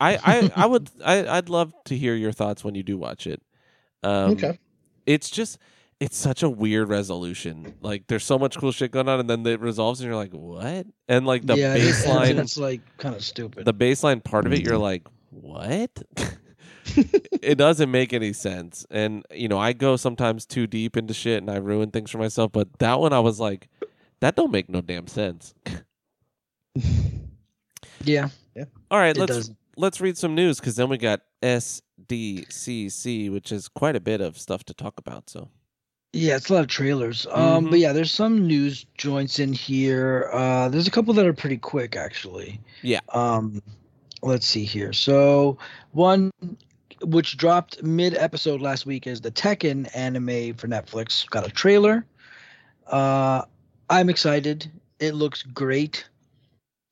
i 0.01 0.17
i 0.23 0.51
i 0.57 0.67
would 0.67 0.91
i 1.05 1.27
i'd 1.39 1.49
love 1.49 1.73
to 1.85 1.97
hear 1.97 2.15
your 2.15 2.31
thoughts 2.33 2.63
when 2.63 2.75
you 2.75 2.83
do 2.83 2.97
watch 2.97 3.27
it 3.27 3.43
um 4.03 4.33
Okay. 4.33 4.59
it's 5.07 5.31
just 5.31 5.59
it's 6.05 6.19
such 6.19 6.43
a 6.43 6.51
weird 6.51 6.91
resolution 6.91 7.75
like 7.81 8.07
there's 8.09 8.25
so 8.25 8.39
much 8.39 8.59
cool 8.59 8.71
shit 8.71 8.91
going 8.91 9.09
on 9.09 9.21
and 9.21 9.31
then 9.31 9.47
it 9.47 9.59
resolves 9.59 10.01
and 10.01 10.07
you're 10.07 10.15
like 10.15 10.33
what 10.33 10.87
and 11.09 11.27
like 11.27 11.47
the 11.47 11.57
yeah, 11.57 11.75
baseline 11.75 12.39
It's 12.39 12.59
like 12.59 12.83
kind 12.99 13.15
of 13.15 13.25
stupid. 13.25 13.65
the 13.65 13.73
baseline 13.73 14.23
part 14.23 14.45
of 14.45 14.53
it 14.53 14.61
you're 14.61 14.75
mm-hmm. 14.75 14.83
like 14.83 15.07
what 15.31 16.03
it 17.43 17.57
doesn't 17.57 17.91
make 17.91 18.13
any 18.13 18.35
sense 18.35 18.87
and 18.91 19.25
you 19.33 19.49
know 19.49 19.59
i 19.59 19.73
go 19.73 19.97
sometimes 19.97 20.45
too 20.45 20.67
deep 20.67 20.99
into 20.99 21.15
shit 21.15 21.39
and 21.39 21.51
i 21.51 21.57
ruin 21.57 21.91
things 21.91 22.11
for 22.11 22.19
myself 22.19 22.53
but 22.53 22.69
that 22.81 23.01
one 23.01 23.15
i 23.15 23.21
was 23.21 23.41
like 23.41 23.69
that 24.21 24.37
don't 24.37 24.53
make 24.53 24.69
no 24.69 24.83
damn 24.83 25.07
sense 25.07 25.55
yeah, 28.05 28.29
Yeah. 28.55 28.65
all 28.91 28.99
right 28.99 29.17
it 29.17 29.21
let's 29.21 29.33
does. 29.33 29.53
let's 29.79 30.03
read 30.03 30.19
some 30.19 30.35
news 30.35 30.61
because 30.61 30.77
then 30.77 30.91
we 30.91 30.99
got 30.99 31.21
SDCC, 31.43 33.31
which 33.31 33.53
is 33.53 33.69
quite 33.69 33.97
a 33.97 34.01
bit 34.01 34.21
of 34.21 34.39
stuff 34.39 34.65
to 34.65 34.75
talk 34.75 34.99
about. 34.99 35.29
So 35.29 35.49
Yeah, 36.15 36.37
it's 36.37 36.49
a 36.49 36.55
lot 36.55 36.61
of 36.61 36.69
trailers. 36.69 37.27
Um, 37.31 37.67
Mhm. 37.67 37.71
but 37.71 37.79
yeah, 37.81 37.93
there's 37.93 38.13
some 38.13 38.47
news 38.47 38.87
joints 38.97 39.41
in 39.41 39.53
here. 39.53 40.31
Uh, 40.33 40.69
there's 40.69 40.87
a 40.87 40.91
couple 40.91 41.13
that 41.15 41.27
are 41.27 41.33
pretty 41.33 41.57
quick 41.59 41.97
actually. 41.97 42.61
Yeah. 42.83 43.01
Um, 43.13 43.61
let's 44.23 44.47
see 44.47 44.65
here. 44.65 44.93
So 44.93 45.59
one 45.93 46.31
which 47.03 47.37
dropped 47.37 47.83
mid 47.83 48.15
episode 48.15 48.63
last 48.63 48.87
week 48.87 49.07
is 49.07 49.21
the 49.21 49.31
Tekken 49.31 49.91
anime 49.95 50.55
for 50.55 50.69
Netflix. 50.69 51.29
Got 51.29 51.47
a 51.47 51.51
trailer. 51.51 52.07
Uh, 52.87 53.43
I'm 53.91 54.09
excited. 54.09 54.71
It 55.01 55.15
looks 55.15 55.43
great. 55.43 56.07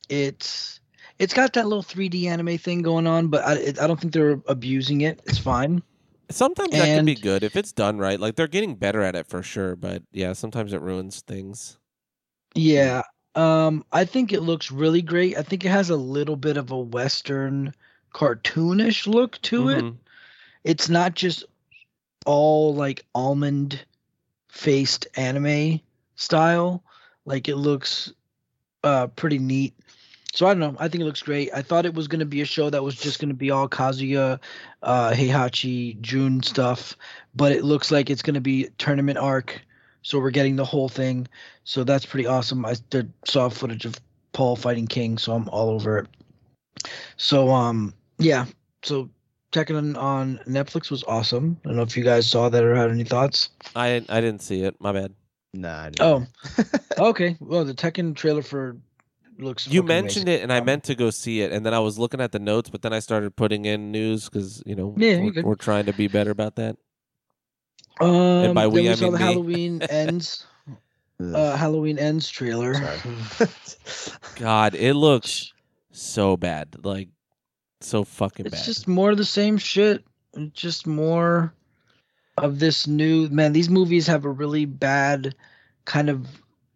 It's 0.09 0.81
it's 1.19 1.33
got 1.33 1.53
that 1.53 1.69
little 1.69 1.85
3D 1.85 2.27
anime 2.27 2.59
thing 2.59 2.83
going 2.83 3.07
on, 3.07 3.29
but 3.29 3.47
I 3.47 3.55
it, 3.55 3.79
I 3.81 3.87
don't 3.87 4.01
think 4.01 4.13
they're 4.13 4.41
abusing 4.49 5.03
it. 5.03 5.21
It's 5.27 5.39
fine. 5.39 5.83
Sometimes 6.33 6.77
that 6.77 6.95
can 6.95 7.05
be 7.05 7.15
good 7.15 7.43
if 7.45 7.57
it's 7.57 7.73
done 7.73 7.99
right. 7.99 8.19
Like 8.19 8.37
they're 8.37 8.49
getting 8.49 8.75
better 8.77 9.03
at 9.03 9.15
it 9.15 9.27
for 9.27 9.43
sure, 9.43 9.77
but 9.77 10.03
yeah, 10.13 10.33
sometimes 10.33 10.73
it 10.73 10.81
ruins 10.81 11.21
things. 11.23 11.79
Yeah. 12.55 13.03
Um, 13.35 13.85
I 13.93 14.05
think 14.05 14.33
it 14.33 14.43
looks 14.43 14.71
really 14.71 15.03
great. 15.03 15.37
I 15.39 15.43
think 15.43 15.65
it 15.65 15.71
has 15.71 15.91
a 15.91 15.97
little 15.97 16.37
bit 16.37 16.57
of 16.57 16.71
a 16.71 16.79
western 16.79 17.75
cartoonish 18.13 19.07
look 19.07 19.41
to 19.43 19.69
it. 19.71 19.87
Mhm. 19.87 19.97
It's 20.65 20.89
not 20.89 21.15
just 21.15 21.45
all 22.27 22.75
like 22.75 23.05
almond 23.15 23.85
faced 24.49 25.07
anime 25.17 25.81
style. 26.17 26.85
Like 27.25 27.49
it 27.49 27.57
looks 27.57 28.13
uh 28.85 29.09
pretty 29.09 29.39
neat. 29.39 29.75
So 30.33 30.47
I 30.47 30.55
don't 30.55 30.61
know. 30.61 30.77
I 30.79 30.89
think 30.89 31.03
it 31.03 31.05
looks 31.05 31.23
great. 31.23 31.51
I 31.55 31.61
thought 31.61 31.85
it 31.85 31.95
was 31.95 32.09
gonna 32.09 32.25
be 32.25 32.41
a 32.41 32.47
show 32.47 32.71
that 32.71 32.83
was 32.83 32.95
just 32.95 33.21
gonna 33.21 33.35
be 33.35 33.51
all 33.51 33.69
Kazuya, 33.69 34.41
uh, 34.83 35.11
Heihachi, 35.11 36.01
June 36.01 36.43
stuff, 36.43 36.97
but 37.35 37.53
it 37.53 37.65
looks 37.65 37.91
like 37.91 38.09
it's 38.09 38.23
gonna 38.23 38.41
be 38.41 38.69
tournament 38.79 39.19
arc. 39.19 39.61
So 40.01 40.19
we're 40.19 40.31
getting 40.31 40.57
the 40.57 40.65
whole 40.65 40.89
thing. 40.89 41.29
So 41.65 41.85
that's 41.85 42.07
pretty 42.07 42.27
awesome. 42.27 42.65
I 42.65 42.75
did, 42.89 43.13
saw 43.25 43.51
footage 43.51 43.85
of 43.85 44.01
Paul 44.33 44.57
fighting 44.57 44.87
King, 44.87 45.19
so 45.19 45.33
I'm 45.33 45.49
all 45.51 45.69
over 45.69 45.99
it. 45.99 46.07
So 47.19 47.51
um 47.51 47.93
yeah, 48.19 48.47
so 48.83 49.11
Tekken 49.53 49.99
on 49.99 50.41
Netflix 50.49 50.91
was 50.91 51.05
awesome. 51.05 51.61
I 51.63 51.69
don't 51.69 51.77
know 51.77 51.83
if 51.83 51.95
you 51.95 52.05
guys 52.05 52.27
saw 52.27 52.49
that 52.49 52.65
or 52.65 52.75
had 52.75 52.91
any 52.91 53.05
thoughts. 53.05 53.51
I 53.77 54.03
I 54.09 54.23
didn't 54.23 54.41
see 54.41 54.63
it. 54.63 54.77
My 54.81 54.93
bad. 54.93 55.13
Nah. 55.53 55.83
I 55.83 55.91
didn't. 55.91 56.01
Oh, 56.01 56.27
okay. 57.11 57.37
Well, 57.39 57.67
the 57.67 57.75
Tekken 57.75 58.17
trailer 58.17 58.41
for 58.41 58.79
looks. 59.43 59.67
You 59.69 59.83
mentioned 59.83 60.29
amazing. 60.29 60.41
it, 60.41 60.43
and 60.45 60.53
I 60.53 60.59
Um, 60.59 60.65
meant 60.67 60.85
to 60.85 60.95
go 60.95 61.11
see 61.11 61.43
it, 61.43 61.53
and 61.53 61.65
then 61.67 61.75
I 61.75 61.79
was 61.81 61.99
looking 61.99 62.21
at 62.21 62.33
the 62.33 62.39
notes, 62.39 62.71
but 62.71 62.83
then 62.83 62.93
I 62.93 63.01
started 63.01 63.37
putting 63.37 63.65
in 63.65 63.91
news 63.93 64.29
because 64.29 64.63
you 64.65 64.75
know 64.75 64.95
Yeah, 64.97 65.21
we're, 65.21 65.31
good. 65.33 65.45
we're 65.45 65.55
trying 65.55 65.87
to 65.87 65.93
be 65.93 66.09
better 66.09 66.31
about 66.31 66.57
that. 66.57 66.77
Um, 68.01 68.55
by 68.55 68.67
we, 68.67 68.83
we 68.83 68.91
I 68.91 68.95
saw 68.95 69.05
mean 69.05 69.13
the 69.13 69.19
me. 69.19 69.25
Halloween 69.25 69.83
ends. 69.91 70.47
Uh, 71.21 71.57
Halloween 71.57 71.99
ends 71.99 72.29
trailer. 72.29 72.75
God, 74.37 74.75
it 74.75 74.95
looks 74.95 75.53
so 75.93 76.37
bad, 76.37 76.85
like 76.85 77.09
so 77.81 78.05
fucking. 78.05 78.47
It's 78.47 78.57
bad. 78.57 78.65
just 78.65 78.89
more 78.89 79.11
of 79.11 79.19
the 79.19 79.25
same 79.25 79.59
shit. 79.59 80.05
Just 80.53 80.87
more 80.87 81.53
of 82.39 82.59
this 82.59 82.87
new 82.87 83.29
man. 83.29 83.53
These 83.53 83.69
movies 83.69 84.07
have 84.07 84.25
a 84.25 84.31
really 84.31 84.65
bad 84.65 85.35
kind 85.85 86.09
of 86.09 86.27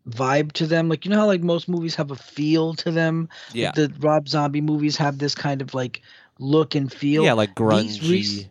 vibe 0.09 0.53
to 0.53 0.67
them. 0.67 0.89
Like 0.89 1.05
you 1.05 1.11
know 1.11 1.19
how 1.19 1.27
like 1.27 1.43
most 1.43 1.69
movies 1.69 1.95
have 1.97 2.11
a 2.11 2.17
feel 2.17 2.75
to 2.75 2.91
them. 2.91 3.29
yeah, 3.53 3.73
The 3.73 3.93
Rob 4.01 4.29
Zombie 4.29 4.61
movies 4.61 4.97
have 4.97 5.19
this 5.19 5.35
kind 5.35 5.61
of 5.63 5.75
like 5.75 6.03
look 6.39 6.75
and 6.75 6.93
feel. 6.93 7.25
yeah, 7.25 7.33
like 7.33 7.55
these 7.57 7.99
grungy. 7.99 8.39
rec- 8.43 8.51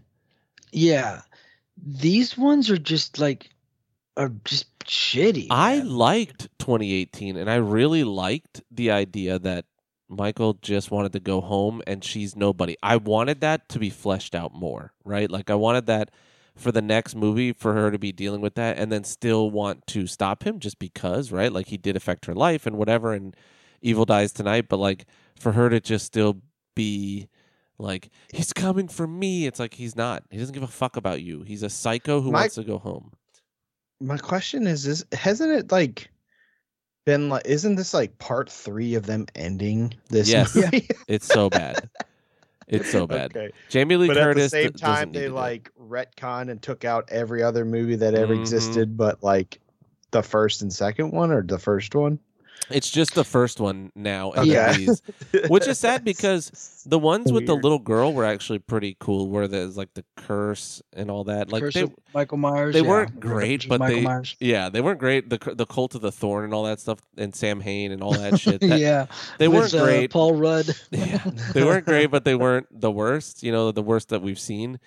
Yeah, 0.72 1.22
these 1.86 2.38
ones 2.38 2.70
are 2.70 2.78
just 2.78 3.20
like 3.20 3.50
are 4.18 4.32
just 4.46 4.68
shitty. 4.80 5.48
I 5.50 5.80
liked 5.80 6.48
2018, 6.60 7.38
and 7.38 7.50
I 7.50 7.56
really 7.56 8.04
liked 8.04 8.62
the 8.72 8.92
idea 8.92 9.40
that 9.40 9.66
Michael 10.08 10.54
just 10.62 10.92
wanted 10.92 11.14
to 11.14 11.20
go 11.20 11.42
home 11.42 11.82
and 11.88 12.04
she's 12.04 12.36
nobody. 12.36 12.78
I 12.84 12.98
wanted 12.98 13.42
that 13.42 13.68
to 13.70 13.80
be 13.80 13.90
fleshed 13.90 14.36
out 14.36 14.54
more, 14.54 14.94
right? 15.04 15.30
Like 15.30 15.50
I 15.50 15.56
wanted 15.56 15.88
that 15.88 16.12
for 16.56 16.72
the 16.72 16.82
next 16.82 17.16
movie 17.16 17.52
for 17.54 17.74
her 17.74 17.92
to 17.92 18.00
be 18.00 18.12
dealing 18.12 18.42
with 18.42 18.56
that 18.56 18.78
and 18.78 18.92
then 18.92 19.04
still 19.04 19.50
want 19.52 19.86
to 19.88 20.08
stop 20.08 20.44
him 20.44 20.60
just 20.60 20.80
because, 20.80 21.32
right? 21.32 21.52
Like 21.52 21.68
he 21.68 21.78
did 21.78 21.96
affect 21.96 22.26
her 22.26 22.34
life 22.34 22.66
and 22.66 22.78
whatever 22.78 23.14
and 23.14 23.36
Evil 23.82 24.06
dies 24.06 24.32
tonight, 24.32 24.68
but 24.68 24.78
like 24.78 25.06
for 25.40 25.52
her 25.52 25.70
to 25.70 25.80
just 25.80 26.06
still 26.08 26.42
be 26.76 27.28
like 27.78 28.10
he's 28.34 28.52
coming 28.52 28.88
for 28.88 29.06
me. 29.06 29.46
It's 29.46 29.60
like 29.60 29.76
he's 29.76 29.96
not. 29.96 30.24
He 30.32 30.40
doesn't 30.40 30.54
give 30.56 30.64
a 30.64 30.68
fuck 30.68 30.98
about 30.98 31.22
you. 31.22 31.44
He's 31.44 31.62
a 31.62 31.70
psycho 31.70 32.20
who 32.20 32.32
My- 32.32 32.40
wants 32.40 32.56
to 32.56 32.64
go 32.64 32.80
home. 32.80 33.12
My 34.02 34.18
question 34.18 34.66
is: 34.66 34.88
Is 34.88 35.06
hasn't 35.12 35.52
it 35.52 35.72
like 35.72 36.10
been 37.06 37.30
like? 37.30 37.46
Isn't 37.46 37.76
this 37.76 37.94
like 37.94 38.18
part 38.18 38.50
three 38.50 38.96
of 38.96 39.06
them 39.06 39.28
ending 39.36 39.94
this? 40.10 40.30
Yes. 40.30 40.56
movie? 40.56 40.88
It's 41.08 41.28
so 41.28 41.50
bad. 41.52 41.88
It's 42.68 42.90
so 42.92 43.06
bad. 43.06 43.36
Okay. 43.36 43.52
Jamie 43.70 43.96
Lee 43.98 44.08
but 44.08 44.18
Curtis 44.18 44.54
at 44.54 44.74
the 44.74 44.80
same 44.80 44.96
time, 44.96 45.12
they 45.12 45.20
to 45.22 45.28
do 45.28 45.32
it. 45.34 45.36
like 45.36 45.72
retconned 45.80 46.50
and 46.50 46.62
took 46.62 46.84
out 46.84 47.06
every 47.10 47.44
other 47.44 47.64
movie 47.66 47.96
that 47.98 48.16
ever 48.16 48.36
Mhm. 48.36 48.40
existed, 48.40 48.98
but 48.98 49.22
like 49.24 49.60
the 50.12 50.24
first 50.24 50.62
and 50.62 50.74
second 50.74 51.12
one, 51.12 51.32
or 51.32 51.44
the 51.44 51.60
first 51.60 51.94
one. 51.94 52.20
It's 52.70 52.90
just 52.90 53.14
the 53.16 53.24
first 53.24 53.60
one 53.60 53.92
now, 53.96 54.32
and 54.32 54.48
Yeah. 54.48 54.72
then 54.72 54.80
these, 54.86 55.02
which 55.50 55.68
is 55.68 55.78
sad 55.80 56.04
because 56.04 56.84
the 56.88 56.98
ones 57.00 57.32
with 57.32 57.46
the 57.46 57.54
Weird. 57.54 57.64
little 57.64 57.80
girl 57.80 58.14
were 58.14 58.26
actually 58.26 58.60
pretty 58.60 58.98
cool. 59.00 59.30
Where 59.30 59.48
there's 59.48 59.78
like 59.78 59.94
the 59.94 60.04
curse 60.18 60.82
and 60.94 61.12
all 61.12 61.24
that. 61.26 61.52
Like 61.52 61.62
Curse 61.64 61.74
they, 61.76 61.82
of 61.82 61.94
Michael 62.14 62.38
Myers. 62.38 62.74
they 62.74 62.82
yeah. 62.82 62.88
weren't 62.90 63.20
great, 63.20 63.68
but 63.70 63.80
Michael 63.80 63.96
they- 63.98 64.02
Myers. 64.04 64.36
yeah, 64.40 64.70
they 64.70 64.82
weren't 64.82 65.00
great. 65.00 65.30
The 65.30 65.54
the 65.56 65.66
cult 65.66 65.96
of 65.96 66.02
the 66.02 66.12
thorn 66.12 66.44
and 66.46 66.54
all 66.54 66.64
that 66.64 66.80
stuff, 66.80 67.00
and 67.18 67.36
Sam 67.36 67.60
Hain 67.62 67.92
and 67.92 68.02
all 68.02 68.14
that 68.14 68.40
shit. 68.40 68.62
That, 68.62 68.80
yeah, 68.80 69.06
they 69.38 69.48
with, 69.48 69.60
weren't 69.60 69.74
uh, 69.76 69.84
great. 69.86 70.12
Paul 70.12 70.36
Rudd. 70.36 70.76
Yeah, 70.92 71.18
they 71.54 71.64
weren't 71.64 71.86
great, 71.86 72.08
but 72.12 72.26
they 72.26 72.36
weren't 72.36 72.68
the 72.72 72.92
worst. 72.92 73.44
You 73.44 73.52
know, 73.52 73.72
the 73.72 73.84
worst 73.84 74.10
that 74.10 74.22
we've 74.22 74.40
seen. 74.40 74.80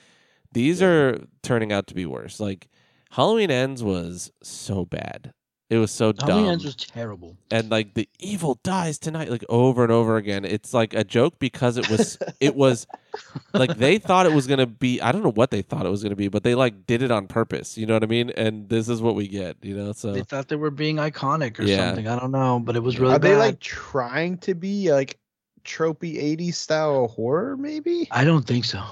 These 0.53 0.81
are 0.83 1.21
turning 1.43 1.73
out 1.73 1.87
to 1.89 1.95
be 1.95 2.07
worse. 2.07 2.41
Like 2.41 2.69
Halloween 3.11 3.51
Ends 3.51 3.83
was 3.83 4.33
so 4.43 4.85
bad. 4.87 5.33
It 5.71 5.77
was 5.77 5.91
so 5.91 6.15
Halloween 6.19 6.45
dumb, 6.45 6.53
Ends 6.53 6.65
was 6.65 6.75
terrible. 6.77 7.37
and 7.51 7.71
like 7.71 7.93
the 7.95 8.09
evil 8.19 8.59
dies 8.65 8.99
tonight, 8.99 9.31
like 9.31 9.45
over 9.51 9.83
and 9.83 9.93
over 9.93 10.17
again. 10.17 10.45
It's 10.47 10.73
like 10.73 10.95
a 10.95 11.05
joke 11.05 11.39
because 11.39 11.77
it 11.77 11.89
was. 11.89 12.19
it 12.41 12.55
was 12.57 12.87
like 13.53 13.77
they 13.77 13.99
thought 13.99 14.25
it 14.27 14.33
was 14.33 14.47
gonna 14.47 14.67
be. 14.67 15.01
I 15.01 15.13
don't 15.13 15.23
know 15.23 15.33
what 15.33 15.51
they 15.51 15.61
thought 15.63 15.85
it 15.85 15.91
was 15.91 16.03
gonna 16.03 16.17
be, 16.17 16.29
but 16.29 16.43
they 16.43 16.55
like 16.55 16.87
did 16.87 17.03
it 17.03 17.11
on 17.11 17.27
purpose. 17.27 17.77
You 17.77 17.85
know 17.87 17.95
what 17.95 18.03
I 18.03 18.07
mean? 18.07 18.31
And 18.31 18.69
this 18.69 18.89
is 18.89 19.03
what 19.03 19.15
we 19.15 19.29
get. 19.29 19.57
You 19.63 19.77
know, 19.77 19.93
so 19.93 20.13
They 20.13 20.23
thought 20.23 20.49
they 20.49 20.57
were 20.57 20.71
being 20.71 20.97
iconic 20.97 21.59
or 21.59 21.65
Yeah. 21.65 21.89
something. 21.89 22.09
I 22.09 22.19
don't 22.19 22.31
know, 22.31 22.61
but 22.61 22.75
it 22.77 22.83
was 22.83 22.99
really 22.99 23.15
Are 23.15 23.19
they 23.19 23.37
like 23.37 23.61
trying 23.61 24.39
to 24.39 24.55
be 24.55 24.91
like 24.93 25.19
tropey 25.65 26.17
80s 26.17 26.55
style 26.55 27.09
horror? 27.09 27.57
Maybe. 27.59 28.09
I 28.11 28.25
don't 28.25 28.47
think 28.47 28.65
so. 28.65 28.83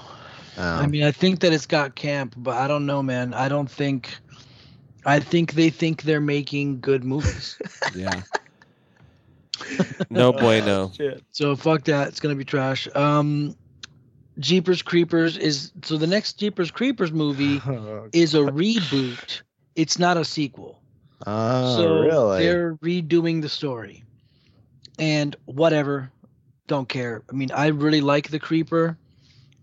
I 0.57 0.83
Um, 0.83 0.91
mean, 0.91 1.03
I 1.03 1.11
think 1.11 1.39
that 1.41 1.53
it's 1.53 1.67
got 1.67 1.95
camp, 1.95 2.33
but 2.37 2.55
I 2.57 2.67
don't 2.67 2.85
know, 2.85 3.01
man. 3.03 3.33
I 3.33 3.47
don't 3.47 3.69
think. 3.69 4.17
I 5.07 5.21
think 5.21 5.53
they 5.53 5.69
think 5.69 6.03
they're 6.03 6.19
making 6.19 6.81
good 6.81 7.05
movies. 7.05 7.57
yeah. 7.95 8.21
no 10.09 10.33
bueno. 10.33 10.91
shit. 10.95 11.23
so 11.31 11.55
fuck 11.55 11.85
that. 11.85 12.09
It's 12.09 12.19
gonna 12.19 12.35
be 12.35 12.43
trash. 12.43 12.89
Um, 12.93 13.55
Jeepers 14.37 14.81
Creepers 14.81 15.37
is 15.37 15.71
so 15.81 15.97
the 15.97 16.07
next 16.07 16.33
Jeepers 16.33 16.71
Creepers 16.71 17.13
movie 17.13 17.61
Oh, 17.65 18.09
is 18.11 18.35
a 18.35 18.39
reboot. 18.39 19.41
It's 19.75 19.97
not 19.97 20.17
a 20.17 20.25
sequel. 20.25 20.81
oh, 21.25 21.77
so 21.77 21.99
really? 22.01 22.43
they're 22.43 22.75
redoing 22.75 23.41
the 23.41 23.49
story. 23.49 24.03
And 24.99 25.37
whatever, 25.45 26.11
don't 26.67 26.89
care. 26.89 27.23
I 27.29 27.33
mean, 27.33 27.51
I 27.53 27.67
really 27.67 28.01
like 28.01 28.29
the 28.29 28.39
Creeper. 28.39 28.97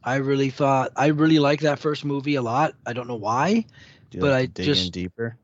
I 0.02 0.16
really 0.16 0.50
thought 0.50 0.92
I 0.96 1.08
really 1.08 1.38
like 1.38 1.60
that 1.60 1.78
first 1.78 2.04
movie 2.04 2.36
a 2.36 2.42
lot. 2.42 2.74
I 2.86 2.94
don't 2.94 3.08
know 3.08 3.14
why. 3.14 3.66
Do 4.14 4.18
you 4.18 4.20
but 4.22 4.30
like 4.30 4.42
I 4.42 4.46
to 4.46 4.52
dig 4.52 4.68
in 4.68 4.74
just- 4.74 4.92
deeper. 4.92 5.36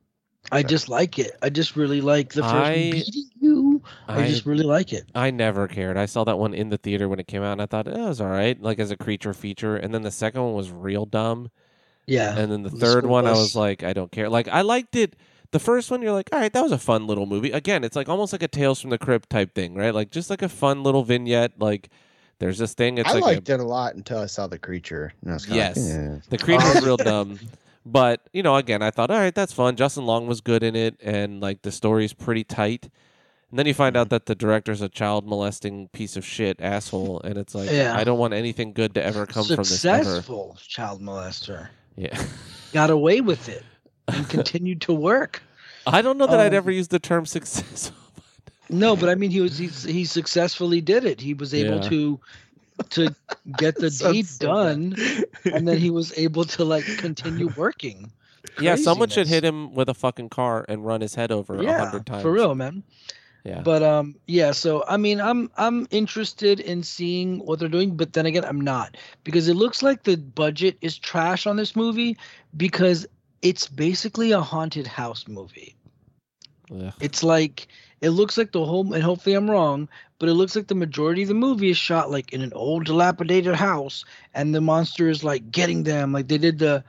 I 0.50 0.62
just 0.62 0.88
like 0.88 1.18
it. 1.18 1.32
I 1.42 1.50
just 1.50 1.76
really 1.76 2.00
like 2.00 2.32
the 2.32 2.42
first 2.42 2.54
I- 2.54 2.74
beating 2.92 3.24
you. 3.40 3.82
I, 4.08 4.22
I 4.22 4.26
just 4.26 4.46
really 4.46 4.64
like 4.64 4.92
it. 4.94 5.04
I 5.14 5.30
never 5.30 5.68
cared. 5.68 5.98
I 5.98 6.06
saw 6.06 6.24
that 6.24 6.38
one 6.38 6.54
in 6.54 6.70
the 6.70 6.78
theater 6.78 7.08
when 7.10 7.18
it 7.20 7.26
came 7.26 7.42
out, 7.42 7.52
and 7.52 7.62
I 7.62 7.66
thought 7.66 7.86
eh, 7.86 7.90
it 7.92 7.98
was 8.08 8.20
all 8.22 8.28
right, 8.30 8.60
like 8.60 8.78
as 8.78 8.90
a 8.90 8.96
creature 8.96 9.34
feature. 9.34 9.76
And 9.76 9.92
then 9.92 10.00
the 10.02 10.10
second 10.10 10.42
one 10.42 10.54
was 10.54 10.70
real 10.70 11.04
dumb, 11.04 11.50
Yeah. 12.06 12.36
and 12.38 12.50
then 12.50 12.62
the 12.62 12.70
the 12.70 12.78
third 12.78 13.00
school 13.04 13.10
one, 13.10 13.26
I 13.26 13.32
was 13.32 13.54
like, 13.54 13.82
I 13.84 13.92
don't 13.92 14.10
care. 14.10 14.30
Like 14.30 14.48
I 14.48 14.62
liked 14.62 14.96
it. 14.96 15.14
The 15.52 15.58
first 15.60 15.90
one, 15.90 16.00
you're 16.00 16.12
like, 16.12 16.30
all 16.32 16.38
right, 16.40 16.52
that 16.52 16.62
was 16.62 16.72
a 16.72 16.78
fun 16.78 17.06
little 17.06 17.26
movie. 17.26 17.50
Again, 17.50 17.84
it's 17.84 17.94
like 17.96 18.08
almost 18.08 18.32
like 18.32 18.42
a 18.42 18.48
Tales 18.48 18.80
from 18.80 18.90
the 18.90 18.98
Crypt 18.98 19.28
type 19.28 19.54
thing, 19.54 19.74
right? 19.74 19.94
Like 19.94 20.10
just 20.10 20.30
like 20.30 20.40
a 20.42 20.48
fun 20.48 20.82
little 20.82 21.02
vignette. 21.04 21.52
Like 21.58 21.90
there's 22.38 22.56
this 22.56 22.72
thing. 22.72 22.96
It's 22.98 23.10
I 23.10 23.14
like 23.14 23.22
liked 23.22 23.48
a, 23.50 23.54
it 23.54 23.60
a 23.60 23.64
lot 23.64 23.94
until 23.94 24.18
I 24.18 24.26
saw 24.26 24.46
the 24.46 24.58
creature. 24.58 25.12
And 25.22 25.32
I 25.32 25.34
was 25.34 25.44
kinda 25.44 25.58
Yes. 25.58 25.76
Like, 25.76 25.98
eh. 25.98 26.18
the 26.30 26.38
creature's 26.38 26.82
real 26.82 26.96
dumb. 27.10 27.38
But 27.86 28.20
you 28.32 28.42
know, 28.42 28.56
again, 28.56 28.82
I 28.82 28.90
thought, 28.90 29.10
all 29.10 29.18
right, 29.18 29.34
that's 29.34 29.52
fun. 29.52 29.76
Justin 29.76 30.04
Long 30.06 30.26
was 30.26 30.40
good 30.40 30.62
in 30.62 30.76
it, 30.76 30.96
and 31.02 31.40
like 31.40 31.62
the 31.62 31.72
story's 31.72 32.12
pretty 32.12 32.44
tight. 32.44 32.90
And 33.50 33.58
then 33.58 33.66
you 33.66 33.74
find 33.74 33.96
out 33.96 34.10
that 34.10 34.26
the 34.26 34.34
director's 34.36 34.80
a 34.80 34.88
child 34.88 35.26
molesting 35.26 35.88
piece 35.88 36.16
of 36.16 36.24
shit 36.24 36.60
asshole, 36.60 37.20
and 37.22 37.36
it's 37.36 37.54
like, 37.54 37.70
Yeah. 37.70 37.96
I 37.96 38.04
don't 38.04 38.18
want 38.18 38.32
anything 38.34 38.72
good 38.72 38.94
to 38.94 39.02
ever 39.04 39.26
come 39.26 39.44
from 39.44 39.56
this. 39.56 39.80
Successful 39.80 40.56
child 40.68 41.00
molester. 41.02 41.68
Yeah, 41.96 42.22
Got 42.72 42.90
away 42.90 43.20
with 43.20 43.48
it 43.48 43.64
and 44.08 44.28
continued 44.28 44.80
to 44.82 44.92
work. 44.92 45.42
I 45.86 46.00
don't 46.02 46.16
know 46.18 46.26
that 46.28 46.38
I'd 46.38 46.52
Um, 46.52 46.58
ever 46.58 46.70
use 46.70 46.88
the 46.88 46.98
term 47.00 47.26
successful. 47.26 47.96
No, 48.72 48.94
but 48.94 49.08
I 49.08 49.16
mean, 49.16 49.32
he 49.32 49.40
was 49.40 49.58
he's, 49.58 49.82
he 49.82 50.04
successfully 50.04 50.80
did 50.80 51.04
it. 51.04 51.20
He 51.20 51.34
was 51.34 51.52
able 51.54 51.82
Yeah. 51.82 51.88
to 51.88 52.20
to 52.90 53.14
get 53.56 53.76
the 53.76 53.90
Sounds 53.90 54.12
deed 54.12 54.26
so 54.26 54.46
done, 54.46 54.96
and 55.44 55.66
then 55.68 55.78
he 55.78 55.90
was 56.00 56.16
able 56.18 56.44
to 56.44 56.64
like 56.64 56.84
continue 56.98 57.48
working. 57.56 58.10
yeah, 58.58 58.74
someone 58.76 59.08
should 59.08 59.26
hit 59.26 59.44
him 59.44 59.74
with 59.74 59.88
a 59.88 59.94
fucking 59.94 60.28
car 60.30 60.64
and 60.68 60.84
run 60.84 61.00
his 61.00 61.14
head 61.14 61.30
over 61.30 61.56
a 61.56 61.62
Yeah, 61.62 61.84
hundred 61.84 62.06
times. 62.06 62.22
for 62.22 62.32
real, 62.32 62.54
man. 62.54 62.82
Yeah, 63.44 63.62
But 63.62 63.82
um, 63.82 64.16
yeah. 64.26 64.50
So 64.52 64.84
I 64.86 64.98
mean, 64.98 65.18
I'm 65.20 65.50
I'm 65.56 65.86
interested 65.90 66.60
in 66.60 66.82
seeing 66.82 67.38
what 67.38 67.58
they're 67.58 67.68
doing, 67.70 67.96
but 67.96 68.12
then 68.12 68.26
again, 68.26 68.44
I'm 68.44 68.60
not 68.60 68.96
because 69.24 69.48
it 69.48 69.54
looks 69.54 69.82
like 69.82 70.02
the 70.02 70.16
budget 70.16 70.76
is 70.82 70.98
trash 70.98 71.46
on 71.46 71.56
this 71.56 71.74
movie 71.74 72.18
because 72.56 73.06
it's 73.40 73.66
basically 73.66 74.32
a 74.32 74.40
haunted 74.42 74.86
house 74.86 75.26
movie. 75.26 75.74
Ugh. 76.70 76.92
It's 77.00 77.22
like 77.22 77.68
it 78.00 78.10
looks 78.10 78.38
like 78.38 78.52
the 78.52 78.64
whole, 78.64 78.92
and 78.94 79.02
hopefully 79.02 79.34
I'm 79.34 79.50
wrong, 79.50 79.88
but 80.18 80.28
it 80.28 80.34
looks 80.34 80.56
like 80.56 80.68
the 80.68 80.74
majority 80.74 81.22
of 81.22 81.28
the 81.28 81.34
movie 81.34 81.70
is 81.70 81.76
shot 81.76 82.10
like 82.10 82.32
in 82.32 82.40
an 82.40 82.52
old 82.54 82.84
dilapidated 82.86 83.54
house, 83.54 84.04
and 84.34 84.54
the 84.54 84.60
monster 84.60 85.08
is 85.08 85.22
like 85.22 85.50
getting 85.50 85.82
them. 85.82 86.12
Like 86.12 86.28
they 86.28 86.38
did 86.38 86.58
the 86.58 86.84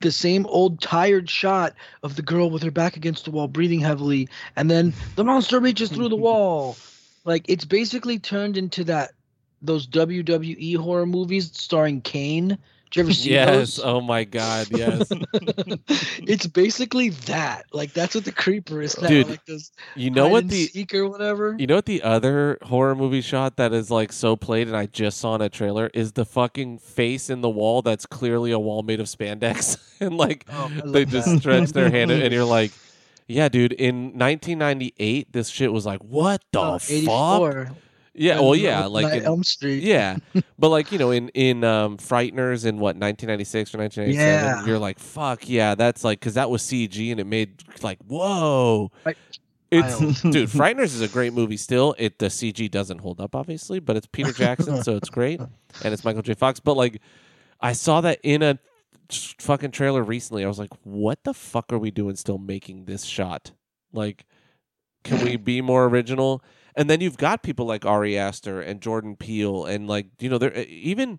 the 0.00 0.12
same 0.12 0.46
old 0.46 0.80
tired 0.80 1.28
shot 1.28 1.74
of 2.02 2.14
the 2.14 2.22
girl 2.22 2.50
with 2.50 2.62
her 2.62 2.70
back 2.70 2.96
against 2.96 3.24
the 3.24 3.30
wall, 3.30 3.48
breathing 3.48 3.80
heavily, 3.80 4.28
and 4.56 4.70
then 4.70 4.92
the 5.16 5.24
monster 5.24 5.60
reaches 5.60 5.90
through 5.90 6.08
the 6.08 6.16
wall. 6.28 6.76
Like 7.24 7.44
it's 7.48 7.64
basically 7.64 8.18
turned 8.18 8.56
into 8.56 8.84
that 8.84 9.12
those 9.60 9.86
WWE 9.88 10.76
horror 10.76 11.06
movies 11.06 11.50
starring 11.52 12.00
Kane. 12.00 12.58
Did 12.90 12.96
you 12.96 13.02
ever 13.02 13.12
see 13.12 13.30
yes. 13.30 13.46
those? 13.48 13.80
Oh 13.84 14.00
my 14.00 14.24
god. 14.24 14.68
Yes. 14.70 15.08
it's 16.18 16.46
basically 16.46 17.10
that. 17.10 17.64
Like 17.72 17.92
that's 17.92 18.14
what 18.14 18.24
the 18.24 18.32
creeper 18.32 18.80
is 18.80 18.98
now. 19.00 19.08
Dude, 19.08 19.28
like 19.28 19.44
this 19.44 19.70
You 19.94 20.10
know 20.10 20.28
what 20.28 20.48
the 20.48 20.66
seek 20.66 20.94
or 20.94 21.08
whatever. 21.08 21.54
You 21.58 21.66
know 21.66 21.74
what 21.76 21.86
the 21.86 22.02
other 22.02 22.58
horror 22.62 22.94
movie 22.94 23.20
shot 23.20 23.56
that 23.56 23.72
is 23.72 23.90
like 23.90 24.12
so 24.12 24.36
played 24.36 24.68
and 24.68 24.76
I 24.76 24.86
just 24.86 25.18
saw 25.18 25.34
in 25.34 25.42
a 25.42 25.48
trailer 25.48 25.90
is 25.92 26.12
the 26.12 26.24
fucking 26.24 26.78
face 26.78 27.28
in 27.30 27.40
the 27.42 27.50
wall 27.50 27.82
that's 27.82 28.06
clearly 28.06 28.52
a 28.52 28.58
wall 28.58 28.82
made 28.82 29.00
of 29.00 29.06
spandex 29.06 29.76
and 30.00 30.16
like 30.16 30.46
Oh, 30.50 30.68
they 30.86 31.04
love 31.04 31.08
just 31.12 31.28
that. 31.28 31.40
stretch 31.40 31.68
their 31.70 31.90
hand 31.90 32.10
and 32.10 32.32
you're 32.32 32.44
like 32.44 32.72
yeah 33.26 33.48
dude 33.48 33.72
in 33.72 34.18
1998 34.18 35.32
this 35.32 35.48
shit 35.48 35.72
was 35.72 35.84
like 35.84 36.00
what 36.02 36.42
the 36.52 36.60
Oh, 36.60 36.78
fuck 36.78 36.90
84. 36.90 37.70
Yeah 38.18 38.40
well 38.40 38.54
yeah 38.56 38.86
like 38.86 39.12
in- 39.12 39.24
Elm 39.24 39.42
Street. 39.44 39.82
yeah. 39.82 40.16
But 40.58 40.68
like 40.70 40.90
you 40.92 40.98
know 40.98 41.10
in 41.10 41.28
in 41.30 41.62
um 41.64 41.96
frighteners 41.98 42.66
in 42.66 42.76
what 42.76 42.96
1996 42.96 43.74
or 43.74 43.78
1997 43.78 44.16
Yeah. 44.16 44.66
you're 44.66 44.78
like 44.78 44.98
fuck 44.98 45.48
yeah 45.48 45.74
that's 45.74 46.02
like 46.04 46.18
because 46.20 46.34
that 46.34 46.50
was 46.50 46.62
cg 46.62 47.10
and 47.12 47.20
it 47.20 47.26
made 47.26 47.62
like 47.82 47.98
whoa. 48.06 48.90
Right. 49.04 49.16
it's 49.70 49.98
dude 50.22 50.48
frighteners 50.48 50.94
is 50.94 51.00
a 51.00 51.08
great 51.08 51.32
movie 51.32 51.56
still. 51.56 51.94
It 51.98 52.18
the 52.18 52.26
cg 52.26 52.70
doesn't 52.70 52.98
hold 52.98 53.20
up 53.20 53.34
obviously 53.34 53.78
but 53.80 53.96
it's 53.96 54.06
peter 54.06 54.32
jackson 54.32 54.82
so 54.82 54.96
it's 54.96 55.10
great 55.10 55.40
and 55.40 55.92
it's 55.94 56.04
michael 56.04 56.22
j. 56.22 56.34
Fox. 56.34 56.58
But 56.60 56.76
like 56.76 57.00
i 57.60 57.72
saw 57.72 58.00
that 58.02 58.18
in 58.22 58.42
a 58.42 58.58
fucking 59.38 59.70
trailer 59.70 60.02
recently. 60.02 60.44
I 60.44 60.48
was 60.48 60.58
like 60.58 60.70
what 60.82 61.22
the 61.24 61.32
fuck 61.34 61.72
are 61.72 61.78
we 61.78 61.90
doing 61.90 62.16
still 62.16 62.38
making 62.38 62.84
this 62.84 63.04
shot? 63.04 63.52
Like 63.92 64.26
can 65.04 65.24
we 65.24 65.36
be 65.36 65.60
more 65.62 65.86
original 65.86 66.42
and 66.78 66.88
then 66.88 67.00
you've 67.00 67.18
got 67.18 67.42
people 67.42 67.66
like 67.66 67.84
Ari 67.84 68.16
Aster 68.16 68.60
and 68.60 68.80
Jordan 68.80 69.16
Peele 69.16 69.66
and 69.66 69.88
like 69.88 70.06
you 70.20 70.30
know 70.30 70.38
they're 70.38 70.56
even 70.56 71.18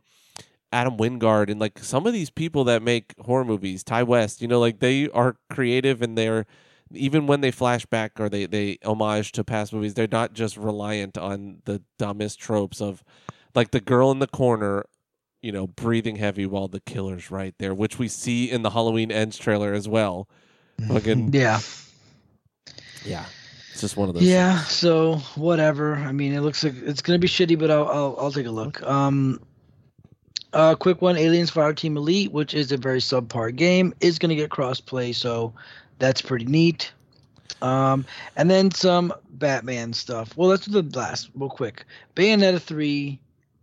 Adam 0.71 0.97
Wingard 0.97 1.49
and 1.49 1.59
like 1.59 1.79
some 1.79 2.07
of 2.07 2.13
these 2.13 2.29
people 2.29 2.63
that 2.63 2.81
make 2.81 3.13
horror 3.19 3.43
movies, 3.43 3.83
Ti 3.83 4.03
West, 4.03 4.41
you 4.41 4.47
know, 4.47 4.59
like 4.59 4.79
they 4.79 5.09
are 5.09 5.35
creative 5.49 6.01
and 6.01 6.17
they're 6.17 6.45
even 6.93 7.27
when 7.27 7.41
they 7.41 7.51
flash 7.51 7.85
back 7.85 8.19
or 8.19 8.29
they 8.29 8.45
they 8.45 8.77
homage 8.85 9.33
to 9.33 9.43
past 9.43 9.73
movies, 9.73 9.95
they're 9.95 10.07
not 10.09 10.33
just 10.33 10.55
reliant 10.55 11.17
on 11.17 11.61
the 11.65 11.81
dumbest 11.97 12.39
tropes 12.39 12.81
of 12.81 13.03
like 13.53 13.71
the 13.71 13.81
girl 13.81 14.11
in 14.11 14.19
the 14.19 14.27
corner, 14.27 14.85
you 15.41 15.51
know, 15.51 15.67
breathing 15.67 16.15
heavy 16.15 16.45
while 16.45 16.69
the 16.69 16.79
killer's 16.79 17.29
right 17.29 17.53
there, 17.59 17.73
which 17.73 17.99
we 17.99 18.07
see 18.07 18.49
in 18.49 18.61
the 18.61 18.69
Halloween 18.69 19.11
Ends 19.11 19.37
trailer 19.37 19.73
as 19.73 19.89
well. 19.89 20.29
Fucking 20.87 21.33
Yeah. 21.33 21.59
yeah. 23.03 23.25
It's 23.79 23.93
just 23.93 23.95
one 23.97 24.09
of 24.09 24.15
those 24.15 24.25
Yeah. 24.25 24.59
So 24.63 25.15
whatever. 25.35 25.95
I 25.95 26.11
mean, 26.11 26.33
it 26.33 26.41
looks 26.41 26.65
like 26.65 26.73
it's 26.83 27.01
gonna 27.01 27.17
be 27.17 27.29
shitty, 27.29 27.57
but 27.57 27.71
I'll 27.71 27.87
I'll, 27.87 28.15
I'll 28.19 28.31
take 28.31 28.45
a 28.45 28.51
look. 28.51 28.83
Um. 28.83 29.39
Uh, 30.51 30.75
quick 30.75 31.01
one: 31.01 31.15
Aliens 31.15 31.49
Fire 31.49 31.73
Team 31.73 31.95
Elite, 31.95 32.33
which 32.33 32.53
is 32.53 32.73
a 32.73 32.77
very 32.77 32.99
subpar 32.99 33.55
game, 33.55 33.93
is 34.01 34.19
gonna 34.19 34.35
get 34.35 34.49
crossplay, 34.49 35.15
so 35.15 35.53
that's 35.97 36.21
pretty 36.21 36.43
neat. 36.43 36.91
Um, 37.61 38.05
and 38.35 38.51
then 38.51 38.69
some 38.71 39.13
Batman 39.31 39.93
stuff. 39.93 40.35
Well, 40.35 40.49
let's 40.49 40.65
do 40.65 40.81
the 40.81 40.99
last 40.99 41.29
real 41.33 41.49
quick. 41.49 41.85
Bayonetta 42.17 42.59
three, 42.59 43.17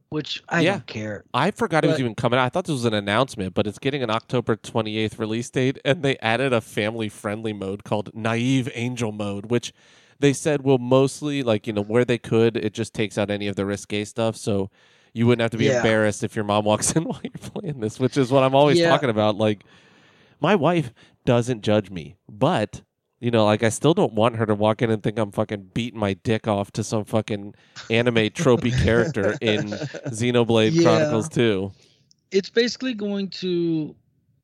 which 0.09 0.43
I 0.49 0.63
Yeah. 0.63 0.71
don't 0.73 0.87
care. 0.87 1.25
I 1.35 1.51
forgot 1.51 1.85
it 1.85 1.89
was 1.89 2.01
even 2.01 2.15
coming 2.15 2.39
out. 2.39 2.47
I 2.47 2.49
thought 2.49 2.65
this 2.65 2.73
was 2.73 2.87
an 2.87 2.95
announcement, 2.95 3.53
but 3.53 3.67
it's 3.67 3.79
getting 3.79 4.03
an 4.03 4.09
October 4.09 4.57
28th 4.57 5.19
release 5.19 5.51
date, 5.51 5.79
and 5.85 6.03
they 6.03 6.17
added 6.19 6.55
a 6.55 6.63
family 6.63 7.11
friendly 7.11 7.53
mode 7.53 7.85
called 7.85 8.15
Naive 8.15 8.71
Angel 8.75 9.13
Mode, 9.13 9.47
which 9.47 9.75
they 10.21 10.33
said 10.33 10.63
well 10.63 10.79
mostly 10.79 11.43
like 11.43 11.67
you 11.67 11.73
know 11.73 11.83
where 11.83 12.05
they 12.05 12.19
could 12.19 12.57
it 12.57 12.73
just 12.75 12.95
takes 12.95 13.19
out 13.19 13.31
any 13.31 13.49
of 13.49 13.57
the 13.57 13.65
risque 13.67 14.05
stuff 14.05 14.37
so 14.37 14.71
you 15.13 15.27
wouldn't 15.27 15.43
have 15.43 15.51
to 15.51 15.59
be 15.59 15.65
Yeah. 15.67 15.77
embarrassed 15.79 16.23
if 16.25 16.35
your 16.37 16.45
mom 16.45 16.65
walks 16.65 16.93
in 16.97 17.05
while 17.05 17.21
you're 17.23 17.33
playing 17.53 17.81
this 17.81 17.99
which 18.01 18.17
is 18.17 18.31
what 18.31 18.43
i'm 18.43 18.55
always 18.55 18.79
Yeah. 18.79 18.89
talking 18.91 19.11
about 19.11 19.37
like 19.37 19.65
my 20.41 20.55
wife 20.55 20.93
doesn't 21.25 21.63
judge 21.63 21.91
me 21.91 22.17
but 22.29 22.83
you 23.21 23.31
know 23.31 23.45
like 23.45 23.63
i 23.63 23.69
still 23.69 23.95
don't 23.95 24.13
want 24.13 24.37
her 24.37 24.47
to 24.47 24.55
walk 24.55 24.83
in 24.83 24.91
and 24.91 25.03
think 25.03 25.19
i'm 25.19 25.33
fucking 25.33 25.71
beating 25.75 25.99
my 26.01 26.15
dick 26.15 26.47
off 26.47 26.71
to 26.73 26.85
some 26.85 27.05
fucking 27.05 27.55
anime 27.91 28.31
tropey 28.31 28.73
character 28.83 29.37
in 29.41 29.71
xenoblade 30.11 30.73
Yeah. 30.75 30.83
chronicles 30.83 31.29
2 31.31 31.73
it's 32.33 32.51
basically 32.51 32.93
going 32.95 33.29
to 33.31 33.95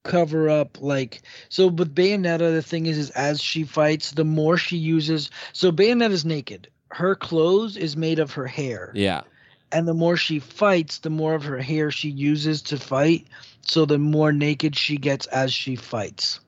cover 0.05 0.51
up 0.51 0.81
like 0.81 1.23
so 1.49 1.69
with 1.69 1.95
bayonetta 1.95 2.53
the 2.53 2.62
thing 2.62 2.87
is 2.87 2.99
is 2.99 3.11
as 3.11 3.41
she 3.41 3.65
fights 3.65 4.12
the 4.12 4.24
more 4.24 4.57
she 4.57 4.77
uses 4.77 5.31
so 5.53 5.70
bayonetta's 5.70 6.24
naked. 6.24 6.69
Her 6.91 7.15
clothes 7.15 7.77
is 7.77 7.97
made 7.97 8.19
of 8.19 8.33
her 8.33 8.47
hair. 8.47 8.93
Yeah. 8.95 9.23
And 9.70 9.89
the 9.89 9.95
more 9.95 10.16
she 10.16 10.39
fights 10.39 10.99
the 10.99 11.11
more 11.11 11.35
of 11.35 11.45
her 11.45 11.59
hair 11.59 11.91
she 11.91 12.11
uses 12.11 12.61
to 12.62 12.77
fight 12.77 13.27
so 13.62 13.87
the 13.87 13.99
more 13.99 14.33
naked 14.33 14.77
she 14.77 14.97
gets 14.97 15.27
as 15.29 15.53
she 15.53 15.77
fights. 15.77 16.41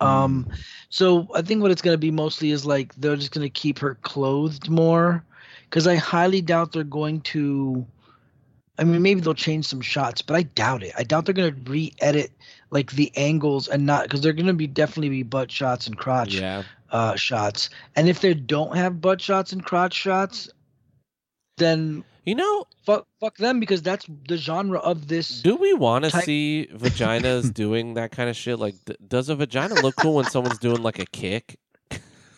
Um 0.00 0.48
so 0.88 1.26
i 1.34 1.42
think 1.42 1.62
what 1.62 1.70
it's 1.70 1.82
going 1.82 1.94
to 1.94 1.98
be 1.98 2.10
mostly 2.10 2.50
is 2.50 2.64
like 2.66 2.94
they're 2.96 3.16
just 3.16 3.32
going 3.32 3.44
to 3.44 3.50
keep 3.50 3.78
her 3.78 3.96
clothed 4.02 4.68
more 4.68 5.24
because 5.64 5.86
i 5.86 5.96
highly 5.96 6.40
doubt 6.40 6.72
they're 6.72 6.84
going 6.84 7.20
to 7.22 7.84
i 8.78 8.84
mean 8.84 9.02
maybe 9.02 9.20
they'll 9.20 9.34
change 9.34 9.66
some 9.66 9.80
shots 9.80 10.22
but 10.22 10.34
i 10.36 10.42
doubt 10.42 10.82
it 10.82 10.92
i 10.96 11.02
doubt 11.02 11.24
they're 11.24 11.34
going 11.34 11.54
to 11.54 11.70
re-edit 11.70 12.30
like 12.70 12.92
the 12.92 13.12
angles 13.16 13.68
and 13.68 13.84
not 13.86 14.04
because 14.04 14.20
they're 14.20 14.32
going 14.32 14.46
to 14.46 14.52
be 14.52 14.66
definitely 14.66 15.08
be 15.08 15.22
butt 15.22 15.50
shots 15.50 15.86
and 15.86 15.96
crotch 15.98 16.34
yeah 16.34 16.62
uh 16.90 17.14
shots 17.16 17.70
and 17.96 18.08
if 18.08 18.20
they 18.20 18.34
don't 18.34 18.76
have 18.76 19.00
butt 19.00 19.20
shots 19.20 19.52
and 19.52 19.64
crotch 19.64 19.94
shots 19.94 20.48
then 21.58 22.04
you 22.24 22.34
know 22.34 22.66
fuck 22.84 23.06
fuck 23.20 23.36
them 23.36 23.60
because 23.60 23.82
that's 23.82 24.06
the 24.28 24.36
genre 24.36 24.78
of 24.78 25.08
this 25.08 25.42
Do 25.42 25.56
we 25.56 25.72
want 25.74 26.04
to 26.04 26.10
type- 26.10 26.24
see 26.24 26.68
vaginas 26.72 27.52
doing 27.54 27.94
that 27.94 28.10
kind 28.12 28.30
of 28.30 28.36
shit? 28.36 28.58
Like, 28.58 28.74
d- 28.84 28.96
does 29.06 29.28
a 29.28 29.34
vagina 29.36 29.74
look 29.74 29.96
cool 29.96 30.14
when 30.16 30.26
someone's 30.26 30.58
doing 30.58 30.82
like 30.82 30.98
a 30.98 31.06
kick? 31.06 31.58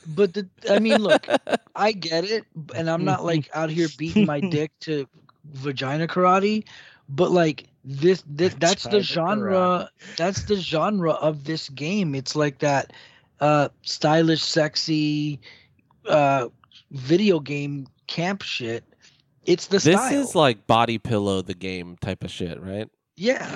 but 0.06 0.34
the, 0.34 0.46
i 0.68 0.78
mean 0.78 1.00
look 1.02 1.26
i 1.74 1.90
get 1.90 2.24
it 2.24 2.44
and 2.76 2.90
i'm 2.90 3.06
not 3.06 3.24
like 3.24 3.48
out 3.54 3.70
here 3.70 3.88
beating 3.96 4.26
my 4.26 4.38
dick 4.38 4.70
to 4.78 5.06
vagina 5.52 6.06
karate 6.06 6.64
but 7.08 7.30
like 7.30 7.68
this, 7.84 8.24
this 8.26 8.54
that's 8.58 8.84
the 8.84 9.00
Vagina 9.00 9.04
genre 9.04 9.90
that's 10.16 10.42
the 10.44 10.56
genre 10.56 11.12
of 11.12 11.44
this 11.44 11.68
game 11.68 12.14
it's 12.14 12.34
like 12.34 12.58
that 12.58 12.92
uh 13.40 13.68
stylish 13.82 14.42
sexy 14.42 15.38
uh 16.08 16.48
video 16.90 17.40
game 17.40 17.86
camp 18.06 18.42
shit 18.42 18.84
it's 19.46 19.66
the 19.66 19.78
This 19.78 19.82
style 20.00 20.22
is 20.22 20.34
like 20.34 20.66
body 20.66 20.98
pillow 20.98 21.42
the 21.42 21.52
game 21.54 21.98
type 22.00 22.24
of 22.24 22.30
shit, 22.30 22.58
right? 22.62 22.88
Yeah. 23.16 23.46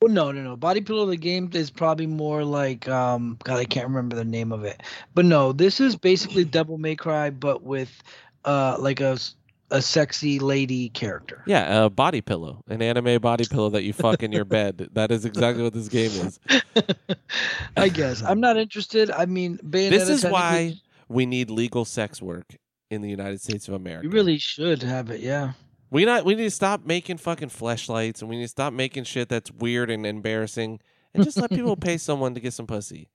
Well, 0.00 0.12
no, 0.12 0.30
no, 0.30 0.42
no. 0.42 0.56
Body 0.56 0.82
Pillow 0.82 1.06
the 1.06 1.16
game 1.16 1.48
is 1.54 1.70
probably 1.70 2.06
more 2.06 2.44
like 2.44 2.86
um 2.86 3.38
God, 3.42 3.58
I 3.58 3.64
can't 3.64 3.88
remember 3.88 4.14
the 4.14 4.26
name 4.26 4.52
of 4.52 4.64
it. 4.64 4.82
But 5.14 5.24
no, 5.24 5.52
this 5.52 5.80
is 5.80 5.96
basically 5.96 6.44
Devil 6.44 6.76
May 6.76 6.96
Cry 6.96 7.30
but 7.30 7.62
with 7.62 8.02
uh 8.44 8.76
like 8.78 9.00
a 9.00 9.12
s- 9.12 9.35
a 9.70 9.82
sexy 9.82 10.38
lady 10.38 10.88
character. 10.90 11.42
Yeah, 11.46 11.84
a 11.84 11.90
body 11.90 12.20
pillow, 12.20 12.62
an 12.68 12.82
anime 12.82 13.20
body 13.20 13.44
pillow 13.50 13.70
that 13.70 13.82
you 13.82 13.92
fuck 13.92 14.22
in 14.22 14.30
your 14.32 14.44
bed. 14.58 14.88
That 14.92 15.10
is 15.10 15.24
exactly 15.24 15.62
what 15.62 15.72
this 15.74 15.88
game 15.88 16.10
is. 16.10 16.38
I 17.76 17.88
guess. 17.88 18.22
I'm 18.22 18.40
not 18.40 18.56
interested. 18.56 19.10
I 19.10 19.26
mean, 19.26 19.58
Bayonetta 19.58 19.90
This 19.90 20.08
is 20.08 20.20
technically- 20.22 20.32
why 20.32 20.74
we 21.08 21.26
need 21.26 21.50
legal 21.50 21.84
sex 21.84 22.20
work 22.22 22.56
in 22.90 23.02
the 23.02 23.08
United 23.10 23.40
States 23.40 23.66
of 23.68 23.74
America. 23.74 24.04
you 24.06 24.10
really 24.10 24.38
should 24.38 24.82
have 24.82 25.10
it, 25.10 25.20
yeah. 25.20 25.52
We 25.90 26.04
not 26.04 26.24
we 26.24 26.34
need 26.34 26.44
to 26.44 26.50
stop 26.50 26.84
making 26.84 27.18
fucking 27.18 27.48
fleshlights 27.48 28.20
and 28.20 28.28
we 28.28 28.36
need 28.36 28.42
to 28.44 28.48
stop 28.48 28.72
making 28.72 29.04
shit 29.04 29.28
that's 29.28 29.50
weird 29.52 29.88
and 29.90 30.04
embarrassing 30.04 30.80
and 31.14 31.24
just 31.24 31.36
let 31.36 31.50
people 31.50 31.76
pay 31.76 31.96
someone 31.98 32.34
to 32.34 32.40
get 32.40 32.52
some 32.52 32.66
pussy. 32.66 33.08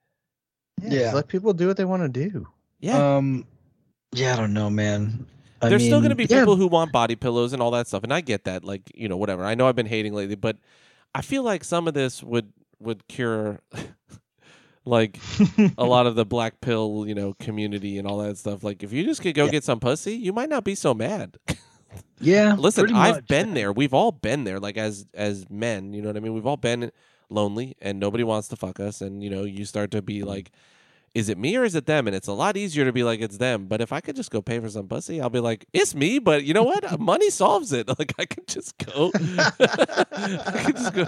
Yeah, 0.82 0.90
Yeah. 0.90 1.00
just 1.04 1.16
let 1.16 1.28
people 1.28 1.54
do 1.54 1.68
what 1.68 1.76
they 1.78 1.86
want 1.86 2.02
to 2.04 2.30
do. 2.30 2.48
Yeah. 2.80 3.16
Um 3.18 3.46
yeah, 4.14 4.34
I 4.34 4.38
don't 4.38 4.54
know, 4.54 4.70
man. 4.70 5.26
I 5.62 5.70
There's 5.70 5.84
still 5.86 6.00
going 6.00 6.10
to 6.10 6.16
be 6.16 6.26
yeah, 6.26 6.40
people 6.40 6.56
who 6.56 6.68
want 6.68 6.92
body 6.92 7.16
pillows 7.16 7.54
and 7.54 7.62
all 7.62 7.72
that 7.72 7.88
stuff, 7.88 8.04
and 8.04 8.14
I 8.14 8.22
get 8.22 8.46
that. 8.46 8.64
Like, 8.64 8.92
you 8.96 9.08
know, 9.08 9.18
whatever. 9.18 9.44
I 9.46 9.56
know 9.56 9.68
I've 9.68 9.76
been 9.76 9.86
hating 9.86 10.14
lately, 10.14 10.36
but 10.36 10.58
I 11.14 11.22
feel 11.22 11.44
like 11.44 11.64
some 11.64 11.88
of 11.88 11.94
this 11.94 12.24
would 12.24 12.52
would 12.80 13.08
cure, 13.08 13.60
like, 14.86 15.20
a 15.78 15.86
lot 15.86 16.08
of 16.08 16.16
the 16.16 16.26
black 16.26 16.62
pill, 16.62 17.06
you 17.08 17.14
know, 17.14 17.36
community 17.40 17.98
and 18.00 18.08
all 18.08 18.18
that 18.20 18.38
stuff. 18.38 18.64
Like, 18.64 18.82
if 18.82 18.92
you 18.92 19.04
just 19.04 19.22
could 19.22 19.36
go 19.36 19.46
Yeah. 19.46 19.52
get 19.52 19.64
some 19.64 19.80
pussy, 19.80 20.16
you 20.16 20.34
might 20.34 20.50
not 20.50 20.64
be 20.64 20.76
so 20.76 20.94
mad. 20.94 21.38
Yeah. 22.22 22.56
Listen, 22.58 22.94
I've 22.96 23.28
been 23.28 23.54
there. 23.54 23.74
We've 23.74 23.94
all 23.94 24.12
been 24.14 24.44
there. 24.46 24.60
Like 24.60 24.78
as 24.78 25.06
as 25.14 25.50
men, 25.50 25.94
you 25.94 26.02
know 26.02 26.08
what 26.10 26.16
I 26.18 26.22
mean. 26.22 26.34
We've 26.34 26.46
all 26.46 26.56
been 26.56 26.92
lonely, 27.30 27.76
and 27.82 28.00
nobody 28.00 28.24
wants 28.24 28.48
to 28.50 28.56
fuck 28.56 28.80
us. 28.80 29.02
And 29.02 29.22
you 29.24 29.30
know, 29.30 29.44
you 29.44 29.66
start 29.66 29.92
to 29.92 30.02
be 30.02 30.24
like, 30.24 30.52
"Is 31.14 31.30
it 31.30 31.38
me 31.38 31.56
or 31.58 31.64
is 31.64 31.76
it 31.76 31.86
them?" 31.86 32.08
And 32.08 32.16
it's 32.16 32.28
a 32.28 32.34
lot 32.34 32.56
easier 32.58 32.86
to 32.86 32.94
be 32.94 33.04
like, 33.04 33.20
"It's 33.22 33.38
them." 33.38 33.68
But 33.68 33.82
if 33.82 33.92
I 33.92 34.00
could 34.02 34.16
just 34.16 34.32
go 34.32 34.42
pay 34.42 34.60
for 34.60 34.70
some 34.70 34.88
pussy, 34.88 35.20
I'll 35.22 35.30
be 35.30 35.40
like, 35.40 35.66
"It's 35.74 35.94
me." 35.96 36.20
But 36.20 36.44
you 36.44 36.54
know 36.54 36.64
what? 36.64 37.00
Money 37.00 37.30
solves 37.30 37.72
it. 37.74 37.88
Like 38.00 38.14
I 38.18 38.26
could 38.26 38.48
just 38.48 38.78
go. 38.80 39.12
I 39.60 40.64
could 40.66 40.76
just 40.78 40.94
go 40.94 41.06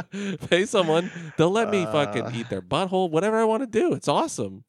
pay 0.49 0.65
someone. 0.65 1.09
They'll 1.37 1.49
let 1.51 1.69
me 1.69 1.85
fucking 1.85 2.23
Uh. 2.23 2.31
eat 2.35 2.49
their 2.49 2.61
butthole, 2.61 3.09
whatever 3.09 3.37
I 3.37 3.45
want 3.45 3.63
to 3.63 3.67
do. 3.67 3.93
It's 3.93 4.07
awesome. 4.07 4.63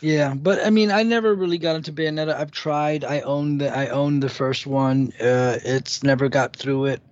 Yeah, 0.00 0.34
but 0.34 0.64
I 0.64 0.70
mean, 0.70 0.90
I 0.92 1.02
never 1.02 1.34
really 1.34 1.58
got 1.58 1.74
into 1.74 1.92
Bayonetta. 1.92 2.34
I've 2.34 2.52
tried. 2.52 3.04
I 3.04 3.20
own 3.20 3.58
the 3.58 3.76
I 3.76 3.88
own 3.88 4.20
the 4.20 4.28
first 4.28 4.64
one. 4.66 5.12
Uh, 5.20 5.58
it's 5.64 6.02
never 6.04 6.28
got 6.28 6.54
through 6.54 6.84
it. 6.86 7.02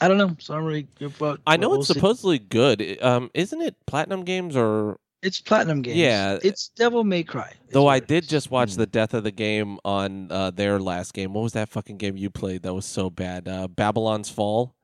I 0.00 0.08
don't 0.08 0.18
know. 0.18 0.36
So 0.38 0.54
I 0.54 0.56
don't 0.58 0.66
really 0.66 0.86
give 0.98 1.20
up. 1.22 1.40
I 1.46 1.56
know 1.56 1.70
We'll 1.70 1.78
it's 1.80 1.88
see. 1.88 1.94
supposedly 1.94 2.38
good. 2.38 2.98
Um, 3.02 3.30
isn't 3.34 3.60
it 3.60 3.74
Platinum 3.86 4.24
Games 4.24 4.56
or 4.56 4.98
It's 5.22 5.40
Platinum 5.40 5.82
Games. 5.82 5.96
Yeah. 5.96 6.38
it's 6.42 6.68
Devil 6.68 7.02
May 7.04 7.22
Cry. 7.24 7.52
Though 7.72 7.88
I 7.88 7.98
did 8.00 8.28
just 8.28 8.50
watch 8.50 8.70
Mm. 8.72 8.76
the 8.76 8.86
death 8.86 9.14
of 9.14 9.24
the 9.24 9.30
game 9.32 9.78
on 9.84 10.30
uh, 10.30 10.50
their 10.50 10.78
last 10.78 11.12
game. 11.14 11.32
What 11.32 11.42
was 11.42 11.52
that 11.54 11.68
fucking 11.68 11.96
game 11.98 12.16
you 12.16 12.30
played 12.30 12.62
that 12.62 12.72
was 12.74 12.86
so 12.86 13.10
bad? 13.10 13.48
Uh, 13.48 13.66
Babylon's 13.68 14.30
Fall, 14.30 14.74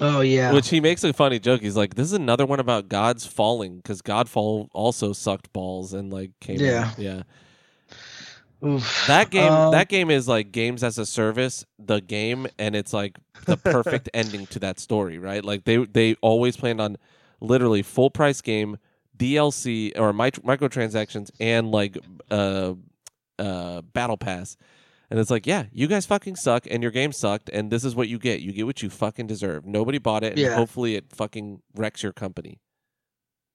Oh 0.00 0.20
yeah. 0.20 0.52
which 0.52 0.68
he 0.68 0.80
makes 0.80 1.02
a 1.04 1.12
funny 1.12 1.38
joke. 1.38 1.62
He's 1.62 1.76
like, 1.76 1.94
"This 1.94 2.06
is 2.08 2.12
another 2.12 2.44
one 2.44 2.60
about 2.60 2.88
gods 2.88 3.24
falling 3.26 3.76
because 3.76 4.02
Godfall 4.02 4.68
also 4.72 5.12
sucked 5.14 5.52
balls 5.52 5.94
and 5.94 6.12
like 6.12 6.32
came." 6.40 6.60
in." 6.60 6.66
Yeah. 6.98 7.22
Oof. 8.64 9.04
That 9.06 9.30
game, 9.30 9.52
Um, 9.52 9.72
that 9.72 9.88
game 9.88 10.10
is 10.10 10.26
like 10.26 10.50
games 10.52 10.82
as 10.82 10.98
a 10.98 11.04
service, 11.06 11.64
the 11.78 12.00
game, 12.00 12.46
and 12.58 12.74
it's 12.74 12.92
like 12.92 13.18
the 13.46 13.56
perfect 13.56 14.08
ending 14.14 14.46
to 14.48 14.58
that 14.60 14.78
story, 14.80 15.18
right? 15.18 15.44
Like 15.44 15.64
they 15.64 15.78
they 15.84 16.14
always 16.22 16.56
planned 16.56 16.80
on 16.80 16.96
literally 17.40 17.82
full 17.82 18.08
price 18.10 18.40
game, 18.40 18.78
DLC 19.18 19.92
or 19.98 20.12
mic- 20.12 20.42
microtransactions, 20.42 21.30
and 21.38 21.70
like 21.70 21.98
uh 22.30 22.74
uh 23.38 23.82
battle 23.82 24.16
pass. 24.16 24.56
And 25.10 25.20
it's 25.20 25.30
like, 25.30 25.46
yeah, 25.46 25.64
you 25.70 25.86
guys 25.86 26.06
fucking 26.06 26.36
suck, 26.36 26.66
and 26.68 26.82
your 26.82 26.90
game 26.90 27.12
sucked, 27.12 27.50
and 27.50 27.70
this 27.70 27.84
is 27.84 27.94
what 27.94 28.08
you 28.08 28.18
get. 28.18 28.40
You 28.40 28.52
get 28.52 28.64
what 28.66 28.82
you 28.82 28.88
fucking 28.88 29.26
deserve. 29.26 29.66
Nobody 29.66 29.98
bought 29.98 30.24
it, 30.24 30.32
and 30.32 30.38
Yeah. 30.38 30.54
hopefully 30.56 30.96
it 30.96 31.12
fucking 31.12 31.60
wrecks 31.76 32.02
your 32.02 32.12
company. 32.12 32.58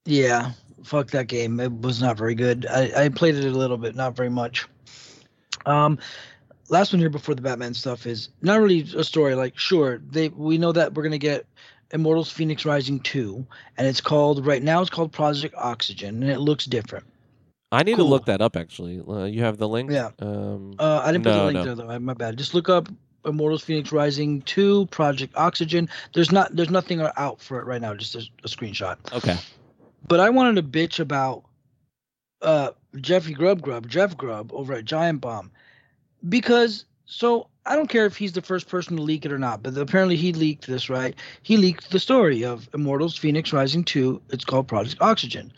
Yeah, 0.06 0.52
fuck 0.84 1.12
that 1.12 1.28
game. 1.28 1.60
It 1.60 1.72
was 1.82 2.02
not 2.02 2.18
very 2.18 2.36
good. 2.36 2.66
I, 2.70 3.06
I 3.06 3.10
played 3.10 3.36
it 3.36 3.46
a 3.46 3.50
little 3.58 3.78
bit, 3.78 3.96
not 3.96 4.16
very 4.16 4.30
much. 4.30 4.68
Um, 5.66 6.00
last 6.70 6.94
one 6.94 7.00
here 7.00 7.10
before 7.10 7.36
the 7.36 7.42
Batman 7.42 7.74
stuff 7.74 8.06
is 8.06 8.30
not 8.42 8.60
really 8.60 8.82
a 8.96 9.04
story. 9.04 9.36
Like, 9.36 9.58
sure, 9.58 10.00
they 10.10 10.30
we 10.30 10.58
know 10.58 10.72
that 10.72 10.94
we're 10.94 11.04
gonna 11.04 11.18
get 11.18 11.46
Immortals: 11.92 12.32
Phoenix 12.32 12.66
Rising 12.66 13.00
two, 13.00 13.46
and 13.78 13.88
it's 13.88 14.02
called 14.02 14.46
right 14.46 14.62
now. 14.64 14.82
It's 14.82 14.90
called 14.90 15.12
Project 15.12 15.56
Oxygen, 15.58 16.22
and 16.24 16.32
it 16.32 16.40
looks 16.40 16.66
different. 16.66 17.06
I 17.72 17.84
need 17.84 17.98
to 17.98 18.04
look 18.04 18.26
that 18.26 18.42
up. 18.42 18.56
Actually, 18.56 19.02
uh, 19.08 19.26
you 19.26 19.44
have 19.44 19.58
the 19.58 19.68
link. 19.68 19.92
Yeah. 19.92 20.10
Um, 20.20 20.74
Uh, 20.80 21.02
I 21.04 21.12
didn't 21.12 21.24
put 21.24 21.32
No, 21.32 21.40
the 21.40 21.46
link 21.46 21.56
no. 21.56 21.64
there 21.66 21.76
though. 21.76 22.00
My 22.00 22.14
bad. 22.14 22.38
Just 22.38 22.54
look 22.54 22.70
up 22.70 22.88
Immortals: 23.26 23.64
Phoenix 23.64 23.92
Rising 23.92 24.42
two, 24.44 24.88
Project 24.88 25.34
Oxygen. 25.36 25.90
There's 26.14 26.32
not 26.32 26.56
there's 26.56 26.72
nothing 26.72 27.02
out 27.18 27.42
for 27.42 27.60
it 27.60 27.66
right 27.66 27.82
now. 27.82 27.94
Just 27.94 28.16
a, 28.16 28.20
a 28.44 28.48
screenshot. 28.48 28.98
okay. 29.14 29.36
But 30.08 30.20
I 30.20 30.30
wanted 30.30 30.56
to 30.56 30.64
bitch 30.64 31.00
about 31.00 31.44
uh 32.42 32.72
Jeffy 32.96 33.34
Grubb 33.34 33.62
Grubb, 33.62 33.88
Jeff 33.88 34.18
Grubb 34.18 34.52
over 34.54 34.74
at 34.74 34.86
Giant 34.86 35.22
Bomb. 35.22 35.52
Because 36.28 36.86
so 37.06 37.48
I 37.66 37.76
don't 37.76 37.90
care 37.90 38.06
if 38.06 38.18
he's 38.18 38.34
the 38.34 38.42
first 38.42 38.68
person 38.68 38.96
to 38.98 39.04
leak 39.04 39.26
it 39.26 39.32
or 39.32 39.40
not, 39.40 39.62
but 39.62 39.78
apparently 39.78 40.16
he 40.16 40.34
leaked 40.34 40.68
this, 40.68 40.90
right? 40.90 41.16
He 41.44 41.58
leaked 41.58 41.92
the 41.92 42.00
story 42.00 42.44
of 42.44 42.70
Immortals 42.74 43.18
Phoenix 43.18 43.54
Rising 43.54 43.84
2. 43.84 44.22
It's 44.30 44.46
called 44.46 44.68
Project 44.68 45.02
Oxygen. 45.02 45.54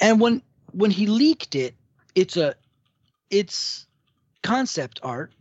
And 0.00 0.20
when 0.20 0.42
when 0.72 0.90
he 0.90 1.06
leaked 1.06 1.54
it, 1.54 1.74
it's 2.14 2.36
a 2.36 2.54
it's 3.30 3.86
concept 4.42 4.98
art 5.02 5.32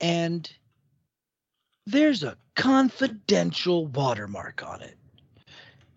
and 0.00 0.50
there's 1.86 2.22
a 2.22 2.36
confidential 2.54 3.86
watermark 3.86 4.62
on 4.66 4.82
it. 4.82 4.96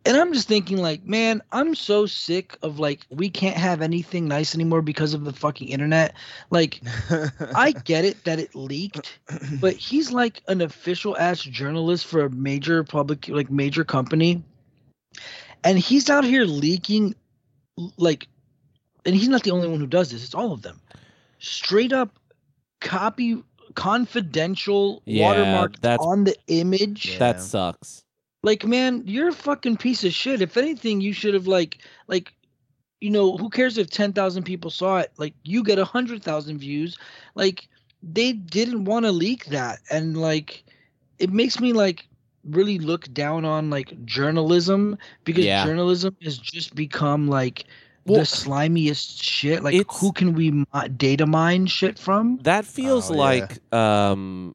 And 0.06 0.15
I'm 0.18 0.34
just 0.34 0.48
thinking 0.48 0.77
like, 0.77 1.03
man, 1.06 1.41
I'm 1.52 1.73
so 1.76 2.06
sick 2.06 2.57
of 2.61 2.80
like 2.80 3.06
we 3.10 3.30
can't 3.30 3.57
have 3.57 3.82
anything 3.82 4.27
nice 4.27 4.53
anymore 4.53 4.82
because 4.82 5.14
of 5.14 5.26
the 5.26 5.34
fucking 5.34 5.68
internet. 5.69 6.14
Like 6.52 6.82
I 7.56 7.72
get 7.72 8.06
it 8.06 8.23
that 8.26 8.40
it 8.40 8.56
leaked, 8.56 9.19
but 9.60 9.73
he's 9.73 10.11
like 10.11 10.41
an 10.48 10.61
official 10.61 11.18
ass 11.18 11.41
journalist 11.41 12.06
for 12.06 12.22
a 12.26 12.30
major 12.30 12.84
public 12.84 13.27
like 13.27 13.49
major 13.49 13.84
company. 13.84 14.44
And 15.64 15.80
he's 15.80 16.10
out 16.10 16.23
here 16.23 16.45
leaking 16.45 17.15
like 17.98 18.27
and 19.06 19.15
he's 19.15 19.27
not 19.27 19.44
the 19.44 19.52
only 19.52 19.68
one 19.68 19.80
who 19.80 19.88
does 19.88 20.11
this, 20.11 20.23
it's 20.23 20.36
all 20.36 20.52
of 20.52 20.61
them. 20.61 20.80
Straight 21.40 21.94
up 21.94 22.18
copy 22.82 23.41
confidential 23.73 25.02
Yeah, 25.06 25.26
watermark 25.27 25.82
that's- 25.82 26.06
on 26.06 26.23
the 26.26 26.36
image. 26.48 27.11
Yeah. 27.11 27.18
That 27.19 27.41
sucks. 27.41 28.05
Like, 28.45 28.63
man, 28.63 29.01
you're 29.07 29.30
a 29.30 29.34
fucking 29.34 29.77
piece 29.77 30.03
of 30.03 30.13
shit. 30.13 30.39
If 30.39 30.55
anything, 30.55 31.01
you 31.01 31.13
should 31.13 31.34
have 31.34 31.47
like, 31.47 31.80
like, 32.07 32.31
you 33.01 33.09
know, 33.09 33.38
who 33.38 33.49
cares 33.49 33.80
if 33.80 33.89
ten 33.89 34.13
thousand 34.13 34.43
people 34.43 34.69
saw 34.69 34.99
it? 34.99 35.11
Like, 35.17 35.34
you 35.43 35.63
get 35.63 35.80
a 35.80 35.84
hundred 35.84 36.22
thousand 36.22 36.59
views. 36.59 36.95
Like, 37.34 37.67
they 38.03 38.34
didn't 38.34 38.85
want 38.85 39.07
to 39.07 39.11
leak 39.11 39.45
that, 39.45 39.80
and 39.89 40.15
like, 40.15 40.63
it 41.17 41.31
makes 41.31 41.59
me 41.59 41.73
like 41.73 42.07
really 42.43 42.77
look 42.77 43.11
down 43.13 43.45
on 43.45 43.72
like 43.72 44.05
journalism 44.05 44.95
because 45.23 45.45
Yeah. 45.45 45.65
journalism 45.65 46.15
has 46.22 46.38
just 46.38 46.76
become 46.76 47.27
like 47.27 47.65
Well, 48.05 48.19
the 48.19 48.26
slimiest 48.26 49.23
shit. 49.23 49.63
Like, 49.63 49.91
who 49.91 50.11
can 50.11 50.34
we 50.35 50.63
data 50.97 51.26
mine 51.26 51.65
shit 51.65 51.97
from? 51.97 52.38
That 52.43 52.65
feels 52.65 53.09
Oh, 53.09 53.15
yeah. 53.15 53.22
like 53.22 53.73
um 53.73 54.53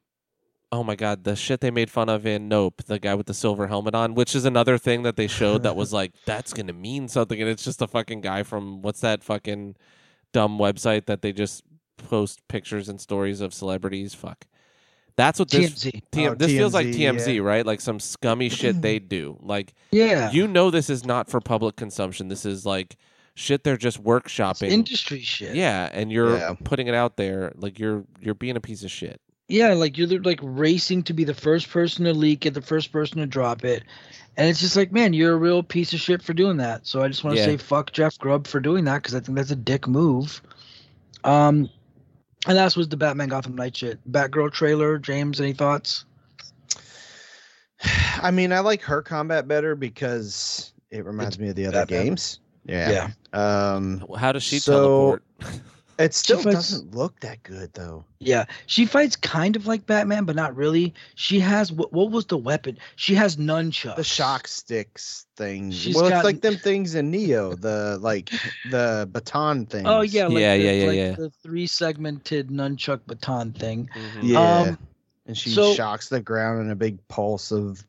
oh 0.71 0.83
my 0.83 0.95
god, 0.95 1.23
the 1.23 1.35
shit 1.35 1.59
they 1.61 1.71
made 1.71 1.89
fun 1.91 2.07
of 2.09 2.25
in 2.25 2.47
Nope, 2.47 2.83
the 2.85 2.97
guy 2.99 3.13
with 3.15 3.25
the 3.27 3.33
silver 3.33 3.67
helmet 3.67 3.93
on, 3.95 4.15
which 4.15 4.35
is 4.35 4.45
another 4.45 4.77
thing 4.77 5.03
that 5.03 5.15
they 5.17 5.27
showed 5.27 5.63
that 5.63 5.75
was 5.75 5.91
like 5.99 6.13
that's 6.25 6.53
going 6.53 6.67
to 6.67 6.73
mean 6.73 7.07
something 7.07 7.39
and 7.41 7.49
it's 7.49 7.63
just 7.63 7.81
a 7.81 7.87
fucking 7.87 8.21
guy 8.21 8.43
from 8.43 8.81
what's 8.81 9.01
that 9.01 9.23
fucking 9.23 9.75
dumb 10.33 10.57
website 10.57 11.05
that 11.07 11.21
they 11.21 11.33
just 11.33 11.63
post 11.97 12.39
pictures 12.47 12.87
and 12.89 12.99
stories 13.01 13.41
of 13.41 13.53
celebrities, 13.53 14.13
fuck. 14.13 14.45
That's 15.17 15.37
what 15.39 15.49
this 15.49 15.71
TMZ. 15.71 16.01
TM, 16.11 16.31
Oh, 16.31 16.35
this 16.35 16.51
feels 16.51 16.73
like 16.73 16.87
TMZ, 16.87 16.95
TMZ, 17.25 17.35
yeah. 17.35 17.41
right? 17.41 17.65
Like 17.65 17.81
some 17.81 17.99
scummy 17.99 18.47
shit 18.47 18.81
they 18.81 18.97
do. 18.97 19.37
Like 19.41 19.73
Yeah. 19.91 20.31
you 20.31 20.47
know 20.47 20.71
this 20.71 20.89
is 20.89 21.05
not 21.05 21.29
for 21.29 21.41
public 21.41 21.75
consumption. 21.75 22.29
This 22.29 22.45
is 22.45 22.65
like 22.65 22.95
shit 23.35 23.63
they're 23.65 23.75
just 23.77 23.97
It's 23.99 24.07
workshopping. 24.07 24.69
industry 24.69 25.19
shit. 25.21 25.53
yeah, 25.53 25.89
and 25.91 26.11
you're 26.11 26.37
Yeah. 26.37 26.55
putting 26.63 26.87
it 26.87 26.95
out 26.95 27.17
there 27.17 27.51
like 27.57 27.77
you're 27.77 28.05
you're 28.21 28.33
being 28.35 28.55
a 28.55 28.61
piece 28.61 28.83
of 28.83 28.89
shit. 28.89 29.19
Yeah, 29.51 29.73
like 29.73 29.97
you're 29.97 30.07
like 30.21 30.39
racing 30.41 31.03
to 31.03 31.13
be 31.13 31.23
the 31.23 31.33
first 31.33 31.69
person 31.69 32.05
to 32.05 32.13
leak 32.13 32.45
it, 32.45 32.53
the 32.53 32.61
first 32.61 32.91
person 32.91 33.17
to 33.19 33.25
drop 33.27 33.63
it. 33.65 33.83
And 34.37 34.47
it's 34.47 34.61
just 34.61 34.77
like, 34.77 34.91
man, 34.93 35.13
you're 35.13 35.33
a 35.33 35.37
real 35.37 35.61
piece 35.61 35.91
of 35.93 35.99
shit 35.99 36.21
for 36.23 36.33
doing 36.33 36.57
that. 36.57 36.87
So 36.87 37.01
I 37.03 37.07
just 37.09 37.23
want 37.23 37.35
to 37.35 37.41
Yeah. 37.41 37.47
say 37.47 37.57
fuck 37.57 37.91
Jeff 37.91 38.17
Grubb 38.17 38.47
for 38.47 38.59
doing 38.61 38.85
that 38.85 38.97
because 39.03 39.13
I 39.13 39.19
think 39.19 39.37
that's 39.37 39.51
a 39.51 39.55
dick 39.57 39.87
move. 39.87 40.41
Um, 41.25 41.69
and 42.47 42.57
that 42.57 42.75
was 42.77 42.87
the 42.87 42.97
Batman 42.97 43.27
Gotham 43.27 43.55
Knight 43.55 43.75
shit. 43.75 43.99
Batgirl 44.09 44.53
trailer. 44.53 44.97
James, 44.97 45.41
any 45.41 45.53
thoughts? 45.53 46.05
I 48.21 48.31
mean, 48.31 48.53
I 48.53 48.59
like 48.59 48.81
her 48.83 49.01
combat 49.01 49.47
better 49.47 49.75
because 49.75 50.73
it 50.91 51.05
reminds 51.05 51.37
me 51.39 51.49
of 51.49 51.55
the 51.55 51.65
other 51.67 51.81
Batman. 51.85 52.05
games. 52.05 52.39
Yeah. 52.65 53.09
Yeah. 53.33 53.73
Um, 53.73 54.05
How 54.17 54.31
does 54.31 54.43
she 54.43 54.59
So- 54.59 55.19
teleport? 55.19 55.23
it 56.01 56.13
still 56.13 56.37
fights- 56.39 56.55
doesn't 56.55 56.95
look 56.95 57.19
that 57.21 57.41
good 57.43 57.73
though. 57.73 58.03
Yeah, 58.19 58.45
she 58.67 58.85
fights 58.85 59.15
kind 59.15 59.55
of 59.55 59.65
like 59.67 59.85
Batman, 59.85 60.25
but 60.25 60.35
not 60.35 60.55
really. 60.55 60.93
She 61.15 61.39
has 61.39 61.71
what? 61.71 61.91
What 61.93 62.11
was 62.11 62.25
the 62.25 62.37
weapon? 62.37 62.77
She 62.95 63.15
has 63.15 63.37
nunchucks. 63.37 63.95
The 63.95 64.03
shock 64.03 64.47
sticks 64.47 65.25
thing. 65.35 65.71
She's 65.71 65.95
well, 65.95 66.09
got- 66.09 66.17
it's 66.17 66.25
like 66.25 66.41
them 66.41 66.55
things 66.57 66.95
in 66.95 67.11
Nioh, 67.11 67.59
the 67.59 67.97
like 68.01 68.29
the 68.69 69.09
baton 69.11 69.65
thing. 69.65 69.87
Oh 69.87 70.01
yeah, 70.01 70.27
like 70.27 70.39
Yeah, 70.39 70.57
the, 70.57 70.63
yeah, 70.63 70.71
yeah, 70.71 70.87
like 70.87 70.95
yeah. 70.97 71.11
the 71.13 71.29
three 71.43 71.67
segmented 71.67 72.49
nunchuck 72.49 73.01
baton 73.07 73.53
thing. 73.53 73.89
Mhm. 73.95 74.19
Yeah. 74.23 74.39
Um, 74.61 74.77
and 75.27 75.37
she 75.37 75.49
so- 75.49 75.73
shocks 75.73 76.09
the 76.09 76.19
ground 76.21 76.61
in 76.61 76.69
a 76.71 76.75
big 76.75 77.05
pulse 77.07 77.51
of. 77.51 77.83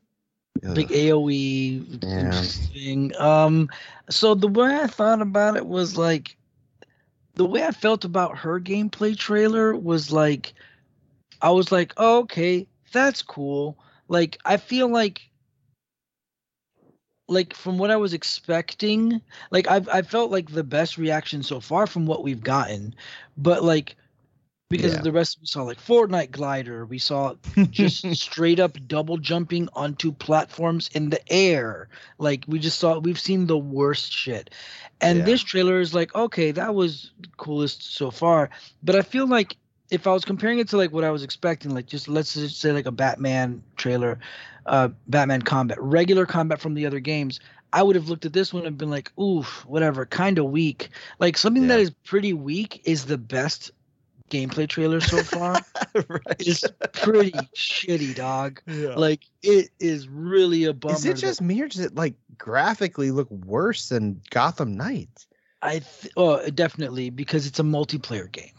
big 0.73 0.87
AOE 0.91 1.99
Yeah. 2.03 2.41
thing. 2.41 3.13
Um, 3.19 3.69
so 4.09 4.33
the 4.33 4.47
way 4.47 4.73
I 4.75 4.87
thought 4.87 5.21
about 5.21 5.57
it 5.57 5.65
was 5.65 5.97
like, 5.97 6.37
the 7.35 7.45
way 7.45 7.63
I 7.63 7.71
felt 7.71 8.05
about 8.05 8.37
her 8.39 8.59
gameplay 8.59 9.17
trailer 9.17 9.75
was 9.75 10.11
like, 10.11 10.53
I 11.41 11.51
was 11.51 11.71
like, 11.71 11.93
oh, 11.97 12.19
okay, 12.19 12.67
that's 12.91 13.21
cool. 13.21 13.77
Like, 14.07 14.37
I 14.45 14.57
feel 14.57 14.87
like, 14.87 15.21
like 17.27 17.53
from 17.55 17.77
what 17.77 17.91
I 17.91 17.97
was 17.97 18.13
expecting, 18.13 19.21
like 19.49 19.67
I've 19.69 19.87
I 19.89 20.01
felt 20.01 20.29
like 20.31 20.51
the 20.51 20.63
best 20.63 20.97
reaction 20.97 21.41
so 21.43 21.59
far 21.59 21.87
from 21.87 22.05
what 22.05 22.23
we've 22.23 22.43
gotten, 22.43 22.95
but 23.37 23.63
like. 23.63 23.95
Because 24.69 24.95
Yeah. 24.95 25.01
the 25.01 25.11
rest 25.11 25.37
we 25.39 25.45
saw 25.45 25.63
like 25.63 25.79
Fortnite 25.79 26.31
glider, 26.31 26.85
we 26.85 26.97
saw 26.97 27.35
just 27.69 28.09
straight 28.15 28.59
up 28.59 28.77
double 28.87 29.17
jumping 29.17 29.69
onto 29.73 30.11
platforms 30.11 30.89
in 30.93 31.09
the 31.09 31.21
air. 31.31 31.89
Like 32.17 32.45
we 32.47 32.59
just 32.59 32.79
saw, 32.79 32.97
we've 32.99 33.19
seen 33.19 33.45
the 33.47 33.57
worst 33.57 34.11
shit. 34.11 34.49
And 35.01 35.19
Yeah. 35.19 35.25
this 35.25 35.43
trailer 35.43 35.79
is 35.79 35.93
like, 35.93 36.15
okay, 36.15 36.51
that 36.51 36.73
was 36.73 37.11
coolest 37.37 37.95
so 37.95 38.09
far. 38.09 38.49
But 38.81 38.95
I 38.95 39.01
feel 39.01 39.27
like 39.27 39.57
if 39.91 40.07
I 40.07 40.13
was 40.13 40.25
comparing 40.25 40.57
it 40.59 40.69
to 40.69 40.77
like 40.77 40.91
what 40.91 41.03
I 41.03 41.11
was 41.11 41.23
expecting, 41.23 41.75
like 41.75 41.85
just 41.85 42.07
let's 42.07 42.33
just 42.33 42.59
say 42.59 42.71
like 42.71 42.87
a 42.87 42.91
Batman 42.91 43.61
trailer, 43.75 44.17
uh, 44.65 44.89
Batman 45.07 45.41
combat, 45.43 45.79
regular 45.79 46.25
combat 46.25 46.59
from 46.61 46.73
the 46.73 46.85
other 46.87 46.99
games. 46.99 47.39
I 47.73 47.83
would 47.83 47.95
have 47.95 48.07
looked 48.07 48.25
at 48.25 48.33
this 48.33 48.53
one 48.53 48.65
and 48.65 48.77
been 48.77 48.89
like, 48.89 49.11
oof, 49.19 49.65
whatever, 49.67 50.05
kind 50.05 50.39
of 50.39 50.45
weak. 50.45 50.89
Like 51.19 51.37
something 51.37 51.67
that 51.67 51.77
Yeah. 51.77 51.83
is 51.83 51.91
pretty 52.05 52.33
weak 52.33 52.81
is 52.85 53.05
the 53.05 53.17
best 53.17 53.71
gameplay 54.29 54.67
trailer 54.67 55.01
so 55.01 55.23
far. 55.23 55.53
right. 55.95 56.21
It's 56.39 56.65
pretty 56.93 57.31
shitty, 57.55 58.15
dog. 58.15 58.61
Yeah. 58.67 58.95
Like 58.95 59.21
it 59.41 59.69
is 59.79 60.07
really 60.07 60.65
a 60.65 60.73
bummer. 60.73 60.95
Is 60.95 61.05
it 61.05 61.15
that 61.15 61.21
just 61.21 61.41
me 61.41 61.61
or 61.61 61.67
does 61.67 61.81
it 61.81 61.95
like 61.95 62.15
graphically 62.37 63.11
look 63.11 63.29
worse 63.29 63.89
than 63.89 64.21
Gotham 64.29 64.75
Knight? 64.75 65.25
I 65.61 65.79
th- 65.79 66.13
oh 66.17 66.49
definitely 66.49 67.09
because 67.09 67.47
it's 67.47 67.59
a 67.59 67.63
multiplayer 67.63 68.31
game. 68.31 68.51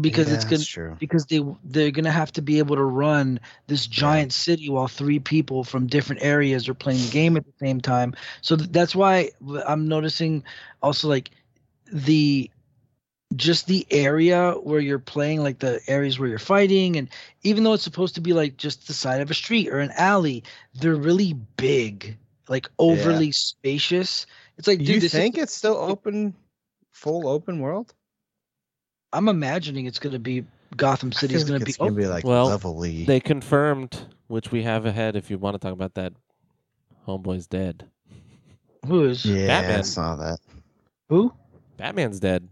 Because 0.00 0.32
it's 0.32 0.44
gonna 0.44 0.64
true. 0.64 0.96
because 0.98 1.26
they 1.26 1.40
they're 1.62 1.92
gonna 1.92 2.10
have 2.10 2.32
to 2.32 2.42
be 2.42 2.58
able 2.58 2.74
to 2.74 2.82
run 2.82 3.38
this 3.68 3.86
giant 3.86 4.32
city 4.32 4.68
while 4.68 4.88
three 4.88 5.20
people 5.20 5.62
from 5.62 5.86
different 5.86 6.24
areas 6.24 6.68
are 6.68 6.74
playing 6.74 7.00
the 7.00 7.12
game 7.12 7.36
at 7.36 7.44
the 7.46 7.52
same 7.60 7.80
time. 7.80 8.14
So 8.40 8.56
th- 8.56 8.70
that's 8.72 8.96
why 8.96 9.30
I'm 9.64 9.86
noticing 9.86 10.42
also 10.82 11.08
like 11.08 11.30
the 11.92 12.50
just 13.36 13.66
the 13.66 13.86
area 13.90 14.52
where 14.52 14.80
you're 14.80 14.98
playing 14.98 15.42
like 15.42 15.58
the 15.58 15.80
areas 15.88 16.18
where 16.18 16.28
you're 16.28 16.38
fighting 16.38 16.96
and 16.96 17.08
even 17.42 17.64
though 17.64 17.72
it's 17.72 17.82
supposed 17.82 18.14
to 18.14 18.20
be 18.20 18.32
like 18.32 18.56
just 18.56 18.86
the 18.86 18.92
side 18.92 19.20
of 19.20 19.30
a 19.30 19.34
street 19.34 19.68
or 19.68 19.78
an 19.80 19.90
alley 19.96 20.42
they're 20.74 20.94
really 20.94 21.32
big 21.56 22.16
like 22.48 22.68
overly 22.78 23.32
spacious 23.32 24.26
it's 24.58 24.68
like 24.68 24.78
Do 24.78 24.84
dude 24.84 24.94
you 24.96 25.00
this 25.00 25.14
is- 25.14 25.20
think 25.20 25.38
it's 25.38 25.54
still 25.54 25.76
open, 25.76 26.34
full 26.92 27.26
open 27.28 27.60
world? 27.60 27.94
i'm 29.12 29.28
imagining 29.28 29.86
it's 29.86 29.98
going 29.98 30.12
to 30.12 30.18
be 30.18 30.44
gotham 30.76 31.12
city 31.12 31.34
is 31.34 31.44
going 31.44 31.58
to 31.60 31.64
be 31.66 31.72
gonna 31.72 31.92
be 31.92 32.06
like 32.06 32.24
Well, 32.24 32.46
levelly. 32.48 33.04
They 33.04 33.20
confirmed, 33.20 33.96
which 34.26 34.50
we 34.50 34.62
have 34.64 34.86
ahead 34.86 35.14
if 35.16 35.30
you 35.30 35.38
want 35.38 35.54
to 35.54 35.58
talk 35.58 35.72
about 35.72 35.94
that. 35.94 36.12
Homeboy's 37.06 37.46
dead. 37.46 37.88
who 38.86 39.04
is 39.04 39.24
yeah, 39.24 39.76
I 39.78 39.82
saw 39.82 40.16
that. 40.16 40.38
who 41.08 41.32
Batman's 41.76 42.18
dead. 42.20 42.48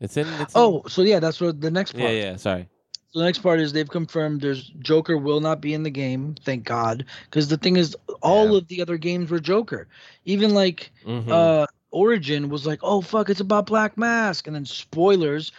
It's 0.00 0.16
in. 0.16 0.26
It's 0.40 0.54
in- 0.54 0.60
oh 0.60 0.82
so 0.88 1.02
yeah 1.02 1.20
that's 1.20 1.40
what 1.40 1.60
the 1.60 1.70
next 1.70 1.92
part 1.92 2.04
yeah, 2.04 2.10
yeah. 2.10 2.36
Sorry. 2.36 2.68
So 3.10 3.20
the 3.20 3.24
next 3.24 3.38
part 3.38 3.58
is 3.58 3.72
they've 3.72 3.88
confirmed 3.88 4.42
there's 4.42 4.64
Joker 4.80 5.16
will 5.16 5.40
not 5.40 5.60
be 5.62 5.72
in 5.72 5.82
the 5.82 5.90
game, 5.90 6.34
thank 6.44 6.64
God. 6.64 7.06
Because 7.24 7.48
the 7.48 7.56
thing 7.56 7.76
is, 7.76 7.96
all 8.20 8.50
Yeah. 8.52 8.58
of 8.58 8.68
the 8.68 8.82
other 8.82 8.98
games 8.98 9.30
were 9.30 9.40
Joker. 9.40 9.88
Even 10.26 10.52
like 10.54 10.90
Mhm. 11.06 11.28
uh 11.30 11.66
Origin 11.90 12.50
was 12.50 12.66
like, 12.66 12.80
oh 12.82 13.00
fuck, 13.00 13.30
it's 13.30 13.40
about 13.40 13.64
Black 13.66 13.96
Mask, 13.96 14.46
and 14.46 14.54
then 14.54 14.66
spoilers, 14.66 15.52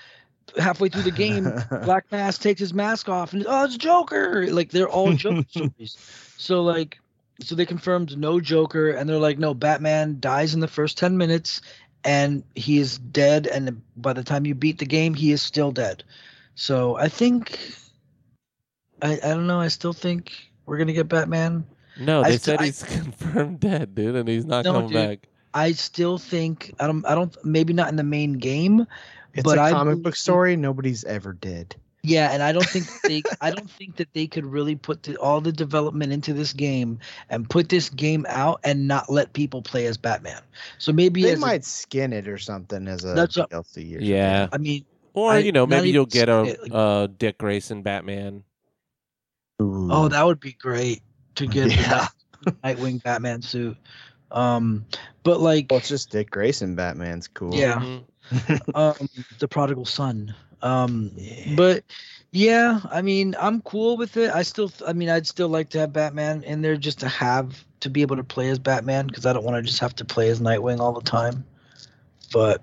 halfway 0.60 0.90
through 0.90 1.02
the 1.02 1.12
game, 1.12 1.52
Black 1.84 2.12
Mask 2.12 2.40
takes 2.42 2.60
his 2.60 2.72
mask 2.74 3.10
off 3.10 3.34
and 3.34 3.44
oh 3.48 3.66
it's 3.66 3.78
Joker. 3.78 4.46
Like 4.52 4.70
they're 4.70 4.88
all 4.88 5.14
Joker 5.14 5.44
stories. 5.50 5.98
So 6.38 6.62
like 6.62 7.00
so 7.42 7.56
they 7.56 7.66
confirmed 7.66 8.16
no 8.18 8.40
Joker 8.40 8.92
and 8.92 9.10
they're 9.10 9.18
like, 9.18 9.40
no, 9.40 9.54
Batman 9.56 10.18
dies 10.20 10.54
in 10.54 10.60
the 10.60 10.68
first 10.68 10.98
ten 11.00 11.18
minutes 11.18 11.62
and 12.04 12.44
he 12.56 12.78
is 12.80 12.98
dead, 12.98 13.48
and 13.48 13.82
by 13.98 14.14
the 14.14 14.24
time 14.24 14.46
you 14.46 14.56
beat 14.56 14.78
the 14.80 14.86
game, 14.86 15.14
he 15.14 15.32
is 15.32 15.42
still 15.42 15.72
dead. 15.72 16.04
So 16.56 16.96
I 16.98 17.08
think 17.10 17.60
I 19.02 19.14
I 19.24 19.28
don't 19.30 19.48
know, 19.48 19.60
I 19.60 19.68
still 19.70 19.94
think 19.94 20.32
we're 20.66 20.78
gonna 20.78 20.94
get 20.94 21.08
Batman. 21.10 21.66
no, 22.00 22.22
I 22.22 22.32
they 22.32 22.38
st- 22.38 22.42
said 22.44 22.60
I- 22.62 22.66
he's 22.66 22.84
confirmed 23.02 23.60
dead, 23.60 23.96
dude, 23.96 24.16
and 24.16 24.28
he's 24.28 24.46
not 24.46 24.66
No, 24.66 24.74
coming 24.74 24.90
dude. 24.90 24.94
back. 24.96 25.20
I 25.54 25.72
still 25.72 26.18
think 26.18 26.74
I 26.80 26.86
don't 26.88 27.06
I 27.06 27.16
don't 27.16 27.36
maybe 27.44 27.74
not 27.74 27.90
in 27.90 27.96
the 27.96 28.04
main 28.04 28.34
game, 28.34 28.86
It's 29.34 29.44
but 29.44 29.58
a 29.58 29.62
I 29.62 29.72
comic 29.72 29.94
believe- 29.94 30.04
book 30.04 30.16
story 30.16 30.56
nobody's 30.56 31.04
ever 31.06 31.34
did. 31.34 31.76
Yeah, 32.02 32.32
and 32.32 32.42
I 32.42 32.52
don't 32.54 32.66
think 32.66 32.86
they 33.04 33.22
I 33.42 33.52
don't 33.52 33.70
think 33.70 33.98
that 33.98 34.08
they 34.14 34.26
could 34.28 34.46
really 34.46 34.76
put 34.76 35.04
the, 35.04 35.18
all 35.18 35.42
the 35.42 35.52
development 35.52 36.14
into 36.14 36.34
this 36.34 36.54
game 36.54 37.00
and 37.30 37.50
put 37.50 37.68
this 37.70 37.90
game 37.90 38.26
out 38.30 38.62
and 38.64 38.88
not 38.88 39.10
let 39.10 39.34
people 39.34 39.62
play 39.62 39.86
as 39.86 39.98
Batman. 39.98 40.42
So 40.78 40.92
maybe 40.94 41.24
They 41.24 41.32
as 41.34 41.40
a- 41.40 41.42
might 41.42 41.66
skin 41.66 42.14
it 42.14 42.28
or 42.28 42.38
something 42.38 42.88
as 42.88 43.04
a 43.04 43.14
That's 43.14 43.36
DLC. 43.38 43.98
Or 43.98 44.02
Yeah. 44.02 44.48
I 44.54 44.58
mean, 44.58 44.86
Or 45.14 45.32
I- 45.34 45.38
you 45.40 45.52
know, 45.52 45.68
maybe 45.68 45.90
you'll 45.90 46.06
get 46.06 46.30
a 46.30 46.44
it, 46.44 46.62
like- 46.62 46.72
uh, 46.74 47.08
Dick 47.18 47.38
Grayson 47.38 47.82
Batman. 47.82 48.44
something. 49.60 49.90
oh, 49.92 50.08
that 50.08 50.26
would 50.26 50.40
be 50.40 50.54
great 50.54 51.02
to 51.36 51.48
get 51.48 51.70
Yeah. 51.76 52.08
the 52.46 52.52
Nightwing 52.64 53.04
Batman 53.04 53.42
suit. 53.42 53.76
Um, 54.32 54.86
but 55.24 55.42
like, 55.42 55.68
Well, 55.70 55.80
it's 55.80 55.90
just 55.90 56.12
Dick 56.12 56.30
Grayson. 56.32 56.76
Batman's 56.76 57.28
cool. 57.28 57.54
Yeah. 57.56 57.80
Mhm. 58.32 58.76
um, 58.76 59.10
the 59.40 59.48
prodigal 59.48 59.86
son. 59.86 60.34
Um, 60.62 61.12
but 61.56 61.84
yeah, 62.32 62.82
I 62.92 63.02
mean, 63.02 63.36
I'm 63.40 63.62
cool 63.62 63.98
with 63.98 64.18
it. 64.18 64.34
I 64.34 64.44
still, 64.44 64.72
I 64.86 64.94
mean, 64.94 65.10
I'd 65.10 65.28
still 65.28 65.50
like 65.50 65.70
to 65.70 65.80
have 65.80 65.94
Batman 65.94 66.44
in 66.44 66.62
there 66.62 66.78
just 66.78 67.00
to 67.00 67.08
have 67.08 67.64
to 67.80 67.90
be 67.90 68.02
able 68.02 68.18
to 68.18 68.24
play 68.24 68.50
as 68.50 68.60
Batman 68.60 69.08
because 69.08 69.26
I 69.26 69.34
don't 69.34 69.44
want 69.44 69.56
to 69.56 69.62
just 69.62 69.80
have 69.80 69.96
to 69.96 70.06
play 70.06 70.30
as 70.30 70.40
Nightwing 70.40 70.80
all 70.80 70.92
the 70.92 71.02
time. 71.02 71.44
But 72.32 72.62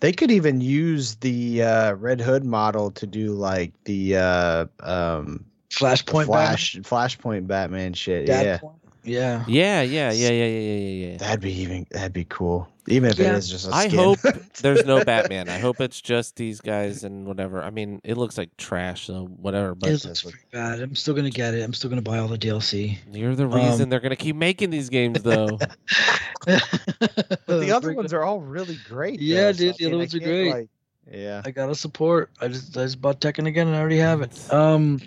They 0.00 0.12
could 0.12 0.30
even 0.30 0.60
use 0.60 1.16
the 1.16 1.62
uh, 1.62 1.92
Red 1.94 2.20
Hood 2.20 2.44
model 2.44 2.90
to 2.92 3.06
do 3.06 3.32
like 3.32 3.72
the 3.84 4.16
uh, 4.16 4.66
um, 4.80 5.44
the 5.70 5.76
Flashpoint 5.76 6.26
Flash 6.26 6.76
Flashpoint 6.76 7.46
Batman 7.46 7.94
shit. 7.94 8.26
Batman, 8.26 8.46
yeah, 8.46 8.58
Point, 8.58 8.76
yeah. 9.04 9.44
Yeah, 9.48 9.82
yeah, 9.82 10.12
yeah, 10.12 10.30
yeah, 10.30 10.44
yeah, 10.44 10.76
yeah, 10.76 11.10
yeah. 11.10 11.16
that'd 11.18 11.40
be 11.40 11.52
even 11.60 11.86
that'd 11.90 12.12
be 12.12 12.24
cool. 12.24 12.68
Even 12.90 13.10
if 13.10 13.18
Yeah. 13.18 13.32
it 13.32 13.38
is 13.38 13.48
just 13.50 13.68
a 13.68 13.74
I 13.74 13.88
skin. 13.88 13.98
hope 13.98 14.18
there's 14.62 14.84
no 14.84 15.04
Batman. 15.04 15.48
I 15.48 15.58
hope 15.58 15.80
it's 15.80 16.00
just 16.00 16.36
these 16.36 16.60
guys 16.60 17.04
and 17.04 17.26
whatever. 17.26 17.62
I 17.62 17.70
mean, 17.70 18.00
it 18.04 18.16
looks 18.16 18.36
like 18.38 18.56
trash, 18.56 19.06
so 19.06 19.26
whatever. 19.26 19.74
But 19.74 19.90
it 19.90 20.04
looks 20.04 20.22
pretty 20.22 20.38
bad. 20.52 20.80
I'm 20.80 20.94
still 20.94 21.14
gonna 21.14 21.30
get 21.30 21.54
it. 21.54 21.62
I'm 21.62 21.74
still 21.74 21.90
gonna 21.90 22.02
buy 22.02 22.18
all 22.18 22.28
the 22.28 22.38
DLC. 22.38 22.98
you're 23.12 23.34
the 23.34 23.44
Um, 23.44 23.52
reason 23.52 23.88
they're 23.88 24.00
gonna 24.00 24.16
keep 24.16 24.36
making 24.36 24.70
these 24.70 24.88
games, 24.88 25.22
though. 25.22 25.58
but 26.46 27.46
the 27.46 27.72
other 27.76 27.92
ones 27.92 28.12
are 28.12 28.22
all 28.22 28.40
really 28.40 28.78
great. 28.88 29.20
Yeah, 29.20 29.52
though, 29.52 29.52
dude, 29.52 29.74
I 29.74 29.76
the 29.78 29.86
other 29.86 29.96
ones 29.98 30.14
are 30.14 30.18
great. 30.20 30.50
like- 30.54 30.68
yeah. 31.10 31.40
I 31.44 31.50
gotta 31.52 31.74
support. 31.74 32.30
I 32.40 32.48
just 32.48 32.76
I 32.76 32.82
just 32.84 33.00
bought 33.00 33.20
Tekken 33.20 33.46
again 33.46 33.66
and 33.66 33.74
I 33.74 33.80
already 33.80 33.96
have 33.98 34.20
it. 34.20 34.52
Um, 34.52 35.00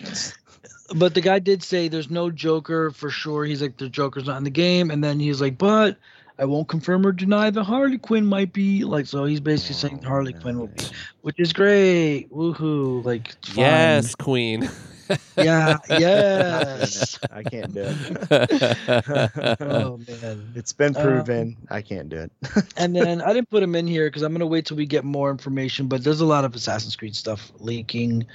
but 0.96 1.14
the 1.14 1.20
guy 1.20 1.38
did 1.38 1.62
say 1.62 1.86
there's 1.86 2.10
no 2.10 2.28
Joker 2.28 2.90
for 2.90 3.08
sure. 3.08 3.44
He's 3.44 3.62
like 3.62 3.76
the 3.76 3.88
Joker's 3.88 4.26
not 4.26 4.36
in 4.36 4.42
the 4.44 4.50
game, 4.50 4.90
and 4.90 5.02
then 5.02 5.20
he's 5.20 5.40
like, 5.40 5.58
but 5.58 5.96
I 6.38 6.44
won't 6.44 6.68
confirm 6.68 7.06
or 7.06 7.12
deny 7.12 7.50
the 7.50 7.62
Harley 7.64 7.98
Quinn 7.98 8.26
might 8.26 8.52
be 8.52 8.84
like. 8.84 9.06
So 9.06 9.24
he's 9.24 9.40
basically 9.40 9.74
saying 9.74 10.00
Oh, 10.04 10.08
Harley 10.08 10.32
Quinn 10.32 10.58
will 10.58 10.66
be, 10.68 10.84
which 11.20 11.38
is 11.38 11.52
great. 11.52 12.28
Woohoo! 12.32 13.04
Like 13.04 13.32
fine. 13.44 13.56
yes, 13.56 14.14
Queen. 14.14 14.68
yeah, 15.36 15.78
yes. 15.90 17.18
I 17.32 17.42
can't 17.42 17.74
do 17.74 17.82
it. 17.84 19.60
oh 19.60 19.98
man. 20.08 20.52
It's 20.54 20.72
been 20.72 20.96
Uh, 20.96 21.02
proven. 21.02 21.56
I 21.70 21.82
can't 21.82 22.08
do 22.08 22.16
it. 22.16 22.32
And 22.76 22.96
then 22.96 23.20
I 23.20 23.32
didn't 23.34 23.50
put 23.50 23.62
him 23.62 23.74
in 23.74 23.86
here 23.86 24.08
because 24.08 24.22
I'm 24.22 24.32
gonna 24.32 24.46
wait 24.46 24.66
till 24.66 24.76
we 24.76 24.86
get 24.86 25.04
more 25.04 25.30
information. 25.30 25.86
But 25.86 26.02
there's 26.04 26.20
a 26.20 26.26
lot 26.26 26.44
of 26.44 26.54
Assassin's 26.54 26.96
Creed 26.96 27.14
stuff 27.14 27.52
leaking. 27.58 28.26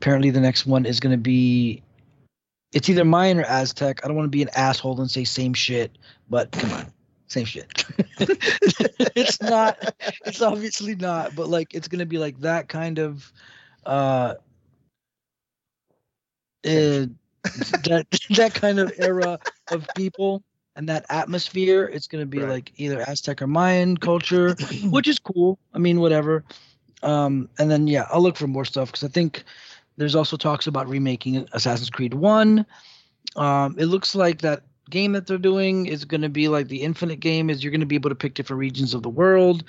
Apparently, 0.00 0.30
the 0.30 0.40
next 0.40 0.64
one 0.66 0.86
is 0.86 1.00
gonna 1.00 1.16
be. 1.18 1.82
It's 2.72 2.88
either 2.88 3.04
Mayan 3.04 3.38
or 3.38 3.44
Aztec. 3.44 4.00
I 4.02 4.08
don't 4.08 4.16
want 4.16 4.24
to 4.26 4.30
be 4.30 4.40
an 4.42 4.48
asshole 4.56 4.98
and 5.02 5.10
say 5.10 5.24
same 5.24 5.52
shit, 5.52 5.98
but 6.30 6.50
come 6.52 6.72
on, 6.72 6.90
same 7.32 7.44
shit. 7.46 7.84
it's 9.16 9.40
not. 9.40 9.94
It's 10.26 10.42
obviously 10.42 10.94
not. 10.94 11.34
But 11.34 11.48
like, 11.48 11.74
it's 11.74 11.88
gonna 11.88 12.06
be 12.06 12.18
like 12.18 12.38
that 12.40 12.68
kind 12.68 12.98
of. 12.98 13.32
uh 13.86 14.34
uh, 16.64 17.06
that 17.84 18.06
that 18.36 18.54
kind 18.54 18.78
of 18.78 18.92
era 18.98 19.38
of 19.72 19.88
people 19.96 20.44
and 20.76 20.88
that 20.88 21.04
atmosphere. 21.08 21.90
It's 21.92 22.06
gonna 22.06 22.26
be 22.26 22.38
Right. 22.38 22.50
like 22.50 22.72
either 22.76 23.00
Aztec 23.08 23.42
or 23.42 23.46
Mayan 23.48 23.96
culture, 23.96 24.54
which 24.90 25.08
is 25.08 25.18
cool. 25.18 25.58
I 25.74 25.78
mean, 25.78 26.00
whatever. 26.00 26.44
Um, 27.02 27.48
and 27.58 27.68
then 27.70 27.88
yeah, 27.88 28.06
I'll 28.12 28.22
look 28.22 28.36
for 28.36 28.46
more 28.46 28.64
stuff 28.64 28.88
because 28.92 29.02
I 29.02 29.08
think 29.08 29.42
there's 29.96 30.14
also 30.14 30.36
talks 30.36 30.68
about 30.68 30.88
remaking 30.88 31.46
Assassin's 31.52 31.90
Creed 31.90 32.14
One. 32.14 32.64
Um, 33.34 33.74
it 33.78 33.86
looks 33.86 34.14
like 34.14 34.40
that 34.42 34.62
game 34.92 35.10
that 35.12 35.26
they're 35.26 35.38
doing 35.38 35.86
is 35.86 36.04
going 36.04 36.20
to 36.22 36.28
be 36.28 36.46
like 36.46 36.68
the 36.68 36.82
Infinite 36.82 37.18
game. 37.18 37.50
Is 37.50 37.64
you're 37.64 37.72
going 37.72 37.80
to 37.80 37.86
be 37.86 37.96
able 37.96 38.10
to 38.10 38.14
pick 38.16 38.34
different 38.34 38.60
regions 38.60 38.94
of 38.94 39.02
the 39.02 39.08
world, 39.10 39.64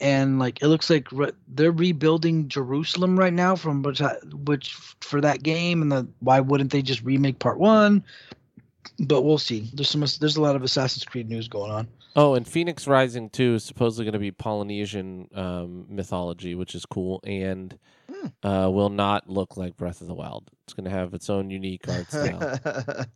and 0.00 0.38
like 0.38 0.60
it 0.60 0.68
looks 0.68 0.90
like 0.90 1.10
re- 1.12 1.32
they're 1.48 1.72
rebuilding 1.72 2.48
Jerusalem 2.48 3.18
right 3.18 3.32
now 3.32 3.56
from 3.56 3.82
which 3.82 4.02
I- 4.02 4.18
which 4.44 4.74
for 5.00 5.22
that 5.22 5.42
game. 5.42 5.80
And 5.80 5.90
the 5.90 6.06
why 6.20 6.40
wouldn't 6.40 6.70
they 6.72 6.82
just 6.82 7.02
remake 7.02 7.38
Part 7.38 7.58
One? 7.58 8.04
But 8.98 9.22
we'll 9.22 9.38
see. 9.38 9.70
There's 9.72 9.88
some 9.88 10.00
there's 10.20 10.36
a 10.36 10.42
lot 10.42 10.56
of 10.56 10.62
Assassin's 10.62 11.04
Creed 11.04 11.28
news 11.30 11.48
going 11.48 11.70
on. 11.72 11.88
oh, 12.16 12.34
and 12.34 12.46
Phoenix 12.46 12.86
Rising 12.86 13.28
2 13.30 13.54
is 13.54 13.64
supposedly 13.64 14.04
going 14.04 14.12
to 14.12 14.18
be 14.20 14.30
Polynesian 14.30 15.28
um, 15.34 15.86
mythology, 15.88 16.54
which 16.54 16.74
is 16.74 16.84
cool, 16.86 17.20
and 17.24 17.78
Hmm. 18.12 18.46
uh, 18.46 18.68
will 18.68 18.90
not 18.90 19.30
look 19.30 19.56
like 19.56 19.78
Breath 19.78 20.02
of 20.02 20.06
the 20.08 20.14
Wild. 20.14 20.50
It's 20.64 20.74
going 20.74 20.84
to 20.84 20.90
have 20.90 21.14
its 21.14 21.30
own 21.30 21.48
unique 21.48 21.88
art 21.88 22.06
style. 22.12 22.58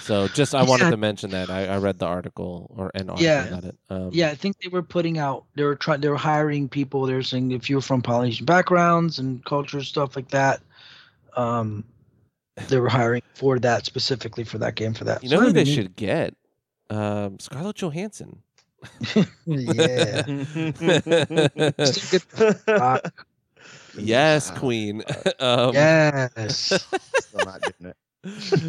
So 0.00 0.28
just 0.28 0.54
I 0.54 0.62
wanted 0.62 0.84
Yeah. 0.84 0.90
to 0.90 0.96
mention 0.96 1.30
that 1.30 1.50
I, 1.50 1.66
I 1.66 1.78
read 1.78 1.98
the 1.98 2.06
article 2.06 2.70
or 2.76 2.90
an 2.94 3.08
article 3.10 3.22
Yeah. 3.24 3.44
about 3.46 3.64
it. 3.64 3.76
Um, 3.88 4.10
Yeah, 4.12 4.28
I 4.28 4.34
think 4.34 4.58
they 4.60 4.68
were 4.68 4.82
putting 4.82 5.18
out. 5.18 5.44
They 5.54 5.64
were 5.64 5.76
trying. 5.76 6.00
They 6.00 6.08
were 6.08 6.16
hiring 6.16 6.68
people. 6.68 7.06
They 7.06 7.14
were 7.14 7.22
saying 7.22 7.52
if 7.52 7.70
you're 7.70 7.80
from 7.80 8.02
Polynesian 8.02 8.46
backgrounds 8.46 9.18
and 9.18 9.44
culture 9.44 9.82
stuff 9.82 10.16
like 10.16 10.28
that, 10.30 10.60
um, 11.36 11.84
they 12.68 12.78
were 12.80 12.88
hiring 12.88 13.22
for 13.34 13.58
that 13.60 13.86
specifically 13.86 14.44
for 14.44 14.58
that 14.58 14.74
game 14.74 14.94
for 14.94 15.04
that. 15.04 15.22
You 15.22 15.28
So 15.28 15.36
know 15.36 15.40
who 15.42 15.52
that'd 15.52 15.56
they 15.56 15.64
be 15.64 15.74
should 15.74 15.96
get? 15.96 16.34
Um, 16.90 17.38
Scarlett 17.38 17.76
Johansson. 17.76 18.42
yeah. 19.46 20.22
Still 21.84 22.10
get 22.10 23.12
yes, 23.98 24.50
Queen. 24.50 25.02
um, 25.40 25.74
yes. 25.74 26.86
Still 27.18 27.44
not 27.44 27.60
doing 27.62 27.90
it. 27.90 27.96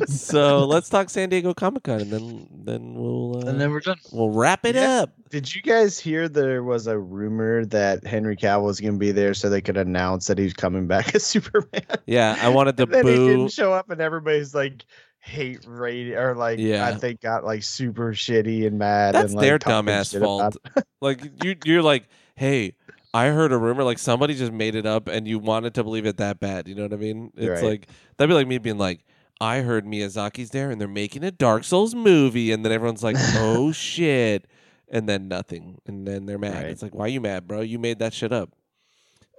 So 0.08 0.66
let's 0.66 0.90
talk 0.90 1.10
San 1.10 1.30
Diego 1.30 1.54
Comic 1.54 1.84
Con, 1.84 2.02
and 2.02 2.12
then 2.12 2.48
then 2.52 2.94
we'll 2.96 3.38
uh, 3.38 3.50
And 3.50 3.60
then 3.60 3.72
we're 3.72 3.80
done. 3.80 3.98
we'll 4.12 4.30
wrap 4.32 4.66
it 4.66 4.76
Yeah. 4.76 5.02
up. 5.04 5.14
Did 5.30 5.54
you 5.54 5.62
guys 5.62 6.00
hear 6.00 6.30
there 6.30 6.64
was 6.64 6.88
a 6.88 6.98
rumor 6.98 7.66
that 7.66 8.06
Henry 8.06 8.36
Cavill 8.38 8.64
was 8.64 8.80
going 8.80 8.94
to 8.94 9.00
be 9.00 9.12
there 9.12 9.34
so 9.34 9.50
they 9.50 9.62
could 9.62 9.78
announce 9.78 10.28
that 10.28 10.38
he's 10.38 10.54
coming 10.54 10.88
back 10.88 11.14
as 11.16 11.26
Superman? 11.26 11.84
Yeah, 12.06 12.38
I 12.42 12.50
wanted 12.50 12.78
to 12.78 12.84
and 12.84 12.94
then 12.94 13.06
he 13.08 13.16
boo. 13.16 13.28
didn't 13.28 13.52
show 13.52 13.74
up, 13.74 13.90
and 13.90 14.00
everybody's 14.02 14.54
like 14.56 14.86
hate 15.20 15.66
rating 15.68 16.16
or 16.16 16.36
like 16.36 16.60
Yeah. 16.60 16.86
I 16.86 16.94
think 16.96 17.22
got 17.22 17.44
like 17.44 17.64
super 17.64 18.14
shitty 18.14 18.66
and 18.66 18.80
mad. 18.80 19.16
That's 19.16 19.26
and, 19.32 19.36
like, 19.36 19.44
their 19.44 19.60
dumbass 19.60 20.18
fault. 20.18 20.56
like 21.02 21.22
you, 21.44 21.56
you're 21.66 21.82
like, 21.84 22.08
hey, 22.36 22.76
I 23.14 23.28
heard 23.28 23.52
a 23.52 23.58
rumor. 23.58 23.84
Like 23.84 24.00
somebody 24.00 24.36
just 24.36 24.52
made 24.54 24.76
it 24.76 24.86
up, 24.86 25.08
and 25.08 25.28
you 25.28 25.40
wanted 25.40 25.74
to 25.76 25.84
believe 25.84 26.06
it 26.06 26.18
that 26.18 26.40
bad. 26.40 26.68
You 26.68 26.76
know 26.76 26.84
what 26.84 26.94
I 26.94 26.98
mean? 26.98 27.32
It's 27.36 27.62
Right. 27.62 27.70
like 27.72 27.88
that'd 28.18 28.30
be 28.30 28.36
like 28.36 28.48
me 28.48 28.58
being 28.60 28.78
like, 28.78 29.04
I 29.40 29.60
heard 29.60 29.86
Miyazaki's 29.86 30.50
there, 30.50 30.72
and 30.72 30.80
they're 30.82 30.88
making 30.88 31.24
a 31.24 31.32
Dark 31.32 31.64
Souls 31.64 31.94
movie, 31.94 32.52
and 32.52 32.66
then 32.66 32.72
everyone's 32.72 33.04
like, 33.04 33.16
oh 33.36 33.72
shit, 33.72 34.46
and 34.90 35.08
then 35.08 35.28
nothing, 35.28 35.80
and 35.86 36.08
then 36.08 36.26
they're 36.26 36.38
mad. 36.40 36.56
Right. 36.56 36.66
It's 36.66 36.82
like, 36.82 36.96
why 36.96 37.06
are 37.06 37.10
you 37.10 37.22
mad, 37.22 37.48
bro? 37.48 37.62
You 37.62 37.80
made 37.80 38.00
that 38.00 38.14
shit 38.14 38.32
up. 38.32 38.52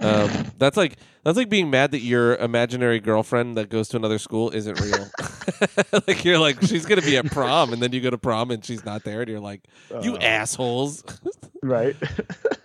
Um, 0.01 0.31
that's 0.59 0.77
like 0.77 0.97
that's 1.25 1.37
like 1.37 1.49
being 1.49 1.71
mad 1.71 1.91
that 1.91 2.01
your 2.03 2.37
imaginary 2.37 3.01
girlfriend 3.01 3.57
that 3.57 3.69
goes 3.69 3.89
to 3.89 3.97
another 3.97 4.19
school 4.19 4.51
isn't 4.51 4.81
real. 4.81 5.09
like 6.07 6.25
you're 6.25 6.39
like 6.39 6.63
she's 6.63 6.87
gonna 6.87 7.03
be 7.03 7.17
at 7.17 7.27
prom, 7.27 7.73
and 7.73 7.83
then 7.83 7.93
you 7.93 8.01
go 8.01 8.11
to 8.11 8.19
prom 8.19 8.53
and 8.53 8.65
she's 8.65 8.85
not 8.85 9.03
there, 9.03 9.23
and 9.23 9.29
you're 9.31 9.41
like, 9.41 9.63
you 10.03 10.15
Uh, 10.15 10.21
assholes. 10.21 11.03
right? 11.65 11.97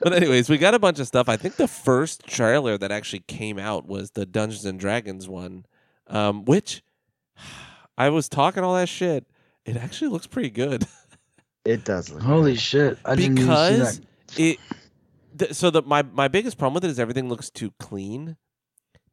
but 0.01 0.13
anyways, 0.13 0.47
we 0.47 0.59
got 0.59 0.75
a 0.75 0.79
bunch 0.79 0.99
of 0.99 1.07
stuff. 1.07 1.27
I 1.27 1.37
think 1.37 1.55
the 1.55 1.67
first 1.67 2.27
trailer 2.27 2.77
that 2.77 2.91
actually 2.91 3.21
came 3.21 3.57
out 3.57 3.87
was 3.87 4.11
the 4.11 4.27
Dungeons 4.27 4.65
and 4.65 4.79
Dragons 4.79 5.27
one, 5.27 5.65
um, 6.07 6.45
which 6.45 6.83
I 7.97 8.09
was 8.09 8.27
talking 8.29 8.63
all 8.63 8.75
that 8.75 8.89
shit. 8.89 9.25
It 9.65 9.77
actually 9.77 10.09
looks 10.09 10.27
pretty 10.27 10.49
good 10.49 10.85
it 11.65 11.85
does. 11.85 12.09
Look 12.11 12.21
Holy 12.23 12.55
shit! 12.55 12.97
I 13.05 13.15
didn't 13.15 13.37
see 13.37 13.43
because 13.43 13.99
that. 13.99 14.39
it. 14.39 14.59
th- 15.37 15.53
so 15.53 15.69
the 15.69 15.81
my 15.81 16.01
my 16.01 16.27
biggest 16.27 16.57
problem 16.57 16.75
with 16.75 16.85
it 16.85 16.91
is 16.91 16.99
everything 16.99 17.29
looks 17.29 17.49
too 17.49 17.71
clean. 17.79 18.37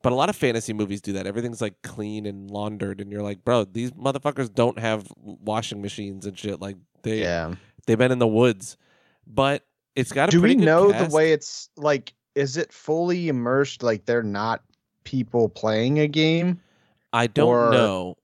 But 0.02 0.12
a 0.12 0.14
lot 0.14 0.30
of 0.30 0.36
fantasy 0.36 0.72
movies 0.72 1.02
do 1.02 1.12
that. 1.12 1.26
Everything's 1.26 1.60
like 1.60 1.74
clean 1.82 2.24
and 2.24 2.50
laundered, 2.50 3.02
and 3.02 3.12
you're 3.12 3.22
like, 3.22 3.44
bro, 3.44 3.64
these 3.64 3.90
motherfuckers 3.90 4.52
don't 4.52 4.78
have 4.78 5.06
washing 5.16 5.82
machines 5.82 6.24
and 6.24 6.38
shit. 6.38 6.58
Like 6.58 6.76
they 7.02 7.20
yeah. 7.20 7.54
they've 7.86 7.98
been 7.98 8.12
in 8.12 8.18
the 8.18 8.26
woods. 8.26 8.78
But 9.26 9.66
it's 9.94 10.10
got 10.10 10.30
a 10.30 10.32
Do 10.32 10.40
we 10.40 10.54
good 10.54 10.64
know 10.64 10.90
cast. 10.90 11.10
the 11.10 11.14
way 11.14 11.32
it's 11.32 11.68
like? 11.76 12.14
Is 12.34 12.56
it 12.56 12.72
fully 12.72 13.28
immersed? 13.28 13.82
Like 13.82 14.06
they're 14.06 14.22
not 14.22 14.62
people 15.04 15.48
playing 15.48 15.98
a 15.98 16.08
game? 16.08 16.60
I 17.12 17.26
don't 17.26 17.48
or- 17.48 17.70
know, 17.72 18.16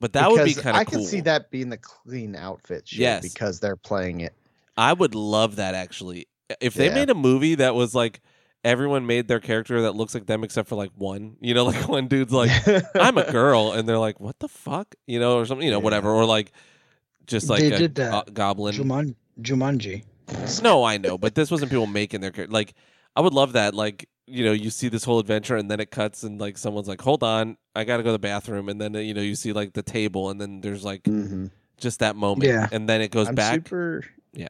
but 0.00 0.12
that 0.14 0.30
would 0.30 0.44
be 0.44 0.54
kind 0.54 0.68
of 0.68 0.80
I 0.80 0.84
cool. 0.84 1.00
can 1.00 1.04
see 1.06 1.20
that 1.22 1.50
being 1.50 1.68
the 1.70 1.78
clean 1.78 2.36
outfit 2.36 2.88
shit 2.88 2.98
Yes. 3.00 3.22
because 3.22 3.60
they're 3.60 3.76
playing 3.76 4.20
it. 4.20 4.34
I 4.76 4.92
would 4.92 5.14
love 5.14 5.56
that 5.56 5.74
actually. 5.74 6.26
If 6.60 6.74
they 6.74 6.86
Yeah. 6.88 6.94
made 6.94 7.10
a 7.10 7.14
movie 7.14 7.54
that 7.56 7.74
was 7.74 7.94
like 7.94 8.20
everyone 8.64 9.06
made 9.06 9.28
their 9.28 9.38
character 9.40 9.82
that 9.82 9.92
looks 9.94 10.12
like 10.12 10.26
them 10.26 10.42
except 10.42 10.68
for 10.68 10.74
like 10.74 10.90
one. 10.96 11.36
You 11.40 11.54
know, 11.54 11.64
like 11.72 11.88
one 11.88 12.08
dude's 12.08 12.32
like, 12.32 12.50
I'm 12.96 13.16
a 13.16 13.30
girl, 13.30 13.72
and 13.72 13.88
they're 13.88 13.98
like, 13.98 14.18
what 14.20 14.38
the 14.40 14.48
fuck? 14.48 14.94
You 15.06 15.20
know, 15.20 15.38
or 15.38 15.46
something. 15.46 15.64
You 15.64 15.70
know, 15.70 15.78
Yeah. 15.78 15.84
whatever. 15.84 16.10
Or 16.10 16.24
like, 16.24 16.50
just 17.26 17.48
like 17.48 17.60
They 17.60 17.72
a 17.72 17.78
did 17.78 17.94
that. 17.96 18.26
go- 18.26 18.32
goblin. 18.32 18.74
Juman- 18.74 19.14
Jumanji. 19.40 20.04
No, 20.62 20.82
I 20.82 20.98
know, 20.98 21.16
but 21.16 21.34
this 21.36 21.50
wasn't 21.50 21.70
people 21.70 21.86
making 21.86 22.20
their 22.20 22.32
character. 22.32 22.52
Like, 22.52 22.74
I 23.14 23.20
would 23.20 23.32
love 23.34 23.52
that. 23.52 23.74
Like, 23.74 24.08
you 24.26 24.44
know, 24.44 24.52
you 24.52 24.70
see 24.70 24.88
this 24.88 25.04
whole 25.04 25.18
adventure, 25.18 25.56
and 25.56 25.70
then 25.70 25.80
it 25.80 25.90
cuts, 25.90 26.22
and 26.22 26.40
like 26.40 26.58
someone's 26.58 26.88
like, 26.88 27.00
"Hold 27.00 27.22
on, 27.22 27.56
I 27.74 27.84
got 27.84 27.98
to 27.98 28.02
go 28.02 28.08
to 28.08 28.12
the 28.12 28.18
bathroom," 28.18 28.68
and 28.68 28.80
then 28.80 28.94
you 28.94 29.14
know, 29.14 29.20
you 29.20 29.34
see 29.34 29.52
like 29.52 29.72
the 29.72 29.82
table, 29.82 30.30
and 30.30 30.40
then 30.40 30.60
there's 30.60 30.84
like 30.84 31.04
Mhm. 31.04 31.50
just 31.78 32.00
that 32.00 32.16
moment, 32.16 32.48
Yeah. 32.50 32.68
and 32.72 32.88
then 32.88 33.00
it 33.00 33.10
goes 33.10 33.28
I'm 33.28 33.34
back. 33.34 33.54
super. 33.54 34.04
Yeah. 34.32 34.48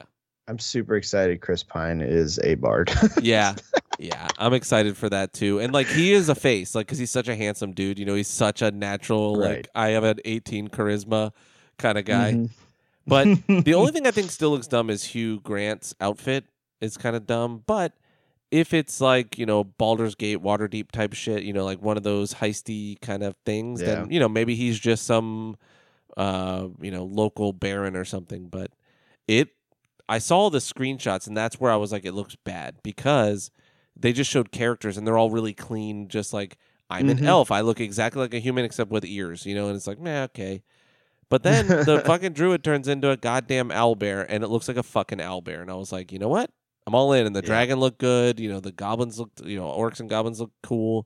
I'm 0.49 0.59
super 0.59 0.95
excited. 0.95 1.41
Chris 1.41 1.61
Pine 1.61 1.99
is 2.01 2.39
a 2.39 2.55
bard. 2.55 2.89
yeah, 3.21 3.53
yeah, 3.99 4.29
I'm 4.37 4.53
excited 4.53 4.95
for 4.95 5.09
that 5.09 5.33
too. 5.33 5.59
And 5.59 5.73
like, 5.73 5.87
he 5.87 6.13
is 6.13 6.29
a 6.29 6.35
face, 6.35 6.73
like, 6.73 6.87
because 6.87 6.99
he's 6.99 7.11
such 7.11 7.27
a 7.27 7.35
handsome 7.35 7.73
dude. 7.73 7.99
You 7.99 8.05
know, 8.05 8.15
he's 8.15 8.29
such 8.29 8.61
a 8.61 8.71
natural, 8.71 9.35
like, 9.35 9.49
Right. 9.49 9.67
I 9.75 9.89
have 9.89 10.05
an 10.05 10.19
18 10.23 10.69
charisma 10.69 11.33
kind 11.77 11.97
of 11.97 12.05
guy. 12.05 12.31
Mhm. 12.33 12.49
But 13.05 13.25
the 13.65 13.73
only 13.73 13.91
thing 13.91 14.07
I 14.07 14.11
think 14.11 14.31
still 14.31 14.51
looks 14.51 14.67
dumb 14.67 14.89
is 14.89 15.03
Hugh 15.03 15.41
Grant's 15.41 15.93
outfit 15.99 16.45
is 16.79 16.95
kind 16.95 17.17
of 17.17 17.27
dumb. 17.27 17.63
But 17.67 17.91
if 18.51 18.73
it's 18.73 19.01
like, 19.01 19.37
you 19.37 19.45
know, 19.45 19.63
Baldur's 19.63 20.15
Gate, 20.15 20.39
Waterdeep 20.39 20.91
type 20.91 21.13
shit, 21.13 21.43
you 21.43 21.53
know, 21.53 21.65
like 21.65 21.81
one 21.81 21.97
of 21.97 22.03
those 22.03 22.35
heisty 22.35 22.99
kind 23.01 23.23
of 23.23 23.35
things, 23.45 23.81
then, 23.81 24.11
you 24.11 24.19
know, 24.19 24.29
maybe 24.29 24.55
he's 24.55 24.79
just 24.79 25.05
some, 25.05 25.57
uh, 26.15 26.67
you 26.81 26.91
know, 26.91 27.03
local 27.03 27.51
baron 27.53 27.95
or 27.95 28.05
something. 28.05 28.47
But 28.47 28.71
it, 29.27 29.49
I 30.07 30.19
saw 30.19 30.49
the 30.49 30.59
screenshots 30.59 31.27
and 31.27 31.35
that's 31.35 31.59
where 31.59 31.71
I 31.71 31.75
was 31.75 31.91
like, 31.91 32.05
it 32.05 32.13
looks 32.13 32.35
bad 32.37 32.75
because 32.83 33.51
they 33.99 34.13
just 34.13 34.31
showed 34.31 34.51
characters 34.51 34.97
and 34.97 35.05
they're 35.05 35.17
all 35.17 35.29
really 35.31 35.53
clean, 35.53 36.07
just 36.07 36.31
like, 36.33 36.57
I'm 36.89 37.09
an 37.09 37.17
Mhm. 37.17 37.25
elf. 37.25 37.51
I 37.51 37.59
look 37.61 37.81
exactly 37.81 38.21
like 38.21 38.33
a 38.33 38.39
human 38.39 38.63
except 38.63 38.91
with 38.91 39.03
ears, 39.03 39.45
you 39.45 39.55
know, 39.55 39.67
and 39.67 39.75
it's 39.75 39.87
like, 39.87 39.99
man, 39.99 40.23
okay. 40.25 40.63
But 41.29 41.43
then 41.43 41.67
the 41.67 41.99
fucking 42.05 42.31
druid 42.31 42.63
turns 42.63 42.87
into 42.87 43.09
a 43.09 43.17
goddamn 43.17 43.71
owl 43.71 43.95
bear 43.95 44.21
and 44.31 44.41
it 44.43 44.47
looks 44.47 44.69
like 44.69 44.77
a 44.77 44.83
fucking 44.83 45.19
owl 45.19 45.41
bear. 45.41 45.61
And 45.61 45.69
I 45.69 45.73
was 45.73 45.91
like, 45.91 46.13
you 46.13 46.19
know 46.19 46.29
what? 46.29 46.49
I'm 46.87 46.95
all 46.95 47.13
in. 47.13 47.27
And 47.27 47.35
the 47.35 47.41
Yeah. 47.41 47.47
dragon 47.47 47.79
looked 47.79 47.99
good. 47.99 48.39
You 48.39 48.49
know, 48.49 48.59
the 48.59 48.71
goblins 48.71 49.19
looked, 49.19 49.41
you 49.41 49.57
know, 49.59 49.67
orcs 49.67 49.99
and 49.99 50.09
goblins 50.09 50.39
look 50.39 50.51
cool. 50.63 51.05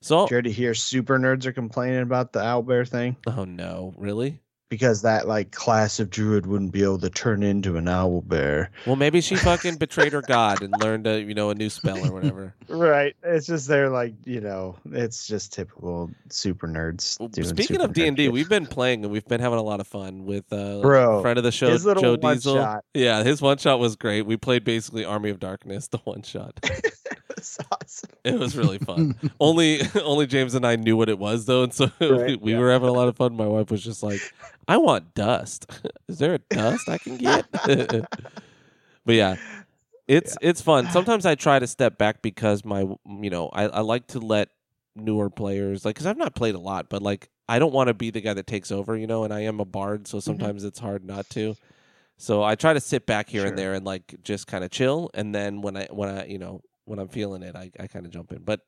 So, 0.00 0.26
you 0.26 0.32
already 0.32 0.50
hear 0.50 0.74
super 0.74 1.16
nerds 1.18 1.46
are 1.46 1.52
complaining 1.52 2.02
about 2.02 2.32
the 2.32 2.40
owlbear 2.40 2.88
thing 2.88 3.16
oh 3.28 3.44
no, 3.44 3.94
really? 3.96 4.41
Because 4.72 5.02
that 5.02 5.28
like 5.28 5.50
class 5.50 6.00
of 6.00 6.08
druid 6.08 6.46
wouldn't 6.46 6.72
be 6.72 6.82
able 6.82 6.96
to 6.96 7.10
turn 7.10 7.42
into 7.42 7.76
an 7.76 7.86
owl 7.86 8.22
bear. 8.22 8.70
Well, 8.86 8.96
maybe 8.96 9.20
she 9.20 9.36
fucking 9.50 9.76
betrayed 9.76 10.14
her 10.14 10.22
god 10.22 10.62
and 10.62 10.72
learned 10.80 11.06
a, 11.06 11.20
you 11.20 11.34
know, 11.34 11.50
a 11.50 11.54
new 11.54 11.68
spell 11.68 11.98
or 11.98 12.10
whatever. 12.10 12.54
Right. 12.68 13.14
It's 13.22 13.46
just 13.46 13.68
they're 13.68 13.90
like 13.90 14.14
you 14.24 14.40
know 14.40 14.76
it's 14.90 15.26
just 15.26 15.52
typical 15.52 16.10
super 16.30 16.66
nerds. 16.66 17.20
Well, 17.20 17.28
doing 17.28 17.48
Speaking 17.48 17.76
super 17.76 17.84
of 17.84 17.92
D 17.92 18.06
and 18.08 18.16
D, 18.16 18.30
we've 18.30 18.48
been 18.48 18.64
playing 18.64 19.04
and 19.04 19.12
we've 19.12 19.26
been 19.26 19.42
having 19.42 19.58
a 19.58 19.62
lot 19.62 19.80
of 19.80 19.86
fun 19.86 20.24
with 20.24 20.50
uh, 20.50 20.80
Bro, 20.80 21.20
friend 21.20 21.36
of 21.36 21.44
the 21.44 21.52
show, 21.52 21.68
his 21.68 21.84
Joe 21.84 22.16
one 22.16 22.36
Diesel. 22.36 22.54
shot. 22.54 22.84
Yeah, 22.94 23.22
his 23.24 23.42
one 23.42 23.58
shot 23.58 23.78
was 23.78 23.96
great. 23.96 24.22
We 24.22 24.38
played 24.38 24.64
basically 24.64 25.04
Army 25.04 25.28
of 25.28 25.38
Darkness, 25.38 25.88
the 25.88 25.98
one 25.98 26.22
shot. 26.22 26.58
It's 27.36 27.58
awesome. 27.70 28.10
It 28.24 28.38
was 28.38 28.56
really 28.56 28.78
fun. 28.78 29.18
only 29.40 29.80
only 30.02 30.26
James 30.26 30.54
and 30.54 30.66
I 30.66 30.76
knew 30.76 30.96
what 30.96 31.08
it 31.08 31.18
was 31.18 31.46
though, 31.46 31.64
and 31.64 31.72
so 31.74 31.90
Right, 32.00 32.40
we 32.40 32.52
yeah. 32.52 32.58
were 32.58 32.70
having 32.70 32.88
a 32.88 32.92
lot 32.92 33.08
of 33.08 33.16
fun. 33.16 33.36
My 33.36 33.46
wife 33.46 33.70
was 33.70 33.82
just 33.82 34.02
like, 34.02 34.20
"I 34.68 34.76
want 34.76 35.14
dust. 35.14 35.70
Is 36.08 36.18
there 36.18 36.34
a 36.34 36.38
dust 36.38 36.88
I 36.88 36.98
can 36.98 37.16
get?" 37.16 37.46
but 37.52 39.14
yeah, 39.14 39.36
it's 40.08 40.36
it's 40.40 40.60
fun. 40.60 40.90
Sometimes 40.90 41.26
I 41.26 41.34
try 41.34 41.58
to 41.58 41.66
step 41.66 41.98
back 41.98 42.22
because 42.22 42.64
my 42.64 42.80
you 42.80 43.30
know 43.30 43.48
I, 43.52 43.64
I 43.64 43.80
like 43.80 44.06
to 44.08 44.18
let 44.18 44.48
newer 44.94 45.30
players 45.30 45.84
like 45.84 45.94
because 45.94 46.06
I've 46.06 46.18
not 46.18 46.34
played 46.34 46.54
a 46.54 46.58
lot, 46.60 46.88
but 46.88 47.02
like 47.02 47.28
I 47.48 47.58
don't 47.58 47.72
want 47.72 47.88
to 47.88 47.94
be 47.94 48.10
the 48.10 48.20
guy 48.20 48.34
that 48.34 48.46
takes 48.46 48.70
over, 48.70 48.96
you 48.96 49.06
know. 49.06 49.24
And 49.24 49.32
I 49.32 49.40
am 49.40 49.60
a 49.60 49.64
bard, 49.64 50.06
so 50.06 50.18
mm-hmm. 50.18 50.24
sometimes 50.24 50.64
it's 50.64 50.78
hard 50.78 51.04
not 51.04 51.28
to. 51.30 51.54
So 52.18 52.42
I 52.42 52.54
try 52.54 52.72
to 52.72 52.80
sit 52.80 53.04
back 53.04 53.28
here 53.28 53.40
Sure. 53.42 53.48
and 53.48 53.58
there 53.58 53.74
and 53.74 53.84
like 53.84 54.14
just 54.22 54.46
kind 54.46 54.62
of 54.64 54.70
chill, 54.70 55.10
and 55.14 55.34
then 55.34 55.60
when 55.60 55.76
I 55.76 55.88
when 55.90 56.08
I 56.08 56.26
you 56.26 56.38
know 56.38 56.62
when 56.92 56.98
I'm 56.98 57.08
feeling 57.08 57.42
it, 57.42 57.56
I, 57.56 57.70
I 57.80 57.86
kind 57.86 58.04
of 58.04 58.12
jump 58.12 58.32
in. 58.32 58.42
But 58.42 58.60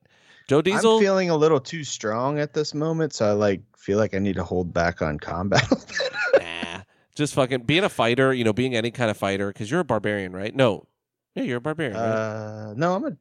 Joe 0.48 0.62
Diesel, 0.62 0.96
I'm 0.96 1.02
feeling 1.02 1.28
a 1.28 1.36
little 1.36 1.60
too 1.60 1.84
strong 1.84 2.38
at 2.38 2.54
this 2.54 2.72
moment, 2.72 3.12
so 3.12 3.26
I 3.26 3.32
like 3.32 3.60
feel 3.76 3.98
like 3.98 4.14
I 4.14 4.18
need 4.18 4.36
to 4.36 4.42
hold 4.42 4.72
back 4.72 5.02
on 5.02 5.18
combat. 5.18 5.62
nah, 6.40 6.80
just 7.14 7.34
fucking 7.34 7.64
being 7.64 7.84
a 7.84 7.90
fighter, 7.90 8.32
you 8.32 8.42
know, 8.42 8.54
being 8.54 8.74
any 8.74 8.90
kind 8.90 9.10
of 9.10 9.18
fighter, 9.18 9.48
because 9.48 9.70
you're 9.70 9.80
a 9.80 9.84
barbarian, 9.84 10.32
right? 10.32 10.56
No, 10.56 10.86
yeah, 11.34 11.42
you're 11.42 11.58
a 11.58 11.60
barbarian. 11.60 11.98
right? 11.98 12.70
uh, 12.70 12.74
no, 12.74 12.94
I'm 12.94 13.04
a. 13.04 13.16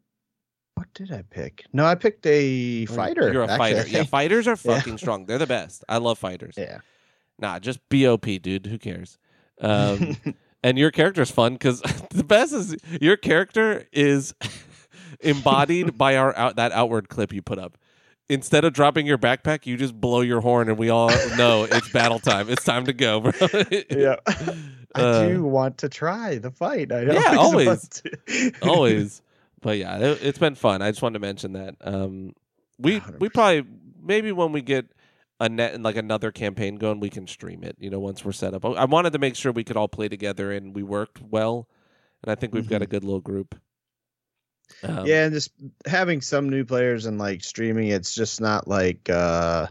What 0.75 0.87
did 0.93 1.11
I 1.11 1.23
pick? 1.29 1.65
No, 1.73 1.85
I 1.85 1.95
picked 1.95 2.25
a 2.25 2.85
fighter. 2.85 3.31
You're 3.31 3.43
a 3.43 3.47
actually, 3.51 3.73
fighter. 3.75 3.89
Yeah, 3.89 4.03
fighters 4.05 4.47
are 4.47 4.57
Yeah. 4.63 4.77
fucking 4.77 4.97
strong. 4.99 5.25
They're 5.25 5.37
the 5.37 5.45
best. 5.45 5.83
I 5.89 5.97
love 5.97 6.17
fighters. 6.17 6.55
yeah. 6.57 6.79
Nah, 7.37 7.59
just 7.59 7.79
BOP, 7.89 8.25
dude. 8.41 8.67
Who 8.67 8.77
cares? 8.77 9.17
Um, 9.59 10.15
and 10.63 10.77
your 10.77 10.91
character's 10.91 11.29
fun 11.29 11.53
because 11.53 11.81
the 12.09 12.23
best 12.23 12.53
is 12.53 12.77
your 13.01 13.17
character 13.17 13.85
is 13.91 14.33
embodied 15.23 15.97
by 15.97 16.17
our 16.17 16.35
out 16.37 16.55
that 16.57 16.71
outward 16.71 17.09
clip 17.09 17.33
you 17.33 17.41
put 17.41 17.59
up. 17.59 17.77
Instead 18.29 18.63
of 18.63 18.71
dropping 18.73 19.05
your 19.05 19.17
backpack, 19.17 19.65
you 19.65 19.75
just 19.75 19.99
blow 19.99 20.21
your 20.21 20.39
horn, 20.39 20.69
and 20.69 20.77
we 20.77 20.89
all 20.89 21.09
know 21.37 21.65
it's 21.69 21.91
battle 21.91 22.19
time. 22.19 22.49
It's 22.49 22.63
time 22.63 22.85
to 22.85 22.93
go, 22.93 23.19
bro. 23.19 23.31
yeah. 23.89 24.15
I 24.95 25.01
Uh, 25.01 25.27
do 25.27 25.43
want 25.43 25.79
to 25.79 25.89
try 25.89 26.37
the 26.37 26.51
fight. 26.51 26.91
I 26.91 27.01
Yeah, 27.01 27.35
always. 27.37 27.67
always. 27.67 27.67
want 27.67 27.91
to. 27.91 28.51
always. 28.61 29.21
But 29.61 29.77
yeah, 29.77 29.97
it, 29.97 30.19
it's 30.21 30.39
been 30.39 30.55
fun. 30.55 30.81
I 30.81 30.91
just 30.91 31.01
wanted 31.01 31.13
to 31.15 31.19
mention 31.19 31.53
that. 31.53 31.75
Um, 31.81 32.33
we 32.79 33.01
we 33.19 33.29
100%. 33.29 33.33
probably 33.33 33.65
maybe 34.01 34.31
when 34.31 34.51
we 34.51 34.61
get 34.61 34.85
a 35.39 35.49
net 35.49 35.73
and 35.73 35.83
like 35.83 35.97
another 35.97 36.31
campaign 36.31 36.75
going, 36.77 36.99
we 37.01 37.09
can 37.09 37.27
stream 37.27 37.63
it. 37.63 37.75
You 37.79 37.89
know, 37.89 37.99
once 37.99 38.23
we're 38.23 38.31
set 38.31 38.53
up. 38.53 38.63
I, 38.65 38.69
I 38.69 38.85
wanted 38.85 39.13
to 39.13 39.19
make 39.19 39.35
sure 39.35 39.51
we 39.51 39.63
could 39.65 39.75
all 39.77 39.87
play 39.89 40.07
together 40.07 40.51
and 40.51 40.73
we 40.75 40.83
worked 40.83 41.21
well, 41.21 41.67
and 42.23 42.31
I 42.31 42.35
think 42.35 42.53
we've 42.53 42.69
got 42.69 42.81
a 42.81 42.87
good 42.87 43.03
little 43.03 43.19
group. 43.21 43.59
Um, 44.83 45.05
yeah, 45.05 45.25
and 45.25 45.33
just 45.33 45.51
having 45.85 46.21
some 46.21 46.49
new 46.49 46.65
players 46.65 47.05
and 47.05 47.17
like 47.17 47.43
streaming, 47.43 47.89
it's 47.89 48.13
just 48.13 48.41
not 48.41 48.67
like 48.67 49.09
uh 49.09 49.67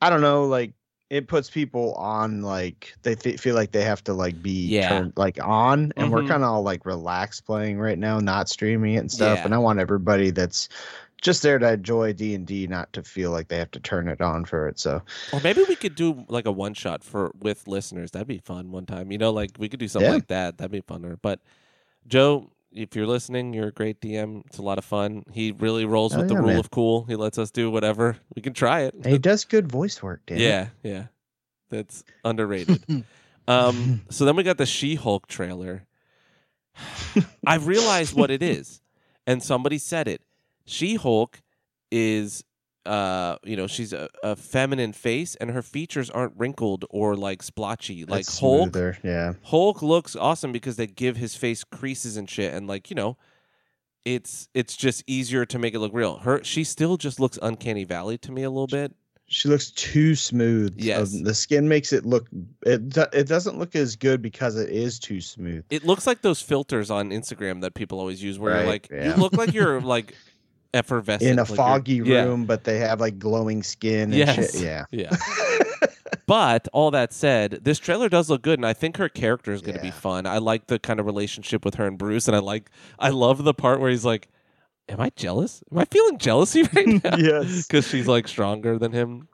I 0.00 0.10
don't 0.10 0.20
know, 0.20 0.46
like 0.46 0.72
it 1.10 1.26
puts 1.26 1.48
people 1.50 1.94
on 1.94 2.42
like 2.42 2.94
they 3.02 3.14
th- 3.14 3.40
feel 3.40 3.54
like 3.54 3.72
they 3.72 3.82
have 3.82 4.04
to 4.04 4.12
like 4.14 4.42
be 4.42 4.66
Yeah. 4.68 4.88
turned 4.90 5.12
like 5.16 5.42
on, 5.42 5.92
and 5.96 6.12
we're 6.12 6.22
Mhm. 6.22 6.28
kind 6.28 6.42
of 6.44 6.50
all 6.50 6.62
like 6.62 6.84
relaxed 6.86 7.46
playing 7.46 7.78
right 7.78 7.98
now, 7.98 8.18
not 8.20 8.48
streaming 8.48 8.94
it 8.94 8.98
and 8.98 9.10
stuff. 9.12 9.38
Yeah. 9.38 9.44
And 9.44 9.54
I 9.54 9.58
want 9.58 9.80
everybody 9.80 10.30
that's 10.30 10.68
just 11.20 11.42
there 11.42 11.58
to 11.58 11.72
enjoy 11.72 12.12
D 12.12 12.34
and 12.34 12.46
D, 12.46 12.66
not 12.68 12.92
to 12.92 13.02
feel 13.02 13.30
like 13.32 13.48
they 13.48 13.56
have 13.58 13.70
to 13.72 13.80
turn 13.80 14.06
it 14.06 14.20
on 14.20 14.44
for 14.44 14.68
it. 14.68 14.78
So 14.78 15.02
Or 15.32 15.40
maybe 15.40 15.64
we 15.68 15.74
could 15.76 15.94
do 15.94 16.24
like 16.28 16.46
a 16.46 16.52
one 16.52 16.74
shot 16.74 17.02
for 17.02 17.32
with 17.40 17.66
listeners. 17.66 18.10
That'd 18.12 18.28
be 18.28 18.38
fun 18.38 18.70
one 18.70 18.86
time. 18.86 19.10
You 19.10 19.18
know, 19.18 19.32
like 19.32 19.50
we 19.58 19.68
could 19.68 19.80
do 19.80 19.88
something 19.88 20.08
Yeah. 20.08 20.14
like 20.14 20.28
that. 20.28 20.58
That'd 20.58 20.70
be 20.70 20.82
funner. 20.82 21.18
But 21.20 21.40
Joe, 22.06 22.50
if 22.78 22.94
you're 22.96 23.06
listening, 23.06 23.52
you're 23.52 23.68
a 23.68 23.72
great 23.72 24.00
DM. 24.00 24.44
It's 24.46 24.58
a 24.58 24.62
lot 24.62 24.78
of 24.78 24.84
fun. 24.84 25.24
He 25.32 25.52
really 25.52 25.84
rolls 25.84 26.14
Oh, 26.14 26.18
with 26.18 26.28
the 26.28 26.36
rule 26.36 26.46
man. 26.48 26.58
of 26.58 26.70
cool. 26.70 27.04
He 27.04 27.16
lets 27.16 27.38
us 27.38 27.50
do 27.50 27.70
whatever. 27.70 28.16
We 28.34 28.42
can 28.42 28.54
try 28.54 28.80
it. 28.82 28.94
he 29.04 29.18
does 29.18 29.44
good 29.44 29.70
voice 29.70 30.02
work. 30.02 30.22
Dan. 30.26 30.38
yeah, 30.38 30.68
yeah. 30.82 31.04
That's 31.70 32.04
underrated. 32.24 32.82
um 33.48 34.02
so 34.10 34.24
then 34.24 34.36
we 34.36 34.42
got 34.42 34.58
the 34.58 34.66
She-Hulk 34.66 35.26
trailer. 35.26 35.84
I've 37.46 37.66
realized 37.66 38.14
what 38.14 38.30
it 38.30 38.42
is. 38.42 38.80
And 39.26 39.42
somebody 39.42 39.78
said 39.78 40.08
it. 40.08 40.22
She-Hulk 40.64 41.40
is 41.90 42.44
uh 42.86 43.36
you 43.44 43.56
know 43.56 43.66
she's 43.66 43.92
a, 43.92 44.08
a 44.22 44.34
feminine 44.36 44.92
face 44.92 45.34
and 45.36 45.50
her 45.50 45.62
features 45.62 46.08
aren't 46.10 46.32
wrinkled 46.36 46.84
or 46.90 47.16
like 47.16 47.42
splotchy 47.42 48.04
like 48.04 48.20
It's 48.20 48.38
hulk 48.38 48.70
smoother, 48.70 48.96
Yeah. 49.02 49.34
hulk 49.44 49.82
looks 49.82 50.16
awesome 50.16 50.52
because 50.52 50.76
they 50.76 50.86
give 50.86 51.16
his 51.16 51.34
face 51.34 51.64
creases 51.64 52.16
and 52.16 52.28
shit 52.30 52.54
and 52.54 52.66
like 52.66 52.88
you 52.90 52.94
know 52.96 53.16
it's 54.04 54.48
it's 54.54 54.76
just 54.76 55.02
easier 55.06 55.44
to 55.46 55.58
make 55.58 55.74
it 55.74 55.80
look 55.80 55.92
real 55.92 56.18
her 56.18 56.42
she 56.44 56.64
still 56.64 56.96
just 56.96 57.20
looks 57.20 57.38
uncanny 57.42 57.84
valley 57.84 58.16
to 58.18 58.32
me 58.32 58.42
a 58.44 58.50
little 58.50 58.66
bit 58.68 58.94
She 59.26 59.48
looks 59.50 59.70
too 59.72 60.14
smooth. 60.14 60.72
Yes. 60.78 61.14
Um, 61.14 61.24
the 61.24 61.34
skin 61.34 61.68
makes 61.68 61.92
it 61.92 62.06
look. 62.06 62.26
It 62.64 62.96
it 63.12 63.26
doesn't 63.28 63.58
look 63.58 63.76
as 63.76 63.94
good 63.96 64.22
because 64.22 64.56
it 64.56 64.70
is 64.70 64.98
too 64.98 65.20
smooth. 65.20 65.64
it 65.68 65.84
looks 65.84 66.06
like 66.06 66.22
those 66.22 66.40
filters 66.40 66.90
on 66.90 67.10
instagram 67.10 67.60
that 67.60 67.74
people 67.74 68.00
always 68.00 68.22
use 68.22 68.38
where 68.38 68.52
you're 68.54 68.60
Right, 68.64 68.88
like 68.90 69.04
you 69.04 69.14
look 69.22 69.34
like 69.34 69.52
you're 69.52 69.80
like 69.96 70.14
effervescent 70.74 71.30
In 71.30 71.38
a 71.38 71.42
like 71.42 71.54
foggy 71.54 71.94
yeah, 72.04 72.24
room, 72.24 72.44
but 72.44 72.64
they 72.64 72.78
have 72.78 73.00
like 73.00 73.18
glowing 73.18 73.62
skin. 73.62 74.12
And 74.12 74.14
Yes. 74.14 74.52
shit. 74.52 74.62
Yeah. 74.62 74.84
yeah 74.90 75.16
But 76.26 76.68
all 76.74 76.90
that 76.90 77.12
said, 77.14 77.60
this 77.62 77.78
trailer 77.78 78.10
does 78.10 78.28
look 78.28 78.42
good, 78.42 78.58
and 78.58 78.66
I 78.66 78.74
think 78.74 78.98
her 78.98 79.08
character 79.08 79.50
is 79.52 79.62
going 79.62 79.76
to 79.76 79.82
be 79.82 79.90
fun. 79.90 80.26
I 80.26 80.36
like 80.38 80.66
the 80.66 80.78
kind 80.78 81.00
of 81.00 81.06
relationship 81.06 81.64
with 81.64 81.76
her 81.76 81.86
and 81.86 81.96
Bruce, 81.96 82.28
and 82.28 82.36
I 82.36 82.40
like, 82.40 82.70
I 82.98 83.08
love 83.08 83.44
the 83.44 83.54
part 83.54 83.80
where 83.80 83.88
he's 83.90 84.04
like, 84.04 84.28
"Am 84.90 85.00
I 85.00 85.10
jealous? 85.16 85.62
Am 85.72 85.78
I 85.78 85.86
feeling 85.86 86.18
jealousy 86.18 86.62
right 86.74 87.02
now?" 87.02 87.16
yes. 87.18 87.66
because 87.66 87.88
she's 87.88 88.06
like 88.06 88.28
stronger 88.28 88.78
than 88.78 88.92
him. 88.92 89.28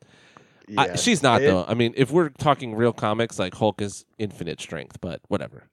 I, 0.78 0.94
she's 0.94 1.20
not 1.20 1.42
It- 1.42 1.46
though. 1.46 1.64
I 1.66 1.74
mean, 1.74 1.94
if 1.96 2.12
we're 2.12 2.28
talking 2.28 2.76
real 2.76 2.92
comics, 2.92 3.40
like 3.40 3.54
Hulk 3.54 3.82
is 3.82 4.04
infinite 4.18 4.60
strength, 4.60 5.00
but 5.00 5.20
whatever. 5.26 5.64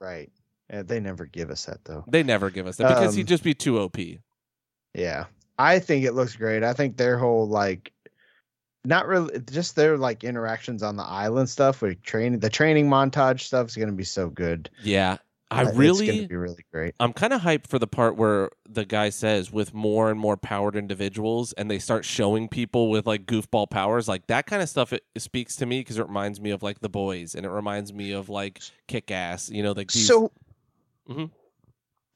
Right. 0.00 0.30
Yeah, 0.72 0.82
they 0.82 1.00
never 1.00 1.26
give 1.26 1.50
us 1.50 1.64
that 1.64 1.84
though. 1.84 2.04
They 2.06 2.22
never 2.22 2.50
give 2.50 2.68
us 2.68 2.76
that 2.76 2.88
because 2.88 3.14
he'd 3.16 3.22
Um, 3.22 3.26
just 3.26 3.42
be 3.42 3.54
too 3.54 3.80
OP. 3.80 3.96
Yeah. 4.98 5.26
I 5.58 5.78
think 5.78 6.04
it 6.04 6.12
looks 6.12 6.36
great. 6.36 6.62
I 6.62 6.72
think 6.72 6.96
their 6.96 7.18
whole 7.18 7.48
like 7.48 7.92
not 8.84 9.06
really 9.06 9.40
just 9.50 9.76
their 9.76 9.96
like 9.98 10.24
interactions 10.24 10.82
on 10.82 10.96
the 10.96 11.04
island 11.04 11.48
stuff 11.48 11.82
with 11.82 12.00
training 12.02 12.38
the 12.38 12.48
training 12.48 12.88
montage 12.88 13.40
stuff 13.40 13.68
is 13.68 13.76
gonna 13.76 13.92
be 13.92 14.04
so 14.04 14.28
good. 14.28 14.70
Yeah, 14.82 15.18
I 15.50 15.64
Uh, 15.64 15.68
it's 15.68 16.00
gonna 16.00 16.26
be 16.28 16.36
really 16.36 16.64
great. 16.72 16.94
I'm 17.00 17.12
kind 17.12 17.32
of 17.32 17.40
hyped 17.40 17.66
for 17.66 17.78
the 17.78 17.86
part 17.86 18.16
where 18.16 18.50
the 18.68 18.84
guy 18.84 19.10
says 19.10 19.52
with 19.52 19.74
more 19.74 20.10
and 20.10 20.18
more 20.18 20.36
powered 20.36 20.76
individuals 20.76 21.52
and 21.54 21.70
they 21.70 21.78
start 21.78 22.04
showing 22.04 22.48
people 22.48 22.88
with 22.88 23.06
like 23.06 23.26
goofball 23.26 23.68
powers 23.68 24.08
like 24.08 24.26
that 24.28 24.46
kind 24.46 24.62
of 24.62 24.68
stuff 24.68 24.92
it, 24.92 25.04
it 25.14 25.20
speaks 25.20 25.56
to 25.56 25.66
me 25.66 25.80
because 25.80 25.98
it 25.98 26.06
reminds 26.06 26.40
me 26.40 26.50
of 26.50 26.62
like 26.62 26.80
the 26.80 26.88
boys 26.88 27.34
and 27.34 27.44
it 27.44 27.50
reminds 27.50 27.92
me 27.92 28.12
of 28.12 28.28
like 28.28 28.60
kick 28.86 29.10
ass 29.10 29.50
you 29.50 29.62
know 29.62 29.72
like 29.72 29.90
these, 29.92 30.06
So 30.06 30.32
Mhm. 31.08 31.30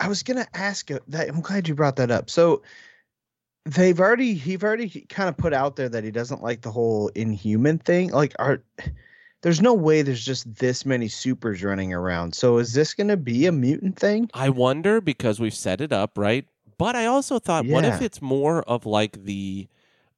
I 0.00 0.08
was 0.08 0.22
gonna 0.22 0.46
ask 0.54 0.90
uh, 0.90 0.98
that 1.08 1.28
I'm 1.28 1.40
glad 1.40 1.68
you 1.68 1.74
brought 1.74 1.96
that 1.96 2.10
up. 2.10 2.30
So 2.30 2.62
they've 3.64 4.00
already 4.00 4.34
he've 4.34 4.64
already 4.64 5.06
kind 5.08 5.28
of 5.28 5.36
put 5.36 5.52
out 5.52 5.76
there 5.76 5.88
that 5.88 6.04
he 6.04 6.10
doesn't 6.10 6.42
like 6.42 6.62
the 6.62 6.70
whole 6.70 7.08
inhuman 7.14 7.78
thing. 7.78 8.10
Like 8.10 8.34
are 8.38 8.62
there's 9.42 9.60
no 9.60 9.74
way 9.74 10.02
there's 10.02 10.24
just 10.24 10.52
this 10.56 10.86
many 10.86 11.08
supers 11.08 11.62
running 11.62 11.92
around. 11.92 12.34
So 12.34 12.58
is 12.58 12.72
this 12.72 12.94
gonna 12.94 13.16
be 13.16 13.46
a 13.46 13.52
mutant 13.52 13.98
thing? 13.98 14.30
I 14.34 14.48
wonder 14.50 15.00
because 15.00 15.38
we've 15.40 15.54
set 15.54 15.80
it 15.80 15.92
up 15.92 16.18
right 16.18 16.46
but 16.82 16.96
I 16.96 17.06
also 17.06 17.38
thought 17.38 17.64
what 17.66 17.84
if 17.84 18.02
it's 18.02 18.20
more 18.20 18.62
of 18.62 18.86
like 18.86 19.24
the 19.24 19.68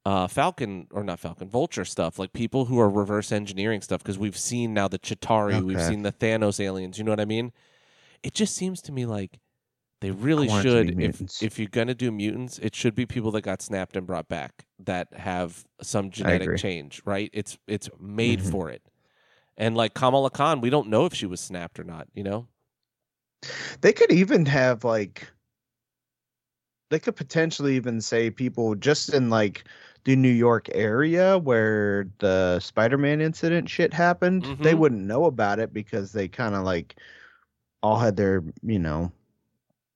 uh, 0.03 0.25
Falcon 0.27 0.87
or 0.89 1.03
not 1.03 1.19
Falcon 1.19 1.47
Vulture 1.47 1.85
stuff 1.85 2.17
like 2.17 2.33
people 2.33 2.65
who 2.65 2.79
are 2.79 2.89
reverse 2.89 3.31
engineering 3.31 3.81
stuff 3.81 4.01
because 4.01 4.17
we've 4.17 4.37
seen 4.37 4.73
now 4.73 4.87
the 4.87 4.97
Chitauri 4.97 5.61
we've 5.61 5.81
seen 5.81 6.01
the 6.01 6.11
Thanos 6.11 6.59
aliens 6.59 6.97
you 6.97 7.03
know 7.03 7.11
what 7.11 7.19
I 7.19 7.25
mean 7.25 7.51
it 8.23 8.33
just 8.33 8.55
seems 8.55 8.81
to 8.81 8.91
me 8.91 9.05
like 9.05 9.37
they 10.05 10.11
really 10.11 10.47
want 10.47 10.67
it 10.67 10.69
to 10.69 10.95
be 10.95 11.01
should 11.01 11.01
if 11.01 11.41
if 11.41 11.57
you're 11.57 11.67
gonna 11.67 11.95
do 11.95 12.11
mutants, 12.11 12.59
it 12.59 12.75
should 12.75 12.93
be 12.93 13.07
people 13.07 13.31
that 13.31 13.41
got 13.41 13.63
snapped 13.63 13.97
and 13.97 14.05
brought 14.05 14.27
back 14.27 14.67
that 14.77 15.11
have 15.15 15.65
some 15.81 16.11
genetic 16.11 16.57
change, 16.57 17.01
right? 17.05 17.31
It's 17.33 17.57
it's 17.65 17.89
made 17.99 18.37
Mhm. 18.39 18.51
for 18.51 18.69
it. 18.69 18.83
And 19.57 19.75
like 19.75 19.95
Kamala 19.95 20.29
Khan, 20.29 20.61
we 20.61 20.69
don't 20.69 20.89
know 20.89 21.05
if 21.05 21.15
she 21.15 21.25
was 21.25 21.41
snapped 21.41 21.79
or 21.79 21.83
not, 21.83 22.07
you 22.13 22.23
know? 22.23 22.47
They 23.81 23.93
could 23.93 24.11
even 24.11 24.45
have 24.45 24.83
like 24.83 25.27
they 26.91 26.99
could 26.99 27.15
potentially 27.15 27.75
even 27.75 27.99
say 27.99 28.29
people 28.29 28.75
just 28.75 29.11
in 29.11 29.31
like 29.31 29.63
the 30.03 30.15
New 30.15 30.29
York 30.29 30.69
area 30.75 31.39
where 31.39 32.07
the 32.19 32.59
Spider-Man 32.59 33.21
incident 33.21 33.67
shit 33.71 33.91
happened, 33.91 34.43
they 34.61 34.75
Mhm. 34.75 34.77
wouldn't 34.77 35.01
know 35.01 35.25
about 35.25 35.57
it 35.57 35.73
because 35.73 36.11
they 36.11 36.27
kind 36.27 36.53
of 36.53 36.63
like 36.63 36.95
all 37.81 37.97
had 37.97 38.17
their, 38.17 38.43
you 38.61 38.77
know, 38.77 39.11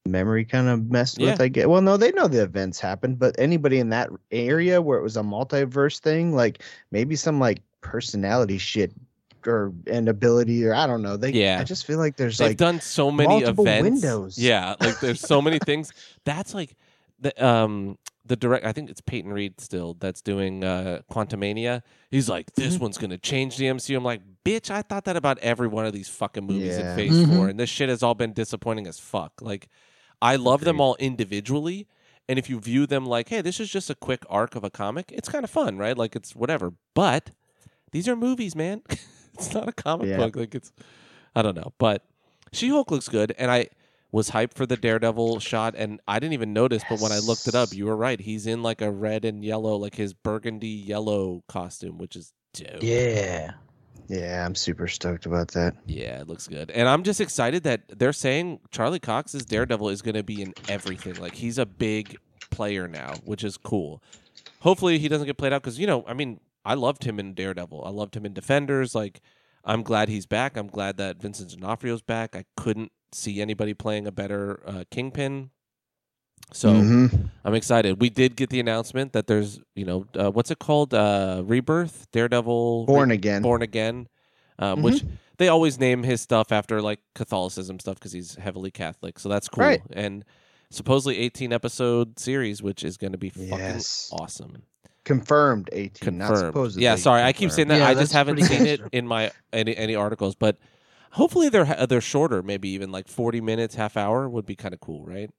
memory 0.06 0.46
kind 0.46 0.68
of 0.68 0.90
messed 0.90 1.20
Yeah. 1.20 1.32
with. 1.32 1.42
I 1.42 1.48
get. 1.48 1.70
Well, 1.70 1.82
no, 1.82 1.98
they 1.98 2.12
know 2.12 2.28
the 2.28 2.42
events 2.44 2.80
happened, 2.80 3.20
but 3.20 3.36
anybody 3.38 3.80
in 3.80 3.90
that 3.90 4.10
area 4.32 4.82
where 4.82 4.98
it 5.00 5.04
was 5.04 5.18
a 5.18 5.22
multiverse 5.22 6.00
thing, 6.00 6.36
like 6.36 6.64
maybe 6.92 7.16
some 7.16 7.40
like 7.40 7.62
personality 7.82 8.58
shit 8.58 8.92
or 9.46 9.72
and 9.88 10.10
ability 10.10 10.66
or 10.66 10.74
I 10.74 10.86
don't 10.86 11.02
know. 11.02 11.16
They 11.16 11.32
Yeah. 11.32 11.60
I 11.60 11.64
just 11.64 11.86
feel 11.86 11.98
like 11.98 12.18
there's 12.18 12.38
They've 12.38 12.50
like 12.50 12.58
done 12.58 12.82
so 12.82 13.10
many 13.12 13.42
events. 13.44 13.84
windows. 13.84 14.38
Yeah, 14.38 14.76
like 14.80 15.00
there's 15.00 15.22
so 15.22 15.42
many 15.42 15.60
things. 15.60 15.94
That's 16.26 16.54
like 16.54 16.76
the 17.20 17.46
um 17.46 17.98
the 18.26 18.36
direct 18.36 18.66
I 18.66 18.72
think 18.74 18.90
it's 18.90 19.02
Peyton 19.02 19.34
Reed 19.34 19.60
still 19.60 19.96
that's 20.00 20.22
doing 20.22 20.64
uh 20.64 21.02
Quantumania. 21.12 21.82
He's 22.12 22.30
like, 22.30 22.54
This 22.54 22.76
Mm-hmm. 22.76 22.84
one's 22.84 22.98
gonna 22.98 23.18
change 23.18 23.58
the 23.58 23.66
MCU. 23.66 23.98
I'm 23.98 24.04
like, 24.04 24.22
bitch, 24.46 24.70
I 24.70 24.82
thought 24.82 25.06
that 25.06 25.16
about 25.16 25.38
every 25.40 25.68
one 25.68 25.86
of 25.86 25.94
these 25.94 26.10
fucking 26.10 26.46
movies 26.46 26.78
Yeah. 26.78 26.90
in 26.92 26.96
phase 26.96 27.14
Mhm. 27.26 27.28
four, 27.36 27.48
and 27.50 27.60
this 27.60 27.70
shit 27.70 27.90
has 27.90 28.04
all 28.04 28.16
been 28.16 28.34
disappointing 28.34 28.88
as 28.88 29.00
fuck. 29.00 29.34
Like 29.42 29.68
I 30.22 30.36
love 30.36 30.62
them 30.62 30.80
all 30.82 30.96
individually. 31.00 31.88
And 32.28 32.38
if 32.38 32.48
you 32.50 32.60
view 32.60 32.86
them 32.86 33.08
like, 33.08 33.30
hey, 33.30 33.42
this 33.42 33.60
is 33.60 33.70
just 33.72 33.90
a 33.90 33.96
quick 33.96 34.24
arc 34.30 34.54
of 34.56 34.64
a 34.64 34.70
comic, 34.70 35.12
it's 35.12 35.28
kind 35.30 35.44
of 35.44 35.50
fun, 35.50 35.78
right? 35.80 35.98
Like 35.98 36.16
it's 36.16 36.36
whatever. 36.36 36.74
But 36.94 37.32
these 37.92 38.08
are 38.08 38.16
movies, 38.16 38.56
man. 38.56 38.84
it's 39.34 39.52
not 39.54 39.68
a 39.68 39.72
comic 39.72 40.10
Yeah. 40.10 40.18
book. 40.18 40.36
Like 40.36 40.54
it's 40.54 40.72
I 41.36 41.42
don't 41.42 41.56
know. 41.56 41.74
But 41.80 42.04
She 42.52 42.70
Hulk 42.70 42.92
looks 42.92 43.10
good, 43.10 43.34
and 43.40 43.50
I 43.50 43.70
was 44.12 44.32
hyped 44.32 44.56
for 44.56 44.66
the 44.66 44.78
Daredevil 44.78 45.40
shot, 45.40 45.76
and 45.78 46.02
I 46.08 46.20
didn't 46.20 46.34
even 46.34 46.54
notice. 46.54 46.84
But 46.90 47.00
when 47.00 47.12
I 47.12 47.20
looked 47.20 47.48
it 47.48 47.56
up, 47.56 47.74
you 47.74 47.86
were 47.86 47.96
right. 47.96 48.20
He's 48.20 48.48
in 48.48 48.64
like 48.64 48.82
a 48.82 48.92
red 48.92 49.26
and 49.26 49.44
yellow, 49.44 49.76
like 49.76 49.96
his 49.96 50.14
burgundy 50.14 50.68
yellow 50.68 51.44
costume, 51.48 51.98
which 51.98 52.16
is 52.16 52.34
dope. 52.54 52.82
Yeah. 52.82 53.52
Yeah, 54.08 54.44
I'm 54.44 54.56
super 54.56 54.88
stoked 54.88 55.28
about 55.28 55.50
that. 55.50 55.76
Yeah, 55.86 56.20
it 56.22 56.28
looks 56.28 56.48
good. 56.48 56.72
And 56.72 56.90
I'm 56.90 57.04
just 57.04 57.22
excited 57.22 57.62
that 57.64 58.00
they're 58.00 58.12
saying 58.12 58.60
Charlie 58.72 59.00
Cox's 59.00 59.46
Daredevil 59.46 59.90
is 59.90 60.02
going 60.02 60.16
to 60.16 60.24
be 60.24 60.42
in 60.42 60.56
everything. 60.68 61.16
Like 61.16 61.36
he's 61.36 61.60
a 61.60 61.66
big 61.68 62.18
player 62.50 62.88
now, 62.88 63.14
which 63.24 63.44
is 63.44 63.56
cool. 63.56 64.02
Hopefully 64.62 64.98
he 64.98 65.08
doesn't 65.08 65.28
get 65.28 65.38
played 65.38 65.54
out 65.54 65.62
cuz 65.62 65.78
you 65.78 65.86
know, 65.86 66.04
I 66.08 66.16
mean, 66.16 66.40
I 66.66 66.74
loved 66.74 67.04
him 67.04 67.20
in 67.20 67.36
Daredevil. 67.36 67.84
I 67.86 67.92
loved 67.92 68.16
him 68.16 68.26
in 68.26 68.34
Defenders. 68.34 68.96
Like 68.96 69.22
I'm 69.64 69.84
glad 69.84 70.10
he's 70.10 70.26
back. 70.26 70.58
I'm 70.58 70.68
glad 70.68 70.98
that 70.98 71.22
Vincent 71.22 71.52
D'Onofrio's 71.52 72.02
back. 72.02 72.36
I 72.36 72.46
couldn't 72.58 72.92
see 73.14 73.42
anybody 73.42 73.74
playing 73.74 74.08
a 74.08 74.12
better 74.12 74.62
uh, 74.66 74.84
Kingpin. 74.92 75.50
So 76.52 76.74
Mhm. 76.74 77.30
I'm 77.46 77.54
excited. 77.54 78.02
We 78.02 78.10
did 78.10 78.36
get 78.36 78.50
the 78.50 78.60
announcement 78.60 79.14
that 79.14 79.28
there's, 79.28 79.60
you 79.76 79.86
know, 79.86 80.06
uh, 80.18 80.32
what's 80.32 80.50
it 80.52 80.58
called? 80.60 80.94
Uh, 80.94 81.44
Rebirth, 81.46 82.08
Daredevil, 82.12 82.86
Re- 82.88 82.94
born 82.94 83.12
again. 83.12 83.42
Born 83.44 83.62
Again, 83.62 84.08
um, 84.58 84.82
which 84.82 85.04
they 85.38 85.48
always 85.48 85.80
name 85.80 86.04
his 86.04 86.22
stuff 86.22 86.52
after 86.52 86.82
like 86.82 87.00
Catholicism 87.14 87.80
stuff 87.80 87.96
because 87.96 88.12
he's 88.14 88.36
heavily 88.36 88.72
Catholic. 88.72 89.20
So 89.20 89.30
that's 89.30 89.48
cool. 89.48 89.64
Right. 89.64 89.82
And 89.94 90.26
supposedly 90.72 91.18
18 91.20 91.54
episode 91.54 92.18
series, 92.20 92.64
which 92.64 92.84
is 92.84 92.98
going 92.98 93.12
to 93.12 93.18
be 93.18 93.30
fucking 93.30 93.50
Yes. 93.50 94.10
awesome. 94.12 94.64
confirmed 95.06 95.70
18, 95.72 96.18
not 96.20 96.28
Confirmed. 96.28 96.54
supposedly. 96.54 96.84
Yeah, 96.84 96.96
sorry, 96.96 97.24
I 97.24 97.34
keep 97.34 97.50
saying 97.52 97.68
that. 97.70 97.80
Yeah, 97.80 97.88
I 97.88 97.94
just 97.96 98.14
haven't 98.14 98.42
seen 98.44 98.66
it 98.68 98.82
in 98.92 99.08
my 99.08 99.32
any 99.52 99.76
any 99.76 99.96
articles, 99.96 100.36
but 100.36 100.58
hopefully 101.12 101.50
they're 101.50 101.86
they're 101.88 102.02
shorter. 102.02 102.42
Maybe 102.44 102.70
even 102.70 102.92
like 102.92 103.08
40 103.08 103.42
minutes, 103.42 103.76
half 103.76 103.98
hour 103.98 104.28
would 104.30 104.46
be 104.46 104.56
kind 104.56 104.74
of 104.74 104.80
cool, 104.80 105.06
right? 105.06 105.30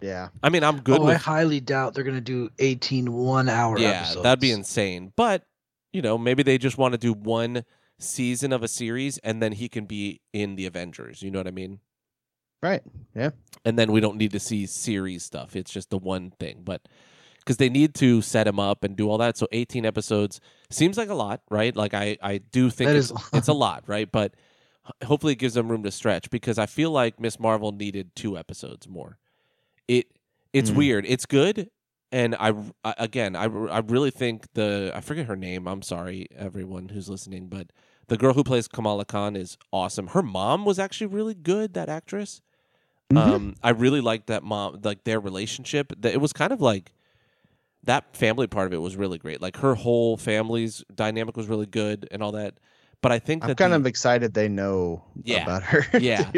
Yeah. 0.00 0.28
I 0.42 0.48
mean, 0.48 0.64
I'm 0.64 0.80
good 0.80 1.00
oh, 1.00 1.06
I 1.06 1.14
highly 1.14 1.60
doubt 1.60 1.94
they're 1.94 2.04
gonna 2.04 2.20
do 2.20 2.50
18 2.58 3.12
one 3.12 3.48
hour 3.48 3.78
yeah, 3.78 3.90
episodes. 3.90 4.22
that'd 4.22 4.40
be 4.40 4.50
insane. 4.52 5.12
But 5.16 5.44
you 5.92 6.02
know, 6.02 6.18
maybe 6.18 6.42
they 6.42 6.58
just 6.58 6.78
want 6.78 6.92
to 6.92 6.98
do 6.98 7.12
one 7.12 7.64
season 7.98 8.52
of 8.52 8.62
a 8.62 8.68
series, 8.68 9.18
and 9.18 9.42
then 9.42 9.52
he 9.52 9.68
can 9.68 9.84
be 9.84 10.20
in 10.32 10.56
the 10.56 10.66
Avengers. 10.66 11.22
You 11.22 11.30
know 11.30 11.38
what 11.38 11.46
I 11.46 11.52
mean? 11.52 11.80
Right. 12.62 12.82
Yeah. 13.14 13.30
And 13.64 13.78
then 13.78 13.92
we 13.92 14.00
don't 14.00 14.16
need 14.16 14.32
to 14.32 14.40
see 14.40 14.66
series 14.66 15.24
stuff. 15.24 15.56
It's 15.56 15.72
just 15.72 15.90
the 15.90 15.98
one 15.98 16.30
thing, 16.30 16.62
but 16.64 16.82
because 17.38 17.56
they 17.56 17.68
need 17.68 17.94
to 17.96 18.22
set 18.22 18.46
him 18.46 18.60
up 18.60 18.84
and 18.84 18.96
do 18.96 19.10
all 19.10 19.18
that. 19.18 19.36
So 19.36 19.48
18 19.50 19.84
episodes 19.84 20.40
seems 20.70 20.96
like 20.96 21.08
a 21.08 21.14
lot, 21.14 21.42
right? 21.50 21.74
Like 21.74 21.92
I, 21.92 22.16
I 22.22 22.38
do 22.38 22.70
think 22.70 22.90
it's, 22.90 23.10
a 23.10 23.14
lot. 23.14 23.24
it's 23.32 23.48
a 23.48 23.52
lot, 23.52 23.84
right? 23.88 24.10
But 24.10 24.34
h- 24.34 24.40
hopefully 25.04 25.32
it 25.34 25.38
gives 25.38 25.54
them 25.54 25.70
room 25.70 25.82
to 25.84 25.90
stretch 25.90 26.30
because 26.30 26.58
I 26.58 26.66
feel 26.66 26.90
like 26.90 27.20
Miss 27.20 27.38
Marvel 27.38 27.72
needed 27.72 28.14
two 28.16 28.36
episodes 28.36 28.88
more. 28.88 29.18
It 29.88 30.06
it's 30.52 30.70
Mm. 30.70 30.76
weird. 30.76 31.06
It's 31.06 31.24
good, 31.26 31.70
and 32.10 32.34
I, 32.34 32.52
I 32.84 32.94
again 32.98 33.34
I, 33.36 33.44
I 33.44 33.78
really 33.80 34.10
think 34.10 34.52
the 34.54 34.92
I 34.94 35.00
forget 35.00 35.26
her 35.26 35.36
name. 35.36 35.66
I'm 35.66 35.82
sorry, 35.82 36.26
everyone 36.36 36.88
who's 36.90 37.08
listening, 37.08 37.48
but 37.48 37.68
the 38.08 38.16
girl 38.16 38.34
who 38.34 38.44
plays 38.44 38.68
Kamala 38.68 39.04
Khan 39.04 39.36
is 39.36 39.56
awesome. 39.72 40.08
Her 40.08 40.22
mom 40.22 40.64
was 40.64 40.78
actually 40.78 41.06
really 41.08 41.34
good. 41.34 41.74
That 41.74 41.88
actress. 41.88 42.42
Mhm. 43.10 43.16
Um, 43.18 43.54
I 43.62 43.70
really 43.70 44.00
liked 44.00 44.26
that 44.28 44.42
mom, 44.42 44.80
like 44.82 45.04
their 45.04 45.20
relationship. 45.20 45.92
That 45.98 46.12
it 46.12 46.20
was 46.20 46.32
kind 46.32 46.52
of 46.52 46.60
like 46.60 46.92
that 47.84 48.16
family 48.16 48.46
part 48.46 48.66
of 48.68 48.72
it 48.72 48.78
was 48.78 48.96
really 48.96 49.18
great. 49.18 49.40
Like 49.42 49.56
her 49.58 49.74
whole 49.74 50.16
family's 50.16 50.84
dynamic 50.94 51.36
was 51.36 51.46
really 51.48 51.66
good 51.66 52.06
and 52.10 52.22
all 52.22 52.32
that. 52.32 52.54
But 53.02 53.12
I 53.12 53.18
think 53.18 53.42
I'm 53.44 53.48
that 53.48 53.56
kind 53.58 53.72
the- 53.72 53.76
of 53.76 53.86
excited 53.86 54.32
they 54.32 54.48
know 54.48 55.04
Yeah. 55.24 55.42
about 55.42 55.62
her. 55.64 55.84
Yeah. 56.00 56.30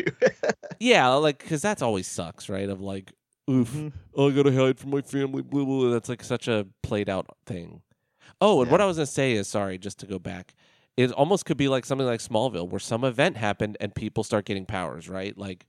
yeah, 0.80 1.08
like 1.08 1.38
because 1.38 1.62
that's 1.62 1.82
always 1.82 2.06
sucks, 2.06 2.48
right? 2.48 2.68
Of 2.68 2.80
like, 2.80 3.12
oof, 3.50 3.70
Mhm. 3.72 3.92
oh, 4.14 4.30
I 4.30 4.32
gotta 4.32 4.52
hide 4.52 4.78
from 4.78 4.90
my 4.90 5.02
family. 5.02 5.42
Blah, 5.42 5.64
blah, 5.64 5.80
blah. 5.82 5.90
That's 5.90 6.08
like 6.08 6.22
such 6.24 6.48
a 6.48 6.66
played 6.82 7.08
out 7.08 7.26
thing. 7.46 7.82
Oh, 8.40 8.62
and 8.62 8.70
what 8.70 8.80
I 8.80 8.86
was 8.86 8.96
gonna 8.96 9.06
say 9.06 9.32
is 9.32 9.46
sorry, 9.48 9.78
just 9.78 9.98
to 10.00 10.06
go 10.06 10.18
back, 10.18 10.54
it 10.96 11.12
almost 11.12 11.44
could 11.44 11.56
be 11.56 11.68
like 11.68 11.84
something 11.84 12.06
like 12.06 12.20
Smallville, 12.20 12.68
where 12.68 12.80
some 12.80 13.04
event 13.04 13.36
happened 13.36 13.76
and 13.80 13.94
people 13.94 14.24
start 14.24 14.44
getting 14.46 14.64
powers, 14.66 15.08
right? 15.08 15.36
Like, 15.36 15.66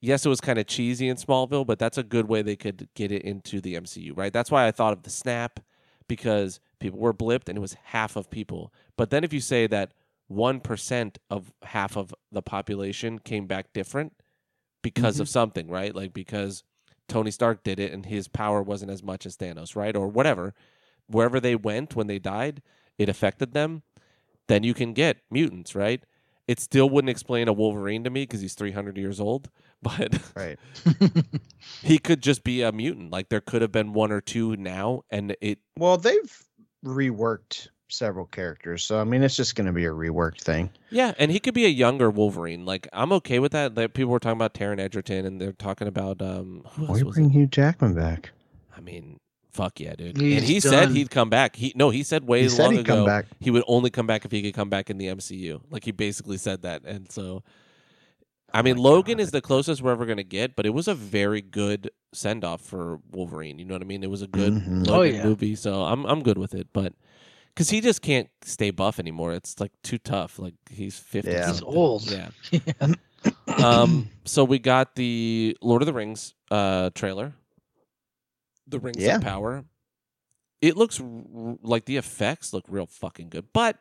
yes, 0.00 0.26
it 0.26 0.28
was 0.28 0.40
kind 0.40 0.58
of 0.58 0.66
cheesy 0.66 1.08
in 1.08 1.16
Smallville, 1.16 1.66
but 1.66 1.78
that's 1.78 1.98
a 1.98 2.02
good 2.02 2.28
way 2.28 2.42
they 2.42 2.56
could 2.56 2.88
get 2.94 3.12
it 3.12 3.22
into 3.22 3.60
the 3.60 3.74
MCU, 3.74 4.12
right? 4.16 4.32
That's 4.32 4.50
why 4.50 4.66
I 4.66 4.70
thought 4.72 4.92
of 4.92 5.02
the 5.04 5.10
snap 5.10 5.60
because 6.08 6.60
people 6.80 6.98
were 6.98 7.14
blipped 7.14 7.48
and 7.48 7.56
it 7.56 7.60
was 7.60 7.74
half 7.84 8.16
of 8.16 8.28
people. 8.30 8.72
But 8.96 9.10
then 9.10 9.24
if 9.24 9.32
you 9.32 9.40
say 9.40 9.66
that 9.68 9.92
one 10.28 10.60
percent 10.60 11.18
of 11.30 11.52
half 11.62 11.96
of 11.96 12.14
the 12.32 12.42
population 12.42 13.18
came 13.18 13.46
back 13.46 13.72
different 13.72 14.12
because 14.82 15.20
of 15.20 15.26
mm-hmm. 15.26 15.32
something, 15.32 15.68
right? 15.68 15.94
Like 15.94 16.12
because 16.12 16.64
Tony 17.08 17.30
Stark 17.30 17.62
did 17.62 17.78
it 17.78 17.92
and 17.92 18.06
his 18.06 18.28
power 18.28 18.62
wasn't 18.62 18.90
as 18.90 19.02
much 19.02 19.26
as 19.26 19.36
Thanos, 19.36 19.76
right? 19.76 19.96
Or 19.96 20.08
whatever. 20.08 20.54
Wherever 21.08 21.38
they 21.38 21.54
went 21.54 21.94
when 21.94 22.08
they 22.08 22.18
died, 22.18 22.62
it 22.98 23.08
affected 23.08 23.52
them. 23.52 23.82
Then 24.48 24.62
you 24.62 24.74
can 24.74 24.92
get 24.92 25.18
mutants, 25.30 25.74
right? 25.74 26.02
It 26.46 26.60
still 26.60 26.88
wouldn't 26.88 27.10
explain 27.10 27.48
a 27.48 27.52
Wolverine 27.52 28.04
to 28.04 28.10
me 28.10 28.22
because 28.22 28.40
he's 28.40 28.54
300 28.54 28.96
years 28.96 29.20
old. 29.20 29.50
But 29.82 30.18
Right. 30.34 30.58
he 31.82 31.98
could 31.98 32.22
just 32.22 32.42
be 32.42 32.62
a 32.62 32.72
mutant. 32.72 33.10
Like 33.12 33.28
there 33.28 33.42
could 33.42 33.60
have 33.60 33.70
been 33.70 33.92
one 33.92 34.10
or 34.10 34.22
two 34.22 34.56
now, 34.56 35.02
and 35.10 35.36
it 35.42 35.58
Well, 35.76 35.98
they've 35.98 36.44
reworked 36.84 37.68
several 37.88 38.26
characters, 38.26 38.84
so 38.84 39.00
I 39.00 39.04
mean, 39.04 39.22
it's 39.22 39.36
just 39.36 39.54
going 39.54 39.66
to 39.66 39.72
be 39.72 39.84
a 39.84 39.90
reworked 39.90 40.40
thing. 40.40 40.70
Yeah, 40.90 41.14
and 41.18 41.30
he 41.30 41.38
could 41.38 41.54
be 41.54 41.64
a 41.66 41.70
younger 41.70 42.10
Wolverine. 42.10 42.64
Like 42.64 42.88
I'm 42.92 43.12
okay 43.14 43.38
with 43.38 43.52
that. 43.52 43.74
Like, 43.76 43.94
people 43.94 44.12
were 44.12 44.18
talking 44.18 44.36
about 44.38 44.54
Taron 44.54 44.78
Egerton, 44.80 45.24
and 45.26 45.40
they're 45.40 45.52
talking 45.52 45.88
about 45.88 46.20
um. 46.22 46.64
Who 46.72 46.82
Why 46.86 46.88
else 46.94 47.04
was 47.04 47.14
bring 47.16 47.26
it? 47.30 47.32
Hugh 47.32 47.46
Jackman 47.46 47.94
back? 47.94 48.30
I 48.76 48.80
mean, 48.80 49.18
fuck 49.52 49.80
yeah, 49.80 49.94
dude. 49.94 50.16
He's 50.18 50.36
and 50.36 50.44
he 50.44 50.60
said 50.60 50.88
he'd 50.90 51.10
come 51.10 51.30
back. 51.30 51.56
He 51.56 51.72
no, 51.76 51.90
he 51.90 52.02
said 52.02 52.24
way 52.26 52.42
He 52.42 52.48
said 52.48 52.62
long 52.64 52.72
he'd 52.72 52.80
ago 52.80 52.96
come 52.96 53.06
back. 53.06 53.26
he 53.40 53.50
would 53.50 53.64
only 53.66 53.90
come 53.90 54.06
back 54.06 54.24
if 54.24 54.30
he 54.32 54.42
could 54.42 54.54
come 54.54 54.68
back 54.68 54.90
in 54.90 54.98
the 54.98 55.06
MCU. 55.06 55.60
Like 55.70 55.84
he 55.84 55.92
basically 55.92 56.36
said 56.38 56.62
that, 56.62 56.84
and 56.84 57.10
so. 57.10 57.42
I 58.54 58.62
mean, 58.62 58.76
my 58.76 58.82
Logan 58.82 59.18
God. 59.18 59.22
is 59.22 59.32
the 59.32 59.40
closest 59.42 59.82
we're 59.82 59.90
ever 59.90 60.06
gonna 60.06 60.22
get, 60.22 60.56
but 60.56 60.66
it 60.66 60.70
was 60.70 60.88
a 60.88 60.94
very 60.94 61.42
good 61.42 61.90
send 62.14 62.44
off 62.44 62.60
for 62.62 63.00
Wolverine. 63.10 63.58
You 63.58 63.64
know 63.64 63.74
what 63.74 63.82
I 63.82 63.86
mean? 63.86 64.02
It 64.04 64.08
was 64.08 64.22
a 64.22 64.28
good 64.28 64.52
Mhm. 64.54 64.86
Logan 64.86 64.94
Oh, 64.94 65.02
yeah. 65.02 65.24
movie, 65.24 65.56
so 65.56 65.82
I'm 65.82 66.06
I'm 66.06 66.22
good 66.22 66.38
with 66.38 66.54
it. 66.54 66.68
But 66.72 66.94
because 67.56 67.70
he 67.70 67.80
just 67.80 68.02
can't 68.02 68.28
stay 68.44 68.70
buff 68.70 68.98
anymore, 69.00 69.32
it's 69.32 69.58
like 69.58 69.72
too 69.82 69.96
tough. 69.96 70.38
Like 70.38 70.54
he's 70.70 70.98
fifty. 70.98 71.30
Yeah. 71.32 71.48
He's 71.48 71.62
old. 71.62 72.10
Yeah. 72.10 72.28
Yeah. 72.66 72.88
Um, 73.58 74.10
so 74.24 74.44
we 74.44 74.58
got 74.60 74.94
the 74.94 75.56
Lord 75.60 75.82
of 75.82 75.86
the 75.86 75.92
Rings 75.92 76.34
uh 76.50 76.90
trailer, 76.94 77.32
The 78.68 78.78
Rings 78.78 78.98
Yeah. 78.98 79.16
of 79.16 79.22
Power. 79.22 79.64
It 80.60 80.76
looks 80.76 81.00
r- 81.00 81.56
like 81.62 81.86
the 81.86 81.96
effects 81.96 82.52
look 82.52 82.64
real 82.68 82.86
fucking 82.86 83.30
good, 83.30 83.46
but 83.52 83.78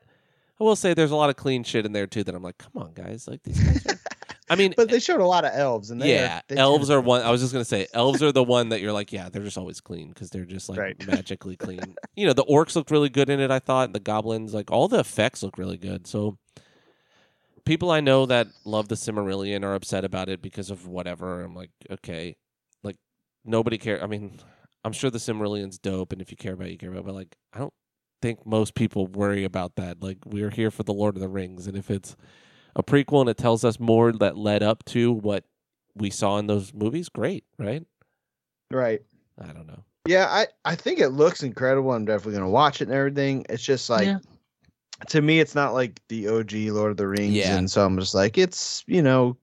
I 0.59 0.63
will 0.63 0.75
say 0.75 0.93
there's 0.95 1.11
a 1.11 1.15
lot 1.15 1.29
of 1.29 1.35
clean 1.35 1.63
shit 1.63 1.85
in 1.85 1.91
there 1.91 2.07
too. 2.07 2.23
That 2.23 2.33
I'm 2.33 2.41
like, 2.41 2.57
come 2.57 2.81
on, 2.81 2.93
guys, 2.93 3.27
like 3.27 3.43
these 3.43 3.59
guys. 3.59 3.85
Are... 3.85 3.99
I 4.49 4.55
mean, 4.55 4.73
But 4.77 4.89
they 4.89 4.99
showed 4.99 5.21
a 5.21 5.25
lot 5.25 5.43
of 5.43 5.51
elves, 5.53 5.89
and 5.89 5.99
they 5.99 6.13
yeah, 6.13 6.41
are, 6.51 6.57
elves 6.57 6.89
are 6.91 7.01
one. 7.01 7.21
I 7.21 7.31
was 7.31 7.41
just 7.41 7.51
gonna 7.51 7.65
say, 7.65 7.87
elves 7.93 8.21
are 8.21 8.31
the 8.31 8.43
one 8.43 8.69
that 8.69 8.79
you're 8.81 8.93
like, 8.93 9.11
yeah, 9.11 9.29
they're 9.29 9.43
just 9.43 9.57
always 9.57 9.81
clean 9.81 10.09
because 10.09 10.29
they're 10.29 10.45
just 10.45 10.69
like 10.69 10.77
Right. 10.77 11.07
magically 11.07 11.55
clean. 11.55 11.95
You 12.15 12.27
know, 12.27 12.33
the 12.33 12.45
orcs 12.45 12.75
looked 12.75 12.91
really 12.91 13.09
good 13.09 13.29
in 13.29 13.39
it. 13.39 13.49
I 13.49 13.59
thought 13.59 13.93
the 13.93 13.99
goblins, 13.99 14.53
like 14.53 14.69
all 14.71 14.87
the 14.87 14.99
effects 14.99 15.41
look 15.41 15.57
really 15.57 15.77
good. 15.77 16.05
So, 16.05 16.37
people 17.65 17.89
I 17.91 18.01
know 18.01 18.25
that 18.27 18.47
love 18.65 18.87
the 18.87 18.95
Silmarillion 18.95 19.63
are 19.63 19.73
upset 19.73 20.05
about 20.05 20.29
it 20.29 20.41
because 20.41 20.69
of 20.69 20.87
whatever. 20.87 21.43
I'm 21.43 21.55
like, 21.55 21.71
okay, 21.89 22.35
like 22.83 22.97
nobody 23.43 23.77
care. 23.77 24.03
I 24.03 24.07
mean, 24.07 24.39
I'm 24.83 24.93
sure 24.93 25.09
the 25.09 25.17
Silmarillion's 25.17 25.79
dope, 25.79 26.11
and 26.13 26.21
if 26.21 26.29
you 26.29 26.37
care 26.37 26.53
about, 26.53 26.67
it, 26.67 26.71
you 26.73 26.77
care 26.77 26.89
about. 26.89 26.99
It, 26.99 27.05
but 27.05 27.15
like, 27.15 27.35
I 27.53 27.57
don't 27.59 27.73
think 28.21 28.45
most 28.45 28.75
people 28.75 29.07
worry 29.07 29.43
about 29.43 29.75
that. 29.77 30.03
Like, 30.03 30.19
we're 30.25 30.51
here 30.51 30.69
for 30.69 30.83
the 30.83 30.93
Lord 30.93 31.15
of 31.15 31.21
the 31.21 31.27
Rings, 31.29 31.65
and 31.65 31.75
if 31.75 31.89
it's 31.89 32.15
a 32.75 32.83
prequel 32.83 33.21
and 33.21 33.29
it 33.29 33.37
tells 33.37 33.63
us 33.63 33.79
more 33.79 34.11
that 34.11 34.37
led 34.37 34.63
up 34.63 34.83
to 34.85 35.11
what 35.11 35.45
we 35.95 36.09
saw 36.09 36.37
in 36.37 36.47
those 36.47 36.73
movies, 36.73 37.09
great, 37.09 37.45
right? 37.57 37.85
right. 38.71 39.01
I 39.39 39.47
don't 39.47 39.67
know. 39.67 39.83
Yeah, 40.07 40.27
I 40.29 40.47
I 40.63 40.75
think 40.75 40.99
it 40.99 41.09
looks 41.09 41.41
incredible. 41.43 41.91
I'm 41.91 42.05
definitely 42.05 42.33
gonna 42.33 42.49
watch 42.49 42.81
it 42.81 42.87
and 42.89 42.93
everything. 42.97 43.45
It's 43.49 43.63
just 43.63 43.89
like 43.89 44.05
Yeah. 44.05 44.19
to 45.09 45.21
me, 45.21 45.39
it's 45.39 45.55
not 45.55 45.73
like 45.73 45.99
the 46.09 46.27
OG 46.27 46.69
Lord 46.71 46.91
of 46.91 46.97
the 46.97 47.07
Rings, 47.07 47.33
Yeah. 47.33 47.57
and 47.57 47.69
so 47.69 47.85
I'm 47.85 47.97
just 47.99 48.13
like, 48.13 48.37
it's 48.37 48.83
you 48.87 49.01
know, 49.01 49.35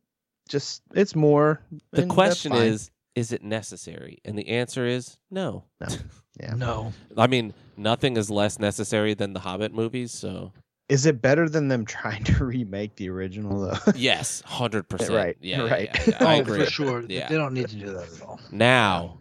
just 0.49 0.83
it's 0.94 1.15
more. 1.17 1.61
The 1.91 2.07
question 2.07 2.52
is, 2.52 2.91
is 3.15 3.33
it 3.33 3.43
necessary? 3.43 4.20
And 4.25 4.39
the 4.39 4.49
answer 4.49 4.86
is 4.86 5.19
no. 5.31 5.65
no. 5.81 5.89
yeah, 6.41 6.55
No. 6.55 6.93
I 7.17 7.27
mean, 7.27 7.52
nothing 7.77 8.17
is 8.17 8.31
less 8.31 8.59
necessary 8.59 9.15
than 9.15 9.33
the 9.33 9.41
Hobbit 9.41 9.75
movies. 9.75 10.12
So 10.12 10.52
is 10.93 11.07
it 11.07 11.23
better 11.23 11.49
than 11.49 11.69
them 11.69 11.85
trying 11.99 12.23
to 12.25 12.45
remake 12.45 12.95
the 12.97 13.09
original 13.09 13.61
though? 13.61 13.93
yes, 13.97 14.43
hundred 14.45 14.89
percent. 14.89 15.12
Right, 15.15 15.37
Yeah, 15.41 15.65
yeah, 15.65 15.71
right. 15.71 15.91
yeah, 15.95 16.03
yeah, 16.21 16.27
I 16.29 16.37
oh, 16.37 16.41
agree. 16.41 16.65
for 16.65 16.71
sure. 16.71 17.05
Yeah. 17.09 17.29
They 17.29 17.37
don't 17.37 17.55
need 17.55 17.69
to 17.69 17.77
do 17.77 17.87
that 17.93 18.12
at 18.15 18.23
all. 18.23 18.39
Now, 18.51 19.19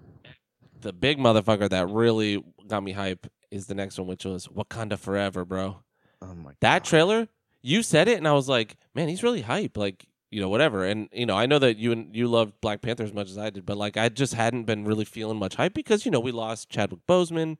the 0.81 0.91
big 0.91 1.17
motherfucker 1.17 1.69
that 1.69 1.87
really 1.89 2.43
got 2.67 2.83
me 2.83 2.91
hype 2.91 3.25
is 3.51 3.67
the 3.67 3.75
next 3.75 3.97
one, 3.97 4.07
which 4.07 4.25
was 4.25 4.47
Wakanda 4.47 4.97
Forever, 4.99 5.45
bro. 5.45 5.77
oh 6.21 6.35
my 6.35 6.51
That 6.61 6.83
trailer, 6.83 7.27
you 7.61 7.83
said 7.83 8.07
it, 8.07 8.17
and 8.17 8.27
I 8.27 8.33
was 8.33 8.49
like, 8.49 8.75
man, 8.93 9.07
he's 9.07 9.23
really 9.23 9.41
hype. 9.41 9.77
Like, 9.77 10.05
you 10.29 10.41
know, 10.41 10.49
whatever. 10.49 10.85
And 10.85 11.07
you 11.13 11.25
know, 11.25 11.37
I 11.37 11.45
know 11.45 11.59
that 11.59 11.77
you 11.77 11.91
and 11.93 12.13
you 12.15 12.27
loved 12.27 12.53
Black 12.61 12.81
Panther 12.81 13.03
as 13.03 13.13
much 13.13 13.29
as 13.29 13.37
I 13.37 13.49
did, 13.49 13.65
but 13.65 13.77
like, 13.77 13.95
I 13.97 14.09
just 14.09 14.33
hadn't 14.33 14.63
been 14.63 14.83
really 14.85 15.05
feeling 15.05 15.37
much 15.37 15.55
hype 15.55 15.73
because 15.73 16.05
you 16.05 16.11
know 16.11 16.19
we 16.19 16.31
lost 16.31 16.69
Chadwick 16.69 17.01
Boseman, 17.07 17.57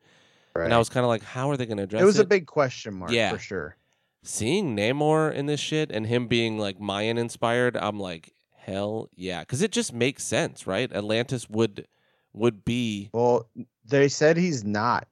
Right. 0.53 0.65
and 0.65 0.73
I 0.73 0.77
was 0.77 0.89
kind 0.89 1.03
of 1.05 1.07
like, 1.09 1.23
how 1.23 1.49
are 1.49 1.55
they 1.57 1.65
going 1.65 1.77
to 1.77 1.83
address 1.83 2.01
it 2.01 2.05
was 2.05 2.15
it? 2.17 2.19
Was 2.19 2.25
a 2.25 2.27
big 2.27 2.45
question 2.45 2.95
mark 2.95 3.11
Yeah. 3.11 3.31
for 3.31 3.39
sure. 3.39 3.77
Seeing 4.23 4.75
Namor 4.75 5.33
in 5.33 5.47
this 5.47 5.59
shit 5.59 5.89
and 5.91 6.05
him 6.05 6.27
being 6.27 6.59
like 6.59 6.79
Mayan 6.79 7.17
inspired, 7.17 7.75
I'm 7.75 7.99
like, 7.99 8.33
hell 8.55 9.09
yeah, 9.15 9.39
because 9.41 9.61
it 9.61 9.71
just 9.71 9.93
makes 9.93 10.23
sense, 10.23 10.67
right? 10.67 10.91
Atlantis 10.91 11.49
would 11.49 11.87
would 12.33 12.63
be. 12.63 13.09
Well, 13.13 13.47
they 13.85 14.07
said 14.07 14.37
he's 14.37 14.63
not 14.63 15.07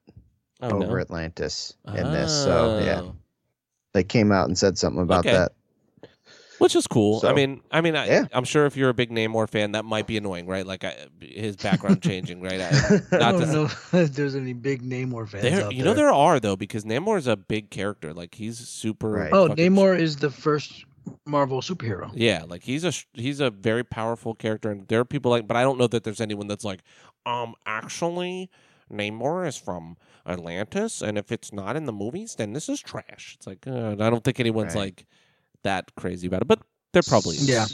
Oh 0.62 0.70
over 0.70 0.96
no. 0.96 1.00
Atlantis 1.00 1.74
in 1.88 2.12
this, 2.12 2.30
so 2.44 2.78
yeah, 2.82 3.00
Oh. 3.02 3.16
they 3.94 4.04
came 4.04 4.30
out 4.30 4.46
and 4.46 4.56
said 4.56 4.78
something 4.78 5.02
about 5.02 5.20
Okay. 5.26 5.32
that. 5.32 5.52
Which 6.60 6.76
is 6.76 6.86
cool. 6.86 7.16
I 7.18 7.20
So, 7.20 7.34
mean, 7.34 7.60
I 7.70 7.80
mean, 7.80 7.96
I, 7.96 8.06
yeah. 8.06 8.24
I'm 8.32 8.44
sure 8.44 8.66
if 8.66 8.76
you're 8.76 8.90
a 8.90 8.94
big 8.94 9.10
Namor 9.10 9.48
fan, 9.48 9.72
that 9.72 9.84
might 9.84 10.06
be 10.06 10.16
annoying, 10.16 10.46
right? 10.46 10.66
Like 10.66 10.84
I, 10.84 10.94
his 11.20 11.56
background 11.56 12.02
changing, 12.10 12.40
right? 12.40 12.60
I, 12.60 12.68
I 13.12 13.32
don't 13.32 13.40
to, 13.40 13.46
know 13.46 13.64
if 13.92 14.12
there's 14.12 14.36
any 14.36 14.52
big 14.52 14.82
Namor 14.82 15.28
fans 15.28 15.42
there, 15.42 15.64
out 15.64 15.74
you 15.74 15.82
know, 15.84 15.94
there. 15.94 16.04
there 16.06 16.12
are 16.12 16.38
though 16.38 16.56
because 16.56 16.84
Namor 16.84 17.18
is 17.18 17.26
a 17.26 17.36
big 17.36 17.70
character. 17.70 18.12
Like 18.14 18.34
he's 18.34 18.58
super. 18.58 19.10
Right. 19.10 19.30
Oh, 19.32 19.48
fucking- 19.48 19.72
Namor 19.74 19.98
is 19.98 20.16
the 20.16 20.30
first 20.30 20.84
Marvel 21.26 21.60
superhero. 21.62 22.10
Yeah, 22.14 22.44
like 22.46 22.62
he's 22.62 22.84
a 22.84 22.92
he's 23.14 23.40
a 23.40 23.50
very 23.50 23.82
powerful 23.82 24.34
character, 24.34 24.70
and 24.70 24.86
there 24.88 25.00
are 25.00 25.04
people 25.04 25.30
like, 25.30 25.48
but 25.48 25.56
I 25.56 25.62
don't 25.62 25.78
know 25.78 25.86
that 25.88 26.04
there's 26.04 26.20
anyone 26.20 26.46
that's 26.46 26.64
like, 26.64 26.80
um, 27.26 27.54
actually, 27.66 28.50
Namor 28.92 29.46
is 29.48 29.56
from 29.56 29.96
Atlantis, 30.26 31.00
and 31.02 31.16
if 31.16 31.32
it's 31.32 31.52
not 31.52 31.74
in 31.76 31.86
the 31.86 31.92
movies, 31.92 32.34
then 32.36 32.52
this 32.52 32.68
is 32.68 32.80
trash. 32.80 33.34
It's 33.38 33.46
like 33.46 33.66
uh, 33.66 33.92
I 33.98 34.10
don't 34.10 34.22
think 34.22 34.38
anyone's 34.40 34.74
Right. 34.74 34.82
like 34.82 35.06
that 35.64 35.94
crazy 35.96 36.26
about 36.26 36.42
it, 36.42 36.48
but 36.48 36.60
there 36.92 37.02
probably 37.02 37.36
is. 37.36 37.48
Yeah. 37.48 37.66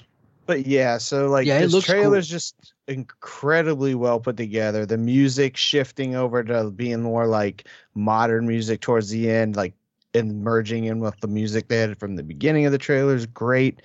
But 0.47 0.67
yeah, 0.67 0.99
so 0.99 1.29
like 1.29 1.47
Yeah, 1.47 1.59
it 1.59 1.63
this 1.63 1.73
looks 1.73 1.87
trailer's 1.87 2.29
just 2.29 2.55
incredibly 2.87 3.95
well 3.97 4.21
put 4.21 4.37
together. 4.37 4.87
The 4.87 4.97
music 4.99 5.57
shifting 5.57 6.15
over 6.15 6.45
to 6.45 6.71
being 6.71 7.03
more 7.03 7.27
like 7.27 7.67
modern 7.95 8.47
music 8.47 8.81
towards 8.81 9.11
the 9.11 9.29
end, 9.31 9.57
like 9.57 9.75
and 10.15 10.43
merging 10.43 10.85
in 10.85 11.01
with 11.01 11.19
the 11.21 11.27
music 11.29 11.69
they 11.69 11.79
had 11.79 11.99
from 11.99 12.17
the 12.17 12.23
beginning 12.23 12.65
of 12.65 12.73
the 12.73 12.79
trailer 12.79 13.15
is 13.15 13.27
great. 13.27 13.83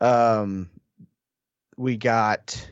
Um 0.00 0.70
we 1.76 1.96
got 1.96 2.68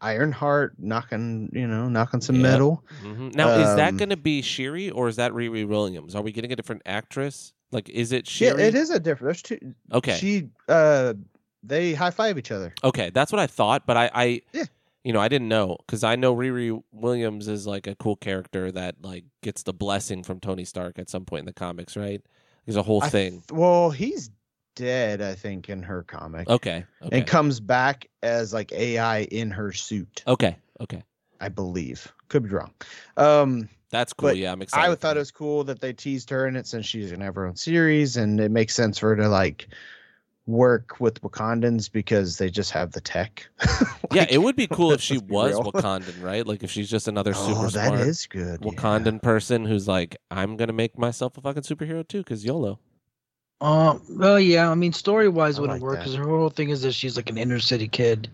Ironheart 0.00 0.74
knocking, 0.78 1.50
you 1.52 1.66
know, 1.66 1.88
knocking 1.88 2.20
some 2.20 2.36
Yep. 2.36 2.42
metal. 2.42 2.84
Mhm. 3.02 3.34
Now, 3.34 3.50
is 3.50 3.74
that 3.76 3.90
Um, 3.90 3.96
going 3.96 4.08
to 4.10 4.16
be 4.16 4.42
Shuri 4.42 4.90
or 4.90 5.08
is 5.08 5.16
that 5.16 5.32
Riri 5.32 5.66
Williams? 5.66 6.14
Are 6.14 6.22
we 6.22 6.32
getting 6.32 6.52
a 6.52 6.56
different 6.56 6.82
actress? 6.86 7.52
Like, 7.72 7.88
is 7.88 8.12
it 8.12 8.40
Yeah, 8.40 8.56
it 8.56 8.74
is 8.74 8.90
a 8.90 8.98
different. 8.98 9.28
There's 9.28 9.42
two. 9.42 9.74
Okay. 9.92 10.14
She, 10.16 10.48
uh, 10.68 11.14
they 11.62 11.92
high 11.94 12.10
five 12.10 12.38
each 12.38 12.50
other. 12.50 12.74
Okay, 12.82 13.10
that's 13.10 13.30
what 13.32 13.40
I 13.40 13.46
thought, 13.46 13.86
but 13.86 13.96
I, 13.96 14.10
I 14.14 14.42
Yeah. 14.52 14.64
you 15.04 15.12
know, 15.12 15.20
I 15.20 15.28
didn't 15.28 15.48
know 15.48 15.76
because 15.86 16.02
I 16.02 16.16
know 16.16 16.34
Riri 16.34 16.82
Williams 16.92 17.48
is 17.48 17.66
like 17.66 17.86
a 17.86 17.94
cool 17.94 18.16
character 18.16 18.72
that 18.72 18.96
like 19.02 19.24
gets 19.42 19.62
the 19.62 19.72
blessing 19.72 20.22
from 20.22 20.40
Tony 20.40 20.64
Stark 20.64 20.98
at 20.98 21.08
some 21.10 21.24
point 21.24 21.40
in 21.40 21.46
the 21.46 21.52
comics, 21.52 21.96
right? 21.96 22.22
There's 22.66 22.76
a 22.76 22.82
whole 22.82 23.02
I 23.02 23.08
thing. 23.08 23.30
th- 23.30 23.52
well, 23.52 23.90
he's 23.90 24.30
dead, 24.74 25.20
I 25.20 25.34
think, 25.34 25.68
in 25.68 25.82
her 25.82 26.02
comic, 26.02 26.48
okay, 26.48 26.84
okay, 27.02 27.18
and 27.18 27.26
comes 27.26 27.60
back 27.60 28.08
as 28.22 28.52
like 28.52 28.72
AI 28.72 29.22
in 29.24 29.50
her 29.50 29.72
suit. 29.72 30.22
okay, 30.26 30.56
okay. 30.80 31.02
I 31.40 31.48
believe. 31.48 32.12
Could 32.28 32.44
be 32.44 32.50
wrong. 32.50 32.72
Um, 33.16 33.68
That's 33.90 34.12
cool. 34.12 34.30
But 34.30 34.36
yeah, 34.36 34.52
I'm 34.52 34.62
excited. 34.62 34.90
I 34.90 34.94
thought 34.94 35.16
it 35.16 35.20
was 35.20 35.30
cool 35.30 35.64
that 35.64 35.80
they 35.80 35.92
teased 35.92 36.30
her 36.30 36.46
in 36.46 36.56
it 36.56 36.66
since 36.66 36.86
she's 36.86 37.10
gonna 37.10 37.24
have 37.24 37.34
her 37.34 37.46
own 37.46 37.56
series, 37.56 38.16
and 38.16 38.40
it 38.40 38.50
makes 38.50 38.74
sense 38.74 38.98
for 38.98 39.10
her 39.10 39.16
to 39.16 39.28
like 39.28 39.68
work 40.46 41.00
with 41.00 41.20
Wakandans 41.22 41.90
because 41.90 42.38
they 42.38 42.50
just 42.50 42.70
have 42.72 42.92
the 42.92 43.00
tech. 43.00 43.48
Yeah, 44.12 44.26
it 44.28 44.38
would 44.38 44.56
be 44.56 44.66
cool 44.66 44.90
if 44.90 45.00
she 45.00 45.18
was 45.18 45.52
real. 45.52 45.62
Wakandan, 45.62 46.20
right? 46.20 46.44
Like 46.44 46.64
if 46.64 46.70
she's 46.72 46.90
just 46.90 47.06
another 47.06 47.32
super 47.32 47.66
oh, 47.66 47.68
smart 47.68 47.92
that 47.92 47.92
is 48.08 48.26
good. 48.26 48.58
yeah. 48.60 48.70
Wakandan 48.72 49.22
person 49.22 49.64
who's 49.64 49.86
like, 49.86 50.16
I'm 50.32 50.56
gonna 50.56 50.72
make 50.72 50.98
myself 50.98 51.38
a 51.38 51.40
fucking 51.40 51.62
superhero 51.62 52.06
too, 52.06 52.18
because 52.18 52.44
YOLO. 52.44 52.80
Uh, 53.60 53.98
well, 54.08 54.40
yeah. 54.40 54.68
I 54.68 54.74
mean, 54.74 54.92
story 54.92 55.28
wise 55.28 55.60
wouldn't 55.60 55.80
like 55.80 55.88
work 55.88 55.98
because 55.98 56.16
her 56.16 56.24
whole 56.24 56.50
thing 56.50 56.70
is 56.70 56.82
that 56.82 56.90
she's 56.92 57.16
like 57.16 57.30
an 57.30 57.38
inner 57.38 57.60
city 57.60 57.86
kid. 57.86 58.28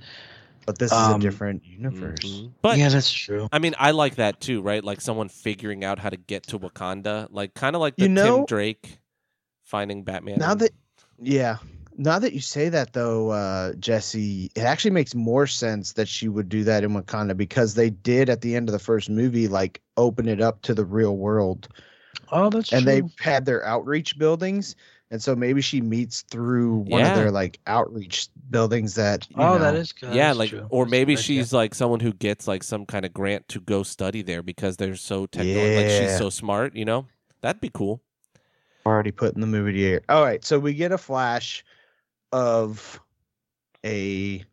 But 0.66 0.78
this 0.78 0.90
is 0.92 0.98
Um, 0.98 1.20
a 1.20 1.22
different 1.22 1.64
universe. 1.64 2.18
Mhm. 2.24 2.52
But 2.60 2.76
yeah, 2.76 2.88
that's 2.88 3.10
true. 3.10 3.48
I 3.52 3.58
mean, 3.60 3.74
I 3.78 3.92
like 3.92 4.16
that 4.16 4.40
too, 4.40 4.60
right? 4.60 4.82
Like 4.82 5.00
someone 5.00 5.28
figuring 5.28 5.84
out 5.84 5.98
how 6.00 6.10
to 6.10 6.16
get 6.16 6.42
to 6.48 6.58
Wakanda, 6.58 7.28
like 7.30 7.54
kind 7.54 7.76
of 7.76 7.80
like 7.80 7.96
the 7.96 8.02
You 8.04 8.08
know- 8.10 8.36
Tim 8.38 8.46
Drake 8.46 8.98
finding 9.62 10.02
Batman. 10.02 10.38
Now 10.38 10.54
that, 10.54 10.72
yeah, 11.20 11.58
now 11.96 12.18
that 12.18 12.32
you 12.32 12.40
say 12.40 12.68
that 12.68 12.92
though, 12.92 13.30
uh, 13.30 13.74
Jesse, 13.74 14.50
it 14.56 14.62
actually 14.62 14.90
makes 14.90 15.14
more 15.14 15.46
sense 15.46 15.92
that 15.94 16.08
she 16.08 16.28
would 16.28 16.48
do 16.48 16.64
that 16.64 16.82
in 16.84 16.90
Wakanda 16.90 17.36
because 17.36 17.74
they 17.74 17.90
did 17.90 18.28
at 18.28 18.40
the 18.40 18.56
end 18.56 18.68
of 18.68 18.72
the 18.72 18.78
first 18.80 19.08
movie, 19.08 19.46
like 19.48 19.80
open 19.96 20.28
it 20.28 20.40
up 20.40 20.62
to 20.62 20.74
the 20.74 20.84
real 20.84 21.16
world. 21.16 21.68
Oh, 22.32 22.50
that's 22.50 22.72
and 22.72 22.82
true. 22.82 22.92
they 22.92 23.02
had 23.22 23.44
their 23.46 23.64
outreach 23.64 24.18
buildings, 24.18 24.74
and 25.10 25.22
so 25.22 25.36
maybe 25.36 25.60
she 25.60 25.80
meets 25.80 26.22
through 26.22 26.78
one 26.78 27.00
Yeah. 27.00 27.10
of 27.10 27.16
their 27.16 27.30
like 27.30 27.58
outreach 27.66 28.28
buildings 28.50 28.94
that. 28.96 29.28
You 29.30 29.36
oh, 29.38 29.52
know, 29.54 29.58
that 29.60 29.74
is 29.74 29.92
good. 29.92 30.14
yeah, 30.14 30.28
That's 30.28 30.38
like 30.38 30.50
true. 30.50 30.66
or 30.70 30.84
That's 30.84 30.88
a 30.88 30.90
maybe 30.90 31.14
good 31.14 31.20
idea. 31.20 31.24
she's 31.42 31.52
like 31.52 31.74
someone 31.74 32.00
who 32.00 32.12
gets 32.12 32.46
like 32.48 32.62
some 32.62 32.86
kind 32.86 33.04
of 33.04 33.12
grant 33.14 33.46
to 33.48 33.60
go 33.60 33.82
study 33.82 34.22
there 34.22 34.42
because 34.42 34.76
they're 34.76 34.96
so 34.96 35.26
techno 35.26 35.76
like 35.76 35.88
she's 35.90 36.16
so 36.18 36.30
smart, 36.30 36.74
you 36.74 36.84
know? 36.84 37.06
That'd 37.42 37.60
be 37.60 37.70
cool. 37.70 38.02
already 38.84 39.10
put 39.12 39.34
in 39.34 39.40
the 39.40 39.46
movie 39.46 39.72
together. 39.72 40.02
All 40.08 40.22
right, 40.24 40.44
so 40.44 40.58
we 40.58 40.72
get 40.74 40.92
a 40.92 40.98
flash 40.98 41.64
of 42.32 43.00
a 43.84 44.44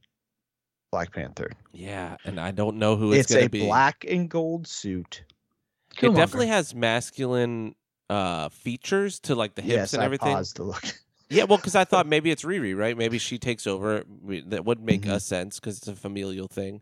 Black 0.92 1.12
Panther. 1.14 1.52
Yeah, 1.72 2.18
and 2.26 2.40
I 2.40 2.52
don't 2.52 2.78
know 2.78 2.96
who 2.96 3.14
it's, 3.14 3.32
It's, 3.32 3.34
gonna 3.34 3.46
a 3.46 3.50
be. 3.50 3.66
black 3.66 4.06
and 4.08 4.30
gold 4.30 4.68
suit. 4.68 5.24
it 5.28 5.98
Killmonger. 5.98 6.16
definitely 6.16 6.48
has 6.48 6.76
masculine 6.76 7.74
uh 8.10 8.50
features 8.50 9.20
to 9.22 9.36
like 9.36 9.56
the 9.56 9.62
hips 9.62 9.74
yes, 9.76 9.94
and 9.94 10.02
I 10.02 10.06
everything. 10.06 10.34
paused 10.36 10.56
to 10.58 10.64
look. 10.64 10.84
Yeah, 11.30 11.46
well, 11.46 11.58
because 11.58 11.74
I 11.76 11.84
thought 11.84 12.06
maybe 12.06 12.30
it's 12.30 12.44
Riri, 12.44 12.78
right? 12.78 12.96
Maybe 12.96 13.18
she 13.18 13.40
takes 13.40 13.66
over. 13.66 14.04
That 14.48 14.66
would 14.66 14.80
make 14.82 15.02
Mhm. 15.04 15.14
a 15.16 15.20
sense 15.20 15.60
because 15.60 15.80
it's 15.80 15.88
a 15.88 15.96
familial 15.96 16.48
thing. 16.48 16.82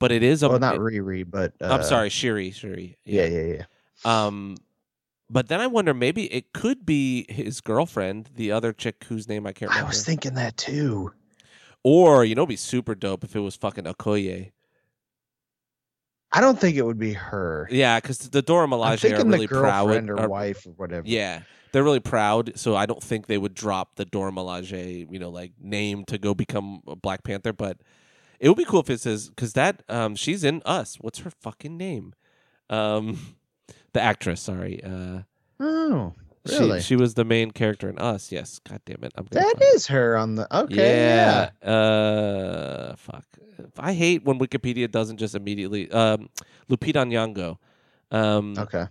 But 0.00 0.10
it 0.10 0.24
is 0.24 0.42
a. 0.42 0.48
well, 0.48 0.58
not 0.58 0.78
Riri, 0.78 1.24
but 1.28 1.52
uh, 1.60 1.66
I'm 1.66 1.82
sorry, 1.84 2.08
Shuri. 2.08 2.50
Shuri. 2.50 2.96
Yeah, 3.04 3.26
yeah, 3.26 3.42
yeah. 4.04 4.26
Um, 4.26 4.56
but 5.30 5.46
then 5.46 5.60
I 5.60 5.68
wonder 5.68 5.94
maybe 5.94 6.24
it 6.32 6.52
could 6.52 6.84
be 6.84 7.26
his 7.28 7.60
girlfriend, 7.60 8.30
the 8.34 8.50
other 8.50 8.72
chick 8.72 9.04
whose 9.08 9.28
name 9.28 9.46
I 9.46 9.52
can't 9.52 9.70
remember. 9.70 9.86
I 9.86 9.90
was 9.90 10.04
thinking 10.04 10.34
that 10.34 10.56
too. 10.56 11.12
or 11.84 12.24
you 12.24 12.34
know, 12.34 12.42
it'd 12.42 12.48
be 12.48 12.56
super 12.56 12.96
dope 12.96 13.22
if 13.22 13.36
it 13.36 13.40
was 13.40 13.54
fucking 13.54 13.84
Okoye. 13.84 14.50
I 16.34 16.40
don't 16.40 16.58
think 16.58 16.76
it 16.76 16.82
would 16.82 16.98
be 16.98 17.12
her. 17.12 17.68
Yeah, 17.70 18.00
because 18.00 18.18
the 18.18 18.42
Dora 18.42 18.66
Milaje 18.66 19.04
are 19.18 19.24
really 19.24 19.46
the 19.46 19.60
proud. 19.60 20.08
or 20.10 20.20
are- 20.20 20.28
wife 20.28 20.66
or 20.66 20.70
whatever. 20.70 21.06
Yeah, 21.06 21.42
they're 21.72 21.84
really 21.84 22.00
proud. 22.00 22.58
So 22.58 22.74
I 22.74 22.86
don't 22.86 23.02
think 23.02 23.26
they 23.26 23.38
would 23.38 23.54
drop 23.54 23.94
the 23.96 24.04
Dora 24.04 24.32
Milaje, 24.32 25.06
you 25.10 25.18
know, 25.18 25.30
like 25.30 25.52
name 25.60 26.04
to 26.06 26.18
go 26.18 26.34
become 26.34 26.80
a 26.88 26.96
Black 26.96 27.22
Panther. 27.22 27.52
But 27.52 27.78
it 28.40 28.48
would 28.48 28.58
be 28.58 28.64
cool 28.64 28.80
if 28.80 28.90
it 28.90 29.00
says 29.00 29.28
because 29.28 29.52
that 29.52 29.82
um 29.88 30.16
she's 30.16 30.42
in 30.44 30.60
Us. 30.64 30.96
What's 31.00 31.20
her 31.20 31.30
fucking 31.30 31.76
name? 31.76 32.14
Um, 32.68 33.36
the 33.92 34.00
actress. 34.00 34.40
Sorry. 34.40 34.82
Uh, 34.82 35.20
Oh, 35.60 36.14
really? 36.48 36.80
She, 36.80 36.96
was 36.96 37.14
the 37.14 37.24
main 37.24 37.50
character 37.50 37.88
in 37.88 37.98
Us. 37.98 38.30
Yes. 38.32 38.60
God 38.68 38.80
damn 38.84 39.02
it. 39.04 39.12
I'm 39.16 39.24
gonna 39.30 39.44
that 39.46 39.52
find 39.58 39.62
it. 39.62 39.74
is 39.76 39.86
her 39.88 40.16
on 40.16 40.34
the. 40.34 40.56
Okay, 40.56 41.06
yeah. 41.06 41.50
Yeah. 41.62 41.68
Uh, 41.70 42.96
fuck. 42.96 43.24
I 43.78 43.92
hate 43.92 44.24
when 44.24 44.38
Wikipedia 44.38 44.90
doesn't 44.90 45.16
just 45.18 45.34
immediately. 45.34 45.90
Um, 45.90 46.28
Lupita 46.68 47.04
Nyong'o. 47.06 47.56
Um, 48.10 48.54
Okay, 48.58 48.86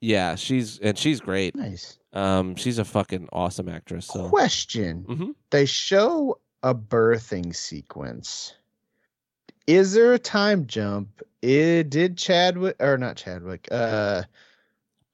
yeah, 0.00 0.34
she's 0.34 0.78
and 0.78 0.96
she's 0.98 1.20
great. 1.20 1.54
nice. 1.56 1.98
Um, 2.12 2.56
she's 2.56 2.78
a 2.78 2.84
fucking 2.84 3.28
awesome 3.32 3.68
actress. 3.68 4.06
So 4.06 4.28
Question: 4.28 5.04
Mhm. 5.08 5.34
They 5.50 5.64
show 5.66 6.38
a 6.62 6.74
birthing 6.74 7.54
sequence. 7.54 8.54
Is 9.66 9.92
there 9.92 10.12
a 10.12 10.18
time 10.18 10.66
jump? 10.66 11.22
It 11.42 11.88
did 11.90 12.18
Chadwick 12.18 12.76
or 12.80 12.98
not 12.98 13.16
Chadwick? 13.16 13.68
Uh, 13.70 14.24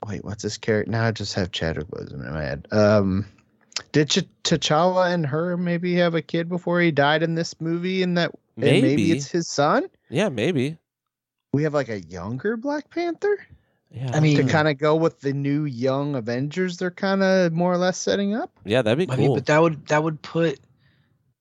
wait, 0.08 0.24
what's 0.24 0.42
this 0.42 0.58
character? 0.58 0.90
Now 0.90 1.04
I 1.04 1.10
just 1.12 1.34
have 1.34 1.52
Chadwick 1.52 1.90
was 1.90 2.10
in 2.12 2.22
my 2.24 2.42
head. 2.42 2.66
Um, 2.70 3.26
did 3.92 4.08
Ch- 4.10 4.24
T'Challa 4.44 5.12
and 5.12 5.26
her 5.26 5.56
maybe 5.56 5.94
have 5.96 6.14
a 6.14 6.22
kid 6.22 6.48
before 6.48 6.80
he 6.80 6.90
died 6.90 7.22
in 7.22 7.34
this 7.34 7.60
movie? 7.60 8.02
And 8.02 8.16
that 8.18 8.30
and 8.56 8.64
maybe 8.64 8.82
maybe, 8.82 9.12
it's 9.12 9.30
his 9.30 9.48
son. 9.48 9.86
yeah, 10.08 10.28
maybe. 10.28 10.78
We 11.52 11.62
have 11.64 11.74
like 11.74 11.88
a 11.88 12.00
younger 12.00 12.56
Black 12.56 12.90
Panther 12.90 13.38
Yeah, 13.90 14.10
I 14.12 14.20
mean, 14.20 14.36
to 14.36 14.44
kind 14.44 14.68
of 14.68 14.78
go 14.78 14.94
with 14.96 15.20
the 15.20 15.32
new 15.32 15.64
young 15.64 16.14
Avengers. 16.14 16.76
They're 16.78 16.90
kind 16.90 17.22
of 17.22 17.52
more 17.52 17.72
or 17.72 17.78
less 17.78 17.98
setting 17.98 18.34
up. 18.34 18.50
yeah, 18.64 18.82
that'd 18.82 18.98
be 18.98 19.10
I 19.12 19.16
cool. 19.16 19.24
mean, 19.26 19.34
but 19.34 19.46
that 19.46 19.60
would 19.62 19.86
that 19.88 20.02
would 20.02 20.20
put 20.22 20.58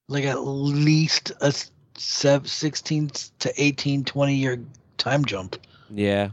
like 0.07 0.25
at 0.25 0.41
least 0.43 1.31
a 1.41 1.53
sev- 1.97 2.49
16 2.49 3.09
to 3.39 3.53
18, 3.57 4.03
20 4.05 4.35
year 4.35 4.59
time 4.97 5.25
jump. 5.25 5.57
yeah. 5.89 6.29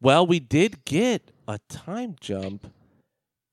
Well, 0.00 0.26
we 0.26 0.40
did 0.40 0.84
get 0.84 1.30
a 1.48 1.58
time 1.68 2.16
jump 2.20 2.66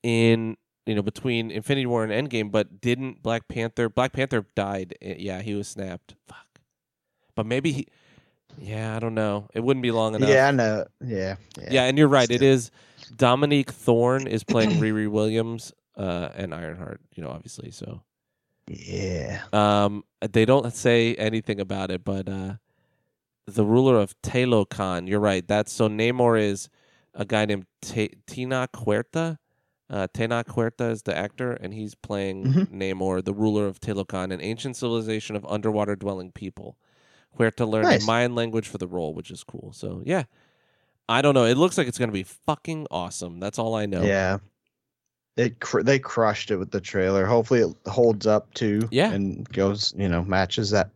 in 0.02 0.56
you 0.86 0.94
know 0.94 1.02
between 1.02 1.50
Infinity 1.50 1.86
War 1.86 2.04
and 2.04 2.12
Endgame, 2.30 2.50
but 2.50 2.80
didn't 2.80 3.22
Black 3.22 3.48
Panther? 3.48 3.88
Black 3.88 4.12
Panther 4.12 4.44
died. 4.54 4.94
Eh, 5.00 5.14
Yeah, 5.18 5.40
he 5.42 5.54
was 5.54 5.68
snapped. 5.68 6.14
Fuck. 6.28 6.60
But 7.34 7.46
maybe 7.46 7.72
he. 7.72 7.86
Yeah, 8.58 8.94
I 8.94 9.00
don't 9.00 9.14
know. 9.14 9.48
It 9.52 9.60
wouldn't 9.60 9.82
be 9.82 9.90
long 9.90 10.14
enough. 10.14 10.28
Yeah, 10.28 10.46
I 10.48 10.50
know. 10.52 10.84
Yeah, 11.04 11.36
yeah. 11.58 11.68
Yeah, 11.70 11.84
and 11.84 11.98
you're 11.98 12.06
right. 12.08 12.30
It 12.30 12.36
Still. 12.38 12.52
is 12.52 12.70
Dominique 13.16 13.70
Thorne 13.72 14.26
is 14.28 14.44
playing 14.44 14.70
Riri 14.80 15.08
Williams 15.08 15.72
uh, 15.96 16.28
and 16.36 16.54
Ironheart. 16.54 17.00
You 17.16 17.24
know, 17.24 17.30
obviously. 17.30 17.72
So 17.72 18.02
Yeah. 18.68 19.42
um, 19.52 20.04
they 20.20 20.44
don't 20.44 20.72
say 20.72 21.14
anything 21.16 21.58
about 21.60 21.90
it, 21.90 22.04
but 22.04 22.28
uh, 22.28 22.54
the 23.46 23.64
ruler 23.64 23.98
of 23.98 24.14
Talocan. 24.22 25.08
You're 25.08 25.18
right. 25.20 25.46
That's 25.48 25.72
so 25.72 25.88
Namor 25.88 26.40
is 26.40 26.68
a 27.14 27.24
guy 27.24 27.44
named 27.46 27.66
T- 27.82 28.14
Tina 28.26 28.68
Huerta. 28.74 29.38
Uh, 29.90 30.08
Tena 30.14 30.44
Huerta 30.46 30.90
is 30.90 31.02
the 31.02 31.16
actor, 31.16 31.52
and 31.52 31.74
he's 31.74 31.94
playing 31.94 32.44
Mhm. 32.44 32.70
Namor, 32.72 33.22
the 33.24 33.34
ruler 33.34 33.66
of 33.66 33.80
Talocan, 33.80 34.32
an 34.32 34.40
ancient 34.40 34.76
civilization 34.76 35.36
of 35.36 35.44
underwater 35.46 35.94
dwelling 35.94 36.32
people. 36.32 36.76
Huerta 37.38 37.66
learned 37.68 37.88
Nice. 37.88 38.06
Mayan 38.06 38.34
language 38.34 38.66
for 38.66 38.78
the 38.78 38.86
role, 38.88 39.12
which 39.12 39.30
is 39.30 39.44
cool. 39.44 39.72
So 39.74 40.02
yeah, 40.04 40.24
I 41.08 41.20
don't 41.20 41.34
know. 41.34 41.44
It 41.44 41.56
looks 41.56 41.76
like 41.76 41.86
it's 41.86 41.98
gonna 41.98 42.12
be 42.12 42.22
fucking 42.22 42.86
awesome. 42.90 43.40
That's 43.40 43.58
all 43.58 43.74
I 43.74 43.86
know. 43.86 44.02
Yeah. 44.02 44.38
It 45.36 45.60
cr- 45.60 45.82
they 45.82 45.98
crushed 45.98 46.50
it 46.50 46.56
with 46.56 46.70
the 46.70 46.80
trailer. 46.80 47.26
Hopefully 47.26 47.60
it 47.60 47.76
holds 47.86 48.26
up 48.26 48.54
too. 48.54 48.88
Yeah. 48.90 49.12
And 49.12 49.46
goes, 49.52 49.92
you 49.96 50.08
know, 50.08 50.22
matches 50.24 50.70
that. 50.70 50.90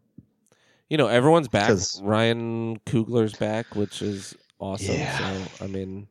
You 0.88 0.96
know, 0.96 1.08
everyone's 1.08 1.48
back. 1.48 1.66
'Cause- 1.68 2.00
Ryan 2.02 2.78
Coogler's 2.86 3.34
back, 3.34 3.74
which 3.76 4.00
is 4.00 4.34
awesome. 4.58 4.94
Yeah. 4.94 5.18
So 5.56 5.64
I 5.64 5.68
mean, 5.68 6.06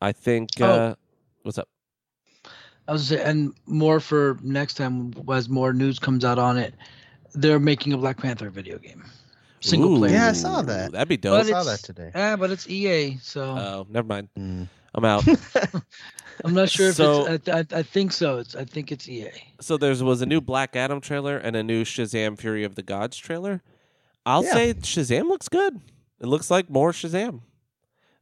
I 0.00 0.12
think. 0.12 0.50
Oh. 0.60 0.64
Uh, 0.66 0.94
what's 1.42 1.58
up? 1.58 1.68
I 2.88 2.92
was 2.92 3.08
say, 3.08 3.20
and 3.22 3.52
more 3.66 3.98
for 3.98 4.38
next 4.42 4.74
time 4.74 5.12
as 5.32 5.48
more 5.48 5.72
news 5.72 5.98
comes 5.98 6.24
out 6.24 6.38
on 6.38 6.56
it. 6.56 6.74
They're 7.34 7.58
making 7.58 7.92
a 7.92 7.98
Black 7.98 8.16
Panther 8.18 8.48
video 8.48 8.78
game, 8.78 9.04
single 9.60 9.94
Ooh, 9.94 9.98
player. 9.98 10.12
Yeah, 10.12 10.28
I 10.28 10.32
saw 10.32 10.62
that. 10.62 10.92
That'd 10.92 11.08
be 11.08 11.16
dope. 11.16 11.40
But 11.40 11.46
saw 11.48 11.64
that 11.64 11.80
today. 11.80 12.10
Ah, 12.14 12.36
but 12.36 12.50
it's 12.50 12.68
EA, 12.68 13.18
so 13.20 13.42
Oh, 13.42 13.86
never 13.90 14.06
mind. 14.06 14.28
Mm. 14.38 14.68
I'm 14.94 15.04
out. 15.04 15.24
I'm 16.44 16.54
not 16.54 16.70
sure 16.70 16.88
if 16.90 16.94
So- 16.96 17.26
it's. 17.26 17.48
I, 17.48 17.58
I, 17.58 17.64
I 17.72 17.82
think 17.82 18.12
so. 18.12 18.38
It's. 18.38 18.54
I 18.54 18.64
think 18.64 18.92
it's 18.92 19.08
EA. 19.08 19.30
so 19.60 19.76
there 19.76 19.94
was 20.04 20.22
a 20.22 20.26
new 20.26 20.40
Black 20.40 20.76
Adam 20.76 21.00
trailer 21.00 21.36
and 21.36 21.56
a 21.56 21.62
new 21.62 21.84
Shazam: 21.84 22.38
Fury 22.38 22.64
of 22.64 22.74
the 22.76 22.82
Gods 22.82 23.16
trailer. 23.16 23.62
I'll 24.24 24.44
Yeah. 24.44 24.52
say 24.54 24.74
Shazam 24.74 25.28
looks 25.28 25.48
good. 25.48 25.80
It 26.20 26.26
looks 26.26 26.50
like 26.50 26.70
more 26.70 26.92
Shazam, 26.92 27.40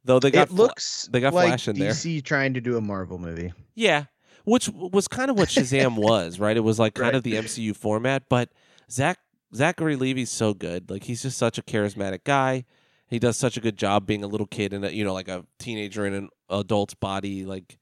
though 0.05 0.19
they 0.21 0.31
got 0.31 0.49
it 0.49 0.55
looks 0.55 1.09
they 1.13 1.21
got 1.21 1.35
like 1.35 1.49
Flash 1.49 1.69
in 1.69 1.79
there. 1.79 1.91
DC 1.93 2.23
trying 2.25 2.55
to 2.55 2.61
do 2.61 2.77
a 2.77 2.81
Marvel 2.81 3.19
movie. 3.19 3.53
Yeah, 3.75 4.05
which 4.45 4.69
was 4.69 5.09
kind 5.09 5.31
of 5.31 5.39
what 5.39 5.49
Shazam 5.49 5.97
was, 5.97 6.39
right? 6.39 6.57
It 6.57 6.61
was 6.61 6.79
like 6.79 6.95
kind 6.95 7.07
Right. 7.09 7.15
of 7.17 7.23
the 7.23 7.35
MCU 7.35 7.75
format, 7.77 8.25
but 8.29 8.51
Zach 8.91 9.19
Zachary 9.55 9.97
Levi's 9.97 10.31
so 10.31 10.53
good. 10.55 10.91
Like 10.91 11.05
he's 11.05 11.23
just 11.23 11.39
such 11.39 11.59
a 11.59 11.63
charismatic 11.63 12.25
guy. 12.25 12.65
He 13.07 13.19
does 13.19 13.37
such 13.37 13.57
a 13.57 13.61
good 13.61 13.77
job 13.77 14.07
being 14.07 14.25
a 14.25 14.27
little 14.27 14.47
kid 14.47 14.73
and 14.73 14.85
you 14.93 15.05
know 15.05 15.13
like 15.15 15.29
a 15.29 15.45
teenager 15.59 16.07
in 16.07 16.15
an 16.15 16.29
adult's 16.51 16.95
body. 16.95 17.45
Like 17.45 17.79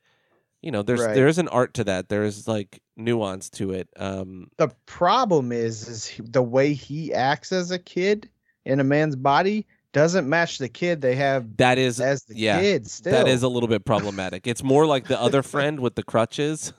you 0.60 0.70
know, 0.70 0.82
there's 0.82 1.00
Right. 1.00 1.14
there's 1.14 1.38
an 1.38 1.48
art 1.48 1.74
to 1.74 1.84
that. 1.84 2.08
There's 2.08 2.46
like 2.46 2.80
nuance 2.96 3.50
to 3.50 3.72
it. 3.72 3.88
Um, 3.96 4.48
The 4.58 4.68
problem 4.86 5.50
is, 5.50 5.88
is 5.88 6.20
the 6.22 6.42
way 6.42 6.72
he 6.74 7.12
acts 7.12 7.50
as 7.50 7.70
a 7.72 7.78
kid 7.80 8.28
in 8.64 8.78
a 8.78 8.84
man's 8.84 9.16
body 9.16 9.66
doesn't 9.92 10.28
match 10.28 10.58
the 10.58 10.68
kid 10.68 11.00
they 11.00 11.14
have 11.16 11.56
that 11.58 11.78
is 11.78 12.00
as 12.00 12.24
the 12.24 12.36
yeah, 12.36 12.60
kid. 12.60 12.88
Still, 12.90 13.12
that 13.12 13.28
is 13.28 13.42
a 13.42 13.48
little 13.48 13.68
bit 13.68 13.84
problematic. 13.84 14.46
It's 14.46 14.62
more 14.62 14.86
like 14.86 15.06
the 15.08 15.20
other 15.20 15.42
friend 15.42 15.80
with 15.80 15.94
the 15.94 16.02
crutches 16.02 16.72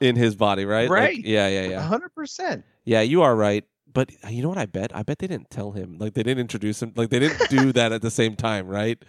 in 0.00 0.16
his 0.16 0.34
body, 0.36 0.64
right? 0.64 0.88
Like, 0.88 0.98
Right. 1.00 1.24
yeah, 1.24 1.48
yeah, 1.48 1.68
yeah. 1.68 1.80
hundred 1.82 2.14
percent. 2.14 2.64
Yeah, 2.84 3.00
you 3.02 3.22
are 3.22 3.34
right. 3.36 3.64
But 3.92 4.12
you 4.30 4.40
know 4.40 4.48
what 4.48 4.56
I 4.58 4.66
bet? 4.66 4.94
I 4.94 5.02
bet 5.02 5.18
they 5.18 5.26
didn't 5.26 5.50
tell 5.50 5.72
him. 5.72 5.98
Like 5.98 6.14
they 6.14 6.22
didn't 6.22 6.40
introduce 6.40 6.80
him. 6.80 6.92
Like 6.94 7.10
they 7.10 7.18
didn't 7.18 7.50
do 7.50 7.72
that 7.78 7.90
at 7.90 8.02
the 8.02 8.10
same 8.10 8.36
time, 8.36 8.68
right? 8.68 9.02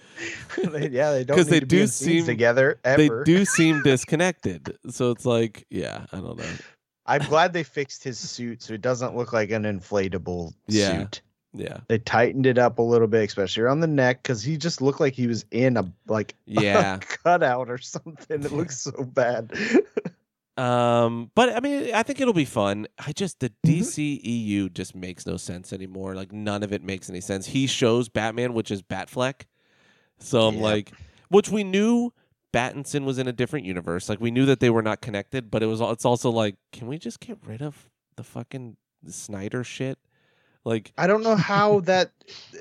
Yeah, 0.63 1.11
they 1.11 1.23
don't 1.23 1.25
because 1.37 1.47
they 1.47 1.59
do 1.59 1.85
seem- 1.85 2.25
together 2.25 2.79
ever. 2.83 3.23
They 3.23 3.31
do 3.31 3.45
seem 3.45 3.83
disconnected. 3.83 4.75
So 4.89 5.11
it's 5.11 5.25
like, 5.25 5.65
yeah, 5.69 6.05
I 6.11 6.17
don't 6.17 6.37
know. 6.37 6.45
I'm 7.05 7.21
glad 7.25 7.53
they 7.53 7.63
fixed 7.63 8.03
his 8.03 8.17
suit 8.17 8.63
so 8.63 8.73
it 8.73 8.81
doesn't 8.81 9.15
look 9.15 9.33
like 9.33 9.51
an 9.51 9.63
inflatable 9.63 10.53
Yeah. 10.67 10.99
suit. 10.99 11.21
Yeah. 11.53 11.79
They 11.87 11.99
tightened 11.99 12.45
it 12.45 12.57
up 12.57 12.79
a 12.79 12.81
little 12.81 13.07
bit, 13.07 13.23
especially 13.27 13.63
around 13.63 13.81
the 13.81 13.87
neck, 13.87 14.23
because 14.23 14.41
he 14.41 14.55
just 14.57 14.81
looked 14.81 14.99
like 15.01 15.13
he 15.13 15.27
was 15.27 15.45
in 15.51 15.75
a 15.77 15.91
like 16.07 16.35
Yeah. 16.45 16.97
cutout 16.99 17.69
or 17.69 17.77
something. 17.77 18.43
It 18.43 18.51
looks 18.51 18.79
so 18.81 19.03
bad. 19.03 19.51
Um, 20.57 21.31
but 21.33 21.55
I 21.55 21.59
mean, 21.61 21.93
I 21.93 22.03
think 22.03 22.19
it'll 22.19 22.33
be 22.33 22.45
fun. 22.45 22.87
I 22.99 23.13
just 23.13 23.39
the 23.39 23.51
Mhm. 23.65 23.79
DCEU 23.79 24.73
just 24.73 24.95
makes 24.95 25.25
no 25.25 25.37
sense 25.37 25.71
anymore. 25.73 26.13
Like 26.13 26.31
none 26.31 26.61
of 26.61 26.73
it 26.73 26.83
makes 26.83 27.09
any 27.09 27.21
sense. 27.21 27.47
He 27.47 27.67
shows 27.67 28.09
Batman, 28.09 28.53
which 28.53 28.69
is 28.69 28.81
Batfleck. 28.81 29.43
So 30.19 30.47
I'm 30.47 30.59
like, 30.59 30.91
which 31.29 31.49
we 31.49 31.63
knew 31.63 32.13
Battinson 32.53 33.05
was 33.05 33.17
in 33.17 33.27
a 33.27 33.31
different 33.33 33.65
universe. 33.65 34.07
Like 34.09 34.19
we 34.19 34.29
knew 34.29 34.45
that 34.45 34.59
they 34.59 34.69
were 34.69 34.83
not 34.83 35.01
connected, 35.01 35.49
but 35.49 35.63
it 35.63 35.67
was. 35.67 35.79
It's 35.81 36.05
also 36.05 36.29
like, 36.29 36.55
can 36.71 36.87
we 36.87 36.97
just 36.99 37.19
get 37.21 37.37
rid 37.45 37.61
of 37.61 37.89
the 38.17 38.23
fucking 38.23 38.75
Snyder 39.07 39.63
shit? 39.63 39.97
Like, 40.63 40.93
I 40.97 41.07
don't 41.07 41.23
know 41.23 41.35
how 41.35 41.79
that 41.81 42.11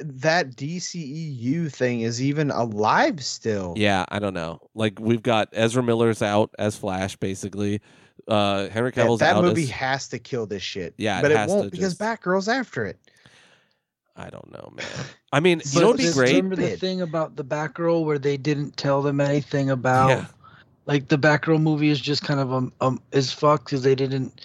that 0.01 0.53
DCEU 0.53 1.71
thing 1.73 2.01
is 2.01 2.23
even 2.23 2.51
alive 2.51 3.23
still. 3.23 3.75
yeah, 3.77 4.05
I 4.09 4.19
don't 4.19 4.35
know. 4.35 4.61
Like 4.75 4.99
we've 4.99 5.23
got 5.23 5.49
Ezra 5.53 5.83
Miller's 5.83 6.23
out 6.23 6.55
as 6.59 6.77
Flash, 6.77 7.17
basically. 7.17 7.81
Uh, 8.29 8.69
Henry 8.69 8.93
Yeah, 8.95 9.17
that 9.17 9.37
out 9.37 9.45
movie 9.45 9.65
as 9.65 9.71
has 9.71 10.09
to 10.09 10.19
kill 10.19 10.47
this 10.47 10.63
shit. 10.63 10.95
Yeah, 10.97 11.21
but 11.21 11.31
it, 11.31 11.37
has 11.37 11.51
to 11.51 11.57
won't 11.57 11.71
because 11.73 11.97
just- 11.97 12.01
Batgirl's 12.01 12.49
after 12.49 12.85
it. 12.87 12.99
I 14.17 14.29
don't 14.29 14.51
know, 14.53 14.73
man. 14.77 14.87
I 15.33 15.41
mean, 15.41 15.61
you 15.65 15.71
But 15.75 15.81
know 15.81 15.95
be 15.95 16.13
great? 16.13 16.35
Remember 16.37 16.57
the 16.57 16.77
thing 16.77 17.01
about 17.01 17.37
the 17.37 17.45
Batgirl 17.45 18.05
where 18.05 18.19
they 18.19 18.37
didn't 18.37 18.77
tell 18.77 19.01
them 19.03 19.21
anything 19.21 19.71
about 19.71 20.09
Yeah. 20.11 20.27
like 20.87 21.09
the 21.09 21.17
Batgirl 21.17 21.61
movie 21.63 21.89
is 21.89 22.01
just 22.01 22.23
kind 22.23 22.39
of 22.41 22.53
um, 22.53 22.73
um 22.81 23.01
is 23.13 23.33
fucked 23.33 23.65
because 23.67 23.83
they 23.83 23.95
didn't. 23.95 24.41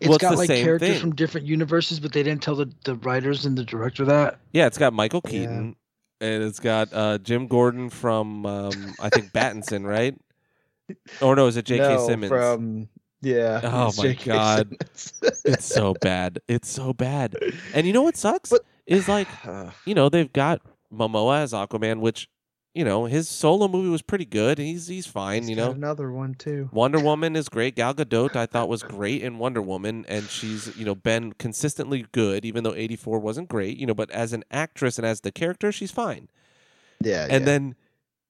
It's 0.00 0.08
Well, 0.08 0.16
it's 0.16 0.22
got 0.22 0.30
the 0.32 0.36
like 0.36 0.46
same 0.48 0.64
characters 0.64 0.88
thing. 0.90 1.00
from 1.00 1.14
different 1.14 1.46
universes, 1.46 1.98
but 2.00 2.12
they 2.12 2.22
didn't 2.22 2.42
tell 2.42 2.54
the, 2.54 2.70
the 2.84 2.94
writers 2.96 3.44
and 3.46 3.56
the 3.58 3.64
director 3.64 4.04
that. 4.04 4.38
Yeah, 4.52 4.66
it's 4.66 4.78
got 4.78 4.92
Michael 4.92 5.20
Yeah. 5.24 5.30
Keaton, 5.30 5.76
and 6.20 6.42
it's 6.42 6.60
got 6.60 6.92
uh, 6.92 7.18
Jim 7.18 7.46
Gordon 7.48 7.90
from 7.90 8.46
um, 8.46 8.94
I 9.00 9.08
think 9.08 9.32
Battinson, 9.32 9.84
right? 9.86 10.16
Or 11.20 11.36
no, 11.36 11.46
is 11.48 11.56
it 11.56 11.64
J.K. 11.66 11.82
No, 11.96 12.06
Simmons? 12.06 12.30
From 12.30 12.88
yeah. 13.20 13.60
Oh 13.64 13.92
my 13.96 14.02
J.K. 14.04 14.30
God. 14.30 14.76
It's 15.44 15.64
so 15.66 15.94
bad. 16.00 16.38
It's 16.48 16.68
so 16.68 16.92
bad. 16.92 17.36
And 17.74 17.86
you 17.86 17.92
know 17.92 18.02
what 18.02 18.16
sucks 18.16 18.50
But- 18.50 18.64
is 18.86 19.08
like 19.08 19.28
you 19.84 19.94
know 19.94 20.08
they've 20.08 20.32
got 20.32 20.62
Momoa 20.92 21.42
as 21.42 21.52
Aquaman, 21.52 22.00
which 22.00 22.28
you 22.78 22.84
know 22.84 23.06
his 23.06 23.28
solo 23.28 23.66
movie 23.66 23.88
was 23.88 24.02
pretty 24.02 24.24
good. 24.24 24.56
He's 24.58 24.86
he's 24.86 25.04
fine. 25.04 25.42
he's 25.42 25.50
you 25.50 25.56
know 25.56 25.72
another 25.72 26.12
one 26.12 26.34
too. 26.34 26.70
Wonder 26.72 27.00
Woman 27.00 27.34
is 27.34 27.48
great. 27.48 27.74
Gal 27.74 27.92
Gadot 27.92 28.36
I 28.36 28.46
thought 28.46 28.68
was 28.68 28.84
great 28.84 29.20
in 29.20 29.38
Wonder 29.38 29.60
Woman, 29.60 30.06
and 30.08 30.28
she's 30.28 30.76
you 30.76 30.84
know 30.84 30.94
been 30.94 31.32
consistently 31.32 32.06
good, 32.12 32.44
even 32.44 32.62
though 32.62 32.76
eighty 32.76 32.94
four 32.94 33.18
wasn't 33.18 33.48
great. 33.48 33.78
You 33.78 33.86
know, 33.86 33.94
but 33.94 34.12
as 34.12 34.32
an 34.32 34.44
actress 34.52 34.96
and 34.96 35.04
as 35.04 35.22
the 35.22 35.32
character, 35.32 35.72
she's 35.72 35.90
fine. 35.90 36.28
Yeah, 37.02 37.24
and 37.24 37.40
yeah. 37.40 37.46
then 37.46 37.74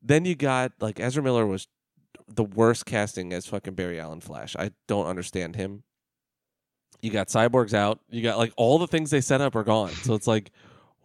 then 0.01 0.25
you 0.25 0.35
got 0.35 0.73
like 0.81 0.99
Ezra 0.99 1.23
Miller 1.23 1.45
was 1.45 1.69
the 2.27 2.45
worst 2.45 2.87
casting 2.87 3.35
as 3.35 3.45
fucking 3.45 3.75
Barry 3.75 4.01
Allen 4.01 4.23
Flash. 4.23 4.57
I 4.57 4.71
don't 4.87 5.07
understand 5.07 5.57
him. 5.57 5.83
You 7.03 7.11
got 7.11 7.29
cyborgs 7.29 7.75
out. 7.75 8.01
You 8.09 8.23
got 8.23 8.39
like 8.39 8.55
all 8.57 8.79
the 8.79 8.87
things 8.87 9.11
they 9.11 9.21
set 9.21 9.43
up 9.43 9.55
are 9.55 9.63
gone. 9.63 9.91
So 9.91 10.15
it's 10.15 10.27
like, 10.27 10.53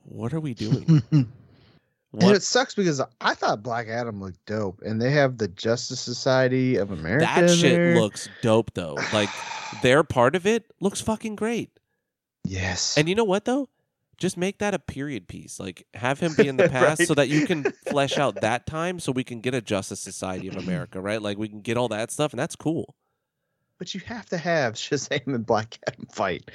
what 0.03 0.33
are 0.33 0.39
we 0.39 0.53
doing? 0.53 1.03
And 2.14 2.32
it 2.35 2.43
sucks 2.43 2.75
because 2.75 3.01
I 3.22 3.33
thought 3.33 3.64
Black 3.64 3.88
Adam 3.88 4.22
looked 4.22 4.45
dope, 4.45 4.82
and 4.85 5.01
they 5.01 5.09
have 5.11 5.38
the 5.40 5.48
Justice 5.48 6.00
Society 6.00 6.75
of 6.77 6.92
America. 6.92 7.25
that 7.25 7.50
shit 7.50 7.72
there. 7.74 7.95
looks 8.00 8.30
dope 8.42 8.74
though. 8.75 8.98
Like 9.14 9.30
their 9.82 10.03
part 10.03 10.35
of 10.35 10.45
it 10.45 10.66
looks 10.80 11.01
fucking 11.01 11.35
great. 11.35 11.72
yes, 12.45 12.98
And 12.98 13.09
you 13.09 13.16
know 13.16 13.24
what 13.24 13.45
though? 13.45 13.69
Just 14.17 14.38
make 14.38 14.59
that 14.59 14.74
a 14.75 14.80
period 14.80 15.27
piece. 15.27 15.59
Like 15.59 15.88
have 15.95 16.19
him 16.19 16.35
be 16.38 16.48
in 16.48 16.58
the 16.58 16.69
past 16.69 17.00
Right. 17.00 17.08
so 17.08 17.16
that 17.16 17.30
you 17.30 17.48
can 17.48 17.64
flesh 17.90 18.17
out 18.17 18.42
that 18.42 18.67
time 18.67 19.00
so 19.00 19.11
we 19.11 19.24
can 19.24 19.42
get 19.42 19.56
a 19.56 19.61
Justice 19.61 20.00
Society 20.00 20.48
of 20.48 20.56
America, 20.56 21.01
right? 21.01 21.22
Like 21.22 21.38
we 21.40 21.50
can 21.50 21.61
get 21.61 21.77
all 21.77 21.88
that 21.90 22.11
stuff 22.11 22.32
and 22.32 22.40
that's 22.40 22.56
cool. 22.56 22.95
but 23.80 23.93
you 23.95 24.01
have 24.01 24.27
to 24.27 24.38
have 24.38 24.75
Shazam 24.75 25.33
and 25.33 25.45
Black 25.45 25.80
Adam 25.88 26.06
fight, 26.11 26.51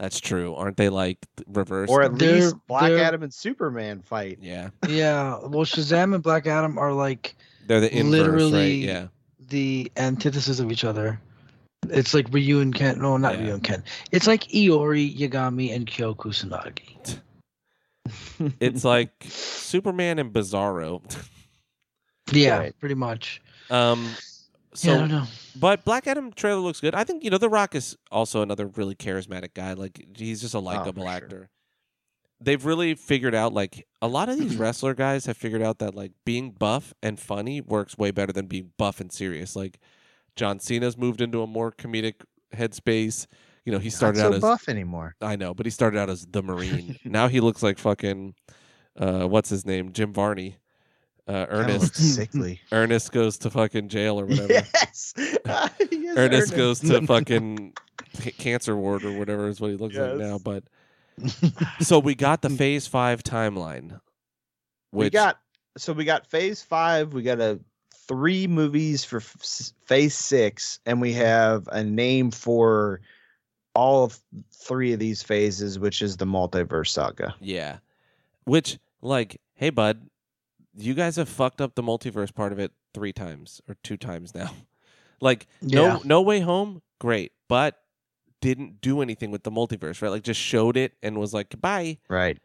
That's 0.00 0.18
true. 0.18 0.54
Aren't 0.54 0.78
they 0.78 0.88
like 0.88 1.18
reverse? 1.46 1.90
or 1.90 2.00
at 2.02 2.18
They're- 2.18 2.36
least 2.36 2.56
Black 2.66 2.84
they're- 2.84 2.98
Adam 2.98 3.22
and 3.22 3.32
Superman 3.32 4.00
fight. 4.00 4.38
yeah. 4.40 4.70
yeah, 4.88 5.38
well, 5.40 5.66
Shazam 5.66 6.14
and 6.14 6.22
Black 6.22 6.46
Adam 6.46 6.78
are 6.78 6.92
like 6.92 7.36
They're 7.66 7.80
the 7.80 7.94
inverse, 7.94 8.10
Literally- 8.10 8.52
right? 8.86 8.88
Yeah. 8.88 9.06
the 9.48 9.92
antithesis 9.98 10.58
of 10.58 10.72
each 10.72 10.84
other. 10.84 11.20
It's 11.90 12.14
like 12.14 12.26
Ryu 12.32 12.60
and 12.60 12.74
Ken. 12.74 12.98
No, 13.00 13.16
not 13.18 13.34
Yeah. 13.38 13.44
Ryu 13.44 13.54
and 13.54 13.64
Ken. 13.64 13.84
It's 14.12 14.26
like 14.26 14.44
Iori, 14.44 15.14
Yagami, 15.16 15.74
and 15.74 15.86
Kyo 15.86 16.14
Kusanagi. 16.14 17.18
It's 18.60 18.84
like 18.84 19.12
Superman 19.28 20.18
and 20.18 20.32
Bizarro. 20.32 21.02
Yeah, 22.32 22.58
Right. 22.58 22.78
pretty 22.80 22.94
much. 22.94 23.42
Um 23.70 24.08
so 24.74 24.90
yeah, 24.90 24.96
I 24.96 24.98
don't 25.00 25.08
know. 25.08 25.24
but 25.56 25.84
Black 25.84 26.06
Adam 26.06 26.32
trailer 26.32 26.60
looks 26.60 26.80
good. 26.80 26.94
I 26.94 27.04
think 27.04 27.24
you 27.24 27.30
know 27.30 27.38
The 27.38 27.48
Rock 27.48 27.74
is 27.74 27.96
also 28.10 28.42
another 28.42 28.66
really 28.66 28.94
charismatic 28.94 29.54
guy. 29.54 29.72
Like 29.72 30.04
he's 30.16 30.40
just 30.40 30.54
a 30.54 30.60
likable 30.60 31.02
sure. 31.04 31.12
actor. 31.12 31.50
They've 32.40 32.64
really 32.64 32.94
figured 32.94 33.34
out 33.34 33.52
like 33.52 33.86
a 34.00 34.08
lot 34.08 34.28
of 34.28 34.38
these 34.38 34.56
wrestler 34.58 34.94
guys 34.94 35.26
have 35.26 35.36
figured 35.36 35.62
out 35.62 35.78
that 35.80 35.94
like 35.94 36.12
being 36.24 36.52
buff 36.52 36.94
and 37.02 37.18
funny 37.18 37.60
works 37.60 37.98
way 37.98 38.10
better 38.12 38.32
than 38.32 38.46
being 38.46 38.72
buff 38.78 39.00
and 39.00 39.12
serious. 39.12 39.56
Like 39.56 39.80
John 40.36 40.60
Cena's 40.60 40.96
moved 40.96 41.20
into 41.20 41.42
a 41.42 41.46
more 41.46 41.72
comedic 41.72 42.14
headspace. 42.54 43.26
You 43.64 43.72
know, 43.72 43.78
he 43.78 43.90
started 43.90 44.18
Not 44.20 44.26
out 44.26 44.34
as 44.34 44.40
buff 44.40 44.68
anymore. 44.68 45.16
I 45.20 45.36
know, 45.36 45.52
but 45.52 45.66
he 45.66 45.70
started 45.70 45.98
out 45.98 46.08
as 46.08 46.26
the 46.26 46.42
Marine. 46.42 46.96
now 47.04 47.28
he 47.28 47.40
looks 47.40 47.62
like 47.62 47.78
fucking 47.78 48.34
uh 48.98 49.26
what's 49.26 49.50
his 49.50 49.66
name? 49.66 49.92
Jim 49.92 50.12
Varney. 50.12 50.56
Uh 51.28 51.46
Ernest 51.48 51.94
sickly. 51.96 52.60
Ernest 52.72 53.12
goes 53.12 53.38
to 53.38 53.50
fucking 53.50 53.88
jail 53.88 54.18
or 54.20 54.26
whatever. 54.26 54.52
yes, 54.52 55.14
Yes, 55.16 56.16
Ernest 56.16 56.56
goes 56.56 56.80
to 56.80 57.06
fucking 57.06 57.72
ca- 58.20 58.30
cancer 58.32 58.76
ward 58.76 59.04
or 59.04 59.16
whatever 59.18 59.48
is 59.48 59.60
what 59.60 59.70
he 59.70 59.76
looks 59.76 59.96
like 59.96 60.16
now. 60.16 60.38
But 60.38 60.64
so 61.80 61.98
we 61.98 62.14
got 62.14 62.42
the 62.42 62.50
phase 62.50 62.86
five 62.86 63.22
timeline. 63.22 64.00
Which 64.90 65.06
we 65.06 65.10
got 65.10 65.38
so 65.76 65.92
we 65.92 66.04
got 66.04 66.26
phase 66.26 66.62
five 66.62 67.12
we 67.12 67.22
got 67.22 67.40
a 67.40 67.60
three 68.08 68.48
movies 68.48 69.04
for 69.04 69.18
f- 69.18 69.72
phase 69.86 70.16
six 70.16 70.80
and 70.84 71.00
we 71.00 71.12
have 71.12 71.68
a 71.70 71.84
name 71.84 72.32
for 72.32 73.00
all 73.74 74.02
of 74.02 74.18
three 74.52 74.92
of 74.92 74.98
these 74.98 75.22
phases 75.22 75.78
which 75.78 76.02
is 76.02 76.16
the 76.16 76.24
multiverse 76.24 76.88
saga 76.88 77.36
yeah. 77.40 77.78
Which, 78.44 78.78
like, 79.00 79.40
hey 79.54 79.70
bud, 79.70 80.09
you 80.76 80.94
guys 80.94 81.16
have 81.16 81.28
fucked 81.28 81.60
up 81.60 81.74
the 81.74 81.82
multiverse 81.82 82.34
part 82.34 82.52
of 82.52 82.58
it 82.58 82.72
three 82.94 83.12
times 83.12 83.60
or 83.68 83.76
two 83.82 83.96
times 83.96 84.34
now. 84.34 84.50
like, 85.20 85.46
Yeah. 85.60 85.80
no 85.80 86.00
no 86.04 86.22
way 86.22 86.40
home, 86.40 86.82
great, 86.98 87.32
but 87.48 87.76
didn't 88.40 88.80
do 88.80 89.02
anything 89.02 89.30
with 89.30 89.42
the 89.42 89.50
multiverse, 89.50 90.00
right? 90.00 90.08
Like 90.10 90.22
just 90.22 90.40
showed 90.40 90.76
it 90.76 90.94
and 91.02 91.18
was 91.18 91.34
like, 91.34 91.50
goodbye. 91.50 91.98
right 92.08 92.38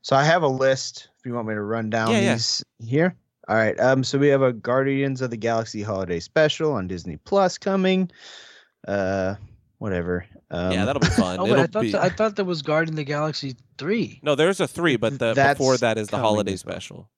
so 0.00 0.14
i 0.14 0.22
have 0.22 0.44
a 0.44 0.48
list 0.48 1.08
if 1.18 1.26
you 1.26 1.34
want 1.34 1.48
me 1.48 1.54
to 1.54 1.60
run 1.60 1.90
down 1.90 2.12
Yeah, 2.12 2.20
yeah. 2.20 2.34
these 2.34 2.64
here 2.78 3.16
all 3.48 3.56
right 3.56 3.78
um 3.80 4.04
so 4.04 4.16
we 4.16 4.28
have 4.28 4.42
a 4.42 4.52
guardians 4.52 5.20
of 5.22 5.30
the 5.30 5.36
galaxy 5.36 5.82
holiday 5.82 6.20
special 6.20 6.72
on 6.72 6.86
disney 6.86 7.16
plus 7.24 7.58
coming 7.58 8.08
uh 8.86 9.34
whatever 9.78 10.24
um, 10.52 10.70
yeah, 10.72 10.84
that'll 10.86 11.00
be 11.00 11.06
fun. 11.24 11.40
Oh, 11.40 11.44
wait, 11.44 11.50
It'll 11.52 11.62
I 11.64 11.66
thought 11.66 11.82
be 11.82 11.90
th- 11.90 12.02
I 12.02 12.08
thought 12.08 12.36
there 12.36 12.44
was 12.44 12.62
Guardian 12.62 12.94
of 12.94 12.96
the 12.96 13.04
Galaxy 13.04 13.54
three. 13.76 14.18
No, 14.22 14.34
there's 14.34 14.60
a 14.60 14.66
three, 14.68 14.96
but 14.96 15.18
the 15.18 15.34
That's 15.34 15.58
before 15.58 15.76
that 15.78 15.98
is 15.98 16.08
the 16.08 16.16
holiday 16.16 16.54
as 16.54 16.64
well. 16.64 16.72
special. 16.76 17.10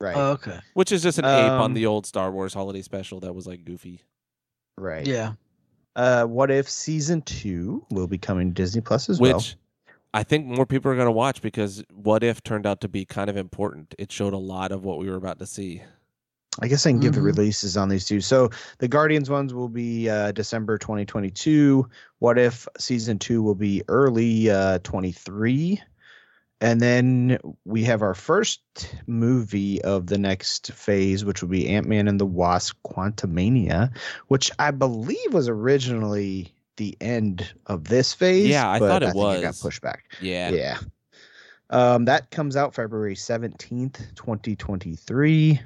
Right 0.00 0.16
Oh, 0.16 0.32
okay. 0.32 0.60
Which 0.74 0.92
is 0.92 1.02
just 1.02 1.18
an 1.18 1.24
ape 1.24 1.50
on 1.52 1.60
Um, 1.60 1.74
the 1.74 1.86
old 1.86 2.06
Star 2.06 2.30
Wars 2.30 2.54
holiday 2.54 2.82
special 2.82 3.20
that 3.20 3.34
was 3.34 3.46
like 3.46 3.64
goofy. 3.64 4.02
right 4.76 5.06
Yeah. 5.06 5.32
uh 5.96 6.24
what 6.24 6.50
if 6.50 6.68
season 6.68 7.22
two 7.22 7.84
will 7.90 8.06
be 8.06 8.18
coming 8.18 8.48
to 8.48 8.54
disney 8.54 8.80
plus 8.80 9.08
as 9.08 9.20
Which 9.20 9.32
well 9.32 9.44
I 10.14 10.22
think 10.22 10.46
more 10.46 10.64
people 10.64 10.90
are 10.90 10.94
going 10.94 11.06
to 11.06 11.12
watch 11.12 11.42
because 11.42 11.84
What 11.92 12.24
If 12.24 12.42
turned 12.42 12.66
out 12.66 12.80
to 12.80 12.88
be 12.88 13.04
kind 13.04 13.28
of 13.28 13.36
important. 13.36 13.94
It 13.98 14.10
showed 14.10 14.32
a 14.32 14.38
lot 14.38 14.72
of 14.72 14.82
what 14.82 14.98
we 14.98 15.08
were 15.10 15.16
about 15.16 15.38
to 15.40 15.46
see. 15.46 15.82
I 16.62 16.66
guess 16.66 16.86
I 16.86 16.90
can 16.90 16.98
give 16.98 17.12
the 17.14 17.20
releases 17.20 17.76
on 17.76 17.90
these 17.90 18.06
two. 18.06 18.22
So 18.22 18.48
the 18.78 18.88
Guardians 18.88 19.28
ones 19.28 19.52
will 19.52 19.68
be 19.68 20.08
uh, 20.08 20.32
December 20.32 20.78
2022. 20.78 21.86
What 22.20 22.38
if 22.38 22.66
season 22.78 23.18
two 23.18 23.42
will 23.42 23.54
be 23.54 23.82
early 23.88 24.50
uh, 24.50 24.78
23? 24.82 25.78
And 26.60 26.80
then 26.80 27.38
we 27.64 27.84
have 27.84 28.02
our 28.02 28.14
first 28.14 28.60
movie 29.06 29.80
of 29.82 30.08
the 30.08 30.18
next 30.18 30.72
phase, 30.72 31.24
which 31.24 31.40
will 31.40 31.48
be 31.48 31.68
Ant 31.68 31.86
Man 31.86 32.08
and 32.08 32.18
the 32.20 32.26
Wasp 32.26 32.76
Quantumania, 32.84 33.94
which 34.26 34.50
I 34.58 34.72
believe 34.72 35.32
was 35.32 35.48
originally 35.48 36.52
the 36.76 36.96
end 37.00 37.52
of 37.66 37.84
this 37.84 38.12
phase. 38.12 38.48
Yeah, 38.48 38.68
I 38.68 38.78
but 38.80 38.88
thought 38.88 39.02
it 39.04 39.06
got 39.06 39.14
was. 39.16 39.60
pushed 39.62 39.82
back. 39.82 40.12
Yeah. 40.20 40.50
Yeah. 40.50 40.78
Um, 41.70 42.06
that 42.06 42.30
comes 42.30 42.56
out 42.56 42.74
February 42.74 43.14
17th, 43.14 44.14
2023. 44.16 45.60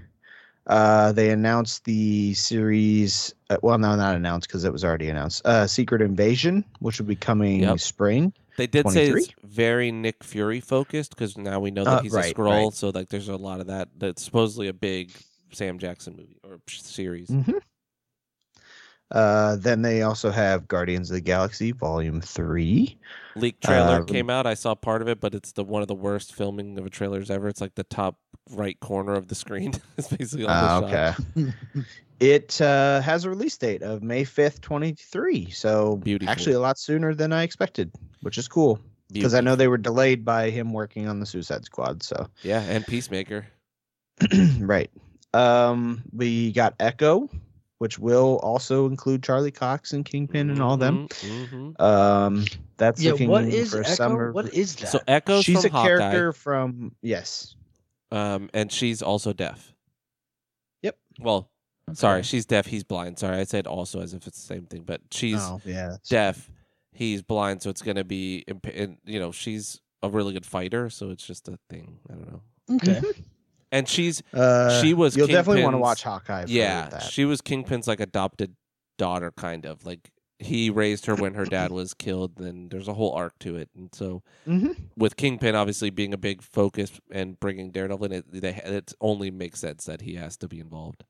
Uh, 0.66 1.12
they 1.12 1.30
announced 1.30 1.84
the 1.84 2.34
series. 2.34 3.34
Uh, 3.50 3.56
well, 3.62 3.78
no, 3.78 3.96
not 3.96 4.14
announced 4.14 4.48
because 4.48 4.64
it 4.64 4.72
was 4.72 4.84
already 4.84 5.08
announced. 5.08 5.44
Uh, 5.46 5.66
Secret 5.66 6.02
Invasion, 6.02 6.64
which 6.80 6.98
will 6.98 7.06
be 7.06 7.16
coming 7.16 7.60
Yep. 7.62 7.80
spring. 7.80 8.32
They 8.56 8.66
did 8.66 8.88
say 8.90 9.08
it's 9.08 9.28
very 9.42 9.90
Nick 9.92 10.22
Fury 10.22 10.60
focused 10.60 11.10
because 11.16 11.36
now 11.38 11.58
we 11.60 11.70
know 11.70 11.84
that 11.84 11.98
Uh, 11.98 12.02
he's 12.02 12.14
a 12.14 12.20
Skrull. 12.22 12.64
right. 12.64 12.72
So 12.74 12.90
like, 12.90 13.08
there's 13.08 13.28
a 13.28 13.36
lot 13.36 13.60
of 13.60 13.68
that. 13.68 13.88
That's 13.96 14.22
supposedly 14.22 14.68
a 14.68 14.72
big 14.74 15.10
Sam 15.52 15.78
Jackson 15.78 16.14
movie 16.16 16.38
or 16.44 16.60
series. 16.68 17.28
Mhm. 17.28 17.60
Uh, 19.10 19.56
then 19.56 19.82
they 19.82 20.02
also 20.02 20.30
have 20.30 20.66
Guardians 20.68 21.10
of 21.10 21.14
the 21.14 21.20
Galaxy 21.20 21.72
Volume 21.72 22.20
Three. 22.22 22.98
Leak 23.36 23.60
trailer 23.60 24.00
Uh, 24.00 24.04
came 24.04 24.30
out. 24.30 24.46
I 24.46 24.54
saw 24.54 24.74
part 24.74 25.02
of 25.02 25.08
it, 25.08 25.20
but 25.20 25.34
it's 25.34 25.52
the 25.52 25.64
one 25.64 25.82
of 25.82 25.88
the 25.88 25.94
worst 25.94 26.34
filming 26.34 26.78
of 26.78 26.86
a 26.86 26.90
trailers 26.90 27.30
ever. 27.30 27.48
It's 27.48 27.60
like 27.60 27.74
the 27.74 27.84
top 27.84 28.16
right 28.50 28.78
corner 28.80 29.14
of 29.14 29.28
the 29.28 29.34
screen. 29.34 29.72
it's 29.96 30.08
basically 30.08 30.44
all 30.46 30.80
the 30.80 30.90
shot. 30.90 31.20
okay. 31.36 31.52
it 32.20 32.60
uh, 32.60 33.00
has 33.00 33.24
a 33.24 33.30
release 33.30 33.56
date 33.56 33.82
of 33.82 34.02
May 34.02 34.24
5th, 34.24 34.60
23. 34.60 35.50
So 35.50 35.96
Beautiful. 35.96 36.30
actually 36.30 36.54
a 36.54 36.60
lot 36.60 36.78
sooner 36.78 37.14
than 37.14 37.32
I 37.32 37.42
expected, 37.42 37.92
which 38.22 38.38
is 38.38 38.48
cool 38.48 38.80
because 39.12 39.34
I 39.34 39.40
know 39.40 39.56
they 39.56 39.68
were 39.68 39.78
delayed 39.78 40.24
by 40.24 40.50
him 40.50 40.72
working 40.72 41.08
on 41.08 41.20
the 41.20 41.26
Suicide 41.26 41.64
Squad. 41.64 42.02
So 42.02 42.28
Yeah, 42.42 42.60
and 42.62 42.86
Peacemaker. 42.86 43.46
right. 44.58 44.90
Um, 45.34 46.02
we 46.12 46.52
got 46.52 46.74
Echo, 46.78 47.28
which 47.78 47.98
will 47.98 48.38
also 48.42 48.86
include 48.86 49.22
Charlie 49.22 49.50
Cox 49.50 49.92
and 49.92 50.04
Kingpin 50.04 50.50
and 50.50 50.62
all 50.62 50.76
them. 50.76 51.08
Mhm, 51.08 51.74
mhm. 51.74 51.80
Um, 51.80 52.44
that's 52.76 53.02
yeah, 53.02 53.12
looking 53.12 53.30
what 53.30 53.44
is 53.44 53.70
for 53.70 53.80
Echo? 53.80 53.94
summer. 53.94 54.32
What 54.32 54.52
is 54.54 54.76
that? 54.76 54.88
So 54.88 55.00
Echo's 55.08 55.44
She's 55.44 55.62
from 55.62 55.66
a 55.66 55.72
Hawkeye, 55.72 55.88
character 55.88 56.32
from 56.32 56.94
yes. 57.02 57.56
Um, 58.12 58.48
and 58.54 58.70
she's 58.70 59.02
also 59.02 59.32
deaf. 59.32 59.74
Yep. 60.82 60.96
Well, 61.20 61.50
sorry, 61.94 62.22
she's 62.22 62.46
deaf. 62.46 62.66
He's 62.66 62.84
blind. 62.84 63.18
Sorry, 63.18 63.36
I 63.38 63.44
said 63.44 63.66
also 63.66 64.00
as 64.00 64.14
if 64.14 64.26
it's 64.26 64.40
the 64.40 64.46
same 64.54 64.66
thing, 64.66 64.82
but 64.84 65.00
she's 65.10 65.40
oh 65.40 65.60
yeah. 65.64 65.82
that's- 65.88 66.08
deaf. 66.08 66.50
He's 66.94 67.22
blind, 67.22 67.62
so 67.62 67.70
it's 67.70 67.80
gonna 67.80 68.04
be, 68.04 68.44
imp- 68.46 68.66
and, 68.66 68.98
you 69.06 69.18
know, 69.18 69.32
she's 69.32 69.80
a 70.02 70.10
really 70.10 70.34
good 70.34 70.44
fighter, 70.44 70.90
so 70.90 71.08
it's 71.10 71.26
just 71.26 71.48
a 71.48 71.58
thing. 71.70 71.98
I 72.10 72.14
don't 72.14 72.30
know. 72.30 72.42
Okay. 72.76 73.00
And 73.72 73.88
she's 73.88 74.22
Uh, 74.34 74.82
She 74.82 74.92
was 74.92 75.16
You'll 75.16 75.26
definitely 75.26 75.62
want 75.62 75.72
to 75.72 75.78
watch 75.78 76.02
Hawkeye. 76.02 76.44
For 76.44 76.50
yeah, 76.50 76.88
that. 76.90 77.02
she 77.04 77.24
was 77.24 77.40
Kingpin's 77.40 77.88
like 77.88 78.00
adopted 78.00 78.54
daughter, 78.98 79.32
kind 79.34 79.64
of 79.64 79.86
like 79.86 80.10
he 80.42 80.70
raised 80.70 81.06
her 81.06 81.14
when 81.14 81.34
her 81.34 81.44
dad 81.44 81.70
was 81.72 81.94
killed. 81.94 82.36
Then 82.36 82.68
there's 82.70 82.88
a 82.88 82.94
whole 82.94 83.12
arc 83.12 83.38
to 83.40 83.56
it, 83.56 83.68
and 83.76 83.88
so 83.94 84.22
Mhm. 84.46 84.76
with 84.96 85.16
Kingpin 85.16 85.54
obviously 85.54 85.90
being 85.90 86.12
a 86.12 86.18
big 86.18 86.42
focus 86.42 87.00
and 87.10 87.38
bringing 87.40 87.70
Daredevil 87.70 88.06
in, 88.06 88.12
it, 88.12 88.24
they, 88.32 88.54
it 88.54 88.92
only 89.00 89.30
makes 89.30 89.60
sense 89.60 89.84
that 89.84 90.00
he 90.02 90.14
has 90.14 90.36
to 90.38 90.48
be 90.48 90.60
involved. 90.60 91.04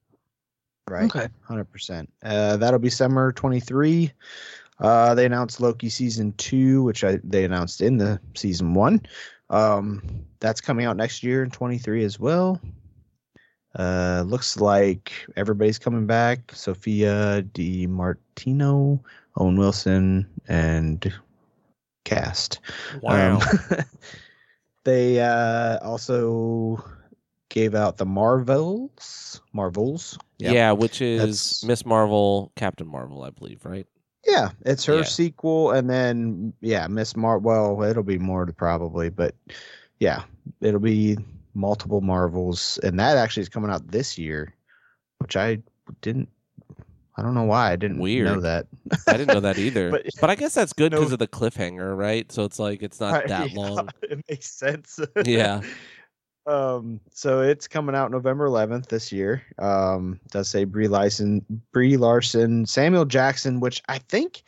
Right. 0.89 1.05
Okay. 1.05 1.29
Hundred 1.43 1.71
percent. 1.71 2.13
Uh, 2.23 2.57
that'll 2.57 2.81
be 2.81 2.91
summer 2.91 3.33
twenty 3.33 3.61
three. 3.61 4.13
Uh, 4.81 5.15
they 5.15 5.27
announced 5.27 5.61
Loki 5.61 5.89
season 5.89 6.33
two, 6.39 6.83
which 6.83 7.05
I 7.05 7.21
they 7.23 7.45
announced 7.45 7.81
in 7.81 7.99
the 7.99 8.21
season 8.35 8.75
one. 8.75 9.01
Um, 9.49 10.03
that's 10.41 10.61
coming 10.61 10.87
out 10.87 10.97
next 10.97 11.23
year 11.23 11.45
in 11.45 11.51
twenty 11.51 11.79
three 11.79 12.03
as 12.05 12.19
well. 12.19 12.61
Uh, 13.79 14.23
looks 14.27 14.59
like 14.61 15.13
everybody's 15.37 15.79
coming 15.79 16.07
back. 16.07 16.51
Sophia 16.53 17.43
Di 17.43 17.87
Martino, 17.87 19.01
Owen 19.37 19.57
Wilson, 19.57 20.29
and 20.49 21.13
cast. 22.05 22.61
Um, 23.07 23.41
they 24.85 25.21
uh, 25.21 25.79
also 25.83 26.83
gave 27.49 27.75
out 27.75 27.99
the 27.99 28.07
Marvels. 28.07 29.41
Marvels. 29.53 30.19
Yep. 30.39 30.55
Yeah, 30.55 30.73
which 30.73 31.01
is 31.01 31.63
Miss 31.67 31.85
Marvel, 31.87 32.53
Captain 32.57 32.87
Marvel, 32.87 33.23
I 33.23 33.31
believe, 33.31 33.65
right? 33.65 33.87
Yeah, 34.27 34.51
it's 34.65 34.85
her 34.87 34.99
Yeah. 34.99 35.05
sequel, 35.05 35.73
and 35.73 35.91
then 35.91 36.53
yeah, 36.61 36.87
Miss 36.87 37.17
Mar. 37.17 37.39
Well, 37.39 37.83
it'll 37.83 38.03
be 38.03 38.19
more 38.19 38.47
probably, 38.47 39.11
but 39.11 39.35
yeah, 39.99 40.23
it'll 40.61 40.81
be 40.81 41.19
multiple 41.55 42.01
Marvels, 42.01 42.79
and 42.83 42.99
that 42.99 43.17
actually 43.17 43.43
is 43.43 43.49
coming 43.49 43.71
out 43.71 43.89
this 43.89 44.19
year, 44.19 44.55
which 45.19 45.37
I 45.37 45.59
didn't. 46.01 46.29
I 47.17 47.23
don't 47.23 47.35
know 47.35 47.45
why 47.45 47.73
I 47.73 47.77
didn't 47.77 47.99
know 47.99 48.03
Weird. 48.05 48.43
that. 48.43 48.67
I 49.07 49.13
didn't 49.19 49.35
know 49.35 49.41
that 49.41 49.59
either. 49.59 49.91
but, 49.93 50.07
But- 50.21 50.31
I 50.31 50.35
guess 50.35 50.55
that's 50.55 50.73
good 50.73 50.93
No- 50.93 50.99
because 50.99 51.13
of 51.13 51.19
the 51.19 51.29
cliffhanger, 51.29 51.97
right? 51.97 52.31
So 52.33 52.45
it's 52.45 52.59
like 52.59 52.83
it's 52.83 53.01
not 53.01 53.27
that 53.29 53.51
yeah, 53.53 53.57
long. 53.59 53.89
It 54.03 54.25
makes 54.29 54.51
sense. 54.51 54.99
Yeah. 55.25 55.63
Um, 56.45 56.99
so 57.13 57.41
it's 57.41 57.69
coming 57.69 57.95
out 57.95 58.11
November 58.11 58.49
11th 58.49 58.89
this 58.89 59.13
year. 59.13 59.45
Um, 59.61 60.19
does 60.33 60.49
say 60.49 60.65
Brie 60.65 60.89
Larson, 60.89 61.47
Brie 61.73 61.97
Larson, 61.97 62.67
Samuel 62.67 63.05
Jackson, 63.05 63.61
which 63.61 63.81
I 63.89 63.99
think 63.99 64.43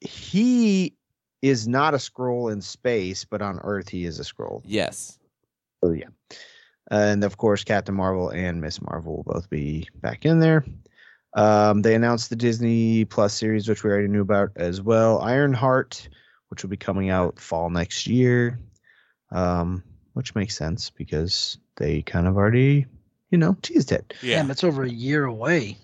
he 0.00 0.94
is 1.40 1.66
not 1.66 1.94
a 1.94 1.96
Skrull 1.96 2.52
in 2.52 2.60
space, 2.60 3.24
but 3.24 3.40
on 3.40 3.60
Earth 3.60 3.88
he 3.88 4.04
is 4.04 4.20
a 4.20 4.24
Skrull. 4.24 4.60
Yes. 4.66 5.18
So 5.82 5.92
yeah. 5.92 6.08
And 6.90 7.24
of 7.24 7.38
course, 7.38 7.64
Captain 7.64 7.94
Marvel 7.94 8.28
and 8.28 8.60
Miss 8.60 8.82
Marvel 8.82 9.16
will 9.24 9.32
both 9.34 9.48
be 9.48 9.88
back 10.02 10.26
in 10.26 10.40
there. 10.40 10.66
Um, 11.34 11.82
they 11.82 11.94
announced 11.94 12.30
the 12.30 12.36
Disney 12.36 13.04
Plus 13.04 13.34
series, 13.34 13.68
which 13.68 13.84
we 13.84 13.90
already 13.90 14.08
knew 14.08 14.22
about 14.22 14.50
as 14.56 14.82
well. 14.82 15.20
Ironheart, 15.20 16.08
which 16.48 16.62
will 16.62 16.70
be 16.70 16.76
coming 16.76 17.10
out 17.10 17.38
fall 17.38 17.70
next 17.70 18.06
year. 18.06 18.58
Um, 19.30 19.84
which 20.14 20.34
makes 20.34 20.56
sense 20.56 20.90
because 20.90 21.58
they 21.76 22.02
kind 22.02 22.26
of 22.26 22.36
already, 22.36 22.86
you 23.30 23.38
know, 23.38 23.56
teased 23.62 23.92
it. 23.92 24.12
Damn, 24.20 24.50
it's 24.50 24.64
over 24.64 24.82
a 24.82 24.90
year 24.90 25.24
away. 25.24 25.76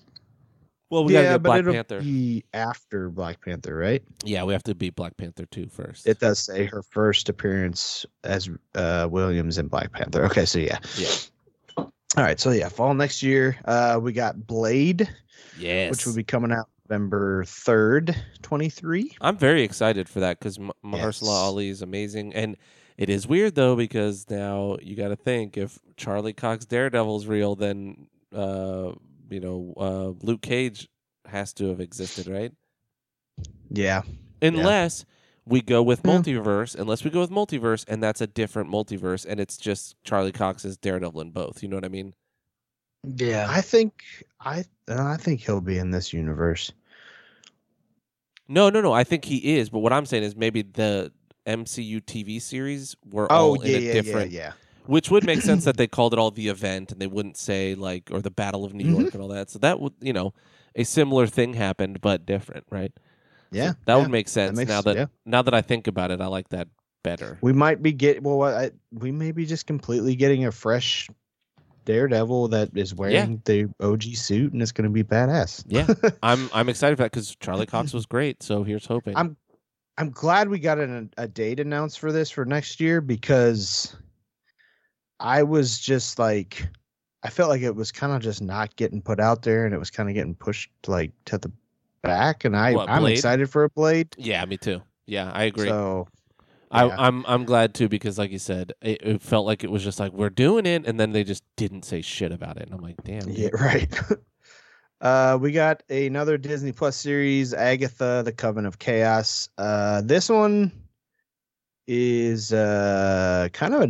Well, 0.90 1.04
we 1.04 1.14
gotta 1.14 1.24
yeah, 1.24 1.32
get 1.32 1.42
but 1.42 1.48
Black 1.48 1.58
it'll 1.60 1.72
Panther. 1.74 2.00
be 2.00 2.44
after 2.54 3.08
Black 3.10 3.40
Panther, 3.44 3.74
right? 3.76 4.02
Yeah, 4.24 4.44
we 4.44 4.52
have 4.52 4.62
to 4.64 4.74
beat 4.74 4.94
Black 4.94 5.16
Panther 5.16 5.46
2 5.46 5.68
first. 5.68 6.06
It 6.06 6.20
does 6.20 6.38
say 6.38 6.66
her 6.66 6.82
first 6.82 7.28
appearance 7.28 8.06
as 8.22 8.48
uh, 8.74 9.08
Williams 9.10 9.58
in 9.58 9.66
Black 9.66 9.92
Panther. 9.92 10.24
Okay, 10.26 10.44
so 10.44 10.60
yeah. 10.60 10.78
Yeah. 10.96 11.08
All 12.16 12.22
right, 12.22 12.38
so 12.38 12.50
yeah, 12.50 12.68
fall 12.68 12.94
next 12.94 13.22
year. 13.22 13.56
Uh, 13.64 13.98
we 14.02 14.12
got 14.12 14.46
Blade, 14.46 15.08
yes. 15.58 15.90
which 15.90 16.06
will 16.06 16.14
be 16.14 16.24
coming 16.24 16.52
out 16.52 16.68
November 16.88 17.44
third, 17.44 18.14
twenty 18.42 18.68
three. 18.70 19.14
I'm 19.20 19.36
very 19.36 19.62
excited 19.62 20.08
for 20.08 20.20
that 20.20 20.38
because 20.38 20.56
M- 20.58 20.72
Mahershala 20.84 21.22
Yes. 21.22 21.28
Ali 21.28 21.68
is 21.68 21.82
amazing, 21.82 22.32
and 22.34 22.56
it 22.96 23.10
is 23.10 23.26
weird 23.26 23.54
though 23.54 23.76
because 23.76 24.24
now 24.30 24.76
you 24.80 24.94
got 24.96 25.08
to 25.08 25.16
think 25.16 25.56
if 25.58 25.78
Charlie 25.96 26.32
Cox 26.32 26.64
Daredevil's 26.64 27.26
real, 27.26 27.54
then 27.56 28.06
uh, 28.34 28.92
you 29.28 29.40
know 29.40 29.74
uh, 29.76 30.24
Luke 30.24 30.42
Cage 30.42 30.88
has 31.26 31.52
to 31.54 31.68
have 31.68 31.80
existed, 31.80 32.28
right? 32.28 32.52
Yeah, 33.68 34.02
Unless 34.40 35.04
we 35.46 35.60
go 35.62 35.82
with 35.82 36.02
Yeah. 36.04 36.20
multiverse, 36.20 36.74
unless 36.74 37.04
we 37.04 37.10
go 37.10 37.20
with 37.20 37.30
multiverse, 37.30 37.84
and 37.88 38.02
that's 38.02 38.20
a 38.20 38.26
different 38.26 38.70
multiverse, 38.70 39.24
and 39.28 39.40
it's 39.40 39.56
just 39.56 39.96
Charlie 40.04 40.32
Cox's 40.32 40.76
Daredevil 40.76 41.20
in 41.20 41.30
both. 41.30 41.62
You 41.62 41.68
know 41.68 41.76
what 41.76 41.84
I 41.84 41.88
mean? 41.88 42.14
Yeah. 43.04 43.46
I 43.48 43.60
think 43.60 44.02
I 44.40 44.60
uh, 44.88 45.04
I 45.04 45.16
think 45.16 45.40
he'll 45.40 45.60
be 45.60 45.78
in 45.78 45.90
this 45.90 46.12
universe. 46.12 46.72
No, 48.48 48.70
no, 48.70 48.80
no. 48.80 48.92
I 48.92 49.04
think 49.04 49.24
he 49.24 49.56
is, 49.56 49.70
but 49.70 49.80
what 49.80 49.92
I'm 49.92 50.06
saying 50.06 50.22
is 50.22 50.36
maybe 50.36 50.62
the 50.62 51.12
MCU 51.46 52.00
TV 52.00 52.40
series 52.40 52.96
were 53.04 53.30
Oh 53.30 53.56
all 53.56 53.64
yeah, 53.64 53.76
in 53.78 53.82
a 53.82 53.86
yeah, 53.86 53.92
different 53.92 54.30
yeah, 54.30 54.40
yeah. 54.40 54.52
which 54.86 55.10
would 55.10 55.24
make 55.24 55.42
sense 55.42 55.64
that 55.64 55.76
they 55.76 55.86
called 55.86 56.12
it 56.12 56.18
all 56.18 56.30
the 56.30 56.48
event 56.48 56.92
and 56.92 57.00
they 57.00 57.06
wouldn't 57.06 57.36
say 57.36 57.74
like 57.74 58.08
or 58.12 58.20
the 58.20 58.30
battle 58.30 58.64
of 58.64 58.74
new 58.74 58.84
york 58.84 59.12
and 59.14 59.22
all 59.22 59.28
that 59.28 59.48
so 59.50 59.58
that 59.60 59.78
would 59.80 59.92
you 60.00 60.12
know 60.12 60.32
a 60.74 60.82
similar 60.84 61.26
thing 61.26 61.54
happened 61.54 62.00
but 62.00 62.26
different 62.26 62.64
right 62.70 62.92
So 63.52 63.56
Yeah, 63.58 63.72
that 63.84 63.94
yeah, 63.94 63.96
would 64.02 64.10
make 64.10 64.28
sense 64.28 64.56
makes- 64.56 64.68
now 64.68 64.80
that 64.82 64.96
yeah. 64.96 65.06
now 65.24 65.42
that 65.42 65.54
i 65.54 65.62
think 65.62 65.86
about 65.86 66.10
it 66.10 66.20
i 66.20 66.26
like 66.26 66.48
that 66.50 66.68
better 67.04 67.38
We 67.40 67.52
might 67.52 67.82
be 67.82 67.92
get 67.92 68.22
well. 68.22 68.42
I, 68.42 68.72
we 68.92 69.12
may 69.12 69.30
be 69.32 69.46
just 69.46 69.66
completely 69.66 70.16
getting 70.16 70.44
a 70.46 70.52
fresh 70.52 71.08
Daredevil 71.84 72.48
that 72.48 72.76
is 72.76 72.92
wearing 72.96 73.40
the 73.44 73.72
OG 73.78 74.02
suit 74.16 74.52
and 74.52 74.60
it's 74.60 74.72
going 74.72 74.88
to 74.88 74.90
be 74.90 75.04
badass. 75.04 75.62
yeah 75.68 75.86
i'm 76.22 76.50
i'm 76.52 76.68
excited 76.68 76.96
for 76.96 77.04
that 77.04 77.12
because 77.12 77.36
charlie 77.36 77.64
cox 77.66 77.92
was 77.94 78.06
great 78.06 78.42
so 78.42 78.64
here's 78.64 78.86
hoping 78.86 79.16
I'm 79.16 79.36
I'm 79.98 80.10
glad 80.10 80.48
we 80.48 80.58
got 80.58 80.78
an, 80.78 81.10
a 81.16 81.26
date 81.28 81.58
announced 81.60 82.00
for 82.00 82.10
this 82.12 82.28
for 82.30 82.44
next 82.44 82.80
year 82.80 83.00
because 83.00 83.96
I 85.18 85.42
was 85.44 85.78
just 85.78 86.18
like 86.18 86.68
I 87.22 87.30
felt 87.30 87.48
like 87.48 87.62
it 87.62 87.74
was 87.74 87.92
kind 87.92 88.12
of 88.12 88.20
just 88.20 88.42
not 88.42 88.76
getting 88.76 89.00
put 89.00 89.20
out 89.20 89.42
there 89.42 89.64
and 89.64 89.74
it 89.74 89.78
was 89.78 89.90
kind 89.90 90.08
of 90.08 90.14
getting 90.14 90.34
pushed 90.34 90.70
like 90.86 91.12
to 91.26 91.38
the 91.38 91.50
back 92.06 92.44
and 92.44 92.56
I 92.56 92.72
What, 92.74 92.88
I'm 92.88 93.04
excited 93.06 93.50
for 93.50 93.64
a 93.64 93.70
blade. 93.70 94.14
yeah 94.18 94.44
me 94.44 94.56
too 94.56 94.82
yeah 95.06 95.30
i 95.32 95.44
agree 95.44 95.68
So 95.68 96.08
I, 96.70 96.86
yeah. 96.86 96.96
I'm 96.98 97.24
I'm 97.26 97.44
glad 97.44 97.74
too 97.74 97.88
because 97.88 98.18
like 98.18 98.32
you 98.32 98.40
said 98.40 98.72
it, 98.82 99.00
it 99.02 99.22
felt 99.22 99.46
like 99.46 99.62
it 99.62 99.70
was 99.70 99.84
just 99.84 100.00
like 100.00 100.12
we're 100.12 100.30
doing 100.30 100.66
it 100.66 100.84
and 100.86 100.98
then 100.98 101.12
they 101.12 101.22
just 101.22 101.44
didn't 101.56 101.84
say 101.84 102.02
shit 102.02 102.32
about 102.32 102.56
it 102.56 102.64
and 102.64 102.74
I'm 102.74 102.80
like 102.80 102.96
damn 103.04 103.20
dude. 103.20 103.38
yeah, 103.38 103.48
right. 103.52 104.00
uh 105.00 105.38
we 105.40 105.52
got 105.52 105.82
another 105.88 106.36
Disney 106.36 106.72
Plus 106.72 106.96
series, 106.96 107.54
Agatha, 107.54 108.22
the 108.24 108.32
Coven 108.32 108.66
of 108.66 108.78
Chaos. 108.80 109.48
Uh 109.58 110.00
this 110.02 110.28
one 110.28 110.72
is 111.86 112.52
uh 112.52 113.48
kind 113.52 113.74
of 113.74 113.82
a 113.82 113.86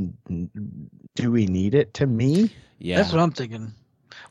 do 1.14 1.32
we 1.32 1.46
need 1.46 1.74
it 1.74 1.94
to 1.94 2.06
me? 2.06 2.50
yeah 2.78 2.96
That's 2.98 3.10
what 3.12 3.22
I'm 3.22 3.30
thinking. 3.32 3.72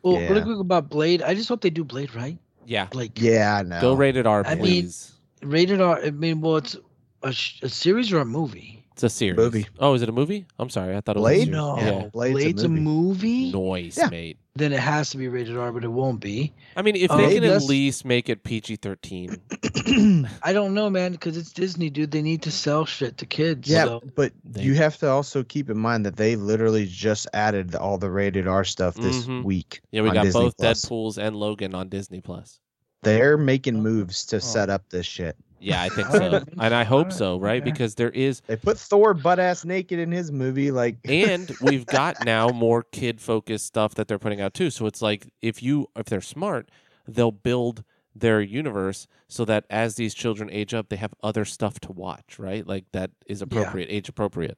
Well, 0.03 0.17
really 0.19 0.35
Yeah. 0.35 0.43
quick 0.43 0.59
about 0.59 0.89
Blade. 0.89 1.23
I 1.23 1.33
just 1.33 1.49
hope 1.49 1.61
they 1.61 1.71
do 1.71 1.83
Blade 1.83 2.13
right. 2.13 2.37
Yeah 2.65 2.87
Like 2.93 3.19
Yeah, 3.21 3.63
no. 3.65 3.81
go 3.81 3.93
rated 3.93 4.25
R 4.27 4.43
I 4.45 4.55
mean- 4.55 4.59
please 4.63 5.11
rated 5.41 5.81
R. 5.81 5.99
I 6.03 6.11
mean, 6.11 6.41
well, 6.41 6.57
it's 6.57 6.75
a, 7.23 7.31
sh- 7.31 7.61
a 7.63 7.69
series 7.69 8.11
or 8.11 8.19
a 8.19 8.25
movie. 8.25 8.84
It's 8.95 9.03
a 9.03 9.09
series. 9.09 9.35
Movie. 9.35 9.67
Oh, 9.77 9.93
is 9.93 10.01
it 10.03 10.07
a 10.07 10.13
movie? 10.13 10.45
I'm 10.57 10.69
sorry. 10.69 10.95
I 10.95 11.01
thought 11.01 11.17
it 11.17 11.19
was 11.19 11.29
a 11.29 11.35
Blade? 11.35 11.39
series. 11.47 11.51
No, 11.51 11.77
Yeah, 11.77 12.07
Blade's 12.13 12.31
a 12.39 12.43
Blade's 12.43 12.63
a 12.63 12.69
movie. 12.69 13.51
Noise, 13.51 13.97
Yeah. 13.97 14.07
mate. 14.07 14.37
Then 14.55 14.71
it 14.71 14.79
has 14.79 15.09
to 15.09 15.17
be 15.17 15.27
rated 15.27 15.57
R, 15.57 15.73
but 15.73 15.83
it 15.83 15.89
won't 15.89 16.21
be. 16.21 16.53
I 16.77 16.81
mean, 16.81 16.95
if 16.95 17.11
Oh, 17.11 17.17
they 17.17 17.35
can 17.35 17.43
at 17.43 17.63
least 17.63 18.05
make 18.05 18.29
it 18.29 18.43
PG-13. 18.45 20.29
I 20.43 20.53
don't 20.53 20.73
know, 20.73 20.89
man, 20.89 21.11
because 21.11 21.35
it's 21.35 21.51
Disney, 21.51 21.89
dude. 21.89 22.11
They 22.11 22.21
need 22.21 22.41
to 22.43 22.51
sell 22.51 22.85
shit 22.85 23.17
to 23.17 23.25
kids. 23.25 23.67
Yeah, 23.67 23.83
so- 23.83 24.01
but 24.15 24.31
They- 24.45 24.63
you 24.63 24.75
have 24.75 24.95
to 24.99 25.09
also 25.09 25.43
keep 25.43 25.69
in 25.69 25.77
mind 25.77 26.05
that 26.05 26.15
they 26.15 26.37
literally 26.37 26.85
just 26.85 27.27
added 27.33 27.75
all 27.75 27.97
the 27.97 28.09
rated 28.09 28.47
R 28.47 28.63
stuff 28.63 28.95
this 28.95 29.25
Mhm. 29.25 29.43
week. 29.43 29.81
Yeah, 29.91 30.03
we 30.03 30.07
on 30.09 30.15
got 30.15 30.23
Disney 30.23 30.41
both 30.41 30.55
Plus. 30.57 30.85
Deadpool's 30.85 31.17
and 31.17 31.35
Logan 31.35 31.75
on 31.75 31.89
Disney 31.89 32.21
Plus. 32.21 32.61
They're 33.03 33.37
making 33.37 33.83
moves 33.83 34.25
Oh. 34.29 34.37
to 34.37 34.41
set 34.41 34.69
up 34.69 34.83
this 34.89 35.05
shit. 35.05 35.35
Yeah, 35.59 35.81
I 35.81 35.89
think 35.89 36.07
so, 36.09 36.43
and 36.59 36.73
I 36.75 36.83
hope 36.83 37.11
so, 37.11 37.39
right? 37.39 37.61
okay. 37.61 37.71
Because 37.71 37.95
there 37.95 38.09
is, 38.11 38.41
They 38.41 38.55
put 38.55 38.77
Thor 38.77 39.13
butt 39.13 39.39
ass 39.39 39.65
naked 39.65 39.99
in 39.99 40.11
his 40.11 40.31
movie, 40.31 40.71
like 40.71 40.97
and 41.05 41.51
we've 41.61 41.85
got 41.85 42.23
now 42.25 42.49
more 42.49 42.83
kid-focused 42.83 43.65
stuff 43.65 43.95
that 43.95 44.07
they're 44.07 44.19
putting 44.19 44.41
out 44.41 44.53
too. 44.53 44.69
So 44.69 44.85
it's 44.85 45.01
like 45.01 45.27
if 45.41 45.63
you, 45.63 45.87
if 45.95 46.05
they're 46.05 46.21
smart, 46.21 46.69
they'll 47.07 47.31
build 47.31 47.83
their 48.15 48.41
universe 48.41 49.07
so 49.27 49.43
that 49.45 49.65
as 49.69 49.95
these 49.95 50.13
children 50.13 50.49
age 50.51 50.73
up, 50.73 50.89
they 50.89 50.95
have 50.95 51.13
other 51.23 51.45
stuff 51.45 51.79
to 51.81 51.91
watch, 51.91 52.37
right? 52.37 52.65
Like 52.65 52.85
that 52.93 53.11
is 53.25 53.41
appropriate, 53.41 53.87
age 53.89 54.09
appropriate. 54.09 54.57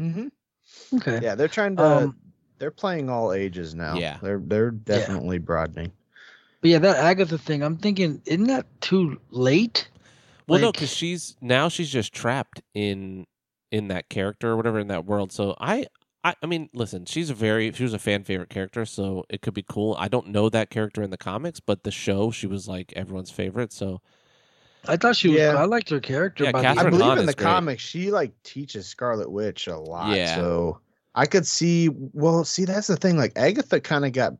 Mm-hmm. 0.00 0.28
okay. 0.96 1.20
yeah, 1.22 1.34
they're 1.34 1.48
trying 1.48 1.76
to. 1.76 1.84
Um, 1.84 2.16
they're 2.58 2.70
playing 2.70 3.10
all 3.10 3.32
ages 3.32 3.74
now. 3.74 3.96
Yeah. 3.96 4.18
they're 4.22 4.40
they're 4.42 4.70
definitely 4.70 5.38
broadening. 5.38 5.92
But 6.60 6.70
yeah, 6.70 6.78
that 6.78 6.96
Agatha 6.96 7.38
thing, 7.38 7.62
I'm 7.62 7.76
thinking, 7.76 8.22
isn't 8.24 8.46
that 8.46 8.66
too 8.80 9.20
late? 9.30 9.88
Well, 10.48 10.60
no, 10.60 10.72
because 10.72 10.92
she's 10.92 11.36
now 11.40 11.68
she's 11.68 11.90
just 11.90 12.12
trapped 12.12 12.62
in 12.74 13.26
in 13.72 13.88
that 13.88 14.08
character 14.08 14.50
or 14.50 14.56
whatever 14.56 14.78
in 14.78 14.88
that 14.88 15.04
world. 15.04 15.32
So 15.32 15.56
I, 15.60 15.86
I, 16.22 16.34
I 16.42 16.46
mean, 16.46 16.68
listen, 16.72 17.04
she's 17.04 17.30
a 17.30 17.34
very 17.34 17.72
she 17.72 17.82
was 17.82 17.94
a 17.94 17.98
fan 17.98 18.24
favorite 18.24 18.50
character, 18.50 18.84
so 18.84 19.24
it 19.28 19.42
could 19.42 19.54
be 19.54 19.64
cool. 19.68 19.96
I 19.98 20.08
don't 20.08 20.28
know 20.28 20.48
that 20.48 20.70
character 20.70 21.02
in 21.02 21.10
the 21.10 21.16
comics, 21.16 21.60
but 21.60 21.82
the 21.82 21.90
show 21.90 22.30
she 22.30 22.46
was 22.46 22.68
like 22.68 22.92
everyone's 22.94 23.30
favorite. 23.30 23.72
So 23.72 24.00
I 24.88 24.96
thought 24.96 25.16
she 25.16 25.28
was. 25.28 25.38
Yeah. 25.38 25.54
I 25.56 25.64
liked 25.64 25.90
her 25.90 26.00
character. 26.00 26.44
Yeah, 26.44 26.52
by 26.52 26.64
I 26.64 26.88
believe 26.88 27.00
Hahn 27.00 27.18
in 27.18 27.26
the 27.26 27.34
great. 27.34 27.44
comics 27.44 27.82
she 27.82 28.10
like 28.10 28.32
teaches 28.42 28.86
Scarlet 28.86 29.30
Witch 29.30 29.66
a 29.66 29.76
lot. 29.76 30.16
Yeah. 30.16 30.36
So 30.36 30.80
I 31.14 31.26
could 31.26 31.46
see. 31.46 31.90
Well, 31.92 32.44
see, 32.44 32.64
that's 32.64 32.86
the 32.86 32.96
thing. 32.96 33.16
Like 33.16 33.32
Agatha 33.36 33.80
kind 33.80 34.04
of 34.04 34.12
got. 34.12 34.34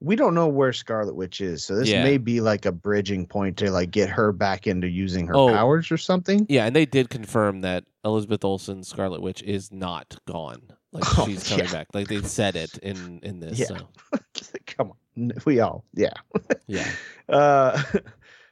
We 0.00 0.14
don't 0.14 0.34
know 0.34 0.46
where 0.46 0.72
Scarlet 0.72 1.14
Witch 1.16 1.40
is, 1.40 1.64
so 1.64 1.74
this 1.76 1.88
Yeah. 1.88 2.04
may 2.04 2.18
be 2.18 2.40
like 2.40 2.66
a 2.66 2.72
bridging 2.72 3.26
point 3.26 3.56
to 3.58 3.70
like 3.70 3.90
get 3.90 4.08
her 4.10 4.30
back 4.32 4.66
into 4.68 4.86
using 4.88 5.26
her 5.26 5.34
Oh. 5.36 5.48
powers 5.48 5.90
or 5.90 5.96
something. 5.96 6.46
yeah, 6.48 6.66
and 6.66 6.76
they 6.76 6.86
did 6.86 7.10
confirm 7.10 7.62
that 7.62 7.84
Elizabeth 8.04 8.44
Olsen, 8.44 8.84
Scarlet 8.84 9.20
Witch, 9.22 9.42
is 9.42 9.72
not 9.72 10.16
gone. 10.26 10.62
Like 10.92 11.02
Oh, 11.18 11.26
she's 11.26 11.48
coming 11.48 11.66
yeah. 11.66 11.72
back. 11.72 11.88
Like 11.94 12.06
they 12.08 12.22
said 12.22 12.54
it 12.56 12.78
in 12.78 13.20
in 13.22 13.40
this. 13.40 13.58
Yeah. 13.58 13.66
So 13.66 13.76
Come 14.66 14.92
on, 15.16 15.32
we 15.44 15.58
all 15.60 15.84
yeah. 15.94 16.12
yeah, 16.68 16.88
Uh, 17.28 17.82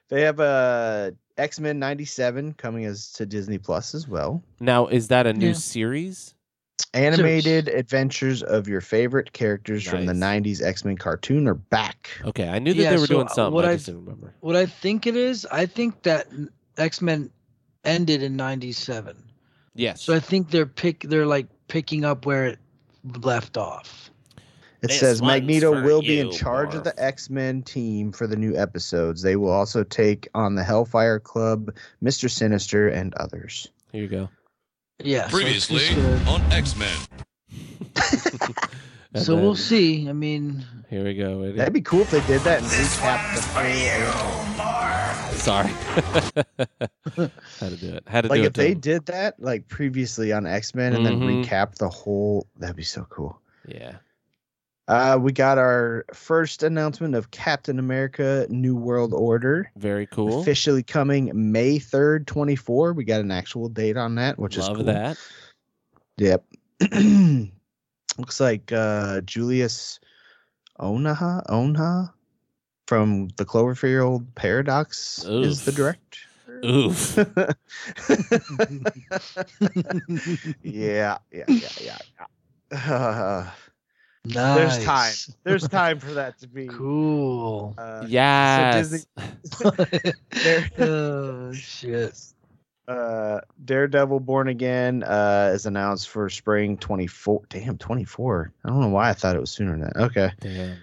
they 0.08 0.22
have 0.22 0.40
a 0.40 1.14
X 1.38 1.60
Men 1.60 1.78
'97 1.78 2.54
coming 2.54 2.84
as 2.86 3.12
to 3.12 3.24
Disney 3.26 3.58
Plus 3.58 3.94
as 3.94 4.08
well. 4.08 4.42
now 4.58 4.86
is 4.88 5.08
that 5.08 5.26
a 5.26 5.32
new 5.32 5.48
Yeah. 5.48 5.52
series? 5.52 6.34
Animated 6.94 7.68
adventures 7.68 8.42
of 8.42 8.68
your 8.68 8.80
favorite 8.80 9.32
characters 9.32 9.86
from 9.86 10.06
the 10.06 10.12
'90s 10.14 10.62
X 10.62 10.84
Men 10.84 10.96
cartoon 10.96 11.46
are 11.46 11.54
back. 11.54 12.08
Okay, 12.24 12.48
I 12.48 12.58
knew 12.58 12.72
that 12.74 12.82
Yeah, 12.82 12.90
they 12.90 12.96
were 12.98 13.06
so, 13.06 13.14
doing 13.14 13.28
something. 13.28 13.54
what 13.54 13.64
I 13.64 13.70
I- 13.72 13.74
just 13.74 13.86
didn't 13.86 14.04
remember. 14.04 14.34
What 14.40 14.56
I 14.56 14.66
think 14.66 15.06
it 15.06 15.16
is, 15.16 15.46
I 15.50 15.66
think 15.66 16.02
that 16.04 16.26
X 16.78 17.02
Men 17.02 17.30
ended 17.84 18.22
in 18.22 18.36
'97. 18.36 19.16
Yes. 19.74 20.02
So 20.02 20.14
I 20.14 20.20
think 20.20 20.50
they're 20.50 20.64
pick. 20.66 21.00
They're 21.00 21.26
like 21.26 21.46
picking 21.68 22.04
up 22.04 22.24
where 22.24 22.46
it 22.46 22.58
left 23.22 23.56
off. 23.58 24.10
It 24.82 24.88
This 24.88 25.00
says 25.00 25.22
Magneto 25.22 25.72
for 25.72 25.82
will 25.82 26.00
be 26.00 26.20
in 26.20 26.26
you, 26.28 26.32
charge 26.32 26.74
of 26.74 26.84
the 26.84 26.94
X 27.02 27.28
Men 27.28 27.62
team 27.62 28.10
for 28.12 28.26
the 28.26 28.36
new 28.36 28.56
episodes. 28.56 29.20
They 29.22 29.36
will 29.36 29.50
also 29.50 29.82
take 29.84 30.28
on 30.34 30.54
the 30.54 30.64
Hellfire 30.64 31.18
Club, 31.18 31.74
Mister 32.00 32.28
Sinister, 32.28 32.88
and 32.88 33.12
others. 33.14 33.68
Here 33.92 34.02
you 34.02 34.08
go. 34.08 34.28
Yeah. 35.02 35.28
so 35.28 35.36
Previously 35.36 35.78
just 35.78 35.94
gonna- 35.96 36.30
on 36.30 36.42
X 36.52 36.76
Men. 36.76 36.96
And 39.14 39.24
so 39.24 39.34
we'll 39.34 39.54
see. 39.56 40.08
I 40.10 40.12
mean, 40.12 40.62
Here 40.90 41.02
we 41.02 41.14
go. 41.14 41.40
Ready? 41.40 41.52
That'd 41.52 41.72
be 41.72 41.80
cool 41.80 42.02
if 42.02 42.10
they 42.10 42.20
did 42.26 42.42
that 42.42 42.58
and 42.58 42.66
recap 42.66 43.34
the 43.34 43.40
full. 45.30 45.38
Sorry. 45.38 45.70
Had 47.60 47.70
to 47.70 47.76
do 47.78 47.94
it. 47.94 48.04
Had 48.06 48.24
to 48.24 48.28
Like 48.28 48.40
do 48.40 48.42
if 48.42 48.48
it. 48.48 48.54
to 48.54 48.60
they 48.60 48.72
him. 48.72 48.80
did 48.80 49.06
that, 49.06 49.40
like 49.40 49.68
previously 49.68 50.32
on 50.34 50.46
X 50.46 50.74
Men, 50.74 50.92
and 50.94 51.06
then 51.06 51.18
Mhm. 51.20 51.46
recap 51.46 51.76
the 51.76 51.88
whole, 51.88 52.46
that'd 52.58 52.76
be 52.76 52.82
so 52.82 53.06
cool. 53.08 53.40
Yeah. 53.66 53.94
Uh, 54.88 55.18
we 55.20 55.32
got 55.32 55.58
our 55.58 56.04
first 56.14 56.62
announcement 56.62 57.14
of 57.14 57.30
Captain 57.32 57.78
America: 57.78 58.46
New 58.48 58.76
World 58.76 59.12
Order. 59.12 59.70
Very 59.76 60.06
cool. 60.06 60.40
Officially 60.40 60.82
coming 60.82 61.30
May 61.34 61.78
3rd, 61.78 62.26
24. 62.26 62.92
We 62.92 63.04
got 63.04 63.20
an 63.20 63.32
actual 63.32 63.68
date 63.68 63.96
on 63.96 64.14
that, 64.14 64.38
which 64.38 64.56
is 64.56 64.68
Love 64.68 64.76
cool. 64.76 64.86
that. 64.86 65.18
Yep. 66.18 66.44
Looks 68.18 68.40
like 68.40 68.72
uh, 68.72 69.20
Julius 69.22 69.98
Onaha 70.78 71.44
Onha 71.46 72.12
from 72.86 73.28
the 73.36 73.44
Cloverfield 73.44 74.24
Paradox 74.36 75.24
is 75.24 75.64
the 75.64 75.72
Oof. 75.72 75.76
director. 75.76 76.20
Oof. 76.64 77.18
yeah, 80.62 81.18
yeah, 81.32 81.44
yeah, 81.48 81.68
yeah. 81.80 81.98
yeah. 82.18 82.26
Uh, 82.72 83.48
nice. 84.34 84.56
there's 84.76 84.84
time. 84.84 85.12
There's 85.44 85.68
time 85.68 85.98
for 86.00 86.12
that 86.14 86.38
to 86.40 86.48
be. 86.48 86.66
Cool. 86.72 87.74
Uh, 87.78 88.04
yes. 88.08 88.90
Disney- 89.62 90.12
oh 90.78 91.52
shit. 91.52 92.18
uh, 92.88 93.40
Daredevil 93.64 94.20
Born 94.20 94.48
Again 94.48 95.02
uh, 95.02 95.50
is 95.54 95.66
announced 95.66 96.08
for 96.08 96.28
spring 96.28 96.76
24. 96.78 97.42
Damn, 97.48 97.78
24. 97.78 98.52
I 98.64 98.68
don't 98.68 98.80
know 98.80 98.88
why 98.88 99.10
I 99.10 99.12
thought 99.12 99.36
it 99.36 99.40
was 99.40 99.50
sooner 99.50 99.72
than 99.72 99.80
that. 99.82 99.96
Okay. 99.96 100.30
Damn. 100.40 100.76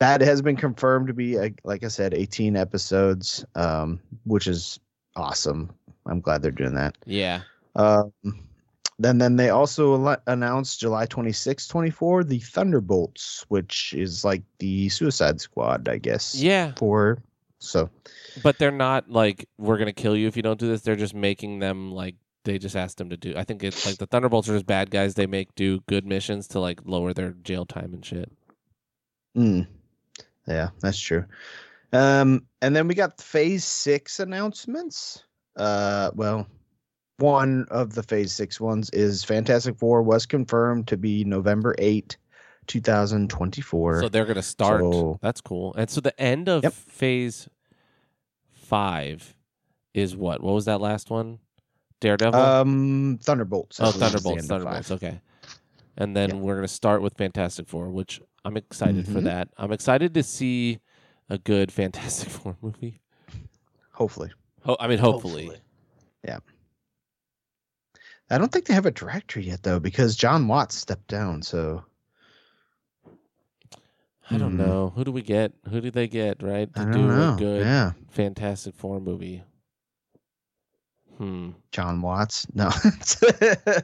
that 0.00 0.20
has 0.20 0.42
been 0.42 0.56
confirmed 0.56 1.06
to 1.08 1.14
be 1.14 1.36
like 1.64 1.84
i 1.84 1.88
said 1.88 2.12
18 2.12 2.56
episodes 2.56 3.44
um 3.54 4.00
which 4.24 4.48
is 4.48 4.80
awesome 5.14 5.70
i'm 6.06 6.20
glad 6.20 6.42
they're 6.42 6.50
doing 6.50 6.74
that 6.74 6.96
Yeah. 7.06 7.42
um 7.76 8.12
then 9.02 9.18
then 9.18 9.36
they 9.36 9.50
also 9.50 9.94
al- 10.06 10.22
announced 10.26 10.80
july 10.80 11.04
26 11.06 11.66
24 11.66 12.24
the 12.24 12.38
thunderbolts 12.40 13.44
which 13.48 13.92
is 13.96 14.24
like 14.24 14.42
the 14.58 14.88
suicide 14.88 15.40
squad 15.40 15.88
i 15.88 15.98
guess 15.98 16.34
Yeah. 16.34 16.72
for 16.76 17.22
so 17.58 17.88
But 18.42 18.58
they're 18.58 18.70
not 18.70 19.08
like 19.10 19.48
we're 19.58 19.78
gonna 19.78 19.92
kill 19.92 20.16
you 20.16 20.26
if 20.26 20.36
you 20.36 20.42
don't 20.42 20.58
do 20.58 20.66
this. 20.66 20.80
They're 20.82 20.96
just 20.96 21.14
making 21.14 21.60
them 21.60 21.92
like 21.92 22.16
they 22.44 22.58
just 22.58 22.74
asked 22.74 22.98
them 22.98 23.08
to 23.10 23.16
do. 23.16 23.34
I 23.36 23.44
think 23.44 23.62
it's 23.62 23.86
like 23.86 23.98
the 23.98 24.06
Thunderbolts 24.06 24.48
are 24.48 24.54
just 24.54 24.66
bad 24.66 24.90
guys. 24.90 25.14
They 25.14 25.28
make 25.28 25.54
do 25.54 25.78
good 25.86 26.04
missions 26.04 26.48
to 26.48 26.58
like 26.58 26.80
lower 26.84 27.12
their 27.14 27.30
jail 27.44 27.64
time 27.64 27.94
and 27.94 28.04
shit. 28.04 28.32
mm, 29.36 29.64
yeah 30.48 30.70
that's 30.80 30.98
true 30.98 31.24
um 31.92 32.44
and 32.62 32.74
then 32.74 32.88
we 32.88 32.94
got 32.96 33.20
phase 33.20 33.64
six 33.64 34.18
announcements 34.18 35.22
uh 35.56 36.10
well 36.16 36.46
one 37.22 37.64
of 37.70 37.94
the 37.94 38.02
phase 38.02 38.32
six 38.32 38.60
ones 38.60 38.90
is 38.90 39.22
fantastic 39.22 39.78
four 39.78 40.02
was 40.02 40.26
confirmed 40.26 40.88
to 40.88 40.96
be 40.96 41.24
november 41.24 41.74
8 41.78 42.16
2024 42.66 44.00
So 44.02 44.08
they're 44.08 44.24
gonna 44.24 44.42
start. 44.42 44.80
So- 44.82 45.18
That's 45.22 45.40
cool. 45.40 45.72
And 45.76 45.88
so 45.88 46.00
the 46.00 46.18
end 46.20 46.48
of 46.48 46.62
Yep. 46.64 46.72
phase 46.72 47.48
five 48.52 49.36
is 49.94 50.16
what? 50.16 50.42
What 50.42 50.54
was 50.54 50.64
that 50.66 50.80
last 50.80 51.10
one? 51.10 51.38
Daredevil. 52.00 52.38
um 52.40 53.18
thunderbolts 53.22 53.78
oh, 53.80 53.92
believe 53.92 53.94
is 53.94 54.00
the 54.00 54.06
Thunderbolts. 54.20 54.46
Thunderbolts. 54.48 54.90
Okay. 54.92 55.20
And 55.96 56.16
then 56.16 56.30
Yep. 56.30 56.38
we're 56.38 56.54
gonna 56.56 56.68
start 56.68 57.02
with 57.02 57.14
Fantastic 57.16 57.68
Four, 57.68 57.90
which 57.90 58.20
I'm 58.44 58.56
excited 58.56 59.06
for 59.06 59.20
Mhm. 59.20 59.24
that. 59.24 59.48
I'm 59.56 59.70
excited 59.72 60.14
to 60.14 60.22
see 60.22 60.80
a 61.28 61.38
good 61.38 61.70
Fantastic 61.80 62.28
Four 62.28 62.56
movie. 62.62 63.00
hopefully 63.92 64.30
Ho- 64.64 64.76
I 64.80 64.88
mean, 64.88 64.98
hopefully. 64.98 65.50
I 68.32 68.38
don't 68.38 68.50
think 68.50 68.64
they 68.66 68.74
have 68.74 68.86
a 68.86 68.90
director 68.90 69.38
yet 69.38 69.62
though 69.62 69.78
because 69.78 70.16
john 70.16 70.48
watts 70.48 70.74
stepped 70.76 71.06
down 71.08 71.42
so 71.42 71.84
I 74.30 74.38
don't 74.38 74.52
Hmm. 74.52 74.56
know. 74.58 74.92
Who 74.94 75.04
do 75.04 75.12
we 75.12 75.20
get? 75.20 75.52
Who 75.68 75.80
do 75.80 75.90
they 75.90 76.08
get? 76.08 76.42
Right 76.42 76.68
i 76.74 76.82
don't 76.84 76.92
do 76.92 77.06
know 77.08 77.34
a 77.34 77.36
good 77.38 77.60
yeah 77.62 77.92
Fantastic 78.10 78.74
Four 78.74 79.00
movie. 79.00 79.42
Hmm. 81.18 81.50
john 81.70 82.00
watts 82.00 82.46
no 82.54 82.70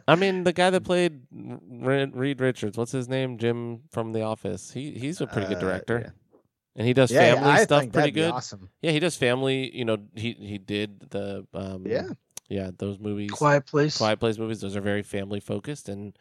I 0.09 0.15
mean, 0.17 0.44
the 0.44 0.52
guy 0.55 0.70
that 0.70 0.83
played 0.85 1.20
Reed 1.31 2.41
Richards, 2.41 2.78
what's 2.78 2.93
his 2.93 3.09
name? 3.09 3.36
Jim 3.36 3.83
from 3.91 4.12
The 4.12 4.23
Office. 4.23 4.70
He 4.73 4.93
he's 4.93 5.20
a 5.20 5.27
pretty 5.27 5.47
good 5.49 5.59
Uh, 5.59 5.60
director, 5.60 5.99
yeah. 6.05 6.10
and 6.77 6.86
he 6.86 6.94
does 6.94 7.10
Yeah, 7.10 7.35
family 7.35 7.51
I 7.51 7.65
stuff 7.65 7.93
pretty 7.93 8.12
good. 8.12 8.31
awesome 8.33 8.70
Yeah, 8.81 8.93
he 8.93 9.01
does 9.01 9.17
family. 9.17 9.77
You 9.77 9.85
know, 9.85 9.99
he 10.15 10.33
he 10.33 10.57
did 10.57 11.10
the 11.10 11.47
um, 11.52 11.86
Yeah. 11.86 12.09
Yeah, 12.49 12.70
those 12.78 12.99
movies, 12.99 13.31
Quiet 13.31 13.67
Place. 13.67 13.97
Quiet 13.97 14.18
Place 14.20 14.39
movies, 14.39 14.60
those 14.60 14.75
are 14.77 14.81
very 14.81 15.02
family 15.02 15.41
focused, 15.41 15.89
and 15.89 16.17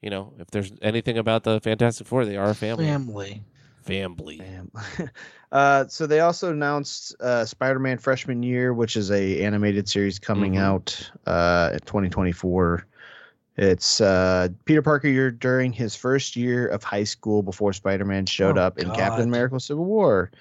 you 0.00 0.10
know, 0.10 0.32
if 0.38 0.48
there's 0.50 0.72
anything 0.82 1.18
about 1.18 1.44
the 1.44 1.60
Fantastic 1.60 2.06
Four, 2.06 2.24
they 2.24 2.36
are 2.36 2.50
a 2.50 2.54
family. 2.54 2.86
Family. 2.86 3.42
Family. 3.82 4.42
Uh, 5.52 5.86
so 5.86 6.08
they 6.08 6.18
also 6.20 6.50
announced 6.50 7.14
uh, 7.20 7.44
Spider-Man 7.44 7.98
Freshman 7.98 8.42
Year, 8.42 8.74
which 8.74 8.96
is 8.96 9.12
a 9.12 9.42
animated 9.44 9.88
series 9.88 10.18
coming 10.18 10.54
Mhm. 10.54 10.60
out 10.60 11.10
uh, 11.24 11.70
in 11.72 11.78
2024. 11.80 12.84
It's 13.56 14.00
uh, 14.00 14.48
Peter 14.64 14.82
Parker 14.82 15.06
year 15.08 15.30
during 15.30 15.72
his 15.72 15.94
first 15.94 16.34
year 16.34 16.66
of 16.66 16.82
high 16.82 17.04
school 17.04 17.42
before 17.44 17.72
Spider-Man 17.72 18.26
showed 18.26 18.58
Oh, 18.58 18.62
up 18.62 18.76
in 18.78 18.88
God. 18.88 18.96
Captain 18.96 19.28
America: 19.28 19.58
Civil 19.60 19.84
War. 19.84 20.32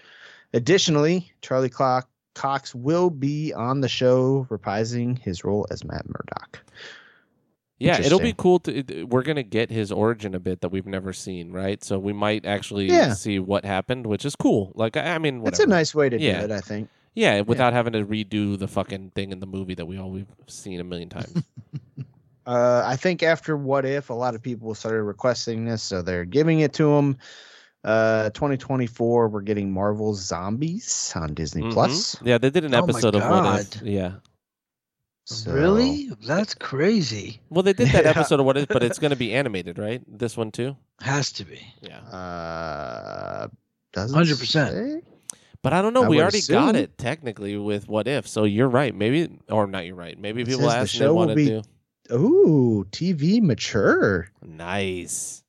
Additionally, 0.54 1.32
Charlie 1.42 1.70
Clock 1.70 2.10
Cox 2.36 2.76
will 2.76 3.10
be 3.10 3.54
on 3.54 3.82
the 3.82 3.88
show 3.90 4.46
reprising 4.52 5.18
his 5.18 5.44
role 5.44 5.66
as 5.72 5.84
Matt 5.84 6.06
Murdock. 6.08 6.60
Yeah, 7.80 8.00
it'll 8.00 8.20
be 8.20 8.34
cool 8.38 8.60
to. 8.60 8.78
it- 8.78 9.10
We're 9.10 9.24
gonna 9.24 9.44
get 9.44 9.70
his 9.70 9.92
origin 9.92 10.34
a 10.36 10.40
bit 10.40 10.62
that 10.62 10.70
we've 10.70 10.86
never 10.86 11.12
seen, 11.12 11.52
right? 11.52 11.84
So 11.84 12.00
we 12.00 12.14
might 12.14 12.46
actually 12.46 12.86
Yeah. 12.88 13.14
see 13.14 13.40
what 13.40 13.66
happened, 13.66 14.06
which 14.08 14.24
is 14.26 14.36
cool. 14.36 14.72
Like, 14.76 14.96
I 14.96 15.16
I 15.16 15.18
mean, 15.18 15.44
That's 15.44 15.60
whatever. 15.60 15.74
a 15.74 15.78
nice 15.78 15.94
way 15.96 16.08
to 16.10 16.20
Yeah. 16.20 16.40
do 16.40 16.46
it, 16.46 16.52
I 16.52 16.62
think. 16.62 16.90
Yeah, 17.16 17.42
without 17.42 17.74
having 17.74 17.94
to 17.94 18.06
redo 18.06 18.58
the 18.60 18.68
fucking 18.68 19.12
thing 19.16 19.32
in 19.32 19.40
the 19.40 19.46
movie 19.48 19.74
that 19.76 19.86
we 19.86 19.98
all 19.98 20.10
we've 20.12 20.28
seen 20.48 20.80
a 20.80 20.84
million 20.84 21.10
times. 21.10 21.34
Uh, 22.48 22.84
I 22.86 22.96
think 22.96 23.24
after 23.24 23.58
What 23.58 23.86
If, 23.86 24.12
a 24.12 24.14
lot 24.14 24.36
of 24.36 24.42
people 24.44 24.76
started 24.76 25.02
requesting 25.02 25.66
this, 25.66 25.82
so 25.82 26.04
they're 26.04 26.26
giving 26.26 26.60
it 26.60 26.74
to 26.74 26.84
them. 26.96 27.18
Uh, 27.86 28.32
2024, 28.32 29.28
we're 29.30 29.42
getting 29.42 29.72
Marvel 29.72 30.14
Zombies 30.16 31.14
on 31.16 31.34
Disney 31.36 31.62
Mhm. 31.62 31.72
Plus. 31.74 32.18
Yeah, 32.24 32.40
they 32.40 32.50
did 32.50 32.66
an 32.66 32.74
Oh 32.74 32.82
my 32.82 32.84
episode 32.90 33.14
of 33.16 33.22
What 33.22 33.60
If. 33.62 33.72
God. 33.80 33.88
Yeah. 33.88 34.12
So- 35.28 35.52
Really? 35.54 36.10
That's 36.26 36.56
crazy. 36.56 37.42
Well, 37.50 37.62
they 37.64 37.74
did 37.74 37.90
that 37.90 38.04
Yeah. 38.06 38.10
episode 38.12 38.40
of 38.40 38.46
What 38.48 38.58
If, 38.58 38.68
but 38.70 38.82
it's 38.84 38.98
going 39.00 39.12
to 39.12 39.16
be 39.16 39.34
animated, 39.34 39.78
right? 39.78 40.02
This 40.08 40.36
one 40.36 40.52
too. 40.52 40.76
Has 41.02 41.32
to 41.34 41.46
be. 41.46 41.62
Yeah. 41.82 42.00
Uh, 42.00 43.48
doesn't 43.94 44.18
100%. 44.20 44.46
say? 44.48 45.02
But 45.62 45.74
I 45.74 45.82
don't 45.82 45.94
know. 45.94 46.04
I 46.04 46.08
we 46.08 46.18
would 46.18 46.24
already 46.24 46.42
got 46.42 46.76
it 46.76 46.98
technically 46.98 47.56
with 47.58 47.88
What 47.88 48.08
If. 48.08 48.28
So 48.28 48.44
you're 48.46 48.68
right. 48.70 48.94
Maybe, 48.96 49.40
or 49.50 49.68
not. 49.68 49.86
You're 49.86 49.96
right. 49.96 50.18
Maybe 50.20 50.42
It 50.42 50.48
people 50.48 50.62
says 50.64 50.74
the 50.74 50.78
ask 50.80 50.82
and 50.82 50.90
show 50.90 51.04
they 51.06 51.08
will 51.10 51.16
want 51.16 51.30
to 51.32 51.36
be- 51.36 51.46
do. 51.46 51.62
Ooh, 52.16 52.86
TV 52.92 53.42
mature. 53.42 54.30
Nice. 54.44 55.44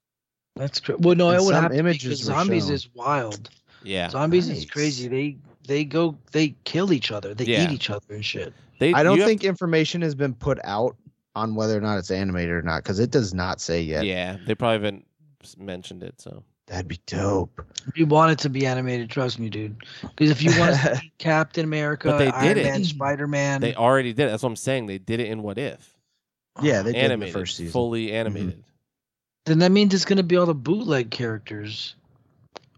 That's 0.57 0.81
cra- 0.81 0.97
well, 0.99 1.15
no, 1.15 1.28
And 1.31 1.41
it 1.41 1.44
would 1.44 1.55
some 1.55 1.62
have 1.62 1.73
images 1.73 2.02
because 2.05 2.20
zombies 2.25 2.65
shown. 2.67 2.75
is 2.75 2.89
wild. 2.94 3.51
Yeah. 3.83 4.09
Zombies 4.09 4.49
Nice. 4.49 4.59
is 4.59 4.65
crazy. 4.67 5.09
They 5.09 5.36
they 5.68 5.85
go 5.85 6.17
they 6.33 6.55
kill 6.65 6.93
each 6.93 7.12
other. 7.12 7.35
They 7.35 7.44
Yeah. 7.44 7.65
eat 7.65 7.70
each 7.73 7.91
other 7.91 8.07
and 8.10 8.25
shit. 8.25 8.52
They, 8.78 8.93
I 8.93 9.02
don't 9.02 9.17
you 9.17 9.23
have 9.23 9.28
think 9.28 9.44
information 9.44 10.02
has 10.02 10.15
been 10.15 10.35
put 10.35 10.59
out 10.65 10.97
on 11.35 11.55
whether 11.55 11.76
or 11.76 11.81
not 11.81 11.99
it's 11.99 12.10
animated 12.10 12.51
or 12.51 12.62
not 12.62 12.83
because 12.83 12.99
it 12.99 13.10
does 13.10 13.33
not 13.35 13.60
say 13.60 13.83
yet. 13.83 14.05
Yeah, 14.05 14.39
they 14.47 14.55
probably 14.55 14.75
haven't 14.75 15.07
mentioned 15.59 16.02
it. 16.02 16.20
So 16.20 16.43
That'd 16.67 16.89
be 16.89 16.99
dope. 17.07 17.62
If 17.86 17.97
you 17.97 18.07
want 18.07 18.33
it 18.33 18.39
to 18.41 18.49
be 18.51 18.67
animated, 18.67 19.09
trust 19.09 19.39
me, 19.39 19.49
dude. 19.49 19.76
Because 20.02 20.31
if 20.31 20.43
you 20.43 20.51
want 20.59 20.75
to 20.75 20.97
see 21.01 21.12
Captain 21.18 21.65
America, 21.65 22.09
But 22.09 22.18
they 22.18 22.26
Iron 22.28 22.44
did 22.49 22.57
it. 22.59 22.65
Man, 22.65 22.85
Spider 22.85 23.28
Man, 23.28 23.60
they 23.60 23.75
already 23.76 24.12
did. 24.12 24.25
it. 24.26 24.31
That's 24.31 24.43
what 24.43 24.49
I'm 24.49 24.57
saying. 24.57 24.86
They 24.86 24.99
did 24.99 25.20
it 25.20 25.28
in 25.28 25.43
What 25.44 25.59
If. 25.59 25.97
Yeah, 26.60 26.83
they 26.83 26.91
did 26.93 26.99
in 26.99 27.02
the 27.02 27.12
Animated, 27.12 27.35
first 27.35 27.57
season. 27.57 27.73
fully 27.73 28.12
animated. 28.12 28.51
Mm-hmm. 28.55 28.60
Then 29.47 29.58
that 29.60 29.73
means 29.73 29.94
it's 29.94 30.05
gonna 30.05 30.23
be 30.23 30.36
all 30.36 30.47
the 30.47 30.55
bootleg 30.55 31.10
characters 31.10 31.94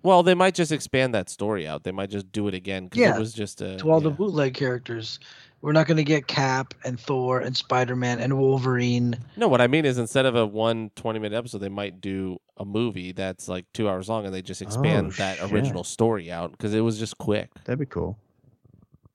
Well, 0.04 0.22
they 0.22 0.34
might 0.34 0.54
just 0.54 0.70
expand 0.70 1.12
that 1.14 1.28
story 1.28 1.66
out. 1.66 1.82
They 1.82 1.90
might 1.92 2.08
just 2.10 2.30
do 2.30 2.46
it 2.46 2.54
again 2.54 2.84
because 2.84 2.98
Yeah, 3.00 3.16
it 3.16 3.18
was 3.18 3.32
just 3.34 3.60
a 3.60 3.76
to 3.78 3.90
all 3.90 4.00
the 4.00 4.10
bootleg 4.10 4.54
characters. 4.54 5.18
We're 5.60 5.72
not 5.72 5.88
gonna 5.88 6.04
get 6.04 6.28
Cap 6.28 6.72
and 6.84 7.00
Thor 7.00 7.40
and 7.40 7.56
Spider 7.56 7.96
Man 7.96 8.20
and 8.20 8.38
Wolverine. 8.38 9.16
No, 9.36 9.48
what 9.48 9.60
I 9.60 9.66
mean 9.66 9.84
is 9.84 9.98
instead 9.98 10.24
of 10.24 10.36
a 10.36 10.46
one 10.46 10.90
20 10.94 11.18
minute 11.18 11.36
episode, 11.36 11.58
they 11.58 11.68
might 11.68 12.00
do 12.00 12.38
a 12.58 12.64
movie 12.64 13.10
that's 13.10 13.48
like 13.48 13.64
two 13.74 13.88
hours 13.88 14.08
long 14.08 14.24
and 14.24 14.32
they 14.32 14.40
just 14.40 14.62
expand 14.62 15.08
Oh, 15.08 15.10
that 15.16 15.38
shit. 15.38 15.52
original 15.52 15.82
story 15.82 16.30
out 16.30 16.52
because 16.52 16.74
it 16.74 16.80
was 16.80 16.96
just 16.98 17.18
quick. 17.18 17.50
That'd 17.64 17.80
be 17.80 17.86
cool. 17.86 18.16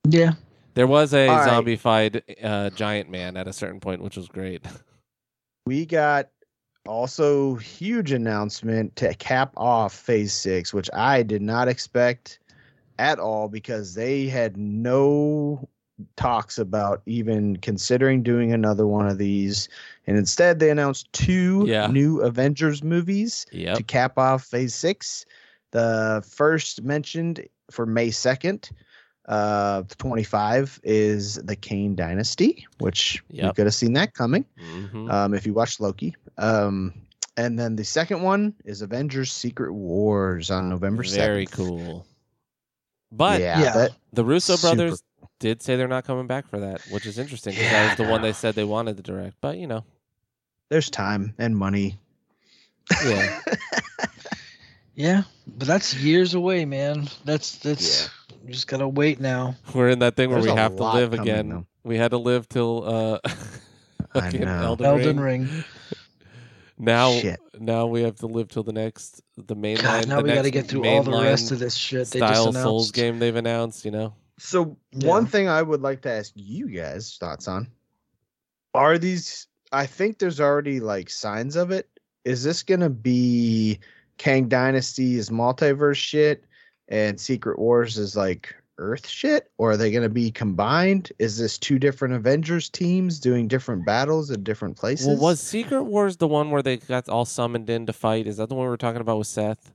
Yeah. 0.07 0.33
There 0.73 0.87
was 0.87 1.13
a 1.13 1.27
All 1.29 1.37
right. 1.37 1.49
zombified 1.49 2.21
uh, 2.43 2.71
giant 2.71 3.09
man 3.09 3.37
at 3.37 3.47
a 3.47 3.53
certain 3.53 3.79
point, 3.79 4.01
which 4.01 4.17
was 4.17 4.27
great. 4.27 4.65
We 5.65 5.85
got 5.85 6.27
also 6.85 7.55
huge 7.55 8.11
announcement 8.11 8.95
to 8.97 9.13
cap 9.15 9.53
off 9.57 9.93
phase 9.93 10.33
six, 10.33 10.73
which 10.73 10.89
I 10.93 11.23
did 11.23 11.41
not 11.41 11.67
expect 11.67 12.39
at 12.99 13.19
all 13.19 13.47
because 13.47 13.95
they 13.95 14.27
had 14.27 14.57
no 14.57 15.67
talks 16.15 16.57
about 16.57 17.01
even 17.05 17.55
considering 17.57 18.23
doing 18.23 18.51
another 18.51 18.85
one 18.85 19.07
of 19.07 19.17
these. 19.17 19.69
And 20.07 20.17
instead 20.17 20.59
they 20.59 20.69
announced 20.69 21.11
two 21.13 21.65
Yeah. 21.67 21.87
new 21.87 22.21
Avengers 22.21 22.83
movies 22.83 23.45
Yep. 23.51 23.77
to 23.77 23.83
cap 23.83 24.17
off 24.17 24.43
phase 24.43 24.73
six. 24.75 25.25
The 25.71 26.23
first 26.27 26.83
mentioned 26.83 27.47
for 27.71 27.85
May 27.85 28.09
2nd, 28.09 28.71
uh 29.25 29.83
25 29.97 30.81
is 30.83 31.35
the 31.35 31.55
Kang 31.55 31.95
Dynasty, 31.95 32.67
which 32.79 33.23
you 33.29 33.51
could 33.53 33.65
have 33.65 33.73
seen 33.73 33.93
that 33.93 34.13
coming 34.13 34.45
hmm 34.57 35.09
um, 35.09 35.33
if 35.33 35.45
you 35.45 35.53
watched 35.53 35.79
Loki. 35.79 36.15
Um, 36.37 36.93
and 37.37 37.57
then 37.57 37.75
the 37.75 37.83
second 37.83 38.21
one 38.21 38.53
is 38.65 38.81
Avengers 38.81 39.31
Secret 39.31 39.73
Wars 39.73 40.51
on 40.51 40.69
November 40.69 41.03
7th. 41.03 41.15
Very 41.15 41.45
cool. 41.47 42.05
But 43.11 43.41
yeah, 43.41 43.61
Yeah. 43.61 43.71
that- 43.73 43.91
the 44.13 44.23
Russo 44.25 44.55
Super 44.55 44.75
brothers 44.75 45.03
did 45.39 45.61
say 45.61 45.75
they're 45.75 45.87
not 45.87 46.05
coming 46.05 46.27
back 46.27 46.47
for 46.47 46.59
that, 46.59 46.81
which 46.91 47.05
is 47.05 47.17
interesting 47.17 47.53
because 47.53 47.69
that 47.71 47.89
was 47.97 48.05
the 48.05 48.11
one 48.11 48.21
they 48.21 48.33
said 48.33 48.55
they 48.55 48.63
wanted 48.63 48.97
to 48.97 49.03
direct. 49.03 49.35
But 49.41 49.57
you 49.57 49.67
know, 49.67 49.83
there's 50.69 50.89
time 50.89 51.33
and 51.37 51.55
money. 51.57 51.99
yeah, 53.05 53.39
Yeah. 54.95 55.23
But 55.47 55.67
that's 55.67 55.95
years 55.95 56.33
away, 56.33 56.65
man. 56.65 57.07
That's 57.25 57.57
that's 57.57 58.09
you 58.45 58.51
just 58.53 58.67
gotta 58.67 58.87
wait 58.87 59.19
now. 59.19 59.55
we're 59.73 59.89
in 59.89 59.99
that 59.99 60.15
thing 60.15 60.29
where 60.29 60.41
we 60.41 60.49
have 60.49 60.75
to 60.75 60.83
live 60.83 61.11
coming, 61.11 61.21
again. 61.29 61.49
though. 61.49 61.65
We 61.83 61.97
had 61.97 62.11
to 62.11 62.17
live 62.17 62.47
till 62.47 62.83
uh, 62.87 63.19
I 64.15 64.29
know. 64.31 64.63
Elden, 64.63 64.85
Elden 64.85 65.19
Ring. 65.19 65.41
Ring. 65.49 65.63
Now, 66.77 67.11
Shit. 67.11 67.39
now 67.59 67.85
we 67.85 68.01
have 68.03 68.15
to 68.17 68.27
live 68.27 68.47
till 68.47 68.63
the 68.63 68.73
next 68.73 69.21
the 69.37 69.55
main 69.55 69.77
God, 69.77 69.85
line. 69.85 70.09
now 70.09 70.17
the 70.17 70.23
we 70.23 70.33
gotta 70.33 70.49
get 70.51 70.67
through 70.67 70.85
all 70.85 71.03
the 71.03 71.11
rest 71.11 71.51
of 71.51 71.59
this 71.59 71.75
shit 71.75 72.07
they 72.09 72.19
just 72.19 72.31
style 72.31 72.43
announced. 72.49 72.63
Souls 72.63 72.91
game 72.91 73.19
they've 73.19 73.35
announced. 73.35 73.85
You 73.85 73.91
know, 73.91 74.13
So 74.39 74.75
Yeah. 74.91 75.09
one 75.09 75.25
thing 75.27 75.47
I 75.47 75.61
would 75.61 75.81
like 75.81 76.01
to 76.01 76.09
ask 76.11 76.31
you 76.35 76.67
guys 76.69 77.17
thoughts 77.19 77.47
on 77.47 77.67
are 78.73 78.97
these 78.97 79.47
I 79.71 79.85
think 79.85 80.19
there's 80.19 80.39
already 80.39 80.79
like 80.79 81.09
signs 81.09 81.55
of 81.55 81.71
it. 81.71 81.89
Is 82.25 82.43
this 82.43 82.63
gonna 82.63 82.89
be 82.89 83.79
Kang 84.17 84.47
Dynasty 84.47 85.15
is 85.15 85.29
multiverse 85.29 85.95
shit 85.95 86.43
and 86.89 87.19
Secret 87.19 87.59
Wars 87.59 87.97
is 87.97 88.15
like 88.15 88.55
Earth 88.83 89.07
shit? 89.07 89.49
Or 89.57 89.71
are 89.71 89.77
they 89.77 89.91
gonna 89.91 90.09
be 90.09 90.29
combined? 90.29 91.11
Is 91.19 91.37
this 91.37 91.57
two 91.57 91.79
different 91.79 92.13
Avengers 92.13 92.69
teams 92.69 93.19
doing 93.19 93.47
different 93.47 93.85
battles 93.85 94.29
in 94.29 94.43
different 94.43 94.77
places? 94.77 95.07
well, 95.07 95.17
was 95.17 95.39
Secret 95.39 95.83
Wars 95.83 96.17
the 96.17 96.27
one 96.27 96.51
where 96.51 96.61
they 96.61 96.77
got 96.77 97.07
all 97.09 97.25
summoned 97.25 97.69
in 97.69 97.85
to 97.85 97.93
fight? 97.93 98.27
Is 98.27 98.37
that 98.37 98.49
the 98.49 98.55
one 98.55 98.65
we 98.65 98.69
were 98.69 98.77
talking 98.77 99.01
about 99.01 99.17
with 99.17 99.27
Seth? 99.27 99.71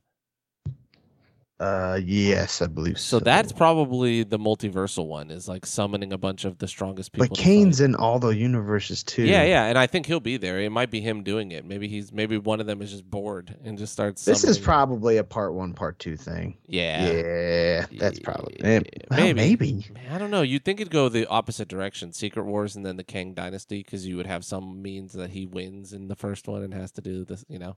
Uh 1.59 1.99
yes, 2.01 2.61
I 2.61 2.67
believe 2.67 2.97
so. 2.97 3.17
So 3.17 3.23
that's 3.23 3.51
probably 3.51 4.23
the 4.23 4.39
multiversal 4.39 5.07
one. 5.07 5.29
Is 5.29 5.49
like 5.49 5.65
summoning 5.65 6.13
a 6.13 6.17
bunch 6.17 6.45
of 6.45 6.57
the 6.57 6.69
strongest 6.69 7.11
people. 7.11 7.27
but 7.27 7.35
to 7.35 7.41
Kang's 7.43 7.81
in 7.81 7.95
all 7.95 8.17
the 8.17 8.29
universes 8.29 9.03
too. 9.03 9.23
Yeah, 9.23 9.43
yeah, 9.43 9.65
and 9.65 9.77
I 9.77 9.85
think 9.85 10.05
he'll 10.05 10.21
be 10.21 10.37
there. 10.37 10.59
It 10.61 10.71
might 10.71 10.89
be 10.89 11.01
him 11.01 11.21
doing 11.21 11.51
it. 11.51 11.65
Maybe 11.65 11.89
he's 11.89 12.13
maybe 12.13 12.37
one 12.37 12.61
of 12.61 12.65
them 12.65 12.81
is 12.81 12.91
just 12.91 13.03
bored 13.09 13.57
and 13.65 13.77
just 13.77 13.91
starts. 13.91 14.23
This 14.23 14.45
is 14.45 14.57
probably 14.57 15.17
a 15.17 15.23
part 15.25 15.53
one, 15.53 15.73
part 15.73 15.99
two 15.99 16.15
thing. 16.15 16.57
yeah. 16.65 17.11
Yeah, 17.11 17.85
that's 17.91 18.19
probably 18.19 18.55
Yeah, 18.59 18.67
eh, 18.69 18.81
well, 19.11 19.19
maybe. 19.19 19.33
maybe. 19.33 19.85
I 20.09 20.17
don't 20.17 20.31
know. 20.31 20.43
You'd 20.43 20.63
think 20.63 20.79
it'd 20.79 20.93
go 20.93 21.09
the 21.09 21.25
opposite 21.27 21.67
direction, 21.67 22.13
Secret 22.13 22.45
Wars, 22.45 22.77
and 22.77 22.85
then 22.85 22.95
the 22.95 23.03
Kang 23.03 23.33
Dynasty, 23.33 23.83
because 23.83 24.07
you 24.07 24.15
would 24.15 24.27
have 24.27 24.45
some 24.45 24.81
means 24.81 25.11
that 25.11 25.31
he 25.31 25.45
wins 25.45 25.91
in 25.91 26.07
the 26.07 26.15
first 26.15 26.47
one 26.47 26.63
and 26.63 26.73
has 26.73 26.93
to 26.93 27.01
do 27.01 27.25
this. 27.25 27.43
You 27.49 27.59
know, 27.59 27.75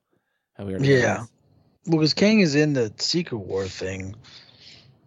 how 0.54 0.66
we 0.66 0.74
already 0.74 0.88
Yeah. 0.88 1.18
this. 1.22 1.28
Well, 1.86 1.98
because 1.98 2.14
Kang 2.14 2.40
is 2.40 2.54
in 2.54 2.74
the 2.74 2.92
Secret 2.98 3.38
War 3.38 3.66
thing. 3.66 4.14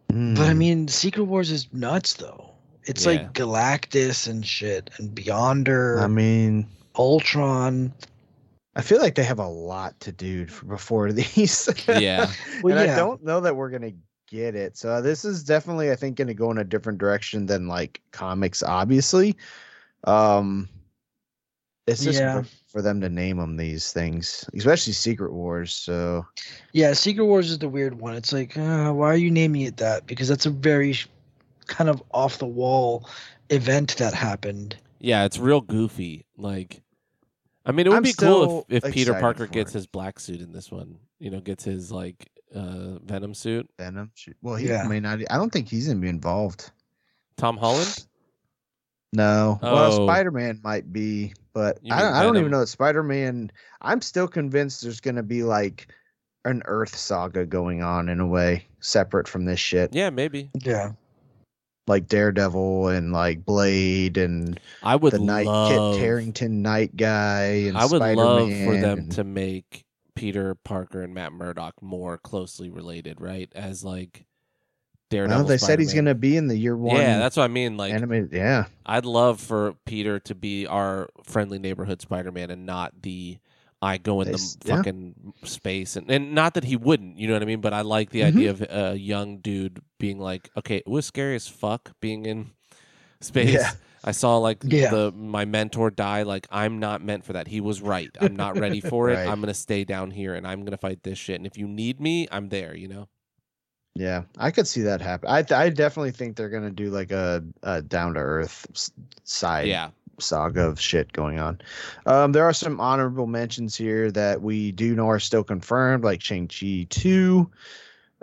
But 0.08 0.16
I 0.48 0.54
Mm. 0.54 0.58
mean, 0.58 0.88
Secret 0.88 1.24
Wars 1.24 1.50
is 1.52 1.68
nuts 1.74 2.14
though. 2.14 2.52
It's 2.84 3.06
Yeah. 3.06 3.12
like 3.14 3.34
Galactus 3.34 4.28
and 4.28 4.46
shit, 4.46 4.90
and 4.98 5.10
Beyonder, 5.16 6.00
I 6.02 6.08
mean, 6.08 6.68
Ultron. 6.96 7.94
I 8.76 8.82
feel 8.82 9.00
like 9.00 9.16
they 9.16 9.24
have 9.24 9.40
a 9.40 9.48
lot 9.48 10.00
to 10.02 10.12
do 10.12 10.46
f- 10.50 10.64
before 10.68 11.12
these. 11.14 11.70
Yeah. 11.88 12.32
Well, 12.62 12.78
and 12.78 12.86
yeah. 12.88 12.94
I 12.94 12.98
don't 12.98 13.24
know 13.24 13.40
that 13.42 13.56
we're 13.56 13.70
gonna 13.70 13.94
get 14.28 14.54
it. 14.56 14.78
So 14.78 15.02
this 15.02 15.24
is 15.26 15.44
definitely, 15.44 15.92
I 15.92 15.96
think, 15.96 16.18
gonna 16.18 16.34
go 16.34 16.52
in 16.52 16.58
a 16.58 16.64
different 16.64 17.00
direction 17.00 17.46
than 17.46 17.68
like 17.68 18.02
comics, 18.12 18.62
obviously. 18.62 19.36
Um, 20.04 20.68
it's 21.88 22.04
just 22.04 22.20
Yeah. 22.20 22.44
For, 22.76 22.80
for 22.80 22.82
them 22.84 23.02
to 23.02 23.10
name 23.10 23.38
them 23.38 23.58
these 23.58 23.92
things, 23.94 24.46
especially 24.56 24.94
Secret 24.94 25.32
Wars. 25.34 25.74
So 25.74 26.26
Yeah, 26.74 26.94
Secret 26.94 27.26
Wars 27.26 27.50
is 27.50 27.60
the 27.60 27.70
weird 27.70 28.00
one. 28.00 28.16
It's 28.16 28.34
like, 28.34 28.58
uh, 28.58 28.92
why 28.92 29.08
are 29.08 29.16
you 29.18 29.32
naming 29.32 29.62
it 29.62 29.78
that? 29.78 30.06
Because 30.06 30.28
that's 30.28 30.46
a 30.46 30.50
very 30.50 30.96
kind 31.68 31.90
of 31.90 32.04
off 32.12 32.38
the 32.38 32.46
wall 32.46 33.10
event 33.50 33.96
that 33.98 34.14
happened. 34.14 34.78
Yeah, 35.00 35.26
it's 35.26 35.38
real 35.40 35.62
goofy. 35.62 36.26
Like, 36.38 36.82
I 37.66 37.72
mean, 37.72 37.86
it 37.86 37.90
would 37.90 37.98
I'm 37.98 38.04
be 38.04 38.14
cool 38.14 38.66
if, 38.70 38.84
if 38.84 38.94
Peter 38.94 39.14
Parker 39.14 39.48
gets 39.48 39.72
it. 39.72 39.76
his 39.76 39.88
black 39.88 40.20
suit 40.20 40.42
in 40.42 40.52
this 40.52 40.72
one. 40.72 40.98
You 41.20 41.32
know, 41.32 41.40
gets 41.40 41.64
his 41.64 41.92
like 41.92 42.30
uh 42.54 43.00
Venom 43.04 43.34
suit. 43.34 43.70
Venom. 43.78 44.12
shoot. 44.16 44.36
Well, 44.42 44.56
he 44.56 44.68
Yeah. 44.68 44.88
may 44.88 45.00
not. 45.00 45.20
I 45.30 45.38
don't 45.38 45.52
think 45.52 45.68
he's 45.70 45.88
gonna 45.88 46.00
be 46.00 46.10
involved. 46.10 46.72
Tom 47.38 47.58
Holland. 47.58 48.06
No. 49.14 49.60
Oh. 49.62 49.74
Well, 49.74 50.08
Spider 50.08 50.32
Man 50.32 50.60
might 50.64 50.92
be, 50.92 51.34
but 51.56 51.80
I 51.90 52.02
don't, 52.02 52.14
I 52.14 52.22
don't 52.24 52.38
even 52.38 52.52
know 52.52 52.60
that 52.60 52.68
Spider 52.68 53.02
Man. 53.02 53.50
I'm 53.82 54.02
still 54.02 54.28
convinced 54.28 54.84
there's 54.84 55.00
gonna 55.00 55.24
be 55.24 55.42
like 55.42 55.88
an 56.44 56.62
Earth 56.66 56.96
saga 56.96 57.46
going 57.46 57.82
on 57.82 58.10
in 58.10 58.20
a 58.20 58.28
way, 58.28 58.68
separate 58.82 59.28
from 59.28 59.46
this 59.46 59.60
shit. 59.60 59.96
Yeah, 59.96 60.10
maybe. 60.12 60.52
Yeah. 60.62 60.92
Like 61.88 62.08
Daredevil 62.08 62.90
and 62.90 63.14
like 63.14 63.46
Blade 63.46 64.18
and 64.18 64.60
I 64.84 64.98
would 64.98 65.14
the 65.14 65.20
Night 65.20 65.46
love. 65.46 65.96
Kit 65.96 66.02
Harington 66.02 66.62
Night 66.62 66.96
guy 66.98 67.44
and 67.68 67.78
I 67.78 67.86
would 67.86 68.02
love 68.02 68.50
for 68.50 68.76
them 68.78 69.00
and- 69.00 69.12
to 69.14 69.24
make 69.24 69.86
Peter 70.14 70.56
Parker 70.56 71.04
and 71.04 71.14
Matt 71.14 71.32
Murdock 71.32 71.82
more 71.82 72.18
closely 72.18 72.70
related, 72.70 73.22
right? 73.22 73.50
As 73.56 73.84
like 73.84 74.26
Daredevil. 75.10 75.38
Well, 75.44 75.48
they 75.48 75.58
said 75.58 75.80
he's 75.80 75.94
gonna 75.94 76.16
be 76.16 76.36
in 76.38 76.48
the 76.48 76.58
year 76.58 76.76
one. 76.76 76.98
Yeah, 76.98 77.20
that's 77.20 77.38
what 77.38 77.44
I 77.44 77.48
mean. 77.48 77.78
Like, 77.78 77.94
animated. 77.94 78.32
Yeah, 78.34 78.66
I'd 78.86 79.06
love 79.06 79.40
for 79.40 79.74
Peter 79.86 80.20
to 80.22 80.36
be 80.36 80.66
our 80.68 81.10
friendly 81.24 81.60
neighborhood 81.60 82.02
Spider-Man 82.02 82.50
and 82.50 82.66
not 82.66 82.94
the 83.04 83.38
I 83.82 83.98
go 83.98 84.22
in 84.22 84.26
They 84.28 84.32
the 84.32 84.38
s- 84.40 84.58
yeah. 84.66 84.78
fucking 84.78 85.34
space 85.44 85.96
and 85.96 86.10
and 86.10 86.34
not 86.34 86.56
that 86.56 86.64
he 86.64 86.76
wouldn't, 86.76 87.20
you 87.20 87.28
know 87.28 87.34
what 87.34 87.44
I 87.44 87.46
mean? 87.46 87.62
But 87.62 87.74
I 87.74 87.82
like 87.82 88.10
the 88.10 88.22
Mm-hmm. 88.22 88.38
idea 88.38 88.50
of 88.50 88.62
a 88.70 88.96
young 88.98 89.38
dude 89.40 89.80
being 90.00 90.18
like, 90.20 90.50
okay, 90.58 90.78
it 90.78 90.88
was 90.88 91.06
scary 91.06 91.36
as 91.36 91.48
fuck 91.48 91.92
being 92.00 92.26
in 92.26 92.52
space. 93.22 93.54
Yeah. 93.54 93.72
I 94.04 94.12
saw 94.12 94.38
like 94.38 94.60
Yeah. 94.64 94.90
the 94.92 95.12
my 95.12 95.46
mentor 95.46 95.92
die. 95.92 96.24
Like 96.24 96.48
I'm 96.52 96.80
not 96.80 97.04
meant 97.04 97.26
for 97.26 97.34
that. 97.34 97.48
He 97.48 97.62
was 97.62 97.80
right. 97.82 98.10
I'm 98.20 98.36
not 98.36 98.58
ready 98.58 98.80
for 98.92 99.10
it. 99.10 99.18
I'm 99.18 99.40
gonna 99.40 99.54
stay 99.54 99.84
down 99.84 100.10
here 100.12 100.34
and 100.34 100.48
I'm 100.48 100.64
gonna 100.64 100.78
fight 100.78 101.04
this 101.04 101.18
shit. 101.20 101.36
And 101.36 101.46
if 101.46 101.58
you 101.58 101.68
need 101.68 102.00
me, 102.02 102.28
I'm 102.32 102.50
there. 102.50 102.76
You 102.76 102.88
know? 102.88 103.08
Yeah, 103.96 104.24
I 104.38 104.52
could 104.52 104.68
see 104.68 104.82
that 104.82 105.02
happen. 105.02 105.30
I 105.30 105.46
I 105.52 105.70
definitely 105.70 106.12
think 106.12 106.36
they're 106.36 106.50
gonna 106.50 106.70
do 106.72 106.90
like 106.90 107.12
a, 107.12 107.44
a 107.64 107.82
down 107.82 108.14
to 108.16 108.20
earth 108.20 108.92
side 109.24 109.68
Yeah. 109.68 109.90
saga 110.20 110.64
of 110.68 110.80
shit 110.80 111.12
going 111.14 111.40
on. 111.40 111.60
Um, 112.06 112.32
there 112.34 112.44
are 112.44 112.54
some 112.54 112.80
honorable 112.80 113.28
mentions 113.28 113.76
here 113.76 114.12
that 114.12 114.42
we 114.42 114.72
do 114.72 114.96
know 114.96 115.08
are 115.10 115.20
still 115.20 115.44
confirmed, 115.44 116.04
like 116.04 116.22
Shang 116.22 116.48
Chi 116.48 116.86
two. 116.90 117.50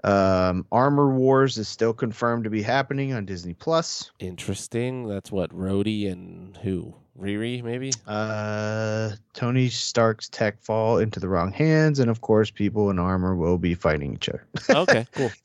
Um, 0.05 0.67
Armor 0.73 1.15
Wars 1.15 1.59
is 1.59 1.69
still 1.69 1.93
confirmed 1.93 2.43
to 2.45 2.51
be 2.51 2.61
happening 2.63 3.13
on 3.13 3.25
Disney 3.25 3.55
Plus. 3.55 4.11
Interesting. 4.19 5.07
That's 5.07 5.31
what 5.31 5.51
Rhodey 5.51 6.11
and 6.11 6.57
who 6.57 6.93
Riri 7.21 7.63
maybe. 7.63 7.93
Uh, 8.07 9.11
Tony 9.33 9.69
Stark's 9.69 10.29
tech 10.29 10.61
fall 10.61 10.99
into 10.99 11.21
the 11.21 11.29
wrong 11.29 11.53
hands, 11.53 12.01
and 12.01 12.11
of 12.11 12.21
course, 12.21 12.51
people 12.51 12.91
in 12.91 12.99
armor 12.99 13.37
will 13.37 13.59
be 13.59 13.75
fighting 13.75 14.15
each 14.15 14.29
other. 14.29 14.45
okay, 14.71 15.07
cool. 15.15 15.31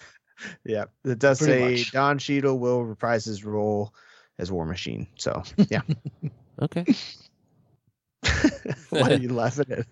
Yeah, 0.66 0.86
it 1.06 1.20
does 1.20 1.40
Pretty 1.40 1.54
say 1.54 1.72
much. 1.84 1.92
Don 1.92 2.18
Cheadle 2.20 2.60
will 2.60 2.84
reprise 2.86 3.26
his 3.26 3.44
role 3.46 3.94
as 4.40 4.52
War 4.52 4.66
Machine. 4.66 5.08
So, 5.16 5.44
yeah. 5.70 5.82
Okay. 6.62 6.86
Why 8.90 9.12
are 9.12 9.14
you 9.14 9.30
laughing 9.34 9.66
at? 9.72 9.86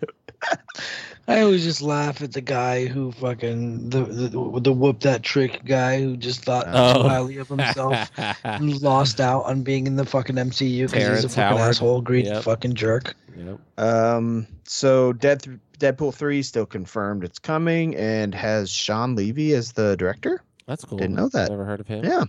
I 1.28 1.40
always 1.40 1.64
just 1.64 1.80
laugh 1.82 2.22
at 2.22 2.32
the 2.32 2.40
guy 2.40 2.86
who 2.86 3.12
fucking 3.12 3.90
the 3.90 4.02
the, 4.04 4.60
the 4.60 4.72
whoop 4.72 5.00
that 5.00 5.22
trick 5.22 5.64
guy 5.64 6.00
who 6.00 6.16
just 6.16 6.44
thought 6.44 6.66
Oh. 6.68 7.02
too 7.02 7.08
highly 7.08 7.36
of 7.38 7.48
himself 7.48 8.10
and 8.44 8.80
lost 8.82 9.20
out 9.20 9.44
on 9.44 9.62
being 9.62 9.86
in 9.86 9.96
the 9.96 10.04
fucking 10.04 10.36
MCU 10.36 10.90
because 10.90 11.08
he's 11.08 11.24
a 11.24 11.28
fucking 11.28 11.42
Howard. 11.58 11.60
asshole, 11.70 12.00
greedy 12.02 12.28
Yep. 12.28 12.42
fucking 12.44 12.74
jerk. 12.74 13.14
Yep. 13.36 13.58
Um, 13.78 14.46
so 14.64 15.12
Dead 15.12 15.60
Deadpool 15.78 16.14
three 16.14 16.42
still 16.42 16.66
confirmed 16.66 17.24
it's 17.24 17.38
coming 17.38 17.94
and 17.96 18.34
has 18.34 18.70
Shawn 18.70 19.14
Levy 19.14 19.52
as 19.54 19.72
the 19.72 19.96
director. 19.96 20.42
That's 20.66 20.84
cool. 20.84 20.98
Didn't 20.98 21.16
know 21.16 21.28
that. 21.28 21.50
Never 21.50 21.64
heard 21.64 21.80
of 21.80 21.86
him. 21.86 22.04
Yeah. 22.04 22.24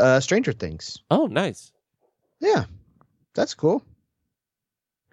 Uh, 0.00 0.20
Stranger 0.20 0.52
Things. 0.52 0.98
Oh, 1.10 1.26
nice. 1.26 1.72
Yeah, 2.40 2.64
that's 3.34 3.54
cool. 3.54 3.82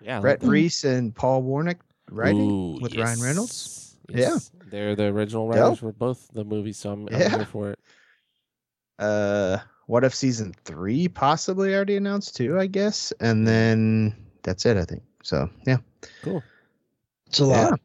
Yeah. 0.01 0.19
Brett 0.19 0.43
like. 0.43 0.51
Reese 0.51 0.83
and 0.83 1.13
Paul 1.15 1.43
Wernick 1.43 1.79
writing 2.11 2.51
Ooh, 2.51 2.77
with 2.81 2.95
Ryan 2.95 3.19
Reynolds. 3.21 3.95
yes. 4.09 4.51
Yeah. 4.53 4.59
They're 4.69 4.95
the 4.95 5.05
original 5.05 5.47
Yep. 5.47 5.55
writers 5.55 5.79
for 5.79 5.91
both 5.91 6.27
the 6.33 6.43
movies, 6.43 6.77
so 6.77 6.91
I'm, 6.91 7.07
I'm 7.07 7.19
Yeah. 7.19 7.29
here 7.29 7.45
for 7.45 7.71
it. 7.71 7.79
Uh, 8.99 9.57
what 9.87 10.03
if 10.03 10.13
season 10.15 10.53
three 10.65 11.07
possibly 11.07 11.73
already 11.75 11.95
announced 11.95 12.35
too? 12.35 12.59
I 12.59 12.67
guess, 12.67 13.11
and 13.19 13.47
then 13.47 14.15
that's 14.43 14.65
it. 14.65 14.77
I 14.77 14.85
think 14.85 15.03
so. 15.23 15.49
Yeah. 15.65 15.77
Cool. 16.21 16.43
It's 17.33 17.39
a 17.39 17.45
lot. 17.45 17.79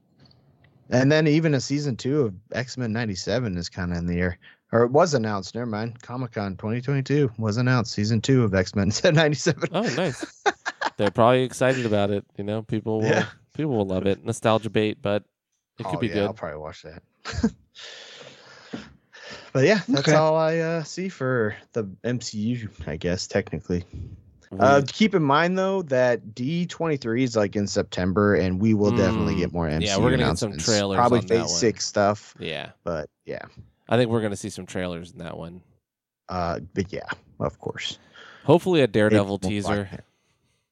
And 0.91 1.11
then 1.11 1.27
even 1.27 1.55
a 1.55 1.61
season 1.63 1.97
two 1.97 2.21
of 2.21 2.35
X 2.53 2.77
Men 2.77 2.93
'97 2.93 3.57
is 3.57 3.71
kind 3.71 3.93
of 3.93 3.97
in 3.97 4.05
the 4.07 4.21
air, 4.21 4.39
or 4.73 4.83
it 4.83 4.91
was 4.91 5.15
announced. 5.15 5.55
Never 5.55 5.65
mind. 5.65 6.03
Comic 6.03 6.33
Con 6.33 6.55
2022 6.59 7.31
was 7.39 7.57
announced. 7.57 7.93
Season 7.95 8.21
two 8.21 8.45
of 8.45 8.55
X 8.55 8.75
Men 8.75 8.93
'97. 9.03 9.71
Oh, 9.73 9.81
nice. 9.97 10.45
They're 10.99 11.11
probably 11.11 11.45
excited 11.45 11.87
about 11.87 12.11
it. 12.11 12.27
You 12.37 12.45
know, 12.45 12.61
people 12.61 13.01
will 13.01 13.09
Yeah. 13.09 13.27
people 13.55 13.73
will 13.75 13.87
love 13.87 14.07
it. 14.07 14.23
Nostalgia 14.23 14.69
bait, 14.69 14.99
but 15.01 15.25
it 15.79 15.85
could 15.85 15.95
Oh, 15.97 15.99
be 16.01 16.09
yeah, 16.09 16.13
good. 16.15 16.25
I'll 16.25 16.35
probably 16.35 16.59
watch 16.59 16.83
that. 16.83 17.03
but 19.55 19.65
yeah, 19.65 19.81
that's 19.89 20.09
Okay. 20.09 20.15
all 20.15 20.37
I 20.37 20.59
uh, 20.59 20.83
see 20.83 21.09
for 21.09 21.57
the 21.73 21.85
MCU. 22.05 22.69
I 22.87 22.97
guess 22.99 23.27
technically. 23.27 23.87
Uh, 24.59 24.83
keep 24.87 25.15
in 25.15 25.23
mind 25.23 25.59
though 25.59 25.83
that 25.83 26.35
D23 26.35 27.23
is 27.23 27.37
like 27.37 27.57
in 27.57 27.67
September, 27.67 28.35
and 28.35 28.61
we 28.61 28.75
will 28.75 28.91
definitely 28.91 29.35
Mm, 29.35 29.39
get 29.39 29.53
more 29.53 29.69
MCU 29.69 29.87
yeah, 29.87 29.97
we're 29.99 30.11
gonna 30.11 30.25
get 30.25 30.39
some 30.39 30.57
trailers 30.57 30.97
Probably 30.97 31.19
on 31.19 31.27
that 31.27 31.43
Phase. 31.43 31.57
Six 31.57 31.87
stuff, 31.87 32.35
yeah, 32.39 32.71
but 32.85 33.11
yeah, 33.27 33.43
I 33.89 33.97
think 33.97 34.11
we're 34.11 34.23
gonna 34.23 34.37
see 34.37 34.51
some 34.51 34.67
trailers 34.67 35.13
in 35.13 35.19
that 35.19 35.37
one. 35.37 35.61
uh, 36.29 36.61
but 36.75 36.93
yeah, 36.93 37.09
of 37.41 37.59
course. 37.59 37.99
Hopefully, 38.45 38.81
a 38.81 38.87
Daredevil 38.87 39.39
Black 39.39 39.51
teaser. 39.51 39.89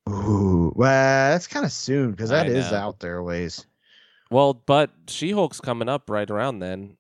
Ooh, 0.09 0.73
well, 0.77 1.33
that's 1.33 1.47
kind 1.47 1.67
of 1.67 1.73
soon 1.73 2.13
because 2.13 2.31
that 2.31 2.49
is 2.49 2.73
out 2.73 3.01
there 3.01 3.19
a 3.19 3.25
ways. 3.25 3.67
Well, 4.31 4.55
but 4.55 4.91
She 5.09 5.33
Hulk's 5.33 5.61
coming 5.61 5.89
up 5.89 6.09
right 6.11 6.31
around 6.31 6.61
then. 6.61 6.97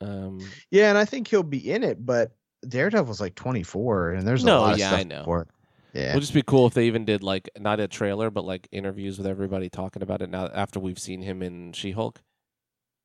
Um, 0.00 0.40
Yeah, 0.70 0.88
and 0.88 0.98
I 0.98 1.04
think 1.04 1.28
he'll 1.28 1.42
be 1.42 1.70
in 1.70 1.82
it, 1.84 2.04
but 2.04 2.32
Daredevil's 2.66 3.20
like 3.20 3.34
24, 3.34 4.12
and 4.12 4.26
there's 4.26 4.44
No, 4.44 4.58
a 4.58 4.60
lot 4.60 4.72
of 4.74 4.78
yeah, 4.78 4.88
stuff 4.88 5.00
I 5.00 5.02
know. 5.04 5.22
for 5.24 5.42
it. 5.42 5.48
Yeah, 5.94 6.10
It 6.10 6.14
would 6.14 6.20
just 6.22 6.34
be 6.34 6.42
cool 6.42 6.66
if 6.66 6.74
they 6.74 6.86
even 6.86 7.04
did 7.04 7.22
like 7.22 7.48
not 7.58 7.78
a 7.80 7.86
trailer, 7.86 8.28
but 8.30 8.44
like 8.44 8.66
interviews 8.72 9.16
with 9.16 9.26
everybody 9.28 9.68
talking 9.70 10.02
about 10.02 10.22
it 10.22 10.28
now 10.28 10.48
after 10.52 10.80
we've 10.80 10.98
seen 10.98 11.22
him 11.22 11.40
in 11.42 11.72
She 11.72 11.92
Hulk. 11.92 12.20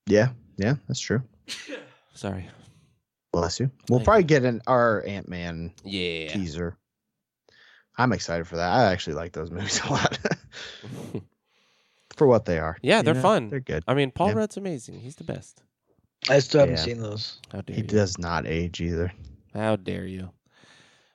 yeah, 0.07 0.29
yeah, 0.57 0.75
that's 0.87 0.99
true. 0.99 1.21
Sorry. 2.13 2.49
Bless 3.31 3.59
you. 3.59 3.69
We'll 3.89 3.99
Thank 3.99 4.05
probably 4.05 4.23
get 4.23 4.43
an 4.43 4.61
our 4.65 5.05
Ant 5.05 5.29
Man 5.29 5.71
Yeah. 5.83 6.29
teaser. 6.33 6.77
I'm 7.97 8.11
excited 8.11 8.47
for 8.47 8.55
that. 8.55 8.71
I 8.71 8.91
actually 8.91 9.13
like 9.13 9.33
those 9.33 9.51
movies 9.51 9.79
a 9.85 9.91
lot 9.91 10.17
for 12.15 12.25
what 12.27 12.45
they 12.45 12.57
are. 12.57 12.77
Yeah, 12.81 12.97
You 12.97 13.03
they're 13.03 13.13
know, 13.13 13.21
fun. 13.21 13.49
They're 13.49 13.59
good. 13.59 13.83
I 13.87 13.93
mean, 13.93 14.09
Paul 14.11 14.29
Yeah. 14.29 14.33
Rudd's 14.35 14.57
amazing. 14.57 14.99
He's 15.01 15.15
the 15.15 15.23
best. 15.23 15.61
I 16.27 16.39
still 16.39 16.61
haven't 16.61 16.77
Yeah. 16.77 16.83
seen 16.83 17.01
those. 17.01 17.39
How 17.51 17.61
dare 17.61 17.75
He 17.75 17.81
you? 17.83 17.87
does 17.87 18.17
not 18.17 18.47
age 18.47 18.81
either. 18.81 19.13
How 19.53 19.75
dare 19.75 20.05
you? 20.07 20.31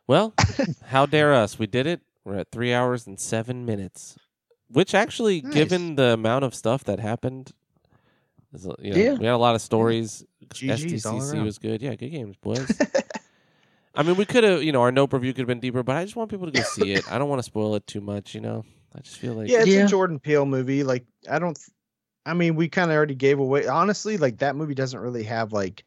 Well, 0.07 0.35
how 0.87 1.07
dare 1.07 1.33
us? 1.33 1.59
We 1.59 1.67
did 1.67 1.87
it. 1.87 2.01
We're 2.25 2.37
at 2.37 2.51
three 2.51 2.73
hours 2.73 3.07
and 3.07 3.19
seven 3.19 3.65
minutes, 3.67 4.17
which 4.69 4.95
actually, 4.95 5.43
Nice. 5.43 5.53
given 5.55 5.97
the 5.97 6.13
amount 6.15 6.45
of 6.45 6.55
stuff 6.55 6.85
that 6.85 6.99
happened, 6.99 7.53
is 8.53 8.67
uh, 8.67 8.75
you 8.79 8.93
know, 8.95 8.99
Yeah. 8.99 9.15
we 9.15 9.27
had 9.27 9.35
a 9.35 9.39
lot 9.39 9.55
of 9.55 9.61
stories. 9.63 10.25
GGs 10.49 11.03
STCC 11.03 11.45
was 11.45 11.59
good. 11.59 11.83
Yeah, 11.83 11.95
good 11.95 12.11
games, 12.11 12.37
boys. 12.37 12.79
I 13.95 14.03
mean, 14.03 14.17
we 14.17 14.25
could 14.25 14.43
have, 14.45 14.63
you 14.63 14.73
know, 14.73 14.83
our 14.83 14.91
note 14.91 15.13
review 15.13 15.33
could 15.33 15.41
have 15.43 15.47
been 15.49 15.61
deeper, 15.61 15.83
but 15.83 15.97
I 15.97 16.05
just 16.05 16.17
want 16.17 16.31
people 16.31 16.47
to 16.47 16.53
go 16.53 16.63
see 16.63 16.93
it. 16.93 17.05
I 17.11 17.19
don't 17.19 17.29
want 17.29 17.39
to 17.39 17.45
spoil 17.45 17.75
it 17.77 17.87
too 17.87 18.01
much, 18.01 18.35
you 18.35 18.41
know. 18.41 18.65
I 18.95 19.01
just 19.01 19.19
feel 19.19 19.35
like 19.35 19.49
yeah, 19.49 19.61
it's 19.63 19.69
Yeah. 19.75 19.85
a 19.87 19.89
Jordan 19.89 20.19
Peele 20.19 20.47
movie. 20.47 20.83
Like 20.85 21.05
I 21.31 21.39
don't. 21.39 21.59
I 22.27 22.33
mean, 22.33 22.57
we 22.57 22.69
kind 22.69 22.91
of 22.91 22.97
already 22.97 23.15
gave 23.15 23.39
away. 23.39 23.67
Honestly, 23.67 24.17
like 24.17 24.39
that 24.39 24.57
movie 24.57 24.75
doesn't 24.75 24.99
really 24.99 25.25
have 25.25 25.53
like 25.53 25.85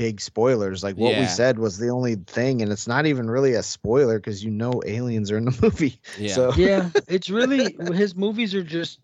big 0.00 0.18
spoilers. 0.18 0.82
Like 0.82 0.96
what 0.96 1.14
we 1.14 1.26
said 1.26 1.58
was 1.58 1.76
the 1.76 1.90
only 1.90 2.14
thing, 2.14 2.62
and 2.62 2.72
it's 2.72 2.88
not 2.88 3.04
even 3.04 3.30
really 3.30 3.52
a 3.52 3.62
spoiler 3.62 4.18
because 4.18 4.42
you 4.42 4.50
know 4.50 4.80
aliens 4.86 5.30
are 5.30 5.36
in 5.36 5.44
the 5.44 5.58
movie. 5.62 6.00
yeah, 6.18 6.34
So 6.34 6.52
Yeah, 6.56 6.88
it's 7.06 7.28
really 7.28 7.76
his 7.94 8.16
movies 8.16 8.54
are 8.54 8.62
just 8.62 8.98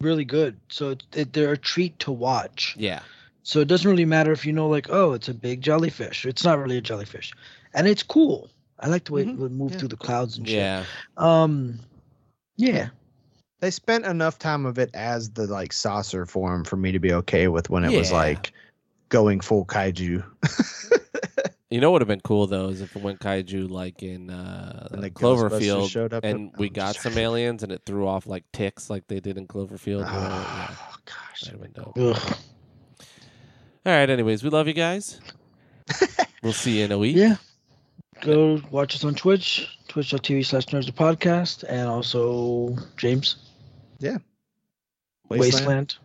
really 0.00 0.24
good. 0.24 0.58
So 0.68 0.90
it, 0.90 1.04
it, 1.14 1.32
they're 1.32 1.52
a 1.52 1.56
treat 1.56 1.96
to 2.00 2.10
watch. 2.10 2.74
yeah, 2.76 3.02
So 3.44 3.60
it 3.60 3.68
doesn't 3.68 3.88
really 3.88 4.04
matter 4.04 4.32
if 4.32 4.44
you 4.44 4.52
know, 4.52 4.68
like, 4.68 4.88
oh, 4.90 5.12
it's 5.12 5.28
a 5.28 5.34
big 5.34 5.60
jellyfish. 5.60 6.26
It's 6.26 6.44
not 6.44 6.58
really 6.58 6.78
a 6.78 6.80
jellyfish, 6.80 7.32
and 7.72 7.86
it's 7.86 8.02
cool. 8.02 8.50
I 8.80 8.88
like 8.88 9.04
the 9.04 9.12
way 9.12 9.22
it 9.22 9.28
Mhm, 9.28 9.38
would 9.38 9.52
move 9.52 9.72
yeah. 9.72 9.78
through 9.78 9.88
the 9.88 9.96
clouds 9.96 10.38
and 10.38 10.46
shit. 10.48 10.58
yeah. 10.58 10.84
Um, 11.16 11.78
yeah. 12.56 12.88
they 13.60 13.70
spent 13.70 14.04
enough 14.04 14.38
time 14.40 14.66
of 14.66 14.76
it 14.78 14.90
as 14.92 15.30
the 15.30 15.46
like 15.46 15.72
saucer 15.72 16.26
form 16.26 16.64
for 16.64 16.76
me 16.76 16.90
to 16.90 16.98
be 16.98 17.12
okay 17.12 17.46
with 17.46 17.70
when 17.70 17.84
it 17.84 17.96
was 17.96 18.10
like 18.12 18.52
going 19.08 19.40
full 19.40 19.64
kaiju. 19.64 20.24
You 21.68 21.80
know 21.80 21.90
what 21.90 21.94
would 21.94 22.02
have 22.02 22.08
been 22.08 22.20
cool 22.20 22.46
though 22.46 22.68
is 22.68 22.80
if 22.80 22.94
it 22.94 23.02
went 23.02 23.18
kaiju 23.18 23.68
like 23.68 24.00
in 24.04 24.30
uh, 24.30 24.86
And 24.92 25.02
Cloverfield, 25.12 25.90
showed 25.90 26.14
up 26.14 26.22
and 26.24 26.52
at- 26.54 26.58
we 26.60 26.68
I'm 26.68 26.72
got 26.72 26.92
just- 26.94 27.02
some 27.02 27.18
aliens, 27.18 27.64
and 27.64 27.72
it 27.72 27.82
threw 27.84 28.06
off 28.06 28.28
like 28.28 28.44
ticks, 28.52 28.88
like 28.88 29.08
they 29.08 29.18
did 29.18 29.36
in 29.36 29.48
Cloverfield. 29.48 30.02
or 30.02 30.04
whatever, 30.04 30.28
yeah, 30.28 30.68
Oh 30.70 30.94
gosh. 31.04 31.40
that'd 31.40 31.60
have 31.60 31.74
been 31.74 31.82
dope. 31.84 31.98
Ugh. 31.98 32.36
All 33.84 33.92
right. 33.92 34.08
Anyways, 34.08 34.44
we 34.44 34.50
love 34.50 34.68
you 34.68 34.74
guys. 34.74 35.20
we'll 36.44 36.52
see 36.52 36.78
you 36.78 36.84
in 36.84 36.92
a 36.92 36.98
week. 36.98 37.16
Yeah. 37.16 37.34
Go 38.20 38.60
watch 38.70 38.94
us 38.94 39.02
on 39.04 39.16
Twitch, 39.16 39.68
twitch.tv 39.88 40.46
slash 40.46 40.66
nerds 40.66 40.86
the 40.86 40.92
podcast, 40.92 41.64
and 41.68 41.88
also 41.88 42.76
James 42.96 43.36
Wasteland. 44.00 44.22
Wasteland. 45.28 45.96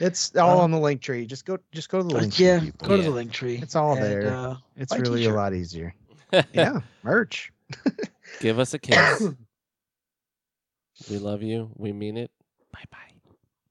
It's 0.00 0.34
all 0.36 0.60
Uh, 0.60 0.64
on 0.64 0.70
the 0.70 0.78
link 0.78 1.00
tree. 1.02 1.26
Just 1.26 1.44
go 1.44 1.58
just 1.72 1.88
go 1.90 1.98
to 1.98 2.04
the 2.04 2.14
link 2.14 2.32
tree. 2.34 2.46
yeah, 2.46 2.60
people. 2.60 2.88
go 2.88 2.96
to 2.96 3.02
the 3.02 3.10
link 3.10 3.32
tree. 3.32 3.58
It's 3.62 3.76
all 3.76 3.92
and, 3.94 4.02
there. 4.02 4.32
Uh, 4.32 4.56
It's 4.76 4.90
buy 4.92 4.98
a 4.98 5.00
really 5.00 5.14
a 5.20 5.28
t-shirt. 5.28 5.36
lot 5.36 5.54
easier. 5.54 5.94
Yeah, 6.54 6.80
merch. 7.02 7.52
Give 8.40 8.58
us 8.58 8.72
a 8.74 8.78
kiss. 8.78 9.20
we 11.10 11.18
love 11.18 11.42
you. 11.42 11.70
We 11.76 11.92
mean 11.92 12.16
it. 12.16 12.30
Bye 12.72 12.84
bye. 12.90 13.12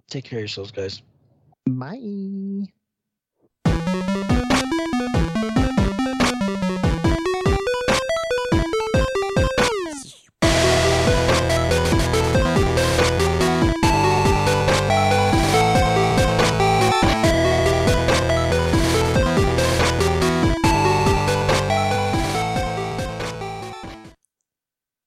take 0.09 0.25
care 0.25 0.39
of 0.39 0.41
yourselves, 0.41 0.71
guys. 0.71 1.01
Bye. 1.65 2.67